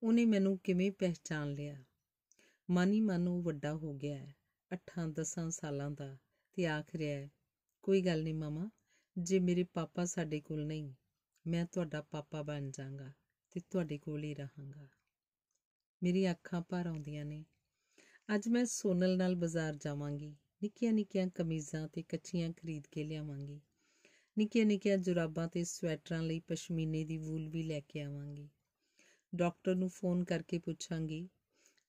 ਉਹਨੇ 0.03 0.25
ਮੈਨੂੰ 0.25 0.57
ਕਿਵੇਂ 0.57 0.91
ਪਹਿਚਾਨ 0.91 1.53
ਲਿਆ? 1.53 1.83
ਮਾਨੀ 2.69 3.01
ਮਨ 3.01 3.27
ਉਹ 3.27 3.43
ਵੱਡਾ 3.43 3.73
ਹੋ 3.73 3.93
ਗਿਆ 3.93 4.17
ਹੈ 4.17 4.35
8-10 4.71 5.49
ਸਾਲਾਂ 5.49 5.91
ਦਾ 5.91 6.17
ਤੇ 6.53 6.67
ਆਖ 6.67 6.95
ਰਿਹਾ 6.95 7.19
ਹੈ, 7.19 7.29
ਕੋਈ 7.81 8.01
ਗੱਲ 8.01 8.23
ਨਹੀਂ 8.23 8.33
ਮਾਮਾ, 8.33 8.69
ਜੇ 9.17 9.39
ਮੇਰੇ 9.39 9.63
ਪਾਪਾ 9.63 10.05
ਸਾਡੇ 10.05 10.41
ਕੋਲ 10.41 10.65
ਨਹੀਂ, 10.65 10.93
ਮੈਂ 11.47 11.65
ਤੁਹਾਡਾ 11.65 12.01
ਪਾਪਾ 12.01 12.41
ਬਣ 12.41 12.71
ਜਾਵਾਂਗਾ 12.71 13.11
ਤੇ 13.51 13.59
ਤੁਹਾਡੇ 13.59 13.97
ਕੋਲ 13.97 14.23
ਹੀ 14.23 14.35
ਰਹਾਂਗਾ। 14.35 14.87
ਮੇਰੀ 16.03 16.31
ਅੱਖਾਂ 16.31 16.61
ਭਰ 16.61 16.85
ਆਉਂਦੀਆਂ 16.85 17.25
ਨੇ। 17.25 17.45
ਅੱਜ 18.35 18.49
ਮੈਂ 18.49 18.65
ਸੋਨਲ 18.65 19.17
ਨਾਲ 19.17 19.35
ਬਾਜ਼ਾਰ 19.35 19.75
ਜਾਵਾਂਗੀ। 19.75 20.35
ਨਿੱਕੀਆਂ 20.63 20.93
ਨਿੱਕੀਆਂ 20.93 21.27
ਕਮੀਜ਼ਾਂ 21.27 21.87
ਤੇ 21.87 22.03
ਕੱਚੀਆਂ 22.03 22.53
ਖਰੀਦ 22.53 22.87
ਕੇ 22.91 23.03
ਲਿਆਵਾਂਗੀ। 23.03 23.61
ਨਿੱਕੀਆਂ 24.37 24.65
ਨਿੱਕੀਆਂ 24.65 24.97
ਜੁਰਾਬਾਂ 24.97 25.47
ਤੇ 25.47 25.63
ਸਵੈਟਰਾਂ 25.63 26.23
ਲਈ 26.23 26.39
ਪਸ਼ਮੀਨੇ 26.39 27.03
ਦੀ 27.03 27.17
ਵੂਲ 27.17 27.49
ਵੀ 27.49 27.63
ਲੈ 27.63 27.79
ਕੇ 27.79 28.01
ਆਵਾਂਗੀ। 28.01 28.49
ਡਾਕਟਰ 29.35 29.75
ਨੂੰ 29.75 29.89
ਫੋਨ 29.89 30.23
ਕਰਕੇ 30.23 30.59
ਪੁੱਛਾਂਗੀ, 30.59 31.29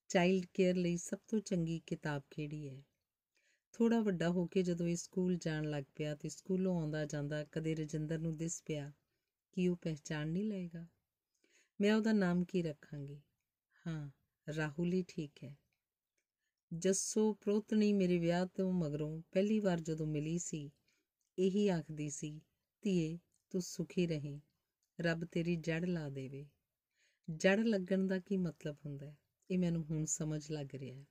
ਚਾਈਲਡ 0.08 0.46
ਕੇਅਰ 0.54 0.74
ਲਈ 0.74 0.96
ਸਭ 0.96 1.18
ਤੋਂ 1.28 1.40
ਚੰਗੀ 1.40 1.82
ਕਿਤਾਬ 1.86 2.22
ਕਿਹੜੀ 2.30 2.68
ਹੈ? 2.68 2.82
ਥੋੜਾ 3.72 4.00
ਵੱਡਾ 4.00 4.28
ਹੋ 4.28 4.46
ਕੇ 4.46 4.62
ਜਦੋਂ 4.62 4.88
ਇਹ 4.88 4.96
ਸਕੂਲ 4.96 5.36
ਜਾਣ 5.36 5.64
ਲੱਗ 5.64 5.84
ਪਿਆ 5.94 6.14
ਤੇ 6.14 6.28
ਸਕੂਲੋਂ 6.28 6.80
ਆਉਂਦਾ 6.80 7.04
ਜਾਂਦਾ 7.04 7.44
ਕਦੇ 7.44 7.74
ਰਜਿੰਦਰ 7.74 8.18
ਨੂੰ 8.18 8.36
ਦਿਸ 8.36 8.62
ਪਿਆ 8.66 8.92
ਕਿ 9.52 9.68
ਉਹ 9.68 9.76
ਪਹਿਚਾਨ 9.76 10.28
ਨਹੀਂ 10.28 10.44
ਲਏਗਾ। 10.44 10.86
ਮੈਂ 11.80 11.94
ਉਹਦਾ 11.94 12.12
ਨਾਮ 12.12 12.44
ਕੀ 12.44 12.62
ਰੱਖਾਂਗੀ? 12.62 13.20
ਹਾਂ, 13.86 14.10
ਰਾਹੁਲ 14.56 14.92
ਹੀ 14.92 15.04
ਠੀਕ 15.08 15.44
ਹੈ। 15.44 15.56
ਜੱਸੋ 16.72 17.32
ਪ੍ਰੋਤਣੀ 17.34 17.92
ਮੇਰੇ 17.92 18.18
ਵਿਆਹ 18.18 18.46
ਤੋਂ 18.46 18.72
ਮਗਰੋਂ 18.72 19.22
ਪਹਿਲੀ 19.32 19.60
ਵਾਰ 19.60 19.80
ਜਦੋਂ 19.80 20.06
ਮਿਲੀ 20.06 20.38
ਸੀ, 20.38 20.70
ਇਹੀ 21.38 21.68
ਆਖਦੀ 21.68 22.10
ਸੀ, 22.10 22.40
ਧੀਏ, 22.82 23.18
ਤੂੰ 23.50 23.62
ਸੁਖੀ 23.62 24.06
ਰਹੇ, 24.06 24.40
ਰੱਬ 25.00 25.24
ਤੇਰੀ 25.24 25.56
ਜੜ 25.56 25.84
ਲਾ 25.84 26.08
ਦੇਵੇ। 26.08 26.46
ਜੜ 27.30 27.60
ਲੱਗਣ 27.60 28.06
ਦਾ 28.06 28.18
ਕੀ 28.18 28.36
ਮਤਲਬ 28.36 28.76
ਹੁੰਦਾ 28.86 29.06
ਹੈ? 29.06 29.16
ਇਹ 29.50 29.58
ਮੈਨੂੰ 29.58 29.84
ਹੁਣ 29.84 30.04
ਸਮਝ 30.04 30.52
ਲੱਗ 30.52 30.74
ਰਿਹਾ 30.74 30.98
ਹੈ। 30.98 31.04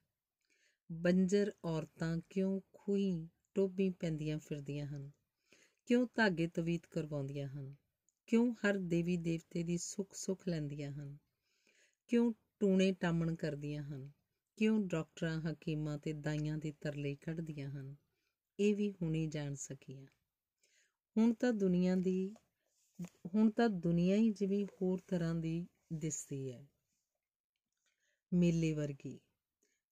ਬੰਜਰ 0.92 1.52
ਔਰਤਾਂ 1.66 2.18
ਕਿਉਂ 2.30 2.62
ਖੂਹੀ 2.74 3.30
ਟੋਬੀ 3.54 3.90
ਪੈਂਦੀਆਂ 3.90 4.40
ਫਿਰਦੀਆਂ 4.40 4.88
ਹਨ? 4.88 5.12
ਕਿਉਂ 5.86 6.08
ਧਾਗੇ 6.16 6.48
ਤਵੀਤ 6.48 6.86
ਕਰਵਾਉਂਦੀਆਂ 6.86 7.48
ਹਨ? 7.48 7.76
ਕਿਉਂ 8.28 8.54
ਹਰ 8.54 8.78
ਦੇਵੀ 8.78 9.18
ਦੇਵਤੇ 9.18 9.64
ਦੀ 9.64 9.78
ਸੁੱਖ 9.78 10.14
ਸੁੱਖ 10.14 10.48
ਲੈਂਦੀਆਂ 10.48 10.92
ਹਨ? 10.92 11.18
ਕਿਉਂ 12.08 12.34
ਟੂਣੇ 12.60 12.92
ਟਾਮਣ 12.92 13.36
ਕਰਦੀਆਂ 13.36 13.84
ਹਨ। 13.84 14.12
ਕਿਉਂ 14.58 14.80
ਡਾਕਟਰਾਂ, 14.80 15.42
ਹਕੀਮਾਂ 15.42 15.98
ਤੇ 15.98 16.14
ਦਾਈਆਂ 16.14 16.58
ਦੇ 16.58 16.74
ਤਰਲੇ 16.82 17.16
ਕੱਢਦੀਆਂ 17.16 17.70
ਹਨ? 17.70 17.96
ਇਹ 18.60 18.76
ਵੀ 18.76 18.92
ਹੁਣੇ 18.92 19.28
ਜਾਣ 19.28 19.56
ਸਕੀਆਂ। 19.56 20.06
ਹੁਣ 21.18 21.34
ਤਾਂ 21.34 21.54
ਦੁਨੀਆ 21.54 21.96
ਦੀ, 21.96 22.34
ਹੁਣ 23.36 23.52
ਤਾਂ 23.52 23.70
ਦੁਨੀਆ 23.70 24.16
ਹੀ 24.16 24.32
ਜਿਵੇਂ 24.32 24.66
ਹੋਰ 24.66 25.00
ਤਰ੍ਹਾਂ 25.08 25.36
ਦੀ 25.36 25.68
ਦਿਸਦੀ 25.94 26.52
ਹੈ। 26.52 26.68
ਮੇਲੇ 28.34 28.74
ਵਰਗੀ। 28.74 29.20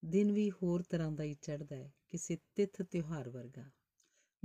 ਦਿਨ 0.06 0.32
ਵੀ 0.32 0.52
ਹੋਰ 0.52 0.84
ਤਰ੍ਹਾਂ 0.84 1.12
ਦਾ 1.12 1.24
ਹੀ 1.24 1.34
ਚੜ੍ਹਦਾ 1.34 1.76
ਹੈ, 1.76 1.94
ਕਿਸੇ 2.10 2.38
ਤਿੱਥ 2.56 2.82
ਤਿਉਹਾਰ 2.82 3.30
ਵਰਗਾ। 3.30 3.72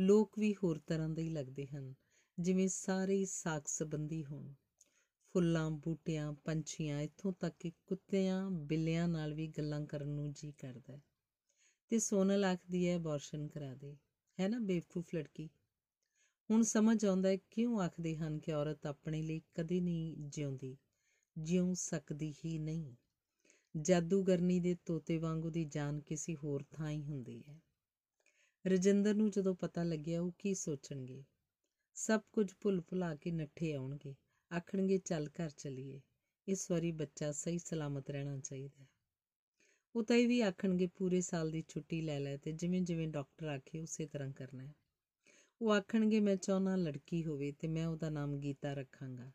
ਲੋਕ 0.01 0.39
ਵੀ 0.39 0.55
ਹੋਰ 0.55 0.79
ਤਰ੍ਹਾਂ 0.87 1.09
ਦੇ 1.09 1.23
ਹੀ 1.23 1.29
ਲੱਗਦੇ 1.29 1.67
ਹਨ, 1.67 1.95
ਜਿਵੇਂ 2.39 2.69
ਸਾਰੇ 2.69 3.25
ਸਾਖ 3.25 3.69
ਸੰਬੰਧੀ 3.69 4.25
ਹੋਣ। 4.25 4.55
ਫੁੱਲਾਂ, 5.33 5.71
ਬੂਟਿਆਂ, 5.71 6.33
ਪੰਛੀਆਂ, 6.33 7.01
ਇੱਥੋਂ 7.01 7.33
ਤੱਕ 7.33 7.55
ਕਿ 7.59 7.73
ਕੁੱਤਿਆਂ, 7.87 8.51
ਬਿੱਲਿਆਂ 8.51 9.09
ਨਾਲ 9.09 9.35
ਵੀ 9.35 9.49
ਗੱਲਾਂ 9.49 9.87
ਕਰਨ 9.87 10.09
ਨੂੰ 10.09 10.33
ਜੀ 10.33 10.53
ਕਰਦਾ 10.53 10.93
ਹੈ। 10.93 11.03
ਤੇ 11.89 11.99
ਸੋਨਲ 11.99 12.45
ਆਖਦੀ 12.45 12.89
ਹੈ 12.89 12.97
ਅਬੋਰਸ਼ਨ 12.97 13.49
ਕਰਾ 13.49 13.75
ਦੇ। 13.75 13.97
ਹੈ 14.41 14.49
ਨਾ 14.49 14.59
ਬੇਵਕੂਫ 14.59 15.15
ਲੜਕੀ? 15.15 15.49
ਹੁਣ 16.51 16.63
ਸਮਝ 16.63 17.05
ਆਉਂਦਾ 17.05 17.29
ਹੈ 17.29 17.37
ਕਿਉਂ 17.37 17.81
ਆਖਦੇ 17.81 18.17
ਹਨ 18.17 18.39
ਕਿ 18.39 18.53
ਔਰਤ 18.53 18.87
ਆਪਣੇ 18.87 19.23
ਲਈ 19.23 19.43
ਕਦੇ 19.55 19.81
ਨਹੀਂ 19.81 20.17
ਜਿਉਂਦੀ, 20.19 20.77
ਜਿਉ 21.39 21.75
ਸਕਦੀ 21.75 22.35
ਹੀ 22.45 22.59
ਨਹੀਂ। 22.59 22.95
ਜਾਦੂਗਰਨੀ 23.81 24.61
ਦੇ 24.61 24.77
ਤੋਤੇ 24.85 25.19
ਵਾਂਗੂ 25.19 25.51
ਦੀ 25.51 25.65
ਜਾਨ 25.65 26.01
ਕਿਸੇ 26.01 26.37
ਹੋਰ 26.37 26.65
ਥਾਂ 26.71 26.91
ਹੀ 26.91 27.05
ਹੁੰਦੀ 27.05 27.45
ਹੈ। 27.49 27.61
ਰਜਿੰਦਰ 28.67 29.15
ਨੂੰ 29.15 29.31
ਜਦੋਂ 29.31 29.55
ਪਤਾ 29.55 29.83
ਲੱਗਿਆ 29.83 30.23
ਉਹ 30.23 30.33
ਕੀ 30.39 30.55
ਸੋਚਣਗੇ? 30.55 31.25
ਸਭ 31.95 32.21
ਕੁਝ 32.33 32.53
ਭੁੱਲ 32.61 32.81
ਭੁਲਾ 32.81 33.15
ਕੇ 33.15 33.31
ਨੱਠੇ 33.31 33.75
ਆਉਣਗੇ। 33.75 34.15
ਆਖਣਗੇ, 34.53 34.99
ਚੱਲ 34.99 35.29
ਘਰ 35.29 35.51
ਚਲੀਏ। 35.51 36.01
ਇਸ 36.49 36.71
ਵਾਰੀ 36.71 36.93
ਬੱਚਾ 36.93 37.33
ਸਹੀ 37.33 37.59
ਸਲਾਮਤ 37.59 38.11
ਰਹਿਣਾ 38.11 38.39
ਚਾਹੀਦਾ 38.39 38.83
ਹੈ। 38.83 38.89
ਉਹ 39.97 40.03
ਤਾਂ 40.03 40.17
ਇਹ 40.17 40.29
ਵੀ 40.29 40.41
ਆਖਣਗੇ, 40.41 40.87
ਪੂਰੇ 40.87 41.21
ਸਾਲ 41.21 41.51
ਦੀ 41.51 41.65
ਛੁੱਟੀ 41.69 42.01
ਲੈ 42.01 42.21
ਲੈ 42.21 42.37
ਤੇ 42.37 42.53
ਜਿਵੇਂ 42.53 42.83
ਜਿਵੇਂ 42.83 43.09
ਡਾਕਟਰ 43.09 43.47
ਆਖੇ, 43.47 43.81
ਉਸੇ 43.81 44.07
ਤਰ੍ਹਾਂ 44.07 44.33
ਕਰਨਾ 44.33 44.65
ਹੈ। 44.65 44.75
ਉਹ 45.63 45.73
ਆਖਣਗੇ, 45.73 46.21
ਮੈਂ 46.21 46.37
ਚਾਹਨਾ 46.37 46.77
ਲੜਕੀ 46.77 47.25
ਹੋਵੇ 47.25 47.53
ਤੇ 47.53 47.69
ਮੈਂ 47.69 47.87
ਉਹਦਾ 47.87 48.11
ਨਾਮ 48.11 48.39
ਗੀਤਾ 48.39 48.75
ਰੱਖਾਂਗਾ। 48.75 49.33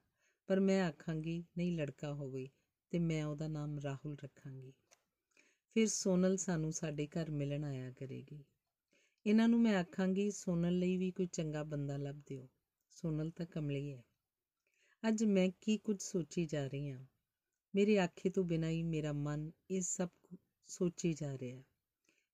ਪਰ 0.47 0.59
ਮੈਂ 0.59 0.83
ਆਖਾਂਗੀ, 0.83 1.43
ਨਹੀਂ, 1.57 1.77
ਲੜਕਾ 1.77 2.13
ਹੋਵੇ 2.13 2.49
ਤੇ 2.89 2.99
ਮੈਂ 2.99 3.25
ਉਹਦਾ 3.25 3.47
ਨਾਮ 3.47 3.79
ਰਾਹੁਲ 3.79 4.17
ਰੱਖਾਂਗੀ। 4.23 4.73
ਫਿਰ 5.73 5.88
ਸੋਨਲ 5.88 6.38
ਸਾਨੂੰ 6.38 6.71
ਸਾਡੇ 6.71 7.07
ਘਰ 7.07 7.31
ਮਿਲਣ 7.31 7.63
ਆਇਆ 7.63 7.91
ਕਰੇਗੀ। 7.91 8.43
ਇਹਨਾਂ 9.25 9.47
ਨੂੰ 9.47 9.61
ਮੈਂ 9.61 9.77
ਆਖਾਂਗੀ, 9.77 10.31
ਸੋਨਲ 10.31 10.79
ਲਈ 10.79 10.97
ਵੀ 10.97 11.11
ਕੋਈ 11.11 11.25
ਚੰਗਾ 11.25 11.63
ਬੰਦਾ 11.63 11.97
ਲੱਭ 11.97 12.15
ਦਿਓ। 12.15 12.49
ਸੋਨਲ 12.89 13.29
ਤਾਂ 13.29 13.45
ਕਮਲੀ 13.45 13.93
ਹੈ। 13.93 14.03
ਅੱਜ 15.03 15.23
ਮੈਂ 15.23 15.48
ਕੀ 15.61 15.78
ਕੁਝ 15.78 15.99
ਸੋਚੀ 16.02 16.45
ਜਾ 16.45 16.65
ਰਹੀ 16.68 16.90
ਹਾਂ? 16.91 16.99
ਮੇਰੇ 17.73 17.98
ਆਖੇ 17.99 18.30
ਤੋਂ 18.30 18.44
ਬਿਨਾਂ 18.44 18.69
ਹੀ 18.69 18.82
ਮੇਰਾ 18.84 19.14
ਮਨ 19.14 19.49
ਇਹ 19.69 19.82
ਸਭ 19.82 20.10
ਸੋਚੀ 20.69 21.14
ਜਾ 21.14 21.38
ਰਿਹਾ 21.38 21.61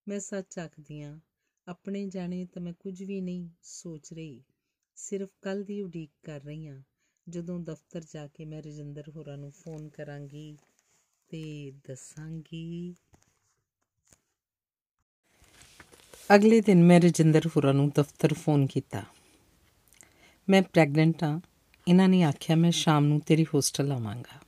ਮੈਂ 0.08 0.20
ਸੱਚ 0.20 0.58
ਆਖਦੀ 0.60 1.02
ਹਾਂ, 1.02 1.20
ਆਪਣੇ 1.68 2.06
ਜਾਣੇ 2.08 2.46
ਤਾਂ 2.46 2.62
ਮੈਂ 2.62 2.74
ਕੁਝ 2.74 3.02
ਵੀ 3.04 3.20
ਨਹੀਂ 3.22 3.50
ਸੋਚ 3.64 4.14
ਰਹੀ, 4.14 4.44
ਸਿਰਫ 4.98 5.30
ਕੱਲ 5.42 5.64
ਦੀ 5.64 5.82
ਉਡੀਕ 5.82 6.12
ਕਰ 6.24 6.42
ਰਹੀ 6.42 6.68
ਹਾਂ, 6.68 6.82
ਜਦੋਂ 7.28 7.60
ਦਫ਼ਤਰ 7.60 8.04
ਜਾ 8.04 8.28
ਕੇ 8.28 8.46
ਮੈਂ 8.46 8.62
ਰਜਿੰਦਰ 8.62 9.10
ਹੋਰਾਂ 9.10 9.38
ਨੂੰ 9.38 9.52
ਫੋਨ 9.52 9.90
ਕਰਾਂਗੀ 9.90 10.58
ਤੇ 11.30 11.72
ਦੱਸਾਂਗੀ। 11.88 12.96
ਅਗਲੇ 16.30 16.60
ਦਿਨ 16.62 16.84
ਮੈਂ 16.84 17.00
ਰਜਿੰਦਰ 17.02 17.48
ਹੋਰਾਂ 17.48 17.74
ਨੂੰ 17.74 17.90
ਦਫ਼ਤਰ 17.90 18.34
ਫੋਨ 18.34 18.66
ਕੀਤਾ। 18.68 19.04
ਮੈਂ 20.48 20.62
ਪ੍ਰੈਗਨੈਂਟ 20.64 21.24
ਹਾਂ 21.24 21.40
ਇਹਨਾਂ 21.88 22.10
ਨੇ 22.10 22.24
ਆਖਿਆ, 22.24 22.56
ਮੈਂ 22.56 22.72
ਸ਼ਾਮ 22.72 23.06
ਨੂੰ 23.06 23.20
ਤੇਰੀ 23.20 23.44
ਹੋਸਟਲ 23.44 23.92
ਆਵਾਂਗਾ। 23.92 24.40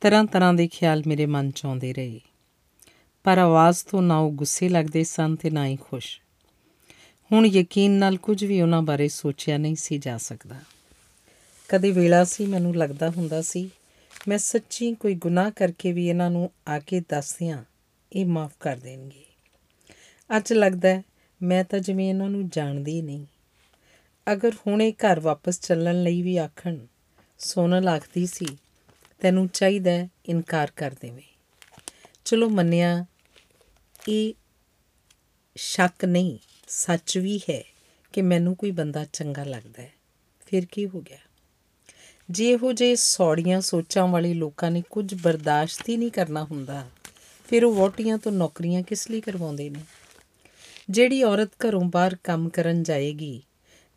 ਤਰ੍ਹਾਂ 0.00 0.24
ਤਰ੍ਹਾਂ 0.24 0.54
ਦੇ 0.54 0.68
ਖਿਆਲ 0.68 1.02
ਮੇਰੇ 1.06 1.26
ਮਨ 1.26 1.50
'ਚ 1.50 1.64
ਆਉਂਦੇ 1.64 1.92
ਰਹੇ। 1.92 2.20
ਪਰ 3.24 3.38
ਆਵਾਜ਼ 3.38 3.84
ਤੋਂ 3.84 4.02
ਨਾ 4.02 4.18
ਉਹ 4.18 4.32
ਗੁੱਸੇ 4.32 4.68
ਲੱਗਦੇ 4.68 5.04
ਸਨ 5.04 5.36
ਤੇ 5.36 5.50
ਨਾ 5.50 5.66
ਹੀ 5.66 5.76
ਖੁਸ਼। 5.76 6.20
ਹੁਣ 7.32 7.46
ਯਕੀਨ 7.46 7.90
ਨਾਲ 7.90 8.16
ਕੁਝ 8.16 8.44
ਵੀ 8.44 8.60
ਉਹਨਾਂ 8.60 8.82
ਬਾਰੇ 8.82 9.08
ਸੋਚਿਆ 9.08 9.58
ਨਹੀਂ 9.58 9.76
ਸੀ 9.76 9.98
ਜਾ 9.98 10.18
ਸਕਦਾ। 10.18 10.56
ਕਦੇ 11.68 11.90
ਵੇਲਾ 11.90 12.24
ਸੀ, 12.24 12.46
ਮੈਨੂੰ 12.46 12.76
ਲੱਗਦਾ 12.76 13.10
ਹੁੰਦਾ 13.10 13.42
ਸੀ, 13.42 13.70
ਮੈਂ 14.28 14.38
ਸੱਚੀ 14.38 14.94
ਕੋਈ 14.94 15.14
ਗੁਨਾਹ 15.14 15.50
ਕਰਕੇ 15.50 15.92
ਵੀ 15.92 16.08
ਇਹਨਾਂ 16.08 16.30
ਨੂੰ 16.30 16.50
ਆ 16.68 16.78
ਕੇ 16.78 17.00
ਦੱਸਦਿਆਂ 17.00 17.64
ਇਹ 18.12 18.26
ਮਾਫ 18.26 18.52
ਕਰ 18.60 18.76
ਦੇਣਗੇ। 18.76 19.24
ਅੱਜ 20.36 20.52
ਲੱਗਦਾ 20.52 21.02
ਮੈਂ 21.42 21.64
ਤਾਂ 21.64 21.78
ਜਿਵੇਂ 21.78 22.10
ਇਹਨਾਂ 22.10 22.30
ਨੂੰ 22.30 22.48
ਜਾਣਦੀ 22.48 23.02
ਨਹੀਂ। 23.02 23.26
ਅਗਰ 24.32 24.52
ਹੁਣੇ 24.66 24.92
ਘਰ 24.92 25.20
ਵਾਪਸ 25.20 25.60
ਚੱਲਣ 25.60 26.02
ਲਈ 26.02 26.22
ਵੀ 26.22 26.36
ਆਖਣ 26.36 26.86
ਸੋਨਲ 27.38 27.88
ਆਖਦੀ 27.88 28.26
ਸੀ, 28.26 28.46
ਤੈਨੂੰ 29.20 29.48
ਚਾਹੀਦਾ 29.48 30.08
ਇਨਕਾਰ 30.26 30.70
ਕਰ 30.76 30.94
ਦੇਵੇਂ। 31.00 31.22
ਚਲੋ 32.24 32.48
ਮੰਨਿਆ, 32.48 33.06
ਇਹ 34.08 34.34
ਸ਼ੱਕ 35.56 36.04
ਨਹੀਂ, 36.04 36.38
ਸੱਚ 36.68 37.18
ਵੀ 37.18 37.38
ਹੈ 37.38 37.62
ਕਿ 38.12 38.22
ਮੈਨੂੰ 38.22 38.56
ਕੋਈ 38.56 38.70
ਬੰਦਾ 38.70 39.04
ਚੰਗਾ 39.04 39.44
ਲੱਗਦਾ 39.44 39.82
ਹੈ। 39.82 39.92
ਫਿਰ 40.46 40.66
ਕੀ 40.72 40.86
ਹੋ 40.88 41.00
ਗਿਆ? 41.00 41.18
ਜੇ 42.30 42.50
ਇਹੋ 42.50 42.72
ਜੇ 42.72 42.96
ਸੌੜੀਆਂ 42.96 43.60
ਸੋਚਾਂ 43.60 44.06
ਵਾਲੇ 44.08 44.34
ਲੋਕਾਂ 44.34 44.70
ਨੇ 44.70 44.82
ਕੁਝ 44.90 45.14
ਬਰਦਾਸ਼ਤ 45.14 45.88
ਹੀ 45.88 45.96
ਨਹੀਂ 45.96 46.10
ਕਰਨਾ 46.10 46.44
ਹੁੰਦਾ, 46.44 46.88
ਫਿਰ 47.48 47.64
ਉਹ 47.64 47.74
ਵੋਟੀਆਂ 47.74 48.18
ਤੋਂ 48.18 48.32
ਨੌਕਰੀਆਂ 48.32 48.82
ਕਿਸ 48.82 49.10
ਲਈ 49.10 49.20
ਕਰਵਾਉਂਦੇ 49.20 49.70
ਨੇ? 49.70 49.80
ਜਿਹੜੀ 50.90 51.22
ਔਰਤ 51.22 51.50
ਘਰੋਂ 51.68 51.84
ਬਾਹਰ 51.84 52.16
ਕੰਮ 52.24 52.48
ਕਰਨ 52.48 52.82
ਜਾਏਗੀ 52.82 53.42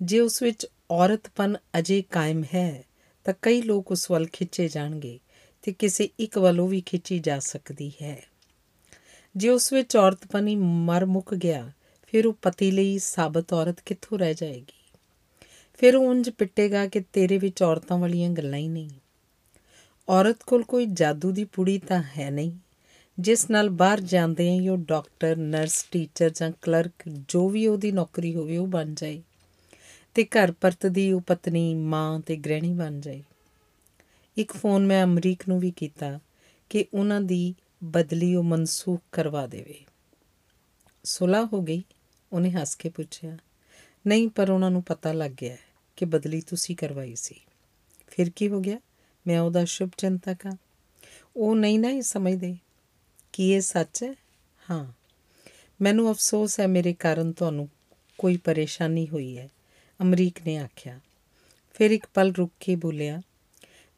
ਜੇ 0.02 0.19
ਉਸ 0.19 0.41
ਵਿੱਚ 0.41 0.68
ਔਰਤਪਨ 0.91 1.57
ਅਜੇ 1.80 2.02
ਕਾਇਮ 2.02 2.44
ਹੈ, 2.56 2.84
ਤਾਂ 3.24 3.34
ਕਈ 3.41 3.61
ਲੋਕ 3.61 3.91
ਉਸ 3.91 4.11
ਵੱਲ 4.11 4.28
ਖਿੱਚੇ 4.34 4.68
ਜਾਣਗੇ 4.68 5.19
ਤੇ 5.61 5.74
ਕਿਸੇ 5.74 6.10
ਇੱਕ 6.19 6.38
ਵੱਲੋਂ 6.38 6.68
ਵੀ 6.68 6.82
ਖਿੱਚੀ 6.82 7.19
ਜਾ 7.19 7.40
ਸਕਦੀ 7.40 7.91
ਹੈ। 8.02 8.24
ਜੇ 9.38 9.49
ਉਸ 9.49 9.74
ਵਿੱਚ 9.74 9.98
ਔਰਤਪਨ 9.98 10.48
ਹੀ 10.48 10.56
ਮਰ 10.56 11.06
ਮੁੱਕ 11.06 11.36
ਗਿਆ, 11.36 11.72
ਫਿਰ 12.03 12.28
ਉਹ 12.28 12.34
ਪਤੀ 12.41 12.72
ਲਈ 12.72 12.99
ਸਾਬਤ 12.99 13.53
ਔਰਤ 13.53 13.80
ਕਿੱਥੋਂ 13.86 14.19
ਰਹਿ 14.19 14.34
ਜਾਏਗੀ? 14.34 14.91
ਫਿਰ 15.74 15.95
ਉਹ 15.95 16.03
ਉਂਝ 16.03 16.30
ਪਿੱਟੇਗਾ 16.30 16.88
ਕਿ 16.88 16.99
ਤੇਰੇ 17.14 17.38
ਵਿੱਚ 17.38 17.64
ਔਰਤਾਂ 17.64 17.98
ਵਾਲੀਆਂ 17.98 18.30
ਗੱਲਾਂ 18.30 18.60
ਹੀ 18.60 18.68
ਨਹੀਂ। 18.68 18.90
ਔਰਤ 20.10 20.44
ਕੋਲ 20.44 20.64
ਕੋਈ 20.64 20.86
ਜਾਦੂ 20.86 21.32
ਦੀ 21.32 21.44
ਪੁੜੀ 21.44 21.78
ਤਾਂ 21.78 22.03
ਹੈ 22.18 22.32
ਨਹੀਂ। 22.32 22.52
ਜਿਸ 23.19 23.49
ਨਾਲ 23.49 23.69
ਬਾਹਰ 23.69 24.02
ਜਾਂਦੇ 24.02 24.49
ਹੀ 24.49 24.69
ਉਹ 24.69 24.78
ਡਾਕਟਰ, 24.78 25.36
ਨਰਸ, 25.36 25.84
ਟੀਚਰ 25.84 26.30
ਜਾਂ 26.30 26.52
ਕਲਰਕ 26.61 26.91
ਜੋ 27.07 27.49
ਵੀ 27.49 27.68
ਉਹਦੀ 27.68 27.91
ਨੌਕਰੀ 27.91 28.36
ਹੋਵੇ 28.36 28.57
ਉਹ 28.57 28.68
ਬਣ 28.68 28.94
ਜਾਏ। 28.94 29.24
ਤੇ 30.18 30.26
ਘਰ 30.26 30.52
ਪਰਤਦੀ 30.52 31.11
ਉਹ 31.11 31.22
ਪਤਨੀ, 31.22 31.76
ਮਾਂ 31.76 32.19
ਤੇ 32.19 32.35
ਗ੍ਰਹਿਣੀ 32.35 32.73
ਬਣ 32.73 32.99
ਜਾਏ 32.99 33.23
ਇੱਕ 34.38 34.52
ਫੋਨ 34.52 34.85
ਮੈਂ 34.85 35.03
ਅਮਰੀਕ 35.03 35.48
ਨੂੰ 35.48 35.60
ਵੀ 35.60 35.72
ਕੀਤਾ 35.72 36.19
ਕਿ 36.69 36.85
ਉਹਨਾਂ 36.94 37.22
ਦੀ 37.22 37.56
ਬਦਲੀ 37.84 38.35
ਉਹ 38.35 38.44
ਮਨਸੂਖ 38.44 39.02
ਕਰਵਾ 39.11 39.48
ਦੇਵੇ। 39.48 39.85
ਸੁਲਾ 41.03 41.45
ਹੋ 41.53 41.61
ਗਈ, 41.61 41.84
ਉਹਨੇ 42.34 42.52
ਹੱਸ 42.52 42.76
ਕੇ 42.76 42.89
ਪੁੱਛਿਆ, 42.89 43.38
ਨਹੀਂ, 44.07 44.30
ਪਰ 44.30 44.49
ਉਹਨਾਂ 44.49 44.72
ਨੂੰ 44.72 44.84
ਪਤਾ 44.84 45.11
ਲੱਗ 45.11 45.31
ਗਿਆ 45.31 45.57
ਕਿ 45.95 46.06
ਬਦਲੀ 46.06 46.41
ਤੁਸੀਂ 46.41 46.76
ਕਰਵਾਈ 46.76 47.15
ਸੀ। 47.15 47.35
ਫਿਰ 48.07 48.30
ਕੀ 48.30 48.49
ਹੋ 48.49 48.60
ਗਿਆ? 48.60 48.80
ਮੈਂ 49.27 49.39
ਉਹਦਾ 49.39 49.65
ਸ਼ੁਭ 49.65 49.89
ਚਿੰਤਕ 49.98 50.45
ਹਾਂ। 50.45 50.57
ਉਹ 51.35 51.56
ਨਹੀਂ 51.56 51.80
ਨਾ 51.80 51.89
ਇਹ 51.89 52.02
ਸਮਝਦੇ। 52.02 52.57
ਕੀ 53.34 53.52
ਇਹ 53.52 53.61
ਸੱਚ 53.61 54.03
ਹੈ? 54.03 54.15
ਹਾਂ। 54.69 54.91
ਮੈਨੂੰ 55.81 56.11
ਅਫਸੋਸ 56.11 56.60
ਹੈ 56.60 56.68
ਮੇਰੇ 56.68 56.94
ਕਾਰਨ 56.94 57.31
ਤੁਹਾਨੂੰ 57.31 57.69
ਕੋਈ 58.18 58.38
ਪਰੇਸ਼ਾਨੀ 58.38 59.07
ਹੋਈ 59.07 59.38
ਹੈ। 59.38 59.49
ਅਮਰੀਕ 60.02 60.40
ਨੇ 60.45 60.57
ਆਖਿਆ। 60.57 60.99
ਫਿਰ 61.74 61.91
ਇੱਕ 61.91 62.06
ਪਲ 62.14 62.34
ਰੁਕ 62.38 62.52
ਕੇ 62.60 62.76
ਬੋਲਿਆ, 62.76 63.22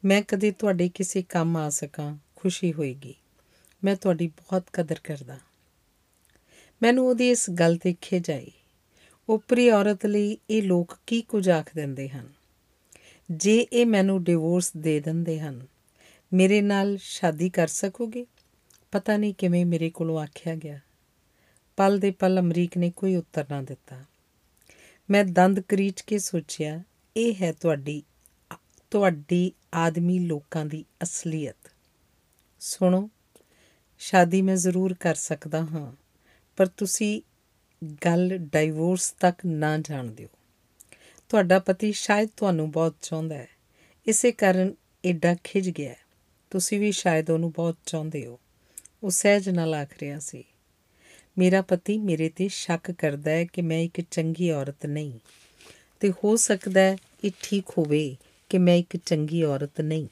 ਮੈਂ 0.06 0.22
ਕਦੇ 0.22 0.52
ਤੁਹਾਡੇ 0.52 0.90
ਕਿਸੇ 0.90 1.22
ਕੰਮ 1.22 1.58
ਆ 1.58 1.70
ਸਕਾਂ, 1.70 2.18
ਖੁਸ਼ੀ 2.36 2.74
ਹੋਏਗੀ। 2.74 3.16
ਮੈਂ 3.84 3.96
ਤੁਹਾਡੀ 3.96 4.28
ਬਹੁਤ 4.28 4.64
ਕਦਰ 4.74 5.00
ਕਰਦਾ। 5.04 5.40
ਮੈਨੂੰ 6.82 7.08
ਉਹਦੀ 7.08 7.30
ਇਸ 7.30 7.50
ਗੱਲ 7.50 7.78
ਤੇ 7.78 7.96
ਖਿਜ 8.02 8.32
ਆਈ 8.32 8.52
ਉਪਰੀ 9.30 9.70
ਔਰਤ 9.70 10.06
ਲਈ 10.06 10.38
ਇਹ 10.50 10.64
ਲੋਕ 10.64 10.98
ਕੀ 11.08 11.22
ਕੁਝ 11.22 11.50
ਆਖ 11.50 11.76
ਦਿੰਦੇ 11.76 12.10
ਹਨ? 12.10 12.30
ਜੇ 13.32 13.68
ਇਹ 13.74 13.86
ਮੈਨੂੰ 13.86 14.24
ਡਿਵੋਰਸ 14.24 14.72
ਦੇ 14.78 15.00
ਦਿੰਦੇ 15.00 15.40
ਹਨ, 15.40 15.68
ਮੇਰੇ 16.34 16.62
ਨਾਲ 16.62 16.98
ਸ਼ਾਦੀ 16.98 17.50
ਕਰ 17.50 17.68
ਸਕੋਗੇ? 17.68 18.26
ਪਤਾ 18.92 19.18
ਨਹੀਂ 19.18 19.34
ਕਿਵੇਂ 19.34 19.66
ਮੇਰੇ 19.66 19.90
ਕੋਲੋਂ 19.90 20.20
ਆਖਿਆ 20.20 20.56
ਗਿਆ। 20.56 20.80
ਪਲ 21.78 22.00
ਦੇ 22.00 22.12
ਪਲ 22.12 22.40
ਅਮਰੀਕ 22.40 22.78
ਨੇ 22.78 22.92
ਕੋਈ 22.96 23.16
ਉੱਤਰ 23.16 23.46
ਨਾ 23.52 23.62
ਦਿੱਤਾ। 23.62 24.04
ਮੈਂ 25.12 25.26
ਦੰਦ 25.26 25.60
ਕਰੀਚ 25.60 26.02
ਕੇ 26.02 26.20
ਸੋਚਿਆ, 26.20 26.84
ਇਹ 27.18 27.36
ਹੈ 27.42 27.52
ਤੁਹਾਡੀ 27.52 28.04
ਤੁਹਾਡੀ 28.92 29.52
ਆਦਮੀ 29.74 30.20
ਲੋਕਾਂ 30.20 30.66
ਦੀ 30.66 30.86
ਅਸਲੀਅਤ। 31.04 31.72
ਸੁਣੋ, 32.60 33.10
ਸ਼ਾਦੀ 34.00 34.42
ਮੈਂ 34.42 34.56
ਜ਼ਰੂਰ 34.56 34.94
ਕਰ 34.94 35.16
ਸਕਦਾ 35.16 35.62
ਹਾਂ, 35.62 35.92
ਪਰ 36.58 36.66
ਤੁਸੀਂ 36.68 37.22
ਗੱਲ 38.06 38.38
ਡਾਈਵੋਰਸ 38.38 39.12
ਤੱਕ 39.12 39.46
ਨਾ 39.46 39.78
ਜਾਣ 39.78 40.08
ਦਿਓ। 40.08 40.28
ਤੁਹਾਡਾ 41.30 41.60
ਪਤੀ 41.60 41.92
ਸ਼ਾਇਦ 41.92 42.30
ਤੁਹਾਨੂੰ 42.38 42.72
ਬਹੁਤ 42.72 42.96
ਚਾਹੁੰਦਾ 43.02 43.36
ਹੈ। 43.36 43.50
ਇਸੇ 44.08 44.32
ਕਾਰਨ 44.32 44.74
ਐਡਾ 45.06 45.36
ਖਿਜ 45.44 45.70
ਗਿਆ 45.70 45.96
ਤੁਸੀਂ 46.50 46.80
ਵੀ 46.80 46.92
ਸ਼ਾਇਦ 46.92 47.30
ਉਹਨੂੰ 47.30 47.52
ਬਹੁਤ 47.52 47.78
ਚਾਹੁੰਦੇ 47.86 48.26
ਹੋ। 48.26 48.40
ਉਹ 49.04 49.10
ਸਹਿਜ 49.10 49.50
ਨਾਲ 49.50 49.74
ਆਖ 49.74 49.90
ਰਿਹਾ 50.02 50.20
ਸੀ 50.20 50.44
ਮੇਰਾ 51.40 51.62
ਪਤੀ 51.62 51.98
ਮੇਰੇ 51.98 52.30
ਤੇ 52.30 52.48
ਸ਼ੱਕ 52.48 52.92
ਕਰਦਾ 52.92 53.32
ਹੈ 53.32 53.44
ਕਿ 53.46 53.62
ਮੈਂ 53.62 53.80
ਇੱਕ 53.80 54.02
ਚੰਗੀ 54.02 54.50
ਔਰਤ 54.52 54.86
ਨਹੀਂ। 54.86 55.20
ਤੇ 56.02 56.12
ਹੋ 56.14 56.36
ਸਕਦਾ 56.36 56.82
ਹੈ 56.82 56.98
ਇਹ 57.24 57.32
ਠੀਕ 57.42 57.70
ਹੋਵੇ 57.78 58.16
ਕਿ 58.50 58.58
ਮੈਂ 58.58 58.76
ਇੱਕ 58.76 58.98
ਚੰਗੀ 58.98 59.44
ਔਰਤ 59.44 59.82
ਨਹੀਂ। 59.82 60.08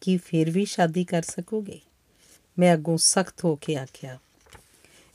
ਕੀ 0.00 0.16
ਫਿਰ 0.16 0.50
ਵੀ 0.50 0.64
ਸ਼ਾਦੀ 0.64 1.04
ਕਰ 1.04 1.22
ਸਕੋਗੇ? 1.22 1.80
ਮੈਂ 2.58 2.74
ਅੱਗੋਂ 2.74 2.96
ਸਖਤ 2.98 3.44
ਹੋ 3.44 3.54
ਕੇ 3.56 3.76
ਆਖਿਆ, 3.76 4.18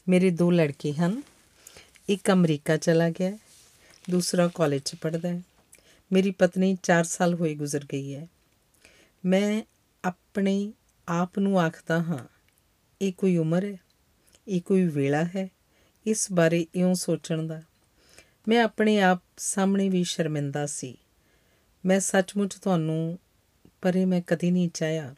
ਮੇਰੇ 0.07 0.29
ਦੋ 0.29 0.49
ਲੜਕੇ 0.51 0.93
ਹਨ। 0.93 1.21
ਇੱਕ 2.09 2.31
ਅਮਰੀਕਾ 2.31 2.77
ਚਲਾ 2.77 3.09
ਗਿਆ 3.09 3.37
ਦੂਸਰਾ 4.09 4.47
ਕਾਲਜ 4.47 4.81
'ਚ 4.81 4.95
ਪੜ੍ਹਦਾ 4.95 5.29
ਹੈ। 5.29 5.41
ਮੇਰੀ 6.11 6.31
ਪਤਨੀ 6.31 6.77
4 6.83 7.03
ਸਾਲ 7.03 7.33
ਹੋਏ 7.33 7.55
ਗੁਜ਼ਰ 7.55 7.85
ਗਈ 7.93 8.13
ਹੈ। 8.15 8.27
ਮੈਂ 9.23 9.61
ਆਪਣੇ 10.03 10.71
ਆਪ 11.07 11.39
ਨੂੰ 11.39 11.59
ਆਖਦਾ 11.59 11.99
ਹਾਂ, 12.03 12.25
ਇਹ 13.01 13.13
ਕੋਈ 13.13 13.37
ਉਮਰ 13.37 13.65
ਹੈ? 13.65 13.77
ਇਹ 14.47 14.61
ਕੋਈ 14.61 14.87
ਵੇਲਾ 14.87 15.23
ਹੈ? 15.23 15.49
ਇਸ 16.05 16.31
ਬਾਰੇ 16.31 16.67
ਇਉਂ 16.75 16.95
ਸੋਚਣ 16.95 17.47
ਦਾ। 17.47 17.61
ਮੈਂ 18.47 18.63
ਆਪਣੇ 18.63 18.99
ਆਪ 18.99 19.23
ਸਾਹਮਣੇ 19.37 19.89
ਵੀ 19.89 20.03
ਸ਼ਰਮਿੰਦਾ 20.03 20.65
ਸੀ। 20.65 20.97
ਮੈਂ 21.85 21.99
ਸੱਚਮੁੱਚ 21.99 22.55
ਤੁਹਾਨੂੰ, 22.55 23.19
ਪਰੇ 23.81 24.05
ਮੈਂ 24.05 24.21
ਕਦੀ 24.27 24.51
ਨਹੀਂ 24.51 24.69
ਚਾਹਿਆ 24.69 25.15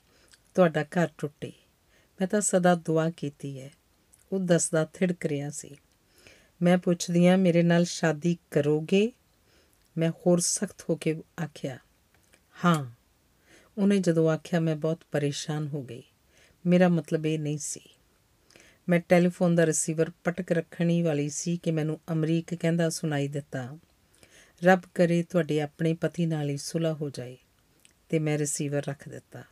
ਤੁਹਾਡਾ 0.54 0.84
ਘਰ 0.84 1.08
ਟੁੱਟੇ। 1.18 1.52
ਮੈਂ 2.20 2.28
ਤਾਂ 2.28 2.42
ਸਦਾ 2.42 2.76
ਦੁਆ 2.76 3.10
ਕੀਤੀ 3.10 3.62
ਹੈ। 3.62 3.72
ਉਹ 4.32 4.40
ਦੱਸਦਾ 4.40 4.86
ਥਿੜਕ 4.94 5.26
ਰਿਹਾ 5.26 5.50
ਸੀ। 5.50 5.76
ਮੈਂ 6.62 6.78
ਪੁੱਛਦੀ 6.78 7.28
ਆ 7.28 7.38
ਮੇਰੇ 7.38 7.64
ਨਾਲ 7.64 7.86
ਸ਼ਾਦੀ 7.86 8.38
ਕਰੋਗੇ? 8.52 9.12
ਮੈਂ 9.98 10.10
ਹੋਰ 10.10 10.40
ਸਖਤ 10.40 10.86
ਹੋ 10.90 10.96
ਕੇ 10.96 11.24
ਆਖਿਆ, 11.44 11.78
ਹਾਂ। 12.66 12.92
ਉਹਨੇ 13.78 14.00
ਜਦੋਂ 14.00 14.30
ਆਖਿਆ, 14.30 14.60
ਮੈਂ 14.60 14.76
ਬਹੁਤ 14.76 15.04
ਪਰੇਸ਼ਾਨ 15.12 15.68
ਹੋ 15.68 15.84
ਗਈ। 15.84 16.04
ਮੇਰਾ 16.66 16.88
ਮਤਲਬ 16.88 17.26
ਇਹ 17.26 17.40
ਨਹੀਂ 17.40 17.58
ਸੀ। 17.58 17.82
ਮੈਂ 18.90 19.00
ਟੈਲੀਫੋਨ 19.00 19.56
ਦਾ 19.56 19.66
ਰਿਸੀਵਰ 19.66 20.12
ਪਟਕ 20.24 20.52
ਰੱਖਣੀ 20.52 21.02
ਵਾਲੀ 21.02 21.30
ਸੀ 21.30 21.58
ਕਿ 21.58 21.72
ਮੈਨੂੰ 21.72 22.00
ਅਮਰੀਕ 22.12 22.56
ਕਹਿੰਦਾ, 22.56 22.90
ਸੁਣਾਈ 22.90 23.28
ਦਿੱਤਾ। 23.28 23.78
ਰੱਬ 24.64 24.80
ਕਰੇ 24.94 25.24
ਤੁਹਾਡੇ 25.24 25.62
ਆਪਣੇ 25.62 25.94
ਪਤੀ 25.94 26.26
ਨਾਲ 26.26 26.50
ਹੀ 26.50 26.58
ਸੁਲਾ 26.58 26.94
ਹੋ 26.94 27.10
ਜਾਏ। 27.10 27.38
ਤੇ 28.10 28.20
ਮੈਂ 28.20 28.38
ਰਿਸੀਵਰ 28.38 28.82
ਰੱਖ 28.90 29.10
ਦਿੱਤਾ। 29.10 29.44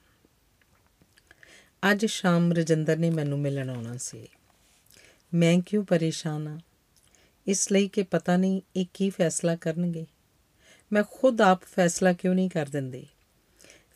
ਅੱਜ 1.92 2.06
ਸ਼ਾਮ 2.06 2.54
ਰਜਿੰਦਰ 2.54 2.98
ਨੇ 2.98 3.10
ਮੈਨੂੰ 3.10 3.40
ਮਿਲਣ 3.40 3.70
ਆਉਣਾ 3.70 3.98
ਸੀ। 3.98 4.28
ਮੈਂ 5.34 5.60
ਕਿਉਂ 5.60 5.86
ਪਰੇਸ਼ਾਨ 5.86 6.48
ਆ? 6.48 6.60
ਇਸ 7.48 7.72
ਲਈ 7.72 7.88
ਕਿ 7.88 8.04
ਪਤਾ 8.04 8.38
ਨਹੀਂ 8.38 8.62
ਇਹ 8.76 8.86
ਕੀ 8.94 9.10
ਫੈਸਲਾ 9.10 9.56
ਕਰਨਗੇ। 9.56 10.06
ਮੈਂ 10.94 11.04
ਖੁਦ 11.12 11.42
ਆਪ 11.42 11.64
ਫੈਸਲਾ 11.64 12.14
ਕਿਉਂ 12.14 12.36
ਨਹੀਂ 12.36 12.50
ਕਰ 12.50 12.66
ਦਿੰਦੀ? 12.66 13.08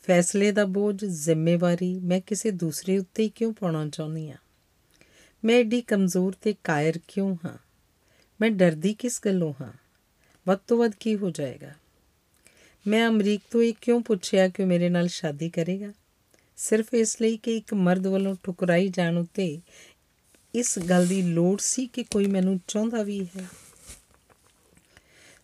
ਫੈਸਲੇ 0.06 0.52
ਦਾ 0.52 0.64
ਬੋਝ, 0.64 1.04
ਜ਼ਿੰਮੇਵਾਰੀ 1.04 1.98
ਮੈਂ 1.98 2.20
ਕਿਸੇ 2.20 2.50
ਦੂਸਰੇ 2.50 2.98
ਉੱਤੇ 2.98 3.28
ਕਿਉਂ 3.28 3.52
ਪਾਉਣਾ 3.52 3.88
ਚਾਹੁੰਦੀ 3.88 4.30
ਆ? 4.30 4.34
ਮੈਂ 5.44 5.54
ਏਡੀ 5.54 5.80
ਕਮਜ਼ੋਰ 5.80 6.32
ਤੇ 6.40 6.54
ਕਾਇਰ 6.64 7.00
ਕਿਉਂ 7.08 7.36
ਹਾਂ? 7.44 7.58
ਮੈਂ 8.40 8.50
ਡਰਦੀ 8.50 8.94
ਕਿਸ 8.94 9.20
ਗੱਲੋਂ 9.24 9.54
ਹਾਂ? 9.60 9.72
ਵੱਧ 10.46 10.58
ਤੋਂ 10.66 10.78
ਵੱਧ 10.78 10.92
ਕੀ 11.00 11.16
ਹੋ 11.16 11.30
ਜਾਏਗਾ? 11.30 11.72
ਮੈਂ 12.86 13.08
ਅਮਰੀਕ 13.08 13.40
ਤੋਂ 13.50 13.62
ਇਹ 13.62 13.74
ਕਿਉਂ 13.80 14.00
ਪੁੱਛਿਆ 14.00 14.48
ਕਿ 14.48 14.64
ਮੇਰੇ 14.64 14.88
ਨਾਲ 14.88 15.06
ਸ਼ਾਦੀ 15.06 15.50
ਕਰੇਗਾ? 15.50 15.92
ਸਿਰਫ 16.56 16.94
ਇਸ 16.94 17.22
ਲਈ 17.22 17.36
ਕਿ 17.36 17.56
ਇੱਕ 17.56 17.74
ਮਰਦ 17.74 18.06
ਵੱਲੋਂ 18.06 18.36
ਠੁਕਰਾਈ 18.42 18.88
ਜਾਣ 18.88 19.18
ਉਤੇ 19.18 19.60
ਇਸ 20.54 20.78
ਗੱਲ 20.78 21.06
ਦੀ 21.06 21.22
ਲੋੜ 21.22 21.60
ਸੀ 21.60 21.86
ਕਿ 21.86 22.02
ਕੋਈ 22.02 22.26
ਮੈਨੂੰ 22.26 22.60
ਚਾਹੁੰਦਾ 22.68 23.02
ਵੀ 23.02 23.24
ਹੈ। 23.24 23.46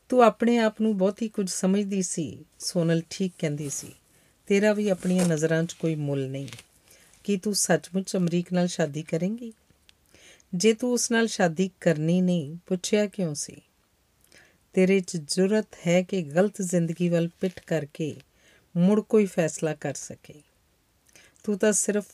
ਤੂੰ 0.09 0.23
ਆਪਣੇ 0.23 0.59
ਆਪ 0.59 0.81
ਨੂੰ 0.81 0.99
ਬਹੁਤੀ 0.99 1.29
ਕੁਝ 1.29 1.51
ਸਮਝਦੀ 1.51 2.03
ਸੀ। 2.03 2.45
ਸੋਨਲ 2.59 3.03
ਠੀਕ 3.11 3.33
ਕਹਿੰਦੀ 3.39 3.71
ਸੀ, 3.71 3.93
ਤੇਰਾ 4.47 4.73
ਵੀ 4.73 4.89
ਆਪਣੀਆਂ 4.89 5.27
ਨਜ਼ਰਾਂ 5.27 5.65
'ਚ 5.65 5.73
ਕੋਈ 5.73 5.95
ਮੁੱਲ 5.95 6.29
ਨਹੀਂ। 6.29 6.49
ਕੀ 7.25 7.37
ਤੂੰ 7.37 7.55
ਸੱਚਮੁੱਚ 7.55 8.17
ਅਮਰੀਕ 8.17 8.53
ਨਾਲ 8.53 8.67
ਸ਼ਾਦੀ 8.67 9.03
ਕਰੇਂਗੀ? 9.03 9.53
ਜੇ 10.55 10.73
ਤੂੰ 10.73 10.93
ਉਸ 10.93 11.11
ਨਾਲ 11.11 11.27
ਸ਼ਾਦੀ 11.27 11.71
ਕਰਨੀ 11.81 12.21
ਨਹੀਂ, 12.21 12.57
ਪੁੱਛਿਆ 12.67 13.07
ਕਿਉਂ 13.07 13.35
ਸੀ? 13.35 13.63
ਤੇਰੇ 14.73 15.01
'ਚ 15.01 15.17
ਜ਼ਰੂਰਤ 15.17 15.67
ਹੈ 15.87 16.03
ਕਿ 16.03 16.23
ਗਲਤ 16.23 16.63
ਜ਼ਿੰਦਗੀ 16.63 17.09
ਵੱਲ 17.09 17.29
ਪਿੱਠ 17.41 17.61
ਕਰਕੇ 17.61 18.17
ਮੁੜ 18.77 19.01
ਕੋਈ 19.01 19.27
ਫੈਸਲਾ 19.27 19.75
ਕਰ 19.75 19.95
ਸਕੇ। 19.95 20.35
ਤੂੰ 21.45 21.59
ਤਾਂ 21.59 21.73
ਸਿਰਫ 21.73 22.07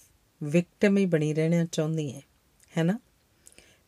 ਵਿਕਟਮ 0.43 0.98
ਹੀ 0.98 1.06
ਬਣੀ 1.06 1.35
ਰਹਿਣਾ 1.35 1.65
ਚਾਹੁੰਦੀ 1.65 2.12
ਹੈ 2.12 2.23
ਹੈ 2.78 2.82
ਨਾ? 2.82 2.98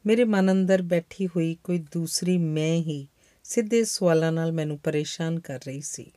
ਮੇਰੇ 0.06 0.24
ਮਨ 0.24 0.52
ਅੰਦਰ 0.52 0.82
ਬੈਠੀ 0.82 1.26
ਹੋਈ 1.26 1.56
ਕੋਈ 1.64 1.78
ਦੂਸਰੀ 1.78 2.38
ਮੈਂ 2.38 2.76
ਹੀ 2.76 3.08
ਸਿੱਧੇ 3.44 3.84
ਸਵਾਲਾਂ 3.84 4.32
ਨਾਲ 4.32 4.52
ਮੈਨੂੰ 4.52 4.78
ਪਰੇਸ਼ਾਨ 4.78 5.40
ਕਰ 5.40 5.60
ਰਹੀ 5.66 5.80
ਸੀ। 5.80 6.12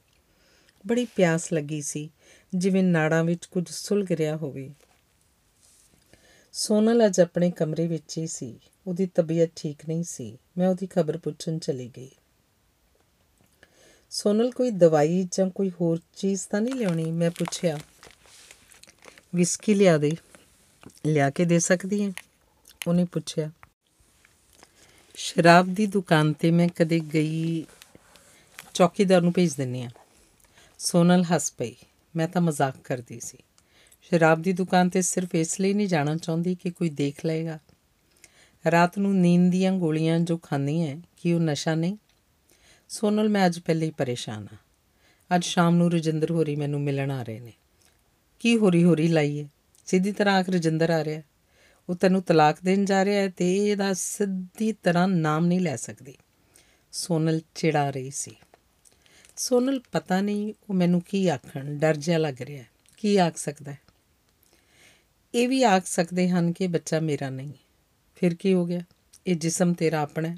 ਬੜੀ 0.88 1.06
ਪਿਆਸ 1.06 1.54
ਲੱਗੀ 1.54 1.82
ਸੀ, 1.82 2.10
ਜਿਵੇਂ 2.56 2.84
ਨਾੜਾਂ 2.84 3.24
ਵਿੱਚ 3.24 3.46
ਕੁਝ 3.46 3.70
ਸੁਲਗ 3.70 4.12
ਰਿਹਾ 4.12 4.36
ਹੋਵੇ। 4.36 4.70
ਸੋਨਲ 6.54 7.06
ਅੱਜ 7.06 7.20
ਆਪਣੇ 7.20 7.52
ਕਮਰੇ 7.52 7.88
ਵਿੱਚ 7.88 8.18
ਹੀ 8.18 8.28
ਸੀ। 8.28 8.60
ਉਹਦੀ 8.88 9.06
ਤਬੀਅਤ 9.06 9.50
ਠੀਕ 9.56 9.86
ਨਹੀਂ 9.88 10.04
ਸੀ। 10.04 10.38
ਮੈਂ 10.58 10.68
ਉਹਦੀ 10.68 10.88
ਖਬਰ 10.88 11.18
ਪੁੱਛਣ 11.18 11.60
ਚਲੀ 11.60 11.92
ਗਈ। 11.98 12.12
ਸੋਨਲ, 14.10 14.52
ਕੋਈ 14.52 14.72
ਦਵਾਈ 14.72 15.28
ਜਾਂ 15.32 15.50
ਕੋਈ 15.50 15.72
ਹੋਰ 15.82 16.00
ਚੀਜ਼ 16.16 16.48
ਤਾਂ 16.48 16.62
ਨਹੀਂ 16.62 16.76
ਲਿਆਉਣੀ? 16.76 17.12
ਮੈਂ 17.12 17.32
ਪੁੱਛਿਆ। 17.32 17.80
ਵਿਸਕੀ 19.36 19.74
ਲਿਆ 19.74 19.98
ਦੇ। 19.98 20.12
ਲਿਆ 21.06 21.30
ਕੇ 21.30 21.46
ਦੇ 21.46 21.60
ਸਕਦੀ 21.60 22.06
ਹੈ 22.06 22.14
ਉਹਨੇ 22.88 23.06
ਪੁੱਛਿਆ। 23.06 23.52
ਸ਼ਰਾਬ 25.16 25.74
ਦੀ 25.74 25.86
ਦੁਕਾਨ 25.86 26.34
ਤੇ 26.34 26.52
ਮੈਂ 26.52 26.70
ਕਦੇ 26.70 27.00
ਗਈ, 27.00 27.66
ਚੌਕੀਦਾਰ 28.74 29.22
ਨੂੰ 29.22 29.34
ਭੇਜ 29.34 29.56
ਦਿੰਨੀ 29.56 29.84
ਆ। 29.84 29.90
ਸੋਨਲ 30.80 31.24
ਹੱਸ 31.24 31.54
ਪਈ। 31.54 31.76
ਮੈਂ 32.16 32.28
ਤਾਂ 32.28 32.42
ਮਜ਼ਾਕ 32.42 32.78
ਕਰਦੀ 32.84 33.20
ਸੀ। 33.20 33.38
ਸ਼ਰਾਬ 34.10 34.42
ਦੀ 34.42 34.54
ਦੁਕਾਨ 34.54 34.90
ਤੇ 34.90 35.02
ਸਿਰਫ 35.02 35.36
ਇਸ 35.36 35.62
ਲਈ 35.62 35.74
ਨਹੀਂ 35.74 35.88
ਜਾਣਾ 35.88 36.16
ਚਾਹੁੰਦੀ 36.16 36.56
ਕਿ 36.56 36.70
ਕੋਈ 36.70 36.90
ਦੇਖ 36.90 37.26
ਲਏਗਾ। 37.26 37.60
ਰਾਤ 38.72 38.98
ਨੂੰ 38.98 39.20
ਨੀਂਦ 39.20 39.52
ਦੀਆਂ 39.52 39.72
ਗੋਲੀਆਂ 39.72 40.20
ਜੋ 40.20 40.38
ਖਾਂਦੀ 40.38 40.82
ਹੈ 40.82 41.02
ਕਿ 41.18 41.34
ਉਹ 41.34 41.40
ਨਸ਼ਾ 41.40 41.76
ਨਹੀਂ? 41.76 41.98
ਸੋਨਲ, 42.90 43.30
ਮੈਂ 43.30 43.46
ਅੱਜ 43.46 43.60
ਪਹਿਲੇ 43.60 43.86
ਹੀ 43.86 43.92
ਪਰੇਸ਼ਾਨ 43.92 44.48
ਆ। 44.54 44.58
ਅੱਜ 45.36 45.46
ਸ਼ਾਮ 45.46 45.76
ਨੂੰ 45.76 45.92
ਰਜਿੰਦਰ 45.92 46.32
ਹੋਰੀ 46.32 46.56
ਮੈਨੂੰ 46.56 46.82
ਮਿਲਣ 46.82 47.12
ਆ 47.12 47.24
ਰਹੇ 47.24 47.40
ਨੇ। 47.40 47.54
ਕੀ 48.40 48.58
ਹੋਰੀ 48.58 48.84
ਹੋਰੀ 48.84 49.08
ਲਾਈਏ 49.08 49.48
ਸਿੱਧੀ 49.86 50.12
ਤਰ੍ਹਾਂ 50.12 50.36
ਆਖ 50.36 50.50
ਰਜਿੰਦਰ 50.50 50.90
ਆ 50.90 51.04
ਰਿਹਾ। 51.04 51.22
ਉਹ 51.90 51.96
ਤੈਨੂੰ 51.96 52.24
ਤਲਾਕ 52.24 52.58
ਦੇਣ 52.66 52.86
ਜਾ 52.86 53.06
ਰਿਹਾ 53.06 53.22
ਹੈ 53.22 53.30
ਤੇ 53.30 53.68
ਇਹਦਾ 53.68 53.94
ਸਿੱਧੀ 53.94 54.72
ਤਰ੍ਹਾਂ 54.72 55.08
ਨਾਮ 55.08 55.46
ਨਹੀਂ 55.46 55.60
ਲੈ 55.60 55.76
ਸਕਦੀ। 55.76 56.14
ਸੋਨਲ 56.92 57.42
ਚਿੜਾ 57.56 57.90
ਰਹੀ 57.90 58.10
ਸੀ। 58.10 58.32
ਸੋਨਲ, 59.36 59.82
ਪਤਾ 59.92 60.22
ਨਹੀਂ 60.22 60.54
ਉਹ 60.70 60.76
ਮੈਨੂੰ 60.76 61.02
ਕੀ 61.02 61.28
ਆਖਣ, 61.28 61.78
ਡਰ 61.78 61.96
ਜਿਹਾ 61.96 62.18
ਲੱਗ 62.18 62.42
ਰਿਹਾ। 62.42 62.64
ਹੈ 62.64 62.70
ਕੀ 62.98 63.18
ਆਖ 63.18 63.38
ਸਕਦਾ 63.38 63.72
ਹੈ 63.72 63.80
ਇਹ 65.36 65.50
ਵੀ 65.50 65.64
ਆਖ 65.64 65.86
ਸਕਦੇ 65.86 66.30
ਹਨ 66.30 66.52
ਕਿ 66.52 66.68
ਬੱਚਾ 66.68 67.00
ਮੇਰਾ 67.00 67.30
ਨਹੀਂ। 67.30 67.54
ਫਿਰ 68.16 68.36
ਕੀ 68.36 68.54
ਹੋ 68.54 68.66
ਗਿਆ? 68.66 68.82
ਇਹ 69.28 69.36
ਜਿਸਮ 69.36 69.74
ਤੇਰਾ 69.74 70.02
ਆਪਣਾ 70.02 70.30
ਹੈ। 70.30 70.38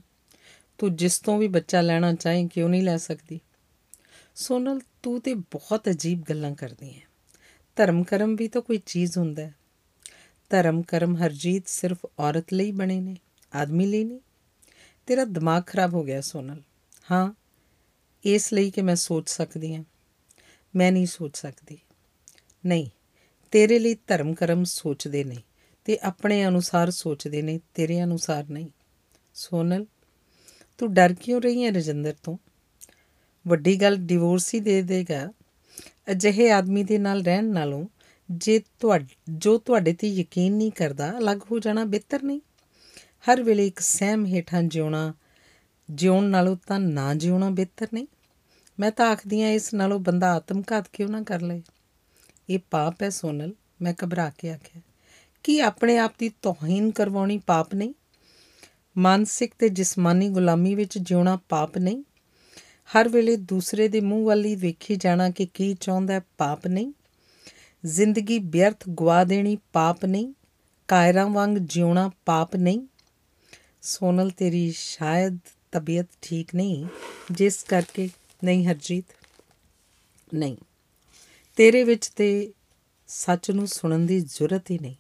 ਤੂੰ 0.78 0.96
ਜਿਸ 0.96 1.20
ਤੋਂ 1.20 1.38
ਵੀ 1.38 1.48
ਬੱਚਾ 1.48 1.82
ਲੈਣਾ 1.82 2.14
ਚਾਹੇ 2.14 2.48
ਕਿਉਂ 2.48 2.70
ਨਹੀਂ 2.70 2.84
ਲੈ 2.84 2.98
ਸਕਦੀ? 2.98 3.40
ਸੋਨਲ, 4.36 4.80
ਤੂੰ 5.04 5.22
ਤੇ 5.22 5.34
ਬਹੁਤ 5.34 5.90
ਅਜੀਬ 5.90 6.24
ਗੱਲਾਂ 6.30 6.56
ਕਰਦੀ 6.56 6.94
ਹੈ। 6.94 7.02
ਧਰਮ 7.76 8.04
ਕਰਮ 8.04 8.36
ਵੀ 8.36 8.48
ਤਾਂ 8.48 8.62
ਕੋਈ 8.62 8.82
ਚੀਜ਼ 8.86 9.18
ਹੁੰਦਾ 9.18 9.42
ਹੈ। 9.42 9.56
ਧਰਮ 10.50 10.82
ਕਰਮ 10.82 11.16
ਹਰਜੀਤ 11.16 11.68
ਸਿਰਫ 11.68 11.98
ਔਰਤ 12.20 12.54
ਲਈ 12.54 12.72
ਬਣੇ 12.72 13.02
ਨੇ, 13.02 13.18
ਆਦਮੀ 13.56 13.86
ਲਈ 13.86 14.04
ਨਹੀਂ। 14.04 14.20
ਤੇਰਾ 15.06 15.26
ਦਿਮਾਗ 15.26 15.64
ਖਰਾਬ 15.68 15.94
ਹੋ 15.94 16.04
ਗਿਆ 16.04 16.22
ਸੋਨਲ। 16.22 16.62
ਹਾਂ, 17.12 17.34
ਇਸ 18.26 18.54
ਲਈ 18.54 18.72
ਕਿ 18.72 18.82
ਮੈਂ 18.82 18.96
ਸੋਚ 18.96 19.30
ਸਕਦੀ 19.30 19.76
ਹਾਂ। 19.76 19.84
ਮੈਂ 20.76 20.92
ਨਹੀਂ 20.92 21.06
ਸੋਚ 21.06 21.38
ਸਕਦੀ। 21.38 21.78
ਨਹੀਂ 22.66 22.90
ਤੇਰੇ 23.52 23.80
ਲਈ 23.80 23.96
ਧਰਮ 24.08 24.34
ਕਰਮ 24.34 24.64
ਸੋਚਦੇ 24.64 25.24
ਨੇ 25.24 25.36
ਤੇ 25.86 25.98
ਆਪਣੇ 26.02 26.46
ਅਨੁਸਾਰ 26.46 26.92
ਸੋਚਦੇ 26.92 27.42
ਨੇ 27.42 27.60
ਤੇਰੇ 27.74 28.04
ਅਨੁਸਾਰ 28.04 28.46
ਨਹੀਂ। 28.50 28.70
ਸੋਨਲ, 29.34 29.86
ਤੂੰ 30.78 30.94
ਡਰ 30.94 31.14
ਕਿਉਂ 31.14 31.42
ਰਹੀ 31.42 31.66
ਹੈ 31.66 31.72
ਰਜਿੰਦਰ 31.72 32.14
ਤੋਂ? 32.24 32.38
ਵੱਡੀ 33.48 33.82
ਗੱਲ 33.82 33.96
ਡਿਵੋਰਸ 33.96 34.54
ਹੀ 34.54 34.60
ਦੇ 34.60 34.82
ਦੇਗਾ। 34.82 35.34
ਅਜਿਹੇ 36.12 36.52
ਆਦਮੀ 36.52 36.84
ਦੇ 36.84 36.98
ਨਾਲ 36.98 37.24
ਰਹਿਣ 37.24 37.46
ਨਾਲੋਂ 37.46 37.88
ਜੇ 38.32 38.62
ਤੁਹਾਡ, 38.80 39.06
ਜੋ 39.30 39.58
ਤੁਹਾਡੇ 39.58 39.94
ਤੇ 39.94 40.08
ਯਕੀਨ 40.08 40.54
ਨਹੀਂ 40.54 40.72
ਕਰਦਾ, 40.72 41.18
ਅਲੱਗ 41.18 41.40
ਹੋ 41.52 41.60
ਜਾਣਾ 41.60 41.86
ਬਿਹਤਰ 41.86 42.24
ਨਹੀਂ। 42.24 42.42
ਹਰ 43.32 43.44
ਵੇਲੇ 43.44 43.68
ਇੱਕ 43.68 43.80
ਸਹਿਮ 43.80 44.26
ਹੇਠਾਂ 44.26 44.64
ਜਿਉਣਾ, 44.64 45.14
ਜਿਉਣ 45.92 46.24
ਨਾਲੋਂ 46.24 46.58
ਤਾਂ 46.68 46.80
ਨਾ 46.80 47.14
ਜਿਉਣਾ 47.14 47.50
ਬਿਹਤਰ 47.50 47.88
ਨਹੀਂ। 47.94 48.08
ਮੈਂ 48.80 48.92
ਤਾਂ 48.92 49.10
ਆਖਦੀ 49.10 49.42
ਆ 49.42 49.50
ਇਸ 49.50 49.74
ਨਾਲੋਂ 49.74 50.00
ਬੰਦਾ 50.00 50.34
ਆਤਮਘਾਤ 50.34 50.88
ਕਿਉਂ 50.94 51.10
ਨਾ 51.10 51.24
ਕਰ 51.24 51.42
ਲਏ? 51.42 51.62
ਇਹ 52.52 52.60
ਪਾਪ 52.72 53.02
ਹੈ 53.04 53.10
ਸੋਨਲ, 53.10 53.54
ਮੈਂ 53.82 53.94
ਘਬਰਾ 54.04 54.32
ਕੇ 54.38 54.52
ਆਖਿਆ। 54.52 54.82
ਕੀ 55.44 55.60
ਆਪਣੇ 55.60 55.98
ਆਪ 55.98 56.14
ਦੀ 56.20 56.30
ਤੋਹੀਨ 56.30 56.92
ਕਰਵਾਉਣੀ 56.92 57.38
ਪਾਪ 57.38 57.74
ਨਹੀਂ? 57.76 57.94
ਮਾਨਸਿਕ 58.98 59.54
ਤੇ 59.60 59.70
ਜਿਸਮਾਨੀ 59.70 60.30
ਗੁਲਾਮੀ 60.30 60.76
ਵਿੱਚ 60.76 60.98
ਜਿਉਣਾ 60.98 61.40
ਪਾਪ 61.50 61.78
ਨਹੀਂ? 61.78 62.04
ਹਰ 62.90 63.10
ਵੇਲੇ 63.10 63.36
ਦੂਸਰੇ 63.36 63.88
ਦੇ 63.88 64.02
ਮੂੰਹ 64.02 64.26
ਵੱਲ 64.26 64.46
ਹੀ 64.46 64.56
ਵੇਖੀ 64.56 64.96
ਜਾਣਾ 64.96 65.30
ਕਿ 65.30 65.46
ਕੀ 65.54 65.74
ਚਾਹੁੰਦਾ 65.74 66.14
ਹੈ 66.14 66.22
ਪਾਪ 66.38 66.68
ਨਹੀਂ? 66.68 66.94
ਜ਼ਿੰਦਗੀ 67.86 68.40
ਬਿਅਰਥ 68.40 68.90
ਗਵਾ 68.90 69.24
ਦੇਣੀ 69.24 69.58
ਪਾਪ 69.74 70.06
ਨਹੀਂ? 70.06 70.34
ਕਾਇਰਾਂ 70.88 71.28
ਵਾਂਗ 71.28 71.58
ਜਿਉਣਾ 71.58 72.12
ਪਾਪ 72.26 72.56
ਨਹੀਂ? 72.56 72.88
ਸੋਨਲ, 73.82 74.30
ਤੇਰੀ 74.30 74.72
ਸ਼ਾਇਦ 74.72 75.38
ਤਬੀਅਤ 75.72 76.08
ਠੀਕ 76.22 76.56
ਨਹੀਂ, 76.56 76.86
ਜਿਸ 77.32 77.64
ਕਰਕੇ 77.64 78.10
ਨਹੀਂ 78.44 78.68
ਹਰਜੀਤ। 78.68 79.06
ਨਹੀਂ। 80.34 80.58
ਤੇਰੇ 81.56 81.84
ਵਿੱਚ 81.84 82.08
ਤੇ 82.08 82.54
ਸੱਚ 83.08 83.52
ਨੂੰ 83.52 83.68
ਸੁਣਨ 83.68 84.06
ਦੀ 84.06 84.20
ਜ਼ਰੂਰਤ 84.20 84.72
ਹੀ 84.72 84.80
ਨਹੀਂ। 84.80 84.96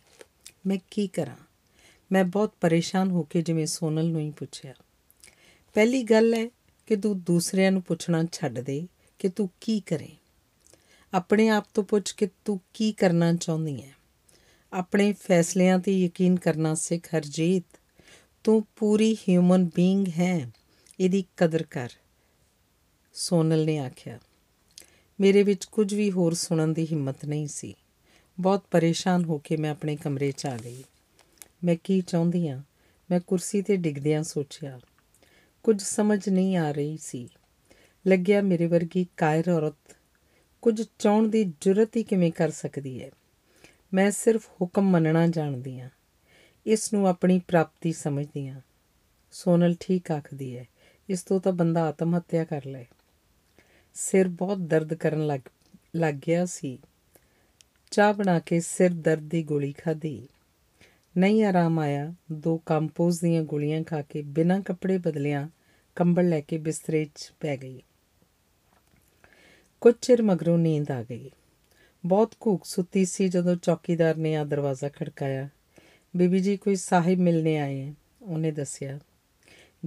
ਮੈਂ 0.67 0.77
ਕੀ 0.91 1.07
ਕਰਾਂ? 1.07 1.35
ਮੈਂ 2.11 2.23
ਬਹੁਤ 2.23 2.53
ਪਰੇਸ਼ਾਨ 2.61 3.11
ਹੋ 3.11 3.23
ਕੇ 3.23 3.41
ਜਿਵੇਂ 3.41 3.65
ਸੋਨਲ 3.65 4.05
ਨੂੰ 4.05 4.21
ਹੀ 4.21 4.31
ਪੁੱਛਿਆ। 4.31 4.73
ਪਹਿਲੀ 5.73 6.03
ਗੱਲ 6.03 6.33
ਹੈ 6.33 6.49
ਕਿ 6.87 6.95
ਤੂੰ 6.95 7.21
ਦੂਸਰਿਆਂ 7.21 7.71
ਨੂੰ 7.71 7.81
ਪੁੱਛਣਾ 7.81 8.23
ਛੱਡ 8.31 8.59
ਦੇ 8.59 8.87
ਕਿ 9.19 9.29
ਤੂੰ 9.29 9.49
ਕੀ 9.61 9.79
ਕਰੇ। 9.79 10.09
ਆਪਣੇ 11.13 11.49
ਆਪ 11.49 11.65
ਤੋਂ 11.73 11.83
ਪੁੱਛ 11.83 12.13
ਕਿ 12.13 12.29
ਤੂੰ 12.45 12.61
ਕੀ 12.73 12.91
ਕਰਨਾ 12.91 13.33
ਚਾਹੁੰਦੀ 13.33 13.81
ਹੈ। 13.81 13.95
ਆਪਣੇ 14.73 15.13
ਫੈਸਲਿਆਂ 15.13 15.79
ਤੇ 15.79 15.99
ਯਕੀਨ 15.99 16.35
ਕਰਨਾ 16.35 16.73
ਸਿੱਖ 16.73 17.15
ਹਰਜੀਤ, 17.15 17.63
ਤੂੰ 18.43 18.65
ਪੂਰੀ 18.75 19.15
ਹਿਊਮਨ 19.15 19.65
ਬੀਇੰਗ 19.65 20.07
ਹੈ। 20.07 20.51
ਇਹਦੀ 20.99 21.23
ਕਦਰ 21.37 21.63
ਕਰ, 21.63 21.89
ਸੋਨਲ 23.13 23.65
ਨੇ 23.65 23.77
ਆਖਿਆ। 23.77 24.19
ਮੇਰੇ 25.19 25.43
ਵਿੱਚ 25.43 25.65
ਕੁਝ 25.65 25.93
ਵੀ 25.93 26.11
ਹੋਰ 26.11 26.33
ਸੁਣਨ 26.33 26.73
ਦੀ 26.73 26.85
ਹਿੰਮਤ 26.85 27.25
ਨਹੀਂ 27.25 27.47
ਸੀ। 27.47 27.73
ਬਹੁਤ 28.39 28.63
ਪਰੇਸ਼ਾਨ 28.71 29.25
ਹੋ 29.25 29.37
ਕੇ 29.37 29.57
ਮੈਂ 29.57 29.71
ਆਪਣੇ 29.71 29.95
ਕਮਰੇ 29.95 30.31
'ਚ 30.31 30.45
ਆ 30.45 30.57
ਗਈ। 30.57 30.83
ਮੈਂ 31.63 31.75
ਕੀ 31.83 32.01
ਚਾਹੁੰਦੀ 32.01 32.47
ਆ 32.47 32.61
ਮੈਂ 33.11 33.19
ਕੁਰਸੀ 33.19 33.61
ਤੇ 33.61 33.75
ਡਿੱਗਦਿਆਂ 33.75 34.23
ਸੋਚਿਆ। 34.23 34.79
ਕੁਝ 35.63 35.81
ਸਮਝ 35.81 36.29
ਨਹੀਂ 36.29 36.57
ਆ 36.57 36.71
ਰਹੀ 36.71 36.97
ਸੀ। 36.97 37.29
ਲੱਗਿਆ 38.07 38.41
ਮੇਰੇ 38.41 38.65
ਵਰਗੀ 38.65 39.07
ਕਾਇਰ 39.17 39.49
ਔਰਤ 39.49 39.95
ਕੁਝ 40.61 40.83
ਚਾਹਣ 40.99 41.27
ਦੀ 41.27 41.53
ਜੁਰਤ 41.61 41.95
ਹੀ 41.97 42.03
ਕਿਵੇਂ 42.03 42.31
ਕਰ 42.31 42.49
ਸਕਦੀ 42.49 43.03
ਹੈ? 43.03 43.11
ਮੈਂ 43.93 44.11
ਸਿਰਫ 44.11 44.47
ਹੁਕਮ 44.61 44.89
ਮੰਨਣਾ 44.89 45.27
ਜਾਣਦੀ 45.27 45.79
ਆ 45.79 45.89
ਇਸ 46.65 46.93
ਨੂੰ 46.93 47.07
ਆਪਣੀ 47.07 47.39
ਪ੍ਰਾਪਤੀ 47.39 47.93
ਸਮਝਦੀ 47.93 48.47
ਆ 48.47 48.61
ਸੋਨਲ 49.31 49.75
ਠੀਕ 49.79 50.11
ਆਖਦੀ 50.11 50.57
ਹੈ। 50.57 50.67
ਇਸ 51.09 51.23
ਤੋਂ 51.23 51.39
ਤਾਂ 51.39 51.51
ਬੰਦਾ 51.51 51.83
ਆਤਮ 51.83 52.17
ਹੱਤਿਆ 52.17 52.43
ਕਰ 52.43 52.61
ਲੇ 52.65 52.85
ਸਿਰ 53.93 54.27
ਬਹੁਤ 54.27 54.57
ਦਰਦ 54.57 54.93
ਕਰਨ 54.93 55.27
ਲੱਗ 55.27 55.39
ਲੱਗ 55.95 56.15
ਗਿਆ 56.15 56.45
ਸੀ। 56.45 56.79
ਚਾਹ 57.91 58.13
ਬਣਾ 58.13 58.39
ਕੇ 58.39 58.59
ਸਿਰ 58.59 58.93
ਦਰਦ 58.93 59.19
ਦੀ 59.19 59.43
ਗੋਲੀ 59.43 59.73
ਖਾਧੀ। 59.73 60.27
ਨਹੀਂ 61.17 61.43
ਆਰਾਮ 61.43 61.79
ਆਇਆ। 61.79 62.13
ਦੋ 62.31 62.57
ਕੰਪੋਜ਼ 62.57 63.21
ਦੀਆਂ 63.21 63.43
ਗੋਲੀਆਂ 63.43 63.83
ਖਾ 63.83 64.01
ਕੇ 64.01 64.21
ਬਿਨਾਂ 64.21 64.61
ਕੱਪੜੇ 64.61 64.97
ਬਦਲਿਆਂ 64.97 65.49
ਕੰਬਲ 65.95 66.29
ਲੈ 66.29 66.41
ਕੇ 66.41 66.57
ਬਿਸਤਰੇ 66.57 67.05
'ਚ 67.15 67.33
ਪੈ 67.39 67.57
ਗਈ। 67.57 67.81
ਕੁਝ 69.81 69.95
ਚਿਰ 70.01 70.21
ਮਗਰੋਂ 70.21 70.57
ਨੀਂਦ 70.57 70.91
ਆ 70.91 71.03
ਗਈ। 71.03 71.31
ਬਹੁਤ 72.05 72.35
ਘੂਕ 72.45 72.65
ਸੁੱਤੀ 72.65 73.05
ਸੀ 73.05 73.29
ਜਦੋਂ 73.29 73.55
ਚੌਕੀਦਾਰ 73.55 74.15
ਨੇ 74.15 74.35
ਆ 74.35 74.43
ਦਰਵਾਜ਼ਾ 74.43 74.89
ਖੜਕਾਇਆ। 74.89 75.49
ਬੀਬੀ 76.17 76.39
ਜੀ, 76.39 76.57
ਕੋਈ 76.57 76.75
ਸਾਹਿਬ 76.75 77.19
ਮਿਲਨੇ 77.19 77.57
ਆਏ 77.57 77.81
ਹੈ। 77.81 77.93
ਉਹਨੇ 78.21 78.51
ਦੱਸਿਆ, 78.51 78.99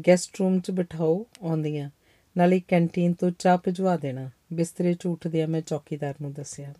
ਗੈਸਟ 0.06 0.36
ਰੂਮ 0.40 0.60
'ਚ 0.60 0.70
ਬਿਠਾਓ 0.70 1.26
ਆਉਂਦੀਆਂ। 1.43 1.90
ਨਾਲੇ 2.36 2.62
ਕੈਂਟੀਨ 2.69 3.12
ਤੋਂ 3.12 3.31
ਚਾਹ 3.39 3.59
ਭਿਜਵਾ 3.59 3.97
ਦੇਣਾ। 3.97 4.31
ਬਿਸਤਰੇ 4.52 4.94
'ਚ 4.94 5.06
ਉੱਠਦਿਆਂ 5.06 5.48
ਮੈਂ 5.48 5.61
ਚੌਕੀਦਾਰ 5.61 6.15
ਨੂੰ 6.23 6.32
ਦੱਸਿਆ। 6.32 6.74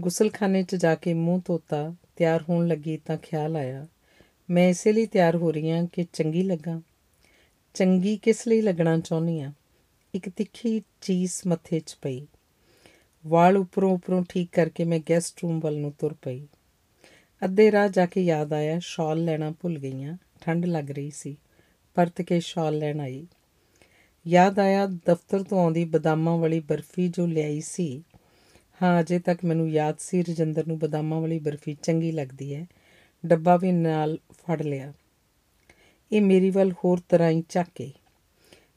ਗੁਸਲਖਾਨੇ 0.00 0.62
'ਚ 0.62 0.74
ਜਾ 0.74 0.94
ਕੇ 0.94 1.14
ਮੂੰਹ 1.14 1.42
ਧੋਤਾ, 1.44 1.94
ਤਿਆਰ 2.16 2.42
ਹੋਣ 2.42 2.66
ਲੱਗੀ 2.66 2.96
ਤਾਂ 2.96 3.16
ਖਿਆਲ 3.16 3.56
ਆਇਆ। 3.56 3.86
ਮੈਂ 4.50 4.68
ਇਸੇ 4.68 4.92
ਲਈ 4.92 5.06
ਤਿਆਰ 5.06 5.36
ਹੋ 5.36 5.52
ਰਹੀ 5.52 5.70
ਹਾਂ 5.70 5.86
ਕਿ 5.92 6.06
ਚੰਗੀ 6.12 6.42
ਲੱਗਾ। 6.42 6.80
ਚੰਗੀ 7.74 8.16
ਕਿਸ 8.16 8.48
ਲਈ 8.48 8.60
ਲੱਗਣਾ 8.60 8.98
ਚਾਹੁੰਦੀ 8.98 9.40
ਆ 9.40 9.52
ਇੱਕ 10.14 10.28
ਤਿੱਖੀ 10.28 10.82
ਚੀਜ਼ 11.00 11.32
ਮੱਥੇ 11.46 11.80
'ਚ 11.80 11.96
ਪਈ। 12.02 12.26
ਵਾਲ 13.26 13.56
ਉੱਪਰੋਂ 13.56 13.94
ਉੱਪਰੋਂ 13.94 14.24
ਠੀਕ 14.28 14.50
ਕਰਕੇ 14.52 14.84
ਮੈਂ 14.84 15.00
ਗੈਸਟ 15.10 15.40
ਰੂਮ 15.42 15.60
ਵੱਲ 15.60 15.78
ਨੂੰ 15.78 15.92
ਤੁਰ 15.98 16.14
ਪਈ। 16.22 16.46
ਅੱਧੇ 17.44 17.72
ਰਾਹ 17.72 17.88
ਜਾ 17.88 18.06
ਕੇ 18.06 18.22
ਯਾਦ 18.22 18.52
ਆਇਆ, 18.52 18.78
ਸ਼ਾਲ 18.82 19.24
ਲੈਣਾ 19.24 19.50
ਭੁੱਲ 19.50 19.78
ਗਈਆਂ 19.78 20.16
ਠੰਡ 20.40 20.66
ਲੱਗ 20.66 20.90
ਰਹੀ 20.90 21.10
ਸੀ। 21.10 21.36
ਪਰਤ 21.94 22.22
ਕੇ 22.22 22.40
ਸ਼ਾਲ 22.40 22.78
ਲੈਣ 22.78 23.00
ਆਈ। 23.00 23.26
ਯਾਦ 24.26 24.58
ਆਇਆ 24.58 24.86
ਦਫ਼ਤਰ 24.86 25.42
ਤੋਂ 25.42 25.60
ਆਉਂਦੀ 25.60 25.84
ਬਦਾਮਾਂ 25.84 26.38
ਵਾਲੀ 26.38 26.60
ਬਰਫੀ 26.60 27.08
ਜੋ 27.08 27.26
ਲਿਆਈ 27.26 27.60
ਸੀ। 27.60 28.02
ਹਾਂ, 28.82 29.00
ਅਜੇ 29.00 29.18
ਤੱਕ 29.18 29.44
ਮੈਨੂੰ 29.44 29.70
ਯਾਦ 29.70 29.96
ਸੀ, 29.98 30.22
ਰਜਿੰਦਰ 30.22 30.66
ਨੂੰ 30.66 30.78
ਬਦਾਮਾਂ 30.78 31.20
ਵਾਲੀ 31.20 31.38
ਬਰਫੀ 31.38 31.76
ਚੰਗੀ 31.82 32.12
ਲੱਗਦੀ 32.12 32.54
ਹੈ। 32.54 32.66
ਡੱਬਾ 33.26 33.56
ਵੀ 33.56 33.72
ਨਾਲ 33.72 34.16
ਫੜ 34.16 34.62
ਲਿਆ। 34.62 34.92
ਇਹ 36.12 36.22
ਮੇਰੀ 36.22 36.50
ਵੱਲ 36.50 36.72
ਹੋਰ 36.72 37.00
ਤਰ੍ਹਾਂ 37.08 37.30
ਹੀ 37.30 37.42
ਝਾਕੇ। 37.48 37.92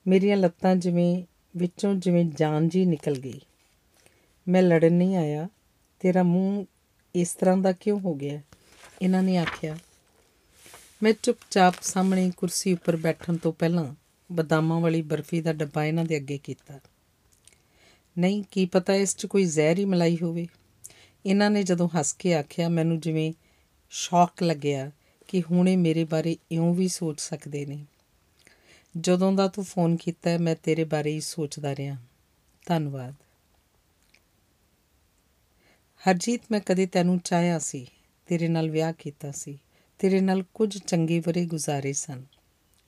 ਮੇਰੀਆਂ 0.08 0.38
ਲੱਤਾਂ 0.38 0.76
ਜਿਵੇਂ, 0.76 1.24
ਵਿੱਚੋਂ 1.58 1.96
ਜਿਵੇਂ 1.96 2.26
ਜਾਨ 2.26 2.70
ਜੀ 2.70 2.86
ਨਿਕਲ 2.86 3.16
ਗਈ। 3.16 3.40
ਮੈਂ 4.48 4.62
ਲੜਨ 4.62 4.94
ਨਹੀਂ 4.94 5.16
ਆਇਆ। 5.16 5.50
ਤੇਰਾ 6.00 6.24
ਮੂੰਹ 6.24 6.66
ਇਸ 7.16 7.34
ਤਰ੍ਹਾਂ 7.34 7.58
ਦਾ 7.58 7.72
ਕਿਉਂ 7.72 8.00
ਹੋ 8.00 8.16
ਗਿਆ? 8.16 8.42
ਇਹਨਾਂ 9.02 9.24
ਨੇ 9.24 9.38
ਆਖਿਆ, 9.38 9.78
ਮੈਂ 11.04 11.14
ਚੁੱਪਚਾਪ 11.24 11.74
ਸਾਹਮਣੇ 11.82 12.32
ਕੁਰਸੀ 12.38 12.74
ਉੱਪਰ 12.74 12.96
ਬੈਠਣ 12.96 13.38
ਤੋਂ 13.38 13.54
ਪਹਿਲਾਂ 13.54 13.96
ਬਦਾਮਾਂ 14.32 14.80
ਵਾਲੀ 14.80 15.02
ਬਰਫੀ 15.02 15.42
ਦਾ 15.42 15.54
ਡੱਬਾ 15.54 15.86
ਇਹਨਾਂ 15.86 16.06
ਦੇ 16.06 16.18
ਅੱਗੇ 16.18 16.40
ਕੀਤਾ। 16.44 16.80
ਨਹੀਂ, 18.18 18.44
ਕੀ 18.52 18.66
ਪਤਾ 18.66 18.94
ਇਸ 18.94 19.16
'ਚ 19.16 19.26
ਕੋਈ 19.26 19.46
ਜ਼ਹਿਰ 19.46 19.80
ਹੀ 19.80 19.86
ਮਲਾਈ 19.86 20.18
ਹੋਵੇ? 20.22 20.48
ਇਹਨਾਂ 21.26 21.52
ਨੇ 21.52 21.64
ਜਦੋਂ 21.64 21.90
ਹੱਸ 22.00 22.14
ਕੇ 22.14 22.34
ਆਖਿਆ, 22.34 22.70
ਮੈਨੂੰ 22.70 23.00
ਜਿਵੇਂ 23.00 23.34
ਸ਼ੌਕ 23.90 24.44
ਲੱਗਿਆ 24.44 24.92
ਕਿ 25.28 25.42
ਹੁਣੇ 25.42 25.76
ਮੇਰੇ 25.76 26.04
ਬਾਰੇ 26.04 26.38
ਇਉਂ 26.52 26.76
ਵੀ 26.76 26.88
ਸੋਚ 26.88 27.22
ਸਕਦੇ 27.22 27.66
ਨੇ। 27.66 27.86
ਜਦੋਂ 29.00 29.34
ਦਾ 29.34 29.48
ਤੂੰ 29.48 29.66
ਫੋਨ 29.66 29.96
ਕੀਤਾ, 29.96 30.38
ਮੈਂ 30.38 30.56
ਤੇਰੇ 30.64 30.84
ਬਾਰੇ 30.84 31.12
ਹੀ 31.12 31.20
ਸੋਚਦਾ 31.20 31.76
ਰਿਹਾ। 31.76 31.98
ਧੰਨਵਾਦ। 32.66 33.14
ਹਰਜੀਤ, 36.10 36.42
ਮੈਂ 36.52 36.60
ਕਦੇ 36.60 36.86
ਤੈਨੂੰ 36.86 37.20
ਚਾਹਿਆ 37.20 37.60
ਸੀ, 37.60 37.88
ਤੇਰੇ 38.28 38.48
ਨਾਲ 38.48 38.70
ਵਿਆਹ 38.70 38.94
ਕੀਤਾ 38.94 39.32
ਸੀ। 39.32 39.60
ਤੇਰੇ 40.00 40.22
ਨਾਲ 40.22 40.44
ਕੁਝ 40.54 40.78
ਚੰਗੇ 40.78 41.20
ਵਰੇ 41.20 41.46
ਗੁਜ਼ਾਰੇ 41.46 41.94
ਸਨ। 41.94 42.24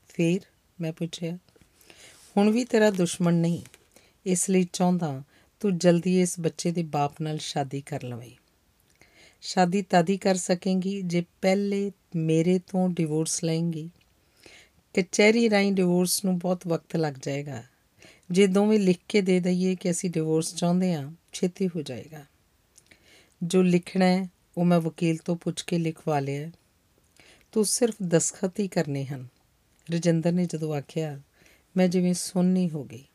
ਫੇਰ 0.07 0.39
ਮੈਂ 0.81 0.93
ਪੁੱਛਿਆ, 0.93 1.37
ਹੁਣ 2.37 2.49
ਵੀ 2.49 2.63
ਤੇਰਾ 2.63 2.89
ਦੁਸ਼ਮਣ 2.89 3.33
ਨਹੀਂ, 3.33 3.61
ਇਸ 4.25 4.49
ਲਈ 4.49 4.67
ਚਾਹੁੰਦਾ 4.73 5.23
ਤੂੰ 5.59 5.77
ਜਲਦੀ 5.77 6.21
ਇਸ 6.21 6.39
ਬੱਚੇ 6.39 6.71
ਦੇ 6.71 6.83
ਬਾਪ 6.83 7.21
ਨਾਲ 7.21 7.37
ਸ਼ਾਦੀ 7.37 7.81
ਕਰ 7.81 8.03
ਲਵੇਂ। 8.03 8.31
ਸ਼ਾਦੀ 9.41 9.81
ਤਦ 9.81 10.09
ਹੀ 10.09 10.17
ਕਰ 10.17 10.35
ਸਕੇਂਗੀ 10.35 11.01
ਜੇ 11.01 11.23
ਪਹਿਲੇ 11.41 11.91
ਮੇਰੇ 12.15 12.59
ਤੋਂ 12.59 12.89
ਡਿਵੋਰਸ 12.89 13.43
ਲਏਂਗੀ। 13.43 13.89
ਕਚਹਿਰੀ 14.95 15.49
ਰਾਈ 15.49 15.71
ਡਿਵੋਰਸ 15.71 16.25
ਨੂੰ 16.25 16.39
ਬਹੁਤ 16.39 16.67
ਵਕਤ 16.67 16.95
ਲੱਗ 16.95 17.13
ਜਾਏਗਾ। 17.21 17.63
ਜੇ 18.31 18.47
ਦੋਵੇਂ 18.47 18.79
ਲਿਖ 18.79 18.99
ਕੇ 19.09 19.21
ਦੇ 19.21 19.39
ਦਈਏ 19.39 19.75
ਕਿ 19.75 19.91
ਅਸੀਂ 19.91 20.09
ਡਿਵੋਰਸ 20.09 20.55
ਚਾਹੁੰਦੇ 20.55 20.93
ਹਾਂ, 20.93 21.11
ਛੇਤੀ 21.33 21.67
ਹੋ 21.67 21.81
ਜਾਏਗਾ। 21.81 22.25
ਜੋ 23.43 23.61
ਲਿਖਣਾ 23.61 24.05
ਹੈ, 24.05 24.29
ਉਹ 24.57 24.65
ਮੈਂ 24.65 24.79
ਵਕੀਲ 24.79 25.17
ਤੋਂ 25.17 25.35
ਪੁੱਛ 25.35 25.61
ਕੇ 25.61 25.77
ਲਿਖਵਾ 25.77 26.19
ਲਿਆ 26.19 26.51
ਤੂੰ 27.51 27.65
ਸਿਰਫ 27.65 27.95
ਦਸਖਤ 28.07 28.59
ਹੀ 28.59 28.67
ਕਰਨੇ 28.67 29.05
ਹਨ। 29.05 29.27
ਰਜਿੰਦਰ 29.91 30.31
ਨੇ 30.31 30.45
ਜਦੋਂ 30.45 30.73
ਆਖਿਆ, 30.75 31.21
ਮੈਂ 31.77 31.87
ਜਿਵੇਂ 31.87 32.13
ਸੁੰਨੀ 32.13 32.69
ਹੋ 32.69 32.83
ਗਈ। 32.83 33.05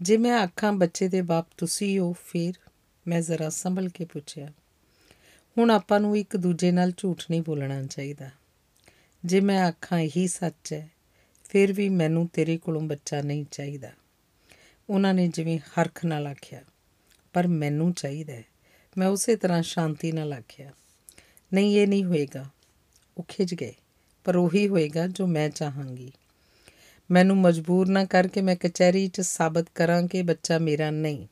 ਜੇ 0.00 0.16
ਮੈਂ 0.16 0.34
ਆਖਾਂ 0.40 0.72
ਬੱਚੇ 0.72 1.08
ਦੇ 1.08 1.22
ਬਾਪ 1.22 1.46
ਤੁਸੀਂ 1.56 1.98
ਹੋ, 1.98 2.12
ਫਿਰ 2.26 2.54
ਮੈਂ 3.06 3.20
ਜ਼ਰਾ 3.20 3.48
ਸੰਭਲ 3.48 3.88
ਕੇ 3.88 4.04
ਪੁੱਛਿਆ, 4.04 4.52
ਹੁਣ 5.58 5.70
ਆਪਾਂ 5.70 6.00
ਨੂੰ 6.00 6.16
ਇੱਕ 6.16 6.36
ਦੂਜੇ 6.36 6.70
ਨਾਲ 6.72 6.92
ਝੂਠ 6.96 7.22
ਨਹੀਂ 7.30 7.42
ਬੋਲਣਾ 7.42 7.82
ਚਾਹੀਦਾ। 7.82 8.30
ਜੇ 9.24 9.40
ਮੈਂ 9.40 9.62
ਆਖਾਂ 9.64 10.00
ਇਹੀ 10.00 10.26
ਸੱਚ 10.26 10.72
ਹੈ, 10.72 10.90
ਫਿਰ 11.44 11.72
ਵੀ 11.72 11.88
ਮੈਨੂੰ 11.88 12.28
ਤੇਰੇ 12.28 12.58
ਕੋਲੋਂ 12.58 12.80
ਬੱਚਾ 12.80 13.20
ਨਹੀਂ 13.22 13.44
ਚਾਹੀਦਾ। 13.50 13.92
ਉਹਨਾਂ 14.90 15.14
ਨੇ 15.14 15.28
ਜਿਵੇਂ 15.28 15.58
ਹਰਖ 15.58 16.04
ਨਾਲ 16.04 16.26
ਆਖਿਆ, 16.26 16.62
ਪਰ 17.32 17.46
ਮੈਨੂੰ 17.46 17.92
ਚਾਹੀਦਾ 17.92 18.32
ਹੈ। 18.32 18.44
ਮੈਂ 18.96 19.08
ਉਸੇ 19.08 19.36
ਤਰ੍ਹਾਂ 19.36 19.62
ਸ਼ਾਂਤੀ 19.62 20.12
ਨਾਲ 20.12 20.32
ਆਖਿਆ, 20.32 20.72
ਨਹੀਂ, 21.54 21.76
ਇਹ 21.78 21.88
ਨਹੀਂ 21.88 22.04
ਹੋਏਗਾ। 22.04 22.44
ਉਹ 23.18 23.24
ਖਿਜ 23.28 23.54
ਗਏ। 23.54 23.74
ਪਰ 24.26 24.36
ਉਹੀ 24.36 24.68
ਹੋਏਗਾ 24.68 25.06
ਜੋ 25.06 25.26
ਮੈਂ 25.26 25.50
ਚਾਹਾਂਗੀ। 25.50 26.12
ਮੈਨੂੰ 27.10 27.36
ਮਜਬੂਰ 27.36 27.88
ਨਾ 27.88 28.04
ਕਰਕੇ 28.04 28.40
ਮੈਂ 28.40 28.56
ਕਚਹਿਰੀ 28.56 29.08
'ਚ 29.08 29.20
ਸਾਬਤ 29.20 29.66
ਕਰਾਂ 29.74 30.02
ਕਿ 30.02 30.22
ਬੱਚਾ 30.22 30.58
ਮੇਰਾ 30.58 30.90
ਨਹੀਂ। 30.90 31.26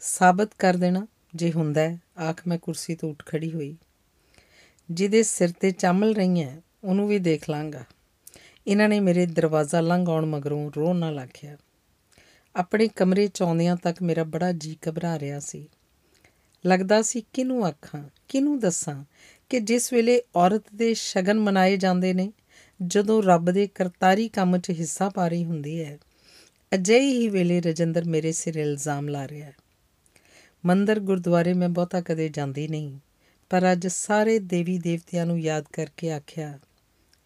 ਸਾਬਤ 0.00 0.48
ਕਰ 0.58 0.74
ਦੇਣਾ, 0.74 1.06
ਜੇ 1.34 1.52
ਹੁੰਦਾ 1.52 1.80
ਹੈ, 1.80 1.98
ਆਖ 2.18 2.42
ਮੈਂ 2.46 2.58
ਕੁਰਸੀ 2.58 2.94
ਤੋਂ 2.94 3.10
ਉੱਠ 3.10 3.26
ਖੜੀ 3.26 3.52
ਹੋਈ। 3.52 3.76
ਜਿਹਦੇ 4.90 5.22
ਸਿਰ 5.22 5.52
ਤੇ 5.60 5.70
ਚਾਮਲ 5.70 6.14
ਰਹੀਆਂ, 6.14 6.60
ਉਹਨੂੰ 6.84 7.08
ਵੀ 7.08 7.18
ਦੇਖ 7.18 7.50
ਲਾਂਗਾ। 7.50 7.84
ਇਹਨਾਂ 8.66 8.88
ਨੇ 8.88 9.00
ਮੇਰੇ 9.00 9.26
ਦਰਵਾਜ਼ਾ 9.26 9.80
ਲੰਘ 9.80 10.06
ਆਉਣ 10.08 10.26
ਮਗਰੋਂ 10.26 10.70
ਰੋਣ 10.76 10.96
ਨਾਲ 10.96 11.18
ਆਖਿਆ 11.18 11.56
ਆਪਣੇ 12.56 12.88
ਕਮਰੇ 12.88 13.26
ਚ 13.26 13.42
ਆਉਂਦਿਆਂ 13.42 13.76
ਤੱਕ 13.76 14.02
ਮੇਰਾ 14.02 14.24
ਬੜਾ 14.24 14.52
ਜੀ 14.52 14.76
ਘਬਰਾ 14.88 15.18
ਰਿਹਾ 15.18 15.40
ਸੀ। 15.40 15.68
ਲੱਗਦਾ 16.66 17.02
ਸੀ, 17.02 17.24
ਕਿਹਨੂੰ 17.32 17.66
ਆਖਾਂ, 17.66 18.04
ਕਿਹਨੂੰ 18.28 18.58
ਦੱਸਾਂ? 18.58 19.04
ਕਿ 19.48 19.60
ਜਿਸ 19.60 19.92
ਵੇਲੇ 19.92 20.22
ਔਰਤ 20.36 20.62
ਦੇ 20.74 20.94
ਸ਼ਗਨ 20.94 21.40
ਮਨਾਏ 21.40 21.76
ਜਾਂਦੇ 21.76 22.12
ਨੇ, 22.12 22.32
ਜਦੋਂ 22.82 23.22
ਰੱਬ 23.22 23.50
ਦੇ 23.50 23.66
ਕਰਤਾਰੀ 23.66 24.28
ਕੰਮ 24.28 24.58
'ਚ 24.58 24.70
ਹਿੱਸਾ 24.70 25.08
ਪਾ 25.08 25.28
ਰਹੀ 25.28 25.44
ਹੁੰਦੀ 25.44 25.84
ਹੈ, 25.84 25.98
ਅਜਿਹੀ 26.74 27.12
ਹੀ 27.12 27.28
ਵੇਲੇ 27.28 27.60
ਰਜਿੰਦਰ 27.60 28.04
ਮੇਰੇ 28.04 28.32
ਸਿਰ 28.32 28.54
ਇਲਜ਼ਾਮ 28.54 29.08
ਲਾ 29.08 29.28
ਰਿਹਾ 29.28 29.46
ਹੈ। 29.46 29.54
ਮੰਦਰ 30.66 31.00
ਗੁਰਦੁਆਰੇ 31.00 31.52
ਮੈਂ 31.52 31.68
ਬਹੁਤਾ 31.68 32.00
ਕਦੇ 32.00 32.28
ਜਾਂਦੀ 32.28 32.68
ਨਹੀਂ, 32.68 32.98
ਪਰ 33.50 33.72
ਅੱਜ 33.72 33.86
ਸਾਰੇ 33.86 34.38
ਦੇਵੀ 34.38 34.78
ਦੇਵਤਿਆਂ 34.78 35.26
ਨੂੰ 35.26 35.40
ਯਾਦ 35.40 35.64
ਕਰਕੇ 35.72 36.12
ਆਖਿਆ, 36.12 36.58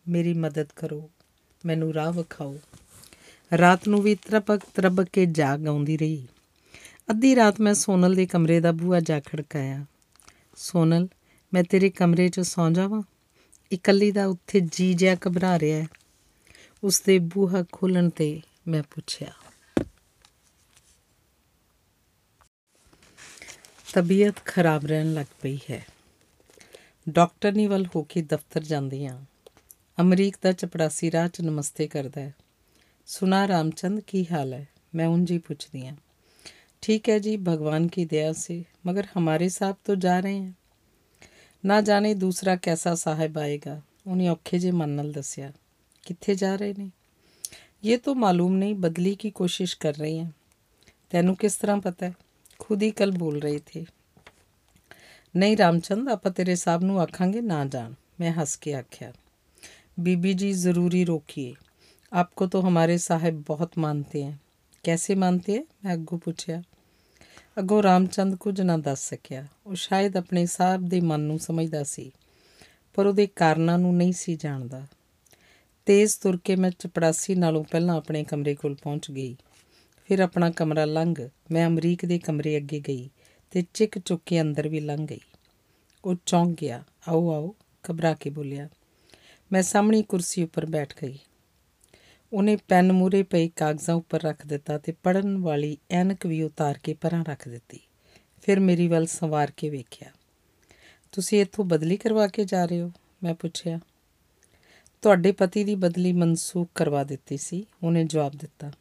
ਮੇਰੀ 0.08 0.34
ਮਦਦ 0.34 0.66
ਕਰੋ, 0.76 1.10
ਮੈਨੂੰ 1.66 1.94
ਰਾਹ 1.94 2.12
ਵਿਖਾਓ। 2.12 2.56
ਰਾਤ 3.58 3.88
ਨੂੰ 3.88 4.02
ਵੀ 4.02 4.14
ਤਰਪਕ 4.14 4.60
ਤਰਪਕ 4.74 5.06
ਕੇ 5.12 5.26
ਜਾਗ 5.26 5.66
ਆਉਂਦੀ 5.66 5.96
ਰਹੀ। 5.96 6.26
ਅੱਧੀ 7.10 7.36
ਰਾਤ 7.36 7.60
ਮੈਂ 7.60 7.74
ਸੋਨਲ 7.74 8.14
ਦੇ 8.14 8.26
ਕਮਰੇ 8.26 8.60
ਦਾ 8.60 8.72
ਬੂਹਾ 8.72 9.00
ਜਾ 9.00 9.20
ਖੜਕਾਇਆ। 9.20 9.84
ਸੋਨਲ 10.56 11.08
ਮੈਂ 11.53 11.63
ਤੇਰੇ 11.63 11.89
ਕਮਰੇ 11.89 12.27
'ਚ 12.29 12.39
ਸੌਂ 12.39 12.69
ਜਾਵਾਂ 12.71 13.01
ਇਕੱਲੀ 13.71 14.11
ਦਾ 14.11 14.25
ਉੱਥੇ 14.25 14.59
ਜੀ 14.71 14.93
ਜਿਆ 14.93 15.15
ਘਬਰਾ 15.27 15.57
ਰਿਹਾ 15.59 15.81
ਹੈ 15.81 15.87
ਉਸ 16.83 17.01
ਦੇ 17.01 17.17
ਬੂਹਾ 17.19 17.63
ਖੋਲਣ 17.71 18.09
ਤੇ 18.09 18.41
ਮੈਂ 18.67 18.83
ਪੁੱਛਿਆ 18.83 19.31
ਤਬੀਅਤ 23.87 24.45
ਖਰਾਬ 24.45 24.85
ਰਹਿਣ 24.85 25.13
ਲੱਗ 25.13 25.25
ਪਈ 25.41 25.57
ਹੈ 25.69 25.85
ਡਾਕਟਰ 27.07 27.51
ਨੀ 27.51 27.67
ਵੱਲ 27.67 27.85
ਹੋ 27.95 28.03
ਕੇ 28.03 28.21
ਦਫ਼ਤਰ 28.21 28.63
ਜਾਂਦੀ 28.63 29.05
ਹਾਂ 29.05 29.19
ਅਮਰੀਕ 30.01 30.37
ਦਾ 30.43 30.51
ਚਪੜਾਸੀ 30.51 31.11
ਰਾਹ 31.11 31.27
'ਚ 31.27 31.41
ਨਮਸਤੇ 31.41 31.87
ਕਰਦਾ 31.87 32.21
ਹੈ 32.21 32.33
ਸੁਨਾ 33.07 33.47
ਰਾਮਚੰਦ 33.47 33.99
ਕੀ 33.99 34.25
ਹਾਲ 34.31 34.53
है 34.53 34.65
मैं 34.95 35.05
उनजी 35.07 35.37
पूछती 35.37 35.79
हैं 35.79 35.97
ठीक 36.83 37.07
है 37.09 37.19
जी 37.19 37.35
भगवान 37.37 37.87
की 37.87 38.05
दया 38.05 38.31
से 38.33 38.63
मगर 38.85 39.07
हमारे 39.13 39.49
साहब 39.49 39.77
तो 39.85 39.95
जा 39.95 40.19
रहे 40.19 40.33
हैं 40.33 40.55
ਨਾ 41.63 41.81
ਜਾਣੇ 41.81 42.13
ਦੂਸਰਾ 42.13 42.55
ਕੈਸਾ 42.55 42.93
ਸਾਹਿਬ 42.95 43.37
ਆਏਗਾ 43.37 43.81
ਉਹਨੇ 44.07 44.29
ਔਖੇ 44.29 44.59
ਜੇ 44.59 44.71
ਮਨ 44.71 44.89
ਨਾਲ 44.89 45.11
ਦੱਸਿਆ 45.11 45.51
ਕਿੱਥੇ 46.03 46.35
ਜਾ 46.35 46.55
ਰਹੇ 46.55 46.73
ਨੇ 46.77 46.89
ਇਹ 47.83 47.97
ਤਾਂ 47.97 48.15
ਮਾਲੂਮ 48.15 48.55
ਨਹੀਂ 48.57 48.75
ਬਦਲੀ 48.75 49.15
ਕੀ 49.15 49.31
ਕੋਸ਼ਿਸ਼ 49.31 49.77
ਕਰ 49.77 49.93
ਰਹੇ 49.93 50.17
हैं 50.19 50.31
ਤੈਨੂੰ 51.11 51.35
ਕਿਸ 51.35 51.55
ਤਰ੍ਹਾਂ 51.55 51.77
ਪਤਾ 51.77 52.05
ਹੈ 52.05 52.13
ਖੁਦ 52.59 52.83
ਹੀ 52.83 52.91
ਕੱਲ 52.91 53.11
ਬੋਲ 53.11 53.41
ਰਹੇ 53.41 53.59
ਥੇ 53.65 53.85
ਨਹੀਂ 55.35 55.57
ਰਾਮਚੰਦ 55.57 56.09
ਆਪਾਂ 56.09 56.31
ਤੇਰੇ 56.31 56.55
ਸਾਹਿਬ 56.55 56.83
ਨੂੰ 56.83 57.01
ਆਖਾਂਗੇ 57.01 57.41
ਨਾ 57.41 57.65
ਜਾਣ 57.65 57.93
ਮੈਂ 58.19 58.31
ਹੱਸ 58.31 58.55
ਕੇ 58.55 58.73
ਆਖਿਆ 58.73 59.11
बीबी 59.97 60.33
जी 60.33 60.51
ज़रूरी 60.53 61.03
रोकिए 61.03 61.53
आपको 62.11 62.47
तो 62.47 62.59
हमारे 62.61 62.97
साहब 62.97 63.43
बहुत 63.47 63.77
मानते 63.77 64.23
हैं 64.23 64.39
कैसे 64.83 65.15
मानते 65.15 65.51
हैं 65.51 65.63
मैं 65.85 65.93
अग्गू 65.93 66.17
पूछया 66.17 66.61
ਅੱਗੋਂ 67.56 67.82
ਰਾਮਚੰਦ 67.82 68.34
ਕੁਝ 68.34 68.60
ਨਾ 68.60 68.76
ਦੱਸ 68.76 69.08
ਸਕਿਆ। 69.08 69.46
ਉਹ 69.66 69.74
ਸ਼ਾਇਦ 69.74 70.16
ਆਪਣੇ 70.16 70.46
ਸਾਹਿਬ 70.46 70.88
ਦੇ 70.88 71.00
ਮਨ 71.00 71.20
ਨੂੰ 71.20 71.38
ਸਮਝਦਾ 71.38 71.82
ਸੀ, 71.82 72.10
ਪਰ 72.94 73.06
ਉਹਦੇ 73.06 73.26
ਕਾਰਨਾਂ 73.26 73.78
ਨੂੰ 73.78 73.96
ਨਹੀਂ 73.96 74.12
ਸੀ 74.12 74.36
ਜਾਣਦਾ। 74.36 74.86
ਤੇਜ਼ 75.86 76.16
ਤੁਰ 76.18 76.38
ਕੇ 76.44 76.56
ਮੈਂ 76.56 76.70
ਚਪੜਾਸੀ 76.70 77.34
ਨਾਲੋਂ 77.34 77.64
ਪਹਿਲਾਂ 77.64 77.96
ਆਪਣੇ 77.96 78.24
ਕਮਰੇ 78.24 78.54
ਕੋਲ 78.54 78.74
ਪਹੁੰਚ 78.74 79.10
ਗਈ। 79.10 79.36
ਫਿਰ 80.08 80.20
ਆਪਣਾ 80.20 80.50
ਕਮਰਾ 80.50 80.84
ਲੰਘ, 80.84 81.14
ਮੈਂ 81.50 81.66
ਅਮਰੀਕ 81.66 82.06
ਦੇ 82.06 82.18
ਕਮਰੇ 82.18 82.56
ਅੱਗੇ 82.56 82.80
ਗਈ 82.88 83.10
ਤੇ 83.50 83.64
ਚਿੱਕ 83.74 83.98
ਚੁੱਕ 83.98 84.22
ਕੇ 84.26 84.40
ਅੰਦਰ 84.40 84.68
ਵੀ 84.68 84.80
ਲੰਘ 84.80 85.06
ਗਈ। 85.06 85.20
ਉਹ 86.04 86.14
ਚੌਂਕ 86.26 86.58
ਗਿਆ। 86.60 86.84
ਆਓ 87.08 87.30
ਆਓ, 87.30 87.54
ਘਬਰਾ 87.90 88.14
ਕੇ 88.14 88.30
ਬੋਲਿਆ। 88.30 88.68
ਮੈਂ 89.52 89.62
ਸਾਹਮਣੀ 89.62 90.02
ਕੁਰਸੀ 90.02 90.42
ਉੱਪਰ 90.42 90.66
ਬੈਠ 90.66 90.94
ਗਈ। 91.02 91.18
ਉਹਨੇ 92.32 92.56
ਪੈਨ 92.56 92.92
ਮੂਰੇ 92.92 93.22
ਪਈ 93.22 93.48
ਕਾਗਜ਼ਾਂ 93.48 93.94
ਉੱਪਰ 93.94 94.22
ਰੱਖ 94.22 94.46
ਦਿੱਤਾ 94.46 94.78
ਤੇ 94.78 94.94
ਪੜਨ 95.02 95.38
ਵਾਲੀ 95.38 95.78
ਐਨਕ 95.90 96.26
ਵੀ 96.26 96.42
ਉਤਾਰ 96.42 96.78
ਕੇ 96.82 96.94
ਪਰਾਂ 96.94 97.24
ਰੱਖ 97.24 97.48
ਦਿੱਤੀ। 97.48 97.80
ਫਿਰ 98.42 98.60
ਮੇਰੀ 98.60 98.88
ਵੱਲ 98.88 99.06
ਸੰਵਾਰ 99.06 99.52
ਕੇ 99.56 99.70
ਵੇਖਿਆ। 99.70 100.10
ਤੁਸੀਂ 101.12 101.42
ਇੱਥੋਂ 101.42 101.64
ਬਦਲੀ 101.64 101.96
ਕਰਵਾ 101.96 102.26
ਕੇ 102.26 102.44
ਜਾ 102.44 102.66
ਰਹੇ 102.66 102.80
ਹੋ? 102.80 102.92
ਮੈਂ 103.22 103.34
ਪੁੱਛਿਆ। 103.34 103.80
ਤੁਹਾਡੇ 105.02 105.32
ਪਤੀ 105.32 105.64
ਦੀ 105.64 105.74
ਬਦਲੀ 105.74 106.12
ਮਨਸੂਖ 106.12 106.68
ਕਰਵਾ 106.74 107.04
ਦਿੱਤੀ 107.04 107.36
ਸੀ, 107.36 107.66
ਉਹਨੇ 107.82 108.04
ਜਵਾਬ 108.04 108.32
ਦਿੱਤਾ। 108.32 108.72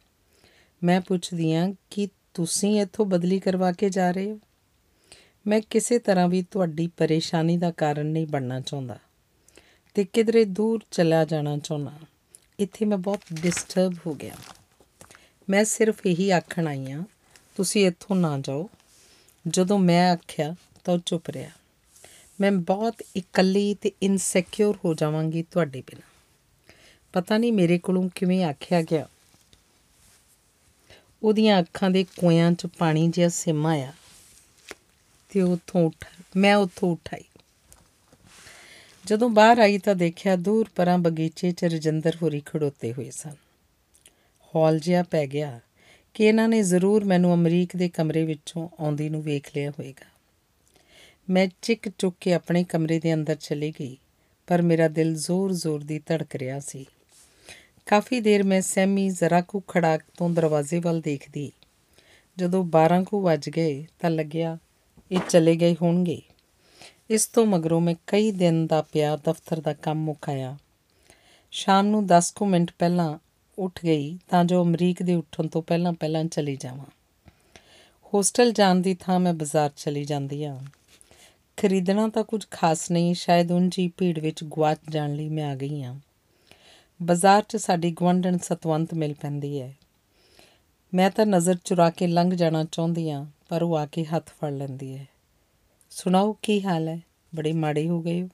ਮੈਂ 0.84 1.00
ਪੁੱਛਦੀ 1.00 1.54
ਹਾਂ, 1.54 1.72
ਕਿ 1.90 2.08
ਤੁਸੀਂ 2.34 2.80
ਇੱਥੋਂ 2.80 3.06
ਬਦਲੀ 3.06 3.40
ਕਰਵਾ 3.40 3.72
ਕੇ 3.72 3.90
ਜਾ 3.90 4.10
ਰਹੇ 4.10 4.30
ਹੋ? 4.30 4.40
ਮੈਂ 5.46 5.60
ਕਿਸੇ 5.70 5.98
ਤਰ੍ਹਾਂ 5.98 6.28
ਵੀ 6.28 6.42
ਤੁਹਾਡੀ 6.42 6.86
ਪਰੇਸ਼ਾਨੀ 6.86 7.56
ਦਾ 7.56 7.70
ਕਾਰਨ 7.70 8.06
ਨਹੀਂ 8.06 8.26
ਬਣਨਾ 8.26 8.60
ਚਾਹੁੰਦਾ 8.60 8.98
ਤੇ 9.94 10.04
ਕਿਧਰੇ 10.04 10.44
ਦੂਰ 10.44 10.84
ਚਲਾ 10.90 11.24
ਜਾਣਾ 11.24 11.58
ਚਾਹੁੰਦਾ। 11.58 11.92
ਇੱਥੇ 12.60 12.84
ਮੈਂ 12.84 12.98
ਬਹੁਤ 12.98 13.20
ਡਿਸਟਰਬ 13.32 13.94
ਹੋ 14.06 14.14
ਗਿਆ। 14.14 14.34
ਮੈਂ 15.50 15.64
ਸਿਰਫ 15.64 16.06
ਇਹੀ 16.06 16.30
ਆਖਣ 16.30 16.66
ਆਈ 16.66 16.90
ਹਾਂ, 16.90 17.04
ਤੁਸੀਂ 17.56 17.86
ਇੱਥੋਂ 17.86 18.16
ਨਾ 18.16 18.38
ਜਾਓ। 18.38 18.70
ਜਦੋਂ 19.48 19.78
ਮੈਂ 19.78 20.12
ਆਖਿਆ, 20.12 20.54
ਤਾਂ 20.84 20.94
ਉਹ 20.94 20.98
ਚੁੱਪ 21.06 21.30
ਰਿਹਾ। 21.30 21.50
ਮੈਂ 22.40 22.52
ਬਹੁਤ 22.52 23.02
ਇਕੱਲੀ 23.16 23.74
ਤੇ 23.74 23.92
ਇਨਸਿਕਿਉਰ 24.02 24.78
ਹੋ 24.84 24.94
ਜਾਵਾਂਗੀ 24.94 25.42
ਤੁਹਾਡੇ 25.42 25.80
ਬਿਨਾਂ। 25.80 26.08
ਪਤਾ 27.12 27.38
ਨਹੀਂ 27.38 27.52
ਮੇਰੇ 27.52 27.78
ਕੋਲੋਂ 27.78 28.08
ਕਿਵੇਂ 28.14 28.44
ਆਖਿਆ 28.44 28.82
ਗਿਆ। 28.82 29.08
ਉਹਦੀਆਂ 31.22 31.60
ਅੱਖਾਂ 31.60 31.90
ਦੇ 31.90 32.04
ਕੋਇਆਂ 32.04 32.52
'ਚ 32.52 32.66
ਪਾਣੀ 32.66 33.08
ਜਿਹਾ 33.08 33.28
ਸਿਮ 33.28 33.66
ਆਇਆ 33.66 33.92
ਤੇ 35.28 35.42
ਉੱਥੋਂ 35.42 35.86
ਉੱਠ, 35.86 36.04
ਮੈਂ 36.36 36.56
ਉੱਥੋਂ 36.56 36.92
ਉਠਾਈ। 36.92 37.24
ਜਦੋਂ 39.10 39.30
ਬਾਹਰ 39.30 39.58
ਆਈ 39.58 39.78
ਤਾਂ 39.78 39.94
ਦੇਖਿਆ 39.94 40.36
ਦੂਰ 40.36 40.68
ਪਰਾਂ 40.76 40.98
ਬਗੀਚੇ 40.98 41.50
'ਚ 41.50 41.64
ਰਜਿੰਦਰ 41.64 42.16
ਹੋਰੀ 42.22 42.42
ਖੜੋਤੇ 42.46 42.92
ਹੋਏ 42.92 43.10
ਸਨ। 43.10 43.34
ਹੌਲ 44.54 44.78
ਜਿਹਾ 44.78 45.02
ਪੈ 45.02 45.26
ਗਿਆ 45.26 45.60
ਕਿ 46.14 46.24
ਇਹਨਾਂ 46.24 46.48
ਨੇ 46.48 46.62
ਜ਼ਰੂਰ 46.62 47.04
ਮੈਨੂੰ 47.04 47.34
ਅਮਰੀਕ 47.34 47.76
ਦੇ 47.76 47.88
ਕਮਰੇ 47.88 48.24
ਵਿੱਚੋਂ 48.24 48.68
ਆਉਂਦੀ 48.80 49.08
ਨੂੰ 49.08 49.22
ਵੇਖ 49.22 49.50
ਲਿਆ 49.56 49.70
ਹੋਵੇਗਾ। 49.70 50.06
ਮੈਂ 51.30 51.48
ਚਿੱਕ 51.62 51.88
ਚੁੱਕ 51.98 52.16
ਕੇ 52.20 52.32
ਆਪਣੇ 52.32 52.64
ਕਮਰੇ 52.64 53.00
ਦੇ 53.00 53.14
ਅੰਦਰ 53.14 53.34
ਚਲੀ 53.34 53.72
ਗਈ, 53.80 53.96
ਪਰ 54.46 54.62
ਮੇਰਾ 54.62 54.88
ਦਿਲ 54.88 55.14
ਜ਼ੋਰ-ਜ਼ੋਰ 55.14 55.82
ਦੀ 55.82 55.98
ਧੜਕ 55.98 56.36
ਰਿਹਾ 56.36 56.60
ਸੀ। 56.60 56.86
ਕਾਫੀ 57.86 58.20
ਦੇਰ 58.20 58.42
ਮੈਂ 58.42 58.60
ਸਹਿਮੀ 58.60 59.08
ਜ਼ਰਾ 59.08 59.40
ਕੁ 59.40 59.60
ਖੜਾਕ 59.60 60.00
ਤੋਂ 60.16 60.30
ਦਰਵਾਜ਼ੇ 60.30 60.80
ਵੱਲ 60.80 61.00
ਦੇਖਦੀ। 61.00 61.52
ਜਦੋਂ 62.38 62.64
12 62.64 63.02
ਕੁ 63.02 63.20
ਵੱਜ 63.20 63.50
ਗਏ 63.50 63.86
ਤਾਂ 63.98 64.10
ਲੱਗਿਆ 64.10 64.58
ਇਹ 65.12 65.20
ਚਲੇ 65.28 65.56
ਗਏ 65.56 65.76
ਹੋਣਗੇ। 65.82 66.22
ਇਸ 67.10 67.26
ਤੋਂ 67.26 67.46
ਮਗਰੋਂ 67.46 67.80
ਮੈਂ 67.80 67.94
ਕਈ 68.06 68.30
ਦਿਨ 68.30 68.66
ਦਾ 68.66 68.82
ਪਿਆ 68.82 69.16
ਦਫ਼ਤਰ 69.16 69.60
ਦਾ 69.60 69.72
ਕੰਮ 69.72 69.98
ਮੁਕਾਇਆ। 69.98 70.56
ਸ਼ਾਮ 71.50 71.86
ਨੂੰ 71.86 72.06
10 72.06 72.32
ਕੁ 72.32 72.46
ਮਿੰਟ 72.46 72.70
ਪਹਿਲਾਂ 72.78 73.18
ਉੱਠ 73.58 73.80
ਗਈ 73.84 74.18
ਤਾਂ 74.28 74.44
ਜੋ 74.44 74.62
ਅਮਰੀਕ 74.62 75.02
ਦੇ 75.02 75.14
ਉੱਠਣ 75.14 75.46
ਤੋਂ 75.46 75.62
ਪਹਿਲਾਂ 75.62 75.92
ਪਹਿਲਾਂ 75.92 76.24
ਚਲੀ 76.24 76.56
ਜਾਵਾਂ। 76.56 76.86
ਹੋਸਟਲ 78.14 78.52
ਜਾਣ 78.52 78.74
ਦੀ 78.74 78.94
ਥਾਂ 78.94 79.20
ਮੈਂ 79.20 79.34
ਬਾਜ਼ਾਰ 79.34 79.70
ਚਲੀ 79.76 80.04
ਜਾਂਦੀ 80.04 80.44
ਆ। 80.44 80.60
ਖਰੀਦਣਾ 81.56 82.08
ਤਾਂ 82.08 82.24
ਕੁਝ 82.24 82.46
ਖਾਸ 82.50 82.90
ਨਹੀਂ, 82.90 83.14
ਸ਼ਾਇਦ 83.14 83.52
ਉਂਝ 83.52 83.78
ਹੀ 83.78 83.92
ਭੀੜ 83.96 84.18
ਵਿੱਚ 84.18 84.44
ਗਵਾਚ 84.44 84.78
ਜਾਣ 84.88 85.14
ਲਈ 85.14 85.28
ਮੈਂ 85.28 85.50
ਆ 85.50 85.54
ਗਈ 85.54 85.82
ਆ। 85.82 85.96
ਬਾਜ਼ਾਰ 87.02 87.42
'ਚ 87.48 87.56
ਸਾਡੀ 87.56 87.90
ਗਵੰਡਣ 87.90 88.38
ਸਤਵੰਤ 88.38 88.94
ਮਿਲ 88.94 89.14
ਪੈਂਦੀ 89.14 89.60
ਹੈ। 89.60 89.76
ਮੈਂ 90.94 91.10
ਤਾਂ 91.10 91.26
ਨਜ਼ਰ 91.26 91.56
ਚੁਰਾ 91.64 91.90
ਕੇ 91.90 92.06
ਲੰਘ 92.06 92.34
ਜਾਣਾ 92.34 92.64
ਚਾਹੁੰਦੀ 92.64 93.10
ਆ, 93.10 93.26
ਪਰ 93.48 93.62
ਉਹ 93.62 93.76
ਆ 93.76 93.86
ਕੇ 93.86 94.04
ਹੱਥ 94.04 94.30
ਫੜ 94.30 94.52
ਲੈਂਦੀ 94.52 94.98
ਹੈ। 94.98 95.06
ਸੁਣਾਓ 95.90 96.36
ਕੀ 96.42 96.62
ਹਾਲ 96.62 96.88
ਹੈ? 96.88 97.00
ਬੜੇ 97.34 97.52
ਮਾੜੇ 97.52 97.88
ਹੋ 97.88 98.02
ਗਏ 98.02 98.22
ਹੋ। 98.22 98.28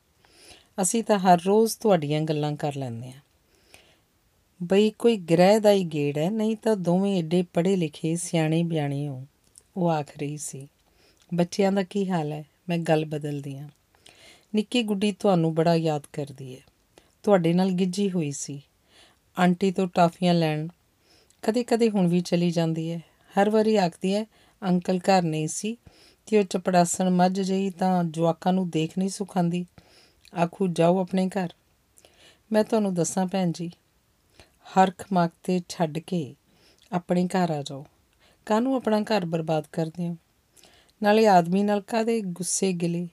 ਅਸੀਂ 0.83 1.05
ਤਾਂ 1.05 1.19
ਹਰ 1.19 1.41
ਰੋਜ਼ 1.47 1.79
ਤੁਹਾਡੀਆਂ 1.79 2.21
ਗੱਲਾਂ 2.21 2.57
ਕਰ 2.57 2.75
ਲੈਂਦੇ 2.75 3.09
ਆ 3.09 3.13
ਬਈ 4.63 4.91
ਕੋਈ 4.91 5.17
ਗ੍ਰਹਿ 5.17 5.61
ਦਾ 5.61 5.71
ਹੀ 5.71 5.85
ਗੇੜ 5.85 6.19
ਹੈ, 6.19 6.31
ਨਹੀਂ 6.31 6.57
ਤਾਂ 6.57 6.77
ਦੋਵੇਂ 6.77 7.19
ਏਡੇ 7.19 7.45
ਪੜ੍ਹੇ 7.53 7.77
ਲਿਖੇ 7.77 8.17
ਸਿਆਣੇ 8.17 8.63
ਬਿਆਣੇ 8.63 9.09
ਹੋ। 9.09 9.27
ਉਹ 9.77 9.91
ਆਖ 9.91 10.19
ਰਹੀ 10.19 10.37
ਸੀ, 10.37 10.69
ਬੱਚਿਆਂ 11.35 11.73
ਦਾ 11.73 11.83
ਕੀ 11.83 12.11
ਹਾਲ 12.11 12.33
ਹੈ? 12.33 12.45
ਮੈਂ 12.69 12.79
ਗੱਲ 12.79 13.05
ਬਦਲਦੀ 13.05 13.59
ਆ 13.59 13.69
ਨਿੱਕੀ 14.55 14.83
ਗੁੱਡੀ 14.83 15.13
ਤੁਹਾਨੂੰ 15.13 15.55
ਬੜਾ 15.55 15.75
ਯਾਦ 15.75 16.03
ਕਰਦੀ 16.13 16.57
ਹੈ। 16.57 16.61
ਤੁਹਾਡੇ 17.23 17.53
ਨਾਲ 17.53 17.71
ਗਿੱਜੀ 17.71 18.11
ਹੋਈ 18.11 18.33
ਸੀ। 18.33 18.63
ਆਂਟੀ 19.41 19.73
ਤੋਂ 19.73 19.89
ਟਾਫੀਆਂ 19.95 20.35
ਲੈਣ। 20.35 20.69
ਕਦੇ-ਕਦੇ 21.43 21.91
ਹੁਣ 21.91 22.09
ਵੀ 22.09 22.21
ਚਲੀ 22.21 22.51
ਜਾਂਦੀ 22.51 22.91
ਹੈ। 22.91 23.01
ਹਰ 23.41 23.51
ਵਾਰੀ 23.51 23.77
ਆਖਦੀ 23.77 24.15
ਹੈ, 24.15 24.27
ਅੰਕਲ 24.63 24.99
ਘਰ 24.99 25.23
ਨਹੀਂ 25.23 25.49
ਸੀ 25.49 25.77
ਤੇ 26.27 26.39
ਉਹ 26.39 26.45
ਚਪੜਾਸਣ 26.45 27.11
ਮੱਝ 27.11 27.41
ਜਈ 27.41 27.71
ਤਾਂ 27.71 28.05
ਜਵਾਕਾਂ 28.05 28.53
ਨੂੰ 28.53 28.71
ਦੇਖ 28.71 28.99
ਨਹੀਂ 28.99 29.09
ਸੁਖਾਂਦੀ। 29.09 29.67
ਆਖੂ, 30.43 30.67
ਜਾਓ 30.67 31.01
ਆਪਣੇ 31.01 31.29
ਘਰ। 31.29 31.49
ਮੈਂ 32.53 32.65
ਤੁਹਾਨੂੰ 32.65 32.95
ਦੱਸਾਂ 32.95 33.27
ਭੈਣ 33.27 33.53
ਜੀ 33.53 33.71
ਹਰਖ 34.49 35.07
ਮਗਤੇ 35.13 35.61
ਛੱਡ 35.69 35.99
ਕੇ 35.99 36.35
ਆਪਣੇ 36.93 37.29
ਘਰ 37.29 37.51
ਆ 37.51 37.63
ਜਾਓ। 37.63 37.87
ਕਾਹਨੂੰ 38.47 38.77
ਆਪਣਾ 38.77 39.01
ਘਰ 39.01 39.25
ਬਰਬਾਦ 39.25 39.65
ਕਰਦੇ 39.73 40.09
ਹੋ? 40.09 40.17
ਨਾਲੇ 41.03 41.27
ਆਦਮੀ 41.27 41.63
ਨਾਲ 41.63 41.81
ਕਾਦੇ 41.81 42.21
ਗੁੱਸੇ 42.21 42.73
ਗਿਲੇ? 42.73 43.09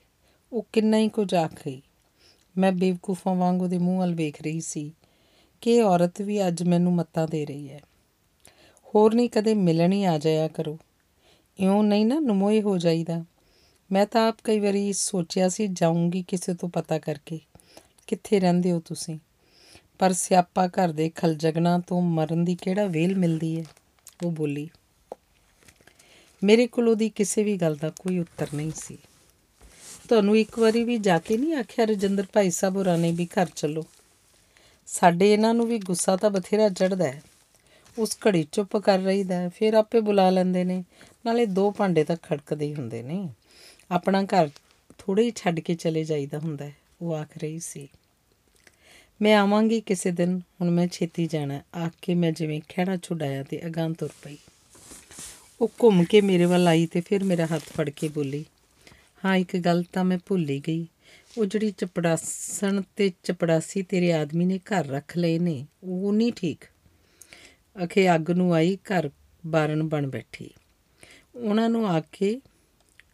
ਉਹ 0.52 0.66
ਕਿੰਨਾ 0.72 0.96
ਹੀ 0.96 1.08
ਕੁਝ 1.08 1.34
ਆਖ 1.34 1.54
ਗਈ। 1.66 1.82
ਮੈਂ 2.58 2.72
ਬੇਵਕੂਫਾਂ 2.72 3.34
ਵਾਂਗ 3.34 3.62
ਉਹਦੇ 3.62 3.78
ਮੂੰਹ 3.78 3.98
ਵੱਲ 3.98 4.14
ਵੇਖ 4.14 4.42
ਰਹੀ 4.42 4.60
ਸੀ 4.60 4.94
ਕਿ 5.60 5.74
ਇਹ 5.74 5.82
ਔਰਤ 5.82 6.22
ਵੀ 6.22 6.48
ਅੱਜ 6.48 6.62
ਮੈਨੂੰ 6.62 6.94
ਮੱਤਾਂ 6.94 7.28
ਦੇ 7.28 7.46
ਰਹੀ 7.46 7.70
ਹੈ। 7.70 7.80
ਹੋਰ 8.94 9.14
ਨਹੀਂ 9.14 9.30
ਕਦੇ 9.30 9.54
ਮਿਲਣ 9.54 9.92
ਹੀ 9.92 10.04
ਆ 10.04 10.18
ਜਾਇਆ 10.18 10.48
ਕਰੋ। 10.48 10.78
ਇਉਂ 11.58 11.82
ਨਹੀਂ 11.84 12.06
ਨਾ 12.06 12.18
ਨਮੋਏ 12.20 12.60
ਹੋ 12.62 12.76
ਜਾਈਦਾ। 12.78 13.24
ਮੈਂ 13.90 14.06
ਤਾਂ 14.06 14.26
ਆਪ 14.28 14.36
ਕਈ 14.44 14.60
ਵਾਰੀ 14.60 14.92
ਸੋਚਿਆ 14.92 15.48
ਸੀ, 15.48 15.66
ਜਾਊਂਗੀ 15.66 16.24
ਕਿਸੇ 16.28 16.54
ਤੋਂ 16.54 16.68
ਪਤਾ 16.68 16.98
ਕਰਕੇ। 16.98 17.38
ਕਿੱਥੇ 18.06 18.40
ਰਹਿੰਦੇ 18.40 18.72
ਹੋ 18.72 18.80
ਤੁਸੀਂ? 18.80 19.18
ਪਰ 19.98 20.12
ਸਿਆਪਾ 20.12 20.66
ਘਰ 20.68 20.92
ਦੇ 20.92 21.08
ਖਲਜਗਣਾ 21.08 21.78
ਤੋਂ 21.78 22.00
ਮਰਨ 22.02 22.44
ਦੀ 22.44 22.54
ਕਿਹੜਾ 22.54 22.86
ਵੇਲ 22.86 23.16
ਮਿਲਦੀ 23.16 23.58
ਹੈ 23.60 23.64
ਉਹ 24.24 24.30
ਬੋਲੀ, 24.32 24.68
ਮੇਰੇ 26.42 26.66
ਕੋਲ 26.66 26.88
ਉਹਦੀ 26.88 27.08
ਕਿਸੇ 27.08 27.42
ਵੀ 27.42 27.56
ਗੱਲ 27.56 27.76
ਦਾ 27.76 27.90
ਕੋਈ 27.90 28.18
ਉੱਤਰ 28.18 28.48
ਨਹੀਂ 28.54 28.72
ਸੀ। 28.76 28.98
ਤੁਹਾਨੂੰ 30.08 30.36
ਇੱਕ 30.38 30.58
ਵਾਰੀ 30.58 30.84
ਵੀ 30.84 30.96
ਜਾ 30.98 31.18
ਕੇ 31.18 31.36
ਨਹੀਂ 31.36 31.54
ਆਖਿਆ, 31.54 31.84
ਰਜਿੰਦਰ 31.84 32.26
ਭਾਈ 32.32 32.50
ਸਾਹਿਬ 32.50 32.76
ਹੋਰਾਂ 32.76 32.98
ਨੇ 32.98 33.12
ਵੀ 33.12 33.26
ਘਰ 33.26 33.46
ਚੱਲੋ। 33.56 33.84
ਸਾਡੇ 34.88 35.32
ਇਹਨਾਂ 35.32 35.54
ਨੂੰ 35.54 35.66
ਵੀ 35.66 35.78
ਗੁੱਸਾ 35.78 36.16
ਤਾਂ 36.16 36.30
ਬਥੇਰਾ 36.30 36.68
ਚੜਦਾ 36.68 37.04
ਹੈ 37.04 37.22
ਉਸ 37.98 38.16
ਘੜੀ 38.26 38.46
ਚੁੱਪ 38.52 38.76
ਕਰ 38.76 38.98
ਰਹੀਦਾ 38.98 39.48
ਫਿਰ 39.48 39.74
ਆਪੇ 39.74 40.00
ਬੁਲਾ 40.00 40.28
ਲੈਂਦੇ 40.30 40.64
ਨੇ। 40.64 40.82
ਨਾਲੇ 41.26 41.46
ਦੋ 41.46 41.70
ਭਾਂਡੇ 41.70 42.04
ਤਾਂ 42.04 42.16
ਖੜਕਦੇ 42.22 42.66
ਹੀ 42.66 42.74
ਹੁੰਦੇ 42.74 43.02
ਨੇ। 43.02 43.28
ਆਪਣਾ 43.90 44.22
ਘਰ 44.24 44.50
ਥੋੜੇ 44.98 45.22
ਹੀ 45.22 45.32
ਛੱਡ 45.36 45.60
ਕੇ 45.60 45.74
ਚਲੇ 45.74 46.04
ਜਾਈਦਾ 46.04 46.38
ਹੁੰਦਾ 46.38 46.70
ਉਹ 47.02 47.14
ਆਖ 47.14 47.38
ਰਹੀ 47.38 47.58
ਸੀ। 47.58 47.88
ਮੈਂ 49.22 49.36
ਆਵਾਂਗੀ 49.36 49.80
ਕਿਸੇ 49.80 50.10
ਦਿਨ, 50.10 50.40
ਹੁਣ 50.60 50.70
ਮੈਂ 50.70 50.86
ਛੇਤੀ 50.88 51.26
ਜਾਣਾ, 51.26 51.62
ਆਖ 51.74 51.92
ਕੇ 52.02 52.14
ਮੈਂ 52.14 52.32
ਜਿਵੇਂ 52.32 52.60
ਖਹਿੜਾ 52.68 52.96
ਛੁਡਾਇਆ 52.96 53.42
ਤੇ 53.42 53.66
ਅਗਾਂ 53.66 53.90
ਤੁਰ 53.90 54.10
ਪਈ। 54.22 54.36
ਉਹ 55.60 55.70
ਘੁੰਮ 55.82 56.04
ਕੇ 56.04 56.20
ਮੇਰੇ 56.20 56.44
ਵੱਲ 56.44 56.68
ਆਈ 56.68 56.86
ਤੇ 56.86 57.00
ਫਿਰ 57.00 57.24
ਮੇਰਾ 57.24 57.46
ਹੱਥ 57.46 57.62
ਫੜ 57.62 57.90
ਕੇ 57.90 58.08
ਬੋਲੀ, 58.08 58.44
ਹਾਂ, 59.24 59.36
ਇੱਕ 59.36 59.56
ਗੱਲ 59.56 59.84
ਤਾਂ 59.92 60.04
ਮੈਂ 60.04 60.18
ਭੁੱਲ 60.26 60.48
ਹੀ 60.50 60.62
ਗਈ। 60.66 60.86
ਉਹ 61.38 61.44
ਜਿਹੜੀ 61.44 61.70
ਚਪੜਾਸਣ 61.70 62.82
ਤੇ 62.96 63.12
ਚਪੜਾਸੀ 63.22 63.82
ਤੇਰੇ 63.82 64.12
ਆਦਮੀ 64.12 64.44
ਨੇ 64.44 64.58
ਘਰ 64.58 64.86
ਰੱਖ 64.86 65.16
ਲਏ 65.16 65.38
ਨੇ, 65.38 65.66
ਉਹ 65.82 66.12
ਨਹੀਂ 66.12 66.32
ਠੀਕ? 66.32 66.64
ਅਖੇ 67.84 68.14
ਅੱਗ 68.14 68.30
ਨੂੰ 68.30 68.54
ਆਈ 68.54 68.76
ਘਰ 68.76 69.10
ਬਾਰਨ 69.46 69.82
ਬਣ 69.82 70.06
ਬੈਠੀ। 70.06 70.50
ਉਹਨਾਂ 71.36 71.70
ਨੂੰ 71.70 71.88
ਆ 71.88 72.00
ਕੇ 72.00 72.40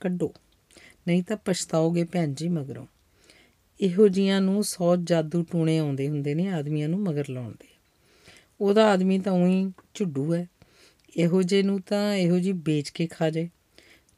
ਕੱਢੋ। 0.01 0.34
ਨਹੀਂ 1.09 1.22
ਤਾਂ 1.22 1.36
ਪਛਤਾਓਗੇ 1.36 2.05
ਭੈਣ 2.05 2.34
ਜੀ 2.34 2.48
ਮਗਰੋਂ। 2.48 2.86
ਇਹੋ 3.80 4.09
ਜੀਆਂ 4.09 4.40
ਨੂੰ 4.40 4.64
ਸੌ 4.64 4.97
ਜਾਦੂ 4.97 5.42
ਟੂਣੇ 5.42 5.78
ਆਉਂਦੇ 5.78 6.09
ਹੁੰਦੇ 6.09 6.34
ਨੇ 6.34 6.48
ਆਦਮੀਆਂ 6.48 6.88
ਨੂੰ 6.88 7.01
ਮਗਰ 7.01 7.24
ਲਾਉਣ 7.30 7.52
ਦੇ। 7.52 7.68
ਉਹਦਾ 8.60 8.90
ਆਦਮੀ 8.90 9.18
ਤਾਂ 9.18 9.32
ਉਹੀ 9.32 9.72
ਝੁੱਡੂ 9.94 10.34
ਹੈ। 10.34 10.48
ਇਹੋ 11.16 11.42
ਜੇ 11.42 11.62
ਨੂੰ 11.62 11.80
ਤਾਂ 11.80 12.14
ਇਹੋ 12.14 12.38
ਜੀ 12.38 12.52
ਵੇਚ 12.52 12.90
ਕੇ 12.90 13.06
ਖਾ 13.06 13.30
ਜਾਏ। 13.30 13.48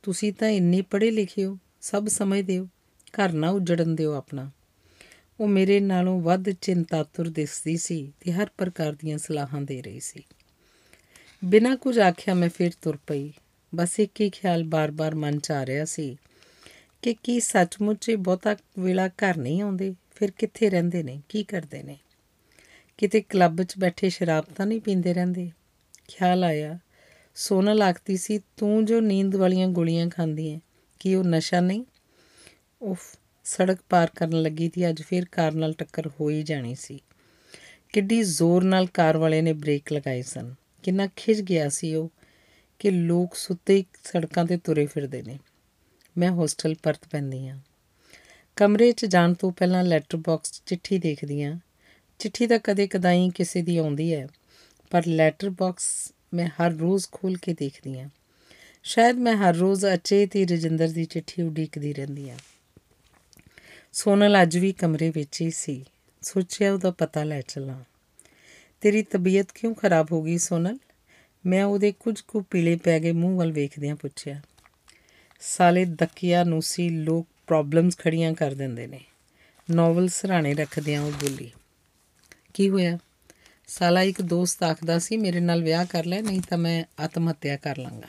ਤੁਸੀਂ 0.03 0.33
ਤਾਂ 0.33 0.49
ਇੰਨੇ 0.49 0.83
ਪੜ੍ਹੇ 0.83 1.11
ਲਿਖੇ 1.11 1.45
ਹੋ, 1.45 1.59
ਸਭ 1.81 2.07
ਸਮਝਦੇ 2.07 2.59
ਹੋ। 2.59 2.69
ਘਰ 3.11 3.33
ਨਾ 3.33 3.51
ਉਜੜਨ 3.51 3.95
ਦਿਓ 3.95 4.13
ਆਪਣਾ। 4.13 4.51
ਉਹ 5.41 5.49
ਮੇਰੇ 5.49 5.81
ਨਾਲੋਂ 5.81 6.21
ਵੱਧ 6.21 6.51
ਚਿੰਤਾਤੁਰ 6.51 7.29
ਦਿਸਦੀ 7.29 7.77
ਸੀ 7.77 8.13
ਤੇ 8.21 8.33
ਹਰ 8.33 8.51
ਪ੍ਰਕਾਰ 8.59 8.93
ਦੀਆਂ 8.93 9.19
ਸਲਾਹਾਂ 9.19 9.63
ਦੇ 9.63 9.83
ਰਹੀ 9.83 10.01
ਸੀ। 10.01 10.23
ਬਿਨਾਂ 11.45 11.77
ਕੁਝ 11.77 11.99
ਆਖਿਆ 11.99 12.35
ਮੈਂ 12.35 12.49
ਫਿਰ 12.49 12.71
ਤੁਰ 12.83 12.99
ਪਈ। 13.07 13.33
ਬਸ 13.75 14.01
ਇੱਕ 14.01 14.21
ਹੀ 14.21 14.31
ਖਿਆਲ 14.31 14.65
ਬਾਰ-ਬਾਰ 14.65 15.15
ਮਨ 15.15 15.39
'ਚ 15.39 15.51
ਆ 15.51 15.67
ਰਿਹਾ 15.67 15.85
ਸੀ 15.85 16.17
ਕਿ 17.03 17.15
ਕੀ 17.15 17.41
ਸੱਚਮੁੱਚ 17.41 18.09
ਇਹ 18.09 18.17
ਬਹੁਤਾ 18.17 18.57
ਵੇਲਾ 18.79 19.09
ਘਰ 19.09 19.37
ਨਹੀਂ 19.37 19.63
ਆਉਂਦੇ? 19.63 19.95
ਫਿਰ 20.15 20.31
ਕਿੱਥੇ 20.31 20.71
ਰਹਿੰਦੇ 20.71 21.03
ਨੇ? 21.03 21.23
ਕੀ 21.29 21.43
ਕਰਦੇ 21.45 21.83
ਨੇ? 21.83 21.99
ਕਿਤੇ 22.99 23.21
ਕਲੱਬ 23.21 23.63
'ਚ 23.63 23.75
ਬੈਠੇ 23.79 24.09
ਸ਼ਰਾਬ 24.09 24.45
ਤਾਂ 24.57 24.67
ਨਹੀਂ 24.67 24.81
ਪੀਂਦੇ 24.81 25.15
ਰਹਿੰਦੇ? 25.15 25.51
ਖਿਆਲ 26.09 26.45
ਆਇਆ 26.45 26.79
ਸੋਨਲ 27.35 27.83
ਆਖਦੀ 27.83 28.17
ਸੀ, 28.17 28.41
ਤੂੰ 28.57 28.85
ਜੋ 28.85 29.01
ਨੀਂਦ 29.01 29.37
ਵਾਲੀਆਂ 29.37 29.69
ਗੋਲੀਆਂ 29.69 30.09
ਖਾਂਦੀ 30.09 30.55
ਹੈ 30.55 30.61
ਕੀ 31.01 31.15
ਉਹ 31.15 31.25
ਨਸ਼ਾ 31.25 31.61
ਨਹੀਂ? 31.61 31.85
ਉਫ, 32.83 33.17
ਸੜਕ 33.45 33.79
ਪਾਰ 33.89 34.11
ਕਰਨ 34.17 34.43
ਲੱਗੀ 34.43 34.71
ਸੀ 34.75 34.89
ਅੱਜ 34.89 35.03
ਫਿਰ 35.03 35.25
ਕਾਰ 35.25 35.53
ਨਾਲ 35.53 35.73
ਟੱਕਰ 35.73 36.07
ਹੋ 36.07 36.31
ਹੀ 36.31 36.43
ਜਾਣੀ 36.43 36.75
ਸੀ। 36.75 37.01
ਕਿੱਡੀ 37.93 38.23
ਜ਼ੋਰ 38.23 38.65
ਨਾਲ 38.65 38.87
ਕਾਰ 38.87 39.17
ਵਾਲੇ 39.17 39.43
ਨੇ 39.43 39.53
ਬ੍ਰੇਕ 39.53 39.93
ਲਗਾਏ 39.93 40.23
ਸਨ। 40.23 40.55
ਕਿੰਨਾ 40.83 41.09
ਖਿਜ 41.17 41.41
ਗਿਆ 41.41 41.69
ਸੀ 41.69 41.95
ਉਹ। 41.95 42.11
ਕਿ 42.83 42.91
ਲੋਕ 42.91 43.35
ਸੁੱਤੇ 43.35 43.85
ਸੜਕਾਂ 44.05 44.45
ਤੇ 44.45 44.57
ਤੁਰੇ 44.57 44.87
ਫਿਰਦੇ 44.87 45.23
ਨੇ। 45.23 45.39
ਮੈਂ 46.17 46.31
ਹੋਸਟਲ 46.31 46.75
ਪਰਤ 46.83 47.07
ਪੈਂਦੀ 47.11 47.49
ਆ 47.49 47.59
ਕਮਰੇ 48.57 48.93
'ਚ 48.93 49.07
ਜਾਣ 49.07 49.35
ਤੋਂ 49.35 49.53
ਪਹਿਲਾਂ 49.53 49.85
ਲੈਟਰ 49.85 50.17
ਬਾਕਸ 50.17 50.53
'ਚ 50.53 50.63
ਚਿੱਠੀ 50.67 50.99
ਦੇਖਦੀ 50.99 51.43
ਆ 51.43 51.59
ਚਿੱਠੀ 52.19 52.47
ਤਾਂ 52.47 52.59
ਕਦੇ 52.59 52.87
ਕਦਾਈ 52.87 53.31
ਕਿਸੇ 53.31 53.63
ਦੀ 53.63 53.77
ਆਉਂਦੀ 53.77 54.15
ਹੈ, 54.15 54.27
ਪਰ 54.91 55.07
ਲੈਟਰ 55.07 55.51
ਬਾਕਸ 55.51 56.13
ਮੈਂ 56.35 56.49
ਹਰ 56.49 56.73
ਰੋਜ਼ 56.73 57.07
ਖੋਲ 57.13 57.37
ਕੇ 57.37 57.55
ਦੇਖਦੀ 57.55 57.99
ਆ 58.01 58.09
ਸ਼ਾਇਦ 58.83 59.17
ਮੈਂ 59.17 59.37
ਹਰ 59.37 59.57
ਰੋਜ਼ 59.57 59.87
ਅਚੇਤ 59.87 60.37
ਹੀ 60.37 60.45
ਰਜਿੰਦਰ 60.45 60.89
ਦੀ 60.89 61.05
ਚਿੱਠੀ 61.05 61.43
ਉਡੀਕਦੀ 61.43 61.93
ਰਹਿੰਦੀ 61.93 62.31
ਆ 62.31 62.37
ਸੋਨਲ 63.93 64.43
ਅੱਜ 64.43 64.59
ਵੀ 64.59 64.73
ਕਮਰੇ 64.73 65.11
ਵਿੱਚ 65.11 65.41
ਹੀ 65.41 65.51
ਸੀ। 65.51 65.85
ਸੋਚਿਆ 66.23 66.73
ਉਹਦਾ 66.73 66.91
ਪਤਾ 66.91 67.25
ਲੈ 67.25 67.41
ਚਲਾਂ। 67.41 67.85
ਤੇਰੀ 68.81 69.03
ਤਬੀਅਤ 69.03 69.53
ਕਿਉਂ 69.53 69.75
ਖਰਾਬ 69.75 70.13
ਹੋ 70.13 70.23
ਗਈ 70.23 70.39
ਸੋਨਲ? 70.39 70.79
ਮੈਂ 71.45 71.65
ਉਹਦੇ 71.65 71.93
ਕੁਝ 71.93 72.21
ਕੁ 72.21 72.41
ਪੀਲੇ 72.41 72.75
ਪੈ 72.77 72.99
ਗਏ 73.01 73.13
ਮੂੰਹ 73.13 73.39
ਵੱਲ 73.39 73.53
ਵੇਖਦਿਆਂ 73.53 73.97
ਪੁੱਛਿਆ, 73.97 74.41
ਸਾਲੇ 75.41 75.85
ਦਕਿਆ 75.85 76.43
ਨੂਸੀ 76.45 76.89
ਲੋਕ 76.89 77.27
ਪ੍ਰੋਬਲਮਸ 77.47 77.97
ਖੜੀਆਂ 77.99 78.33
ਕਰ 78.33 78.55
ਦਿੰਦੇ 78.55 78.87
ਨੇ। 78.87 79.01
ਨੋਵਲ 79.69 80.09
ਸਰਾਣੇ 80.09 80.55
ਰੱਖਦਿਆਂ 80.55 81.03
ਉਹ 81.03 81.13
ਬੋਲੀ, 81.13 81.51
ਕੀ 82.55 82.69
ਹੋਇਆ? 82.69 82.99
ਸਾਲਾ 83.69 84.03
ਇੱਕ 84.03 84.21
ਦੋਸਤ 84.23 84.63
ਆਖਦਾ 84.63 84.99
ਸੀ, 84.99 85.17
ਮੇਰੇ 85.17 85.41
ਨਾਲ 85.41 85.63
ਵਿਆਹ 85.63 85.85
ਕਰ 85.85 86.05
ਲੈ, 86.05 86.21
ਨਹੀਂ 86.21 86.41
ਤਾਂ 86.51 86.59
ਮੈਂ 86.59 86.85
ਆਤਮ 87.01 87.29
ਹੱਤਿਆ 87.31 87.57
ਕਰ 87.57 87.79
ਲਾਂਗਾ। 87.79 88.09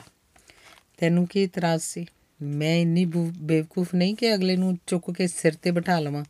ਤੈਨੂੰ 0.98 1.28
ਕੀ 1.28 1.44
ਇਤਰਾਜ਼ 1.44 1.82
ਸੀ? 1.82 2.06
ਮੈਂ 2.42 2.76
ਇੰਨੀ 2.78 3.06
ਬੇਵਕੂਫ 3.06 3.94
ਨਹੀਂ 3.96 4.16
ਕਿ 4.16 4.34
ਅਗਲੇ 4.34 4.56
ਨੂੰ 4.56 4.78
ਚੁੱਕ 4.88 5.12
ਕੇ 5.12 5.28
ਸਿਰ 5.28 5.54
ਤੇ 5.54 5.72
ਬਿਠਾ 5.72 6.00
ਲਵਾਂ 6.00 6.24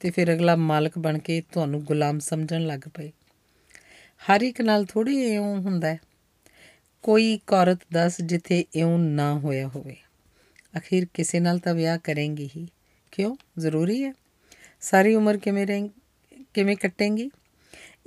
ਤੇ 0.00 0.10
ਫਿਰ 0.10 0.32
ਅਗਲਾ 0.34 0.56
ਮਾਲਕ 0.56 0.98
ਬਣ 0.98 1.18
ਕੇ 1.18 1.42
ਤੁਹਾਨੂੰ 1.52 1.82
ਗੁਲਾਮ 1.84 2.18
ਸਮਝਣ 2.18 2.66
ਲੱਗ 2.66 2.88
ਪਏ। 2.94 3.10
ਹਰ 4.22 4.40
ਇੱਕ 4.40 4.60
ਨਾਲ 4.60 4.84
ਥੋੜੀ 4.84 5.16
ਇਉਂ 5.34 5.60
ਹੁੰਦਾ 5.60 5.96
ਕੋਈ 7.02 7.34
ਇੱਕ 7.34 7.52
ਔਰਤ 7.52 7.78
ਦੱਸ 7.92 8.20
ਜਿੱਥੇ 8.20 8.64
ਇਉਂ 8.74 8.98
ਨਾ 8.98 9.38
ਹੋਇਆ 9.38 9.68
ਹੋਵੇ। 9.68 9.96
ਅਖੀਰ 10.76 11.06
ਕਿਸੇ 11.14 11.40
ਨਾਲ 11.40 11.58
ਤਾਂ 11.58 11.74
ਵਿਆਹ 11.74 11.98
ਕरेंगी 11.98 12.48
ਹੀ। 12.56 12.68
ਕਿਉਂ? 13.12 13.36
ਜ਼ਰੂਰੀ 13.58 14.04
ਹੈ। 14.04 14.12
ਸਾਰੀ 14.80 15.14
ਉਮਰ 15.14 15.36
ਕਿਵੇਂ 15.36 15.66
ਰਹਿ, 15.66 15.88
ਕਿਵੇਂ 16.54 16.76
ਕੱਟੇਂਗੀ? 16.76 17.30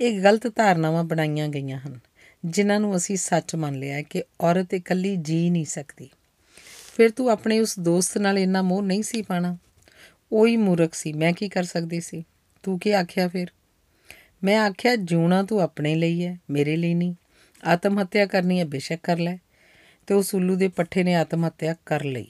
ਇਹ 0.00 0.22
ਗਲਤ 0.22 0.56
ਧਾਰਨਾਵਾਂ 0.56 1.04
ਬਣਾਈਆਂ 1.04 1.48
ਗਈਆਂ 1.48 1.78
ਹਨ, 1.78 2.00
ਜਿਨ੍ਹਾਂ 2.44 2.80
ਨੂੰ 2.80 2.96
ਅਸੀਂ 2.96 3.16
ਸੱਚ 3.16 3.54
ਮੰਨ 3.54 3.74
ਲਿਆ 3.74 4.02
ਕਿ 4.02 4.22
ਔਰਤ 4.40 4.74
ਇਕੱਲੀ 4.74 5.16
ਜੀ 5.16 5.50
ਨਹੀਂ 5.50 5.64
ਸਕਦੀ। 5.64 6.08
ਫਿਰ 6.96 7.10
ਤੂੰ 7.10 7.28
ਆਪਣੇ 7.28 7.60
ਉਸ 7.60 7.78
ਦੋਸਤ 7.78 8.18
ਨਾਲ 8.18 8.38
ਇੰਨਾ 8.38 8.62
ਮੋਹ 8.62 8.82
ਨਹੀਂ 8.82 9.02
ਸੀ 9.02 9.22
ਪਾਣਾ? 9.22 9.56
ਉਹ 10.32 10.46
ਹੀ 10.46 10.56
ਮੂਰਖ 10.56 10.94
ਸੀ। 10.94 11.12
ਮੈਂ 11.12 11.32
ਕੀ 11.32 11.48
ਕਰ 11.48 11.62
ਸਕਦੀ 11.62 12.00
ਸੀ? 12.00 12.24
ਤੂੰ 12.62 12.78
ਕੀ 12.78 12.90
ਆਖਿਆ 12.90 13.28
ਫਿਰ? 13.28 13.46
ਮੈਂ 14.44 14.60
ਆਖਿਆ 14.60 14.96
ਜੂਣਾ 14.96 15.42
ਤੂੰ 15.42 15.60
ਆਪਣੇ 15.60 15.94
ਲਈ 15.94 16.24
ਹੈ, 16.24 16.38
ਮੇਰੇ 16.50 16.76
ਲਈ 16.76 16.94
ਨਹੀਂ। 16.94 17.14
ਆਤਮ 17.64 18.02
ਹੱਤਿਆ 18.02 18.26
ਕਰਨੀ 18.26 18.60
ਹੈ, 18.60 18.64
ਬੇਸ਼ੱਕ 18.64 19.00
ਕਰ 19.02 19.18
ਲੈ। 19.18 19.36
ਤੇ 20.06 20.14
ਉਸ 20.14 20.34
ਉੱਲੂ 20.34 20.56
ਦੇ 20.56 20.68
ਪੱਠੇ 20.68 21.02
ਨੇ 21.02 21.14
ਆਤਮ 21.14 21.46
ਹੱਤਿਆ 21.46 21.74
ਕਰ 21.86 22.04
ਲਈ। 22.04 22.26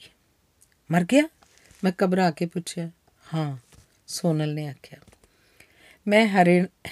ਮਰ 0.91 1.03
ਗਿਆ? 1.03 1.23
ਮੈਂ 1.83 1.91
ਘਬਰਾ 2.03 2.31
ਕੇ 2.31 2.45
ਪੁੱਛਿਆ। 2.45 2.91
ਹਾਂ, 3.33 3.57
ਸੋਨਲ 4.07 4.53
ਨੇ 4.53 4.67
ਆਖਿਆ। 4.67 4.99
ਮੈਂ 6.07 6.27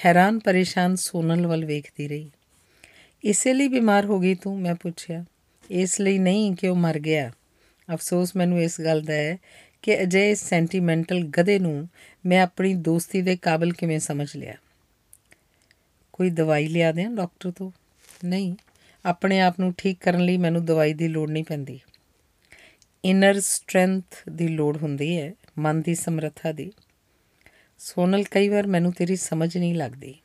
ਹੈਰਾਨ 0.05 0.39
ਪਰੇਸ਼ਾਨ 0.39 0.95
ਸੋਨਲ 0.95 1.47
ਵੱਲ 1.47 1.65
ਵੇਖਦੀ 1.65 2.07
ਰਹੀ। 2.07 2.31
ਇਸੇ 3.23 3.53
ਲਈ 3.53 3.67
ਬਿਮਾਰ 3.67 4.05
ਹੋ 4.05 4.19
ਗਈ 4.19 4.35
ਤੂੰ? 4.35 4.61
ਮੈਂ 4.61 4.75
ਪੁੱਛਿਆ। 4.75 5.25
ਇਸ 5.71 6.01
ਲਈ 6.01 6.17
ਨਹੀਂ 6.17 6.55
ਕਿ 6.55 6.67
ਉਹ 6.67 6.75
ਮਰ 6.75 6.99
ਗਿਆ। 6.99 7.31
ਅਫਸੋਸ 7.93 8.35
ਮੈਨੂੰ 8.35 8.61
ਇਸ 8.61 8.81
ਗੱਲ 8.81 9.01
ਦਾ 9.01 9.13
ਹੈ 9.13 9.37
ਕਿ 9.81 10.01
ਅਜੇ 10.01 10.35
ਸੈਂਟੀਮੈਂਟਲ 10.35 11.19
ਗਧੇ 11.19 11.59
ਨੂੰ 11.59 11.89
ਮੈਂ 12.25 12.41
ਆਪਣੀ 12.41 12.73
ਦੋਸਤੀ 12.73 13.21
ਦੇ 13.21 13.35
ਕਾਬਿਲ 13.35 13.73
ਕਿਵੇਂ 13.73 13.99
ਸਮਝ 13.99 14.37
ਲਿਆ? 14.37 14.53
ਕੋਈ 16.13 16.29
ਦਵਾਈ 16.29 16.67
ਲਿਆ 16.67 16.91
ਦੇ 16.91 17.03
ਡਾਕਟਰ 17.03 17.51
ਤੋਂ? 17.51 17.71
ਨਹੀਂ, 18.23 18.55
ਆਪਣੇ 19.05 19.41
ਆਪ 19.41 19.59
ਨੂੰ 19.59 19.73
ਠੀਕ 19.77 19.99
ਕਰਨ 19.99 20.25
ਲਈ 20.25 20.37
ਮੈਨੂੰ 20.37 20.65
ਦਵਾਈ 20.65 20.93
ਦੀ 20.93 21.07
ਲੋੜ 21.07 21.29
ਨਹੀਂ 21.29 21.43
ਪੈਂਦੀ। 21.43 21.79
ਇਨਰ 23.05 23.39
ਸਟਰੈਂਥ 23.39 24.29
ਦੀ 24.29 24.47
ਲੋੜ 24.47 24.77
ਹੁੰਦੀ 24.77 25.17
ਹੈ, 25.17 25.33
ਮਨ 25.59 25.81
ਦੀ 25.81 25.95
ਸਮਰੱਥਾ 25.95 26.51
ਦੀ। 26.51 26.71
ਸੋਨਲ, 27.79 28.23
ਕਈ 28.23 28.49
ਵਾਰ 28.49 28.67
ਮੈਨੂੰ 28.67 28.93
ਤੇਰੀ 28.93 29.15
ਸਮਝ 29.15 29.57
ਨਹੀਂ 29.57 29.75
ਲੱਗਦੀ। 29.75 30.15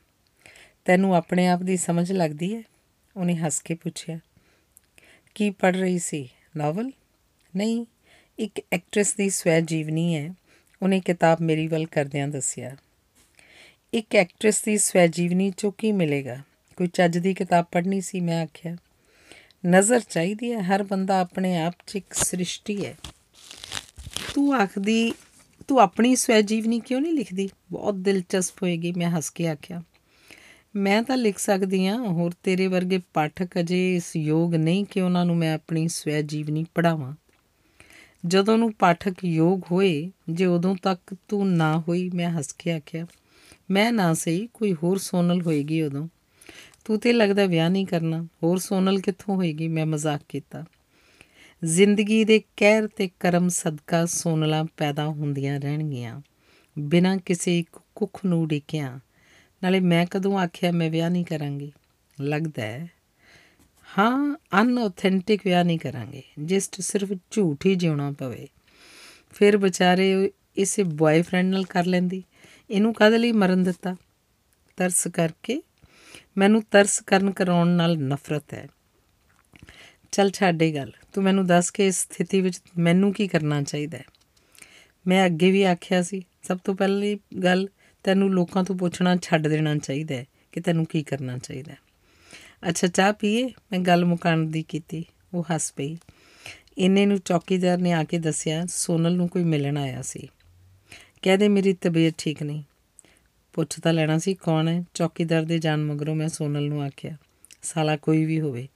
ਤੈਨੂੰ 0.85 1.15
ਆਪਣੇ 1.15 1.49
ਆਪ 1.49 1.63
ਦੀ 1.63 1.77
ਸਮਝ 1.77 2.13
ਲੱਗਦੀ 2.13 2.55
ਹੈ? 2.55 2.63
ਉਹਨੇ 3.17 3.37
ਹੱਸ 3.37 3.61
ਕੇ 3.61 3.75
ਪੁੱਛਿਆ। 3.75 4.19
ਕੀ 5.35 5.51
ਪੜ 5.51 5.77
ਰਹੀ 5.77 5.99
ਸੀ? 5.99 6.29
ਨਾਵਲ? 6.57 6.91
ਨਹੀਂ, 7.57 7.87
ਇੱਕ 8.39 8.61
ਐਕਟ੍ਰੈਸ 8.73 9.15
ਦੀ 9.15 9.31
ਸਵੈ 9.31 9.61
ਜੀਵਨੀ 9.61 10.17
ਹੈ, 10.17 10.35
ਉਹਨੇ 10.83 11.01
ਕਿਤਾਬ 11.01 11.41
ਮੇਰੀ 11.41 11.67
ਵੱਲ 11.67 11.87
ਕਰਦਿਆਂ 11.87 12.29
ਦੱਸਿਆ। 12.29 12.77
ਇੱਕ 13.95 14.17
ਐਕਟ੍ਰੈਸ 14.17 14.63
ਦੀ 14.63 14.79
ਸਵੈ 14.79 15.07
ਜੀਵਨੀ 15.07 15.53
ਚੋਂ 15.57 15.73
ਕੀ 15.79 15.93
ਮਿਲੇਗਾ? 15.93 16.43
ਕੋਈ 16.79 16.87
ਚੱਜ 16.87 17.19
ਦੀ 17.19 17.35
ਕਿਤਾਬ 17.35 17.65
ਪੜ੍ਹਨੀ 17.73 18.01
ਸੀ, 18.01 18.21
ਮੈਂ 18.21 18.43
ਆਖਿਆ, 18.43 18.77
ਨਜ਼ਰ 19.67 20.01
ਚਾਹੀਦੀ 20.01 20.53
ਹੈ, 20.53 20.59
ਹਰ 20.59 20.83
ਬੰਦਾ 20.83 21.21
ਆਪਣੇ 21.21 21.57
ਆਪ 21.57 21.75
'ਚ 21.87 21.97
ਇੱਕ 21.97 22.13
ਸ੍ਰਿਸ਼ਟੀ 22.13 22.87
ਹੈ। 22.87 22.97
ਤੂੰ 24.35 24.55
ਆਖਦੀ, 24.55 25.13
ਤੂੰ 25.69 25.81
ਆਪਣੀ 25.81 26.17
ਸਵੈ 26.17 26.43
ਜੀਵਨੀ 26.43 26.81
ਕਿਉਂ 26.81 27.01
ਨਹੀਂ 27.01 27.13
ਲਿਖਦੀ? 27.13 27.49
ਬਹੁਤ 27.73 27.95
ਦਿਲਚਸਪ 27.95 28.63
ਹੋਏਗੀ, 28.63 28.93
ਮੈਂ 28.93 29.11
ਹੱਸ 29.11 29.31
ਕੇ 29.31 29.49
ਆਖਿਆ। 29.49 29.83
ਮੈਂ 30.77 31.03
ਤਾਂ 31.03 31.17
ਲਿਖ 31.17 31.39
ਸਕਦੀ 31.39 31.87
ਹਾਂ, 31.87 31.99
ਹੋਰ 31.99 32.33
ਤੇਰੇ 32.43 32.67
ਵਰਗੇ 32.67 33.01
ਪਾਠਕ 33.15 33.59
ਅਜੇ 33.61 33.97
ਇਸ 33.97 34.17
ਯੋਗ 34.17 34.55
ਨਹੀਂ 34.55 34.85
ਕਿ 34.85 35.01
ਉਹਨਾਂ 35.01 35.25
ਨੂੰ 35.25 35.37
ਮੈਂ 35.37 35.55
ਆਪਣੀ 35.55 35.89
ਸਵੈ 35.89 36.23
ਜੀਵਨੀ 36.23 36.67
ਪੜਾਵਾਂ 36.75 37.15
ਜਦੋਂ 38.27 38.59
ਨੂੰ 38.59 38.73
ਪਾਠਕ 38.73 39.25
ਯੋਗ 39.25 39.61
ਹੋਏ, 39.71 40.11
ਜੇ 40.29 40.47
ਉਦੋਂ 40.47 40.77
ਤੱਕ 40.83 41.17
ਤੂੰ 41.29 41.53
ਨਾ 41.53 41.81
ਹੋਈ, 41.89 42.11
ਮੈਂ 42.15 42.31
ਹੱਸ 42.31 42.53
ਕੇ 42.53 42.73
ਆਖਿਆ, 42.73 43.07
ਮੈਂ 43.71 43.93
ਨਾ 43.93 44.15
ਸਹੀ, 44.15 44.49
ਕੋਈ 44.55 44.75
ਹੋਰ 44.75 44.99
ਸੋਨਲ 44.99 45.43
ਹੋਏਗੀ 45.43 45.83
ਉਦੋਂ। 45.83 46.09
ਤੂੰ 46.89 47.01
ਤੇ 47.01 47.13
ਲੱਗਦਾ 47.13 47.47
ਵਿਆਹ 47.47 47.71
ਨਹੀਂ 47.71 47.87
ਕਰਨਾ। 47.87 48.29
ਹੋਰ 48.43 48.59
ਸੋਨਲ 48.59 49.01
ਕਿੱਥੋਂ 49.01 49.37
ਹੋਏਗੀ? 49.37 49.69
ਮੈਂ 49.69 49.87
ਮਜ਼ਾਕ 49.87 50.21
ਕੀਤਾ। 50.29 50.65
ਜ਼ਿੰਦਗੀ 51.65 52.25
ਦੇ 52.25 52.43
ਕਹਿਰ 52.57 52.87
ਤੇ 52.87 53.11
ਕਰਮ 53.21 53.49
ਸਦਕਾ 53.49 54.07
ਸੋਨਲਾਂ 54.07 54.65
ਪੈਦਾ 54.77 55.07
ਹੁੰਦੀਆਂ 55.07 55.61
ਰਹਿਣਗੀਆਂ। 55.61 56.21
ਬਿਨਾਂ 56.79 57.19
ਕਿਸੇ 57.19 57.65
ਕੁੱਖ 57.95 58.25
ਨੂੰ 58.25 58.49
ਡਿਕਿਆ। 58.49 59.01
ਨਾਲੇ 59.63 59.81
ਮੈਂ 59.81 60.07
ਕਦੋਂ 60.07 60.39
ਆਖਿਆ 60.39 60.73
ਮੈਂ 60.73 60.91
ਵਿਆਹ 60.91 61.11
ਨਹੀਂ 61.11 61.25
ਕਰਾਂਗੀ? 61.25 61.73
ਲੱਗਦਾ 62.21 62.63
ਹੈ। 62.63 62.91
ਹਾਂ, 63.99 64.37
ਅਨਆਥੈਂਟਿਕ 64.63 65.41
ਵਿਆਹ 65.45 65.65
ਨਹੀਂ 65.65 65.79
ਕਰਾਂਗੇ। 65.79 66.23
ਜਿਸ 66.39 66.71
ਸਿਰਫ 66.81 67.13
ਝੂਠ 67.31 67.67
ਹੀ 67.67 67.75
ਜਿਉਣਾ 67.75 68.11
ਪਵੇ। 68.11 68.49
ਫਿਰ 69.31 69.57
ਵਿਚਾਰੇ 69.57 70.31
ਇਸੇ 70.57 70.83
ਬॉयਫ੍ਰੈਂਡ 70.83 71.51
ਨਾਲ 71.51 71.65
ਕਰ 71.65 71.85
ਲੈਂਦੀ। 71.85 72.23
ਇਹਨੂੰ 72.71 72.95
ਕਦੇ 72.95 73.19
ਲਈ 73.19 73.33
ਮਰਨ 73.33 73.63
ਦਿੱਤਾ? 73.63 73.97
ਤਰਸ 74.77 75.09
ਕਰਕੇ 75.09 75.63
ਮੈਨੂੰ 76.39 76.63
ਤਰਸ 76.71 77.01
ਕਰਨ 77.01 77.31
ਕਰਾਉਣ 77.31 77.69
ਨਾਲ 77.69 77.99
ਨਫ਼ਰਤ 77.99 78.55
ਹੈ। 78.55 78.69
ਚੱਲ 80.13 80.31
ਛੱਡੇ 80.31 80.75
ਗੱਲ, 80.75 80.93
ਤੂੰ 81.13 81.25
ਮੈਨੂੰ 81.25 81.47
ਦੱਸ 81.47 81.71
ਕੇ 81.71 81.87
ਇਸ 81.87 82.01
ਸਥਿਤੀ 82.01 82.41
ਵਿੱਚ 82.41 82.61
ਮੈਨੂੰ 82.79 83.13
ਕੀ 83.13 83.29
ਕਰਨਾ 83.29 83.63
ਚਾਹੀਦਾ 83.63 83.99
ਹੈ। 83.99 84.05
ਮੈਂ 85.07 85.27
ਅੱਗੇ 85.27 85.51
ਵੀ 85.51 85.63
ਆਖਿਆ 85.63 86.03
ਸੀ, 86.03 86.23
ਸਭ 86.43 86.59
ਤੋਂ 86.65 86.75
ਪਹਿਲੀ 86.75 87.19
ਗੱਲ 87.43 87.69
ਤੈਨੂੰ 88.05 88.31
ਲੋਕਾਂ 88.31 88.65
ਤੋਂ 88.65 88.77
ਪੁੱਛਣਾ, 88.77 89.17
ਛੱਡ 89.17 89.49
ਦੇਣਾ 89.49 89.77
ਚਾਹੀਦਾ 89.77 90.15
ਹੈ 90.15 90.27
ਕਿ 90.53 90.61
ਤੈਨੂੰ 90.61 90.87
ਕੀ 90.87 91.03
ਕਰਨਾ 91.03 91.39
ਚਾਹੀਦਾ 91.39 91.73
ਹੈ। 91.73 91.79
ਅੱਛਾ, 92.69 92.87
ਚਾਹ 92.87 93.13
ਪੀਏ? 93.13 93.51
ਮੈਂ 93.73 93.79
ਗੱਲ 93.79 94.05
ਮੁਕਾਣ 94.05 94.39
ਦੀ 94.39 94.63
ਕੀਤੀ, 94.63 95.05
ਉਹ 95.35 95.45
ਹੱਸ 95.55 95.73
ਪਈ। 95.73 95.97
ਇੰਨੇ 96.79 97.07
ਨੂੰ 97.07 97.19
ਚੌਕੀਦਾਰ 97.19 97.79
ਨੇ 97.79 97.93
ਆ 97.93 98.05
ਕੇ 98.05 98.19
ਦੱਸਿਆ, 98.19 98.67
ਸੋਨਲ 98.67 99.17
ਨੂੰ 99.17 99.29
ਕੋਈ 99.29 99.45
ਮਿਲਣ 99.45 99.77
ਆਇਆ 99.77 100.03
ਸੀ। 100.03 100.29
ਕਹਦੇ 101.23 101.49
ਮੇਰੀ 101.49 101.73
ਤਬੀਅਤ 101.73 102.15
ਠੀਕ 102.19 102.43
ਨਹੀਂ। 102.43 102.63
ਪੁੱਛ 103.59 103.81
ਤਾਂ 103.81 103.93
ਲੈਣਾ 103.93 104.19
ਸੀ 104.19 104.35
ਕੌਣ 104.35 104.69
ਹੈ। 104.69 104.85
ਚੌਕੀਦਾਰ 104.95 105.43
ਦੇ 105.43 105.59
ਜਾਣ 105.59 105.81
ਮਗਰੋਂ 105.81 106.15
ਮੈਂ 106.15 106.29
ਸੋਨਲ 106.29 106.69
ਨੂੰ 106.69 106.83
ਆਖਿਆ, 106.83 107.17
ਸਾਲਾ 107.63 107.97
ਕੋਈ 107.97 108.25
ਵੀ 108.25 108.41
ਹੋਵੇ, 108.41 108.69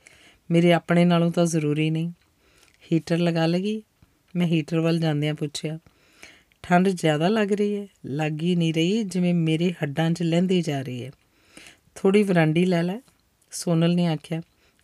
ਮੇਰੇ 0.51 0.73
ਆਪਣੇ 0.73 1.05
ਨਾਲੋਂ 1.05 1.31
ਤਾਂ 1.33 1.47
ਜ਼ਰੂਰੀ 1.47 1.91
ਨਹੀਂ। 1.91 2.13
ਹੀਟਰ 2.93 3.19
ਲਗਾ 3.19 3.47
ਲਗੀ। 3.47 3.83
ਮੈਂ 4.37 4.47
ਹੀਟਰ 4.47 4.81
ਵੱਲ 4.81 4.99
ਜਾਂਦਿਆਂ 4.99 5.35
ਪੁੱਛਿਆ, 5.35 5.79
ਠੰਡ 6.63 6.89
ਜ਼ਿਆਦਾ 6.89 7.29
ਲੱਗ 7.29 7.53
ਰਹੀ 7.53 7.77
ਹੈ? 7.77 7.87
ਲੱਗ 8.07 8.43
ਹੀ 8.43 8.57
ਨਹੀਂ 8.57 8.75
ਰਹੀ, 8.75 9.03
ਜਿਵੇਂ 9.03 9.35
ਮੇਰੇ 9.35 9.73
ਹੱਡਾਂ 9.73 10.11
'ਚ 10.11 10.23
ਲੈਂਦੀ 10.23 10.63
ਜਾ 10.63 10.83
ਰਹੀ 10.83 11.05
ਹੈ। 11.05 11.11
ਥੋੜੀ 11.95 12.23
ਵਰਾਂਡੀ 12.23 12.65
ਲੈ 12.65 12.83
ਲੈ। 12.83 12.99
ਸੋਨਲ 13.51 13.95
ਨੇ 13.95 14.07
ਆਖਿਆ, 14.07 14.43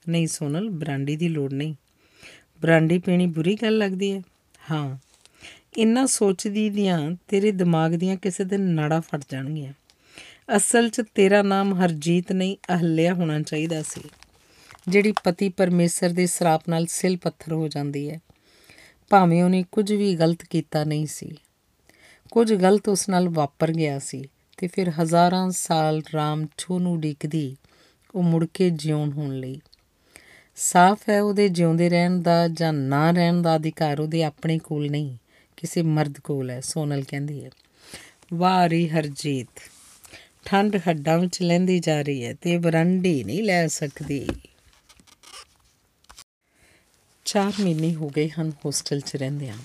ਨਹੀਂ 0.08 0.26
ਸੋਨਲ, 0.26 0.70
ਬਰਾਂਡੀ 0.70 1.16
ਦੀ 1.16 1.28
ਲੋੜ 1.28 1.52
ਨਹੀਂ। 1.52 1.74
ਬਰਾਂਡੀ 2.62 2.98
ਪੀਣੀ 2.98 3.26
ਬੁਰੀ 3.26 3.54
ਗੱਲ 3.54 3.78
ਲੱਗਦੀ 3.78 4.12
ਹੈ? 4.12 4.22
ਹਾਂ। 4.70 4.98
ਇੰਨਾ 5.78 6.06
ਸੋਚਦੀ 6.06 6.70
ਦੀਆਂ 6.70 7.12
ਤੇਰੇ 7.28 7.50
ਦਿਮਾਗ 7.50 7.90
ਦੀਆਂ 7.90 8.16
ਕਿਸੇ 8.16 8.44
ਦਿਨ 8.44 8.60
ਨਾੜਾ 8.60 9.00
ਫਟ 9.00 9.20
ਜਾਣਗੀਆਂ। 9.28 9.72
ਅਸਲ 10.56 10.88
'ਚ 10.88 11.02
ਤੇਰਾ 11.14 11.42
ਨਾਮ 11.42 11.74
ਹਰਜੀਤ 11.74 12.32
ਨਹੀਂ, 12.32 12.56
ਅਹਲਿਆ 12.56 13.14
ਹੋਣਾ 13.14 13.40
ਚਾਹੀਦਾ 13.40 13.82
ਸੀ। 13.82 14.00
ਜਿਹੜੀ 14.88 15.12
ਪਤੀ 15.24 15.48
ਪਰਮੇਸ਼ਰ 15.48 16.10
ਦੇ 16.10 16.26
ਸਰਾਪ 16.26 16.62
ਨਾਲ 16.68 16.86
ਸਿਲ 16.86 17.16
ਪੱਥਰ 17.16 17.52
ਹੋ 17.52 17.68
ਜਾਂਦੀ 17.68 18.10
ਹੈ। 18.10 18.20
ਭਾਵੇਂ 19.10 19.44
ਉਹਨੇ 19.44 19.64
ਕੁਝ 19.72 19.92
ਵੀ 19.92 20.16
ਗਲਤ 20.16 20.42
ਕੀਤਾ 20.42 20.84
ਨਹੀਂ 20.84 21.06
ਸੀ। 21.06 21.36
ਕੁਝ 22.30 22.54
ਗਲਤ 22.54 22.88
ਉਸ 22.88 23.08
ਨਾਲ 23.08 23.28
ਵਾਪਰ 23.28 23.72
ਗਿਆ 23.72 23.98
ਸੀ 23.98 24.24
ਤੇ 24.56 24.66
ਫਿਰ 24.66 24.90
ਹਜ਼ਾਰਾਂ 24.90 25.50
ਸਾਲ 25.50 26.02
ਰਾਮ 26.14 26.46
ਛੋ 26.58 26.78
ਨੂੰ 26.78 27.00
ਡਿੱਕਦੀ 27.00 27.56
ਉਹ 28.14 28.22
ਮੁੜ 28.22 28.46
ਕੇ 28.54 28.70
ਜਿਉਣ 28.70 29.12
ਹੋਣ 29.12 29.40
ਲਈ। 29.40 29.60
ਸਾਫ਼ 30.56 31.08
ਹੈ 31.08 31.22
ਉਹਦੇ 31.22 31.48
ਜਿਉਂਦੇ 31.48 31.88
ਰਹਿਣ 31.88 32.22
ਦਾ 32.22 32.48
ਜਾਂ 32.48 32.72
ਨਾ 32.72 33.10
ਰਹਿਣ 33.10 33.42
ਦਾ 33.42 33.56
ਅਧਿਕਾਰ 33.56 34.00
ਉਹਦੇ 34.00 34.22
ਆਪਣੇ 34.22 34.58
ਕੋਲ 34.58 34.90
ਨਹੀਂ, 34.90 35.16
ਕਿਸੇ 35.56 35.82
ਮਰਦ 35.82 36.20
ਕੋਲ 36.20 36.50
ਹੈ, 36.50 36.60
ਸੋਨਲ 36.60 37.04
ਕਹਿੰਦੀ 37.08 37.44
ਹੈ। 37.44 37.50
ਵਾਰੀ 38.34 38.88
ਹਰਜੀਤ। 38.88 39.48
ਠੰਡ 40.50 40.76
ਹੱਡਾਂ 40.76 41.18
ਵਿੱਚ 41.18 41.42
ਲੈਂਦੀ 41.42 41.78
ਜਾ 41.78 42.02
ਰਹੀ 42.02 42.24
ਹੈ 42.24 42.34
ਤੇ 42.34 42.58
ਬਰੰਡੀ 42.58 43.24
ਨਹੀਂ 43.24 43.42
ਲੈ 43.42 43.66
ਸਕਦੀ। 43.66 44.28
4 47.24 47.52
ਮਹੀਨੇ 47.60 47.94
ਹੋ 47.94 48.08
ਗਏ 48.08 48.28
ਹਨ 48.28 48.52
ਹੋਸਟਲ 48.64 49.00
'ਚ 49.00 49.16
ਰਹਿੰਦੇ 49.16 49.48
ਆਂ 49.48 49.56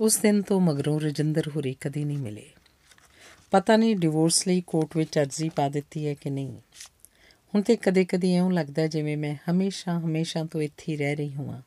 ਉਸ 0.00 0.18
ਦਿਨ 0.18 0.42
ਤੋਂ 0.42 0.60
ਮਗਰੋਂ 0.60 1.00
ਰਜਿੰਦਰ 1.00 1.48
ਹੋਰੀ 1.48 1.76
ਕਦੀ 1.80 2.04
ਨਹੀਂ 2.04 2.18
ਮਿਲੇ। 2.18 2.50
ਪਤਾ 3.50 3.76
ਨਹੀਂ 3.76 3.96
ਡਿਵੋਰਸ 3.96 4.46
ਲਈ 4.48 4.62
ਕੋਰਟ 4.66 4.96
ਵਿੱਚ 4.96 5.18
ਅਰਜ਼ੀ 5.18 5.48
ਪਾ 5.48 5.68
ਦਿੱਤੀ 5.68 6.06
ਹੈ 6.06 6.14
ਕਿ 6.14 6.30
ਨਹੀਂ। 6.30 6.52
ਹੁਣ 7.54 7.62
ਤੇ 7.62 7.76
ਕਦੇ-ਕਦੇ 7.76 8.34
ਐਉਂ 8.34 8.52
ਲੱਗਦਾ 8.52 8.86
ਜਿਵੇਂ 8.86 9.16
ਮੈਂ 9.16 9.36
ਹਮੇਸ਼ਾ 9.50 9.98
ਹਮੇਸ਼ਾ 9.98 10.44
ਤੋਂ 10.44 10.62
ਇੱਥੇ 10.62 10.92
ਹੀ 10.92 10.96
ਰਹਿ 10.96 11.14
ਰਹੀ 11.14 11.32
ਹਾਂ 11.32 11.62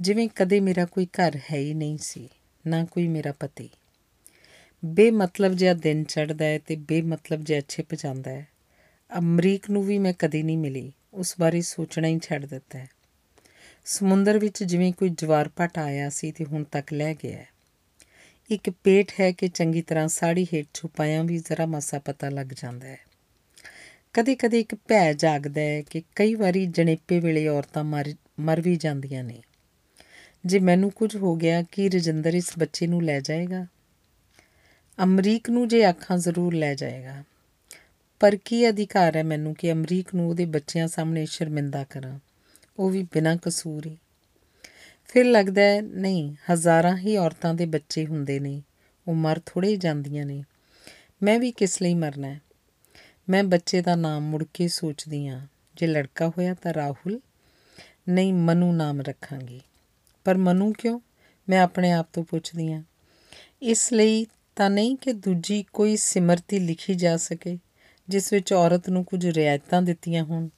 ਜਿਵੇਂ 0.00 0.28
ਕਦੇ 0.28 0.60
ਮੇਰਾ 0.60 0.84
ਕੋਈ 0.84 1.06
ਘਰ 1.06 1.38
ਹੈ 1.52 1.58
ਹੀ 1.58 1.74
ਨਹੀਂ 1.74 1.98
ਸੀ, 1.98 2.28
ਨਾ 2.66 2.84
ਕੋਈ 2.84 3.08
ਮੇਰਾ 3.08 3.32
ਪਤੀ। 3.32 3.68
ਬੇਮਤਲਬ 4.84 5.52
ਜਿਹਾ 5.52 5.74
ਦਿਨ 5.74 6.04
ਚੜਦਾ 6.04 6.44
ਹੈ 6.44 6.58
ਤੇ 6.58 6.76
ਬੇਮਤਲਬ 6.76 7.44
ਜਿਹਾ 7.44 7.60
ਛਿਪ 7.68 7.94
ਜਾਂਦਾ 7.94 8.30
ਹੈ। 8.30 8.48
ਅਮਰੀਕ 9.18 9.70
ਨੂੰ 9.70 9.82
ਵੀ 9.82 9.98
ਮੈਂ 9.98 10.12
ਕਦੇ 10.18 10.42
ਨਹੀਂ 10.42 10.58
ਮਿਲੀ, 10.58 10.92
ਉਸ 11.14 11.34
ਬਾਰੇ 11.40 11.60
ਸੋਚਣਾ 11.60 12.08
ਹੀ 12.08 12.20
ਛੱਡ 12.22 12.46
ਦਿੱਤਾ 12.46 12.78
ਹੈ। 12.78 12.88
ਸਮੁੰਦਰ 13.84 14.38
ਵਿੱਚ 14.38 14.64
ਜਿਵੇਂ 14.64 14.92
ਕੋਈ 14.92 15.08
ਜਵਾਰ 15.08 15.48
ਪਟ 15.48 15.78
ਆਇਆ 15.78 16.10
ਸੀ 16.10 16.32
ਤੇ 16.32 16.44
ਹੁਣ 16.44 16.64
ਤੱਕ 16.64 16.92
ਲੈ 16.92 17.14
ਗਿਆ 17.14 17.44
ਇੱਕ 18.50 18.70
ਪੇਟ 18.70 19.12
ਹੈ 19.20 19.32
ਕਿ 19.32 19.48
ਚੰਗੀ 19.48 19.82
ਤਰ੍ਹਾਂ 19.82 20.08
ਸਾੜੀ 20.08 20.44
ਹੇਠ 20.44 20.66
ਛੁਪਾਇਆ 20.74 21.22
ਵੀ 21.22 21.38
ਜ਼ਰਾ 21.38 21.66
ਮਾਸਾ 21.66 21.98
ਪਤਾ 21.98 22.28
ਲੱਗ 22.28 22.46
ਜਾਂਦਾ 22.46 22.88
ਹੈ। 22.88 22.98
ਕਦੇ-ਕਦੇ 24.12 24.60
ਇੱਕ 24.60 24.74
ਭੈ 24.74 25.12
ਜਾਗਦਾ 25.12 25.60
ਹੈ 25.60 25.82
ਕਿ 25.82 26.02
ਕਈ 26.16 26.34
ਵਾਰੀ 26.34 26.66
ਜਣੇਪੇ 26.66 27.20
ਵੇਲੇ 27.20 27.48
ਔਰਤਾਂ 27.48 27.84
ਮਰ 27.84 28.14
ਮਰ 28.40 28.60
ਵੀ 28.60 28.76
ਜਾਂਦੀਆਂ 28.76 29.24
ਨੇ। 29.24 29.42
ਜੇ 30.46 30.58
ਮੈਨੂੰ 30.58 30.90
ਕੁਝ 30.90 31.16
ਹੋ 31.16 31.36
ਗਿਆ, 31.36 31.62
ਕੀ 31.62 31.88
ਰਜਿੰਦਰ 31.88 32.34
ਇਸ 32.34 32.50
ਬੱਚੇ 32.58 32.86
ਨੂੰ 32.86 33.02
ਲੈ 33.02 33.20
ਜਾਏਗਾ? 33.20 33.66
ਅਮਰੀਕ 35.04 35.50
ਨੂੰ 35.50 35.68
ਜੇ 35.68 35.88
ਅੱਖਾਂ 35.88 36.18
ਜ਼ਰੂਰ 36.18 36.54
ਲੈ 36.54 36.74
ਜਾਏਗਾ। 36.74 37.24
ਪਰ 38.20 38.36
ਕੀ 38.36 38.68
ਅਧਿਕਾਰ 38.68 39.16
ਹੈ 39.16 39.22
ਮੈਨੂੰ 39.22 39.54
ਕਿ 39.54 39.72
ਅਮਰੀਕ 39.72 40.14
ਨੂੰ 40.14 40.28
ਉਹਦੇ 40.28 40.44
ਬੱਚਿਆਂ 40.44 40.88
ਸਾਹਮਣੇ 40.88 41.26
ਸ਼ਰਮਿੰਦਾ 41.26 41.84
ਕਰਾਂ? 41.84 42.18
ਉਹ 42.78 42.90
ਵੀ 42.90 43.02
ਬਿਨਾਂ 43.02 43.36
ਕਸੂਰ 43.36 43.86
ਹੀ। 43.86 43.98
ਫਿਰ 45.04 45.24
ਲੱਗਦਾ 45.24 45.62
ਹੈ, 45.62 45.80
ਨਹੀਂ, 45.80 46.34
ਹਜ਼ਾਰਾਂ 46.52 46.96
ਹੀ 46.96 47.16
ਔਰਤਾਂ 47.16 47.54
ਦੇ 47.54 47.66
ਬੱਚੇ 47.66 48.06
ਹੁੰਦੇ 48.06 48.40
ਨੇ। 48.40 48.62
ਉਹ 49.08 49.14
ਮਰ 49.14 49.40
ਥੋੜੇ 49.46 49.76
ਜਾਂਦੀਆਂ 49.76 50.26
ਨੇ। 50.26 50.44
ਮੈਂ 51.22 51.38
ਵੀ 51.38 51.52
ਕਿਸ 51.52 51.82
ਲਈ 51.82 51.94
ਮਰਨਾ 51.94 52.28
ਹੈ? 52.28 52.40
ਮੈਂ 53.28 53.44
ਬੱਚੇ 53.44 53.80
ਦਾ 53.80 53.94
ਨਾਮ 53.94 54.22
ਮੁੜ 54.22 54.44
ਕੇ 54.54 54.68
ਸੋਚਦੀ 54.68 55.28
ਆ 55.28 55.40
ਜੇ 55.76 55.86
ਲੜਕਾ 55.86 56.28
ਹੋਇਆ 56.28 56.54
ਤਾਂ 56.54 56.74
ਰਾਹੁਲ? 56.74 57.20
ਨਹੀਂ, 58.08 58.34
ਮਨੂ 58.34 58.72
ਨਾਮ 58.72 59.00
ਰੱਖਾਂਗੀ। 59.00 59.60
ਪਰ 60.24 60.36
ਮਨੂ 60.36 60.72
ਕਿਉਂ? 60.72 61.00
ਮੈਂ 61.48 61.60
ਆਪਣੇ 61.60 61.92
ਆਪ 61.92 62.08
ਤੋਂ 62.12 62.24
ਪੁੱਛਦੀ 62.24 62.72
ਆ 62.72 62.82
ਇਸ 63.62 63.92
ਲਈ 63.92 64.26
ਤਾਂ 64.56 64.70
ਨਹੀਂ 64.70 64.96
ਕਿ 64.96 65.12
ਦੂਜੀ 65.12 65.64
ਕੋਈ 65.72 65.96
ਸਿਮਰਤੀ 65.96 66.58
ਲਿਖੀ 66.58 66.94
ਜਾ 66.94 67.16
ਸਕੇ, 67.16 67.58
ਜਿਸ 68.08 68.32
ਵਿੱਚ 68.32 68.52
ਔਰਤ 68.52 68.88
ਨੂੰ 68.88 69.04
ਕੁਝ 69.04 69.26
ਰਿਆਇਤਾਂ 69.26 69.82
ਦਿੱਤੀਆਂ 69.82 70.24
ਹੋਣ। 70.24 70.48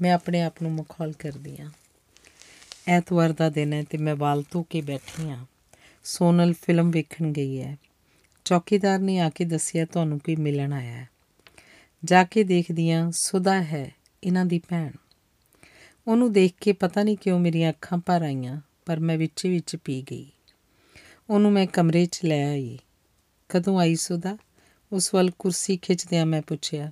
ਮੈਂ 0.00 0.12
ਆਪਣੇ 0.12 0.42
ਆਪ 0.42 0.62
ਨੂੰ 0.62 0.72
ਮਖੌਲ 0.72 1.12
ਕਰਦੀ 1.12 1.56
ਆ 1.60 1.70
ਐਤਵਾਰ 2.88 3.32
ਦਾ 3.32 3.48
ਦਿਨ 3.50 3.72
ਹੈ 3.72 3.84
ਤੇ 3.90 3.98
ਮੈਂ 3.98 4.16
ਵਾਲ 4.16 4.44
ਧੋ 4.50 4.62
ਕੇ 4.62 4.80
ਬੈਠੀ 4.80 5.30
ਆ 5.30 5.38
ਸੋਨਲ 6.04 6.54
ਫਿਲਮ 6.62 6.90
ਵੇਖਣ 6.90 7.32
ਗਈ 7.32 7.62
ਹੈ। 7.62 7.76
ਚੌਕੀਦਾਰ 8.44 8.98
ਨੇ 8.98 9.18
ਆ 9.18 9.30
ਕੇ 9.30 9.44
ਦੱਸਿਆ, 9.44 9.84
ਤੁਹਾਨੂੰ 9.84 10.18
ਕੋਈ 10.18 10.36
ਮਿਲਣ 10.36 10.72
ਆਇਆ 10.72 10.92
ਹੈ। 10.92 11.08
ਜਾ 12.04 12.24
ਕੇ 12.24 12.44
ਦੇਖਦੀ 12.44 12.90
ਆ 12.90 13.10
ਸੁਦਾ 13.10 13.62
ਹੈ 13.62 13.94
ਇਹਨਾਂ 14.24 14.44
ਦੀ 14.44 14.58
ਭੈਣ। 14.58 14.90
ਉਹਨੂੰ 16.06 16.32
ਦੇਖ 16.32 16.52
ਕੇ 16.60 16.72
ਪਤਾ 16.72 17.02
ਨਹੀਂ 17.02 17.16
ਕਿਉਂ 17.16 17.40
ਮੇਰੀਆਂ 17.40 17.70
ਅੱਖਾਂ 17.70 17.98
ਭਰ 17.98 18.22
ਆਈਆਂ, 18.22 18.60
ਪਰ 18.86 19.00
ਮੈਂ 19.00 19.18
ਵਿੱਚ 19.18 19.46
ਵਿੱਚ 19.46 19.76
ਪੀ 19.76 20.02
ਗਈ। 20.10 20.30
ਉਹਨੂੰ 21.30 21.52
ਮੈਂ 21.52 21.66
ਕਮਰੇ 21.66 22.06
'ਚ 22.06 22.20
ਲੈ 22.24 22.48
ਆਈ। 22.48 22.78
ਕਦੋਂ 23.48 23.80
ਆਈ 23.80 23.94
ਸੁਦਾ 23.94 24.38
ਉਸ 24.92 25.14
ਵੱਲ 25.14 25.30
ਕੁਰਸੀ 25.38 25.76
ਖਿੱਚਦਿਆਂ 25.76 26.26
ਮੈਂ 26.26 26.42
ਪੁੱਛਿਆ। 26.42 26.90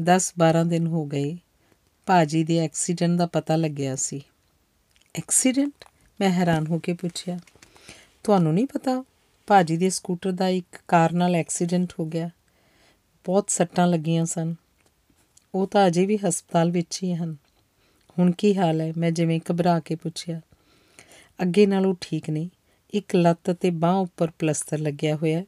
10 0.00 0.32
12 0.38 0.64
ਦਿਨ 0.64 0.86
ਹੋ 0.86 1.06
ਗਏ, 1.06 1.38
ਭਾਜੀ 2.06 2.44
ਦੇ 2.44 2.58
ਐਕਸੀਡੈਂਟ 2.58 3.18
ਦਾ 3.18 3.26
ਪਤਾ 3.26 3.56
ਲੱਗਿਆ 3.56 3.96
ਸੀ। 3.96 4.22
ਐਕਸੀਡੈਂਟ? 5.14 5.84
ਮੈਂ 6.20 6.30
ਹੈਰਾਨ 6.30 6.66
ਹੋ 6.66 6.78
ਕੇ 6.78 6.92
ਪੁੱਛਿਆ। 6.92 7.38
ਤੁਹਾਨੂੰ 8.24 8.54
ਨਹੀਂ 8.54 8.66
ਪਤਾ? 8.66 9.04
ਭਾਜੀ 9.46 9.76
ਦੇ 9.76 9.90
ਸਕੂਟਰ 9.90 10.32
ਦਾ 10.32 10.48
ਇੱਕ 10.48 10.76
ਕਾਰ 10.88 11.12
ਨਾਲ 11.12 11.34
ਐਕਸੀਡੈਂਟ 11.34 11.92
ਹੋ 12.00 12.06
ਗਿਆ। 12.06 12.30
ਬਹੁਤ 13.24 13.50
ਸੱਟਾਂ 13.50 13.86
ਲੱਗੀਆਂ 13.86 14.24
ਸਨ। 14.24 14.54
ਉਹ 15.54 15.66
ਤਾਂ 15.66 15.86
ਅਜੇ 15.86 16.06
ਵੀ 16.06 16.16
ਹਸਪਤਾਲ 16.16 16.70
ਵਿੱਚ 16.70 17.02
ਹੀ 17.02 17.14
ਹਨ। 17.14 17.36
ਹੁਣ 18.18 18.32
ਕੀ 18.32 18.56
ਹਾਲ 18.56 18.80
ਹੈ? 18.80 18.92
ਮੈਂ 18.96 19.10
ਜਿਵੇਂ 19.10 19.40
ਘਬਰਾ 19.52 19.80
ਕੇ 19.80 19.94
ਪੁੱਛਿਆ। 19.94 20.40
ਅੱਗੇ 21.42 21.66
ਨਾਲੋਂ 21.66 21.94
ਠੀਕ 22.00 22.30
ਨਹੀਂ 22.30 22.48
ਇੱਕ 22.94 23.16
ਲੱਤ 23.16 23.50
ਤੇ 23.50 23.70
ਬਾਹ 23.70 23.96
ਉੱਪਰ 23.96 24.30
ਪਲਸਤਰ 24.38 24.78
ਲੱਗਿਆ 24.78 25.16
ਹੋਇਆ 25.16 25.44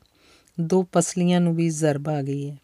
ਦੋ 0.60 0.82
ਪਸਲੀਆਂ 0.82 1.40
ਨੂੰ 1.40 1.56
ਵੀ 1.56 1.68
ਜ਼ਰਬ 1.68 2.08
ਆ 2.08 2.22
ਗਈ 2.22 2.50
ਹੈ। 2.50 2.56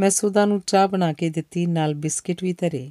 ਮੈਂ 0.00 0.10
ਸੁਦਾ 0.10 0.44
ਨੂੰ 0.44 0.62
ਚਾਹ 0.66 0.88
ਬਣਾ 0.88 1.12
ਕੇ 1.12 1.30
ਦਿੱਤੀ, 1.30 1.66
ਨਾਲ 1.66 1.94
ਬਿਸਕਟ 1.94 2.42
ਵੀ 2.42 2.52
ਧਰੇ। 2.52 2.90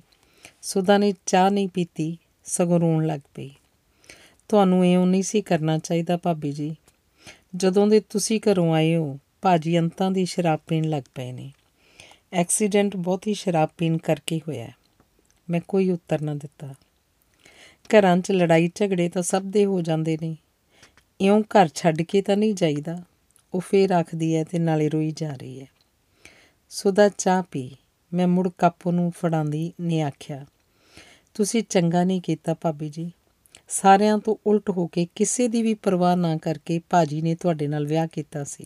ਸੁਦਾ 0.61 0.98
ਨੇ 0.98 1.14
ਚਾਹ 1.26 1.50
ਨਹੀਂ 1.50 1.68
ਪੀਤੀ, 1.68 2.18
ਸਗੋਂ 2.43 2.80
ਰੋਣ 2.80 3.06
ਲੱਗ 3.06 3.19
ਪਈ। 3.35 3.50
ਤੁਹਾਨੂੰ 4.48 4.85
ਇਉਂ 4.85 5.08
ਨਹੀਂ 5.08 5.24
ਸੀ 5.24 5.42
ਕਰਨਾ 5.42 5.77
ਚਾਹੀਦਾ 5.77 6.18
ਭਾਬੀ 6.18 6.51
ਜੀ। 6.51 6.76
ਜਦੋਂ 7.56 7.88
ਦੇ 7.88 8.00
ਤੁਸੀਂ 8.00 8.40
ਘਰੋਂ 8.40 8.74
ਆਏ 8.74 8.95
ਹੋ, 8.95 9.19
ਭਾਜੀ 9.42 9.80
ਅੰਤਾਂ 9.80 10.11
ਦੀ 10.11 10.26
ਸ਼ਰਾਬ 10.26 10.59
ਪੀਣ 10.68 10.84
ਲੱਗ 10.84 11.03
ਪਏ 11.16 11.32
ਨੇ। 11.32 11.51
ਐਕਸੀਡੈਂਟ 12.34 12.95
ਬਹੁਤ 12.95 13.27
ਹੀ 13.27 13.34
ਸ਼ਰਾਬ 13.34 13.69
ਪੀਣ 13.77 13.98
ਕਰਕੇ 13.98 14.40
ਹੋਇਆ 14.40 14.68
ਮੈਂ 15.50 15.61
ਕੋਈ 15.68 15.90
ਉੱਤਰ 15.90 16.22
ਨਾ 16.22 16.34
ਦਿੱਤਾ। 16.34 16.74
ਘਰਾਂ 17.90 18.18
'ਚ 18.18 18.32
ਲੜਾਈ 18.32 18.72
ਝਗੜੇ 18.76 19.09
ਤਾਂ 19.09 19.22
ਸਭ 19.22 19.42
ਦੇ 19.42 19.66
ਹੋ 19.66 19.82
ਜਾਂਦੇ 19.82 20.18
ਨੇ। 20.22 20.38
ਇਉਂ 21.22 21.41
ਘਰ 21.41 21.69
ਛੱਡ 21.75 22.01
ਕੇ 22.01 22.22
ਤਾਂ 22.22 22.38
ਨਹੀਂ 22.38 22.53
ਜਾਈਦਾ। 22.53 23.03
ਉਹ 23.53 23.61
ਫੇਰ 23.61 23.91
ਆਖਦੀ 23.91 24.35
ਹੈ 24.35 24.43
ਤੇ 24.43 24.59
ਨਾਲੇ 24.59 24.89
ਰੋਈ 24.89 25.11
ਜਾ 25.11 25.33
ਰਹੀ 25.33 25.61
ਹੈ। 25.61 25.65
ਸੁਦਾ 26.69 27.09
ਚਾਹ 27.09 27.43
ਪੀ। 27.51 27.75
ਮੈਂ 28.14 28.27
ਮੁੜ 28.27 28.49
ਕੱਪ 28.57 28.88
ਨੂੰ 28.88 29.11
ਫੜਾਉਂਦੀ 29.11 29.73
ਨੇ 29.81 30.01
ਆਖਿਆ। 30.01 30.45
ਤੁਸੀਂ 31.33 31.64
ਚੰਗਾ 31.64 32.03
ਨਹੀਂ 32.03 32.22
ਕੀਤਾ 32.22 32.53
ਭਾਬੀ 32.53 32.89
ਜੀ। 32.89 33.11
ਸਾਰਿਆਂ 33.67 34.17
ਤੋਂ 34.17 34.35
ਉਲਟ 34.48 34.69
ਹੋ 34.69 34.88
ਕੇ 34.88 35.07
ਕਿਸੇ 35.15 35.48
ਦੀ 35.48 35.61
ਵੀ 35.61 35.73
ਪਰਵਾਹ 35.73 36.15
ਨਾ 36.15 36.38
ਕਰਕੇ 36.38 36.81
ਭਾਜੀ 36.89 37.22
ਨੇ 37.22 37.35
ਤੁਹਾਡੇ 37.35 37.67
ਨਾਲ 37.67 37.85
ਵਿਆਹ 37.85 38.07
ਕੀਤਾ 38.11 38.43
ਸੀ। 38.43 38.65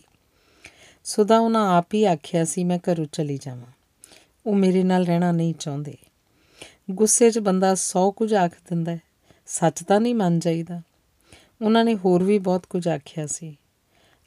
ਸੁਦਾ 1.04 1.38
ਉਹਨਾਂ 1.38 1.78
ਆਪ 1.78 1.86
ਹੀ 1.94 2.04
ਆਖਿਆ 2.04 2.44
ਸੀ, 2.44 2.64
ਮੈਂ 2.64 2.78
ਘਰੋਂ 2.78 3.06
ਚਲੀ 3.12 3.38
ਜਾਵਾਂ। 3.42 3.72
ਉਹ 4.46 4.54
ਮੇਰੇ 4.54 4.82
ਨਾਲ 4.82 5.06
ਰਹਿਣਾ 5.06 5.32
ਨਹੀਂ 5.32 5.54
ਚਾਹੁੰਦੇ। 5.54 5.96
ਗੁੱਸੇ 6.90 7.30
'ਚ 7.30 7.38
ਬੰਦਾ 7.38 7.74
100 7.74 8.10
ਕੁਝ 8.10 8.34
ਆਖ 8.34 8.50
ਦਿੰਦਾ 8.50 8.98
ਸੱਚ 9.46 9.82
ਤਾਂ 9.82 10.00
ਨਹੀਂ 10.00 10.14
ਮੰਨ 10.14 10.38
ਜਾਈਦਾ। 10.38 10.82
ਉਹਨਾਂ 11.64 11.84
ਨੇ 11.84 11.94
ਹੋਰ 11.94 12.22
ਵੀ 12.22 12.38
ਬਹੁਤ 12.38 12.66
ਕੁਝ 12.66 12.88
ਆਖਿਆ 12.88 13.26
ਸੀ। 13.26 13.56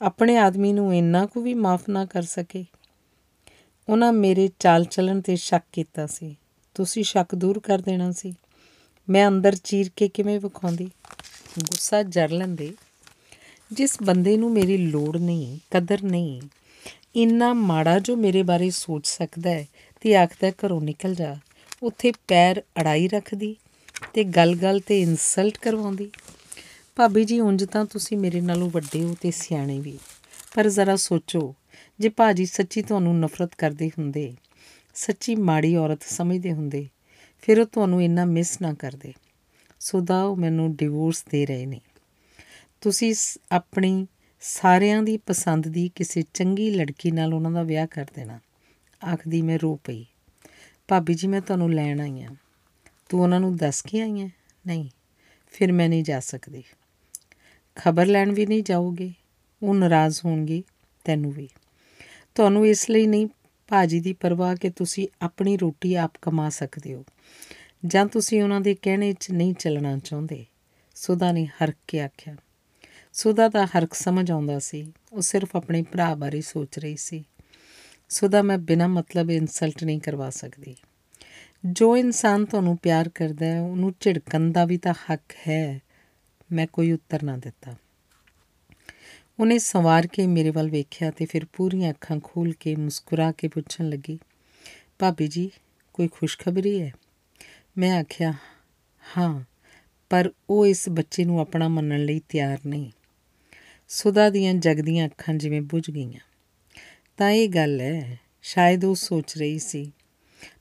ਆਪਣੇ 0.02 0.38
ਆਦਮੀ 0.38 0.74
ਨੂੰ 0.74 0.96
ਇੰਨਾ 0.96 1.26
ਕੁ 1.26 1.42
ਵੀ 1.42 1.54
ਮਾਫ 1.54 1.90
ਨਾ 1.90 2.06
ਕਰ 2.06 2.22
ਸਕੇ। 2.22 2.66
ਉਹਨਾਂ 3.90 4.14
ਮੇਰੇ 4.14 4.50
ਚਾਲ 4.60 4.86
ਚੱਲਣ 4.86 5.22
ਤੇ 5.22 5.36
ਸ਼ੱਕ 5.36 5.66
ਕੀਤਾ 5.72 6.08
ਸੀ। 6.08 6.36
ਤੁਸੀਂ 6.76 7.04
ਸ਼ੱਕ 7.04 7.36
ਦੂਰ 7.36 7.60
ਕਰ 7.60 7.80
ਦੇਣਾ 7.80 8.12
ਸੀ। 8.12 8.34
ਮੈਂ 9.10 9.28
ਅੰਦਰ 9.28 9.56
ਚੀਰ 9.56 9.92
ਕੇ 9.96 10.08
ਕਿਵੇਂ 10.08 10.40
ਵਿਖਾਉਂਦੀ? 10.40 10.86
ਗੁੱਸਾ 11.60 12.04
ਜਰ 12.04 12.30
ਲੈਂਦੇ। 12.30 12.76
ਜਿਸ 13.72 13.98
ਬੰਦੇ 14.04 14.38
ਨੂੰ 14.38 14.52
ਮੇਰੀ 14.52 14.78
ਲੋੜ 14.78 15.18
ਨਹੀਂ, 15.18 15.60
ਕਦਰ 15.72 16.04
ਨਹੀਂ, 16.04 16.42
ਇੰਨਾ 17.16 17.54
ਮਾੜਾ 17.54 18.00
ਜੋ 18.00 18.16
ਮੇਰੇ 18.16 18.44
ਬਾਰੇ 18.44 18.70
ਸੋਚ 18.70 19.08
ਸਕਦਾ 19.08 19.50
ਹੈ 19.50 19.68
ਤੇ 20.02 20.16
ਆਖਦਾ 20.16 20.50
ਘਰੋਂ 20.50 20.82
ਨਿਕਲ 20.82 21.16
ਜਾ। 21.16 21.36
ਉੱਥੇ 21.84 22.12
ਪੈਰ 22.28 22.64
ਅੜਾਈ 22.82 23.08
ਰੱਖਦੀ 23.08 23.56
ਤੇ 24.14 24.24
ਗੱਲ-ਗੱਲ 24.24 24.80
ਤੇ 24.80 25.02
ਇਨਸਲਟ 25.02 25.58
ਕਰਵਾਉਂਦੀ। 25.58 26.12
ਭਾਬੀ 26.98 27.26
ਜੀ, 27.26 27.40
ਉਂਝ 27.40 27.66
ਤਾਂ 27.66 27.86
ਤੁਸੀਂ 27.86 28.18
ਮੇਰੇ 28.18 28.42
ਨਾਲੋਂ 28.42 28.70
ਵੱਡੇ 28.70 29.04
ਹੋ 29.04 29.16
ਤੇ 29.22 29.32
ਸਿਆਣੇ 29.32 29.80
ਵੀ। 29.80 30.00
ਪਰ 30.56 30.70
ਜ਼ਰਾ 30.70 30.96
ਸੋਚੋ, 30.96 31.56
ਜੇ 32.00 32.10
ਭਾਜੀ 32.10 32.46
ਸੱਚੀ 32.46 32.82
ਤੁਹਾਨੂੰ 32.82 33.20
ਨਫ਼ਰਤ 33.20 33.56
ਕਰਦੇ 33.56 33.90
ਹੁੰਦੇ, 33.90 34.36
ਸੱਚੀ 34.96 35.36
ਮਾੜੀ 35.36 35.76
ਔਰਤ 35.76 36.04
ਸਮਝਦੇ 36.04 36.54
ਹੁੰਦੇ, 36.54 36.88
ਫਿਰ 37.42 37.60
ਉਹ 37.60 37.66
ਤੁਹਾਨੂੰ 37.66 38.04
ਇੰਨਾ 38.04 38.26
ਮਿਸ 38.26 38.62
ਨਾ 38.62 38.74
ਕਰਦੇ। 38.74 39.14
ਸੁਦਾ 39.80 40.24
ਉਹ 40.24 40.36
ਮੈਨੂੰ 40.36 40.76
ਡਿਵੋਰਸ 40.76 41.26
ਦੇ 41.30 41.46
ਰਹੇ 41.46 41.66
ਨੇ। 41.66 41.82
ਤੁਸੀਂ 42.82 43.16
ਆਪਣੀ 43.52 44.08
ਸਾਰਿਆਂ 44.42 45.04
ਦੀ 45.04 45.18
ਪਸੰਦ 45.18 45.68
ਦੀ 45.68 45.92
ਕਿਸੇ 45.96 46.24
ਚੰਗੀ 46.34 46.72
ਲੜਕੀ 46.72 47.12
ਨਾਲ 47.12 47.34
ਉਹਨਾਂ 47.34 47.52
ਦਾ 47.52 47.64
ਵਿਆਹ 47.64 47.88
ਕਰ 47.88 48.06
ਦੇਣਾ। 48.16 48.40
ਆਖਦੀ 49.14 49.42
ਮੈਂ 49.42 49.60
ਰੋ 49.60 49.80
ਪਈ। 49.84 50.06
ਭਾਬੀ 50.88 51.14
ਜੀ, 51.14 51.28
ਮੈਂ 51.28 51.42
ਤੁਹਾਨੂੰ 51.42 51.74
ਲੈਣ 51.74 52.02
ਆਈ 52.02 52.24
ਆ। 52.24 52.30
ਤੂੰ 53.10 53.22
ਉਹਨਾਂ 53.22 53.40
ਨੂੰ 53.40 53.56
ਦੱਸ 53.56 53.82
ਕੇ 53.82 54.02
ਆਈ 54.02 54.22
ਹੈ 54.22 54.30
ਨਹੀਂ, 54.68 54.90
ਫਿਰ 55.48 55.72
ਮੈਂ 55.72 55.90
ਨਹੀਂ 55.90 56.04
ਜਾ 56.04 56.20
ਸਕਦੀ। 56.20 56.64
ਖਬਰ 57.78 58.06
ਲੈਣ 58.06 58.32
ਵੀ 58.32 58.46
ਨਹੀਂ 58.46 58.64
ਜਾਓਗੇ, 58.64 59.14
ਉਹ 59.64 59.76
ਨਾਰਾਜ਼ 59.76 60.20
ਹੋਣਗੇ, 60.26 60.64
ਤੈਨੂੰ 61.04 61.32
ਵੀ। 61.32 61.50
ਤੁਹਾਨੂੰ 62.36 62.68
ਇਸ 62.68 62.90
ਲਈ 62.90 63.08
ਨਹੀਂ 63.08 63.28
ਭਾਜੀ 63.68 64.00
ਦੀ 64.00 64.14
ਪਰਵਾਹ 64.14 64.56
ਕਿ 64.56 64.70
ਤੁਸੀਂ 64.70 65.08
ਆਪਣੀ 65.22 65.58
ਰੋਟੀ 65.58 65.96
ਆਪ 65.96 66.12
ਕਮਾ 66.22 66.50
ਸਕਦੇ 66.50 66.94
ਹੋ, 66.94 67.06
ਜਾਂ 67.86 68.06
ਤੁਸੀਂ 68.06 68.44
ਉਹਨਾਂ 68.44 68.62
ਦੇ 68.62 68.76
ਕਹਿਣੇ 68.82 69.14
'ਚ 69.14 69.32
ਨਹੀਂ 69.32 69.54
ਚੱਲਣਾ 69.54 69.98
ਚਾਹੁੰਦੇ। 69.98 70.46
ਸੁਦਾ 70.96 71.32
ਨੇ 71.32 71.46
ਹਰਕ 71.46 71.76
ਕੇ 71.88 72.02
ਆਖਿਆ। 72.02 72.36
ਸੁਦਾ 73.14 73.48
ਦਾ 73.48 73.66
ਹਰਕ 73.66 73.94
ਸਮਝ 73.94 74.32
ਆਉਂਦਾ 74.32 74.60
ਸੀ, 74.60 74.94
ਉਹ 75.14 75.22
ਸਿਰਫ 75.22 75.56
ਆਪਣੇ 75.56 75.82
ਭਰਾ 75.82 76.16
ਬਾਰੇ 76.16 76.42
ਸੋਚ 76.42 76.80
ਰਹੀ 76.80 76.96
ਸੀ। 76.96 77.24
ਸੁਦਾ 78.10 78.42
ਮੈਂ 78.42 78.58
ਬਿਨਾਂ 78.58 78.90
ਮਤਲਬ 78.90 79.32
ਇਨਸਲਟ 79.32 79.84
ਨਹੀਂ 79.84 80.00
ਕਰਵਾ 80.00 80.30
ਸਕਦੀ। 80.30 80.76
ਜੋ 81.66 81.98
ਇਨਸਾਨ 81.98 82.46
ਤੁਹਾਨੂੰ 82.46 82.78
ਪਿਆਰ 82.78 83.10
ਕਰਦਾ 83.10 83.46
ਹੈ, 83.46 83.62
ਉਹਨੂੰ 83.62 83.94
ਝਿੜਕਣ 84.00 84.52
ਦਾ 84.52 84.66
ਵੀ 84.66 84.78
ਤਾਂ 84.78 84.94
ਹੱਕ 84.94 85.34
ਹੈ। 85.48 85.82
ਮੈਂ 86.52 86.68
ਕੋਈ 86.74 86.92
ਉੱਤਰ 86.92 87.24
ਨਾ 87.24 87.38
ਦਿੱਤਾ। 87.38 87.76
ਉਹਨੇ 89.40 89.58
ਸਵਾਰ 89.58 90.08
ਕੇ 90.08 90.28
ਮੇਰੇ 90.28 90.50
ਵੱਲ 90.50 90.70
ਵੇਖਿਆ 90.70 91.12
ਤੇ 91.12 91.26
ਫਿਰ 91.26 91.46
ਪੂਰੀਆਂ 91.46 91.90
ਅੱਖਾਂ 91.90 92.20
ਖੋਲ 92.24 92.54
ਕੇ 92.54 92.76
ਮੁਸਕਰਾ 92.76 93.32
ਕੇ 93.32 93.48
ਪੁੱਛਣ 93.48 93.90
ਲੱਗੀ, 93.90 94.20
ਭਾਬੀ 95.00 95.28
ਜੀ, 95.28 95.52
ਕੋਈ 95.94 96.08
ਖੁਸ਼ਖਬਰੀ 96.08 96.82
ਹੈ? 96.82 96.94
ਮੈਂ 97.78 98.00
ਆਖਿਆ, 98.00 98.34
ਹਾਂ, 99.18 99.44
ਪਰ 100.10 100.32
ਉਹ 100.50 100.66
ਇਸ 100.66 100.90
ਬੱਚੇ 100.90 101.26
ਨੂੰ 101.26 101.40
ਆਪਣਾ 101.40 101.68
ਮੰਨਣ 101.68 102.06
ਲਈ 102.06 102.22
ਤਿਆਰ 102.30 102.58
ਨਹੀਂ। 102.68 102.92
ਸੁਦਾ 103.88 104.30
ਦੀਆਂ 104.30 104.54
ਜਗਦੀਆਂ 104.54 105.06
ਅੱਖਾਂ 105.06 105.34
ਜਿਵੇਂ 105.34 105.62
ਬੁਝ 105.62 105.92
ਗਈਆਂ। 105.92 106.20
ਤਾਂ 107.18 107.30
ਇਹ 107.30 107.50
ਗੱਲ 107.50 107.82
ਹੈ, 107.82 108.20
ਸ਼ਾਇਦ 108.42 108.86
ਉਹ 108.86 108.96
ਸੋਚ 108.96 109.38
ਰਹੀ 109.38 109.60
ਸੀ। 109.60 109.92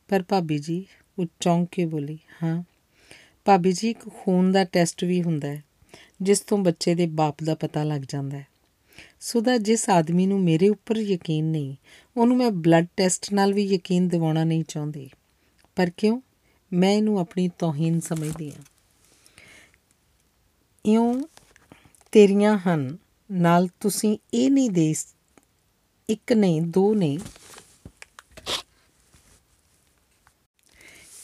ਪਰ 0.09 0.23
ਭਾਬੀ 0.23 0.59
ਜੀ, 0.59 0.87
ਉਹ 1.19 1.27
ਚੌਂਕ 1.41 1.69
ਕੇ 1.73 1.87
ਬੋਲੀ, 1.87 2.19
ਹਾਂ, 2.43 2.63
ਭਾਬੀ 3.45 3.73
ਜੀ, 3.73 3.91
ਇੱਕ 3.91 4.09
ਖੂਨ 4.09 4.53
ਦਾ 4.53 4.65
ਟੈਸਟ 4.65 5.05
ਵੀ 5.05 5.23
ਹੁੰਦਾ 5.23 5.49
ਹੈ। 5.49 5.66
ਜਿਸ 6.23 6.41
ਤੋਂ 6.41 6.59
ਬੱਚੇ 6.59 6.95
ਦੇ 6.95 7.07
ਬਾਪ 7.07 7.37
ਦਾ 7.45 7.55
ਪਤਾ 7.55 7.85
ਲੱਗ 7.85 8.03
ਜਾਂਦਾ 8.09 8.39
ਹੈ। 8.39 8.47
ਸੁਦਾ 9.21 9.59
ਜਿਸ 9.59 9.91
ਆਦਮੀ 9.91 10.27
ਨੂੰ 10.27 10.41
ਮੇਰੇ 10.41 10.69
ਉੱਪਰ 10.69 10.97
ਯਕੀਨ 10.97 11.45
ਨਹੀਂ, 11.45 11.77
ਉਹਨੂੰ 12.17 12.37
ਮੈਂ 12.37 12.51
ਬਲੱਡ 12.51 12.87
ਟੈਸਟ 12.97 13.33
ਨਾਲ 13.33 13.53
ਵੀ 13.53 13.65
ਯਕੀਨ 13.65 14.09
ਦਿਵਾਉਣਾ 14.09 14.45
ਨਹੀਂ 14.45 14.65
ਚਾਹੁੰਦੀ। 14.69 15.11
ਪਰ 15.77 15.91
ਕਿਉਂ? 15.97 16.21
ਮੈਂ 16.73 16.91
ਇਹਨੂੰ 16.91 17.19
ਆਪਣੀ 17.19 17.49
ਤੋਹੀਨ 17.59 18.01
ਸਮਝਦੀ 18.01 18.51
ਹਾਂ। 18.51 18.63
ਇਉਂ 20.87 21.23
ਤੇਰੀਆਂ 22.13 22.59
ਹਨ, 22.59 22.99
ਨਾਲ 23.33 23.69
ਤੁਸੀਂ 23.81 24.19
ਇਹ 24.35 24.51
ਨਹੀਂ 24.51 24.71
ਦੇ 24.71 24.95
ਇੱਕ 26.09 26.33
ਨਹੀਂ, 26.33 26.63
ਦੋ 26.63 26.95
ਨਹੀਂ। 26.95 27.19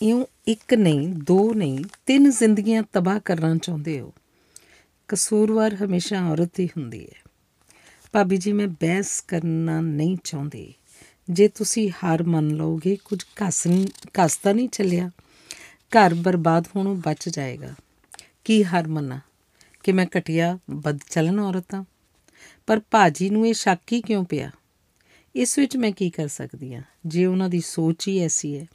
ਇਉਂ 0.03 0.27
ਇੱਕ 0.49 0.75
ਨਹੀਂ, 0.75 1.09
ਦੋ 1.09 1.55
ਨਹੀਂ, 1.55 1.85
ਤਿੰਨ 2.07 2.31
ਜ਼ਿੰਦਗੀਆਂ 2.31 2.83
ਤਬਾਹ 2.93 3.21
ਕਰਨਾ 3.25 3.57
ਚਾਹੁੰਦੇ 3.57 4.01
ਹੋ। 4.01 4.13
ਕਸੂਰਵਾਰ 5.13 5.75
ਹਮੇਸ਼ਾ 5.75 6.31
ਔਰਤ 6.31 6.61
ਹੀ 6.61 6.67
ਹੁੰਦੀ 6.67 7.05
ਹੈ। 7.05 7.31
ਭਾਬੀ 8.13 8.37
ਜੀ, 8.37 8.53
ਮੈਂ 8.53 8.69
ਬਹਿਸ 8.69 9.25
ਕਰਨਾ 9.29 9.81
ਨਹੀਂ 9.81 10.17
ਚਾਹੁੰਦੀ। 10.25 10.75
ਜੇ 11.31 11.49
ਤੁਸੀਂ 11.49 11.91
ਹਾਰ 12.05 12.23
ਮੰਨ 12.23 12.49
ਲਓਗੇ, 12.49 12.97
ਕੁਝ 13.05 13.25
ਘਸ 13.25 13.69
ਘਸ 14.25 14.37
ਤਾਂ 14.37 14.55
ਨਹੀਂ 14.55 14.69
ਚੱਲਿਆ? 14.69 15.11
ਘਰ 15.89 16.15
ਬਰਬਾਦ 16.15 16.67
ਹੋਣੋਂ 16.77 16.95
ਬਚ 16.95 17.29
ਜਾਏਗਾ। 17.29 17.75
ਕੀ 18.45 18.65
ਹਾਰ 18.65 18.89
ਮੰਨਾ? 18.89 19.21
ਕਿ 19.83 19.93
ਮੈਂ 19.93 20.07
ਘਟਿਆ, 20.19 20.59
ਬਦ 20.71 20.99
ਚਲਨ 21.11 21.41
ਔਰਤਾਂ 21.41 21.85
ਪਰ 22.67 22.81
ਭਾਜੀ 22.91 23.31
ਨੂੰ 23.31 23.49
ਇਹ 23.49 23.55
ਸ਼ੱਕ 23.55 23.93
ਹੀ 23.93 24.01
ਕਿਉਂ 24.01 24.25
ਪਿਆ? 24.25 24.51
ਇਸ 25.37 25.59
ਵਿੱਚ 25.59 25.77
ਮੈਂ 25.77 25.93
ਕੀ 25.93 26.11
ਕਰ 26.11 26.29
ਸਕਦੀ 26.29 26.75
ਹਾਂ? 26.75 26.83
ਜੇ 27.07 27.27
ਉਹਨਾਂ 27.27 27.49
ਦੀ 27.49 27.61
ਸੋਚ 27.61 28.09
ਹੀ 28.09 28.19
ਐਸੀ 28.19 28.59
ਹੈ। 28.59 28.67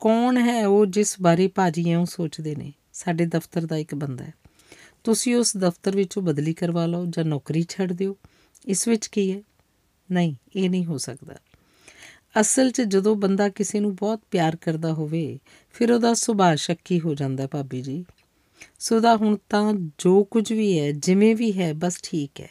ਕੌਣ 0.00 0.36
ਹੈ 0.36 0.66
ਉਹ 0.66 0.86
ਜਿਸ 0.86 1.20
ਬਾਰੇ 1.22 1.48
ਭਾਜੀ 1.48 1.90
ਐਉਂ 1.90 2.06
ਸੋਚਦੇ 2.06 2.56
ਨੇ? 2.56 2.72
ਸਾਡੇ 2.92 3.26
ਦਫ਼ਤਰ 3.26 3.66
ਦਾ 3.66 3.76
ਇੱਕ 3.76 3.94
ਬੰਦਾ 3.94 4.24
ਹੈ। 4.24 4.34
ਤੁਸੀਂ 5.06 5.36
ਉਸ 5.36 5.56
ਦਫ਼ਤਰ 5.56 5.96
ਵਿੱਚੋਂ 5.96 6.22
ਬਦਲੀ 6.22 6.54
ਕਰਵਾ 6.54 6.86
ਲਓ 6.86 7.06
ਜਾਂ 7.06 7.24
ਨੌਕਰੀ 7.24 7.66
ਛੱਡ 7.68 7.92
ਦਿਓ। 7.92 8.16
ਇਸ 8.66 8.88
ਵਿੱਚ 8.88 9.06
ਕੀ 9.06 9.32
ਹੈ? 9.32 9.42
ਨਹੀਂ, 10.12 10.34
ਇਹ 10.56 10.70
ਨਹੀਂ 10.70 10.84
ਹੋ 10.84 10.98
ਸਕਦਾ। 10.98 11.34
ਅਸਲ 12.40 12.70
'ਚ 12.70 12.80
ਜਦੋਂ 12.80 13.16
ਬੰਦਾ 13.16 13.48
ਕਿਸੇ 13.48 13.80
ਨੂੰ 13.80 13.94
ਬਹੁਤ 13.94 14.20
ਪਿਆਰ 14.30 14.56
ਕਰਦਾ 14.56 14.92
ਹੋਵੇ, 14.92 15.38
ਫਿਰ 15.72 15.92
ਉਹਦਾ 15.92 16.14
ਸੁਭਾਅ 16.14 16.54
ਸ਼ੱਕੀ 16.54 17.00
ਹੋ 17.00 17.14
ਜਾਂਦਾ 17.14 17.46
ਭਾਬੀ 17.46 17.82
ਜੀ। 17.82 18.04
ਸੋ 18.78 19.00
ਹੁਣ 19.16 19.36
ਤਾਂ 19.48 19.74
ਜੋ 19.98 20.24
ਕੁਝ 20.24 20.52
ਵੀ 20.52 20.78
ਹੈ, 20.78 20.92
ਜਿਵੇਂ 20.92 21.36
ਵੀ 21.36 21.58
ਹੈ, 21.58 21.74
ਬਸ 21.74 22.00
ਠੀਕ 22.02 22.40
ਹੈ। 22.40 22.50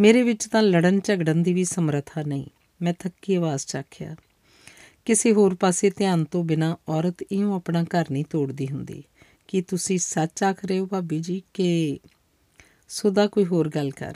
ਮੇਰੇ 0.00 0.22
ਵਿੱਚ 0.22 0.46
ਤਾਂ 0.46 0.62
ਲੜਨ 0.62 1.00
ਝਗੜਨ 1.00 1.42
ਦੀ 1.42 1.52
ਵੀ 1.52 1.64
ਸਮਰੱਥਾ 1.64 2.22
ਨਹੀਂ। 2.22 2.46
ਮੈਂ 2.82 2.92
ਥੱਕੀ 2.98 3.34
ਆਵਾਜ਼ 3.34 3.66
'ਚ 3.66 3.76
ਆਖਿਆ 3.76 4.16
ਕਿਸੇ 5.04 5.32
ਹੋਰ 5.32 5.54
ਪਾਸੇ 5.54 5.90
ਧਿਆਨ 5.90 6.24
ਤੋਂ 6.24 6.44
ਬਿਨਾ 6.44 6.76
ਔਰਤ 6.88 7.22
ਇਉਂ 7.22 7.54
ਆਪਣਾ 7.54 7.84
ਘਰ 7.84 8.04
ਨਹੀਂ 8.10 8.24
ਤੋੜਦੀ 8.30 8.68
ਹੁੰਦੀ। 8.68 9.04
ਕੀ 9.48 9.62
ਤੁਸੀਂ 9.62 9.98
ਸੱਚ 9.98 10.42
ਆਖ 10.42 10.64
ਰਹੇ 10.64 10.78
ਹੋ 10.78 10.86
ਭਾਬੀ 10.86 11.18
ਜੀ 11.18 11.42
ਕਿ 11.54 11.98
ਸੁਦਾ 12.88 13.26
ਕੋਈ 13.26 13.44
ਹੋਰ 13.44 13.68
ਗੱਲ 13.68 13.90
ਕਰ। 13.90 14.14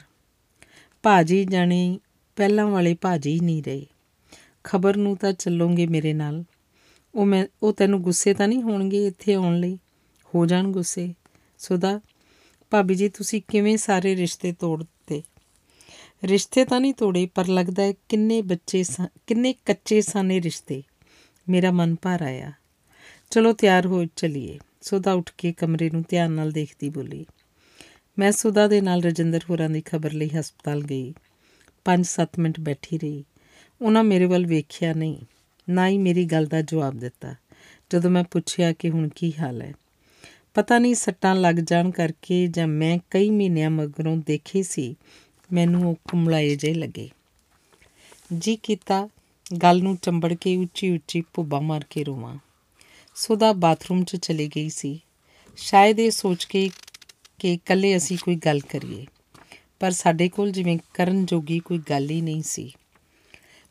ਭਾਜੀ 1.03 1.45
ਜਾਣੀ 1.45 2.01
ਪਹਿਲਾਂ 2.37 2.67
ਵਾਲੇ 2.67 2.97
ਭਾਜੀ 3.01 3.41
ਨਹੀਂ 3.41 3.63
ਰਹੇ। 3.63 3.87
ਖਬਰ 4.65 4.97
ਨੂੰ 4.97 5.17
ਤਾਂ 5.17 5.33
ਚੱਲੋਗੇ 5.33 5.87
ਮੇਰੇ 5.87 6.13
ਨਾਲ। 6.13 6.45
ਉਹ 7.15 7.27
ਮੈਂ, 7.27 7.47
ਉਹ 7.63 7.73
ਤੈਨੂੰ 7.73 8.03
ਗੁੱਸੇ 8.03 8.35
ਤਾਂ 8.35 8.49
ਨਹੀਂ 8.49 8.63
ਹੋਣਗੇ 8.63 9.07
ਇੱਥੇ 9.07 9.35
ਆਉਣ 9.35 9.61
ਲਈ? 9.61 9.79
ਹੋ 10.35 10.47
ਜਾਣ 10.47 10.73
ਗੁੱਸੇ। 10.73 11.15
ਸੁਦਾ, 11.59 12.01
ਭਾਬੀ 12.71 12.95
ਜੀ 12.95 13.09
ਤੁਸੀਂ 13.09 13.43
ਕਿਵੇਂ 13.49 13.77
ਸਾਰੇ 13.77 14.17
ਰਿਸ਼ਤੇ 14.17 14.53
ਤੋੜਤੇ? 14.53 15.23
ਰਿਸ਼ਤੇ 16.25 16.65
ਤਾਂ 16.65 16.81
ਨਹੀਂ 16.81 16.95
ਤੋੜੇ, 16.95 17.29
ਪਰ 17.35 17.47
ਲੱਗਦਾ 17.47 17.83
ਹੈ 17.83 17.93
ਕਿੰਨੇ 17.93 18.43
ਬੱਚੇ 18.43 18.85
ਕਿੰਨੇ 19.27 19.53
ਕੱਚੇ 19.53 20.01
ਸਾਨੇ 20.01 20.43
ਰਿਸ਼ਤੇ। 20.43 20.83
ਮੇਰਾ 21.49 21.71
ਮਨ 21.71 21.97
ਭਰ 22.03 22.23
ਆਇਆ। 22.23 22.53
ਚਲੋ 23.31 23.53
ਤਿਆਰ 23.53 23.87
ਹੋ 23.87 24.05
ਚਲੀਏ। 24.05 24.59
ਸੁਦਾ 24.87 25.13
ਉੱਠ 25.13 25.31
ਕੇ 25.39 25.53
ਕਮਰੇ 25.53 25.91
ਨੂੰ 25.91 26.05
ਧਿਆਨ 26.09 26.33
ਨਾਲ 26.33 26.51
ਦੇਖਦੀ 26.53 26.89
ਬੋਲੀ, 26.89 27.25
ਮੈਂ 28.19 28.33
ਸੁਦਾ 28.33 28.67
ਦੇ 28.69 28.81
ਨਾਲ 28.81 29.03
ਰਜਿੰਦਰ 29.03 29.41
ਹੋਰਾਂ 29.51 29.69
ਦੀ 29.71 29.81
ਖਬਰ 29.81 30.13
ਲਈ 30.13 30.29
ਹਸਪਤਾਲ 30.29 30.83
ਗਈ। 30.83 31.15
5-7 31.87 32.39
ਮਿੰਟ 32.39 32.61
ਬੈਠੀ 32.61 32.99
ਰਹੀ। 32.99 33.25
ਉਹਨਾਂ 33.83 34.05
ਮੇਰੇ 34.05 34.25
ਵੱਲ 34.25 34.47
ਵੇਖਿਆ 34.47 34.93
ਨਹੀਂ, 34.93 35.17
ਨਾ 35.69 35.89
ਹੀ 35.89 35.99
ਮੇਰੀ 35.99 36.25
ਗੱਲ 36.25 36.47
ਦਾ 36.47 36.61
ਜਵਾਬ 36.63 36.99
ਦਿੱਤਾ, 36.99 37.35
ਜਦੋਂ 37.91 38.11
ਮੈਂ 38.11 38.25
ਪੁੱਛਿਆ 38.25 38.73
ਕਿ 38.73 38.91
ਹੁਣ 38.91 39.09
ਕੀ 39.09 39.33
ਹਾਲ 39.41 39.63
ਹੈ। 39.63 39.73
ਪਤਾ 40.55 40.79
ਨਹੀਂ 40.79 40.95
ਸੱਟਾਂ 40.95 41.35
ਲੱਗ 41.35 41.55
ਜਾਣ 41.55 41.91
ਕਰਕੇ 41.91 42.47
ਜਾਂ 42.47 42.67
ਮੈਂ 42.67 42.99
ਕਈ 43.11 43.31
ਮਹੀਨਿਆਂ 43.31 43.71
ਮਗਰੋਂ 43.71 44.17
ਦੇਖੇ 44.17 44.63
ਸੀ, 44.63 44.95
ਮੈਨੂੰ 45.53 45.91
ਉਹ 45.91 45.97
ਕੁਮਲਾਏ 46.11 46.57
ਜੇ 46.57 46.75
ਲੱਗੇ। 46.75 47.11
ਜੀ 48.39 48.57
ਕੀਤਾ, 48.57 49.09
ਗੱਲ 49.63 49.83
ਨੂੰ 49.83 49.97
ਚੰਬੜ 49.97 50.35
ਕੇ 50.35 50.57
ਉੱਚੀ 50.57 50.97
ਉੱਚੀ 50.97 51.23
ਭੁੱਬਾ 51.35 51.61
ਮਾਰ 51.61 51.85
ਕੇ 51.91 52.05
ਰੋਵਾਂ। 52.05 52.37
ਸੁਦਾ 53.19 53.53
ਬਾਥਰੂਮ 53.53 54.05
'ਚ 54.05 54.17
ਚਲੀ 54.17 54.49
ਗਈ 54.57 54.69
ਸੀ। 54.69 55.01
ਸ਼ਾਇਦ 55.57 56.01
ਇਹ 56.01 56.11
ਸੋਚ 56.11 56.45
ਕੇ 56.45 56.71
ਕਿ 57.39 57.53
ਇਕੱਲੇ 57.53 57.97
ਅਸੀਂ 57.97 58.19
ਕੋਈ 58.25 58.37
ਗੱਲ 58.37 58.61
ਕਰੀਏ। 58.61 59.07
ਪਰ 59.81 59.91
ਸਾਡੇ 59.91 60.29
ਕੋਲ 60.29 60.51
ਜਿਵੇਂ 60.51 60.79
ਕਰਨ 60.95 61.27
ਜੋਗੀ 61.27 61.59
ਕੋਈ 61.59 61.79
ਗੱਲ 61.91 62.11
ਹੀ 62.11 62.21
ਨਹੀਂ 62.21 62.43
ਸੀ। 62.43 62.73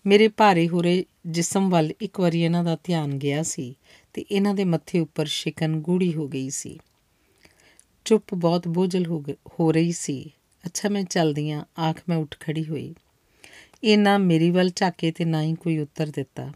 ਮੇਰੇ 0.06 0.28
ਭਾਰੇ 0.28 0.68
ਹੋਰੇ 0.68 1.06
ਜਿਸਮ 1.26 1.70
ਵੱਲ 1.70 1.94
ਇੱਕ 2.02 2.20
ਵਾਰੀ 2.20 2.42
ਇਹਨਾਂ 2.42 2.64
ਦਾ 2.64 2.78
ਧਿਆਨ 2.84 3.18
ਗਿਆ 3.18 3.44
ਸੀ 3.44 3.76
ਤੇ 4.14 4.26
ਇਹਨਾਂ 4.32 4.54
ਦੇ 4.54 4.64
ਮੱਥੇ 4.64 5.00
ਉੱਪਰ 5.00 5.26
ਸ਼ਿਕਨ 5.26 5.76
ਗੂੜੀ 5.76 6.14
ਹੋ 6.14 6.28
ਗਈ 6.28 6.50
ਸੀ। 6.50 6.80
ਚੁੱਪ 8.06 8.34
ਬਹੁਤ 8.34 8.68
ਬੋਝਲ 8.68 9.24
ਹੋ 9.60 9.72
ਰਹੀ 9.72 9.92
ਸੀ। 9.92 10.32
ਅੱਛਾ, 10.66 10.90
ਮੈਂ 10.90 11.04
ਚੱਲਦੀ 11.04 11.52
ਆਂ 11.52 11.66
ਆਖ 11.80 12.02
ਮੈਂ 12.10 12.18
ਉੱਠ 12.18 12.36
ਖੜੀ 12.40 12.66
ਹੋਈ। 12.66 12.96
ਇਹ 13.84 13.98
ਨਾ 13.98 14.18
ਮੇਰੀ 14.18 14.52
ਵੱਲ 14.52 14.70
ਝਾਕੇ 14.76 15.12
ਤੇ 15.12 15.26
ਨਾ 15.26 15.44
ਹੀ 15.44 15.56
ਕੋਈ 15.56 15.78
ਉੱਤਰ 15.78 16.08
ਦਿੱਤਾ। 16.08 16.52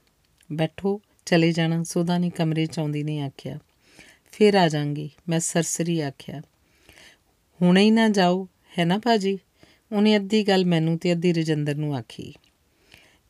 ਬੈਠੋ 0.52 1.02
ਚਲੇ 1.30 1.52
ਜਾਣਾ 1.52 1.84
ਸੋਦਾ 1.84 2.18
ਨੇ 2.18 2.30
ਕਮਰੇ 2.30 2.66
ਚ 2.66 2.80
ਆਉਂਦੀ 2.80 3.04
ਨੇ 3.04 3.20
ਆਖਿਆ, 3.22 3.60
ਫੇਰ 4.32 4.56
ਆ 4.56 4.68
ਜਾਾਂਗੀ। 4.68 5.10
ਮੈਂ 5.30 5.40
ਸਰਸਰੀ 5.40 6.00
ਆਖਿਆ, 6.00 6.42
ਹੁਣੇ 7.62 7.84
ਹੀ 7.84 7.92
ਨਾ 7.92 8.10
ਜਾਓ, 8.10 8.48
ਹੈ 8.80 8.86
ਨਾ 8.86 8.98
ਭਾਜੀ? 8.98 9.38
ਉਹਨੇ 9.92 10.16
ਅੱਧੀ 10.16 10.48
ਗੱਲ 10.48 10.66
ਮੈਨੂੰ 10.66 10.98
ਤੇ 10.98 11.12
ਅੱਧੀ 11.12 11.34
ਰਜਿੰਦਰ 11.34 11.76
ਨੂੰ 11.76 11.96
ਆਖੀ। 11.96 12.34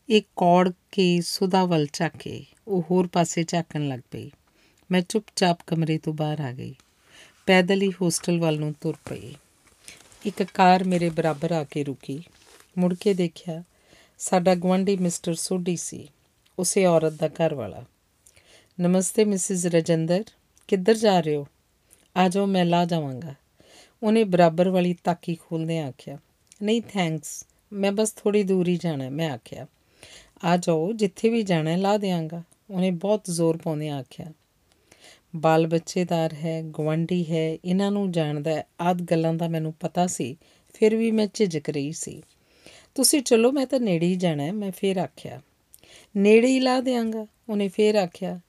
ਇੱਕ 0.08 0.26
ਕੌੜ 0.36 0.70
ਕੇ 0.92 1.20
ਸੁਦਾ 1.20 1.64
ਵੱਲ 1.64 1.86
ਝਾਕੇ, 1.92 2.44
ਉਹ 2.68 2.82
ਹੋਰ 2.90 3.06
ਪਾਸੇ 3.06 3.44
ਝਾਕਣ 3.44 3.88
ਲੱਗ 3.88 4.00
ਪਈ। 4.10 4.30
ਮੈਂ 4.90 5.02
ਚੁੱਪਚਾਪ 5.08 5.58
ਕਮਰੇ 5.66 5.98
ਤੋਂ 5.98 6.12
ਬਾਹਰ 6.12 6.40
ਆ 6.40 6.52
ਗਈ। 6.52 6.74
ਪੈਦਲ 7.46 7.82
ਹੀ 7.82 7.90
ਹੋਸਟਲ 8.02 8.38
ਵੱਲ 8.38 8.58
ਨੂੰ 8.58 8.74
ਤੁਰ 8.80 8.96
ਪਈ। 9.10 9.34
ਇੱਕ 10.26 10.42
ਕਾਰ 10.42 10.84
ਮੇਰੇ 10.84 11.10
ਬਰਾਬਰ 11.10 11.52
ਆ 11.52 11.64
ਕੇ 11.64 11.84
ਰੁਕੀ। 11.84 12.22
ਮੁੜ 12.78 12.94
ਕੇ 12.94 13.14
ਦੇਖਿਆ 13.14 13.62
ਸਾਡਾ 14.18 14.54
ਗਵੰਡੀ 14.54 14.96
ਮਿਸਟਰ 14.96 15.34
ਸੋਢੀ 15.34 15.76
ਸੀ। 15.76 16.08
ਉਸੇ 16.60 16.84
ਔਰਤ 16.86 17.12
ਦਾ 17.12 17.28
ਘਰ 17.28 17.54
ਵਾਲਾ। 17.54 17.84
ਨਮਸਤੇ 18.78 19.24
ਮਿਸਿਸ 19.24 19.66
ਰਜਿੰਦਰ, 19.66 20.24
ਕਿੱਧਰ 20.68 20.94
ਜਾ 20.94 21.20
ਰਹੇ 21.20 21.36
ਹੋ? 21.36 21.46
ਆ 22.16 22.28
ਜਾਓ 22.28 22.46
ਮੈਂ 22.46 22.64
ਲਾ 22.64 22.84
ਜਾਵਾਂਗਾ। 22.84 23.34
ਉਹਨੇ 24.02 24.24
ਬਰਾਬਰ 24.24 24.68
ਵਾਲੀ 24.68 24.94
ਤਾਕੀ 25.04 25.34
ਖੋਲਦੇ 25.34 25.78
ਆਖਿਆ, 25.78 26.18
ਨਹੀਂ 26.62 26.82
ਥੈਂਕਸ 26.82 27.44
ਮੈਂ 27.72 27.92
ਬਸ 27.92 28.12
ਥੋੜੀ 28.12 28.42
ਦੂਰ 28.42 28.68
ਹੀ 28.68 28.76
ਜਾਣਾ 28.76 29.08
ਮੈਂ 29.10 29.30
ਆਖਿਆ। 29.30 29.66
ਆ 30.44 30.56
ਜਾਓ, 30.56 30.92
ਜਿੱਥੇ 30.92 31.28
ਵੀ 31.28 31.42
ਜਾਣਾ 31.42 31.76
ਲਾ 31.76 31.96
ਦੇਵਾਂਗਾ 31.96 32.42
ਉਹਨੇ 32.70 32.90
ਬਹੁਤ 32.90 33.30
ਜ਼ੋਰ 33.30 33.56
ਪਾਉਂਦੇ 33.56 33.88
ਆਖਿਆ। 33.88 34.32
ਬਾਲ 35.36 35.66
ਬੱਚੇਦਾਰ 35.66 36.34
ਹੈ 36.34 36.62
ਗਵੰਡੀ 36.78 37.24
ਹੈ, 37.30 37.58
ਇਹਨਾਂ 37.64 37.90
ਨੂੰ 37.90 38.10
ਜਾਣਦਾ 38.12 38.62
ਆਦ 38.80 39.02
ਗੱਲਾਂ 39.02 39.34
ਦਾ 39.34 39.48
ਮੈਨੂੰ 39.48 39.74
ਪਤਾ 39.80 40.06
ਸੀ, 40.06 40.36
ਫਿਰ 40.74 40.96
ਵੀ 40.96 41.10
ਮੈਂ 41.10 41.26
ਝਿਜਕ 41.34 41.70
ਰਹੀ 41.70 41.92
ਸੀ। 41.92 42.22
ਤੁਸੀਂ 42.94 43.22
ਚਲੋ, 43.22 43.52
ਮੈਂ 43.52 43.66
ਤਾਂ 43.66 43.80
ਨੇੜੇ 43.80 44.06
ਹੀ 44.06 44.16
ਜਾਣਾ 44.16 44.50
ਮੈਂ 44.52 44.72
ਫੇਰ 44.72 44.96
ਆਖਿਆ। 44.96 45.40
ਨੇੜੇ 46.16 46.46
ਹੀ 46.46 46.60
ਲਾ 46.60 46.80
ਦੇਵਾਂਗਾ 46.80 47.26
ਉਹਨੇ 47.48 47.68
ਫੇਰ 47.68 47.94
ਆਖਿਆ, 47.94 48.40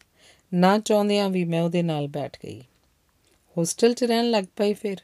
ਨਾ 0.54 0.80
ਚਾਹੁੰਦਿਆਂ 0.80 1.30
ਵੀ 1.30 1.46
ਮੈਂ 1.46 1.62
ਉਹਦੇ 1.62 1.82
ਨਾਲ 1.82 2.08
ਬੈਠ 2.08 2.38
ਗਈ। 2.46 2.62
ਹੋਸਟਲ 3.58 3.94
'ਚ 3.94 4.04
ਰਹਿਣ 4.04 4.30
ਲੱਗ 4.32 4.44
ਪਈ 4.56 4.74
ਫਿਰ। 4.74 4.98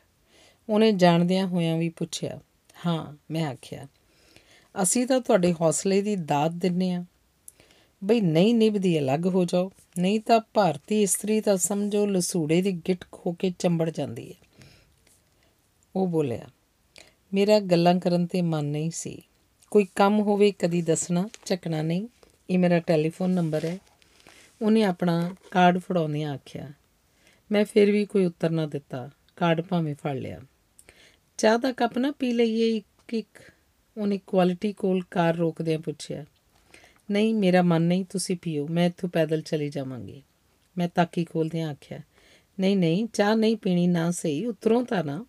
ਉਹਨੇ 0.69 0.91
ਜਾਣਦਿਆਂ 0.91 1.47
ਹੋਇਆਂ 1.47 1.77
ਵੀ 1.77 1.89
ਪੁੱਛਿਆ, 1.89 2.39
ਹਾਂ, 2.85 3.17
ਮੈਂ 3.31 3.45
ਆਖਿਆ, 3.45 3.87
ਅਸੀਂ 4.81 5.07
ਤਾਂ 5.07 5.19
ਤੁਹਾਡੇ 5.19 5.53
ਹੌਸਲੇ 5.53 6.01
ਦੀ 6.01 6.15
ਦਾਤ 6.15 6.51
ਦਿੰਨੇ 6.51 6.91
ਆ। 6.91 7.05
ਬਈ 8.03 8.21
ਨਹੀਂ 8.21 8.55
ਨਿਭਦੀ 8.55 8.99
ਅਲੱਗ 8.99 9.27
ਹੋ 9.27 9.45
ਜਾਓ, 9.45 9.71
ਨਹੀਂ 9.99 10.19
ਤਾਂ 10.19 10.39
ਭਾਰਤੀ 10.53 11.01
ਇਸਤਰੀ 11.01 11.41
ਤਾਂ 11.41 11.57
ਸਮਝੋ 11.57 12.05
ਲਸੂੜੇ 12.05 12.61
ਦੀ 12.61 12.71
ਗਿੱਟ 12.71 13.05
ਖੋ 13.11 13.31
ਕੇ 13.31 13.53
ਚੰਬੜ 13.59 13.89
ਜਾਂਦੀ 13.89 14.29
ਹੈ। 14.29 14.35
ਉਹ 15.95 16.07
ਬੋਲਿਆ, 16.07 16.47
ਮੇਰਾ 17.33 17.59
ਗੱਲਾਂ 17.59 17.99
ਕਰਨ 17.99 18.25
ਤੇ 18.25 18.41
ਮਨ 18.41 18.65
ਨਹੀਂ 18.65 18.91
ਸੀ। 18.91 19.21
ਕੋਈ 19.71 19.85
ਕੰਮ 19.95 20.19
ਹੋਵੇ 20.19 20.51
ਕਦੀ 20.51 20.81
ਦੱਸਣਾ, 20.81 21.29
ਚੱਕਣਾ 21.45 21.81
ਨਹੀਂ। 21.81 22.07
ਇਹ 22.49 22.59
ਮੇਰਾ 22.59 22.79
ਟੈਲੀਫੋਨ 22.79 23.29
ਨੰਬਰ 23.29 23.65
ਹੈ। 23.65 23.77
ਉਹਨੇ 24.61 24.83
ਆਪਣਾ 24.83 25.35
ਕਾਰਡ 25.51 25.77
ਫੜਾਉਣੇ 25.77 26.23
ਆਖਿਆ, 26.23 26.71
ਮੈਂ 27.51 27.65
ਫਿਰ 27.65 27.91
ਵੀ 27.91 28.05
ਕੋਈ 28.05 28.25
ਉੱਤਰ 28.25 28.49
ਨਾ 28.49 28.65
ਦਿੱਤਾ। 28.65 29.09
ਕਾਰਡ 29.35 29.61
ਭਾਵੇਂ 29.61 29.95
ਫੜ 29.95 30.15
ਲਿਆ। 30.15 30.39
ਚਾਹ 31.37 31.57
ਦਾ 31.57 31.71
ਕੱਪ 31.71 31.97
ਨਾ 31.97 32.11
ਪੀ 32.11 32.31
ਲਈਏ 32.31 32.77
ਇੱਕ 32.77 33.13
ਇੱਕ। 33.13 33.51
ਉਹਨੇ 33.97 34.19
ਕੁਆਲਿਟੀ 34.27 34.73
ਕੋਲ 34.73 35.03
ਕਾਰ 35.11 35.35
ਰੋਕਦਿਆਂ 35.35 35.79
ਪੁੱਛਿਆ, 35.79 36.25
ਨਹੀਂ, 37.11 37.33
ਮੇਰਾ 37.35 37.61
ਮਨ 37.61 37.81
ਨਹੀਂ, 37.81 38.05
ਤੁਸੀਂ 38.05 38.37
ਪੀਓ। 38.41 38.67
ਮੈਂ 38.67 38.85
ਇੱਥੋਂ 38.87 39.09
ਪੈਦਲ 39.09 39.41
ਚਲੀ 39.41 39.69
ਜਾਵਾਂਗੀ। 39.69 40.21
ਮੈਂ 40.77 40.87
ਤਾਕੀ 40.95 41.25
ਖੋਲਦਿਆਂ 41.25 41.69
ਆਖਿਆ, 41.69 41.99
ਨਹੀਂ 42.59 42.77
ਨਹੀਂ, 42.77 43.07
ਚਾਹ 43.07 43.35
ਨਹੀਂ 43.35 43.57
ਪੀਣੀ, 43.57 43.87
ਨਾ 43.87 44.11
ਸਹੀ, 44.11 44.45
ਉਤਰੋਂ 44.45 44.85
ਤਾਂ 44.85 45.03
ਨਾ। 45.03 45.25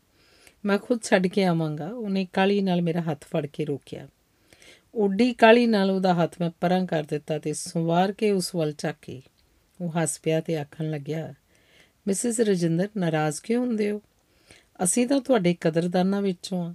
ਮੈਂ 0.65 0.79
ਖੁਦ 0.79 1.03
ਛੱਡ 1.03 1.27
ਕੇ 1.27 1.45
ਆਵਾਂਗਾ। 1.45 1.89
ਉਹਨੇ 1.89 2.27
ਕਾਲੀ 2.33 2.61
ਨਾਲ 2.61 2.83
ਮੇਰਾ 2.83 3.01
ਹੱਥ 3.01 3.25
ਫੜ 3.25 3.47
ਕੇ 3.47 3.65
ਰੋਕਿਆ। 3.65 4.09
ਓਡੀ 4.95 5.33
ਕਾਲੀ 5.33 5.67
ਨਾਲ 5.67 5.91
ਉਹਦਾ 5.91 6.15
ਹੱਥ 6.15 6.37
ਮੈਂ 6.41 6.51
ਪਰਾਂ 6.61 6.87
ਕਰ 6.87 7.03
ਦਿੱਤਾ 7.03 7.39
ਤੇ 7.39 7.53
ਸਵਾਰ 7.53 8.13
ਕੇ 8.13 8.31
ਉਸ 8.31 8.55
ਵੱਲ 8.55 8.73
ਚੱਕੀ 8.73 9.23
ਉਹ 9.81 9.91
ਹੱਸ 9.91 10.21
ਪਿਆ 10.21 10.41
ਤੇ 10.41 10.57
ਆਖਣ 10.59 10.91
ਲੱਗਿਆ, 10.91 11.35
ਮਿਸਿਸ 12.07 12.41
ਰਜਿੰਦਰ, 12.41 12.89
ਨਾਰਾਜ਼ 12.97 13.41
ਕਿਉਂ 13.41 13.67
ਹੁੰਦੇ 13.67 13.91
ਹੋ? 13.91 14.03
ਅਸੀਂ 14.85 15.07
ਤਾਂ 15.07 15.21
ਤੁਹਾਡੇ 15.21 15.57
ਕਦਰਦਾਨਾਂ 15.61 16.23
ਵਿੱਚੋਂ 16.23 16.65
ਆ। 16.65 16.75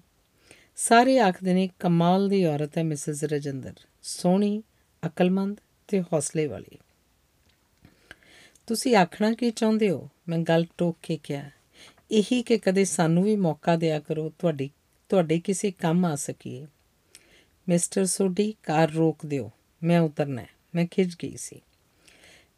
ਸਾਰੇ 0.76 1.20
ਆਖਦੇ 1.20 1.54
ਨੇ, 1.54 1.70
ਕਮਾਲ 1.80 2.30
ਦੀ 2.30 2.46
ਔਰਤ 2.46 2.78
ਹੈ 2.78 2.84
ਮਿਸਿਸ 2.84 3.24
ਰਜਿੰਦਰ। 3.24 3.74
ਸੋਹਣੀ, 4.04 4.64
ਅਕਲਮੰਦ 5.06 5.58
ਤੇ 5.88 6.02
ਹੌਸਲੇ 6.02 6.48
ਵਾਲੀ। 6.48 6.78
ਤੁਸੀਂ 8.68 8.96
ਆਖਣਾ 8.96 9.34
ਕੀ 9.34 9.52
ਚਾਹੁੰਦੇ 9.52 9.90
ਹੋ? 9.90 10.10
ਮੈਂ 10.30 10.40
ਗੱਲ 10.40 10.66
ਟੋਕ 10.78 10.98
ਕੇ 11.02 11.20
ਕਿਹਾ, 11.24 11.50
ਇਹੀ 12.12 12.44
ਕਿ 12.44 12.58
ਕਦੇ 12.58 12.86
ਸਾਨੂੰ 12.86 13.24
ਵੀ 13.24 13.36
ਮੌਕਾ 13.36 13.76
ਦਿਆ 13.76 14.00
ਕਰੋ, 14.00 14.32
ਤੁਹਾਡੀ, 14.40 14.70
ਤੁਹਾਡੇ 15.10 15.40
ਕਿਸੇ 15.40 15.72
ਕੰਮ 15.72 16.06
ਆ 16.06 16.16
ਸਕੀਏ। 16.16 16.68
ਮਿਸਟਰ 17.70 18.06
ਸੋਡੀ 18.06 18.54
ਕਾਰ 18.64 18.92
ਰੋਕ 18.92 19.26
ਦਿਓ। 19.26 19.52
ਮੈਂ 19.84 20.00
ਉਤਰਨਾ 20.00 20.46
ਮੈਂ 20.76 20.88
ਖਿੱਚ 20.92 21.16
ਗਈ 21.24 21.38
ਸੀ। 21.38 21.62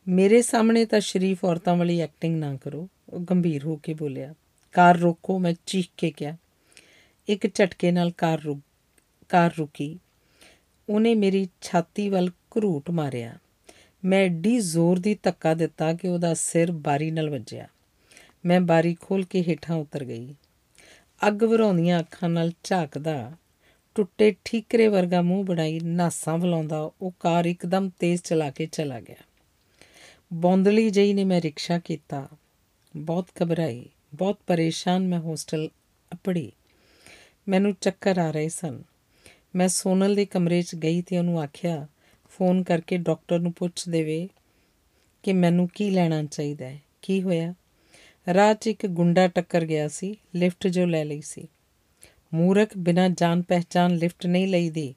ਮੇਰੇ 0.07 0.41
ਸਾਹਮਣੇ 0.41 0.85
ਤਾਂ 0.85 0.99
ਸ਼ਰੀਫ 0.99 1.45
ਔਰਤਾਂ 1.45 1.75
ਵਾਲੀ 1.75 1.99
ਐਕਟਿੰਗ 1.99 2.39
ਨਾ 2.39 2.55
ਕਰੋ। 2.55 2.89
ਉਹ 3.09 3.19
ਗੰਭੀਰ 3.19 3.65
ਹੋ 3.65 3.75
ਕੇ 3.75 3.93
ਬੋਲਿਆ, 3.93 4.33
ਕਾਰ 4.73 4.97
ਰੋਕੋ। 4.97 5.39
ਮੈਂ 5.39 5.53
ਚੀਖ 5.65 5.87
ਕੇ 5.97 6.11
ਕਿਹਾ, 6.11 6.37
ਇੱਕ 7.27 7.55
ਝਟਕੇ 7.55 7.91
ਨਾਲ 7.91 8.11
ਕਾਰ 8.11 8.41
ਰੁਕ, 8.41 8.59
ਕਾਰ 9.29 9.51
ਰੁਕੀ। 9.59 9.99
ਉਹਨੇ 10.89 11.15
ਮੇਰੀ 11.15 11.47
ਛਾਤੀ 11.61 12.09
ਵੱਲ 12.09 12.29
ਘਰੂਟ 12.29 12.89
ਮਾਰਿਆ। 12.89 13.37
ਮੈਂ 14.05 14.19
ਏਡੀ 14.19 14.59
ਜ਼ੋਰ 14.59 14.99
ਦੀ 14.99 15.17
ਧੱਕਾ 15.23 15.53
ਦਿੱਤਾ 15.53 15.93
ਕਿ 15.93 16.07
ਉਹਦਾ 16.07 16.33
ਸਿਰ 16.33 16.71
ਬਾਰੀ 16.71 17.11
ਨਾਲ 17.11 17.29
ਵੱਜਿਆ। 17.29 17.67
ਮੈਂ 18.45 18.61
ਬਾਰੀ 18.61 18.97
ਖੋਲ 19.01 19.25
ਕੇ 19.25 19.43
ਹੇਠਾਂ 19.43 19.75
ਉਤਰ 19.75 20.05
ਗਈ। 20.05 20.35
ਅੱਗ 21.27 21.43
ਵਰਾਉਂਦੀਆਂ 21.43 21.99
ਅੱਖਾਂ 21.99 22.29
ਨਾਲ 22.29 22.51
ਝਾਕਦਾ 22.63 23.31
ਟੁੱਟੇ 23.95 24.35
ਠੀਕਰੇ 24.45 24.87
ਵਰਗਾ 24.87 25.21
ਮੂੰਹ 25.21 25.45
ਬਣਾਈ 25.45 25.79
ਨਾਸਾਂ 25.79 26.37
ਬੁਲਾਉਂਦਾ 26.37 26.91
ਉਹ 27.01 27.13
ਕਾਰ 27.19 27.45
ਇੱਕਦਮ 27.45 27.89
ਤੇਜ਼ 27.99 28.21
ਚਲਾ 28.21 28.51
ਕੇ 28.51 28.65
ਚਲਾ 28.65 28.99
ਗਿਆ। 28.99 29.15
ਬੌਂਦਲੀ 30.33 30.89
ਜਈ 30.89 31.13
ਨੇ 31.13 31.23
ਮੈਂ 31.23 31.41
ਰਿਕਸ਼ਾ 31.41 31.79
ਕੀਤਾ। 31.79 32.27
ਬਹੁਤ 32.97 33.27
ਘਬਰਾਈ, 33.43 33.85
ਬਹੁਤ 34.15 34.37
ਪਰੇਸ਼ਾਨ 34.47 35.07
ਮੈਂ 35.07 35.19
ਹੋਸਟਲ 35.19 35.69
ਅਪੜੀ। 36.13 36.51
ਮੈਨੂੰ 37.47 37.75
ਚੱਕਰ 37.81 38.17
ਆ 38.17 38.31
ਰਹੇ 38.31 38.49
ਸਨ। 38.49 38.83
ਮੈਂ 39.55 39.67
ਸੋਨਲ 39.67 40.15
ਦੇ 40.15 40.25
ਕਮਰੇ 40.25 40.61
'ਚ 40.61 40.75
ਗਈ 40.75 41.01
ਤੇ 41.01 41.17
ਉਹਨੂੰ 41.17 41.41
ਆਖਿਆ, 41.41 41.87
ਫੋਨ 42.29 42.63
ਕਰਕੇ 42.63 42.97
ਡਾਕਟਰ 42.97 43.39
ਨੂੰ 43.39 43.53
ਪੁੱਛ 43.53 43.89
ਦੇਵੇ 43.89 44.29
ਕਿ 45.23 45.33
ਮੈਨੂੰ 45.33 45.69
ਕੀ 45.73 45.89
ਲੈਣਾ 45.89 46.23
ਚਾਹੀਦਾ 46.23 46.65
ਹੈ। 46.65 46.81
ਕੀ 47.01 47.21
ਹੋਇਆ? 47.21 47.53
ਰਾਹ 48.33 48.53
'ਚ 48.53 48.67
ਇੱਕ 48.67 48.87
ਗੁੰਡਾ 48.87 49.27
ਟੱਕਰ 49.27 49.65
ਗਿਆ 49.65 49.87
ਸੀ, 49.87 50.15
ਲਿਫਟ 50.35 50.67
ਜੋ 50.67 50.85
ਲੈ 50.85 51.05
ਲਈ 51.05 51.21
ਸੀ। 51.21 51.47
ਮੂਰਖ 52.33 52.67
ਬਿਨਾ 52.77 53.09
ਜਾਣ 53.09 53.41
ਪਹਿਚਾਨ 53.41 53.95
ਲਿਫਟ 53.95 54.25
ਨਹੀਂ 54.25 54.47
ਲਈਦੀ। 54.47 54.95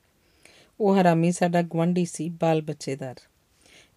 ਉਹ 0.80 0.96
ਹਰਾਮੀ 0.96 1.32
ਸਾਡਾ 1.32 1.62
ਗਵੰਡੀ 1.62 2.04
ਸੀ, 2.04 2.28
ਬਾਲ 2.28 2.62
ਬੱਚੇਦਾਰ। 2.62 3.14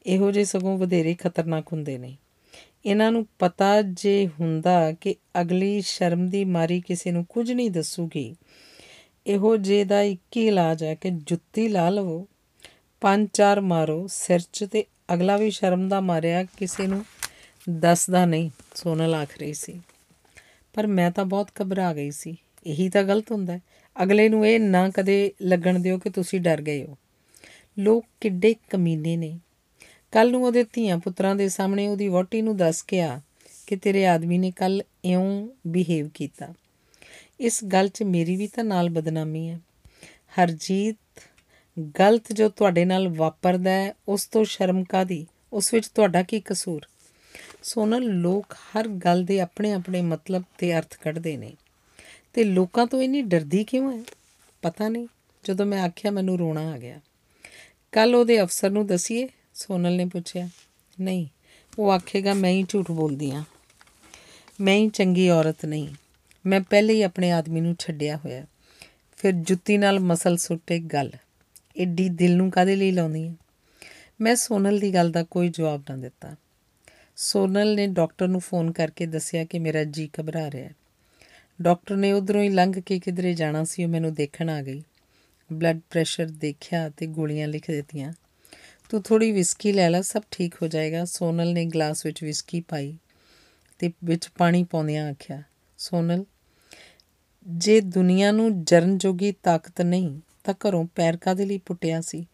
ਇਹੋ 0.06 0.32
ਜਿਹੇ 0.32 0.46
ਸਗੋਂ 0.46 0.78
ਵਧੇਰੇ 0.78 1.14
ਖਤਰਨਾਕ 1.14 1.74
ਹੁੰਦੇ 1.74 1.98
ਨੇ। 1.98 2.18
ਇਹਨਾਂ 2.86 3.12
ਨੂੰ 3.12 3.28
ਪਤਾ 3.40 3.82
ਜੇ 3.82 4.30
ਹੁੰਦਾ 4.40 4.92
ਕਿ 4.92 5.16
ਅਗਲੀ 5.42 5.82
ਸ਼ਰਮ 5.82 6.30
ਦੀ 6.30 6.46
ਮਾਰੀ 6.46 6.82
ਕਿਸੇ 6.82 7.12
ਨੂੰ 7.12 7.26
ਕੁਝ 7.30 7.52
ਨਹੀਂ 7.52 7.72
ਦੱਸੂਗੀ। 7.72 8.36
ਇਹੋ 9.28 9.58
ਜੇ 9.58 9.84
ਦਾ 9.84 10.02
ਇੱਕ 10.02 10.38
ਹੀ 10.38 10.48
ਇਲਾਜ 10.48 10.84
ਹੈ 10.84 10.96
ਕਿ 10.96 11.10
ਜੁੱਤੀ 11.10 11.68
ਲਾ 11.68 11.90
ਲਵੋ, 11.90 12.28
ਪੰਜ 13.02 13.30
ਚਾਰ 13.34 13.62
ਮਾਰੋ, 13.62 14.08
ਸਿਰ 14.08 14.40
'ਚ 14.54 14.64
ਤੇ 14.72 14.86
ਅਗਲਾ 15.14 15.38
ਵੀ 15.38 15.52
ਸ਼ਰਮ 15.52 15.90
ਦਾ 15.90 16.02
ਮਾਰਿਆ 16.02 16.44
ਕਿਸੇ 16.44 16.88
ਨੂੰ 16.88 17.06
ਦੱਸਦਾ 17.70 18.26
ਨਹੀਂ, 18.26 18.50
ਸੋਨਲ 18.76 19.16
ਆਖ 19.16 19.38
ਰਹੀ 19.40 19.54
ਸੀ। 19.54 19.82
ਪਰ 20.74 20.88
ਮੈਂ 20.88 21.12
ਤਾਂ 21.12 21.26
ਬਹੁਤ 21.26 21.50
ਘਬਰਾ 21.62 21.94
ਗਈ 21.94 22.12
ਸੀ। 22.12 22.38
ਇਹੀ 22.68 22.90
ਤਾਂ 22.90 23.04
ਗਲਤ 23.04 23.32
ਹੁੰਦਾ 23.32 23.60
ਅਗਲੇ 24.04 24.30
ਨੂੰ 24.30 24.48
ਇਹ 24.48 24.60
ਨਾ 24.60 24.90
ਕਦੇ 24.90 25.34
ਲੱਗਣ 25.42 25.80
ਦਿਓ 25.80 25.98
ਕਿ 25.98 26.10
ਤੁਸੀਂ 26.10 26.42
ਡਰ 26.42 26.62
ਗਏ 26.62 26.86
ਹੋ। 26.86 26.98
ਲੋਕ 27.80 28.06
ਕਿੱਡੇ 28.22 28.56
ਕਮੀਨੇ 28.70 29.18
ਨੇ। 29.18 29.40
ਕੱਲ 30.12 30.32
ਨੂੰ 30.32 30.44
ਉਹਦੇ 30.44 30.66
ਧੀਆਂ 30.74 30.98
ਪੁੱਤਰਾਂ 30.98 31.36
ਦੇ 31.36 31.50
ਸਾਹਮਣੇ 31.50 31.88
ਉਹਦੀ 31.88 32.08
ਵੋਟੀ 32.08 32.42
ਨੂੰ 32.42 32.58
ਦੱਸ 32.58 32.82
ਕੇ 32.84 33.02
ਆ 33.02 33.22
ਕਿ 33.68 33.76
ਤੇਰੇ 33.76 34.08
ਆਦਮੀ 34.08 34.38
ਨੇ 34.38 34.52
ਕੱਲ 34.52 34.82
ਇਉਂ 35.06 35.48
ਬਿਹੇਵ 35.68 36.10
ਕੀਤਾ। 36.14 36.54
ਇਸ 37.40 37.64
ਗੱਲ 37.64 37.88
'ਚ 37.88 38.04
ਮੇਰੀ 38.04 38.36
ਵੀ 38.36 38.48
ਤਾਂ 38.48 38.64
ਨਾਲ 38.64 38.90
ਬਦਨਾਮੀ 38.90 39.50
ਹੈ। 39.50 39.60
ਹਰਜੀਤ, 40.40 40.98
ਗਲਤ 42.00 42.34
ਜੋ 42.34 42.50
ਤੁਹਾਡੇ 42.50 42.86
ਨਾਲ 42.86 43.08
ਵਾਪਰਦਾ 43.08 43.72
ਹੈ, 43.72 43.94
ਉਸ 44.08 44.26
ਤੋਂ 44.26 44.44
ਸ਼ਰਮ 44.44 44.84
ਕਾਦੀ 44.84 45.28
ਉਸ 45.54 45.74
ਵਿੱਚ 45.74 45.88
ਤੁਹਾਡਾ 45.88 46.24
ਕੀ 46.24 46.40
ਕਸੂਰ? 46.40 46.82
ਸੋਨਲ 47.64 48.04
ਲੋਕ 48.04 48.46
ਹਰ 48.54 48.88
ਗੱਲ 48.88 49.24
ਦੇ 49.24 49.40
ਆਪਣੇ 49.40 49.72
ਆਪਣੇ 49.72 50.02
ਮਤਲਬ 50.02 50.44
ਤੇ 50.58 50.78
ਅਰਥ 50.78 50.98
ਕੱਢਦੇ 50.98 51.38
ਨੇ। 51.38 51.54
ਤੇ 52.34 52.44
ਲੋਕਾਂ 52.44 52.88
ਤੋਂ 52.88 53.02
ਇੰਨੀ 53.02 53.22
ਡਰਦੀ 53.22 53.64
ਕਿਉਂ 53.64 53.98
ਹੈ? 53.98 54.04
ਪਤਾ 54.62 54.90
ਨਹੀਂ। 54.90 55.08
ਜਦੋਂ 55.44 55.66
ਮੈਂ 55.66 55.82
ਆਖਿਆ, 55.82 56.12
ਮੈਨੂੰ 56.12 56.40
ਰੋਣਾ 56.40 56.72
ਆ 56.72 56.78
ਗਿਆ। 56.78 57.00
ਕੱਲ 57.92 58.16
ਉਹਦੇ 58.16 58.42
ਅਫਸਰ 58.42 58.70
ਨੂੰ 58.70 58.88
ਦਸੀਏ, 58.88 59.30
ਸੋਨਲ 59.54 59.96
ਨੇ 59.96 60.06
ਪੁੱਛਿਆ, 60.06 60.50
ਨਹੀਂ। 61.02 61.28
ਉਹ 61.80 61.92
ਆਖੇਗਾ, 61.92 62.34
ਮੈਂ 62.34 62.52
ਹੀ 62.52 62.66
ਝੂਠ 62.70 62.92
ਬੋਲਦੀ 62.92 63.32
ਆ। 63.32 63.44
ਮੈਂ 64.62 64.76
ਹੀ 64.76 64.90
ਚੰਗੀ 64.90 65.30
ਔਰਤ 65.30 65.66
ਨਹੀਂ। 65.66 65.88
ਮੈਂ 66.46 66.62
ਪਹਿਲੇ 66.62 66.94
ਹੀ 66.94 67.02
ਆਪਣੇ 67.02 67.32
ਆਦਮੀ 67.32 67.62
ਨੂੰ 67.62 67.76
ਛੱਡਿਆ 67.80 68.18
ਹੋਇਆ 68.18 68.46
ਫਿਰ 69.18 69.32
ਜੁੱਤੀ 69.32 69.78
ਨਾਲ 69.78 70.00
ਮਸਲ 70.00 70.38
ਸੁੱਟੇ 70.38 70.80
ਗੱਲ। 70.80 71.12
ਏਡੀ 71.78 72.10
ਦਿਲ 72.10 72.38
ਨੂੰ 72.38 72.52
ਕਾਦੇ 72.52 72.76
ਲਈ 72.76 72.92
ਲਾਉਂਦੀ 72.92 73.28
ਹੈ 73.28 73.36
ਮੈਂ 74.22 74.36
ਸੋਨਲ 74.36 74.80
ਦੀ 74.80 74.94
ਗੱਲ 74.94 75.12
ਦਾ 75.12 75.24
ਕੋਈ 75.24 75.50
ਜਵਾਬ 75.50 75.84
ਨਾ 75.90 75.98
ਦਿੱਤਾ। 75.98 76.36
ਸੋਨਲ 77.16 77.76
ਨੇ 77.76 77.88
ਡਾਕਟਰ 77.88 78.28
ਨੂੰ 78.28 78.42
ਫੋਨ 78.42 78.72
ਕਰਕੇ 78.72 79.06
ਦੱਸਿਆ 79.06 79.46
ਕਿ 79.46 79.60
ਮੇਰਾ 79.60 79.84
ਜੀ 79.84 80.10
ਘਬਰਾ 80.22 80.52
ਰਿਹਾ 80.52 80.68
ਹੈ। 80.68 80.76
ਡਾਕਟਰ 81.62 81.96
ਨੇ 81.96 82.14
ਉਧਰੋਂ 82.14 82.44
ਹੀ 82.44 82.50
ਲੰਘ 82.50 82.74
ਕੇ 82.86 83.00
ਕਿਧਰੇ 83.00 83.34
ਜਾਣਾ 83.34 83.64
ਸੀ, 83.64 83.84
ਉਹ 83.84 83.90
ਮੈਨੂੰ 83.90 84.14
ਦੇਖਣ 84.14 84.50
ਆ 84.50 84.62
ਗਈ। 84.62 84.84
ਬਲੱਡ 85.54 85.80
ਪ੍ਰੈਸ਼ਰ 85.90 86.26
ਦੇਖਿਆ 86.26 86.90
ਤੇ 86.90 87.06
ਗੋਲੀਆਂ 87.06 87.48
ਲਿਖ 87.48 87.72
ਦਿੱਤੀਆਂ। 87.72 88.14
ਤੂੰ 88.90 89.04
ਥੋੜੀ 89.04 89.32
ਵਿਸਕੀ 89.32 89.72
ਲੈ 89.72 89.90
ਲੈ, 89.90 90.02
ਸਭ 90.02 90.22
ਠੀਕ 90.32 90.56
ਹੋ 90.62 90.68
ਜਾਏਗਾ, 90.68 91.06
ਸੋਨਲ 91.06 91.54
ਨੇ 91.54 91.66
ਗਲਾਸ 91.66 92.06
ਵਿੱਚ 92.06 92.24
ਵਿਸਕੀ 92.24 92.62
ਪਾਈ 92.62 92.98
ਤੇ 93.80 93.92
ਵਿੱਚ 94.04 94.30
ਪਾਣੀ 94.38 94.64
ਪਾਉਂਦਿਆਂ 94.64 95.12
ਆਖਿਆ। 95.12 95.44
ਸੋਨਲ, 95.78 96.26
ਜੇ 97.48 97.82
ਦੁਨੀਆ 97.82 98.32
ਨੂੰ 98.32 98.64
ਜਰਨ 98.64 98.98
ਜੋਗੀ 98.98 99.32
ਤਾਕਤ 99.32 99.82
ਨਹੀਂ, 99.82 100.20
ਤਾਂ 100.44 100.54
ਘਰੋਂ 100.54 100.86
ਪੈਰ 100.96 101.18
ਕਾਦੇ 101.18 101.46
ਲਈ 101.46 101.58
ਪੁੱਟਿਆ 101.58 102.02
ਸੀ? 102.02 102.26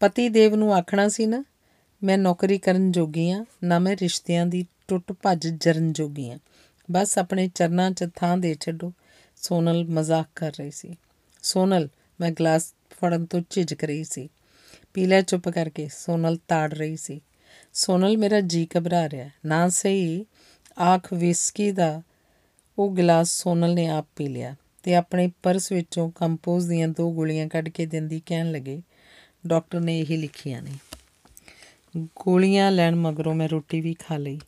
ਪਤੀ 0.00 0.28
ਦੇਵ 0.28 0.54
ਨੂੰ 0.54 0.74
ਆਖਣਾ 0.74 1.08
ਸੀ 1.08 1.26
ਨਾ, 1.26 1.44
ਮੈਂ 2.02 2.18
ਨੌਕਰੀ 2.18 2.58
ਕਰਨ 2.58 2.92
ਜੋਗੀ 2.92 3.30
ਆ, 3.30 3.44
ਨਾ 3.64 3.78
ਮੈਂ 3.78 3.96
ਰਿਸ਼ਤਿਆਂ 4.00 4.46
ਦੀ 4.46 4.66
ਟੁੱਟ 4.88 5.12
ਭੱਜ 5.12 5.48
ਜਰਨ 5.48 5.92
ਜੋਗੀ 5.92 6.30
ਆ 6.30 6.38
ਬਸ 6.90 7.18
ਆਪਣੇ 7.18 7.48
ਚਰਨਾਂ 7.48 7.90
'ਚ 7.90 8.08
ਥਾਂ 8.16 8.38
ਦੇ 8.38 8.56
ਛੱਡੋ। 8.60 8.92
ਸੋਨਲ 9.36 9.84
ਮਜ਼ਾਕ 9.84 10.26
ਕਰ 10.34 10.52
ਰਹੀ 10.52 10.70
ਸੀ। 10.70 10.96
ਸੋਨਲ, 11.42 11.88
ਮੈਂ 12.20 12.30
ਗਲਾਸ 12.30 12.74
ਫੜਨ 12.90 13.26
ਤੋਂ 13.26 13.40
ਝਿਜਕ 13.50 13.84
ਰਹੀ 13.84 14.04
ਸੀ। 14.04 14.28
ਪੀ 14.94 15.06
ਲੈ 15.06 15.22
ਚੁੱਪ 15.22 15.48
ਕਰਕੇ 15.48 15.88
ਸੋਨਲ 15.88 16.38
ਤਾੜ 16.48 16.74
ਰਹੀ 16.74 16.96
ਸੀ। 16.96 17.20
ਸੋਨਲ 17.72 18.16
ਮੇਰਾ 18.16 18.40
ਜੀ 18.40 18.68
ਘਬਰਾ 18.78 19.08
ਰਿਹਾ। 19.08 19.30
ਨਾ 19.46 19.68
ਸਹੀ, 19.68 20.26
ਆਖ 20.78 21.12
ਵਿਸਕੀ 21.12 21.70
ਦਾ 21.70 22.02
ਉਹ 22.78 22.96
ਗਲਾਸ 22.96 23.28
ਸੋਨਲ 23.30 23.74
ਨੇ 23.74 23.86
ਆਪ 23.86 24.06
ਪੀ 24.16 24.26
ਲਿਆ 24.26 24.56
ਤੇ 24.82 24.94
ਆਪਣੇ 24.94 25.32
ਪਰਸ 25.42 25.72
ਵਿੱਚੋਂ 25.72 26.10
ਕੰਪੋਜ਼ 26.10 26.68
ਦੀਆਂ 26.68 26.88
ਦੋ 26.88 27.12
ਗੋਲੀਆਂ 27.12 27.48
ਕੱਢ 27.48 27.68
ਕੇ 27.68 27.86
ਦਿੰਦੀ 27.86 28.22
ਕਹਿਣ 28.26 28.52
ਲੱਗੇ, 28.52 28.82
ਡਾਕਟਰ 29.46 29.80
ਨੇ 29.80 30.00
ਇਹ 30.00 30.18
ਲਿਖੀਆਂ 30.18 30.62
ਨੇ। 30.62 30.70
ਗੋਲੀਆਂ 31.96 32.70
ਲੈਣ 32.70 32.94
ਮਗਰੋਂ 32.96 33.34
ਮੈਂ 33.34 33.48
ਰੋਟੀ 33.48 33.80
ਵੀ 33.80 33.94
ਖਾ 33.94 34.16
ਲਈ। 34.16 34.38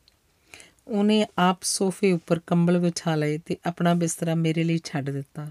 ਉਹਨੇ 0.88 1.26
ਆਪ 1.38 1.58
ਸੋਫੇ 1.62 2.12
ਉੱਪਰ 2.12 2.40
ਕੰਬਲ 2.46 2.78
ਵਿਛਾ 2.78 3.14
ਲਏ 3.14 3.38
ਤੇ 3.38 3.56
ਆਪਣਾ 3.66 3.94
ਬਿਸਤਰਾ 3.94 4.34
ਮੇਰੇ 4.34 4.64
ਲਈ 4.64 4.80
ਛੱਡ 4.84 5.10
ਦਿੱਤਾ। 5.10 5.50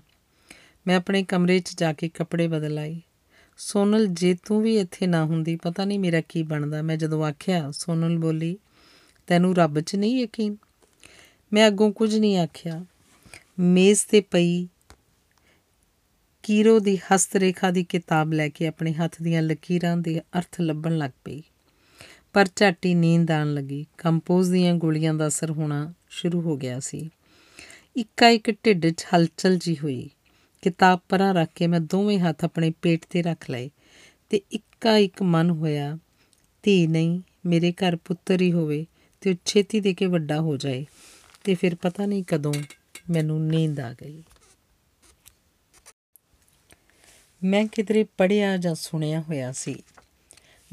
ਮੈਂ 0.87 0.95
ਆਪਣੇ 0.95 1.23
ਕਮਰੇ 1.23 1.59
'ਚ 1.59 1.77
ਜਾ 1.77 1.93
ਕੇ 1.93 2.09
ਕੱਪੜੇ 2.09 2.47
ਬਦਲ 2.47 2.77
ਆਈ। 2.77 3.01
ਸੋਨਲ, 3.57 4.07
ਜੇ 4.07 4.37
ਤੂੰ 4.45 4.61
ਵੀ 4.61 4.77
ਇੱਥੇ 4.77 5.07
ਨਾ 5.07 5.25
ਹੁੰਦੀ, 5.25 5.55
ਪਤਾ 5.55 5.85
ਨਹੀਂ 5.85 5.99
ਮੇਰਾ 5.99 6.21
ਕੀ 6.21 6.43
ਬਣਦਾ। 6.43 6.81
ਮੈਂ 6.81 6.97
ਜਦੋਂ 6.97 7.23
ਆਖਿਆ, 7.23 7.71
ਸੋਨਲ 7.71 8.17
ਬੋਲੀ, 8.17 8.57
ਤੈਨੂੰ 9.27 9.55
ਰੱਬ 9.55 9.79
'ਚ 9.79 9.95
ਨਹੀਂ 9.95 10.23
ਯਕੀਨ? 10.23 10.57
ਮੈਂ 11.53 11.67
ਅੱਗੋਂ 11.67 11.91
ਕੁਝ 11.91 12.15
ਨਹੀਂ 12.15 12.37
ਆਖਿਆ। 12.37 12.85
ਮੇਜ਼ 13.59 14.05
ਤੇ 14.09 14.21
ਪਈ 14.21 14.67
ਕੀਰੋ 16.43 16.79
ਦੀ 16.79 16.97
ਹਸਤ 16.97 17.35
ਰੇਖਾ 17.35 17.71
ਦੀ 17.71 17.83
ਕਿਤਾਬ 17.83 18.33
ਲੈ 18.33 18.49
ਕੇ 18.49 18.67
ਆਪਣੇ 18.67 18.93
ਹੱਥ 18.93 19.21
ਦੀਆਂ 19.21 19.41
ਲਕੀਰਾਂ 19.41 19.97
ਦੇ 19.97 20.21
ਅਰਥ 20.37 20.61
ਲੱਭਣ 20.61 20.97
ਲੱਗ 20.97 21.11
ਪਈ। 21.23 21.43
ਪਰ 22.33 22.45
ਝਾਟੀ 22.55 22.93
ਨੀਂਦ 22.95 23.31
ਆਣ 23.31 23.53
ਲੱਗੀ। 23.53 23.85
ਕੰਪੋਜ਼ 23.97 24.51
ਦੀਆਂ 24.51 24.73
ਗੋਲੀਆਂ 24.73 25.13
ਦਾ 25.13 25.27
ਅਸਰ 25.27 25.51
ਹੋਣਾ 25.51 25.93
ਸ਼ੁਰੂ 26.09 26.41
ਹੋ 26.41 26.57
ਗਿਆ 26.57 26.79
ਸੀ। 26.79 27.09
ਇੱਕਾ 27.95 28.29
ਇੱਕ 28.29 28.51
ਢਿੱਡ 28.65 28.87
'ਚ 28.87 29.05
ਹਲਚਲ 29.13 29.57
ਜੀ 29.57 29.77
ਹੋਈ। 29.77 30.09
ਕਿਤਾਬ 30.61 30.99
ਪਰਾਂ 31.09 31.33
ਰੱਖ 31.33 31.49
ਕੇ 31.55 31.67
ਮੈਂ 31.67 31.79
ਦੋਵੇਂ 31.79 32.19
ਹੱਥ 32.19 32.45
ਆਪਣੇ 32.45 32.71
ਪੇਟ 32.81 33.05
ਤੇ 33.09 33.21
ਰੱਖ 33.21 33.49
ਲਏ 33.49 33.69
ਤੇ 34.29 34.41
ਇੱਕਾ 34.51 34.97
ਇੱਕ 34.97 35.21
ਮਨ 35.23 35.49
ਹੋਇਆ, 35.49 35.97
ਧੀ 36.63 36.87
ਨਹੀਂ, 36.87 37.21
ਮੇਰੇ 37.45 37.71
ਘਰ 37.71 37.95
ਪੁੱਤਰ 37.95 38.41
ਹੀ 38.41 38.51
ਹੋਵੇ 38.51 38.85
ਤੇ 39.21 39.35
ਛੇਤੀ 39.45 39.79
ਦੇ 39.79 39.93
ਕੇ 39.93 40.05
ਵੱਡਾ 40.05 40.39
ਹੋ 40.41 40.57
ਜਾਏ 40.57 40.85
ਤੇ 41.43 41.55
ਫਿਰ 41.55 41.75
ਪਤਾ 41.75 42.05
ਨਹੀਂ 42.05 42.23
ਕਦੋਂ 42.23 42.53
ਮੈਨੂੰ 43.09 43.47
ਨੀਂਦ 43.47 43.79
ਆ 43.79 43.93
ਗਈ। 43.93 44.23
ਮੈਂ 47.43 47.65
ਕਿਧਰੇ 47.67 48.03
ਪੜਿਆ 48.17 48.57
ਜਾਂ 48.57 48.75
ਸੁਣਿਆ 48.75 49.21
ਹੋਇਆ 49.21 49.51
ਸੀ। 49.51 49.75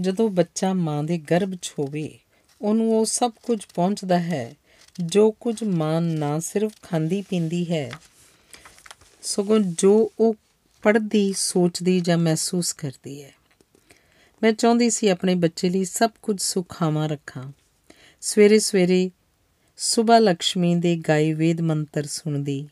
ਜਦੋਂ 0.01 0.29
ਬੱਚਾ 0.29 0.73
ਮਾਂ 0.73 1.05
ਦੇ 1.05 1.19
ਗਰਭ 1.19 1.55
'ਚ 1.55 1.73
ਹੋਵੇ, 1.79 2.19
ਉਹਨੂੰ 2.63 2.99
ਉਹ 2.99 3.05
ਸਭ 3.05 3.33
ਕੁਝ 3.43 3.65
ਪਹੁੰਚਦਾ 3.75 4.19
ਹੈ, 4.19 4.55
ਜੋ 5.01 5.31
ਕੁਝ 5.31 5.65
ਮਾਂ 5.65 6.01
ਨਾ 6.01 6.41
ਸਿਰਫ 6.41 6.73
ਖਾਂਦੀ 6.83 7.23
ਪੀਂਦੀ 7.23 7.73
ਹੈ। 7.73 7.93
ਸਗੋਂ 9.23 9.59
ਜੋ 9.59 10.13
ਉਹ 10.21 10.35
ਪੜ੍ਹਦੀ, 10.83 11.35
ਸੋਚਦੀ 11.37 12.01
ਜਾਂ 12.01 12.19
ਮਹਿਸੂਸ 12.19 12.73
ਕਰਦੀ 12.73 13.23
ਹੈ। 13.23 13.33
ਮੈਂ 14.43 14.53
ਚਾਹੁੰਦੀ 14.53 14.91
ਸੀ 14.91 15.09
ਆਪਣੇ 15.09 15.35
ਬੱਚੇ 15.35 15.69
ਲਈ 15.69 15.85
ਸਭ 15.85 16.11
ਕੁਝ 16.23 16.41
ਸੁਖਾਵਾਂ 16.41 17.09
ਰੱਖਾਂ। 17.09 17.53
ਸਵੇਰੇ 18.21 18.59
ਸਵੇਰੇ 18.59 19.11
ਸੁਬਾ 19.77 20.19
ਲక్ష్ਮੀ 20.19 20.75
ਦੇ 20.75 20.97
ਗਾਏ 20.97 21.33
ਵੇਦ 21.33 21.61
ਮੰਤਰ 21.61 22.07
ਸੁਣਦੀ, 22.07 22.69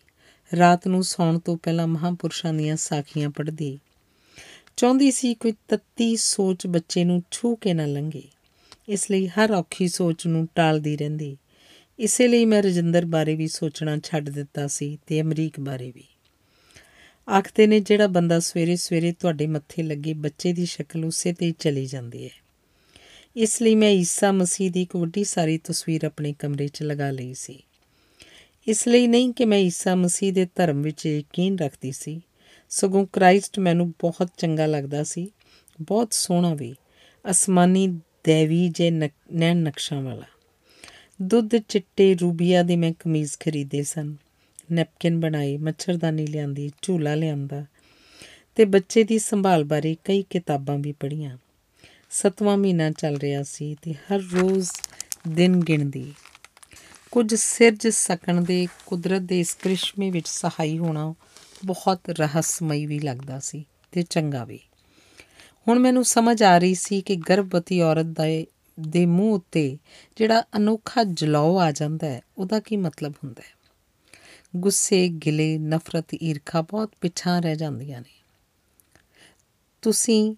ਰਾਤ 0.57 0.89
ਨੂੰ 0.89 1.05
ਸੌਣ 1.05 1.39
ਤੋਂ 1.39 1.57
ਪਹਿਲਾਂ 1.57 1.87
ਮਹਾਪੁਰਸ਼ਾਂ 1.87 2.55
ਦੀਆਂ 2.55 2.77
ਸਾਖੀਆਂ 2.77 3.31
ਪੜ੍ਹਦੀ 3.31 3.79
ਚਾਹੁੰਦੀ 4.77 5.11
ਸੀ 5.11 5.35
ਕੋਈ 5.35 5.53
ਤੱਤੀ 5.69 6.17
ਸੋਚ 6.17 6.67
ਬੱਚੇ 6.67 7.05
ਨੂੰ 7.05 7.23
ਛੂ 7.31 7.55
ਕੇ 7.55 7.75
ਨਾ 7.75 7.87
ਲੰਘੇ। 7.87 8.23
ਇਸ 8.89 9.11
ਲਈ 9.11 9.27
ਹਰ 9.27 9.53
ਔਖੀ 9.53 9.89
ਸੋਚ 9.89 10.27
ਨੂੰ 10.27 10.49
ਟਾਲਦੀ 10.55 10.97
ਰਹਿੰਦੀ। 10.97 11.37
ਇਸੇ 11.99 12.29
ਲਈ 12.29 12.45
ਮੈਂ 12.45 12.63
ਰਜਿੰਦਰ 12.63 13.05
ਬਾਰੇ 13.05 13.35
ਵੀ 13.35 13.49
ਸੋਚਣਾ 13.49 13.99
ਛੱਡ 14.05 14.31
ਦਿੱਤਾ 14.31 14.67
ਸੀ 14.67 14.99
ਤੇ 15.07 15.21
ਅਮਰੀਕ 15.21 15.61
ਬਾਰੇ 15.61 15.93
ਵੀ। 15.95 16.05
ਆਖਦੇ 17.31 17.67
ਨੇ, 17.67 17.81
ਜਿਹੜਾ 17.81 18.07
ਬੰਦਾ 18.07 18.41
ਸਵੇਰੇ 18.41 18.77
ਸਵੇਰੇ 18.77 19.13
ਤੁਹਾਡੇ 19.13 19.47
ਮੱਥੇ 19.47 19.83
ਲੱਗੇ 19.83 20.13
ਬੱਚੇ 20.13 20.53
ਦੀ 20.53 20.67
ਸ਼ਕਲ 20.67 21.05
ਉਸੇ 21.05 21.33
ਤੇ 21.33 21.47
ਹੀ 21.47 21.55
ਚਲੀ 21.59 21.87
ਜਾਂਦੀ 21.87 22.25
ਹੈ। 22.25 22.31
ਇਸ 23.37 23.63
ਲਈ 23.63 23.75
ਮੈਂ 23.75 23.91
ਈਸਾ 23.91 24.33
ਮਸੀਹ 24.33 24.71
ਦੀ 24.71 24.83
ਇੱਕ 24.83 24.97
ਵੱਡੀ 24.97 25.25
ਸਾਰੀ 25.25 25.59
ਤਸਵੀਰ 25.59 26.05
ਆਪਣੇ 26.05 26.35
ਕਮਰੇ 26.39 26.69
'ਚ 26.69 26.83
ਲਗਾ 26.83 27.11
ਲਈ 27.11 27.35
ਸੀ। 27.35 27.63
ਇਸ 28.69 28.89
ਲਈ 28.89 29.07
ਨਹੀਂ 29.07 29.33
ਕਿ 29.33 29.45
ਮੈਂ 29.45 29.59
ਈਸਾ 29.59 29.95
ਮਸੀਹ 29.95 30.33
ਦੇ 30.33 30.49
ਧਰਮ 30.55 30.83
ਵਿੱਚ 30.83 31.07
ਯਕੀਨ 31.07 31.59
ਰੱਖਦੀ 31.59 31.93
ਸੀ। 31.93 32.21
ਸਗੋਂ 32.75 33.07
ਕ੍ਰਾਈਸਟ 33.13 33.59
ਮੈਨੂੰ 33.59 33.91
ਬਹੁਤ 33.91 34.29
ਚੰਗਾ 34.37 34.67
ਲੱਗਦਾ 34.67 35.05
ਸੀ। 35.05 35.31
ਬਹੁਤ 35.81 36.13
ਸੋਹਣਾ 36.13 36.55
ਵੀ। 36.55 36.75
ਅਸਮਾਨੀ 37.31 37.87
ਦੇਵੀ 38.25 38.69
ਜੇ 38.69 38.91
ਨੈਣ 38.91 39.57
ਨਕਸ਼ਾਂ 39.57 40.03
ਵਾਲਾ। 40.03 40.27
ਦੁੱਧ, 41.23 41.57
ਚਿੱਟੇ, 41.57 42.15
ਰੂਬੀਆ 42.15 42.63
ਦੇ 42.63 42.77
ਮੈਂ 42.77 42.93
ਕਮੀਜ਼ 42.93 43.39
ਖਰੀਦੇ 43.41 43.83
ਸਨ। 43.83 44.17
ਨੈਪਕਿਨ 44.73 45.21
ਬਣਾਈ, 45.21 45.57
ਮੱਛਰਦਾਨੀ 45.57 46.27
ਲਿਆਂਦੀ, 46.27 46.71
ਝੂਲਾ 46.83 47.15
ਲਿਆਂਦਾ 47.15 47.65
ਤੇ 48.55 48.65
ਬੱਚੇ 48.65 49.05
ਦੀ 49.05 49.19
ਸੰਭਾਲ 49.19 49.65
ਬਾਰੇ 49.65 49.97
ਕਈ 50.05 50.25
ਕਿਤਾਬਾਂ 50.31 50.79
ਵੀ 50.79 50.93
ਪੜ੍ਹੀਆਂ। 50.93 51.39
ਸਤਵਾਂ 52.11 52.57
ਮਹੀਨਾ 52.57 52.91
ਚੱਲ 52.91 53.17
ਰਿਹਾ 53.17 53.43
ਸੀ 53.43 53.77
ਤੇ 53.83 53.95
ਹਰ 53.95 54.23
ਰੋਜ਼ 54.33 54.71
ਦਿਨ 55.29 55.61
ਗਿਣਦੀ। 55.61 56.13
ਕੁਝ 57.11 57.35
ਸਿਰਜ 57.35 57.89
ਸਕਣ 57.89 58.41
ਦੇ 58.41 58.67
ਕੁਦਰਤ 58.87 59.23
ਦੇ 59.23 59.41
ਇਸ 59.41 59.55
ਕ੍ਰਿਸ਼ਮੇ 59.55 60.11
ਵਿੱਚ 60.11 60.29
ਸਹਾਈ 60.29 60.79
ਹੋਣਾ 60.79 61.15
ਬਹੁਤ 61.65 62.01
ਰਹੱਸਮਈ 62.11 62.87
ਵੀ 62.87 62.99
ਲੱਗਦਾ 62.99 63.39
ਸੀ 63.41 63.65
ਤੇ 63.93 64.03
ਚੰਗਾ 64.03 64.45
ਵੀ। 64.45 64.61
ਹੁਣ 65.69 65.79
ਮੈਨੂੰ 65.79 66.05
ਸਮਝ 66.05 66.43
ਆ 66.43 66.59
ਰਹੀ 66.59 66.75
ਸੀ 66.75 67.01
ਕਿ 67.01 67.17
ਗਰਭਵਤੀ 67.17 67.81
ਔਰਤ 67.81 68.07
ਦਾ 68.07 68.25
ਦੇ 68.81 69.07
ਮੂੰਹ 69.07 69.35
ਉੱਤੇ 69.35 69.79
ਜਿਹੜਾ 70.17 70.45
ਅਨੋਖਾ 70.57 71.05
ਜਲਾਉ 71.05 71.59
ਆ 71.59 71.71
ਜਾਂਦਾ 71.71 72.07
ਹੈ, 72.07 72.23
ਉਹਦਾ 72.39 72.61
ਕੀ 72.61 72.77
ਮਤਲਬ 72.77 73.13
ਹੁੰਦਾ 73.25 73.43
ਹੈ? 73.43 73.63
ਗੁੱਸੇ, 74.57 75.09
ਗਿਲੇ, 75.09 75.59
ਨਫ਼ਰਤ, 75.59 76.05
ਈਰਖਾ 76.23 76.63
ਬਹੁਤ 76.63 76.91
ਪਿਛਾਂ 77.01 77.43
ਰਹਿ 77.43 77.57
ਜਾਂਦੀਆਂ 77.57 78.01
ਨੇ। 78.01 78.23
ਤੁਸੀਂ 79.83 80.35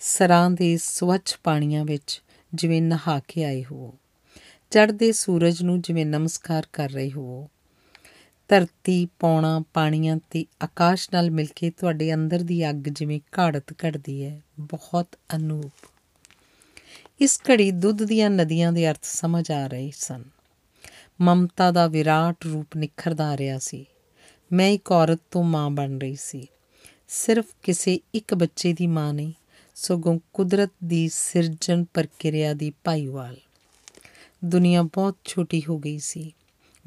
ਸਰਾਂ 0.00 0.50
ਦੇ 0.50 0.76
ਸਵੱਛ 0.76 1.36
ਪਾਣੀਆਂ 1.44 1.84
ਵਿੱਚ 1.84 2.22
ਜਿਵੇਂ 2.54 2.82
ਨਹਾ 2.82 3.20
ਕੇ 3.28 3.44
ਆਏ 3.44 3.64
ਹੋ, 3.64 3.94
ਚੜ੍ਹਦੇ 4.70 5.12
ਸੂਰਜ 5.12 5.62
ਨੂੰ 5.62 5.80
ਜਿਵੇਂ 5.80 6.06
ਨਮਸਕਾਰ 6.06 6.66
ਕਰ 6.72 6.90
ਰਹੇ 6.90 7.10
ਹੋ 7.10 7.50
ਧਰਤੀ, 8.48 9.08
ਪੌਣਾ, 9.18 9.62
ਪਾਣੀਆਂ 9.74 10.18
ਤੇ 10.30 10.44
ਆਕਾਸ਼ 10.62 11.10
ਨਾਲ 11.12 11.30
ਮਿਲ 11.30 11.48
ਕੇ 11.56 11.70
ਤੁਹਾਡੇ 11.70 12.14
ਅੰਦਰ 12.14 12.38
ਦੀ 12.38 12.70
ਅੱਗ 12.70 12.74
ਜਿਵੇਂ 12.74 13.20
ਘਾੜਤ 13.38 13.72
ਘੜਦੀ 13.72 14.24
ਹੈ, 14.24 14.42
ਬਹੁਤ 14.60 15.06
ਅਨੂਪ। 15.36 15.88
ਇਸ 17.20 17.40
ਘੜੀ 17.50 17.70
ਦੁੱਧ 17.70 18.02
ਦੀਆਂ 18.02 18.30
ਨਦੀਆਂ 18.30 18.72
ਦੇ 18.72 18.90
ਅਰਥ 18.90 18.98
ਸਮਝ 19.02 19.50
ਆ 19.50 19.66
ਰਹੇ 19.66 19.90
ਸਨ। 19.96 20.24
ਮਮਤਾ 21.20 21.70
ਦਾ 21.70 21.86
ਵਿਰਾਟ 21.86 22.46
ਰੂਪ 22.46 22.76
ਨਿਖਰਦਾ 22.76 23.36
ਰਿਹਾ 23.36 23.58
ਸੀ। 23.58 23.86
ਮੈਂ 24.52 24.68
ਇੱਕ 24.68 24.92
ਔਰਤ 24.92 25.20
ਤੋਂ 25.30 25.44
ਮਾਂ 25.44 25.70
ਬਣ 25.70 25.98
ਰਹੀ 25.98 26.16
ਸੀ। 26.20 26.46
ਸਿਰਫ 27.08 27.46
ਕਿਸੇ 27.62 28.00
ਇੱਕ 28.14 28.34
ਬੱਚੇ 28.34 28.72
ਦੀ 28.72 28.86
ਮਾਂ 28.86 29.14
ਨਹੀਂ, 29.14 29.32
ਸਗੋਂ 29.74 30.20
ਕੁਦਰਤ 30.32 30.70
ਦੀ 30.84 31.08
ਸਿਰਜਣ 31.12 31.84
ਪ੍ਰਕਿਰਿਆ 31.84 32.54
ਦੀ 32.54 32.72
ਭਾਈਵਾਲ। 32.84 33.36
ਦੁਨੀਆ 34.44 34.82
ਬਹੁਤ 34.82 35.16
ਛੋਟੀ 35.24 35.62
ਹੋ 35.68 35.78
ਗਈ 35.78 35.98
ਸੀ। 35.98 36.32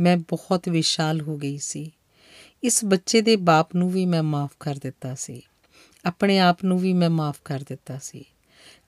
ਮੈਂ 0.01 0.17
ਬਹੁਤ 0.17 0.69
ਵਿਸ਼ਾਲ 0.69 1.21
ਹੋ 1.21 1.37
ਗਈ 1.37 1.57
ਸੀ। 1.57 1.91
ਇਸ 2.63 2.85
ਬੱਚੇ 2.85 3.21
ਦੇ 3.21 3.35
ਬਾਪ 3.35 3.75
ਨੂੰ 3.75 3.89
ਵੀ 3.89 4.05
ਮੈਂ 4.05 4.23
ਮਾਫ 4.23 4.51
ਕਰ 4.59 4.75
ਦਿੱਤਾ 4.75 5.15
ਸੀ। 5.15 5.41
ਆਪਣੇ 6.05 6.39
ਆਪ 6.39 6.65
ਨੂੰ 6.65 6.79
ਵੀ 6.79 6.93
ਮੈਂ 6.93 7.09
ਮਾਫ 7.09 7.37
ਕਰ 7.45 7.63
ਦਿੱਤਾ 7.69 7.99
ਸੀ। 8.03 8.25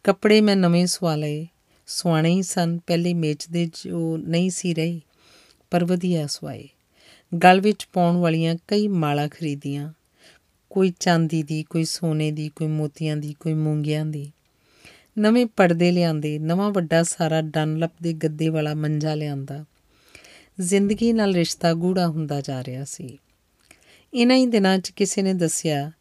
ਕੱਪੜੇ 0.03 0.42
ਮੈਂ 0.42 0.56
ਨਵੇਂ 0.56 0.88
ਸਵਾ 0.88 1.16
ਲਏ। 1.16 1.48
ਸੁਆਣੇ 1.88 2.30
ਹੀ 2.30 2.42
ਸਨ। 2.42 2.80
ਪਹਿਲੇ 2.88 3.14
ਮੇਚ 3.14 3.48
ਦੇ 3.48 3.66
ਜੋ 3.66 4.17
ਨਹੀਂ 4.17 4.50
ਸੀ 4.50 4.74
ਰਹੀ, 4.74 5.01
ਪਰ 5.72 5.85
ਵਧੀਆ 5.85 6.27
ਸਵਾਏ 6.27 6.69
ਗਲ 7.43 7.61
ਵਿੱਚ 7.61 7.88
ਪਾਉਣ 7.93 8.17
ਵਾਲੀਆਂ 8.17 8.56
ਕਈ 8.67 8.88
ਮਾਲਾ 8.88 9.27
ਖਰੀਦੀਆਂ। 9.27 9.93
ਕੋਈ 10.69 10.93
ਚਾਂਦੀ 11.00 11.43
ਦੀ, 11.43 11.64
ਕੋਈ 11.64 11.83
ਸੋਨੇ 11.83 12.32
ਦੀ, 12.32 12.50
ਕੋਈ 12.50 12.67
ਮੋਤੀਆਂ 12.67 13.17
ਦੀ, 13.17 13.35
ਕੋਈ 13.40 13.53
ਮੂੰਗਿਆਂ 13.53 14.06
ਦੀ। 14.06 14.32
ਨਵੇਂ 15.19 15.45
ਪਰਦੇ 15.45 15.92
ਲਿਆਂਦੇ। 15.92 16.40
ਨਵਾਂ 16.40 16.72
ਵੱਡਾ 16.72 17.03
ਸਾਰਾ 17.03 17.42
ਡਨਲਪ 17.42 17.92
ਦੇ 18.03 18.14
ਗੱਦੇ 18.14 18.50
ਵਾਲਾ 18.50 18.74
ਮੰਜਾ 18.74 19.16
ਲਿਆਂਦਾ। 19.16 19.66
ਜ਼ਿੰਦਗੀ 20.61 21.14
ਨਾਲ 21.14 21.33
ਰਿਸ਼ਤਾ 21.33 21.73
ਗੂੜਾ 21.73 22.07
ਹੁੰਦਾ 22.07 22.41
ਜਾ 22.41 22.64
ਰਿਹਾ 22.64 22.83
ਸੀ। 22.83 23.17
ਇਨਾਂ 24.14 24.35
ਹੀ 24.35 24.45
ਦਿਨਾਂ 24.45 24.77
'ਚ 24.77 24.90
ਕਿਸੇ 24.90 25.22
ਨੇ 25.22 25.33
ਦੱਸਿਆ, 25.33 25.91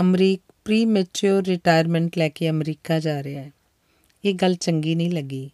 ਅਮਰੀਕ 0.00 0.42
ਪ੍ਰੀ 0.64 0.84
ਮੈਚੁਰ 0.84 1.42
ਰਿਟਾਇਰਮੈਂਟ 1.42 2.18
ਲੈ 2.18 2.28
ਕੇ 2.28 2.50
ਅਮਰੀਕਾ 2.50 2.98
ਜਾ 2.98 3.22
ਰਿਹਾ 3.22 3.42
ਹੈ। 3.42 3.52
ਇਹ 4.24 4.34
ਗੱਲ 4.34 4.54
ਚੰਗੀ 4.54 4.94
ਨਹੀਂ 4.94 5.12
ਲੱਗੀ। 5.12 5.50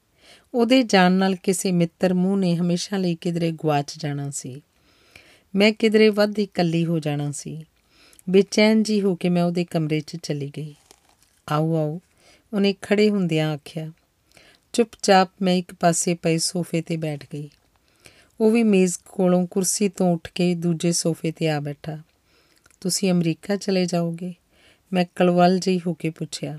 ਉਹਦੇ 0.55 0.83
ਜਾਣ 0.83 1.13
ਨਾਲ 1.13 1.35
ਕਿਸੇ 1.35 1.73
ਮਿੱਤਰ 1.73 2.15
ਮੂੰਹ 2.15 2.37
ਨੇ 2.37 2.57
ਹਮੇਸ਼ਾ 2.57 2.97
ਲਈ 2.97 3.15
ਕਿਧਰੇ 3.15 3.51
ਗਵਾਚ 3.51 3.95
ਜਾਣਾ 3.99 4.31
ਸੀ। 4.31 4.63
ਮੈਂ 5.55 5.73
ਕਿਧਰੇ 5.73 6.09
ਵੱਧ 6.09 6.39
ਇਕੱਲੀ 6.39 6.87
ਹੋ 6.87 6.99
ਜਾਣਾ 6.99 7.31
ਸੀ। 7.31 7.65
ਬੇਚੈਨ 8.31 8.83
ਜੀ 8.83 9.03
ਹੋ 9.03 9.15
ਕੇ 9.15 9.29
ਮੈਂ 9.29 9.45
ਉਹਦੇ 9.45 9.65
ਕਮਰੇ 9.65 10.01
'ਚ 10.01 10.17
ਚਲੀ 10.17 10.53
ਗਈ। 10.57 10.75
ਆਓ 11.53 11.75
ਆਓ, 11.75 12.01
ਉਹਨੇ 12.55 12.75
ਖੜੇ 12.83 13.11
ਹੁੰਦਿਆਂ 13.11 13.55
ਆਖਿਆ, 13.55 13.93
ਚੁੱਪਚਾਪ 14.73 15.31
ਮੈਂ 15.43 15.55
ਇੱਕ 15.55 15.75
ਪਾਸੇ 15.75 16.15
ਪਏ 16.15 16.39
ਸੋਫੇ 16.39 16.83
ਤੇ 16.83 16.97
ਬੈਠ 16.97 17.27
ਗਈ। 17.33 17.51
ਉਹ 18.41 18.51
ਵੀ 18.51 18.63
ਮੇਜ਼ 18.63 18.99
ਕੋਲੋਂ 19.05 19.47
ਕੁਰਸੀ 19.47 19.89
ਤੋਂ 19.89 20.15
ਉੱਠ 20.15 20.33
ਕੇ 20.33 20.55
ਦੂਜੇ 20.55 20.93
ਸੋਫੇ 20.93 21.33
ਤੇ 21.33 21.49
ਆ 21.49 21.61
ਬੈਠਾ। 21.61 21.99
ਤੁਸੀਂ 22.81 23.11
ਅਮਰੀਕਾ 23.11 23.57
ਚਲੇ 23.57 23.87
ਜਾਓਗੇ? 23.87 24.35
ਮੈਂ 24.93 25.05
ਕਲਵਲ 25.17 25.59
ਜਿਹੀ 25.59 25.81
ਹੋ 25.87 25.95
ਕੇ 25.95 26.11
ਪੁੱਛਿਆ। 26.11 26.59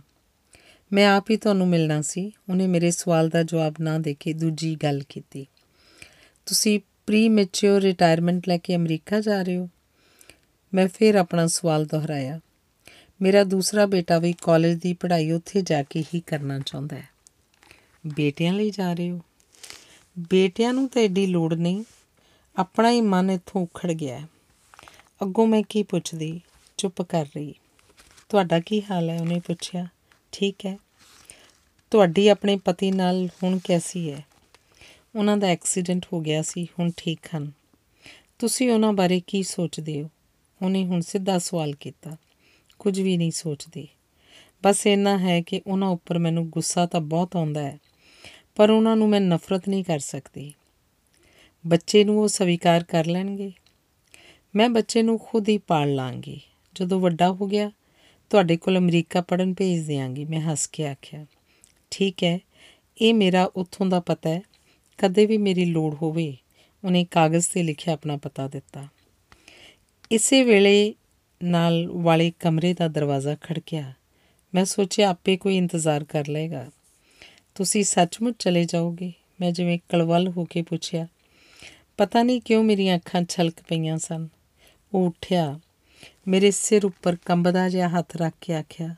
ਮੈਂ 0.93 1.15
ਆਪ 1.15 1.31
ਹੀ 1.31 1.37
ਤੁਹਾਨੂੰ 1.37 1.67
ਮਿਲਣਾ 1.67 2.01
ਸੀ। 2.01 2.31
ਉਹਨੇ 2.49 2.67
ਮੇਰੇ 2.67 2.91
ਸਵਾਲ 2.91 3.29
ਦਾ 3.29 3.43
ਜਵਾਬ 3.43 3.75
ਨਾ 3.81 3.97
ਦੇ 3.97 4.15
ਕੇ 4.19 4.33
ਦੂਜੀ 4.33 4.75
ਗੱਲ 4.75 5.03
ਕੀਤੀ। 5.09 5.47
ਤੁਸੀਂ 6.45 6.79
ਪ੍ਰੀ 7.05 7.29
ਮੈਚੁਰ 7.29 7.81
ਰਿਟਾਇਰਮੈਂਟ 7.81 8.47
ਲੈ 8.47 8.57
ਕੇ 8.57 8.75
ਅਮਰੀਕਾ 8.75 9.21
ਜਾ 9.21 9.41
ਰਹੇ 9.41 9.57
ਹੋ? 9.57 9.69
ਮੈਂ 10.73 10.87
ਫਿਰ 10.87 11.15
ਆਪਣਾ 11.15 11.47
ਸਵਾਲ 11.47 11.85
ਦੁਹਰਾਇਆ। 11.85 12.39
ਮੇਰਾ 13.21 13.43
ਦੂਸਰਾ 13.43 13.85
ਬੇਟਾ 13.85 14.17
ਵੀ 14.17 14.33
ਕਾਲਜ 14.41 14.79
ਦੀ 14.79 14.93
ਪੜ੍ਹਾਈ 14.93 15.31
ਉੱਥੇ 15.31 15.61
ਜਾ 15.61 15.83
ਕੇ 15.83 16.03
ਹੀ 16.13 16.19
ਕਰਨਾ 16.19 16.59
ਚਾਹੁੰਦਾ 16.59 16.95
ਹੈ। 16.95 17.09
ਬੇਟਿਆਂ 18.07 18.53
ਲਈ 18.53 18.69
ਜਾ 18.69 18.93
ਰਹੇ 18.93 19.11
ਹੋ? 19.11 19.21
ਬੇਟਿਆਂ 20.19 20.73
ਨੂੰ 20.73 20.89
ਤਾਂ 20.89 21.01
ਐਡੀ 21.01 21.25
ਲੋੜ 21.25 21.53
ਨਹੀਂ, 21.53 21.83
ਆਪਣਾ 22.55 22.91
ਹੀ 22.91 23.01
ਮਨ 23.01 23.31
ਇੱਥੋਂ 23.31 23.61
ਉਖੜ 23.61 23.91
ਗਿਆ। 23.91 24.27
ਅੱਗੋਂ 25.21 25.47
ਮੈਂ 25.47 25.63
ਕੀ 25.69 25.83
ਪੁੱਛਦੀ, 25.83 26.41
ਚੁੱਪ 26.77 27.01
ਕਰ 27.01 27.25
ਰਹੀ। 27.25 27.53
ਤੁਹਾਡਾ 28.29 28.59
ਕੀ 28.59 28.83
ਹਾਲ 28.91 29.09
ਹੈ? 29.09 29.21
ਉਹਨੇ 29.21 29.39
ਪੁੱਛਿਆ। 29.39 29.87
ਠੀਕ 30.31 30.65
ਹੈ। 30.65 30.77
ਤੁਹਾਡੀ 31.91 32.27
ਆਪਣੇ 32.27 32.57
ਪਤੀ 32.57 32.91
ਨਾਲ 32.91 33.27
ਹੁਣ 33.43 33.59
ਕੈਸੀ 33.63 34.11
ਹੈ? 34.11 34.25
ਉਹਨਾਂ 35.15 35.37
ਦਾ 35.37 35.47
ਐਕਸੀਡੈਂਟ 35.47 36.05
ਹੋ 36.13 36.19
ਗਿਆ 36.19 36.41
ਸੀ, 36.41 36.67
ਹੁਣ 36.79 36.91
ਠੀਕ 36.97 37.19
ਹਨ। 37.37 37.51
ਤੁਸੀਂ 38.39 38.71
ਉਹਨਾਂ 38.71 38.93
ਬਾਰੇ 38.93 39.21
ਕੀ 39.27 39.43
ਸੋਚਦੇ 39.43 40.03
ਹੋ? 40.03 40.09
ਉਹਨੇ 40.61 40.85
ਹੁਣ 40.85 41.01
ਸਿੱਧਾ 41.01 41.37
ਸਵਾਲ 41.37 41.73
ਕੀਤਾ। 41.73 42.17
ਕੁਝ 42.79 43.01
ਵੀ 43.01 43.17
ਨਹੀਂ 43.17 43.31
ਸੋਚਦੀ। 43.31 43.87
ਬਸ 44.63 44.87
ਇੰਨਾ 44.87 45.17
ਹੈ 45.17 45.41
ਕਿ 45.41 45.61
ਉਹਨਾਂ 45.67 45.87
ਉੱਪਰ 45.87 46.17
ਮੈਨੂੰ 46.17 46.49
ਗੁੱਸਾ 46.49 46.85
ਤਾਂ 46.85 47.01
ਬਹੁਤ 47.01 47.35
ਆਉਂਦਾ 47.35 47.63
ਹੈ। 47.63 47.79
ਪਰ 48.55 48.69
ਉਹਨਾਂ 48.69 48.95
ਨੂੰ 48.95 49.09
ਮੈਂ 49.09 49.21
ਨਫ਼ਰਤ 49.21 49.69
ਨਹੀਂ 49.69 49.83
ਕਰ 49.83 49.99
ਸਕਦੀ। 49.99 50.53
ਬੱਚੇ 51.67 52.03
ਨੂੰ 52.03 52.19
ਉਹ 52.19 52.27
ਸਵੀਕਾਰ 52.27 52.83
ਕਰ 52.83 53.05
ਲੈਣਗੇ। 53.05 53.51
ਮੈਂ 54.55 54.69
ਬੱਚੇ 54.69 55.03
ਨੂੰ 55.03 55.19
ਖੁਦ 55.19 55.49
ਹੀ 55.49 55.57
ਪਾਲ 55.57 55.95
ਲਾਂਗੀ। 55.95 56.41
ਜਦੋਂ 56.75 56.99
ਵੱਡਾ 56.99 57.31
ਹੋ 57.31 57.47
ਗਿਆ, 57.47 57.71
ਤੁਹਾਡੇ 58.29 58.57
ਕੋਲ 58.57 58.77
ਅਮਰੀਕਾ 58.77 59.21
ਪੜਨ 59.21 59.53
ਭੇਜ 59.53 59.87
ਦਿਆਂਗੀ, 59.87 60.25
ਮੈਂ 60.25 60.41
ਹੱਸ 60.41 60.67
ਕੇ 60.67 60.87
ਆਖਿਆ। 60.87 61.25
ਠੀਕ 61.91 62.23
ਹੈ, 62.23 62.39
ਇਹ 63.01 63.13
ਮੇਰਾ 63.13 63.51
ਉੱਥੋਂ 63.55 63.85
ਦਾ 63.85 63.99
ਪਤਾ 63.99 64.29
ਹੈ। 64.29 64.41
ਕਦੇ 64.97 65.25
ਵੀ 65.25 65.37
ਮੇਰੀ 65.37 65.65
ਲੋੜ 65.65 65.95
ਹੋਵੇ, 65.95 66.37
ਉਹਨੇ 66.85 67.05
ਕਾਗਜ਼ 67.11 67.47
ਤੇ 67.53 67.63
ਲਿਖਿਆ 67.63 67.93
ਆਪਣਾ 67.93 68.17
ਪਤਾ 68.17 68.47
ਦਿੱਤਾ। 68.47 68.87
ਇਸੇ 70.11 70.43
ਵੇਲੇ 70.43 70.95
ਨਾਲ 71.43 71.87
ਵਾਲੇ 71.87 72.33
ਕਮਰੇ 72.39 72.73
ਦਾ 72.73 72.87
ਦਰਵਾਜ਼ਾ 72.87 73.35
ਖੜਕਿਆ। 73.41 73.93
ਮੈਂ 74.55 74.65
ਸੋਚਿਆ, 74.65 75.09
ਆਪੇ 75.09 75.37
ਕੋਈ 75.37 75.57
ਇੰਤਜ਼ਾਰ 75.57 76.03
ਕਰ 76.03 76.27
ਲਏਗਾ। 76.27 76.71
ਤੁਸੀਂ 77.55 77.83
ਸੱਚਮੁੱਚ 77.83 78.35
ਚਲੇ 78.43 78.65
ਜਾਓਗੇ। 78.65 79.13
ਮੈਂ 79.41 79.51
ਜਿਵੇਂ 79.51 79.79
ਕਲਵਲ 79.89 80.27
ਹੋ 80.27 80.45
ਕੇ 80.45 80.61
ਪੁੱਛਿਆ, 80.61 81.07
ਪਤਾ 81.97 82.23
ਨਹੀਂ 82.23 82.41
ਕਿਉਂ 82.41 82.63
ਮੇਰੀਆਂ 82.63 82.95
ਅੱਖਾਂ 82.97 83.21
ਛਲਕ 83.29 83.53
ਪਈਆਂ 83.67 83.97
ਸਨ? 83.97 84.27
ਉਹ 84.93 85.07
ਉੱਠਿਆ, 85.07 85.59
ਮੇਰੇ 86.27 86.51
ਸਿਰ 86.51 86.85
ਉੱਪਰ 86.85 87.15
ਕੰਬਦਾ 87.25 87.69
ਜਿਹਾ 87.69 87.89
ਹੱਥ 87.89 88.17
ਰੱਖ 88.17 88.33
ਕੇ 88.41 88.55
ਆਖਿਆ, 88.55 88.95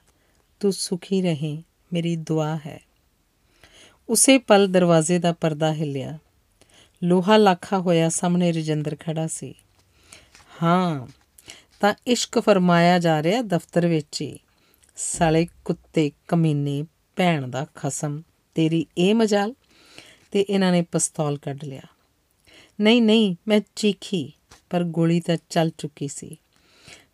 ਤੂੰ 0.60 0.74
ਸੁਖੀ 0.74 1.22
ਰਹੇ, 1.22 1.64
ਮੇਰੀ 1.94 2.16
ਦੁਆ 2.16 2.60
ਹੈ। 2.66 2.80
ਉਸੇ 4.10 4.38
ਪਲ 4.38 4.68
ਦਰਵਾਜ਼ੇ 4.68 5.20
ਦਾ 5.20 5.34
ਪਰਦਾ 5.34 5.74
ਹਿੱਲਿਆ। 5.74 6.18
ਲੋਹਾ 7.04 7.38
ਲਾਖਾ 7.38 7.80
ਹੋਇਆ 7.80 8.10
ਸਾਹਮਣੇ 8.10 8.52
ਰਜਿੰਦਰ 8.52 8.98
ਖੜਾ 9.00 9.28
ਸੀ। 9.28 9.54
ਹਾਂ, 10.64 11.08
ਤਾਂ 11.80 11.94
ਇਸ਼ਕ 12.08 12.40
ਫਰਮਾਇਆ 12.40 13.00
ਜਾ 13.00 13.24
ਰਿਹਾ 13.24 13.42
ਦਫ਼ਤਰ 13.42 13.88
ਵਿੱਚ 13.88 14.22
ਹੀ। 14.22 14.40
ਸਾਲੇ 14.96 15.48
ਕੁੱਤੇ 15.66 16.12
ਕਮੀਨੇ 16.28 16.86
ਭੈਣ 17.16 17.48
ਦਾ 17.48 17.66
ਖਸਮ। 17.76 18.22
ਤੇਰੀ 18.58 18.86
ਇਹ 18.98 19.16
ਮਜਾਲ 19.16 19.56
ਤੇ 20.32 20.46
ਇਹਨਾਂ 20.50 20.72
ਨੇ 20.72 20.82
ਪਿਸਤੌਲ 20.82 21.38
ਕੱਢ 21.38 21.64
ਲਿਆ। 21.64 21.82
ਨਹੀਂ 22.82 23.02
ਨਹੀਂ, 23.02 23.36
ਮੈਂ 23.48 23.62
ਚੀਖੀ, 23.76 24.32
ਪਰ 24.70 24.84
ਗੋਲੀ 24.84 25.20
ਤਾਂ 25.20 25.38
ਚੱਲ 25.50 25.72
ਚੁੱਕੀ 25.78 26.08
ਸੀ। 26.08 26.38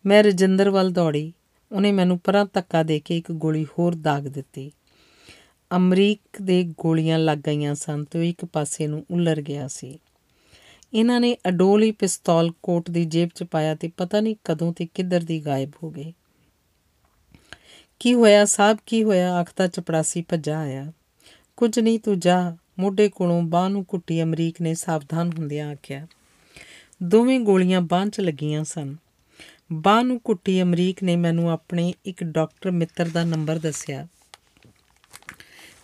ਮੈਂ 0.06 0.24
ਰਜਿੰਦਰ 0.24 0.70
ਵੱਲ 0.70 0.90
ਦੌੜੀ। 0.90 1.32
ਉਹਨੇ 1.72 1.92
ਮੈਨੂੰ 1.92 2.18
ਪਰਾਂ 2.18 2.46
ਧੱਕਾ 2.52 2.82
ਦੇ 2.82 3.00
ਕੇ 3.00 3.18
ਇੱਕ 3.18 3.32
ਗੋਲੀ 3.32 3.64
ਹੋਰ 3.64 3.94
ਦਾਗ 3.94 4.22
ਦਿੱਤੀ। 4.22 4.72
ਅਮਰੀਕ 5.76 6.20
ਦੇ 6.42 6.64
ਗੋਲੀਆਂ 6.78 7.18
ਲੱਗ 7.18 7.38
ਗਈਆਂ 7.38 7.74
ਸਨ 7.74 8.04
ਤੇ 8.04 8.28
ਇੱਕ 8.28 8.44
ਪਾਸੇ 8.44 8.86
ਨੂੰ 8.86 9.06
ਉਲਰ 9.10 9.40
ਗਿਆ 9.40 9.68
ਸੀ। 9.68 9.98
ਇਹਨਾਂ 10.94 11.20
ਨੇ 11.20 11.36
ਅਡੋਲੀ 11.48 11.90
ਪਿਸਤੌਲ 11.90 12.52
ਕੋਟ 12.62 12.90
ਦੀ 12.90 13.04
ਜੇਬ 13.04 13.28
'ਚ 13.34 13.42
ਪਾਇਆ 13.42 13.74
ਤੇ 13.74 13.90
ਪਤਾ 13.96 14.20
ਨਹੀਂ 14.20 14.36
ਕਦੋਂ 14.44 14.72
ਤੇ 14.72 14.88
ਕਿੱਧਰ 14.94 15.20
ਦੀ 15.20 15.46
ਗਾਇਬ 15.46 15.72
ਹੋ 15.82 15.90
ਗਏ 15.90 16.12
ਕੀ 17.98 18.14
ਹੋਇਆ, 18.14 18.44
ਸਾਹਿਬ 18.44 18.78
ਕੀ 18.86 19.04
ਹੋਇਆ? 19.04 19.34
ਆਖਦਾ 19.34 19.66
ਚਪੜਾਸੀ 19.66 20.22
ਭੱਜਾ 20.22 20.58
ਆਇਆ। 20.58 20.92
ਕੁਝ 21.56 21.78
ਨਹੀਂ 21.78 22.00
ਤੂੰ 22.00 22.20
ਜਾ, 22.20 22.56
ਮੋਢੇ 22.78 23.08
ਕੋਲੋਂ 23.08 23.42
ਬਾਹ 23.42 23.68
ਨੂੰ 23.68 23.84
ਕੁੱਟੀ 23.84 24.22
ਅਮਰੀਕ 24.22 24.60
ਨੇ 24.60 24.74
ਸਾਵਧਾਨ 24.74 25.30
ਹੁੰਦਿਆਂ 25.38 25.70
ਆਖਿਆ। 25.70 26.06
ਦੋਵੇਂ 27.02 27.40
ਗੋਲੀਆਂ 27.40 27.80
ਬਾਹ 27.80 28.06
'ਚ 28.06 28.20
ਲੱਗੀਆਂ 28.20 28.64
ਸਨ। 28.64 28.96
ਬਾਹ 29.72 30.02
ਨੂੰ 30.02 30.20
ਕੁੱਟੀ 30.20 30.62
ਅਮਰੀਕ 30.62 31.02
ਨੇ 31.02 31.16
ਮੈਨੂੰ 31.16 31.50
ਆਪਣੇ 31.50 31.94
ਇੱਕ 32.04 32.24
ਡਾਕਟਰ 32.24 32.70
ਮਿੱਤਰ 32.70 33.08
ਦਾ 33.08 33.24
ਨੰਬਰ 33.24 33.58
ਦੱਸਿਆ 33.58 34.06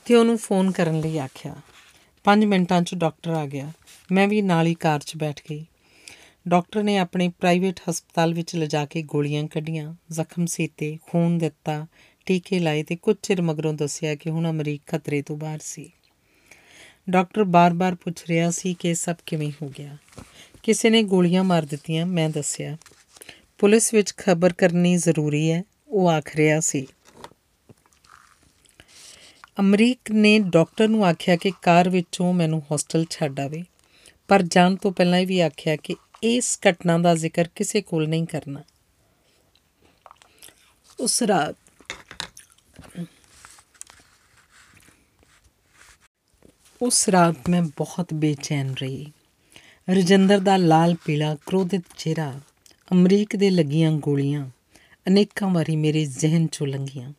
ਤੇ 0.04 0.14
ਉਹਨੂੰ 0.14 0.38
ਫੋਨ 0.38 0.70
ਕਰਨ 0.70 1.00
ਲਈ 1.00 1.18
ਆਖਿਆ। 1.18 1.56
5 2.24 2.44
ਮਿੰਟਾਂ 2.44 2.82
'ਚ 2.82 2.94
ਡਾਕਟਰ 2.94 3.30
ਆ 3.30 3.46
ਗਿਆ। 3.46 3.72
ਮੈਂ 4.12 4.28
ਵੀ 4.28 4.42
ਨਾਲ 4.42 4.66
ਹੀ 4.66 4.74
ਕਾਰ 4.74 5.00
'ਚ 5.00 5.16
ਬੈਠ 5.16 5.40
ਗਈ। 5.50 5.66
ਡਾਕਟਰ 6.48 6.82
ਨੇ 6.82 6.98
ਆਪਣੇ 6.98 7.28
ਪ੍ਰਾਈਵੇਟ 7.28 7.80
ਹਸਪਤਾਲ 7.90 8.34
ਵਿੱਚ 8.34 8.56
ਲਿਜਾ 8.56 8.86
ਕੇ 8.86 9.02
ਗੋਲੀਆਂ 9.02 9.48
ਕੱਢੀਆਂ, 9.48 9.94
ਜ਼ਖਮ 10.10 10.46
ਸੀਤੇ, 10.46 10.98
ਖੂਨ 11.10 11.38
ਦਿੱਤਾ 11.38 11.86
ਟੀਕੇ 12.30 12.58
ਲਾਏ 12.58 12.82
ਤੇ 12.82 12.96
ਕੁਝ 12.96 13.16
ਚਿਰ 13.22 13.42
ਮਗਰੋਂ 13.42 13.74
ਦੱਸਿਆ 13.74 14.14
ਕਿ 14.14 14.30
ਹੁਣ 14.30 14.50
ਅਮਰੀਕ 14.50 14.82
ਖਤਰੇ 14.86 15.22
ਤੋਂ 15.22 15.36
ਬਾਹਰ 15.36 15.58
ਸੀ। 15.62 15.90
ਡਾਕਟਰ 17.10 17.44
ਬਾਰ-ਬਾਰ 17.44 17.94
ਪੁੱਛ 17.94 18.24
ਰਿਹਾ 18.26 18.50
ਸੀ 18.50 18.74
ਕਿ 18.74 18.94
ਸਭ 18.94 19.16
ਕਿਵੇਂ 19.26 19.52
ਹੋ 19.62 19.72
ਗਿਆ। 19.78 19.96
ਕਿਸੇ 20.62 20.90
ਨੇ 20.90 21.02
ਗੋਲੀਆਂ 21.02 21.44
ਮਾਰ 21.44 21.62
ਦਿੱਤੀਆਂ, 21.62 22.06
ਮੈਂ 22.06 22.30
ਦੱਸਿਆ, 22.30 22.76
ਪੁਲਿਸ 23.58 23.94
ਵਿੱਚ 23.94 24.12
ਖਬਰ 24.16 24.52
ਕਰਨੀ 24.52 24.96
ਜ਼ਰੂਰੀ 24.96 25.50
ਹੈ, 25.50 25.62
ਉਹ 25.88 26.08
ਆਖ 26.08 26.36
ਰਿਹਾ 26.36 26.60
ਸੀ। 26.60 26.86
ਅਮਰੀਕ 29.60 30.10
ਨੇ 30.10 30.38
ਡਾਕਟਰ 30.38 30.88
ਨੂੰ 30.88 31.06
ਆਖਿਆ 31.06 31.36
ਕਿ 31.36 31.52
ਕਾਰ 31.62 31.88
ਵਿੱਚੋਂ 31.88 32.32
ਮੈਨੂੰ 32.32 32.62
ਹੋਸਟਲ 32.70 33.04
ਛੱਡ 33.10 33.40
ਆਵੇ, 33.40 33.62
ਪਰ 34.28 34.42
ਜਾਣ 34.42 34.76
ਤੋਂ 34.76 34.92
ਪਹਿਲਾਂ 34.92 35.18
ਇਹ 35.18 35.26
ਵੀ 35.26 35.40
ਆਖਿਆ 35.40 35.76
ਕਿ 35.76 35.96
ਇਸ 36.22 36.58
ਘਟਨਾ 36.70 36.98
ਦਾ 36.98 37.14
ਜ਼ਿਕਰ 37.14 37.48
ਕਿਸੇ 37.54 37.82
ਕੋਲ 37.82 38.08
ਨਹੀਂ 38.08 38.26
ਕਰਨਾ। 38.26 38.62
ਉਸ 41.00 41.22
ਰਾਤ 41.22 41.56
ਉਸ 46.82 47.08
ਰਾਤ 47.08 47.36
ਮੈਂ 47.48 47.62
ਬਹੁਤ 47.62 48.14
ਬੇਚੈਨ 48.14 48.74
ਰਹੀ। 48.80 49.12
ਰਜਿੰਦਰ 49.90 50.38
ਦਾ 50.38 50.56
ਲਾਲ 50.56 50.96
ਪੀਲਾ 51.04 51.36
ਕ੍ਰੋਧਿਤ 51.46 51.82
ਚਿਹਰਾ 51.98 52.40
ਅਮਰੀਕ 52.92 53.36
ਦੇ 53.36 53.50
ਲੱਗੀਆਂ 53.50 53.92
ਗੋਲੀਆਂ 53.92 54.50
ਅਨੇਕਾਂ 55.08 55.48
ਵਾਰੀ 55.48 55.76
ਮੇਰੇ 55.76 56.04
ਜ਼ਿਹਨ 56.04 56.46
ਚੋਂ 56.46 56.66
ਲੰਘੀਆਂ। 56.66 57.12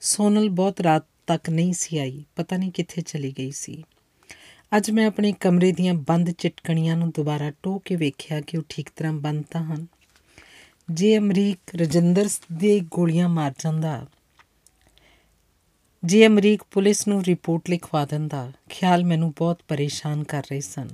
ਸੋਨਲ 0.00 0.48
ਬਹੁਤ 0.48 0.80
ਰਾਤ 0.80 1.04
ਤੱਕ 1.26 1.50
ਨਹੀਂ 1.50 1.72
ਸੀ 1.72 1.98
ਆਈ, 1.98 2.24
ਪਤਾ 2.36 2.56
ਨਹੀਂ 2.56 2.70
ਕਿੱਥੇ 2.70 3.02
ਚਲੀ 3.02 3.34
ਗਈ 3.38 3.50
ਸੀ। 3.50 3.84
ਅੱਜ 4.76 4.90
ਮੈਂ 4.90 5.06
ਆਪਣੇ 5.06 5.32
ਕਮਰੇ 5.32 5.72
ਦੀਆਂ 5.72 5.94
ਬੰਦ 5.94 6.30
ਚਿਟਕਣੀਆਂ 6.30 6.96
ਨੂੰ 6.96 7.10
ਦੁਬਾਰਾ 7.10 7.52
ਟੋ 7.62 7.78
ਕੇ 7.78 7.96
ਵੇਖਿਆ 7.96 8.40
ਕਿ 8.40 8.58
ਉਹ 8.58 8.62
ਠੀਕ 8.68 8.90
ਤਰ੍ਹਾਂ 8.96 9.12
ਬੰਦ 9.12 9.44
ਤਾਂ 9.50 9.64
ਹਨ। 9.64 9.86
ਜੇ 10.90 11.18
ਅਮਰੀਕ 11.18 11.76
ਰਜਿੰਦਰ 11.76 12.28
ਦੇ 12.52 12.80
ਗੋਲੀਆਂ 12.80 13.28
ਮਾਰ 13.28 13.52
ਜਾਂਦਾ 13.58 14.06
ਜੇ 16.06 16.26
ਅਮਰੀਕ 16.26 16.62
ਪੁਲਿਸ 16.70 17.08
ਨੂੰ 17.08 17.24
ਰਿਪੋਰਟ 17.24 17.70
ਲਿਖਵਾ 17.70 18.04
ਦਿੰਦਾ, 18.04 18.52
ਖਿਆਲ 18.68 19.04
ਮੈਨੂੰ 19.04 19.30
ਬਹੁਤ 19.30 19.60
ਪਰੇਸ਼ਾਨ 19.68 20.24
ਕਰ 20.24 20.42
ਰਹੇ 20.42 20.60
ਸਨ। 20.60 20.88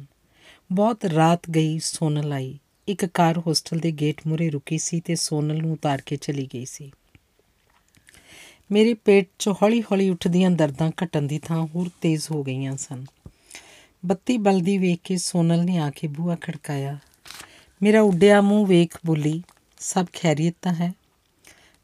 ਬਹੁਤ 0.72 1.04
ਰਾਤ 1.04 1.50
ਗਈ, 1.50 1.78
ਸੋਨਲ 1.78 2.32
ਆਈ। 2.32 2.58
ਇੱਕ 2.88 3.06
ਕਾਰ 3.06 3.38
ਹੋਸਟਲ 3.38 3.78
ਦੇ 3.78 3.92
ਗੇਟ 3.92 4.20
ਮੂਰੇ 4.26 4.50
ਰੁਕੀ 4.50 4.78
ਸੀ 4.78 5.00
ਤੇ 5.00 5.14
ਸੋਨਲ 5.14 5.58
ਨੂੰ 5.58 5.72
ਉਤਾਰ 5.72 6.02
ਕੇ 6.06 6.16
ਚਲੀ 6.16 6.48
ਗਈ 6.54 6.64
ਸੀ। 6.64 6.92
ਮੇਰੇ 8.72 8.94
ਪੇਟ 8.94 9.28
'ਚ 9.38 9.48
ਹੌਲੀ-ਹੌਲੀ 9.48 10.10
ਉੱਠਦੀਆਂ 10.10 10.50
ਦਰਦਾਂ 10.50 10.90
ਘਟਣ 11.04 11.22
ਦੀ 11.22 11.38
ਥਾਂ 11.38 11.66
ਹੋਰ 11.66 11.90
ਤੇਜ਼ 12.00 12.30
ਹੋ 12.30 12.42
ਗਈਆਂ 12.42 12.76
ਸਨ। 12.76 13.04
ਬੱਤੀ 14.06 14.38
ਬਲਦੀ 14.38 14.78
ਵੇਖ 14.78 14.98
ਕੇ 15.04 15.16
ਸੋਨਲ 15.16 15.64
ਨੇ 15.64 15.78
ਆ 15.78 15.90
ਕੇ 15.90 16.08
ਬੂਹਾ 16.08 16.36
ਖੜਕਾਇਆ। 16.40 16.98
ਮੇਰਾ 17.82 18.00
ਉੱਡਿਆ 18.00 18.40
ਮੂੰਹ 18.40 18.66
ਵੇਖ 18.66 18.98
ਬੋਲੀ, 19.06 19.42
ਸਭ 19.78 20.06
ਖੈਰੀਅਤ 20.12 20.54
ਤਾਂ 20.62 20.74
ਹੈ? 20.74 20.92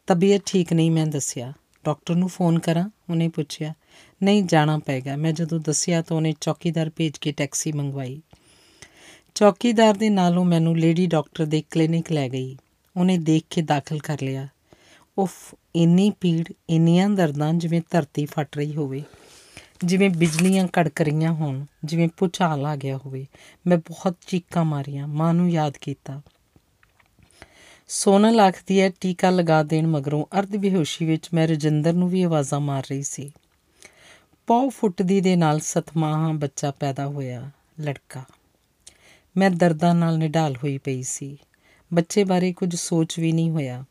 ਤਬੀਅਤ 0.06 0.42
ਠੀਕ 0.46 0.72
ਨਹੀਂ, 0.72 0.90
ਮੈਂ 0.90 1.06
ਦੱਸਿਆ। 1.06 1.52
ਡਾਕਟਰ 1.88 2.14
ਨੂੰ 2.14 2.28
ਫੋਨ 2.28 2.58
ਕਰਾਂ, 2.58 2.90
ਉਹਨੇ 3.10 3.28
ਪੁੱਛਿਆ, 3.28 3.74
ਨਹੀਂ, 4.22 4.42
ਜਾਣਾ 4.42 4.78
ਪਏਗਾ। 4.78 5.16
ਮੈਂ 5.16 5.32
ਜਦੋਂ 5.32 5.60
ਦੱਸਿਆ 5.60 6.02
ਤਾਂ 6.02 6.16
ਉਹਨੇ 6.16 6.34
ਚੌਕੀਦਾਰ 6.40 6.90
ਭੇਜ 6.96 7.18
ਕੇ 7.18 7.32
ਟੈਕਸੀ 7.32 7.72
ਮੰਗਵਾਈ। 7.72 8.22
ਚੌਕੀਦਾਰ 9.34 9.94
ਦੇ 9.94 10.10
ਨਾਲੋਂ 10.10 10.44
ਮੈਨੂੰ 10.44 10.78
ਲੇਡੀ 10.78 11.06
ਡਾਕਟਰ 11.06 11.44
ਦੇ 11.44 11.62
ਕਲੀਨਿਕ 11.70 12.12
ਲੈ 12.12 12.28
ਗਈ। 12.28 12.56
ਉਹਨੇ 12.96 13.18
ਦੇਖ 13.18 13.42
ਕੇ 13.50 13.62
ਦਾਖਲ 13.62 13.98
ਕਰ 13.98 14.18
ਲਿਆ। 14.22 14.48
ਉਫ, 15.18 15.54
ਇੰਨੀ 15.76 16.10
ਪੀੜ 16.10 16.52
ਇੰਨੀਆਂ 16.70 17.08
ਦਰਦਾਂ, 17.10 17.54
ਜਿਵੇਂ 17.54 17.80
ਧਰਤੀ 17.90 18.26
ਫਟ 18.26 18.56
ਰਹੀ 18.56 18.74
ਹੋਵੇ। 18.74 19.02
ਜਿਵੇਂ 19.84 20.10
ਬਿਜਲੀਆਂ 20.10 20.66
ਕੜਕ 20.66 21.00
ਰਹੀਆਂ 21.00 21.32
ਹੋਣ, 21.32 21.64
ਜਿਵੇਂ 21.84 22.08
ਪੁਚਾਲ 22.16 22.66
ਆ 22.66 22.76
ਗਿਆ 22.76 22.96
ਹੋਵੇ। 22.96 23.26
ਮੈਂ 23.66 23.78
ਬਹੁਤ 23.78 24.14
ਚੀਕਾਂ 24.26 24.64
ਮਾਰੀਆਂ, 24.64 25.08
ਮਾਂ 25.08 25.34
ਨੂੰ 25.34 25.50
ਯਾਦ 25.50 25.74
ਕੀਤਾ। 25.80 26.22
ਸੋਨਲ 27.90 28.40
ਆਖਦੀ 28.40 28.80
ਹੈ 28.80 28.90
ਟੀਕਾ 29.00 29.30
ਲਗਾ 29.30 29.62
ਦੇਣ 29.62 29.86
ਮਗਰੋਂ 29.86 30.38
ਅਰਧ 30.38 30.56
ਬੇਹੋਸ਼ੀ 30.56 31.06
ਵਿੱਚ 31.06 31.28
ਮੈਂ 31.34 31.48
ਰਜਿੰਦਰ 31.48 31.92
ਨੂੰ 31.92 32.08
ਵੀ 32.08 32.22
ਆਵਾਜ਼ਾਂ 32.22 32.60
ਮਾਰ 32.60 32.82
ਰਹੀ 32.90 33.02
ਸੀ। 33.02 33.32
ਪੌ 34.46 34.68
ਫੁੱਟਦੀ 34.68 35.20
ਦੇ 35.20 35.36
ਨਾਲ 35.36 35.60
ਸਤਮਾਹਾਂ 35.60 36.34
ਬੱਚਾ 36.34 36.70
ਪੈਦਾ 36.70 37.06
ਹੋਇਆ, 37.06 37.50
ਲੜਕਾ। 37.80 38.24
ਮੈਂ 39.36 39.50
ਦਰਦਾਂ 39.50 39.94
ਨਾਲ 39.94 40.18
ਨਿਢਾਲ 40.18 40.56
ਹੋਈ 40.56 40.78
ਪਈ 40.78 41.02
ਸੀ। 41.02 41.38
ਬੱਚੇ 41.94 42.24
ਬਾਰੇ 42.24 42.52
ਕੁਝ 42.52 42.76
ਸੋਚ 42.76 43.18
ਵੀ 43.18 43.32
ਨਹੀਂ 43.32 43.50
ਹੋਇਆ। 43.50 43.84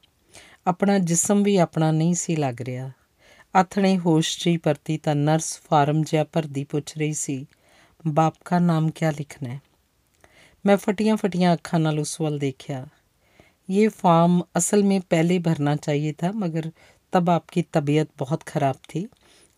ਆਪਣਾ 0.68 1.00
ਜਿਸਮ 1.00 1.44
ਵੀ 1.44 1.58
ਆਪਣਾ 1.58 1.92
ਨਹੀਂ 1.92 2.14
ਸੀ 2.14 2.36
ਲੱਗ 2.36 2.62
ਰਿਹਾ। 2.62 2.92
ਆਥਣੇ 3.56 3.98
ਹੋਸ਼ 3.98 4.40
'ਚ 4.40 4.48
ਹੀ 4.48 4.58
ਪਰਤੀ 4.58 4.98
ਤਾਂ 4.98 5.16
ਨਰਸ 5.16 5.60
ਫਾਰਮ 5.70 6.04
ਜਿਹਾ 6.04 6.24
ਭਰਦੀ 6.24 6.64
ਪੁੱਛ 6.64 6.98
ਰਹੀ 6.98 7.14
ਸੀ, 7.14 7.46
ਬਾਪ 8.08 8.36
ਦਾ 8.52 8.60
ਨਾਮ 8.60 8.90
ਕੀ 8.90 9.06
ਲਿਖਣਾ 9.06 9.50
ਹੈ? 9.50 9.62
ਮੈਂ 10.66 10.78
ਫਟੀਆਂ 10.78 11.18
ਫਟੀਆਂ 11.18 11.54
ਅੱਖਾਂ 11.54 11.80
ਨਾਲ 11.80 12.00
ਉਸ 12.00 12.22
ਵੱਲ 12.22 12.40
ਦੇਖਿਆ। 12.40 12.88
ये 13.70 13.88
फॉर्म 13.88 14.44
असल 14.56 14.84
में 14.84 15.02
पहले 15.02 15.40
भरना 15.40 15.76
चाहिए 15.76 16.14
था, 16.14 16.32
मगर 16.32 16.72
तब 17.14 17.30
आपकी 17.30 17.62
तबीयत 17.62 18.10
बहुत 18.20 18.44
ख़राब 18.44 18.76
थी। 18.76 19.08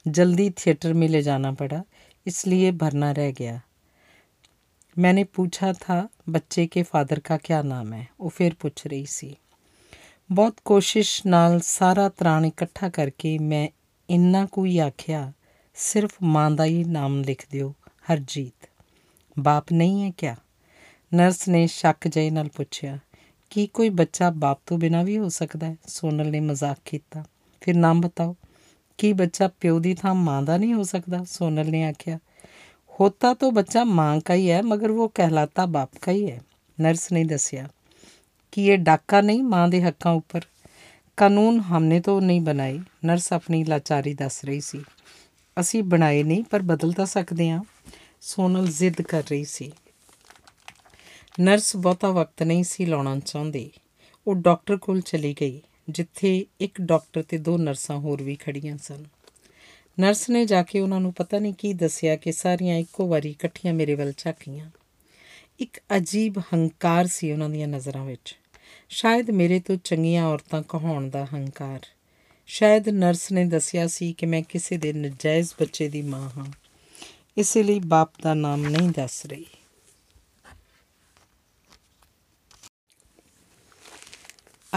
जल्दी 0.08 0.50
थिएटर 0.50 0.94
में 0.94 1.08
ले 1.08 1.22
जाना 1.22 1.52
पड़ा, 1.52 1.84
इसलिए 2.28 2.72
भरना 2.72 3.12
रह 3.12 3.32
गया। 3.32 3.62
मैंने 4.98 5.24
पूछा 5.24 5.74
था, 5.74 6.10
बच्चे 6.30 6.66
के 6.68 6.84
फादर 6.84 7.20
का 7.20 7.38
क्या 7.38 7.62
नाम 7.62 7.94
है? 7.94 8.10
वो 8.20 8.30
फिर 8.30 8.56
पूछ 8.62 8.88
रही 8.88 9.06
सी। 9.06 9.38
बहुत 10.32 10.60
कोशिश 10.60 11.26
नाल 11.26 11.60
सारा 11.60 12.10
ਤਰਾਣ 12.10 12.46
इकट्ठा 12.46 12.90
करके 12.90 13.38
मैं 13.40 13.70
इन्ना 14.10 14.46
ਕੋਈ 14.46 14.80
आख्या, 14.80 15.34
सिर्फ़ 15.76 16.18
माँ 16.24 16.56
का 16.56 16.64
ही 16.64 16.84
नाम 16.84 17.24
लिख 17.24 17.48
ਦਿਓ 17.52 17.76
हरजीत। 18.08 18.68
बाप 19.40 19.72
नहीं 19.72 20.02
है 20.02 20.12
क्या? 20.12 20.38
नर्स 21.14 21.48
ने 21.48 21.68
शक 21.68 22.08
जय 22.08 22.30
ਨਾਲ 22.30 22.48
पूछया। 22.48 23.00
ਕੀ 23.51 23.67
ਕੋਈ 23.67 23.89
ਬੱਚਾ 23.89 24.31
ਬਾਪ 24.31 24.61
ਤੋਂ 24.67 24.79
ਬਿਨਾ 24.79 25.03
ਵੀ 25.03 25.19
ਹੋ 25.19 25.29
ਸਕਦਾ 25.29 25.67
ਹੈ 25.67 25.77
ਸੋਨਲ 25.89 26.31
ਨੇ 26.31 26.41
ਮਜ਼ਾਕ 26.41 26.79
ਕੀਤਾ 26.85 27.25
ਫਿਰ 27.61 27.77
ਨਾਮ 27.77 28.01
ਬਤਾਓ 28.01 28.37
ਕੀ 28.99 29.13
ਬੱਚਾ 29.13 29.49
ਪਿਓ 29.61 29.79
ਦੀ 29.79 29.95
ਥਾਂ 29.95 30.15
ਮਾਂ 30.15 30.43
ਦਾ 30.43 30.57
ਨਹੀਂ 30.57 30.75
ਹੋ 30.75 30.83
ਸਕਦਾ 30.83 31.25
ਸੋਨਲ 31.25 31.71
ਨੇ 31.71 31.85
ਆਖਿਆ 31.85 32.19
ਹੋਤਾ 33.01 33.35
तो 33.43 33.51
ਬੱਚਾ 33.53 33.85
ਮਾਂ 33.85 34.21
का 34.21 34.35
ही 34.35 34.47
है 34.49 34.59
मगर 34.63 34.91
वो 34.91 35.07
कहलाता 35.21 35.67
बाप 35.67 35.99
का 36.03 36.13
ही 36.13 36.31
है 36.31 36.41
ਨਰਸ 36.81 37.13
ਨੇ 37.13 37.25
ਦੱਸਿਆ 37.25 37.69
ਕਿ 38.53 38.67
ਇਹ 38.67 38.79
ਡਾਕਾ 38.79 39.21
ਨਹੀਂ 39.21 39.43
ਮਾਂ 39.43 39.69
ਦੇ 39.69 39.83
ਹੱਕਾਂ 39.83 40.13
ਉੱਪਰ 40.13 40.41
ਕਾਨੂੰਨ 41.17 41.61
ਹਮਨੇ 41.61 42.01
ਤੋਂ 42.01 42.21
ਨਹੀਂ 42.21 42.41
ਬਣਾਏ 42.41 42.81
ਨਰਸ 43.05 43.33
ਆਪਣੀ 43.33 43.65
ਲਾਚਾਰੀ 43.65 44.15
ਦੱਸ 44.15 44.45
ਰਹੀ 44.45 44.61
ਸੀ 44.61 44.83
ਅਸੀਂ 45.61 45.83
ਬਣਾਏ 45.83 46.23
ਨਹੀਂ 46.23 46.45
ਪਰ 46.45 46.63
ਬਦਲ 46.63 46.93
ਤਾਂ 46.93 47.07
ਸਕਦੇ 47.07 47.51
ਹਾਂ 47.51 47.63
ਸੋਨਲ 48.21 48.67
ਜ਼ਿੱਦ 48.67 49.03
ਕਰ 49.03 49.23
ਰਹੀ 49.31 49.45
ਸੀ 49.45 49.73
ਨਰਸ 51.42 51.76
ਬਹੁਤਾ 51.76 52.12
ਵਕਤ 52.12 52.44
ਨਹੀਂ 52.44 52.64
ਸੀ 52.64 52.86
ਲਾਉਣਾ 52.86 53.20
ਚਾਹੁੰਦੀ। 53.20 53.72
ਉਹ 54.28 54.36
ਡਾਕਟਰ 54.36 54.78
ਕੋਲ 54.78 55.02
ਚਲੀ 55.02 55.36
ਗਈ, 55.42 55.62
ਜਿੱਥੇ 55.90 56.46
ਇੱਕ 56.62 56.82
ਡਾਕਟਰ 56.82 57.24
ਤੇ 57.24 57.38
ਦੋ 57.38 57.58
ਨਰਸਾਂ 57.58 57.98
ਹੋਰ 57.98 58.24
ਵੀ 58.24 58.36
ਖੜੀਆਂ 58.36 58.78
ਸਨ। 58.78 59.06
ਨਰਸ 60.00 60.30
ਨੇ 60.30 60.46
ਜਾ 60.46 60.64
ਕੇ 60.64 60.80
ਉਹਨਾਂ 60.80 61.00
ਨੂੰ 61.00 61.14
ਪਤਾ 61.14 61.40
ਨਹੀਂ 61.40 61.54
ਕੀ 61.54 61.74
ਦੱਸਿਆ 61.74 62.16
ਕਿ 62.16 62.32
ਸਾਰੀਆਂ 62.32 62.78
ਇੱਕੋ 62.78 63.08
ਵਾਰੀ 63.08 63.30
ਇਕੱਠੀਆਂ 63.30 63.74
ਮੇਰੇ 63.74 63.96
ਵੱਲ 63.96 64.14
ਝਾਕੀਆਂ 64.18 64.70
ਇੱਕ 65.60 65.82
ਅਜੀਬ 65.98 66.38
ਹੰਕਾਰ 66.38 67.08
ਸੀ 67.08 67.32
ਉਹਨਾਂ 67.32 67.50
ਦੀਆਂ 67.50 67.68
ਨਜ਼ਰਾਂ 67.68 68.06
ਵਿੱਚ। 68.06 68.38
ਸ਼ਾਇਦ 68.90 69.32
ਮੇਰੇ 69.32 69.60
ਤੋਂ 69.60 69.78
ਚੰਗੀਆਂ 69.84 70.26
ਔਰਤਾਂ 70.26 70.64
ਕਹਾਉਣ 70.70 71.10
ਦਾ 71.10 71.28
ਹੰਕਾਰ। 71.34 71.80
ਸ਼ਾਇਦ 72.48 72.90
ਨਰਸ 72.90 73.32
ਨੇ 73.32 73.46
ਦੱਸਿਆ 73.46 73.88
ਸੀ 73.88 74.14
ਕਿ 74.14 74.26
ਮੈਂ 74.26 74.42
ਕਿਸੇ 74.42 74.78
ਦੇ 74.78 74.94
ਨਜਾਇਜ਼ 74.94 75.54
ਬੱਚੇ 75.60 75.90
ਦੀ 75.90 76.02
ਮਾਂ 76.02 76.30
ਹਾਂ। 76.38 76.46
ਇਸੇ 77.38 77.64
ਲਈ 77.64 77.80
ਬਾਪ 77.80 78.12
ਦਾ 78.22 78.34
ਨਾਮ 78.34 78.70
ਨਹੀਂ 78.70 78.90
ਦੱਸ 78.90 79.26
ਰਹੀ। 79.26 79.46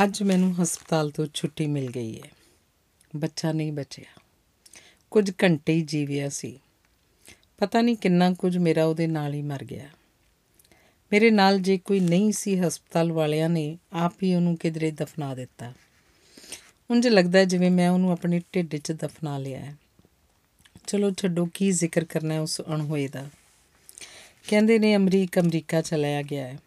ਅੱਜ 0.04 0.22
ਮੈਨੂੰ 0.22 0.62
ਹਸਪਤਾਲ 0.62 1.10
ਤੋਂ 1.10 1.26
ਛੁੱਟੀ 1.34 1.66
ਮਿਲ 1.66 1.90
ਗਈ 1.90 2.20
ਹੈ। 2.22 2.30
ਬੱਚਾ 3.16 3.52
ਨਹੀਂ 3.52 3.72
ਬਚਿਆ। 3.72 4.22
ਕੁਝ 5.10 5.30
ਘੰਟੇ 5.42 5.74
ਹੀ 5.74 5.82
ਜੀਵਿਆ 5.82 6.28
ਸੀ। 6.28 6.60
ਪਤਾ 7.58 7.80
ਨਹੀਂ 7.80 7.96
ਕਿੰਨਾ 7.96 8.32
ਕੁਝ 8.32 8.58
ਮੇਰਾ 8.58 8.84
ਉਹਦੇ 8.84 9.06
ਨਾਲ 9.06 9.34
ਹੀ 9.34 9.42
ਮਰ 9.42 9.64
ਗਿਆ। 9.64 9.88
ਮੇਰੇ 11.12 11.30
ਨਾਲ 11.30 11.58
ਜੇ 11.58 11.78
ਕੋਈ 11.78 12.00
ਨਹੀਂ 12.00 12.32
ਸੀ, 12.32 12.60
ਹਸਪਤਾਲ 12.60 13.12
ਵਾਲਿਆਂ 13.12 13.48
ਨੇ 13.48 13.78
ਆਪ 13.92 14.22
ਹੀ 14.22 14.34
ਉਹਨੂੰ 14.34 14.56
ਕਿਧਰੇ 14.56 14.90
ਦਫਨਾ 14.90 15.34
ਦਿੱਤਾ। 15.34 15.72
ਉਂਝ 16.90 17.08
ਲੱਗਦਾ 17.08 17.44
ਜਿਵੇਂ 17.44 17.70
ਮੈਂ 17.70 17.90
ਉਹਨੂੰ 17.90 18.12
ਆਪਣੇ 18.12 18.40
ਢਿੱਡ 18.54 18.76
'ਚ 18.76 18.92
ਦਫਨਾ 18.92 19.38
ਲਿਆ 19.38 19.60
ਹੈ। 19.60 19.76
ਚਲੋ 20.86 21.10
ਛੱਡੋ, 21.10 21.48
ਕੀ 21.54 21.72
ਜ਼ਿਕਰ 21.72 22.04
ਕਰਨਾ 22.04 22.40
ਉਸ 22.40 22.60
ਅਣਹੋਏ 22.60 23.08
ਦਾ। 23.08 23.30
ਕਹਿੰਦੇ 24.48 24.78
ਨੇ 24.78 24.96
ਅਮਰੀਕ 24.96 25.40
ਅਮਰੀਕਾ 25.40 25.80
ਚਲਾਇਆ 25.80 26.22
ਗਿਆ 26.22 26.46
ਹੈ। 26.46 26.58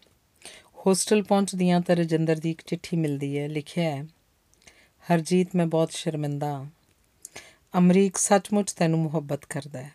ਹੋਸਟਲ 0.87 1.23
ਪਹੁੰਚਦੀਆਂ 1.23 1.81
ਤਾਂ 1.81 1.95
ਰਜਿੰਦਰ 1.95 2.35
ਦੀ 2.35 2.51
ਇੱਕ 2.51 2.61
ਚਿੱਠੀ 2.65 2.97
ਮਿਲਦੀ 2.97 3.39
ਹੈ, 3.39 3.47
ਲਿਖਿਆ 3.47 3.95
ਹੈ, 3.95 4.05
ਹਰਜੀਤ, 5.11 5.47
ਮੈਂ 5.55 5.67
ਬਹੁਤ 5.67 5.91
ਸ਼ਰਮਿੰਦਾ 5.91 6.47
ਹਾਂ। 6.47 6.65
ਅਮਰੀਕ 7.77 8.17
ਸੱਚਮੁੱਚ 8.17 8.71
ਤੈਨੂੰ 8.71 8.99
ਮੁਹੱਬਤ 8.99 9.45
ਕਰਦਾ 9.45 9.81
ਹੈ। 9.81 9.91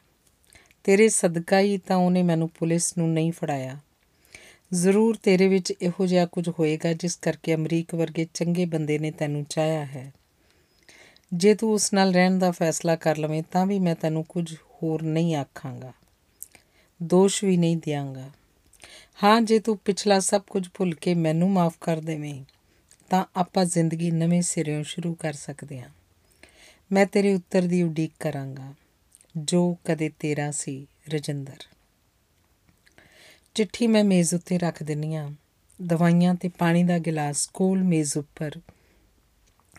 ਤੇਰੇ 0.84 1.08
ਸਦਕਾ 1.08 1.60
ਹੀ 1.60 1.78
ਤਾਂ 1.78 1.96
ਉਹਨੇ 1.96 2.22
ਮੈਨੂੰ 2.22 2.48
ਪੁਲਿਸ 2.48 2.98
ਨੂੰ 2.98 3.12
ਨਹੀਂ 3.12 3.32
ਫੜਾਇਆ। 3.32 3.78
ਜ਼ਰੂਰ 4.72 5.16
ਤੇਰੇ 5.16 5.48
ਵਿੱਚ 5.48 5.72
ਇਹੋ 5.82 6.06
ਜਿਹਾ 6.06 6.26
ਕੁਝ 6.26 6.48
ਹੋਏਗਾ 6.48 6.92
ਜਿਸ 6.92 7.16
ਕਰਕੇ 7.16 7.54
ਅਮਰੀਕ 7.54 7.94
ਵਰਗੇ 7.94 8.26
ਚੰਗੇ 8.34 8.64
ਬੰਦੇ 8.64 8.98
ਨੇ 8.98 9.10
ਤੈਨੂੰ 9.10 9.44
ਚਾਹਿਆ 9.44 9.84
ਹੈ। 9.84 10.12
ਜੇ 11.34 11.54
ਤੂੰ 11.54 11.72
ਉਸ 11.72 11.92
ਨਾਲ 11.92 12.14
ਰਹਿਣ 12.14 12.38
ਦਾ 12.38 12.50
ਫੈਸਲਾ 12.50 12.96
ਕਰ 12.96 13.18
ਲਵੇਂ 13.18 13.42
ਤਾਂ 13.52 13.66
ਵੀ 13.66 13.78
ਮੈਂ 13.78 13.94
ਤੈਨੂੰ 13.94 14.24
ਕੁਝ 14.28 14.54
ਹੋਰ 14.54 15.02
ਨਹੀਂ 15.02 15.34
ਆਖਾਂਗਾ। 15.34 15.92
ਦੋਸ਼ 17.02 17.44
ਵੀ 17.44 17.56
ਨਹੀਂ 17.56 17.76
ਦਿਆਂਗਾ। 17.76 18.30
ਹਾਂ, 19.22 19.40
ਜੇ 19.40 19.58
ਤੂੰ 19.58 19.78
ਪਿਛਲਾ 19.78 20.20
ਸਭ 20.20 20.42
ਕੁਝ 20.42 20.68
ਭੁੱਲ 20.74 20.94
ਕੇ 20.94 21.14
ਮੈਨੂੰ 21.14 21.50
ਮਾਫ 21.50 21.74
ਕਰ 21.80 22.00
ਦੇਵੇਂ, 22.00 22.44
ਤਾਂ 23.10 23.24
ਆਪਾਂ 23.36 23.64
ਜ਼ਿੰਦਗੀ 23.64 24.10
ਨਵੇਂ 24.10 24.42
ਸਿਰਿਓਂ 24.42 24.82
ਸ਼ੁਰੂ 24.82 25.14
ਕਰ 25.14 25.32
ਸਕਦੇ 25.32 25.80
ਹਾਂ। 25.80 25.88
ਮੈਂ 26.92 27.06
ਤੇਰੇ 27.06 27.34
ਉੱਤਰ 27.34 27.62
ਦੀ 27.62 27.82
ਉਡੀਕ 27.82 28.12
ਕਰਾਂਗਾ, 28.20 28.74
ਜੋ 29.36 29.76
ਕਦੇ 29.84 30.10
ਤੇਰਾ 30.18 30.50
ਸੀ, 30.50 30.86
ਰਜਿੰਦਰ। 31.14 31.56
ਚਿੱਠੀ 33.54 33.86
ਮੈਂ 33.86 34.04
ਮੇਜ਼ 34.04 34.34
ਉੱਤੇ 34.34 34.58
ਰੱਖ 34.58 34.82
ਦਿੰਨੀ 34.82 35.14
ਆ 35.14 35.30
ਦਵਾਈਆਂ 35.82 36.34
ਤੇ 36.34 36.48
ਪਾਣੀ 36.48 36.84
ਦਾ 36.84 36.98
ਗਿਲਾਸ 36.98 37.46
ਕੋਲ 37.46 37.82
ਮੇਜ਼ 37.82 38.16
ਉੱਪਰ 38.16 38.60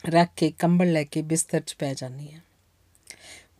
ਰੱਖ 0.10 0.30
ਕੇ 0.36 0.54
ਕੰਬਲ 0.60 0.92
ਲੈ 0.92 1.04
ਕੇ 1.04 1.22
ਬਿਸਤਰ 1.22 1.60
'ਚ 1.60 1.76
ਪੈ 1.80 1.94
ਜਾਂਦੀ 1.94 2.34
ਆ 2.34 2.40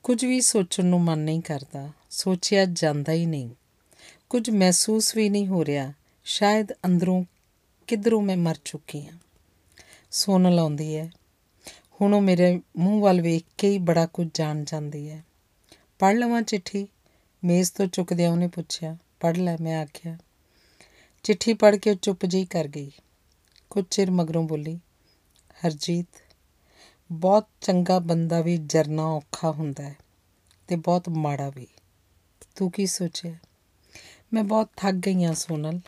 ਕੁਝ 0.04 0.26
ਵੀ 0.26 0.42
ਸੋਚਣ 0.42 0.86
ਨੂੰ 0.86 1.02
ਮਨ 1.02 1.20
ਨਹੀਂ 1.20 1.42
ਕਰਦਾ, 1.42 1.90
ਸੋਚਿਆ 2.10 2.66
ਜਾਂਦਾ 2.66 3.12
ਹੀ 3.12 3.26
ਨਹੀਂ। 3.26 3.50
ਕੁਝ 4.32 4.50
ਮਹਿਸੂਸ 4.50 5.16
ਵੀ 5.16 5.30
ਨਹੀਂ 5.30 5.48
ਹੋ 5.48 5.66
ਰਿਹਾ। 5.66 5.94
ਸ਼ਾਇਦ 6.24 6.72
ਅੰਦਰੋਂ 6.86 7.24
ਕਿਧਰੋਂ 7.88 8.22
ਮੈਂ 8.22 8.38
ਮਰ 8.38 8.56
ਚੁੱਕੀ 8.66 9.08
ਹਾਂ। 9.08 9.18
ਸੋਨ 10.12 10.56
ਲਾਉਂਦੀ 10.56 10.96
ਹੈ। 10.98 11.12
ਹੁਣ 12.02 12.14
ਉਹ 12.14 12.22
ਮੇਰੇ 12.22 12.62
ਮੂੰਹ 12.78 13.02
ਵੱਲ 13.02 13.22
ਵੇਖ 13.22 13.44
ਕੇ 13.58 13.70
ਹੀ 13.70 13.78
ਬੜਾ 13.78 14.06
ਕੁਝ 14.06 14.28
ਜਾਣ 14.34 14.64
ਜਾਂਦੀ 14.64 15.10
ਹੈ। 15.10 15.24
ਪੜ 16.00 16.14
ਲਵਾਂ 16.16 16.42
ਚਿੱਠੀ? 16.42 16.88
ਮੇਜ਼ 17.44 17.72
ਤੋਂ 17.72 17.86
ਚੁੱਕਦਿਆਂ 17.86 18.32
ਉਹਨੇ 18.32 18.48
ਪੁੱਛਿਆ। 18.48 18.98
ਪੜ 19.20 19.38
ਲੈ, 19.38 19.58
ਮੈਂ 19.62 19.82
ਆਖਿਆ। 19.82 20.18
ਚਿੱਠੀ 21.24 21.54
ਪੜ 21.54 21.76
ਕੇ 21.76 21.96
ਚੁੱਪ 21.96 22.26
ਜਿਹੀ 22.26 22.46
ਕਰ 22.46 22.68
ਗਈ। 22.68 22.92
ਕੁਝ 23.70 23.86
ਚਿਰ 23.92 24.12
ਮਗਰੋਂ 24.12 24.44
ਬੋਲੀ, 24.44 24.80
ਹਰਜੀਤ, 25.66 26.08
ਬਹੁਤ 27.12 27.48
ਚੰਗਾ 27.62 28.00
ਬੰਦਾ 28.00 28.42
ਵੀ 28.42 28.58
ਜਰਨਾ 28.58 29.06
ਔਖਾ 29.06 29.52
ਹੁੰਦਾ 29.52 29.84
ਹੈ 29.84 29.98
ਤੇ 30.68 30.76
ਬਹੁਤ 30.76 31.10
ਮਾੜਾ 31.10 31.50
ਵੀ। 31.50 31.68
ਤੂੰ 32.56 32.72
ਕੀ 32.72 32.86
ਸੋਚਿਆ? 32.86 33.36
ਮੈਂ 34.34 34.44
ਬਹੁਤ 34.44 34.70
ਥੱਕ 34.78 34.96
ਗਈ 34.96 35.24
ਹਾਂ 35.24 35.34
ਸੋਨਲ। 35.34 35.80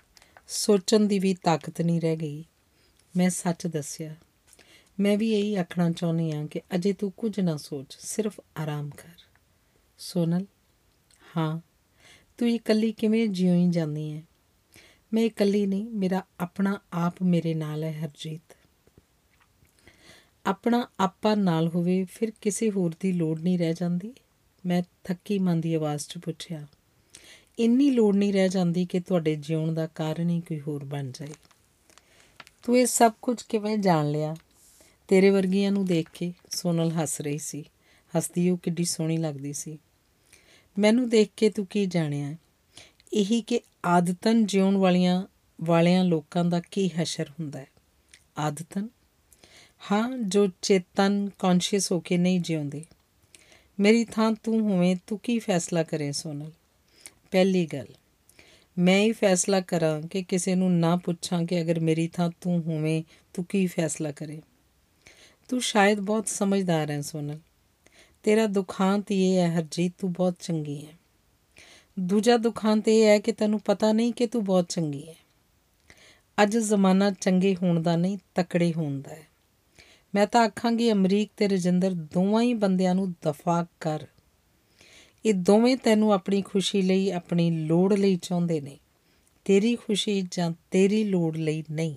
ਸੋਚਣ 0.48 1.00
ਦੀ 1.00 1.20
ਵੀ 1.20 1.34
ਤਾਕਤ 1.34 1.82
ਨਹੀਂ 1.82 2.02
ਰਹਿ 2.02 2.16
ਗਈ। 2.16 2.46
ਮੈਂ 3.18 3.30
ਸੱਚ 3.30 3.68
ਦੱਸਿਆ। 3.68 4.16
ਮੈਂ 5.00 5.18
ਵੀ 5.18 5.34
ਇਹੀ 5.34 5.56
ਆਖਣਾ 5.56 5.92
ਚਾਹੁੰਦੀ 5.92 6.32
ਹਾਂ 6.32 6.48
ਕਿ 6.48 6.62
ਅਜੇ 6.76 6.94
ਤੂੰ 6.94 7.12
ਕੁਝ 7.12 7.40
ਨਾ 7.40 7.58
ਸੋਚ, 7.58 7.98
ਸਿਰਫ 8.00 8.42
ਆਰਾਮ 8.58 8.90
ਕਰ। 8.90 9.22
ਸੋਨਲ, 9.98 10.46
ਹਾਂ, 11.38 11.60
ਤੂੰ 12.38 12.50
ਇਕੱਲੀ 12.50 12.92
ਕਿਵੇਂ 12.92 13.28
ਜਿਉਂ 13.28 13.72
ਜਾਂਦੀ 13.72 14.12
ਹੈ? 14.12 14.24
ਮੈਂ 15.14 15.24
ਇਕੱਲੀ 15.24 15.66
ਨਹੀਂ, 15.66 15.86
ਮੇਰਾ 15.86 16.26
ਆਪਣਾ 16.40 16.80
ਆਪ 16.94 17.24
ਮੇਰੇ 17.24 17.54
ਨਾਲ 17.54 17.84
ਹੈ 17.84 18.06
ਹਰਜੀਤ। 18.06 18.56
ਆਪਣਾ 20.46 20.88
ਆਪਾ 21.00 21.36
ਨਾਲ 21.36 21.68
ਹੋਵੇ, 21.68 22.06
ਫਿਰ 22.06 22.32
ਕਿਸੇ 22.42 22.72
ਹੋਰ 22.72 22.96
ਦੀ 23.00 23.12
ਲੋੜ 23.12 23.42
ਨਹੀਂ 23.42 23.60
ਰਹਿ 23.60 23.74
ਜਾਂਦੀ। 23.74 24.14
ਮੈਂ 24.66 24.84
ਥੱਕੀ 25.04 25.40
ਮਨ 25.40 25.62
ਦੀ 25.62 25.74
ਆਵਾਜ਼ 25.74 26.08
'ਚ 26.08 26.18
ਪੁੱਛਿਆ। 26.18 26.68
ਇੰਨੀ 27.60 27.92
ਲੋੜ 27.92 28.16
ਨਹੀਂ 28.16 28.34
ਰਹਿ 28.34 28.50
ਜਾਂਦੀ 28.50 28.86
ਕਿ 28.86 29.00
ਤੁਹਾਡੇ 29.00 29.36
ਜਿਉਣ 29.36 29.74
ਦਾ 29.74 29.88
ਕਾਰਨ 29.88 30.30
ਹੀ 30.30 30.42
ਕੋਈ 30.42 30.60
ਹੋਰ 30.60 30.86
ਬਣ 30.86 31.12
ਜਾਏ। 31.12 31.28
ਤੂੰ 32.64 32.80
ਇਹ 32.80 32.86
ਸਭ 32.86 33.12
ਕੁਝ 33.22 33.42
ਕਿਵੇਂ 33.42 33.78
ਜਾਣ 33.78 34.12
ਲਿਆ? 34.12 34.36
ਤੇਰੇ 35.08 35.30
ਵਰਗੀਆਂ 35.30 35.72
ਨੂੰ 35.72 35.86
ਦੇਖ 35.86 36.10
ਕੇ 36.14 36.34
ਸੋਨਲ 36.50 36.92
ਹੱਸ 36.92 37.22
ਰਹੀ 37.22 37.38
ਸੀ। 37.38 37.64
ਹੱਸਦੀ 38.18 38.50
ਉਹ 38.50 38.58
ਕਿੱਡੀ 38.58 38.84
ਸੋਹਣੀ 38.84 39.18
ਲੱਗਦੀ 39.18 39.54
ਸੀ। 39.54 39.78
ਮੈਨੂੰ 40.80 41.10
ਦੇਖ 41.10 41.30
ਕੇ 41.38 41.50
ਤੂੰ 41.50 41.66
ਕੀ 41.66 41.86
ਜਾਣਿਆ? 41.86 42.36
ਇਹੀ 43.14 43.42
ਕਿ 43.42 43.60
ਆਦਤਨ 43.86 44.46
ਜਿਉਣ 44.46 44.78
ਵਾਲੀਆਂ, 44.78 45.28
ਵਾਲਿਆਂ 45.62 46.06
ਲੋਕਾਂ 46.06 46.46
ਦਾ 46.46 46.62
ਕੀ 46.72 46.88
ਹਸ਼ਰ 46.88 47.30
ਹੁੰਦਾ 47.30 47.60
ਹੈ? 47.60 47.68
ਆਦਤਨ? 48.38 48.88
ਹਾਂ, 49.92 50.18
ਜੋ 50.18 50.48
ਚੇਤਨ 50.62 51.30
ਕੌਨਸ਼ੀਅਸ 51.40 51.92
ਹੋ 51.92 52.00
ਕੇ 52.00 52.18
ਨਹੀਂ 52.18 52.40
ਜਿਉਂਦੇ। 52.42 52.86
ਮੇਰੀ 53.80 54.06
ਥਾਂ 54.06 54.32
ਤੂੰ 54.44 54.62
ਹੋਵੇਂ, 54.62 54.96
ਤੂੰ 55.08 55.20
ਕੀ 55.20 55.40
ਫੈਸਲਾ 55.40 55.84
ਕਰੇ 55.84 56.12
ਸੋਨਲ? 56.12 56.52
ਪਹਿਲੀ 57.34 57.66
ਗੱਲ, 57.66 57.86
ਮੈਂ 58.78 59.02
ਹੀ 59.02 59.12
ਫੈਸਲਾ 59.12 59.62
ਕਰਾਂ 59.62 60.02
ਕਿ 60.02 60.24
ਕਿਸੇ 60.24 60.56
ਨੂੰ 60.56 60.80
ਨਾ 60.80 60.96
ਪੁੱਛਾਂ 60.96 61.44
ਕਿ 61.44 61.62
ਅਗਰ 61.62 61.80
ਮੇਰੀ 61.80 62.08
ਥਾਂ 62.08 62.30
ਤੂੰ 62.42 62.62
ਹੋਵੇਂ, 62.62 63.04
ਤੂੰ 63.34 63.46
ਕੀ 63.46 63.66
ਫੈਸਲਾ 63.68 64.12
ਕਰੇ। 64.12 64.42
ਤੂੰ 65.50 65.62
ਸ਼ਾਇਦ 65.62 66.00
ਬਹੁਤ 66.00 66.28
ਸਮਝਦਾਰ 66.28 66.92
ਹੈ 66.92 67.02
ਸੋਨਲ। 67.02 67.40
ਤੇਰਾ 68.24 68.46
ਦੁਖਾਂਤ 68.48 69.12
ਇਹ 69.12 69.38
ਹੈ, 69.38 69.60
ਹਰਜੀਤ, 69.60 69.94
ਤੂੰ 69.98 70.14
ਬਹੁਤ 70.14 70.36
ਚੰਗੀ 70.40 70.86
ਹੈ। 70.86 70.94
ਦੂਜਾ 72.00 72.38
ਦੁਖਾਂਤ 72.38 72.88
ਇਹ 72.88 73.04
ਹੈ 73.04 73.20
ਕਿ 73.20 73.32
ਤੈਨੂੰ 73.32 73.60
ਪਤਾ 73.60 73.92
ਨਹੀਂ 73.92 74.14
ਕਿ 74.14 74.28
ਤੂੰ 74.28 74.44
ਬਹੁਤ 74.44 74.70
ਚੰਗੀ 74.70 75.08
ਹੈ। 75.08 75.16
ਅੱਜ 76.44 76.58
ਜ਼ਮਾਨਾ 76.58 77.12
ਚੰਗੇ 77.12 77.56
ਹੋਣ 77.56 77.82
ਦਾ 77.82 77.96
ਨਹੀਂ, 77.96 78.18
ਤਕੜੇ 78.36 78.74
ਹੋਣ 78.74 79.02
ਦਾ 79.02 79.16
ਹੈ। 79.16 79.28
ਮੈਂ 80.16 80.28
ਤਾਂ 80.28 80.42
ਆਖਾਂਗੀ, 80.42 80.92
ਅਮਰੀਕ 80.92 81.32
ਤੇ 81.38 81.48
ਰਜਿੰਦਰ 81.48 81.92
ਦੋਵਾਂ 81.92 82.44
ਹੀ 82.44 82.54
ਬੰਦਿਆਂ 82.54 82.96
ਨੂੰ 82.96 83.12
ਦਫਾ 83.12 83.66
ਕਰ। 83.80 84.08
ਇਹ 85.26 85.34
ਦੋਵੇਂ 85.34 85.78
ਤੈਨੂੰ 85.78 86.14
ਆਪਣੀ 86.14 86.42
ਖੁਸ਼ੀ 86.42 86.82
ਲਈ, 86.82 87.12
ਆਪਣੀ 87.12 87.52
ਲੋੜ 87.52 87.94
ਲਈ 87.94 88.16
ਚਾਹੁੰਦੇ 88.16 88.62
ਨੇ। 88.62 88.80
ਤੇਰੀ 89.46 89.76
ਖੁਸ਼ੀ 89.76 90.28
ਜਾਂ 90.32 90.52
ਤੇਰੀ 90.72 91.04
ਲੋੜ 91.04 91.38
ਲਈ 91.38 91.64
ਨਹੀਂ। 91.72 91.96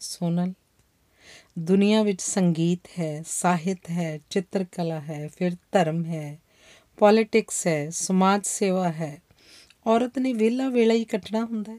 ਸੋਨਲ, 0.00 0.52
ਦੁਨੀਆ 1.58 2.02
ਵਿੱਚ 2.02 2.22
ਸੰਗੀਤ 2.22 2.80
ਹੈ, 2.98 3.22
ਸਾਹਿਤ 3.28 3.90
ਹੈ, 3.90 4.18
ਚਿੱਤਰਕਲਾ 4.30 5.00
ਹੈ, 5.00 5.30
ਫਿਰ 5.38 5.52
ਧਰਮ 5.72 6.04
ਹੈ, 6.04 6.38
ਪੋਲਿਟਿਕਸ 6.96 7.66
ਹੈ, 7.66 7.90
ਸਮਾਜ 7.90 8.46
ਸੇਵਾ 8.46 8.88
ਹੈ। 8.88 9.22
ਔਰਤ 9.86 10.18
ਨੇ 10.18 10.32
ਵੇਲਾ 10.32 10.68
ਵੇਲਾ 10.68 10.94
ਹੀ 10.94 11.04
ਕੱਟਣਾ 11.04 11.44
ਹੁੰਦਾ 11.44 11.72
ਹੈ। 11.72 11.78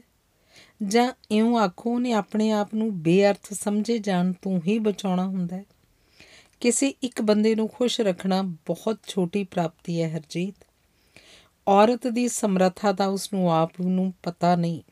ਜਾਂ 0.86 1.12
ਇਉਂ 1.30 1.58
ਆਖੋ 1.58 1.98
ਨੇ 1.98 2.12
ਆਪਣੇ 2.12 2.50
ਆਪ 2.50 2.74
ਨੂੰ 2.74 3.02
ਬੇਅਰਥ 3.02 3.52
ਸਮਝੇ 3.52 3.98
ਜਾਣ 3.98 4.32
ਤੋਂ 4.32 4.60
ਹੀ 4.66 4.78
ਬਚਾਉਣਾ 4.78 5.26
ਹੁੰਦਾ 5.26 5.56
ਹੈ। 5.56 5.64
ਕਿਸੇ 6.60 6.88
ਇੱਕ 6.88 7.22
ਬੰਦੇ 7.22 7.54
ਨੂੰ 7.54 7.68
ਖੁਸ਼ 7.68 8.00
ਰੱਖਣਾ 8.00 8.42
ਬਹੁਤ 8.42 8.98
ਛੋਟੀ 9.06 9.44
ਪ੍ਰਾਪਤੀ 9.44 10.02
ਹੈ 10.02 10.16
ਹਰਜੀਤ। 10.16 10.54
ਔਰਤ 11.68 12.06
ਦੀ 12.06 12.28
ਸਮਰੱਥਾ 12.28 12.92
ਦਾ 12.92 13.06
ਉਸ 13.06 13.32
ਨੂੰ 13.32 13.52
ਆਪ 13.52 13.80
ਨੂੰ 13.80 14.14
ਪਤਾ 14.22 14.56
ਨਹੀਂ। 14.56 14.82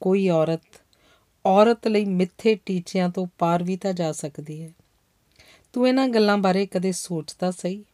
ਕੋਈ 0.00 0.28
ਔਰਤ 0.28 0.62
ਔਰਤ 1.46 1.88
ਲਈ 1.88 2.04
ਮਿੱਥੇ 2.04 2.54
ਟੀਚਿਆਂ 2.54 3.08
ਤੋਂ 3.08 3.26
ਪਾਰ 3.38 3.62
ਵੀ 3.62 3.76
ਤਾਂ 3.76 3.92
ਜਾ 3.92 4.12
ਸਕਦੀ 4.12 4.62
ਹੈ। 4.62 4.72
ਤੂੰ 5.72 5.88
ਇਹਨਾਂ 5.88 6.08
ਗੱਲਾਂ 6.08 6.38
ਬਾਰੇ 6.38 6.66
ਕਦੇ 6.66 6.92
ਸੋਚਦਾ 6.92 7.50
ਸਹੀ? 7.50 7.84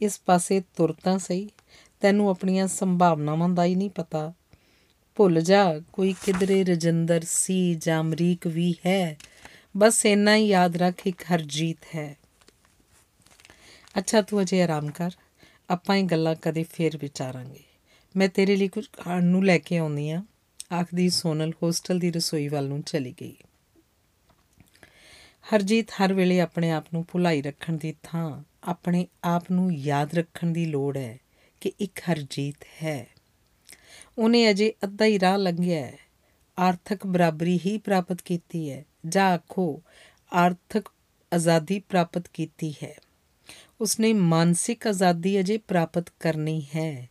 ਇਸ 0.00 0.20
ਪਾਸੇ 0.26 0.62
ਤੁਰਤਾ 0.76 1.18
ਸਹੀ? 1.18 1.50
ਤੈਨੂੰ 2.00 2.28
ਆਪਣੀਆਂ 2.28 2.66
ਸੰਭਾਵਨਾਵਾਂ 2.66 3.48
ਦਾ 3.48 3.64
ਹੀ 3.64 3.74
ਨਹੀਂ 3.74 3.90
ਪਤਾ। 3.90 4.32
ਭੁੱਲ 5.14 5.40
ਜਾ, 5.40 5.80
ਕੋਈ 5.92 6.14
ਕਿਧਰੇ 6.24 6.64
ਰਜਿੰਦਰ, 6.64 7.22
ਸੀ 7.26 7.74
ਜਾਂ 7.74 8.00
ਅਮਰੀਕ 8.00 8.46
ਵੀ 8.46 8.74
ਹੈ। 8.86 9.18
ਬਸ 9.76 10.06
ਇੰਨਾ 10.06 10.36
ਹੀ 10.36 10.46
ਯਾਦ 10.46 10.76
ਰੱਖ, 10.76 11.06
ਇੱਕ 11.06 11.22
ਹਰਜੀਤ 11.34 11.78
ਹੈ। 11.94 12.16
ਅੱਛਾ, 13.98 14.22
ਤੂੰ 14.22 14.42
ਅਜੇ 14.42 14.62
ਆਰਾਮ 14.62 14.90
ਕਰ। 14.90 15.10
ਆਪਾਂ 15.70 15.96
ਇਹ 15.96 16.04
ਗੱਲਾਂ 16.04 16.34
ਕਦੇ 16.34 16.64
ਫੇਰ 16.72 16.96
ਵਿਚਾਰਾਂਗੇ। 16.96 17.62
ਮੈਂ 18.16 18.28
ਤੇਰੇ 18.28 18.56
ਲਈ 18.56 18.68
ਕੁਝ 18.68 18.86
ਖਾਣ 18.92 19.24
ਨੂੰ 19.24 19.44
ਲੈ 19.44 19.58
ਕੇ 19.58 19.76
ਆਉਂਦੀ 19.76 20.10
ਆ 20.10 20.22
ਆਖਦੀ 20.80 21.10
ਸੋਨਲ 21.10 21.52
ਹੋਸਟਲ 21.62 21.98
ਦੀ 21.98 22.10
ਰਸੋਈ 22.10 22.48
ਵੱਲ 22.48 22.68
ਨੂੰ 22.68 22.82
ਚਲੀ 22.82 23.14
ਗਈ। 23.20 23.36
ਹਰਜੀਤ 25.54 25.90
ਹਰ 25.90 26.12
ਵੇਲੇ 26.12 26.40
ਆਪਣੇ 26.40 26.70
ਆਪ 26.70 26.86
ਨੂੰ 26.92 27.06
ਭੁਲਾਈ 27.12 27.42
ਰੱਖਣ 27.42 27.72
ਦੀ 27.72 27.94
ਥਾਂ, 28.02 28.42
ਆਪਣੇ 28.64 29.06
ਆਪ 29.24 29.50
ਨੂੰ 29.52 29.74
ਯਾਦ 29.74 30.14
ਰੱਖਣ 30.14 30.46
ਦੀ 30.46 30.66
ਲੋੜ 30.66 30.96
ਹੈ 30.96 31.18
ਕਿ 31.60 31.72
ਇੱਕ 31.80 32.00
ਹਰਜੀਤ 32.10 32.56
ਹੈ। 32.82 33.06
ਉਹਨੇ 34.18 34.50
ਅਜੇ 34.50 34.74
ਅੱਧਾ 34.84 35.04
ਹੀ 35.04 35.20
ਰਾਹ 35.20 35.38
ਲੰਘਿਆ 35.38 35.86
ਹੈ। 35.86 35.98
ਆਰਥਿਕ 36.58 37.06
ਬਰਾਬਰੀ 37.06 37.60
ਹੀ 37.66 37.78
ਪ੍ਰਾਪਤ 37.78 38.22
ਕੀਤੀ 38.22 38.70
ਹੈ। 38.70 38.84
ਜਾਂ 39.08 39.26
ਆਖੋ, 39.26 39.82
ਆਰਥਿਕ 40.32 40.88
ਆਜ਼ਾਦੀ 41.34 41.78
ਪ੍ਰਾਪਤ 41.78 42.28
ਕੀਤੀ 42.28 42.74
ਹੈ। 42.84 42.94
ਉਸਨੇ 43.80 44.12
ਮਾਨਸਿਕ 44.12 44.86
ਆਜ਼ਾਦੀ 44.86 45.40
ਅਜੇ 45.40 45.58
ਪ੍ਰਾਪਤ 45.58 46.04
ਕਰਨੀ 46.20 46.66
ਹੈ। 46.76 47.08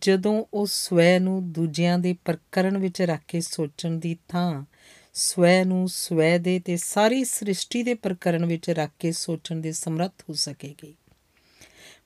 ਜਦੋਂ 0.00 0.44
ਉਹ 0.54 0.66
ਸਵੈ 0.66 1.18
ਨੂੰ 1.18 1.52
ਦੂਜਿਆਂ 1.52 1.98
ਦੇ 1.98 2.12
ਪ੍ਰਕਰਣ 2.24 2.78
ਵਿੱਚ 2.78 3.02
ਰੱਖ 3.02 3.20
ਕੇ 3.28 3.40
ਸੋਚਣ 3.40 3.90
ਦੀ 3.90 4.16
ਥਾਂ, 4.28 4.64
ਸਵੈ 5.14 5.64
ਨੂੰ 5.64 5.88
ਸਵੈ 5.88 6.38
ਦੇ 6.38 6.60
ਤੇ 6.60 6.76
ਸਾਰੀ 6.76 7.24
ਸ੍ਰਿਸ਼ਟੀ 7.24 7.82
ਦੇ 7.82 7.94
ਪ੍ਰਕਰਣ 7.94 8.46
ਵਿੱਚ 8.46 8.70
ਰੱਖ 8.70 8.90
ਕੇ 8.98 9.12
ਸੋਚਣ 9.12 9.56
ਦੇ 9.56 9.72
ਸਮਰੱਥ 9.72 10.22
ਹੋ 10.28 10.34
ਸਕੇਗੀ। 10.34 10.94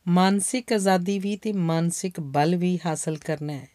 ਮਾਨਸਿਕ 0.09 0.73
ਆਜ਼ਾਦੀ 0.73 1.19
ਵੀ 1.19 1.37
ਤੇ 1.37 1.53
ਮਾਨਸਿਕ 1.53 2.21
ਬਲ 2.21 2.57
ਵੀ 2.57 2.79
ਹਾਸਲ 2.87 3.17
ਕਰਨਾ 3.17 3.53
ਹੈ। 3.53 3.69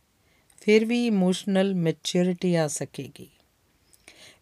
ਫਿਰ 0.62 0.86
ਵੀ 0.86 1.08
ਇਮੋਸ਼ਨਲ 1.08 1.76
ਮੈਚੁਰਿਟੀ 1.76 2.56
ਆ 2.56 2.68
ਸਕੇਗੀ। 2.68 3.28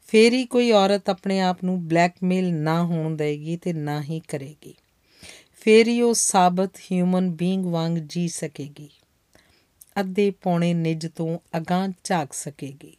ਫੇਰ 0.08 0.34
ਹੀ 0.34 0.46
ਕੋਈ 0.46 0.72
ਔਰਤ 0.72 1.10
ਆਪਣੇ 1.10 1.40
ਆਪ 1.40 1.64
ਨੂੰ 1.64 1.88
ਬਲੈਕਮੇਲ 1.88 2.54
ਨਾ 2.54 2.84
ਹੋਣ 2.84 3.16
ਦੇਗੀ 3.16 3.58
ਤੇ 3.58 3.74
ਨਾ 3.74 4.02
ਹੀ 4.02 4.22
ਕਰੇਗੀ। 4.28 4.76
ਫਿਰ 5.62 5.88
ਹੀ 5.88 6.02
ਉਹ 6.02 6.14
ਸਾਬਤ 6.14 6.78
ਹਿਊਮਨ 6.78 7.32
ਬੀਇੰਗ 7.32 7.66
ਵਾਂਗ 7.66 7.98
ਜੀ 7.98 8.28
ਸਕੇਗੀ। 8.28 8.90
ਅੱਧੇ 10.00 10.32
ਪੌਣੇ 10.32 10.74
ਨਿੱਜ 10.74 11.08
ਤੋਂ 11.16 11.40
ਅਗਾਂ 11.58 11.90
ਝਾਕ 12.04 12.34
ਸਕੇਗੀ। 12.34 12.98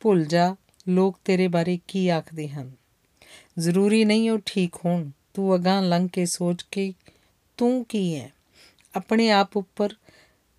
ਭੁੱਲ 0.00 0.24
ਜਾ, 0.24 0.56
ਲੋਕ 0.88 1.18
ਤੇਰੇ 1.24 1.48
ਬਾਰੇ 1.48 1.78
ਕੀ 1.88 2.08
ਆਖਦੇ 2.08 2.48
ਹਨ? 2.48 2.72
ਜ਼ਰੂਰੀ 3.58 4.04
ਨਹੀਂ 4.04 4.30
ਉਹ 4.30 4.38
ਠੀਕ 4.46 4.74
ਹੋਣ। 4.84 5.10
ਤੂੰ 5.34 5.56
ਅਗਾਂ 5.56 5.82
ਲੰਘ 5.82 6.08
ਕੇ 6.08 6.26
ਸੋਚ 6.26 6.62
ਕੇ 6.70 6.94
ਤੂੰ 7.56 7.84
ਕੀ 7.84 8.16
ਹੈ 8.16 8.32
ਆਪਣੇ 8.96 9.30
ਆਪ 9.30 9.56
ਉੱਪਰ 9.56 9.94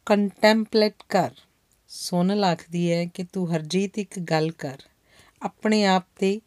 ਕੰਟੈਂਪਲੇਟ 0.06 0.93
ਕਰ। 1.09 1.32
ਸੋਨਲ 1.90 2.43
ਆਖਦੀ 2.43 2.91
ਹੈ 2.91 3.06
ਕਿ 3.06 3.24
ਤੂੰ 3.24 3.56
ਹਰਜੀਤ 3.56 4.00
ਇੱਕ 4.00 4.19
ਗੱਲ 4.19 4.51
ਕਰ। 4.51 4.82
ਆਪਣੇ 5.41 5.85
ਆਪ 5.85 6.06
ਤੇ 6.19 6.41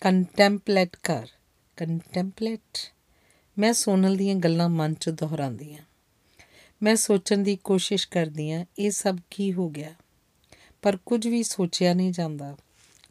ਕੰਟੈਂਪਲੇਟ 0.00 0.96
ਕਰ। 1.02 1.26
ਕੰਟੈਂਪਲੇਟ 1.76 2.92
ਮੈਂ 3.60 3.72
ਸੋਨਲ 3.72 4.16
ਦੀਆਂ 4.16 4.34
ਗੱਲਾਂ 4.34 4.68
ਮਨ 4.68 4.94
'ਚ 4.94 5.08
ਦੁਹਰਾਉਂਦੀ 5.08 5.74
ਆ 5.74 5.78
ਮੈਂ 6.82 6.96
ਸੋਚਣ 6.96 7.38
ਦੀ 7.38 7.56
ਕੋਸ਼ਿਸ਼ 7.56 8.08
ਕਰਦੀ 8.08 8.50
ਆ 8.50 8.64
ਇਹ 8.78 8.90
ਸਭ 8.90 9.18
ਕੀ 9.30 9.52
ਹੋ 9.52 9.68
ਗਿਆ? 9.68 9.94
ਪਰ 10.82 10.96
ਕੁਝ 11.06 11.28
ਵੀ 11.28 11.42
ਸੋਚਿਆ 11.42 11.94
ਨਹੀਂ 11.94 12.12
ਜਾਂਦਾ 12.12 12.56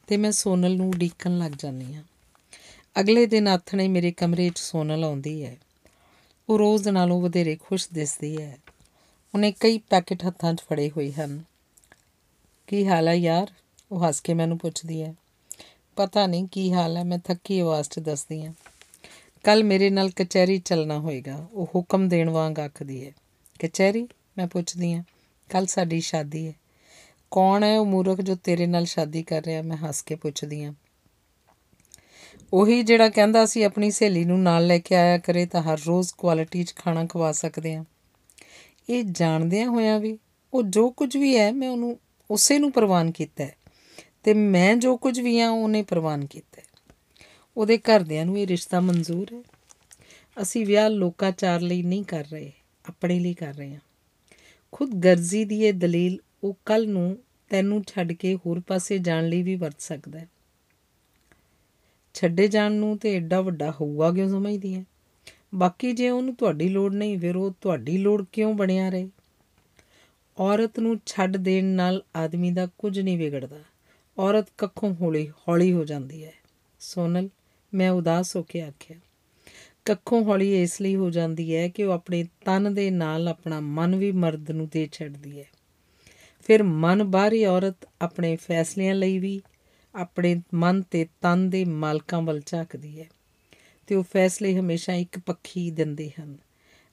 ਤੇ 0.07 0.17
ਮੈਂ 0.17 0.31
ਸੋਨਲ 0.31 0.75
ਨੂੰ 0.75 0.89
ਉਡੀਕਣ 0.89 1.37
ਲੱਗ 1.37 1.51
ਜਾਂਦੀ 1.51 1.95
ਆ 1.95 2.03
ਅਗਲੇ 2.99 3.25
ਦਿਨ 3.25 3.47
ਆਥਣੇ 3.47 3.87
ਮੇਰੇ 3.87 4.11
ਕਮਰੇ 4.11 4.49
'ਚ 4.49 4.59
ਸੋਨਲ 4.59 5.03
ਆਉਂਦੀ 5.03 5.45
ਹੈ। 5.45 5.57
ਉਹ 6.49 6.59
ਰੋਜ਼ 6.59 6.87
ਨਾਲੋਂ 6.87 7.21
ਵਧੇਰੇ 7.21 7.55
ਖੁਸ਼ 7.55 7.87
ਦਿਸਦੀ 7.93 8.41
ਹੈ। 8.41 8.57
ਉਹਨੇ 9.33 9.51
ਕਈ 9.51 9.77
ਪੈਕੇਟ 9.77 10.27
ਹੱਥਾਂ 10.27 10.53
'ਚ 10.53 10.61
ਫੜੇ 10.61 10.89
ਹੋਏ 10.89 11.11
ਹਨ। 11.11 11.43
ਕੀ 12.67 12.87
ਹਾਲ 12.87 13.07
ਹੈ 13.07 13.13
ਯਾਰ? 13.13 13.51
ਉਹ 13.91 14.07
ਹੱਸ 14.07 14.21
ਕੇ 14.21 14.33
ਮੈਨੂੰ 14.33 14.57
ਪੁੱਛਦੀ 14.57 15.01
ਹੈ। 15.01 15.15
ਪਤਾ 15.95 16.27
ਨਹੀਂ 16.27 16.47
ਕੀ 16.47 16.73
ਹਾਲ 16.73 16.97
ਹੈ, 16.97 17.03
ਮੈਂ 17.03 17.17
ਥੱਕੀ 17.17 17.59
ਆਵਾਜ਼ 17.59 17.89
'ਚ 17.89 17.99
ਦੱਸਦੀ 17.99 18.45
ਹਾਂ। 18.45 18.53
ਕੱਲ 19.43 19.63
ਮੇਰੇ 19.63 19.89
ਨਾਲ 19.89 20.09
ਕਚਹਿਰੀ 20.09 20.57
ਚੱਲਣਾ 20.57 20.99
ਹੋਏਗਾ। 20.99 21.47
ਉਹ 21.53 21.67
ਹੁਕਮ 21.75 22.07
ਦੇਣ 22.07 22.29
ਵਾਂਗ 22.29 22.59
ਆਖਦੀ 22.59 23.05
ਹੈ। 23.05 23.11
ਕਚਹਿਰੀ? 23.59 24.07
ਮੈਂ 24.37 24.47
ਪੁੱਛਦੀ 24.47 24.93
ਹਾਂ 24.93 25.03
ਕੱਲ 25.49 25.65
ਸਾਡੀ 25.65 26.01
ਸ਼ਾਦੀ 26.01 26.47
ਹੈ। 26.47 26.53
ਕੌਣ 27.31 27.63
ਹੈ 27.63 27.79
ਉਹ 27.79 27.85
ਮੂਰਖ 27.85 28.21
ਜੋ 28.21 28.35
ਤੇਰੇ 28.35 28.67
ਨਾਲ 28.67 28.85
ਸ਼ਾਦੀ 28.85 29.23
ਕਰ 29.23 29.41
ਰਿਹਾ? 29.45 29.61
ਮੈਂ 29.61 29.77
ਹੱਸ 29.77 30.01
ਕੇ 30.01 30.15
ਪੁੱਛਦੀ 30.15 30.63
ਹਾਂ। 30.63 30.73
ਉਹੀ 32.53 32.83
ਜਿਹੜਾ 32.83 33.09
ਕਹਿੰਦਾ 33.09 33.45
ਸੀ, 33.45 33.63
ਆਪਣੀ 33.63 33.91
ਸਹੇਲੀ 33.91 34.25
ਨੂੰ 34.25 34.43
ਨਾਲ 34.43 34.67
ਲੈ 34.67 34.79
ਕੇ 34.79 34.95
ਆਇਆ 34.95 35.17
ਕਰੇ 35.17 35.45
ਤਾਂ 35.45 35.61
ਹਰ 35.61 35.79
ਰੋਜ਼ 35.87 36.13
ਕੁਆਲਿਟੀ 36.17 36.63
'ਚ 36.63 36.75
ਖਾਣਾ 36.75 37.05
ਖਵਾ 37.05 37.31
ਸਕਦੇ 37.31 37.75
ਆ 37.75 37.85
ਇਹ 38.89 39.03
ਜਾਣਦਿਆਂ 39.03 39.67
ਹੋਇਆਂ 39.69 39.99
ਵੀ 39.99 40.17
ਉਹ 40.53 40.63
ਜੋ 40.63 40.89
ਕੁਝ 40.89 41.17
ਵੀ 41.17 41.37
ਹੈ, 41.37 41.51
ਮੈਂ 41.51 41.69
ਉਹਨੂੰ 41.69 41.99
ਉਸੇ 42.31 42.59
ਨੂੰ 42.59 42.71
ਪ੍ਰਵਾਨ 42.71 43.11
ਕੀਤਾ 43.11 43.47
ਤੇ 44.23 44.33
ਮੈਂ 44.33 44.75
ਜੋ 44.75 44.97
ਕੁਝ 44.97 45.19
ਵੀ 45.19 45.39
ਆ 45.39 45.49
ਉਹਨੇ 45.49 45.81
ਪ੍ਰਵਾਨ 45.81 46.25
ਕੀਤਾ 46.25 46.61
ਉਹਦੇ 47.57 47.77
ਘਰਦਿਆਂ 47.77 48.25
ਨੂੰ 48.25 48.39
ਇਹ 48.39 48.47
ਰਿਸ਼ਤਾ 48.47 48.79
ਮਨਜ਼ੂਰ 48.79 49.33
ਹੈ। 49.33 49.43
ਅਸੀਂ 50.41 50.65
ਵਿਆਹ 50.65 50.89
ਲੋਕਾਚਾਰ 50.89 51.61
ਲਈ 51.61 51.83
ਨਹੀਂ 51.83 52.03
ਕਰ 52.03 52.25
ਰਹੇ, 52.31 52.51
ਆਪਣੇ 52.85 53.19
ਲਈ 53.19 53.33
ਕਰ 53.33 53.53
ਰਹੇ 53.53 53.73
ਹਾਂ। 53.73 53.79
ਖੁਦ 54.71 54.89
ਗਰਜ਼ੀ 54.89 55.45
ਦੀ 55.45 55.65
ਇਹ 55.65 55.73
ਦਲੀਲ 55.73 56.19
ਉਹ 56.43 56.57
ਕੱਲ 56.65 56.89
ਨੂੰ 56.89 57.17
ਤੈਨੂੰ 57.49 57.83
ਛੱਡ 57.87 58.13
ਕੇ 58.13 58.35
ਹੋਰ 58.35 58.59
ਪਾਸੇ 58.59 58.97
ਜਾਣ 58.97 59.27
ਲਈ 59.27 59.43
ਵੀ 59.43 59.55
ਵਰਤ 59.55 59.81
ਸਕਦਾ 59.81 60.19
ਹੈ। 60.19 60.29
ਛੱਡੇ 62.13 62.47
ਜਾਣ 62.47 62.71
ਨੂੰ 62.71 62.97
ਤੇ 62.97 63.15
ਐਡਾ 63.15 63.41
ਵੱਡਾ 63.41 63.71
ਹੋਊਗਾ 63.71 64.11
ਕਿਉਂ 64.11 64.29
ਸਮਝਦੀ 64.29 64.75
ਹੈ? 64.75 64.85
ਬਾਕੀ 65.55 65.91
ਜੇ 65.91 66.09
ਉਹਨੂੰ 66.09 66.35
ਤੁਹਾਡੀ 66.35 66.69
ਲੋੜ 66.69 66.93
ਨਹੀਂ, 66.93 67.19
ਫਿਰ 67.19 67.35
ਉਹ 67.35 67.53
ਤੁਹਾਡੀ 67.61 67.97
ਲੋੜ 67.97 68.25
ਕਿਉਂ 68.31 68.53
ਬਣਿਆ 68.53 68.89
ਰਹੇ? 68.89 69.09
ਔਰਤ 70.37 70.79
ਨੂੰ 70.79 70.99
ਛੱਡ 71.05 71.37
ਦੇਣ 71.37 71.65
ਨਾਲ 71.65 72.03
ਆਦਮੀ 72.15 72.51
ਦਾ 72.51 72.67
ਕੁਝ 72.77 72.99
ਨਹੀਂ 72.99 73.17
ਵਿਗੜਦਾ। 73.17 73.59
ਔਰਤ 74.17 74.47
ਕੱਖੋਂ 74.57 74.95
ਹੌਲੀ 75.01 75.29
ਹੌਲੀ 75.29 75.73
ਹੋ 75.73 75.85
ਜਾਂਦੀ 75.85 76.25
ਹੈ। 76.25 76.33
ਸੋਨਲ 76.79 77.29
ਮੈਂ 77.73 77.91
ਉਦਾਸ 77.91 78.35
ਹੋ 78.35 78.43
ਕੇ 78.43 78.61
ਆਖਿਆ। 78.61 78.97
ਕੱਖੋਂ 79.85 80.23
ਹੌਲੀ 80.23 80.61
ਇਸ 80.61 80.81
ਲਈ 80.81 80.95
ਹੋ 80.95 81.09
ਜਾਂਦੀ 81.09 81.55
ਹੈ 81.55 81.67
ਕਿ 81.67 81.83
ਉਹ 81.83 81.93
ਆਪਣੇ 81.93 82.23
ਤਨ 82.45 82.73
ਦੇ 82.73 82.91
ਨਾਲ 82.91 83.27
ਆਪਣਾ 83.27 83.59
ਮਨ 83.59 83.95
ਵੀ 83.95 84.11
ਮਰਦ 84.11 84.51
ਨੂੰ 84.51 84.67
ਦੇ 84.67 84.89
ਛੱਡਦੀ 84.91 85.39
ਹੈ। 85.39 85.45
ਫਿਰ 86.43 86.63
ਮਨ 86.63 87.03
ਬਾਹਰੀ 87.03 87.45
ਔਰਤ 87.45 87.75
ਆਪਣੇ 88.01 88.35
ਫੈਸਲਿਆਂ 88.35 88.95
ਲਈ 88.95 89.19
ਵੀ 89.19 89.41
ਆਪਣੇ 89.95 90.41
ਮਨ 90.53 90.81
ਤੇ 90.81 91.07
ਤਨ 91.21 91.49
ਦੇ 91.49 91.65
ਮਾਲਕਾਂ 91.65 92.21
ਵੱਲ 92.21 92.41
ਝਾਕਦੀ 92.45 92.99
ਹੈ 92.99 93.05
ਤੇ 93.87 93.95
ਉਹ 93.95 94.03
ਫੈਸਲੇ 94.03 94.59
ਹਮੇਸ਼ਾ 94.59 94.93
ਇੱਕ 94.93 95.19
ਪੱਖੀ 95.19 95.71
ਦਿੰਦੇ 95.71 96.11
ਹਨ। 96.21 96.37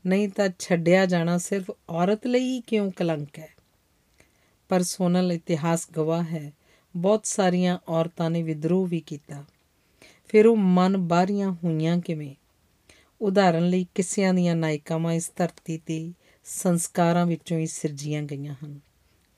ਨਹੀਂ 0.06 0.28
ਤਾਂ 0.28 0.48
ਛੱਡਿਆ 0.58 1.06
ਜਾਣਾ 1.06 1.38
ਸਿਰਫ 1.38 1.70
ਔਰਤ 1.90 2.26
ਲਈ 2.26 2.60
ਕਿਉਂ 2.60 2.90
ਕਲੰਕ 2.90 3.38
ਹੈ? 3.38 3.48
ਪਰ 4.68 4.82
ਸੋਨਲ 4.82 5.32
ਇਤਿਹਾਸ 5.32 5.88
ਗਵਾਹ 5.96 6.22
ਹੈ। 6.22 6.52
ਬਹੁਤ 6.96 7.26
ਸਾਰੀਆਂ 7.26 7.78
ਔਰਤਾਂ 7.88 8.30
ਨੇ 8.30 8.42
ਵਿਦਰੋਹ 8.42 8.86
ਵੀ 8.86 9.00
ਕੀਤਾ। 9.00 9.44
ਫਿਰ 10.28 10.46
ਉਹ 10.46 10.56
ਮਨ 10.56 10.96
ਬਾਹਰੀਆਂ 10.96 11.52
ਹੋਈਆਂ 11.64 11.98
ਕਿਵੇਂ? 11.98 12.34
ਉਦਾਹਰਨ 13.20 13.68
ਲਈ 13.68 13.86
ਕਿਸਿਆਂ 13.94 14.34
ਦੀਆਂ 14.34 14.56
ਨਾਇਕਾਵਾਂ 14.56 15.12
ਇਸ 15.12 15.32
ਧਰਤੀ 15.36 15.78
ਤੇ 15.78 16.12
ਸੰਸਕਾਰਾਂ 16.44 17.26
ਵਿੱਚੋਂ 17.26 17.58
ਹੀ 17.58 17.66
ਸਿਰਜੀਆਂ 17.66 18.22
ਗਈਆਂ 18.22 18.54
ਹਨ। 18.64 18.80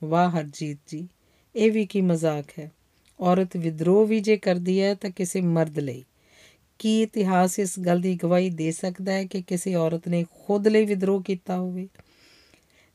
ਵਾਹ 0.04 0.30
ਹਰਜੀਤ 0.30 0.78
ਜੀ, 0.88 1.08
ਇਹ 1.56 1.72
ਵੀ 1.72 1.86
ਕੀ 1.86 2.00
ਮਜ਼ਾਕ 2.00 2.44
ਹੈ। 2.58 2.72
ਔਰਤ 3.20 3.56
ਵਿਦਰੋਹ 3.56 4.06
ਵੀ 4.06 4.20
ਜੇ 4.20 4.36
ਕਰਦੀ 4.36 4.80
ਹੈ 4.80 4.94
ਤਾਂ 4.94 5.10
ਕਿਸੇ 5.10 5.40
ਮਰਦ 5.40 5.78
ਲਈ। 5.78 6.04
ਕੀ 6.78 7.02
ਇਤਿਹਾਸ 7.02 7.58
ਇਸ 7.58 7.80
ਗੱਲ 7.80 8.00
ਦੀ 8.00 8.18
ਗਵਾਹੀ 8.22 8.50
ਦੇ 8.50 8.70
ਸਕਦਾ 8.70 9.12
ਹੈ 9.12 9.24
ਕਿ 9.24 9.42
ਕਿਸੇ 9.42 9.74
ਔਰਤ 9.74 10.08
ਨੇ 10.08 10.24
ਖੁਦ 10.46 10.68
ਲਈ 10.68 10.84
ਵਿਦਰੋਹ 10.84 11.22
ਕੀਤਾ 11.22 11.56
ਹੋਵੇ? 11.56 11.88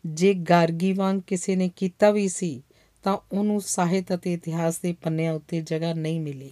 ਜੇ 0.06 0.34
ਗਾਰਗੀ 0.34 0.94
ਵਾਂਗ 0.94 1.18
ਕਿਸੇ 1.28 1.56
ਨੇ 1.56 1.72
ਕੀਤਾ 1.76 2.12
ਵੀ 2.12 2.28
ਸੀ, 2.28 2.64
ਤਾਂ 3.04 3.18
ਉਹਨੂੰ 3.32 3.62
ਸਾਹਿਤ 3.62 4.14
ਅਤੇ 4.14 4.34
ਇਤਿਹਾਸ 4.34 4.80
ਦੇ 4.80 4.96
ਪੰਨਿਆਂ 5.02 5.34
ਉੱਤੇ 5.34 5.62
ਜਗ੍ਹਾ 5.62 5.94
ਨਹੀਂ 5.94 6.22
ਮਿਲੀ। 6.22 6.52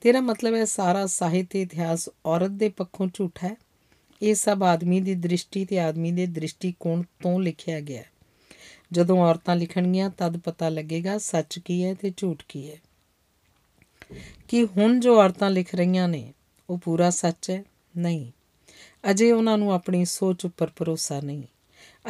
ਤੇਰਾ 0.00 0.20
ਮਤਲਬ 0.20 0.54
ਹੈ 0.54 0.64
ਸਾਰਾ 0.64 1.06
ਸਾਹਿਤ 1.06 1.46
ਤੇ 1.50 1.62
ਇਤਿਹਾਸ 1.62 2.08
ਔਰਤ 2.26 2.50
ਦੇ 2.50 2.68
ਪੱਖੋਂ 2.68 3.08
ਝੂਠਾ 3.14 3.48
ਹੈ। 3.48 3.56
ਇਹ 4.22 4.34
ਸਭ 4.34 4.62
ਆਦਮੀ 4.62 5.00
ਦੀ 5.00 5.14
ਦ੍ਰਿਸ਼ਟੀ 5.14 5.64
ਤੇ 5.64 5.80
ਆਦਮੀ 5.80 6.12
ਦੇ 6.12 6.26
ਦ੍ਰਿਸ਼ਟੀਕੋਣ 6.26 7.02
ਤੋਂ 7.02 7.40
ਲਿਖਿਆ 7.40 7.80
ਗਿਆ 7.80 8.00
ਹੈ। 8.00 8.10
ਜਦੋਂ 8.92 9.18
ਔਰਤਾਂ 9.18 9.56
ਲਿਖਣਗੀਆਂ, 9.56 10.10
ਤਦ 10.10 10.36
ਪਤਾ 10.36 10.68
ਲੱਗੇਗਾ 10.68 11.18
ਸੱਚ 11.18 11.58
ਕੀ 11.58 11.84
ਹੈ 11.84 11.94
ਤੇ 11.94 12.12
ਝੂਠ 12.16 12.42
ਕੀ 12.48 12.70
ਹੈ। 12.70 12.76
ਕਿ 14.48 14.64
ਹੁਣ 14.64 15.00
ਜੋ 15.00 15.20
ਔਰਤਾਂ 15.20 15.50
ਲਿਖ 15.50 15.74
ਰਹੀਆਂ 15.74 16.08
ਨੇ, 16.08 16.32
ਉਹ 16.70 16.78
ਪੂਰਾ 16.78 17.10
ਸੱਚ 17.10 17.50
ਹੈ? 17.50 17.64
ਨਹੀਂ। 17.96 18.32
ਅਜੇ 19.10 19.32
ਉਹਨਾਂ 19.32 19.58
ਨੂੰ 19.58 19.72
ਆਪਣੀ 19.72 20.04
ਸੋਚ 20.04 20.44
ਉੱਪਰ 20.44 20.70
ਭਰੋਸਾ 20.76 21.20
ਨਹੀਂ। 21.20 21.42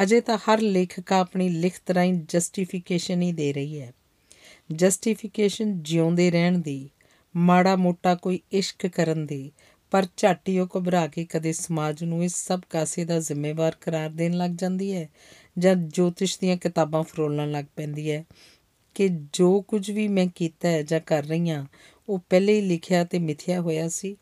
ਅਜੇ 0.03 0.21
ਤਾਂ 0.21 0.39
ਹਰ 0.39 0.61
ਲੇਖਕਾ 0.61 1.19
ਆਪਣੀ 1.19 1.49
ਲਿਖਤ 1.49 1.91
ਰਾਹੀਂ 1.91 2.15
ਜਸਟੀਫਿਕੇਸ਼ਨ 2.15 3.23
ਹੀ 3.23 3.33
ਦੇ 3.33 3.53
ਰਹੀ 3.53 3.81
ਹੈ। 3.81 3.93
ਜਸਟੀਫਿਕੇਸ਼ਨ 4.73 5.83
ਜਿਉਂਦੇ 5.83 6.31
ਰਹਿਣ 6.31 6.59
ਦੀ 6.59 6.91
ਮਾੜਾ 7.37 7.77
ਮੋਟਾ 7.77 8.15
ਕੋਈ 8.15 8.41
ਇਸ਼ਕ 8.53 8.87
ਕਰਨ 8.87 9.27
ਦੀ, 9.27 9.53
ਪਰ 9.91 10.07
ਝਾਟੀ 10.17 10.59
ਉਹ 10.59 10.67
ਘਬਰਾ 10.79 11.07
ਕੇ 11.07 11.25
ਕਦੇ 11.25 11.53
ਸਮਾਜ 11.53 12.05
ਨੂੰ 12.05 12.25
ਇਸ 12.25 12.35
ਸਭ 12.35 12.61
ਕਾਸੇ 12.71 13.05
ਦਾ 13.05 13.21
ਜ਼ਿੰਮੇਵਾਰ 13.21 13.77
ਕਰਾਰ 13.81 14.11
ਦੇਣ 14.11 14.33
ਲੱਗ 14.33 14.51
ਜਾਂਦੀ 14.51 14.93
ਹੈ 14.93 15.09
ਜਾਂ 15.59 15.75
ਜੋਤਿਸ਼ 15.77 16.41
ਦੀਆਂ 16.41 16.57
ਕਿਤਾਬਾਂ 16.57 17.03
ਫਰੋਲਣ 17.03 17.51
ਲੱਗ 17.51 17.65
ਪੈਂਦੀ 17.77 18.11
ਹੈ 18.11 18.25
ਕਿ 18.95 19.09
ਜੋ 19.33 19.63
ਕੁਝ 19.63 19.91
ਵੀ 19.91 20.09
ਮੈਂ 20.09 20.27
ਕੀਤਾ 20.27 20.69
ਹੈ 20.69 20.83
ਜਾਂ 20.83 21.01
ਕਰ 21.01 21.25
ਰਹੀ 21.25 21.51
ਹਾਂ, 21.51 21.67
ਉਹ 22.09 22.19
ਪਹਿਲੇ 22.31 22.61
ਹੀ 22.61 22.61
ਲਿਖਿਆ 22.61 23.05
ਤੇ 23.05 23.19
ਮਿਥਿਆ 23.19 23.61
ਹੋਇਆ 23.61 23.89
ਸੀ। 23.89 24.17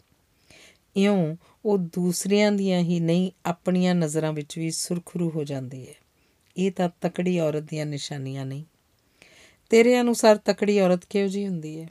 ਇਉਂ 0.97 1.37
ਉਹ 1.65 1.79
ਦੂਸਰਿਆਂ 1.79 2.53
ਦੀਆਂ 2.53 2.81
ਹੀ 2.81 3.01
ਨਹੀਂ, 3.01 3.31
ਆਪਣੀਆਂ 3.47 3.95
ਨਜ਼ਰਾਂ 3.95 4.33
ਵਿੱਚ 4.33 4.59
ਵੀ 4.59 4.71
ਸੁਰਖਰੂ 4.71 5.31
ਹੋ 5.31 5.45
ਜਾਂਦੀ 5.45 5.89
ਹੈ। 5.89 5.95
ਇਹ 6.57 6.73
ਤਾਂ 6.73 6.89
ਤਕੜੀ 7.01 7.41
ਔਰਤ 7.41 7.63
ਦੀਆਂ 7.63 7.87
ਨਿਸ਼ਾਨੀਆਂ 7.87 8.47
ਨਹੀਂ 8.47 8.65
ਤੇਰੇ 9.71 10.01
ਅਨੁਸਾਰ 10.01 10.37
ਤਕੜੀ 10.37 10.81
ਔਰਤ 10.81 11.05
ਕਿਹੋ 11.05 11.27
ਜੀ 11.27 11.49
ਹੁੰਦੀ 11.49 11.81
ਹੈ? 11.81 11.89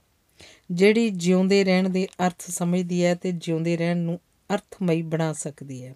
ਜਿਹੜੀ 0.71 1.09
ਜਿਉਂਦੇ 1.09 1.63
ਰਹਿਣ 1.63 1.89
ਦੇ 1.89 2.07
ਅਰਥ 2.27 2.43
ਸਮਝਦੀ 2.47 3.05
ਹੈ 3.05 3.15
ਤੇ 3.15 3.31
ਜਿਉਂਦੇ 3.31 3.77
ਰਹਿਣ 3.77 3.97
ਨੂੰ 3.97 4.19
ਅਰਥਮਈ 4.53 5.01
ਬਣਾ 5.01 5.33
ਸਕਦੀ 5.33 5.85
ਹੈ। 5.85 5.95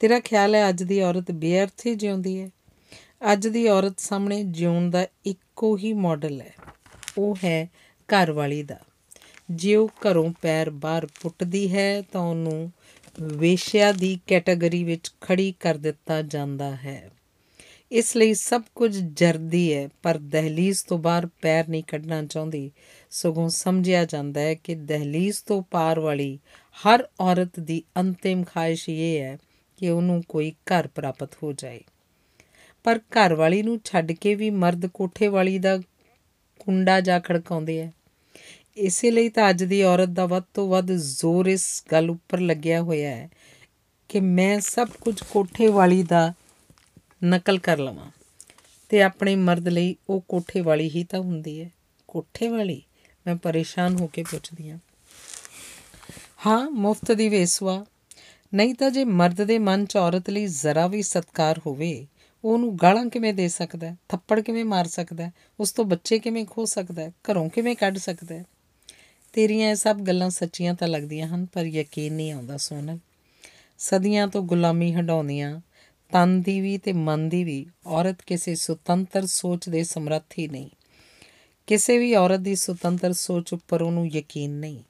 ਤੇਰਾ 0.00 0.20
ਖਿਆਲ 0.20 0.54
ਹੈ 0.54 0.68
ਅੱਜ 0.68 0.82
ਦੀ 0.82 1.00
ਔਰਤ 1.00 1.30
ਬੇਅਰਥ 1.30 1.86
ਹੀ 1.86 1.94
ਜਿਉਂਦੀ 1.94 2.40
ਹੈ? 2.40 2.50
ਅੱਜ 3.32 3.48
ਦੀ 3.48 3.68
ਔਰਤ 3.68 4.00
ਸਾਹਮਣੇ 4.00 4.44
ਜਿਉਣ 4.44 4.90
ਦਾ 4.90 5.06
ਇੱਕੋ 5.26 5.76
ਹੀ 5.76 5.92
ਮਾਡਲ 5.92 6.40
ਹੈ। 6.40 6.54
ਉਹ 7.18 7.36
ਹੈ 7.44 7.70
ਘਰ 8.08 8.32
ਵਾਲੀ 8.32 8.62
ਦਾ। 8.62 8.78
ਜੇ 9.50 9.76
ਉਹ 9.76 9.88
ਘਰੋਂ 9.88 10.32
ਪੈਰ 10.42 10.70
ਬਾਹਰ 10.70 11.06
ਪੁੱਟਦੀ 11.06 11.74
ਹੈ 11.74 12.02
ਤਾਂ 12.02 12.20
ਉਹਨੂੰ 12.20 12.72
ਵੇਸ਼ਿਆ 13.22 13.92
ਦੀ 13.92 14.20
ਕੈਟਾਗਰੀ 14.26 14.84
ਵਿੱਚ 14.84 15.12
ਖੜੀ 15.20 15.54
ਕਰ 15.60 15.74
ਦਿੱਤਾ 15.74 16.22
ਜਾਂਦਾ 16.22 16.70
ਹੈ। 16.70 17.10
ਇਸ 17.92 18.16
ਲਈ 18.16 18.34
ਸਭ 18.34 18.62
ਕੁਝ 18.74 18.96
ਜਰਦੀ 18.96 19.74
ਹੈ, 19.74 19.88
ਪਰ 20.02 20.18
ਦਹਲੀਜ਼ 20.18 20.84
ਤੋਂ 20.84 20.98
ਬਾਹਰ 20.98 21.28
ਪੈਰ 21.42 21.68
ਨਹੀਂ 21.68 21.82
ਕੱਢਣਾ 21.82 22.24
ਚਾਹੁੰਦੀ। 22.24 22.70
ਸਗੋਂ 23.10 23.48
ਸਮਝਿਆ 23.48 24.04
ਜਾਂਦਾ 24.04 24.40
ਹੈ 24.40 24.54
ਕਿ 24.54 24.74
ਦਹਲੀਜ਼ 24.74 25.36
ਤੋਂ 25.46 25.62
ਪਾਰ 25.62 26.00
ਵਾਲੀ 26.00 26.38
ਹਰ 26.78 27.08
ਔਰਤ 27.20 27.60
ਦੀ 27.60 27.82
ਅੰਤਿਮ 27.96 28.44
ਖਾਹਿਸ਼ 28.44 28.88
ਇਹ 28.88 29.20
ਹੈ 29.20 29.38
ਕਿ 29.76 29.90
ਉਹਨੂੰ 29.90 30.22
ਕੋਈ 30.28 30.50
ਘਰ 30.50 30.86
ਪ੍ਰਾਪਤ 30.86 31.30
ਹੋ 31.42 31.52
ਜਾਏ। 31.52 31.80
ਪਰ 32.84 32.98
ਘਰ 32.98 33.34
ਵਾਲੀ 33.34 33.62
ਨੂੰ 33.62 33.80
ਛੱਡ 33.84 34.12
ਕੇ 34.12 34.34
ਵੀ 34.34 34.50
ਮਰਦ 34.50 34.86
ਕੋਠੇ 34.86 35.28
ਵਾਲੀ 35.28 35.58
ਦਾ 35.58 35.78
ਕੁੰਡਾ 36.58 37.00
ਜਾ 37.00 37.20
ਖੜਕਾਉਂਦੇ 37.20 37.82
ਆ। 37.82 37.90
ਇਸੇ 38.76 39.10
ਲਈ 39.10 39.28
ਤਾਂ 39.28 39.50
ਅੱਜ 39.50 39.64
ਦੀ 39.64 39.82
ਔਰਤ 39.82 40.08
ਦਾ 40.08 40.26
ਵੱਧ 40.26 40.42
ਤੋਂ 40.54 40.68
ਵੱਧ 40.68 40.92
ਜ਼ੋਰ 40.92 41.46
ਇਸ 41.46 41.84
ਗੱਲ 41.92 42.10
ਉੱਪਰ 42.10 42.40
ਲੱਗਿਆ 42.40 42.82
ਹੋਇਆ 42.82 43.16
ਹੈ 43.16 43.30
ਕਿ 44.08 44.20
ਮੈਂ 44.20 44.60
ਸਭ 44.60 44.88
ਕੁਝ 45.00 45.22
ਕੋਠੇ 45.30 45.68
ਵਾਲੀ 45.68 46.02
ਦਾ 46.02 46.32
ਨਕਲ 47.24 47.58
ਕਰ 47.58 47.78
ਲਵਾਂ 47.78 48.10
ਤੇ 48.88 49.02
ਆਪਣੇ 49.02 49.36
ਮਰਦ 49.36 49.68
ਲਈ 49.68 49.96
ਉਹ 50.10 50.24
ਕੋਠੇ 50.28 50.60
ਵਾਲੀ 50.60 50.90
ਹੀ 50.90 51.04
ਤਾਂ 51.04 51.20
ਹੁੰਦੀ 51.20 51.60
ਹੈ। 51.60 51.70
ਕੋਠੇ 52.08 52.48
ਵਾਲੀ 52.48 52.82
ਮੈਂ 53.26 53.36
ਪਰੇਸ਼ਾਨ 53.36 54.00
ਹੋ 54.00 54.06
ਕੇ 54.06 54.22
ਪੁੱਛਦੀ 54.22 54.70
ਹਾਂ। 54.70 54.78
ਹਾਂ, 56.46 56.70
ਮੁਫਤ 56.70 57.12
ਦੀ 57.12 57.28
ਵੇਸਵਾ। 57.28 57.86
ਨਹੀਂ 58.54 58.74
ਤਾਂ 58.74 58.90
ਜੇ 58.90 59.04
ਮਰਦ 59.04 59.44
ਦੇ 59.44 59.58
ਮਨ 59.58 59.86
'ਚ 59.86 59.96
ਔਰਤ 59.96 60.30
ਲਈ 60.30 60.46
ਜ਼ਰਾ 60.46 60.86
ਵੀ 60.86 61.02
ਸਤਕਾਰ 61.02 61.60
ਹੋਵੇ, 61.66 62.06
ਉਹਨੂੰ 62.44 62.76
ਗਾਲਾਂ 62.76 63.06
ਕਿਵੇਂ 63.06 63.34
ਦੇ 63.34 63.48
ਸਕਦਾ 63.48 63.86
ਹੈ? 63.86 63.96
ਥੱਪੜ 64.08 64.40
ਕਿਵੇਂ 64.40 64.64
ਮਾਰ 64.64 64.86
ਸਕਦਾ 64.86 65.26
ਹੈ? 65.26 65.32
ਉਸ 65.60 65.72
ਤੋਂ 65.72 65.84
ਬੱਚੇ 65.84 66.18
ਕਿਵੇਂ 66.18 66.46
ਖੋ 66.46 66.64
ਸਕਦਾ 66.64 67.02
ਹੈ? 67.02 67.10
ਘਰੋਂ 67.10 67.50
ਕਿਵੇਂ 67.50 67.76
ਕੱਢ 67.76 67.98
ਸਕਦਾ 67.98 68.34
ਹੈ? 68.34 68.44
ਤੇਰੀਆਂ 69.32 69.70
ਇਹ 69.70 69.74
ਸਭ 69.74 69.96
ਗੱਲਾਂ 69.98 70.30
ਸੱਚੀਆਂ 70.30 70.74
ਤਾਂ 70.74 70.88
ਲੱਗਦੀਆਂ 70.88 71.28
ਹਨ, 71.28 71.46
ਪਰ 71.46 71.64
ਯਕੀਨ 71.64 72.12
ਨਹੀਂ 72.12 72.32
ਆਉਂਦਾ 72.32 72.56
ਸੋਨਲ 72.56 72.98
ਸਦੀਆਂ 73.78 74.28
ਤੋਂ 74.28 74.42
ਗੁਲਾਮੀ 74.42 74.94
ਹਟਾਉਂਦੀਆਂ 74.94 75.60
ਤਨ 76.12 76.42
ਦੀ 76.42 76.60
ਵੀ 76.60 76.78
ਤੇ 76.78 76.92
ਮਨ 76.92 77.28
ਦੀ 77.28 77.44
ਵੀ, 77.44 77.66
ਔਰਤ 77.86 78.22
ਕਿਸੇ 78.26 78.54
ਸੁਤੰਤਰ 78.54 79.26
ਸੋਚ 79.26 79.68
ਦੇ 79.68 79.84
ਸਮਰੱਥ 79.84 80.38
ਹੀ 80.38 80.48
ਨਹੀਂ। 80.48 80.70
ਕਿਸੇ 81.70 81.98
ਵੀ 81.98 82.14
ਔਰਤ 82.14 82.40
ਦੀ 82.40 82.54
ਸੁਤੰਤਰ 82.54 83.12
ਸੋਚ 83.12 83.52
ਉੱਪਰ 83.52 83.82
ਉਹਨੂੰ 83.82 84.06
ਯਕੀਨ 84.08 84.50
ਨਹੀਂ। 84.50 84.82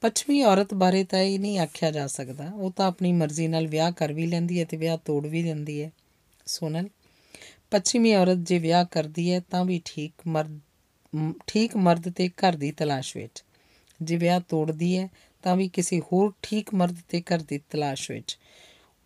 ਪੱਛਮੀ 0.00 0.42
ਔਰਤ 0.42 0.74
ਬਾਰੇ 0.74 1.04
ਤਾਂ 1.04 1.18
ਇਹ 1.18 1.38
ਨਹੀਂ 1.40 1.58
ਆਖਿਆ 1.58 1.90
ਜਾ 1.90 2.06
ਸਕਦਾ। 2.06 2.50
ਉਹ 2.54 2.70
ਤਾਂ 2.70 2.86
ਆਪਣੀ 2.86 3.12
ਮਰਜ਼ੀ 3.12 3.48
ਨਾਲ 3.48 3.66
ਵਿਆਹ 3.66 3.92
ਕਰ 3.92 4.12
ਵੀ 4.12 4.26
ਲੈਂਦੀ 4.26 4.60
ਹੈ 4.60 4.64
ਤੇ 4.64 4.76
ਵਿਆਹ 4.76 4.98
ਤੋੜ 5.04 5.26
ਵੀ 5.26 5.42
ਦਿੰਦੀ 5.42 5.82
ਹੈ। 5.82 5.92
ਸੋਨਲ, 6.46 6.88
ਪੱਛਮੀ 7.70 8.14
ਔਰਤ 8.14 8.38
ਜੇ 8.38 8.58
ਵਿਆਹ 8.58 8.84
ਕਰਦੀ 8.84 9.32
ਹੈ 9.32 9.40
ਤਾਂ 9.50 9.64
ਵੀ 9.64 9.80
ਠੀਕ 9.84 10.12
ਮਰਦ 10.26 10.58
ਠੀਕ 11.46 11.76
ਮਰਦ 11.76 12.10
ਤੇ 12.10 12.28
ਘਰ 12.28 12.56
ਦੀ 12.56 12.72
ਤਲਾਸ਼ 12.72 13.16
ਵਿੱਚ। 13.16 13.44
ਜੇ 14.02 14.16
ਵਿਆਹ 14.16 14.40
ਤੋੜਦੀ 14.40 14.98
ਹੈ 14.98 15.08
ਤਾਂ 15.42 15.56
ਵੀ 15.56 15.68
ਕਿਸੇ 15.68 16.00
ਹੋਰ 16.00 16.32
ਠੀਕ 16.42 16.74
ਮਰਦ 16.74 16.96
ਤੇ 17.08 17.20
ਘਰ 17.20 17.38
ਦੀ 17.38 17.60
ਤਲਾਸ਼ 17.70 18.10
ਵਿੱਚ। 18.10 18.38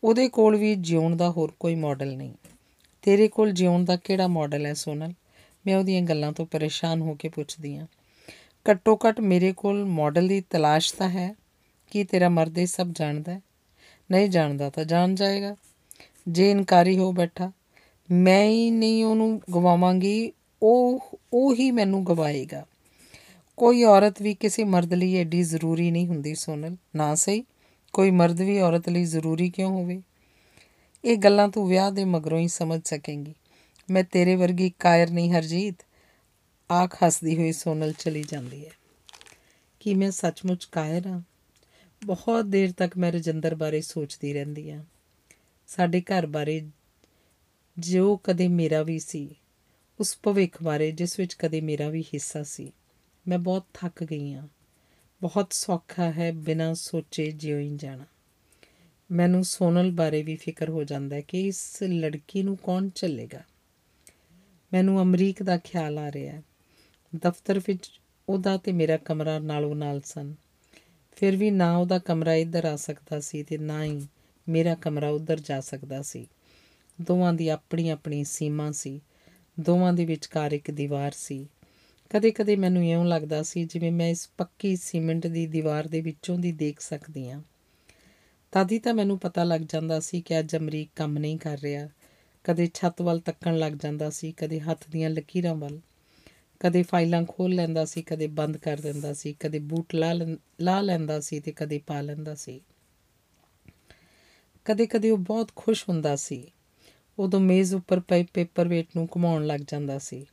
ਉਹਦੇ 0.04 0.28
ਕੋਲ 0.28 0.56
ਵੀ 0.56 0.74
ਜਿਉਣ 0.74 1.16
ਦਾ 1.16 1.30
ਹੋਰ 1.30 1.52
ਕੋਈ 1.60 1.74
ਮਾਡਲ 1.74 2.16
ਨਹੀਂ। 2.16 2.34
ਤੇਰੇ 3.02 3.28
ਕੋਲ 3.28 3.52
ਜਿਉਣ 3.52 3.84
ਦਾ 3.84 3.96
ਕਿਹੜਾ 3.96 4.26
ਮਾਡਲ 4.26 4.66
ਹੈ 4.66 4.74
ਸੋਨਲ? 4.74 5.12
ਮੈਂ 5.66 5.76
ਉਹਦੀਆਂ 5.76 6.02
ਗੱਲਾਂ 6.02 6.32
ਤੋਂ 6.32 6.46
ਪਰੇਸ਼ਾਨ 6.46 7.00
ਹੋ 7.00 7.14
ਕੇ 7.14 7.28
ਪੁੱਛਦੀ 7.28 7.76
ਹਾਂ। 7.76 7.86
ਘੱਟੋ 8.70 8.98
ਘੱਟ 9.08 9.20
ਮੇਰੇ 9.20 9.52
ਕੋਲ 9.52 9.84
ਮਾਡਲ 9.84 10.28
ਦੀ 10.28 10.40
ਤਲਾਸ਼ 10.40 10.94
ਤਾਂ 10.94 11.08
ਹੈ 11.08 11.34
ਕੀ 11.90 12.04
ਤੇਰਾ 12.04 12.28
ਮਰਦ 12.28 12.58
ਇਹ 12.58 12.66
ਸਭ 12.66 12.88
ਜਾਣਦਾ 12.92 13.34
ਹੈ। 13.34 13.40
ਨਹੀਂ 14.10 14.28
ਜਾਣਦਾ 14.28 14.70
ਤਾਂ 14.70 14.84
ਜਾਣ 14.84 15.14
ਜਾਏਗਾ। 15.14 15.56
ਜੇ 16.28 16.50
ਇਨਕਾਰੀ 16.50 16.98
ਹੋ 16.98 17.12
ਬੈਠਾ, 17.12 17.52
ਮੈਂ 18.10 18.44
ਹੀ 18.44 18.70
ਨਹੀਂ 18.70 19.04
ਉਹਨੂੰ 19.04 19.40
ਗਵਾਵਾਂਗੀ, 19.54 20.32
ਉਹ 20.62 21.00
ਉਹ 21.32 21.54
ਹੀ 21.54 21.70
ਮੈਨੂੰ 21.70 22.06
ਗਵਾਏਗਾ। 22.06 22.66
ਕੋਈ 23.56 23.84
ਔਰਤ 23.84 24.22
ਵੀ 24.22 24.34
ਕਿਸੇ 24.34 24.64
ਮਰਦ 24.64 24.94
ਲਈ 24.94 25.16
ਐਡੀ 25.16 25.42
ਜ਼ਰੂਰੀ 25.42 25.90
ਨਹੀਂ 25.90 26.06
ਹੁੰਦੀ 26.06 26.34
ਸੋਨਲ। 26.34 26.76
ਨਾ 26.96 27.14
ਸਹੀ, 27.14 27.44
ਕੋਈ 27.92 28.10
ਮਰਦ 28.10 28.40
ਵੀ 28.40 28.60
ਔਰਤ 28.60 28.88
ਲਈ 28.88 29.04
ਜ਼ਰੂਰੀ 29.04 29.50
ਕਿਉਂ 29.50 29.70
ਹੋਵੇ? 29.70 30.02
ਇਹ 31.04 31.16
ਗੱਲਾਂ 31.16 31.48
ਤੂੰ 31.48 31.68
ਵਿਆਹ 31.68 31.90
ਦੇ 31.90 32.04
ਮਗਰੋਂ 32.04 32.38
ਹੀ 32.38 32.48
ਸਮਝ 32.48 32.80
ਸਕੇਂਗੀ। 32.84 33.34
ਮੈਂ 33.90 34.04
ਤੇਰੇ 34.04 34.36
ਵਰਗੀ 34.36 34.72
ਕਾਇਰ 34.78 35.10
ਨਹੀਂ 35.10 35.32
ਹਰਜੀਤ। 35.32 35.76
ਆਖ 36.72 37.04
ਹੱਸਦੀ 37.06 37.36
ਹੋਈ 37.36 37.52
ਸੋਨਲ 37.52 37.92
ਚਲੀ 37.92 38.22
ਜਾਂਦੀ 38.22 38.66
ਹੈ। 38.66 38.70
ਕੀ 39.80 39.94
ਮੈਂ 39.94 40.10
ਸੱਚਮੁੱਚ 40.10 40.64
ਕਾਇਰ 40.64 41.06
ਹਾਂ? 41.06 41.22
ਬਹੁਤ 42.06 42.44
ਦੇਰ 42.44 42.72
ਤੱਕ 42.72 42.98
ਮੈਂ 42.98 43.12
ਰਜਿੰਦਰ 43.12 43.54
ਬਾਰੇ 43.54 43.80
ਸੋਚਦੀ 43.80 44.32
ਰਹਿੰਦੀ 44.32 44.70
ਹਾਂ। 44.70 44.84
ਸਾਡੇ 45.66 46.00
ਘਰ 46.00 46.26
ਬਾਰੇ 46.26 46.68
ਜੋ 47.78 48.16
ਕਦੇ 48.16 48.48
ਮੇਰਾ 48.48 48.82
ਵੀ 48.82 48.98
ਸੀ, 48.98 49.34
ਉਸ 50.00 50.18
ਭਵਿੱਖ 50.22 50.62
ਬਾਰੇ, 50.62 50.90
ਜਿਸ 50.90 51.18
ਵਿੱਚ 51.18 51.34
ਕਦੇ 51.34 51.60
ਮੇਰਾ 51.60 51.88
ਵੀ 51.88 52.02
ਹਿੱਸਾ 52.02 52.42
ਸੀ, 52.42 52.72
ਮੈਂ 53.28 53.38
ਬਹੁਤ 53.38 53.66
ਥੱਕ 53.74 54.04
ਗਈ 54.04 54.32
ਹਾਂ। 54.32 54.48
ਬਹੁਤ 55.22 55.52
ਸੌਖਾ 55.52 56.12
ਹੈ 56.12 56.32
ਬਿਨਾਂ 56.32 56.74
ਸੋਚੇ 56.74 57.30
ਜਿਉਂ 57.30 57.60
ਹੀ 57.60 57.76
ਜਾਣਾ। 57.76 58.06
ਮੈਨੂੰ 59.10 59.44
ਸੋਨਲ 59.44 59.90
ਬਾਰੇ 59.90 60.22
ਵੀ 60.22 60.36
ਫਿਕਰ 60.36 60.68
ਹੋ 60.68 60.84
ਜਾਂਦਾ 60.84 61.16
ਹੈ 61.16 61.20
ਕਿ 61.20 61.40
ਇਸ 61.40 61.82
ਲੜਕੀ 61.82 62.42
ਨੂੰ 62.42 62.56
ਕੌਣ 62.56 62.88
ਚੱਲੇਗਾ? 62.88 63.42
ਮੈਨੂੰ 64.72 65.02
ਅਮਰੀਕ 65.02 65.42
ਦਾ 65.42 65.58
ਖਿਆਲ 65.58 65.98
ਆ 65.98 66.12
ਰਿਹਾ 66.12 66.36
ਹੈ। 66.36 66.42
ਦਫ਼ਤਰ 67.16 67.58
ਵਿੱਚ 67.58 68.00
ਉਹਦਾ 68.28 68.56
ਤੇ 68.56 68.72
ਮੇਰਾ 68.72 68.96
ਕਮਰਾ 68.96 69.38
ਨਾਲੋਂ 69.38 69.76
ਨਾਲ 69.76 70.00
ਸਨ। 70.00 70.34
ਫਿਰ 71.16 71.36
ਵੀ 71.36 71.50
ਨਾ 71.50 71.76
ਉਹਦਾ 71.76 71.98
ਕਮਰਾ 71.98 72.34
ਇੱਧਰ 72.34 72.64
ਆ 72.64 72.76
ਸਕਦਾ 72.76 73.20
ਸੀ 73.20 73.42
ਤੇ 73.42 73.58
ਨਾ 73.58 73.84
ਹੀ 73.84 74.08
ਮੇਰਾ 74.48 74.74
ਕਮਰਾ 74.74 75.08
ਉੱਧਰ 75.08 75.40
ਜਾ 75.40 75.60
ਸਕਦਾ 75.60 76.02
ਸੀ। 76.02 76.28
ਦੋਵਾਂ 77.00 77.32
ਦੀ 77.32 77.48
ਆਪਣੀ 77.48 77.88
ਆਪਣੀ 77.88 78.24
ਸੀਮਾ 78.24 78.72
ਸੀ। 78.72 79.00
ਦੋਵਾਂ 79.60 79.92
ਦੇ 79.92 80.04
ਵਿਚਕਾਰ 80.04 80.52
ਇੱਕ 80.52 80.70
ਦੀਵਾਰ 80.70 81.12
ਸੀ। 81.12 81.48
ਕਦੇ-ਕਦੇ 82.10 82.56
ਮੈਨੂੰ 82.56 82.86
ਇਉਂ 82.86 83.04
ਲੱਗਦਾ 83.04 83.42
ਸੀ 83.42 83.64
ਜਿਵੇਂ 83.64 83.92
ਮੈਂ 83.92 84.08
ਇਸ 84.08 84.30
ਪੱਕੀ 84.38 84.76
ਸੀਮੈਂਟ 84.76 85.26
ਦੀ 85.26 85.46
ਦੀਵਾਰ 85.46 85.88
ਦੇ 85.88 86.00
ਵਿੱਚੋਂ 86.00 86.38
ਦੀ 86.38 86.52
ਦੇਖ 86.52 86.80
ਸਕਦੀ 86.80 87.30
ਹਾਂ। 87.30 87.42
ਤਦ 88.52 88.72
ਹੀ 88.72 88.78
ਤਾਂ 88.78 88.94
ਮੈਨੂੰ 88.94 89.18
ਪਤਾ 89.18 89.44
ਲੱਗ 89.44 89.60
ਜਾਂਦਾ 89.60 90.00
ਸੀ 90.00 90.20
ਕਿ 90.20 90.38
ਅੱਜ 90.38 90.56
ਅਮਰੀਕ 90.56 90.90
ਕੰਮ 90.96 91.18
ਨਹੀਂ 91.18 91.38
ਕਰ 91.38 91.58
ਰਿਹਾ। 91.58 91.88
ਕਦੇ 92.44 92.70
ਛੱਤ 92.74 93.02
ਵੱਲ 93.02 93.20
ਤੱਕਣ 93.20 93.58
ਲੱਗ 93.58 93.72
ਜਾਂਦਾ 93.72 94.10
ਸੀ, 94.10 94.32
ਕਦੇ 94.32 94.60
ਹੱਥ 94.60 94.90
ਦੀਆਂ 94.90 95.10
ਲਕੀਰਾਂ 95.10 95.54
ਵੱਲ, 95.54 95.80
ਕਦੇ 96.60 96.82
ਫਾਈਲਾਂ 96.82 97.22
ਖੋਲ 97.28 97.54
ਲੈਂਦਾ 97.54 97.84
ਸੀ, 97.84 98.02
ਕਦੇ 98.02 98.26
ਬੰਦ 98.26 98.56
ਕਰ 98.56 98.76
ਦਿੰਦਾ 98.76 99.12
ਸੀ, 99.12 99.32
ਕਦੇ 99.40 99.58
ਬੂਟ 99.58 99.94
ਲਾ 99.94 100.12
ਲੈਂ- 100.12 100.38
ਲਾ 100.60 100.80
ਲੈਂਦਾ 100.80 101.20
ਸੀ 101.20 101.40
ਤੇ 101.40 101.52
ਕਦੇ 101.52 101.78
ਪਾ 101.78 102.00
ਲੈਂਦਾ 102.00 102.34
ਸੀ। 102.34 102.60
ਕਦੇ-ਕਦੇ 104.64 105.10
ਉਹ 105.10 105.18
ਬਹੁਤ 105.18 105.50
ਖੁਸ਼ 105.56 105.84
ਹੁੰਦਾ 105.88 106.16
ਸੀ। 106.16 106.52
ਉਦੋਂ 107.18 107.40
ਮੇਜ਼ 107.40 107.74
ਉੱਪਰ 107.74 108.00
ਪਏ 108.00 108.26
ਪੇਪਰਵੇਟ 108.34 108.86
ਨੂੰ 108.96 109.08
ਘੁਮਾਉਣ 109.16 109.46
ਲੱਗ 109.46 109.60
ਜਾਂਦਾ 109.60 109.98
ਸੀ। 109.98 110.26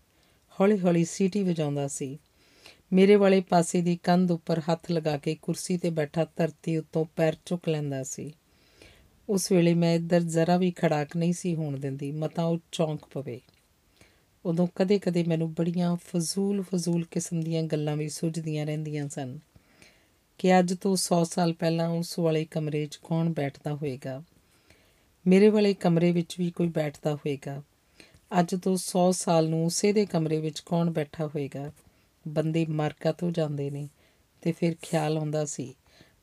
ਹੌਲੀ-ਹੌਲੀ 0.62 1.06
ਸੀਟੀ 1.06 1.44
ਵਜਾਉਂਦਾ 1.44 1.88
ਸੀ। 1.88 2.20
ਮੇਰੇ 2.94 3.16
ਵਾਲੇ 3.16 3.42
ਪਾਸੇ 3.42 3.82
ਦੀ 3.82 3.98
ਕੰਧ 4.04 4.32
ਉੱਪਰ 4.32 4.60
ਹੱਥ 4.60 4.92
ਲਗਾ 4.92 5.18
ਕੇ 5.18 5.38
ਕੁਰਸੀ 5.42 5.78
ਤੇ 5.78 5.90
ਬੈਠਾ 5.90 6.26
ਧਰਤੀ 6.36 6.78
ਉੱਤੋਂ 6.78 7.06
ਪੈਰ 7.16 7.36
ਚੁੱਕ 7.46 7.70
ਲੈਂਦਾ 7.70 8.04
ਸੀ। 8.04 8.34
ਉਸ 9.30 9.52
ਵੇਲੇ 9.52 9.74
ਮੈਂ 9.74 9.96
ਇੱਧਰ 9.96 10.22
ਜ਼ਰਾ 10.22 10.58
ਵੀ 10.58 10.72
ਖੜਾਕ 10.72 11.18
ਨਹੀਂ 11.18 11.34
ਸੀ 11.34 11.56
ਹੋਣ 11.56 11.78
ਦਿੰਦੀ, 11.78 12.12
ਮਤਾ 12.12 12.44
ਉਹ 12.44 12.58
ਚੌਂਕ 12.72 13.06
ਪਵੇ। 13.14 13.42
ਉਦੋਂ 14.46 14.68
ਕਦੇ-ਕਦੇ 14.76 15.24
ਮੈਨੂੰ 15.24 15.54
ਬੜੀਆਂ 15.54 15.96
ਫਜ਼ੂਲ 15.96 16.64
ਫਜ਼ੂਲ 16.64 17.06
ਕਿਸਮ 17.06 17.42
ਦੀਆਂ 17.42 17.64
ਗੱਲਾਂ 17.64 17.98
ਵੀ 17.98 18.10
ਸੁਝਦੀਆਂ 18.10 18.66
ਰਹਿੰਦੀਆਂ 18.66 19.10
ਸਨ 19.10 19.40
ਕਿ 20.38 20.60
ਅੱਜ 20.60 20.74
ਤੋਂ 20.74 20.96
100 20.96 21.24
ਸਾਲ 21.24 21.54
ਪਹਿਲਾਂ 21.54 21.90
ਉਸ 21.90 22.20
ਵਾਲੇ 22.20 22.46
ਕਮਰੇ 22.46 22.86
'ਚ 22.86 23.00
ਕੌਣ 23.04 23.34
ਬੈਠਦਾ 23.34 23.74
ਹੋਵੇਗਾ। 23.74 24.24
ਮੇਰੇ 25.28 25.50
ਵਾਲੇ 25.50 25.74
ਕਮਰੇ 25.74 26.12
ਵਿੱਚ 26.12 26.36
ਵੀ 26.40 26.52
ਕੋਈ 26.52 26.68
ਬੈਠਦਾ 26.68 27.14
ਹੋਵੇਗਾ। 27.14 27.62
ਅੱਜ 28.40 28.56
ਤੋਂ 28.64 28.78
100 28.78 29.12
ਸਾਲ 29.12 29.50
ਨੂੰ 29.50 29.66
ਉਸੇ 29.66 29.94
ਦੇ 29.94 30.06
ਕਮਰੇ 30.06 30.38
ਵਿੱਚ 30.38 30.60
ਕੌਣ 30.60 30.90
ਬੈਠਾ 30.90 31.26
ਹੋਵੇਗਾ। 31.26 31.72
ਬੰਦੇ 32.28 32.66
ਮਰ 32.66 32.94
ਕਾਹਤੋਂ 32.94 33.32
ਜਾਂਦੇ 33.32 33.70
ਨੇ 33.70 33.90
ਤੇ 34.42 34.52
ਫਿਰ 34.52 34.76
ਖਿਆਲ 34.82 35.18
ਆਉਂਦਾ 35.18 35.46
ਸੀ, 35.46 35.76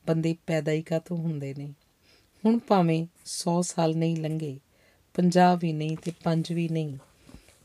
ਬੰਦੇ 0.07 0.35
ਪੈਦਾ 0.47 0.71
ਹੀ 0.71 0.81
ਕਾਹਤੋਂ 0.81 1.17
ਹੁੰਦੇ 1.17 1.53
ਨੇ। 1.53 1.73
ਹੁਣ 2.45 2.59
ਭਾਵੇਂ 2.59 3.07
100 3.25 3.61
ਸਾਲ 3.61 3.95
ਨਹੀਂ 3.95 4.17
ਲੰਘੇ 4.17 4.59
50 5.15 5.55
ਵੀ 5.57 5.73
ਨਹੀਂ 5.73 5.97
ਤੇ 5.97 6.11
5 6.23 6.51
ਵੀ 6.51 6.69
ਨਹੀਂ, 6.69 6.97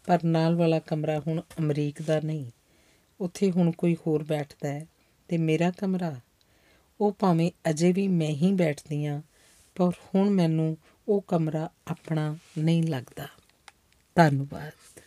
ਪਰ 0.07 0.19
ਨਾਲ 0.25 0.55
ਵਾਲਾ 0.55 0.79
ਕਮਰਾ 0.79 1.21
ਹੁਣ 1.21 1.41
ਅਮਰੀਕ 1.59 2.03
ਦਾ 2.03 2.21
ਨਹੀਂ। 2.21 2.51
ਉੱਥੇ 3.21 3.51
ਹੁਣ 3.51 3.71
ਕੋਈ 3.71 3.97
ਹੋਰ 4.07 4.25
ਬੈਠਦਾ 4.25 4.69
ਹੈ 4.69 4.87
ਤੇ 5.29 5.39
ਮੇਰਾ 5.39 5.71
ਕਮਰਾ? 5.71 6.21
ਉਹ 7.01 7.13
ਭਾਵੇਂ 7.19 7.51
ਅਜੇ 7.71 7.93
ਵੀ 7.93 8.09
ਮੈਂ 8.09 8.29
ਹੀ 8.29 8.53
ਬੈਠਦੀ 8.53 9.07
ਹਾਂ, 9.07 9.23
ਪਰ 9.75 9.91
ਹੁਣ 10.15 10.31
ਮੈਨੂੰ 10.31 10.77
ਉਹ 11.09 11.21
ਕਮਰਾ 11.23 11.71
ਆਪਣਾ 11.87 12.37
ਨਹੀਂ 12.59 12.83
ਲੱਗਦਾ। 12.83 13.29
ਧੰਨਵਾਦ। 14.15 15.00